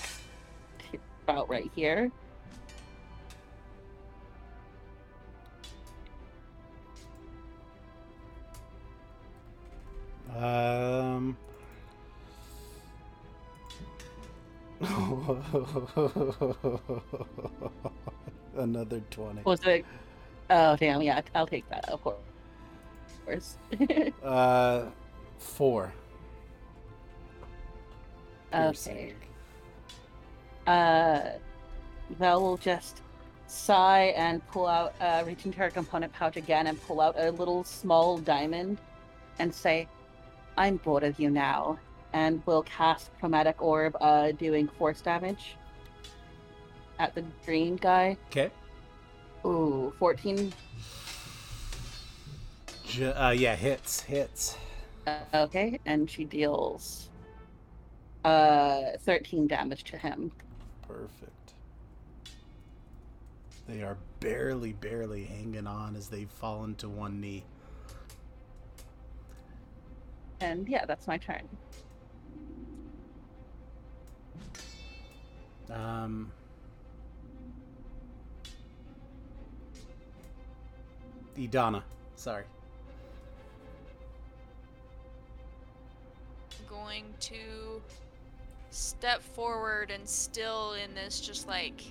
to 0.93 0.99
about 1.25 1.49
right 1.49 1.71
here. 1.75 2.11
Um. 10.37 11.37
Another 18.57 19.01
20. 19.11 19.43
Was 19.43 19.63
it? 19.67 19.85
Oh 20.49 20.75
damn! 20.77 21.03
Yeah, 21.03 21.21
I'll 21.35 21.47
take 21.47 21.69
that. 21.69 21.89
Of 21.89 22.03
course. 22.03 22.17
Of 23.09 23.25
course. 23.27 23.57
Uh, 24.25 24.87
four. 25.39 25.93
okay. 28.53 29.15
Uh, 30.67 31.21
Vell 32.11 32.43
will 32.43 32.57
just 32.57 33.03
sigh 33.47 34.15
and 34.17 34.47
pull 34.49 34.67
out, 34.67 34.95
uh, 35.01 35.23
reach 35.27 35.45
into 35.45 35.59
her 35.59 35.71
component 35.71 36.13
pouch 36.13 36.37
again 36.37 36.67
and 36.69 36.81
pull 36.83 37.01
out 37.01 37.15
a 37.19 37.31
little 37.31 37.65
small 37.65 38.19
diamond 38.19 38.79
and 39.39 39.53
say, 39.53 39.89
I'm 40.57 40.77
bored 40.77 41.05
of 41.05 41.19
you 41.19 41.31
now. 41.31 41.79
And 42.13 42.43
will 42.47 42.63
cast 42.63 43.11
Chromatic 43.19 43.63
Orb, 43.63 43.97
uh, 44.01 44.33
doing 44.33 44.69
force 44.79 45.01
damage 45.01 45.57
at 46.99 47.15
the 47.15 47.25
green 47.45 47.77
guy. 47.77 48.17
Okay. 48.27 48.51
Ooh, 49.45 49.93
14. 49.99 50.53
Ju- 52.87 53.13
uh, 53.13 53.31
yeah, 53.31 53.55
hits, 53.55 54.01
hits. 54.03 54.57
Uh, 55.07 55.21
okay, 55.35 55.79
and 55.87 56.11
she 56.11 56.25
deals 56.25 57.09
uh 58.25 58.99
13 58.99 59.47
damage 59.47 59.85
to 59.85 59.97
him. 59.97 60.31
Perfect. 60.87 61.55
They 63.67 63.83
are 63.83 63.97
barely, 64.19 64.73
barely 64.73 65.25
hanging 65.25 65.67
on 65.67 65.97
as 65.97 66.09
they've 66.09 66.31
fallen 66.31 66.75
to 66.77 66.89
one 66.89 67.21
knee. 67.21 67.45
And 70.41 70.69
yeah, 70.69 70.85
that's 70.85 71.07
my 71.07 71.17
turn. 71.17 71.49
Um. 75.73 76.33
Idana, 81.37 81.83
sorry. 82.17 82.45
going 86.69 87.05
to 87.19 87.83
step 88.71 89.23
forward 89.23 89.91
and 89.91 90.09
still 90.09 90.75
in 90.75 90.95
this 90.95 91.21
just 91.21 91.49
like 91.49 91.83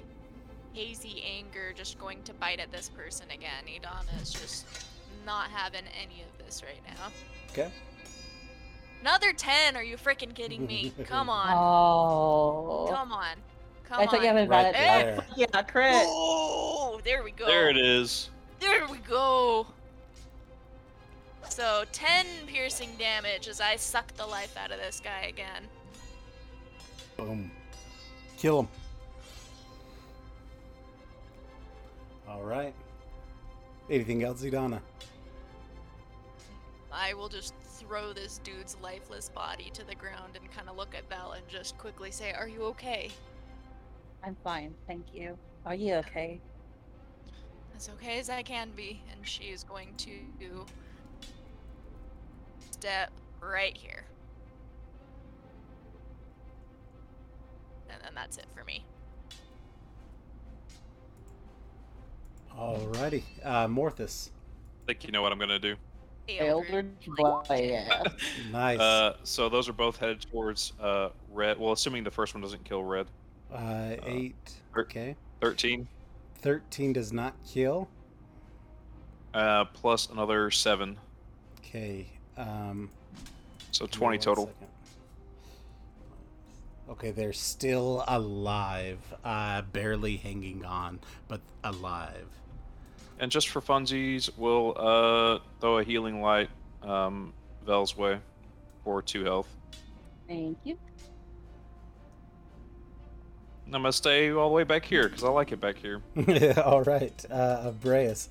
hazy 0.74 1.24
anger, 1.38 1.74
just 1.76 2.00
going 2.00 2.24
to 2.24 2.34
bite 2.34 2.60
at 2.60 2.72
this 2.72 2.90
person 2.90 3.26
again. 3.34 3.66
Idana 3.68 4.22
is 4.22 4.32
just 4.32 4.66
not 5.26 5.50
having 5.50 5.84
any 6.02 6.24
of 6.24 6.46
this 6.46 6.64
right 6.64 6.82
now. 6.88 7.08
Okay. 7.52 7.72
Another 9.02 9.34
10, 9.34 9.76
are 9.76 9.84
you 9.84 9.98
freaking 9.98 10.34
kidding 10.34 10.66
me? 10.66 10.94
Come 11.06 11.30
on. 11.30 11.54
Oh. 11.54 12.92
Come 12.94 13.12
on. 13.12 13.36
Come 13.90 14.02
I 14.02 14.04
on. 14.04 14.10
thought 14.10 14.22
you 14.22 14.28
had 14.28 14.50
Right 14.50 14.66
advantage. 14.68 15.26
there. 15.36 15.48
Yeah, 15.52 15.62
crit. 15.64 15.94
Oh, 15.96 17.02
there 17.04 17.24
we 17.24 17.32
go. 17.32 17.48
There 17.48 17.70
it 17.70 17.78
is. 17.78 18.30
There 18.60 18.88
we 18.88 19.00
go. 19.00 19.66
So 21.50 21.84
10 21.92 22.26
piercing 22.46 22.92
damage 23.00 23.48
as 23.48 23.60
I 23.60 23.76
suck 23.78 24.14
the 24.16 24.28
life 24.28 24.56
out 24.58 24.72
of 24.72 24.78
this 24.78 25.02
guy 25.04 25.22
again. 25.28 25.64
Boom. 27.18 27.50
Kill 28.38 28.60
him. 28.60 28.68
All 32.28 32.44
right. 32.44 32.74
Anything 33.90 34.24
else, 34.24 34.44
Idana? 34.44 34.80
I 36.92 37.16
will 37.16 37.30
just 37.30 37.56
throw 37.58 38.14
this 38.14 38.40
dude's 38.44 38.78
lifeless 38.84 39.30
body 39.30 39.72
to 39.74 39.84
the 39.84 39.96
ground 39.96 40.36
and 40.36 40.52
kind 40.52 40.70
of 40.70 40.78
look 40.78 40.94
at 40.96 41.10
Vell 41.10 41.32
and 41.32 41.48
just 41.48 41.76
quickly 41.80 42.12
say, 42.12 42.32
Are 42.34 42.48
you 42.48 42.64
okay? 42.66 43.10
I'm 44.24 44.36
fine, 44.44 44.74
thank 44.88 45.06
you. 45.14 45.38
Are 45.66 45.76
you 45.76 45.96
okay? 45.96 46.42
As 47.76 47.90
okay 47.90 48.20
as 48.20 48.30
I 48.30 48.44
can 48.44 48.72
be. 48.76 49.02
And 49.12 49.26
she 49.26 49.46
is 49.46 49.64
going 49.64 49.94
to 49.98 50.66
step 52.72 53.12
right 53.42 53.76
here. 53.76 54.06
And 57.90 58.02
then 58.04 58.12
that's 58.14 58.38
it 58.38 58.48
for 58.56 58.64
me. 58.64 58.86
Alrighty. 62.58 63.24
Uh, 63.44 63.68
Morthus. 63.68 64.30
I 64.84 64.88
think 64.88 65.06
you 65.06 65.12
know 65.12 65.22
what 65.22 65.32
I'm 65.32 65.40
gonna 65.40 65.60
do. 65.60 65.76
Eldritch 66.28 66.86
Blast. 67.18 67.52
Nice. 68.52 68.80
Uh, 68.80 69.16
so 69.24 69.50
those 69.50 69.68
are 69.70 69.74
both 69.74 69.98
headed 69.98 70.22
towards 70.22 70.74
uh, 70.80 71.10
red. 71.32 71.58
Well, 71.58 71.72
assuming 71.72 72.04
the 72.04 72.12
first 72.12 72.34
one 72.34 72.42
doesn't 72.42 72.64
kill 72.66 72.84
red. 72.84 73.08
Uh, 73.54 73.96
eight. 74.06 74.36
er- 74.76 74.82
Okay. 74.82 75.16
Thirteen. 75.42 75.88
13 76.42 76.94
does 76.94 77.12
not 77.12 77.34
kill. 77.46 77.90
Uh, 79.34 79.66
plus 79.66 80.10
another 80.10 80.50
seven. 80.52 80.98
Okay. 81.60 82.08
Um, 82.38 82.90
So 83.72 83.86
give 83.86 83.96
me 83.96 83.98
twenty 83.98 84.18
one 84.18 84.24
total. 84.24 84.46
second. 84.48 84.68
Okay, 86.90 87.12
they're 87.12 87.34
still 87.34 88.04
alive. 88.08 88.98
Uh, 89.24 89.62
barely 89.62 90.18
hanging 90.18 90.66
on, 90.66 91.00
but 91.28 91.42
alive. 91.64 92.28
And 93.20 93.32
just 93.32 93.50
for 93.50 93.62
funsies, 93.62 94.30
we'll 94.38 94.74
uh, 94.78 95.40
throw 95.62 95.78
a 95.80 95.84
healing 95.84 96.22
light 96.22 96.50
um, 96.82 97.34
Vell's 97.66 97.96
way 97.98 98.20
for 98.84 99.02
two 99.02 99.24
health. 99.26 99.48
Thank 100.28 100.58
you. 100.64 100.78
And 103.70 103.76
I'm 103.76 103.84
gonna 103.84 103.94
stay 103.94 104.32
all 104.32 104.50
the 104.50 104.56
way 104.56 104.64
back 104.64 104.84
here 104.84 105.08
because 105.08 105.24
I 105.24 105.30
like 105.30 105.52
it 105.52 105.62
back 105.62 105.78
here. 105.78 106.02
All 106.66 106.82
right, 106.82 107.24
uh, 107.30 107.66
Abraeus. 107.66 108.30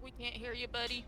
We 0.00 0.12
can't 0.12 0.32
hear 0.32 0.52
you, 0.52 0.68
buddy. 0.68 1.04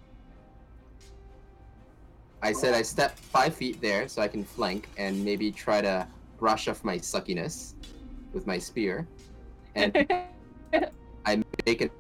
I 2.42 2.50
said 2.50 2.74
I 2.74 2.82
step 2.82 3.16
five 3.16 3.54
feet 3.54 3.80
there 3.80 4.08
so 4.08 4.20
I 4.20 4.26
can 4.26 4.42
flank 4.42 4.88
and 4.98 5.24
maybe 5.24 5.52
try 5.52 5.80
to 5.80 6.08
brush 6.40 6.66
off 6.66 6.82
my 6.82 6.98
suckiness 6.98 7.74
with 8.32 8.48
my 8.48 8.58
spear. 8.58 9.06
And 9.76 9.94
I 11.24 11.40
make 11.64 11.82
an, 11.82 11.90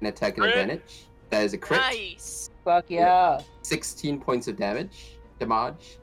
an 0.00 0.06
attack 0.06 0.38
an 0.38 0.44
Crit. 0.44 0.56
advantage. 0.56 1.04
That 1.30 1.42
is 1.44 1.52
a 1.54 1.58
crit. 1.58 1.80
Nice. 1.80 2.50
Fuck 2.64 2.86
yeah. 2.88 3.40
16 3.62 4.20
points 4.20 4.48
of 4.48 4.56
damage. 4.56 5.16
Damage. 5.38 5.98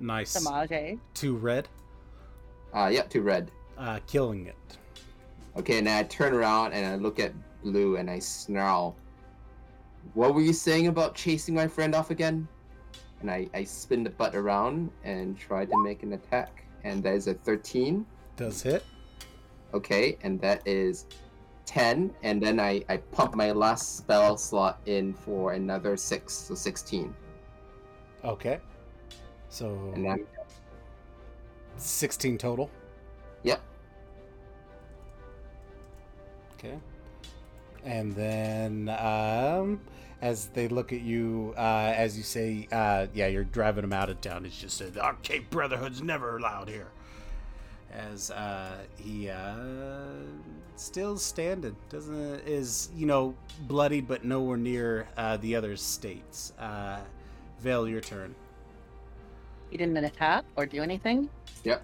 Nice. 0.00 0.32
Damage, 0.34 0.72
eh? 0.72 0.96
Two 1.14 1.36
red, 1.36 1.68
Uh, 2.72 2.88
yep, 2.92 3.08
to 3.10 3.20
red. 3.22 3.50
uh, 3.78 3.98
killing 4.06 4.46
it. 4.46 4.56
Okay, 5.56 5.78
and 5.78 5.88
I 5.88 6.02
turn 6.04 6.32
around 6.32 6.72
and 6.72 6.86
I 6.86 6.96
look 6.96 7.18
at 7.18 7.32
blue 7.62 7.96
and 7.96 8.08
I 8.10 8.18
snarl. 8.20 8.96
What 10.14 10.34
were 10.34 10.40
you 10.40 10.52
saying 10.52 10.86
about 10.86 11.14
chasing 11.14 11.54
my 11.54 11.66
friend 11.66 11.94
off 11.94 12.10
again? 12.10 12.46
And 13.20 13.30
I, 13.30 13.48
I 13.52 13.64
spin 13.64 14.02
the 14.04 14.10
butt 14.10 14.34
around 14.34 14.90
and 15.04 15.38
try 15.38 15.66
to 15.66 15.82
make 15.82 16.02
an 16.02 16.12
attack. 16.14 16.64
And 16.84 17.02
that 17.02 17.14
is 17.14 17.26
a 17.26 17.34
13. 17.34 18.06
Does 18.36 18.62
hit. 18.62 18.82
Okay, 19.74 20.16
and 20.22 20.40
that 20.40 20.62
is 20.66 21.04
10. 21.66 22.14
And 22.22 22.42
then 22.42 22.58
I, 22.60 22.84
I 22.88 22.98
pump 22.98 23.34
my 23.34 23.52
last 23.52 23.96
spell 23.98 24.36
slot 24.36 24.80
in 24.86 25.12
for 25.14 25.52
another 25.52 25.96
6, 25.96 26.32
so 26.32 26.54
16. 26.54 27.14
Okay. 28.24 28.58
So 29.48 29.92
And 29.94 30.04
then, 30.04 30.26
16 31.76 32.38
total. 32.38 32.70
yep. 33.42 33.60
Okay. 36.54 36.78
And 37.84 38.14
then, 38.14 38.88
um, 38.90 39.80
as 40.20 40.46
they 40.48 40.68
look 40.68 40.92
at 40.92 41.00
you, 41.00 41.54
uh, 41.56 41.94
as 41.96 42.16
you 42.18 42.22
say, 42.22 42.68
uh, 42.70 43.06
yeah, 43.14 43.26
you're 43.28 43.44
driving 43.44 43.82
them 43.82 43.92
out 43.94 44.10
of 44.10 44.20
town. 44.20 44.44
It's 44.44 44.58
just 44.58 44.78
the 44.92 45.00
Arcane 45.02 45.46
Brotherhood's 45.48 46.02
never 46.02 46.36
allowed 46.36 46.68
here. 46.68 46.88
As 47.90 48.30
uh, 48.30 48.76
he 48.96 49.30
uh, 49.30 49.56
still 50.80 51.16
standing, 51.18 51.76
doesn't 51.88 52.40
is 52.46 52.88
you 52.96 53.06
know 53.06 53.34
bloody, 53.68 54.00
but 54.00 54.24
nowhere 54.24 54.56
near 54.56 55.06
uh, 55.16 55.36
the 55.38 55.54
other 55.54 55.76
states. 55.76 56.52
Uh, 56.58 56.98
Vale, 57.60 57.86
your 57.88 58.00
turn. 58.00 58.34
He 59.70 59.76
didn't 59.76 59.96
attack 59.98 60.44
or 60.56 60.66
do 60.66 60.82
anything? 60.82 61.28
Yep. 61.62 61.82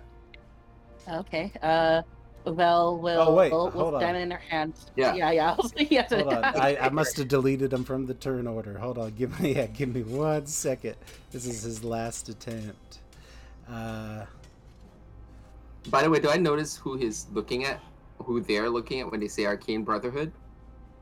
Okay. 1.08 1.52
Uh, 1.62 2.02
Vell 2.46 2.98
will, 2.98 3.20
Oh, 3.20 3.34
wait, 3.34 3.52
with 3.52 3.74
hold 3.74 3.94
on. 3.94 4.00
diamond 4.00 4.22
in 4.22 4.30
her 4.30 4.38
hands. 4.38 4.86
Yeah. 4.96 5.14
Yeah, 5.14 5.30
yeah. 5.32 5.56
I 5.58 5.68
yes, 5.90 6.12
Hold 6.12 6.32
on. 6.32 6.44
I, 6.44 6.76
I 6.76 6.88
must 6.90 7.16
have 7.18 7.28
deleted 7.28 7.72
him 7.72 7.84
from 7.84 8.06
the 8.06 8.14
turn 8.14 8.46
order. 8.46 8.78
Hold 8.78 8.98
on, 8.98 9.10
give 9.10 9.38
me 9.40 9.54
yeah, 9.56 9.66
give 9.66 9.94
me 9.94 10.02
one 10.02 10.46
second. 10.46 10.94
This 11.32 11.44
is 11.46 11.62
his 11.62 11.84
last 11.84 12.28
attempt. 12.28 12.98
Uh, 13.68 14.24
By 15.90 16.02
the 16.02 16.10
way, 16.10 16.20
do 16.20 16.30
I 16.30 16.36
notice 16.36 16.76
who 16.76 16.96
he's 16.96 17.26
looking 17.32 17.64
at? 17.64 17.80
Who 18.18 18.40
they're 18.40 18.70
looking 18.70 19.00
at 19.00 19.10
when 19.10 19.20
they 19.20 19.28
say 19.28 19.46
Arcane 19.46 19.84
Brotherhood? 19.84 20.32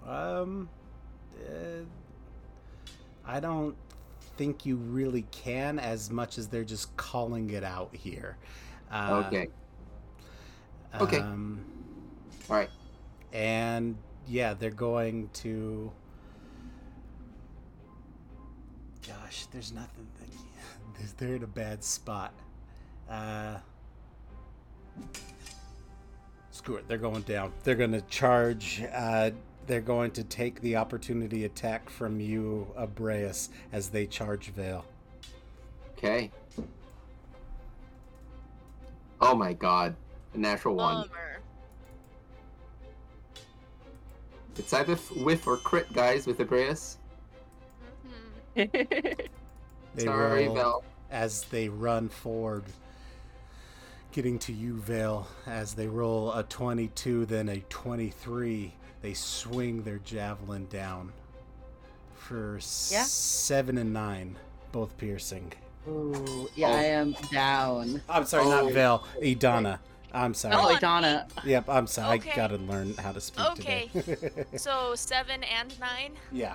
um, 0.07 0.69
uh, 1.49 1.85
I 3.25 3.41
don't 3.41 3.75
think 4.37 4.67
you 4.67 4.77
really 4.77 5.23
can 5.31 5.79
as 5.79 6.11
much 6.11 6.37
as 6.39 6.49
they're 6.49 6.65
just 6.65 6.95
calling 6.97 7.51
it 7.51 7.65
out 7.65 7.95
here. 7.95 8.37
Uh, 8.91 9.25
Okay. 9.27 9.49
Okay. 11.01 11.19
Um, 11.19 11.65
All 12.49 12.57
right. 12.57 12.71
and 13.33 13.97
yeah, 14.29 14.55
they're 14.55 14.71
going 14.71 15.29
to. 15.35 15.91
Gosh, 19.07 19.47
there's 19.47 19.73
nothing. 19.73 20.07
That... 20.19 21.17
They're 21.19 21.37
in 21.37 21.43
a 21.43 21.49
bad 21.49 21.83
spot. 21.83 22.33
Uh, 23.11 23.57
screw 26.55 26.77
it. 26.77 26.87
They're 26.87 26.99
going 26.99 27.23
down. 27.23 27.53
They're 27.65 27.75
going 27.75 27.91
to 27.93 28.01
charge. 28.03 28.83
Uh, 28.95 29.33
they're 29.67 29.81
going 29.81 30.13
to 30.13 30.23
take 30.25 30.61
the 30.61 30.77
opportunity 30.77 31.45
attack 31.47 31.91
from 31.91 32.21
you, 32.21 32.67
Abraeus, 32.77 33.49
as 33.73 33.89
they 33.89 34.07
charge 34.07 34.51
Vale. 34.51 34.85
Okay. 35.99 36.31
Oh 39.21 39.35
my 39.35 39.53
god. 39.53 39.97
A 40.35 40.39
natural 40.39 40.77
one. 40.77 41.09
Bummer. 41.09 41.41
It's 44.57 44.73
either 44.73 44.93
f- 44.93 45.11
whiff 45.17 45.47
or 45.49 45.57
crit, 45.57 45.93
guys, 45.93 46.27
with 46.27 46.39
Abraeus. 46.41 46.99
Mhm. 48.57 49.29
Sorry, 49.99 50.47
roll- 50.47 50.55
Vell. 50.55 50.85
as 51.11 51.43
they 51.45 51.69
run 51.69 52.09
forward, 52.09 52.63
getting 54.15 54.39
to 54.39 54.53
you, 54.53 54.75
Vale. 54.77 55.27
As 55.45 55.75
they 55.75 55.89
roll 55.89 56.33
a 56.33 56.45
22, 56.45 57.27
then 57.27 57.49
a 57.49 57.59
23, 57.69 58.73
they 59.03 59.13
swing 59.13 59.83
their 59.83 59.99
javelin 59.99 60.67
down 60.67 61.13
for 62.15 62.55
Yeah. 62.91 63.03
seven 63.03 63.77
and 63.77 63.93
nine, 63.93 64.37
both 64.71 64.97
piercing. 64.99 65.53
Ooh, 65.89 66.49
yeah, 66.55 66.69
Oh. 66.69 66.73
I 66.77 66.83
am 66.85 67.13
down. 67.33 68.03
I'm 68.09 68.25
sorry, 68.25 68.45
Oh. 68.47 68.51
not 68.63 68.73
Vale, 68.73 69.05
Idana. 69.21 69.81
I'm 70.13 70.33
sorry. 70.33 70.55
Oh, 70.55 70.73
Idana. 70.77 71.29
Yep, 71.45 71.69
I'm 71.69 71.89
sorry. 71.89 72.19
Okay. 72.19 72.31
I 72.31 72.37
gotta 72.37 72.57
learn 72.59 72.95
how 72.95 73.11
to 73.11 73.21
speak 73.21 73.45
Okay. 73.51 73.89
today. 73.93 74.45
So 74.57 74.95
seven 74.95 75.43
and 75.43 75.79
nine. 75.81 76.13
yeah. 76.31 76.55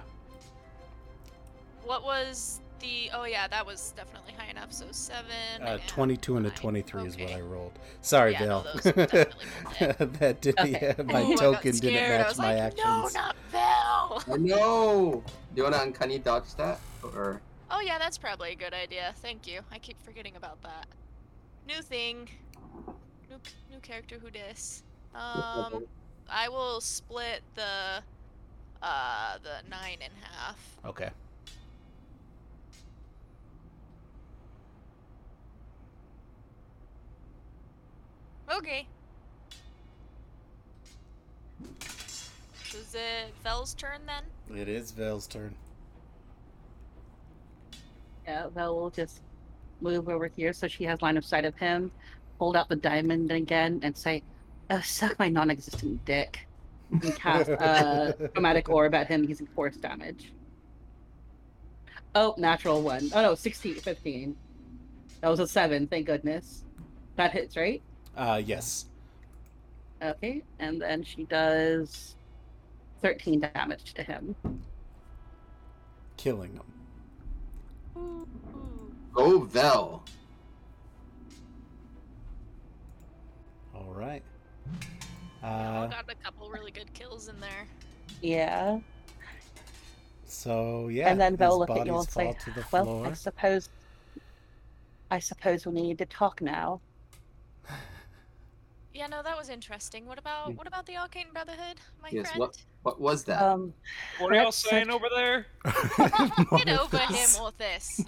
What 1.84 2.04
was 2.06 2.62
the? 2.80 3.10
Oh 3.14 3.26
yeah, 3.26 3.48
that 3.48 3.66
was 3.66 3.94
definitely 3.96 4.34
high 4.38 4.50
enough. 4.50 4.72
So 4.74 4.86
seven. 4.92 5.62
Uh, 5.62 5.66
and 5.80 5.88
22 5.88 6.38
and 6.38 6.46
a 6.46 6.50
nine. 6.50 6.58
23 6.58 7.04
is 7.06 7.18
what 7.18 7.32
I 7.32 7.42
rolled. 7.42 7.80
Sorry, 8.02 8.34
Yeah, 8.34 8.46
no, 8.46 8.62
Vale. 8.62 8.74
those 8.74 8.86
are 8.88 8.92
definitely 9.06 9.46
both 9.80 10.20
that 10.20 10.42
didn't. 10.42 10.76
Okay. 10.76 10.94
Yeah, 10.98 11.04
my 11.04 11.24
Ooh, 11.30 11.36
token 11.38 11.62
didn't 11.72 11.76
scared. 11.78 12.12
I 12.14 12.18
match 12.20 12.28
was 12.30 12.38
my 12.38 12.54
like, 12.56 12.64
actions. 12.64 12.86
No, 12.86 13.10
not 13.22 13.36
Val. 13.52 14.24
Oh 14.28 14.36
no! 14.40 15.24
Do 15.26 15.34
you 15.56 15.64
want 15.64 15.76
to 15.76 15.82
uncanny 15.82 16.20
dodge 16.20 16.56
that? 16.58 16.80
Or 17.04 17.42
Oh 17.72 17.82
yeah, 17.82 17.98
that's 18.00 18.18
probably 18.18 18.52
a 18.52 18.56
good 18.56 18.74
idea. 18.74 19.14
Thank 19.18 19.48
you. 19.48 19.62
I 19.72 19.78
keep 19.80 20.02
forgetting 20.04 20.36
about 20.36 20.62
that. 20.64 20.88
New 21.68 21.82
thing. 21.82 22.30
New 23.30 23.38
new 23.72 23.80
character 23.82 24.18
who 24.20 24.30
dis. 24.32 24.84
Um 25.14 25.86
I 26.30 26.50
will 26.50 26.82
split 26.82 27.42
the 27.56 28.04
uh 28.82 29.38
the 29.44 29.70
nine 29.70 29.98
in 30.02 30.12
half. 30.22 30.58
Okay. 30.86 31.10
Okay. 38.52 38.88
Is 42.72 42.96
it 42.96 43.34
Vell's 43.44 43.74
turn 43.74 44.02
then? 44.06 44.58
It 44.58 44.68
is 44.68 44.92
Vale's 44.92 45.28
turn. 45.28 45.54
Yeah, 48.28 48.50
Vell 48.50 48.76
will 48.76 48.90
just 48.90 49.22
move 49.82 50.10
over 50.10 50.28
here 50.28 50.54
so 50.54 50.68
she 50.68 50.84
has 50.84 51.02
line 51.02 51.18
of 51.18 51.26
sight 51.26 51.46
of 51.46 51.56
him, 51.56 51.92
hold 52.38 52.56
out 52.56 52.70
the 52.70 52.76
diamond 52.76 53.32
again, 53.32 53.80
and 53.84 53.96
say, 53.96 54.24
oh, 54.70 54.82
"Suck 54.82 55.18
my 55.20 55.30
non-existent 55.30 56.04
dick." 56.06 56.48
And 56.92 57.16
cast 57.16 57.50
uh, 57.50 58.14
chromatic 58.34 58.70
orb 58.70 58.94
at 58.96 59.08
him 59.08 59.24
using 59.24 59.48
force 59.48 59.78
damage. 59.78 60.32
Oh, 62.16 62.34
natural 62.38 62.82
one. 62.82 63.12
Oh 63.14 63.22
no, 63.22 63.36
16, 63.36 63.76
15. 63.76 64.36
That 65.22 65.30
was 65.30 65.40
a 65.40 65.48
seven. 65.48 65.88
Thank 65.88 66.08
goodness. 66.08 66.64
That 67.16 67.32
hits, 67.32 67.56
right? 67.56 67.82
Uh, 68.20 68.42
yes. 68.46 68.86
Okay, 70.02 70.44
and 70.60 70.82
then 70.82 71.02
she 71.04 71.24
does 71.24 72.16
13 73.02 73.40
damage 73.40 73.94
to 73.94 74.04
him. 74.04 74.36
Killing 76.18 76.52
him. 76.52 76.64
Ooh. 77.98 78.28
go 79.14 79.40
Vell. 79.40 80.04
All 83.74 83.94
right. 83.94 84.22
Yeah, 85.42 85.84
Uh, 85.84 85.88
got 85.88 86.06
a 86.10 86.16
couple 86.16 86.50
really 86.50 86.72
good 86.72 86.94
kills 86.94 87.30
in 87.30 87.40
there. 87.40 87.68
Yeah. 88.22 88.80
so 90.26 90.90
yeah. 90.90 91.08
and 91.10 91.22
then 91.22 91.34
these 91.34 91.40
Vell 91.40 91.60
look 91.60 91.70
at 91.70 91.86
you 91.86 91.98
and 91.98 92.10
say, 92.10 92.36
to 92.44 92.52
the 92.52 92.66
Well, 92.70 92.84
floor. 92.84 93.08
I 93.08 93.14
suppose 93.14 93.70
I 95.10 95.20
suppose 95.20 95.66
we 95.66 95.72
need 95.72 95.98
to 96.00 96.06
talk 96.06 96.42
now. 96.42 96.82
Yeah, 99.00 99.08
no, 99.08 99.24
that 99.24 99.38
was 99.38 99.48
interesting. 99.48 100.06
What 100.06 100.20
about 100.20 100.54
what 100.58 100.68
about 100.68 100.86
the 100.86 100.98
Arcane 100.98 101.28
Brotherhood, 101.32 101.80
my 102.04 102.10
Yes, 102.12 102.28
friend? 102.28 102.40
what 102.42 102.58
what 102.84 103.00
was 103.00 103.24
that? 103.24 103.42
Um, 103.42 103.74
What 104.20 104.34
are 104.34 104.36
y'all 104.36 104.44
Let's 104.46 104.58
saying 104.58 104.88
search- 104.88 104.94
over 104.94 105.08
there? 105.16 105.46
Get 106.66 106.78
over 106.78 106.98
him, 106.98 107.30
Orthis. 107.40 108.04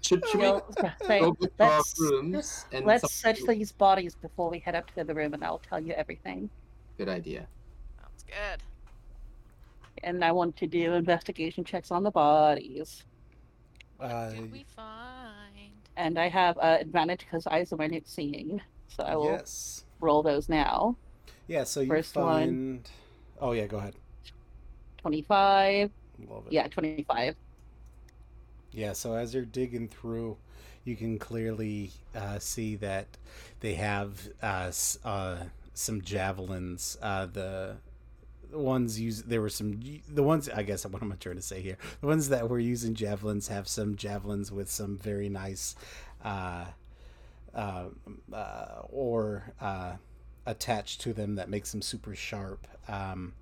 should 0.00 0.24
should 0.24 0.24
we 0.32 0.40
we'll 0.40 0.66
say, 1.06 1.20
go 1.20 1.32
back 1.32 1.56
to 1.58 1.64
our 1.64 1.76
let's, 1.76 2.00
rooms 2.00 2.64
and 2.72 2.86
let's 2.86 3.02
some- 3.02 3.34
search 3.34 3.46
these 3.46 3.72
bodies 3.72 4.14
before 4.14 4.48
we 4.48 4.58
head 4.58 4.74
up 4.74 4.90
to 4.94 5.04
the 5.04 5.14
room, 5.14 5.34
and 5.34 5.44
I'll 5.44 5.58
tell 5.58 5.78
you 5.78 5.92
everything. 5.92 6.48
Good 6.96 7.10
idea. 7.10 7.46
Sounds 8.00 8.24
good. 8.26 8.62
And 10.02 10.24
I 10.24 10.32
want 10.32 10.56
to 10.56 10.66
do 10.66 10.94
investigation 10.94 11.62
checks 11.62 11.90
on 11.90 12.04
the 12.04 12.10
bodies. 12.10 13.04
Uh, 14.00 14.30
Did 14.30 14.50
we 14.50 14.64
find? 14.74 15.72
And 15.98 16.18
I 16.18 16.30
have 16.30 16.56
uh, 16.56 16.78
advantage 16.80 17.20
because 17.26 17.46
eyes 17.46 17.70
are 17.74 17.82
it 17.82 18.08
seeing. 18.08 18.62
So 18.88 19.04
I 19.04 19.14
will 19.14 19.26
yes. 19.26 19.84
Roll 20.00 20.22
those 20.22 20.48
now. 20.48 20.96
Yeah. 21.46 21.64
So 21.64 21.80
you 21.80 21.88
First 21.88 22.16
one. 22.16 22.60
find. 22.78 22.90
Oh 23.40 23.52
yeah. 23.52 23.66
Go 23.66 23.78
ahead. 23.78 23.96
25. 24.98 25.90
Love 26.28 26.46
it. 26.46 26.52
Yeah, 26.52 26.68
25. 26.68 27.36
Yeah, 28.72 28.92
so 28.92 29.14
as 29.14 29.34
you're 29.34 29.44
digging 29.44 29.88
through, 29.88 30.36
you 30.84 30.96
can 30.96 31.18
clearly 31.18 31.90
uh, 32.14 32.38
see 32.38 32.76
that 32.76 33.18
they 33.60 33.74
have 33.74 34.28
uh, 34.42 34.70
uh, 35.04 35.36
some 35.74 36.02
javelins. 36.02 36.96
Uh, 37.02 37.26
the 37.26 37.76
the 38.50 38.58
ones 38.58 38.98
use 39.00 39.22
there 39.22 39.40
were 39.40 39.48
some 39.48 39.80
the 40.08 40.22
ones 40.24 40.48
I 40.48 40.64
guess 40.64 40.84
what 40.84 41.02
am 41.02 41.12
I 41.12 41.16
trying 41.16 41.36
to 41.36 41.42
say 41.42 41.60
here? 41.60 41.76
The 42.00 42.06
ones 42.08 42.28
that 42.30 42.48
were 42.48 42.58
using 42.58 42.94
javelins 42.94 43.48
have 43.48 43.68
some 43.68 43.96
javelins 43.96 44.50
with 44.52 44.70
some 44.70 44.98
very 44.98 45.28
nice 45.28 45.74
uh, 47.54 47.86
uh, 48.32 48.82
or 48.88 49.52
uh, 49.60 49.92
attached 50.46 51.00
to 51.02 51.12
them 51.12 51.34
that 51.36 51.48
makes 51.48 51.72
them 51.72 51.82
super 51.82 52.14
sharp. 52.14 52.66
Um, 52.88 53.34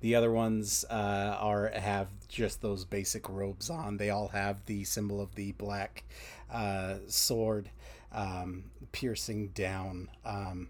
the 0.00 0.14
other 0.14 0.32
ones 0.32 0.84
uh, 0.90 1.36
are 1.38 1.70
have 1.74 2.08
just 2.28 2.62
those 2.62 2.84
basic 2.84 3.28
robes 3.28 3.70
on. 3.70 3.96
They 3.96 4.10
all 4.10 4.28
have 4.28 4.64
the 4.66 4.84
symbol 4.84 5.20
of 5.20 5.34
the 5.34 5.52
black 5.52 6.04
uh, 6.52 6.96
sword 7.06 7.70
um, 8.12 8.64
piercing 8.92 9.48
down. 9.48 10.08
Um, 10.24 10.68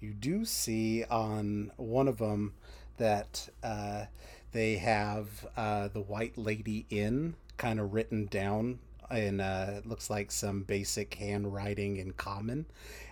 you 0.00 0.12
do 0.12 0.44
see 0.44 1.04
on 1.04 1.72
one 1.76 2.08
of 2.08 2.18
them 2.18 2.54
that 2.98 3.48
uh, 3.62 4.04
they 4.52 4.76
have 4.76 5.46
the 5.56 6.04
White 6.06 6.38
Lady 6.38 6.86
in 6.90 7.34
kind 7.56 7.80
of 7.80 7.92
written 7.92 8.26
down 8.26 8.78
in 9.10 9.40
uh, 9.40 9.74
it 9.78 9.86
looks 9.86 10.10
like 10.10 10.30
some 10.30 10.62
basic 10.62 11.14
handwriting 11.14 11.96
in 11.96 12.12
common 12.12 12.66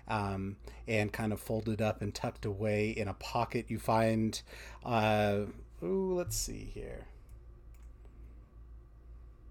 um, 0.08 0.57
and 0.86 1.12
kind 1.12 1.33
of 1.33 1.41
folded 1.41 1.81
up 1.83 2.02
and 2.02 2.15
tucked 2.15 2.44
away 2.44 2.91
in 2.91 3.08
a 3.08 3.15
pocket. 3.15 3.66
You 3.70 3.78
find, 3.78 4.41
uh, 4.84 5.41
ooh, 5.83 6.15
let's 6.15 6.36
see 6.36 6.70
here. 6.75 7.07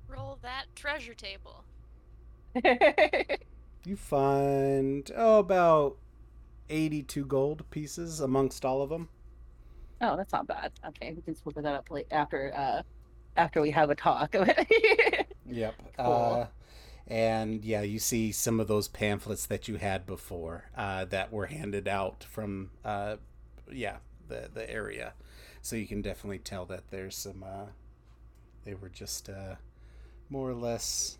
Roll 0.08 0.40
that 0.42 0.66
treasure 0.76 1.14
table. 1.14 1.66
You 3.84 3.96
find 3.96 5.10
oh 5.16 5.40
about 5.40 5.98
eighty-two 6.70 7.26
gold 7.26 7.70
pieces 7.70 8.20
amongst 8.20 8.66
all 8.66 8.82
of 8.82 8.90
them. 8.90 9.10
oh, 10.02 10.16
that's 10.18 10.34
not 10.34 10.48
bad. 10.48 10.72
Okay, 10.88 11.14
we 11.14 11.22
can 11.22 11.36
split 11.36 11.56
that 11.56 11.66
up 11.66 11.90
late 11.92 12.08
after 12.12 12.54
uh 12.56 12.82
after 13.38 13.62
we 13.62 13.72
have 13.72 13.90
a 13.90 13.96
talk. 13.96 14.34
Yep. 15.50 15.76
Cool. 15.98 16.06
Uh, 16.06 16.48
and 17.08 17.64
yeah, 17.64 17.82
you 17.82 18.00
see 18.00 18.32
some 18.32 18.60
of 18.60 18.68
those 18.68 18.88
pamphlets 18.88 19.46
that 19.46 19.68
you 19.68 19.76
had 19.76 20.06
before 20.06 20.66
uh, 20.76 21.06
that 21.06 21.32
were 21.32 21.46
handed 21.46 21.88
out 21.88 22.24
from, 22.24 22.72
uh, 22.84 23.18
yeah, 23.72 23.98
the 24.28 24.50
the 24.54 24.70
area. 24.70 25.14
So 25.62 25.76
you 25.76 25.88
can 25.88 26.02
definitely 26.02 26.40
tell 26.40 26.66
that 26.66 26.90
there's 26.90 27.16
some. 27.16 27.44
Uh, 27.44 27.66
they 28.64 28.74
were 28.74 28.90
just 28.90 29.30
uh, 29.30 29.56
more 30.30 30.50
or 30.50 30.56
less 30.56 31.18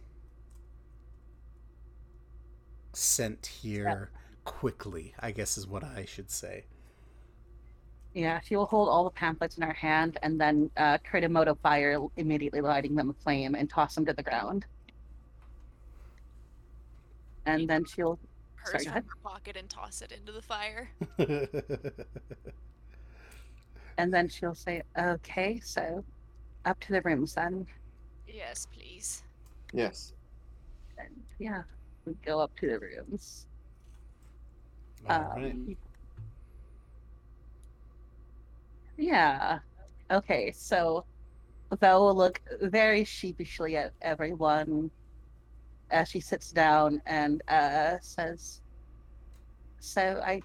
sent 2.94 3.46
here 3.46 4.10
quickly. 4.44 5.14
I 5.20 5.32
guess 5.32 5.58
is 5.58 5.68
what 5.68 5.84
I 5.84 6.06
should 6.06 6.32
say. 6.32 6.66
Yeah, 8.16 8.40
she 8.40 8.56
will 8.56 8.66
hold 8.66 8.88
all 8.90 9.04
the 9.04 9.10
pamphlets 9.12 9.58
in 9.58 9.64
her 9.64 9.74
hand 9.74 10.18
and 10.24 10.40
then 10.40 10.72
uh 10.78 10.98
create 11.08 11.26
a 11.26 11.30
mode 11.30 11.50
of 11.50 11.60
fire, 11.60 12.00
immediately 12.16 12.62
lighting 12.62 12.96
them 12.96 13.10
aflame 13.10 13.54
and 13.56 13.70
toss 13.70 13.94
them 13.94 14.06
to 14.06 14.14
the 14.14 14.24
ground. 14.24 14.66
And 17.46 17.70
then 17.70 17.86
she'll 17.86 18.18
Purse 18.56 18.84
Sorry, 18.84 18.86
go 18.86 18.90
from 18.90 18.92
ahead. 18.94 19.04
her 19.04 19.30
pocket 19.30 19.58
and 19.58 19.70
toss 19.70 20.02
it 20.02 20.12
into 20.12 20.32
the 20.32 20.42
fire. 20.42 20.90
and 24.00 24.12
then 24.14 24.28
she'll 24.28 24.56
say, 24.56 24.82
"Okay, 24.98 25.60
so 25.64 26.04
up 26.66 26.80
to 26.80 26.94
the 26.94 27.02
rooms 27.02 27.36
then." 27.36 27.68
Yes, 28.28 28.66
please. 28.74 29.24
Yes. 29.74 30.14
And 30.98 31.10
yeah, 31.38 31.64
we 32.06 32.14
go 32.26 32.40
up 32.40 32.56
to 32.62 32.68
the 32.68 32.80
rooms. 32.80 33.46
All 35.08 35.34
right. 35.36 35.78
Yeah. 38.98 39.60
Okay, 40.12 40.52
so 40.52 41.06
Vel 41.80 42.06
will 42.06 42.16
look 42.16 42.42
very 42.62 43.04
sheepishly 43.04 43.76
at 43.78 43.94
everyone 44.02 44.92
as 45.92 46.10
she 46.10 46.20
sits 46.20 46.52
down 46.52 47.02
and 47.06 47.42
uh, 47.48 47.98
says, 48.02 48.62
So 49.80 50.22
I 50.26 50.42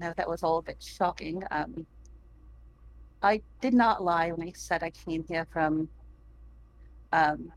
know 0.00 0.12
that 0.16 0.28
was 0.28 0.42
all 0.42 0.58
a 0.58 0.62
bit 0.62 0.82
shocking. 0.82 1.42
Um, 1.50 1.86
I 3.22 3.42
did 3.60 3.74
not 3.74 4.02
lie 4.02 4.32
when 4.32 4.48
I 4.48 4.52
said 4.54 4.82
I 4.82 4.90
came 4.90 5.24
here 5.28 5.46
from 5.52 5.88
um, 7.12 7.52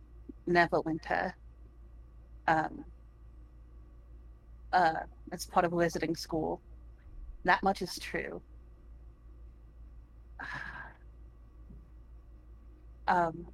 Neverwinter. 0.48 1.34
Um, 2.48 2.84
uh, 4.74 4.94
as 5.32 5.46
part 5.46 5.66
of 5.66 5.72
a 5.74 5.78
visiting 5.78 6.16
school. 6.16 6.60
That 7.46 7.64
much 7.64 7.82
is 7.82 7.98
true. 8.00 8.42
Um, 13.08 13.48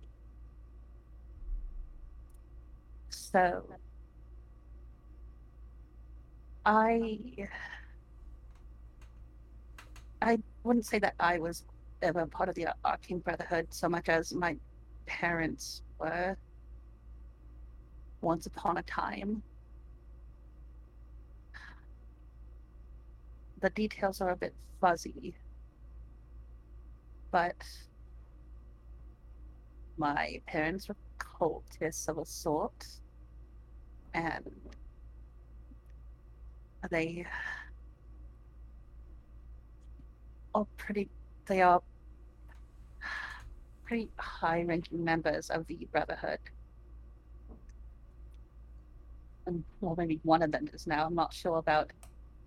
so 3.09 3.64
I 6.66 7.19
I 10.22 10.38
wouldn't 10.64 10.85
say 10.85 10.99
that 10.99 11.16
I 11.19 11.40
was 11.40 11.66
ever 12.01 12.25
part 12.27 12.49
of 12.49 12.56
the 12.56 12.67
Arcane 12.85 13.19
Brotherhood 13.19 13.67
so 13.72 13.90
much 13.90 14.09
as 14.09 14.33
my 14.33 14.56
parents 15.06 15.82
were 15.98 16.38
once 18.22 18.45
upon 18.45 18.77
a 18.77 18.83
time. 18.83 19.41
The 23.61 23.69
details 23.72 24.22
are 24.22 24.30
a 24.30 24.35
bit 24.35 24.53
fuzzy, 24.80 25.33
but 27.32 27.56
my 29.98 30.41
parents 30.48 30.88
were 30.88 30.95
cultists 31.17 32.08
of 32.08 32.17
a 32.17 32.25
sort, 32.25 32.85
and 34.14 34.49
they 36.90 37.25
are 40.56 40.66
pretty. 40.77 41.09
They 41.45 41.61
are 41.61 41.82
pretty 43.85 44.09
high-ranking 44.17 45.03
members 45.03 45.49
of 45.49 45.66
the 45.67 45.88
Brotherhood. 45.91 46.40
And 49.48 49.64
well, 49.82 49.95
maybe 49.98 50.19
one 50.24 50.43
of 50.43 50.51
them 50.51 50.69
is 50.74 50.85
now. 50.85 51.06
I'm 51.06 51.16
not 51.16 51.33
sure 51.33 51.58
about. 51.58 51.91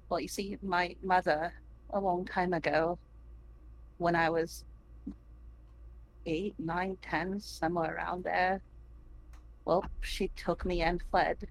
Well, 0.09 0.21
you 0.21 0.29
see, 0.29 0.57
my 0.63 0.95
mother, 1.03 1.53
a 1.91 1.99
long 1.99 2.25
time 2.25 2.53
ago, 2.53 2.99
when 3.99 4.15
I 4.15 4.31
was 4.31 4.65
eight, 6.27 6.55
nine, 6.59 6.97
ten, 7.03 7.41
somewhere 7.41 7.97
around 7.97 8.25
there. 8.25 8.61
Well, 9.65 9.85
she 10.01 10.29
took 10.29 10.65
me 10.65 10.83
and 10.83 11.03
fled. 11.11 11.47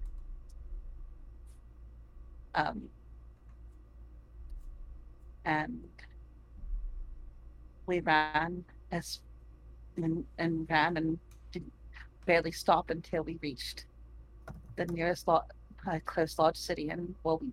Um, 2.54 2.82
and 5.44 5.82
we 7.86 8.00
ran 8.00 8.64
as 8.90 9.20
and, 9.96 10.24
and 10.38 10.66
ran 10.70 10.96
and 10.96 11.18
didn't 11.50 11.72
barely 12.26 12.52
stop 12.52 12.90
until 12.90 13.22
we 13.22 13.38
reached 13.42 13.86
the 14.76 14.86
nearest 14.86 15.26
lo- 15.26 15.42
uh, 15.90 15.98
close 16.04 16.38
lodge 16.38 16.56
city. 16.56 16.90
And 16.90 17.14
well, 17.24 17.38
we 17.38 17.52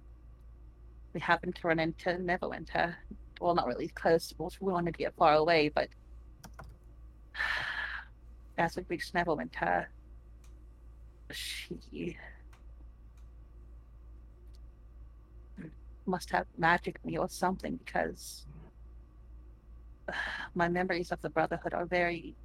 we 1.13 1.19
happened 1.19 1.55
to 1.55 1.67
run 1.67 1.79
into 1.79 2.09
Neverwinter. 2.09 2.93
Well, 3.41 3.55
not 3.55 3.67
really 3.67 3.87
close. 3.87 4.33
We 4.37 4.71
wanted 4.71 4.93
to 4.93 4.97
get 4.97 5.15
far 5.15 5.35
away, 5.35 5.69
but 5.69 5.87
as 8.57 8.75
we 8.75 8.83
reached 8.89 9.13
Neverwinter, 9.13 9.85
she 11.31 12.17
must 16.05 16.31
have 16.31 16.47
magic 16.57 17.03
me 17.05 17.17
or 17.17 17.29
something 17.29 17.77
because 17.77 18.45
my 20.55 20.67
memories 20.67 21.11
of 21.11 21.21
the 21.21 21.29
Brotherhood 21.29 21.73
are 21.73 21.85
very 21.85 22.35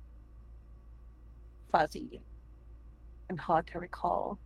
fuzzy 1.72 2.20
and 3.28 3.40
hard 3.40 3.66
to 3.68 3.78
recall. 3.78 4.38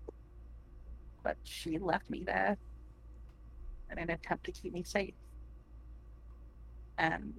But 1.22 1.36
she 1.42 1.78
left 1.78 2.08
me 2.08 2.22
there 2.24 2.56
in 3.90 3.98
an 3.98 4.10
attempt 4.10 4.44
to 4.44 4.52
keep 4.52 4.72
me 4.72 4.82
safe. 4.82 5.14
And 6.96 7.34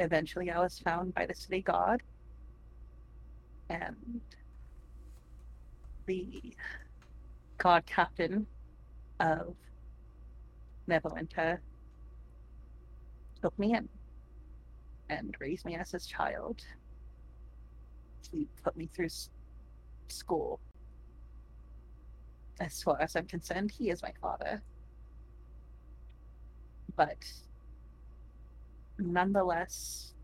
eventually 0.00 0.50
I 0.50 0.58
was 0.58 0.78
found 0.78 1.14
by 1.14 1.26
the 1.26 1.34
city 1.34 1.62
guard. 1.62 2.02
And 3.68 4.20
the 6.06 6.54
guard 7.58 7.86
captain 7.86 8.46
of 9.20 9.54
Neverwinter 10.88 11.58
took 13.40 13.56
me 13.58 13.74
in 13.74 13.88
and 15.08 15.36
raised 15.38 15.64
me 15.64 15.76
as 15.76 15.92
his 15.92 16.06
child. 16.06 16.62
He 18.32 18.48
put 18.62 18.76
me 18.76 18.88
through 18.94 19.08
school. 20.08 20.60
As 22.60 22.82
far 22.82 23.00
as 23.00 23.16
I'm 23.16 23.26
concerned, 23.26 23.70
he 23.70 23.90
is 23.90 24.02
my 24.02 24.12
father. 24.20 24.62
But 26.96 27.24
nonetheless, 29.00 30.14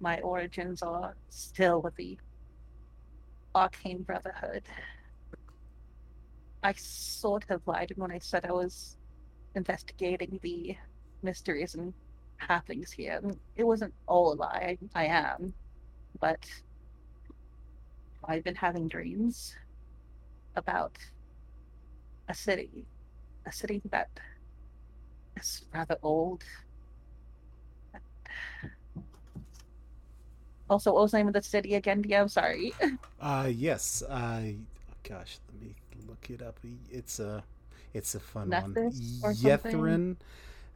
my 0.00 0.20
origins 0.20 0.82
are 0.82 1.16
still 1.28 1.80
with 1.82 1.96
the 1.96 2.18
Arcane 3.54 4.02
Brotherhood. 4.02 4.64
I 6.62 6.72
sort 6.74 7.44
of 7.50 7.66
lied 7.66 7.92
when 7.96 8.10
I 8.10 8.18
said 8.18 8.44
I 8.44 8.52
was 8.52 8.96
investigating 9.54 10.40
the 10.42 10.76
mysteries 11.22 11.74
and 11.74 11.92
happenings 12.36 12.90
here. 12.90 13.20
It 13.56 13.64
wasn't 13.64 13.94
all 14.06 14.32
a 14.32 14.34
lie. 14.34 14.78
I, 14.94 15.06
am, 15.06 15.54
but 16.20 16.46
I've 18.24 18.44
been 18.44 18.54
having 18.54 18.88
dreams 18.88 19.54
about 20.56 20.96
a 22.28 22.34
city, 22.34 22.86
a 23.46 23.52
city 23.52 23.82
that 23.90 24.08
is 25.36 25.64
rather 25.72 25.96
old. 26.02 26.44
Also, 30.70 30.92
what 30.92 31.02
was 31.02 31.10
the 31.10 31.18
name 31.18 31.28
of 31.28 31.34
the 31.34 31.42
city 31.42 31.74
again, 31.74 32.02
Dio? 32.02 32.22
I'm 32.22 32.28
sorry. 32.28 32.72
Uh, 33.20 33.50
yes. 33.50 34.02
Uh, 34.02 34.42
gosh, 35.02 35.38
let 35.52 35.62
me 35.62 35.74
look 36.06 36.28
it 36.28 36.42
up. 36.42 36.58
It's 36.90 37.18
a, 37.20 37.42
it's 37.94 38.14
a 38.14 38.20
fun 38.20 38.50
Netherese 38.50 39.22
one. 39.22 39.30
or? 39.30 39.34
Ythryn. 39.34 40.16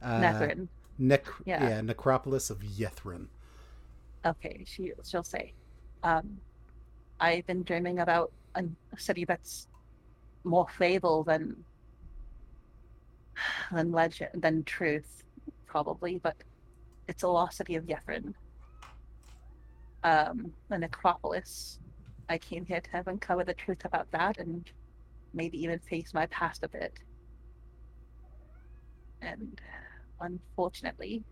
Uh. 0.03 0.55
Nec- 0.99 1.27
Yeah. 1.45 1.69
yeah. 1.69 1.81
Necropolis 1.83 2.49
of 2.49 2.61
Ythryn. 2.61 3.27
Okay, 4.25 4.65
she 4.67 4.93
she'll 5.05 5.23
say. 5.23 5.53
Um, 6.03 6.39
I've 7.21 7.47
been 7.47 7.63
dreaming 7.65 7.99
about 8.01 8.33
a 8.55 8.65
city 8.97 9.25
that's 9.27 9.69
more 10.45 10.67
fable 10.79 11.25
than 11.25 11.63
than 13.73 13.93
legend 13.93 14.31
than 14.41 14.65
truth, 14.65 15.23
probably, 15.67 16.19
but 16.19 16.37
it's 17.09 17.23
a 17.23 17.29
lost 17.29 17.57
city 17.57 17.75
of 17.75 17.85
Ythryn. 17.87 18.35
Um, 20.05 20.53
the 20.69 20.79
necropolis. 20.79 21.81
I 22.29 22.39
came 22.39 22.65
here 22.67 22.81
to 22.81 23.03
uncover 23.07 23.43
the 23.43 23.55
truth 23.55 23.85
about 23.85 24.11
that 24.13 24.39
and 24.39 24.71
maybe 25.33 25.61
even 25.63 25.79
face 25.79 26.13
my 26.13 26.27
past 26.27 26.63
a 26.63 26.69
bit. 26.69 26.93
And 29.23 29.61
unfortunately, 30.21 31.25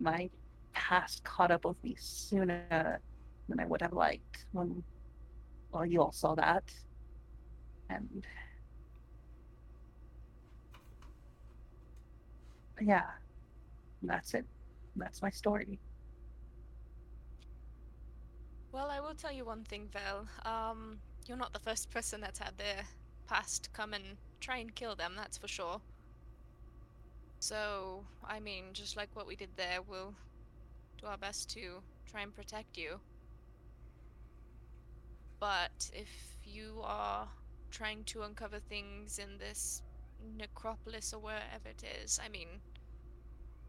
my 0.00 0.30
past 0.72 1.22
caught 1.24 1.50
up 1.50 1.64
with 1.66 1.82
me 1.84 1.94
sooner 1.98 3.00
than 3.48 3.60
I 3.60 3.66
would 3.66 3.82
have 3.82 3.92
liked 3.92 4.46
when 4.52 4.82
well 5.72 5.84
you 5.84 6.00
all 6.00 6.12
saw 6.12 6.34
that. 6.34 6.64
And 7.90 8.24
yeah. 12.80 13.10
That's 14.02 14.34
it. 14.34 14.46
That's 15.00 15.22
my 15.22 15.30
story. 15.30 15.78
Well, 18.72 18.88
I 18.90 19.00
will 19.00 19.14
tell 19.14 19.32
you 19.32 19.44
one 19.44 19.64
thing, 19.64 19.88
Vell. 19.92 20.28
Um, 20.44 20.98
you're 21.26 21.36
not 21.36 21.52
the 21.52 21.58
first 21.58 21.90
person 21.90 22.20
that's 22.20 22.38
had 22.38 22.56
their 22.56 22.84
past 23.26 23.70
come 23.72 23.94
and 23.94 24.04
try 24.40 24.58
and 24.58 24.74
kill 24.74 24.94
them, 24.94 25.14
that's 25.16 25.38
for 25.38 25.48
sure. 25.48 25.80
So, 27.40 28.04
I 28.24 28.38
mean, 28.38 28.64
just 28.72 28.96
like 28.96 29.08
what 29.14 29.26
we 29.26 29.34
did 29.34 29.50
there, 29.56 29.78
we'll 29.88 30.14
do 31.00 31.06
our 31.06 31.16
best 31.16 31.50
to 31.54 31.82
try 32.10 32.20
and 32.22 32.34
protect 32.34 32.76
you. 32.76 33.00
But 35.40 35.90
if 35.94 36.08
you 36.44 36.80
are 36.84 37.26
trying 37.70 38.04
to 38.04 38.22
uncover 38.22 38.58
things 38.58 39.18
in 39.18 39.38
this 39.38 39.82
necropolis 40.36 41.14
or 41.14 41.20
wherever 41.20 41.68
it 41.68 41.82
is, 42.04 42.20
I 42.22 42.28
mean, 42.28 42.48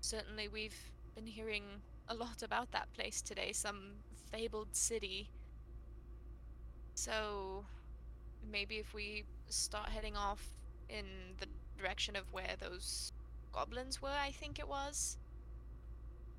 certainly 0.02 0.48
we've 0.50 0.91
been 1.16 1.26
hearing 1.28 1.64
a 2.08 2.14
lot 2.14 2.44
about 2.44 2.72
that 2.72 2.92
place 2.94 3.22
today, 3.22 3.52
some 3.54 3.94
fabled 4.32 4.76
city. 4.76 5.30
So 6.96 7.66
maybe 8.50 8.78
if 8.78 8.94
we 8.94 9.26
start 9.48 9.90
heading 9.90 10.16
off 10.16 10.46
in 10.90 11.06
the 11.40 11.48
direction 11.78 12.16
of 12.16 12.32
where 12.32 12.56
those 12.60 13.14
goblins 13.52 14.02
were, 14.02 14.10
I 14.10 14.32
think 14.32 14.60
it 14.60 14.68
was. 14.68 15.18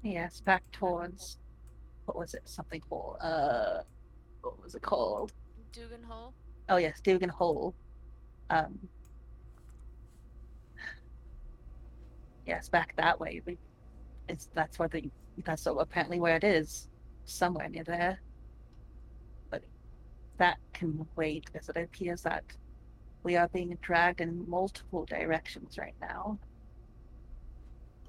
Yes, 0.02 0.40
back 0.40 0.64
towards 0.72 1.38
what 2.06 2.16
was 2.16 2.34
it? 2.34 2.42
Something 2.44 2.80
called 2.80 3.16
uh 3.20 3.82
what 4.42 4.62
was 4.62 4.74
it 4.74 4.82
called? 4.82 5.32
Dougan 5.72 6.04
Hole. 6.04 6.34
Oh 6.68 6.76
yes, 6.76 7.00
Dougan 7.04 7.30
Hole. 7.30 7.74
Um 8.50 8.78
Yes, 12.46 12.68
back 12.68 12.94
that 12.96 13.20
way. 13.20 13.40
We 13.46 13.56
it's 14.28 14.48
that's 14.54 14.78
where 14.78 14.88
the 14.88 15.10
that's 15.44 15.66
apparently 15.66 16.20
where 16.20 16.36
it 16.36 16.44
is. 16.44 16.88
Somewhere 17.24 17.68
near 17.68 17.84
there. 17.84 18.20
But 19.50 19.62
that 20.38 20.58
can 20.72 21.06
wait 21.16 21.50
as 21.54 21.68
it 21.68 21.76
appears 21.76 22.22
that 22.22 22.44
we 23.22 23.36
are 23.36 23.48
being 23.48 23.76
dragged 23.80 24.20
in 24.20 24.48
multiple 24.48 25.04
directions 25.04 25.78
right 25.78 25.94
now. 26.00 26.38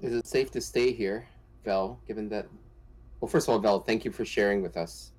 Is 0.00 0.14
it 0.14 0.26
safe 0.26 0.50
to 0.52 0.60
stay 0.60 0.92
here, 0.92 1.26
Vell? 1.64 2.00
Given 2.06 2.28
that, 2.30 2.46
well, 3.20 3.28
first 3.28 3.48
of 3.48 3.54
all, 3.54 3.60
Vell, 3.60 3.80
thank 3.80 4.04
you 4.04 4.10
for 4.10 4.24
sharing 4.24 4.60
with 4.60 4.76
us. 4.76 5.12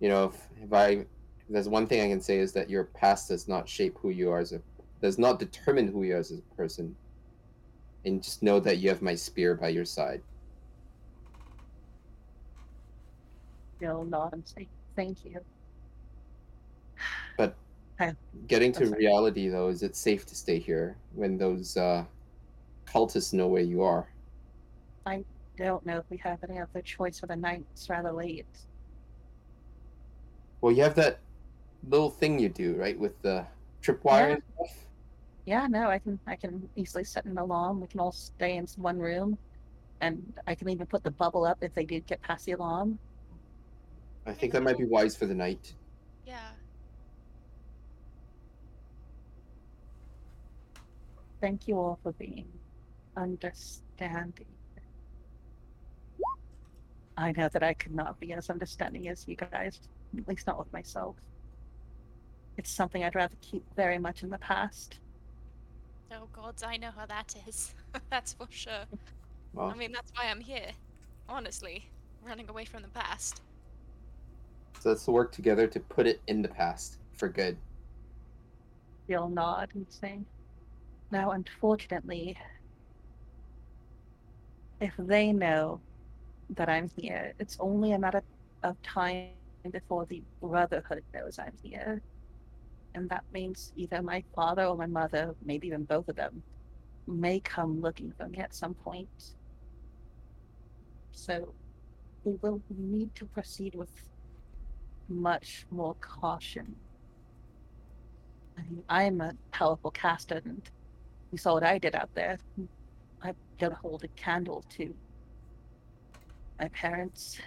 You 0.00 0.08
know, 0.08 0.24
if, 0.24 0.48
if 0.60 0.72
I, 0.72 0.88
if 0.88 1.06
there's 1.48 1.68
one 1.68 1.86
thing 1.86 2.00
I 2.00 2.08
can 2.08 2.20
say 2.20 2.38
is 2.38 2.52
that 2.52 2.68
your 2.68 2.84
past 2.84 3.28
does 3.28 3.46
not 3.46 3.68
shape 3.68 3.96
who 4.00 4.10
you 4.10 4.30
are 4.30 4.40
as 4.40 4.52
a, 4.52 4.60
does 5.00 5.18
not 5.18 5.38
determine 5.38 5.88
who 5.88 6.02
you 6.02 6.16
are 6.16 6.18
as 6.18 6.32
a 6.32 6.56
person. 6.56 6.94
And 8.04 8.22
just 8.22 8.42
know 8.42 8.60
that 8.60 8.78
you 8.78 8.90
have 8.90 9.00
my 9.00 9.14
spear 9.14 9.54
by 9.54 9.68
your 9.68 9.84
side. 9.84 10.22
Still 13.76 14.06
say 14.44 14.68
thank 14.94 15.24
you. 15.24 15.40
But 17.36 17.54
getting 18.46 18.72
to 18.72 18.86
reality, 18.86 19.48
though, 19.48 19.68
is 19.68 19.82
it 19.82 19.96
safe 19.96 20.26
to 20.26 20.34
stay 20.34 20.58
here 20.58 20.96
when 21.14 21.38
those 21.38 21.76
uh, 21.76 22.04
cultists 22.86 23.32
know 23.32 23.48
where 23.48 23.62
you 23.62 23.82
are? 23.82 24.08
I 25.06 25.24
don't 25.56 25.84
know 25.84 25.98
if 25.98 26.04
we 26.10 26.16
have 26.18 26.38
any 26.48 26.60
other 26.60 26.82
choice 26.82 27.20
for 27.20 27.26
the 27.26 27.36
night. 27.36 27.64
It's 27.72 27.88
rather 27.88 28.12
late. 28.12 28.46
Well, 30.60 30.72
you 30.72 30.82
have 30.82 30.94
that 30.94 31.18
little 31.88 32.10
thing 32.10 32.38
you 32.38 32.48
do, 32.48 32.74
right, 32.74 32.98
with 32.98 33.20
the 33.22 33.46
tripwire 33.82 34.28
Yeah. 34.28 34.32
and 34.34 34.42
stuff. 34.54 34.86
Yeah, 35.46 35.66
no, 35.66 35.88
I 35.88 35.98
can 35.98 36.18
I 36.26 36.36
can 36.36 36.68
easily 36.74 37.04
set 37.04 37.26
an 37.26 37.36
alarm. 37.36 37.80
We 37.80 37.86
can 37.86 38.00
all 38.00 38.12
stay 38.12 38.56
in 38.56 38.66
one 38.76 38.98
room, 38.98 39.36
and 40.00 40.32
I 40.46 40.54
can 40.54 40.68
even 40.70 40.86
put 40.86 41.04
the 41.04 41.10
bubble 41.10 41.44
up 41.44 41.58
if 41.60 41.74
they 41.74 41.84
did 41.84 42.06
get 42.06 42.22
past 42.22 42.46
the 42.46 42.52
alarm. 42.52 42.98
I 44.26 44.32
think 44.32 44.52
that 44.54 44.62
might 44.62 44.78
be 44.78 44.86
wise 44.86 45.14
for 45.14 45.26
the 45.26 45.34
night. 45.34 45.74
Yeah. 46.26 46.50
Thank 51.42 51.68
you 51.68 51.76
all 51.76 51.98
for 52.02 52.12
being 52.12 52.46
understanding. 53.18 54.46
I 57.18 57.32
know 57.32 57.48
that 57.50 57.62
I 57.62 57.74
could 57.74 57.94
not 57.94 58.18
be 58.18 58.32
as 58.32 58.48
understanding 58.48 59.08
as 59.08 59.28
you 59.28 59.36
guys, 59.36 59.78
at 60.16 60.26
least 60.26 60.46
not 60.46 60.58
with 60.58 60.72
myself. 60.72 61.16
It's 62.56 62.70
something 62.70 63.04
I'd 63.04 63.14
rather 63.14 63.36
keep 63.42 63.62
very 63.76 63.98
much 63.98 64.22
in 64.22 64.30
the 64.30 64.38
past. 64.38 65.00
Oh 66.12 66.28
gods, 66.32 66.62
I 66.62 66.76
know 66.76 66.90
how 66.96 67.06
that 67.06 67.34
is. 67.46 67.74
that's 68.10 68.32
for 68.34 68.46
sure. 68.50 68.84
Well, 69.52 69.68
I 69.68 69.74
mean, 69.74 69.92
that's 69.92 70.12
why 70.14 70.28
I'm 70.28 70.40
here. 70.40 70.70
Honestly, 71.28 71.88
running 72.22 72.48
away 72.48 72.64
from 72.64 72.82
the 72.82 72.88
past. 72.88 73.40
so 74.80 74.90
let's 74.90 75.06
work 75.06 75.32
together 75.32 75.66
to 75.66 75.80
put 75.80 76.06
it 76.06 76.20
in 76.26 76.42
the 76.42 76.48
past 76.48 76.98
for 77.14 77.28
good. 77.28 77.56
They'll 79.06 79.28
nod 79.28 79.70
and 79.74 79.86
say, 79.88 80.20
Now, 81.10 81.32
unfortunately, 81.32 82.36
if 84.80 84.92
they 84.98 85.32
know 85.32 85.80
that 86.50 86.68
I'm 86.68 86.90
here, 86.96 87.32
it's 87.38 87.56
only 87.60 87.92
a 87.92 87.98
matter 87.98 88.22
of 88.62 88.80
time 88.82 89.28
before 89.70 90.06
the 90.06 90.22
Brotherhood 90.40 91.02
knows 91.14 91.38
I'm 91.38 91.54
here. 91.62 92.02
And 92.94 93.08
that 93.10 93.24
means 93.32 93.72
either 93.76 94.02
my 94.02 94.22
father 94.34 94.64
or 94.66 94.76
my 94.76 94.86
mother, 94.86 95.34
maybe 95.44 95.66
even 95.66 95.84
both 95.84 96.08
of 96.08 96.16
them, 96.16 96.42
may 97.06 97.40
come 97.40 97.80
looking 97.80 98.12
for 98.16 98.28
me 98.28 98.38
at 98.38 98.54
some 98.54 98.74
point. 98.74 99.34
So 101.12 101.54
we 102.24 102.36
will 102.40 102.62
need 102.70 103.14
to 103.16 103.26
proceed 103.26 103.74
with 103.74 103.90
much 105.08 105.66
more 105.70 105.94
caution. 106.00 106.74
I 108.56 108.62
mean, 108.62 108.84
I'm 108.88 109.20
a 109.20 109.32
powerful 109.50 109.90
caster, 109.90 110.40
and 110.44 110.62
you 111.32 111.38
saw 111.38 111.54
what 111.54 111.64
I 111.64 111.78
did 111.78 111.94
out 111.94 112.10
there. 112.14 112.38
I 113.22 113.34
don't 113.58 113.74
hold 113.74 114.04
a 114.04 114.08
candle 114.08 114.64
to 114.76 114.94
my 116.60 116.68
parents. 116.68 117.40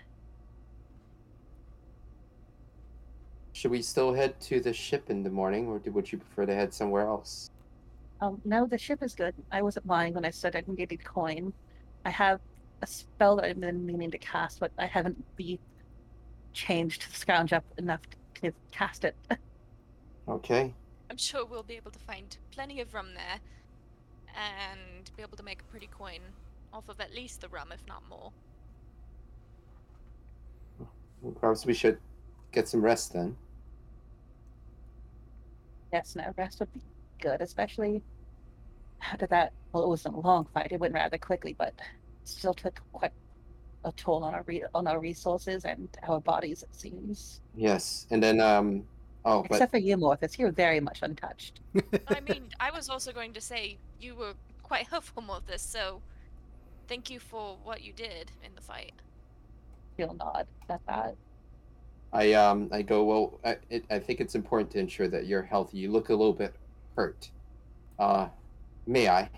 Should 3.57 3.71
we 3.71 3.81
still 3.81 4.13
head 4.13 4.39
to 4.41 4.59
the 4.59 4.71
ship 4.71 5.09
in 5.09 5.23
the 5.23 5.31
morning, 5.31 5.67
or 5.67 5.81
would 5.83 6.11
you 6.11 6.19
prefer 6.19 6.45
to 6.45 6.53
head 6.53 6.71
somewhere 6.71 7.07
else? 7.07 7.49
Um, 8.21 8.39
no, 8.45 8.67
the 8.67 8.77
ship 8.77 9.01
is 9.01 9.15
good. 9.15 9.33
I 9.51 9.63
wasn't 9.63 9.87
lying 9.87 10.13
when 10.13 10.25
I 10.25 10.29
said 10.29 10.55
I 10.55 10.63
needed 10.67 11.03
coin. 11.03 11.51
I 12.05 12.11
have 12.11 12.39
a 12.83 12.85
spell 12.85 13.35
that 13.37 13.45
I've 13.45 13.59
been 13.59 13.83
meaning 13.83 14.11
to 14.11 14.19
cast, 14.19 14.59
but 14.59 14.71
I 14.77 14.85
haven't 14.85 15.17
be 15.37 15.59
changed 16.53 17.01
to 17.01 17.17
scrounge 17.17 17.51
up 17.51 17.63
enough 17.79 18.01
to 18.43 18.53
cast 18.71 19.03
it. 19.03 19.15
Okay. 20.29 20.73
I'm 21.09 21.15
sure 21.15 21.45
we'll 21.45 21.63
be 21.63 21.77
able 21.77 21.91
to 21.91 21.99
find 21.99 22.37
plenty 22.51 22.81
of 22.81 22.93
rum 22.93 23.13
there 23.15 23.39
and 24.35 25.09
be 25.15 25.21
able 25.21 25.37
to 25.37 25.43
make 25.43 25.61
a 25.61 25.63
pretty 25.63 25.87
coin 25.87 26.19
off 26.73 26.89
of 26.89 26.99
at 26.99 27.15
least 27.15 27.39
the 27.39 27.47
rum, 27.47 27.71
if 27.71 27.79
not 27.87 28.03
more. 28.09 28.33
Well, 31.21 31.31
perhaps 31.39 31.65
we 31.65 31.73
should 31.73 31.97
get 32.51 32.67
some 32.67 32.81
rest 32.81 33.13
then. 33.13 33.37
Yes, 35.91 36.15
no, 36.15 36.33
rest 36.37 36.59
would 36.59 36.73
be 36.73 36.81
good, 37.19 37.41
especially 37.41 38.01
after 39.01 39.27
that. 39.27 39.53
Well, 39.71 39.83
it 39.83 39.89
wasn't 39.89 40.15
a 40.15 40.19
long 40.19 40.45
fight; 40.53 40.71
it 40.71 40.79
went 40.79 40.93
rather 40.93 41.17
quickly, 41.17 41.55
but 41.57 41.73
still 42.23 42.53
took 42.53 42.81
quite 42.91 43.11
a 43.85 43.91
toll 43.93 44.23
on 44.23 44.33
our 44.33 44.43
re- 44.45 44.65
on 44.73 44.87
our 44.87 44.99
resources 44.99 45.65
and 45.65 45.87
our 46.03 46.19
bodies. 46.19 46.63
It 46.63 46.75
seems, 46.75 47.41
Yes, 47.55 48.07
and 48.11 48.21
then 48.21 48.41
um. 48.41 48.83
Oh, 49.25 49.41
but 49.41 49.55
except 49.55 49.71
for 49.71 49.77
you, 49.77 49.97
Morthus, 49.97 50.37
you're 50.37 50.53
very 50.53 50.79
much 50.79 50.99
untouched. 51.01 51.59
I 52.07 52.21
mean, 52.21 52.49
I 52.61 52.71
was 52.71 52.87
also 52.89 53.11
going 53.11 53.33
to 53.33 53.41
say 53.41 53.77
you 53.99 54.15
were 54.15 54.33
quite 54.63 54.87
helpful 54.89 55.23
with 55.27 55.47
this, 55.47 55.61
so 55.61 56.01
thank 56.87 57.09
you 57.09 57.19
for 57.19 57.57
what 57.63 57.81
you 57.81 57.91
did 57.91 58.31
in 58.43 58.55
the 58.55 58.61
fight. 58.61 58.93
He'll 59.97 60.13
nod 60.13 60.47
at 60.69 60.81
that. 60.87 61.15
I 62.13 62.33
um 62.33 62.69
I 62.71 62.81
go 62.81 63.03
well. 63.03 63.39
I 63.43 63.57
it, 63.69 63.85
I 63.89 63.99
think 63.99 64.19
it's 64.19 64.35
important 64.35 64.71
to 64.71 64.79
ensure 64.79 65.07
that 65.07 65.25
you're 65.25 65.43
healthy. 65.43 65.77
You 65.77 65.91
look 65.91 66.09
a 66.09 66.15
little 66.15 66.33
bit 66.33 66.55
hurt. 66.95 67.29
Uh, 67.99 68.29
may 68.85 69.09
I? 69.09 69.29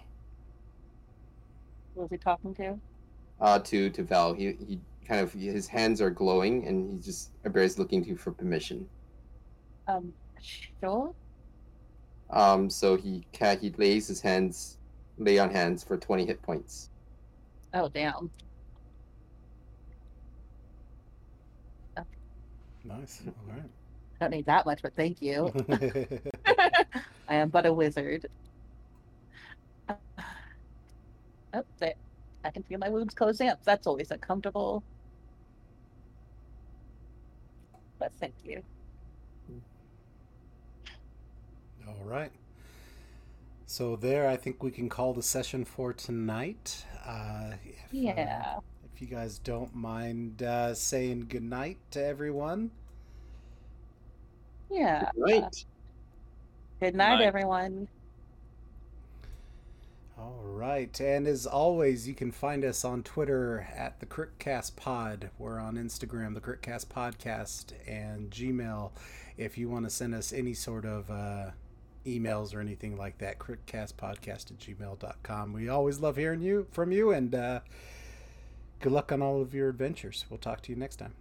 Who 1.96 2.02
was 2.02 2.10
he 2.12 2.18
talking 2.18 2.54
to? 2.56 2.80
Uh, 3.42 3.60
to 3.60 3.90
to 3.90 4.04
Val. 4.04 4.34
He 4.34 4.54
he 4.68 4.80
kind 5.08 5.22
of 5.22 5.34
his 5.34 5.68
hands 5.68 6.02
are 6.02 6.12
glowing, 6.12 6.68
and 6.68 6.94
he's 6.94 7.06
just 7.06 7.32
Abra's 7.46 7.80
looking 7.80 8.04
to 8.04 8.10
you 8.10 8.16
for 8.16 8.32
permission. 8.32 8.88
Um, 9.88 10.14
sure. 10.80 11.14
Um, 12.30 12.70
so 12.70 12.96
he 12.96 13.26
ca 13.34 13.58
he 13.58 13.72
lays 13.72 14.08
his 14.08 14.22
hands, 14.22 14.78
lay 15.18 15.40
on 15.40 15.50
hands 15.50 15.84
for 15.84 15.98
twenty 15.98 16.26
hit 16.26 16.42
points. 16.44 16.90
Oh, 17.74 17.88
damn. 17.90 18.30
Nice. 22.84 23.22
All 23.28 23.56
I 23.56 24.26
don't 24.26 24.32
need 24.32 24.46
that 24.46 24.66
much, 24.66 24.82
but 24.82 24.96
thank 24.96 25.22
you. 25.22 25.52
I 27.28 27.36
am 27.36 27.50
but 27.50 27.66
a 27.66 27.74
wizard. 27.74 28.26
Uh, 29.88 29.94
oh, 31.54 31.64
there. 31.80 31.94
I 32.44 32.52
can 32.52 32.64
feel 32.64 32.80
my 32.80 32.90
wounds 32.90 33.14
closing 33.14 33.50
up. 33.50 33.64
That's 33.64 33.88
always 33.88 34.12
uncomfortable. 34.12 34.84
But 37.98 38.12
thank 38.20 38.34
you. 38.44 38.64
All 41.88 42.06
right. 42.06 42.32
So 43.66 43.96
there, 43.96 44.28
I 44.28 44.38
think 44.38 44.64
we 44.64 44.72
can 44.72 44.90
call 44.90 45.14
the 45.14 45.22
session 45.22 45.66
for 45.66 45.94
tonight. 45.94 46.86
Uh, 47.06 47.54
if, 47.66 47.76
uh, 47.76 47.88
Yeah. 47.92 48.60
If 49.00 49.10
you 49.10 49.16
guys 49.16 49.40
don't 49.40 49.74
mind 49.74 50.44
uh, 50.44 50.74
saying 50.74 51.26
goodnight 51.30 51.78
to 51.90 52.04
everyone. 52.04 52.70
Yeah. 54.70 55.10
Right. 55.16 55.66
Good 56.82 56.96
night, 56.96 57.20
Night. 57.20 57.22
everyone. 57.22 57.88
All 60.18 60.42
right, 60.44 61.00
and 61.00 61.28
as 61.28 61.46
always, 61.46 62.10
you 62.10 62.14
can 62.14 62.34
find 62.34 62.66
us 62.66 62.84
on 62.84 63.04
Twitter 63.04 63.66
at 63.74 64.02
the 64.02 64.06
Critcast 64.06 64.76
Pod. 64.76 65.30
We're 65.38 65.60
on 65.60 65.76
Instagram, 65.76 66.34
the 66.34 66.42
Critcast 66.42 66.88
Podcast, 66.88 67.72
and 67.88 68.30
Gmail. 68.30 68.92
If 69.38 69.58
you 69.58 69.70
want 69.70 69.86
to 69.86 69.90
send 69.90 70.14
us 70.14 70.34
any 70.34 70.54
sort 70.54 70.84
of 70.86 71.10
uh, 71.10 71.52
emails 72.06 72.54
or 72.54 72.60
anything 72.60 72.98
like 72.98 73.18
that, 73.20 73.40
critcastpodcast 73.40 74.52
at 74.52 74.58
gmail.com. 74.60 75.54
We 75.54 75.70
always 75.70 76.00
love 76.02 76.18
hearing 76.18 76.42
you 76.42 76.68
from 76.72 76.92
you, 76.92 77.12
and 77.12 77.34
uh, 77.34 77.62
good 78.80 78.92
luck 78.92 79.12
on 79.12 79.22
all 79.22 79.42
of 79.42 79.54
your 79.54 79.70
adventures. 79.70 80.26
We'll 80.30 80.38
talk 80.38 80.62
to 80.62 80.72
you 80.72 80.78
next 80.78 80.98
time. 80.98 81.14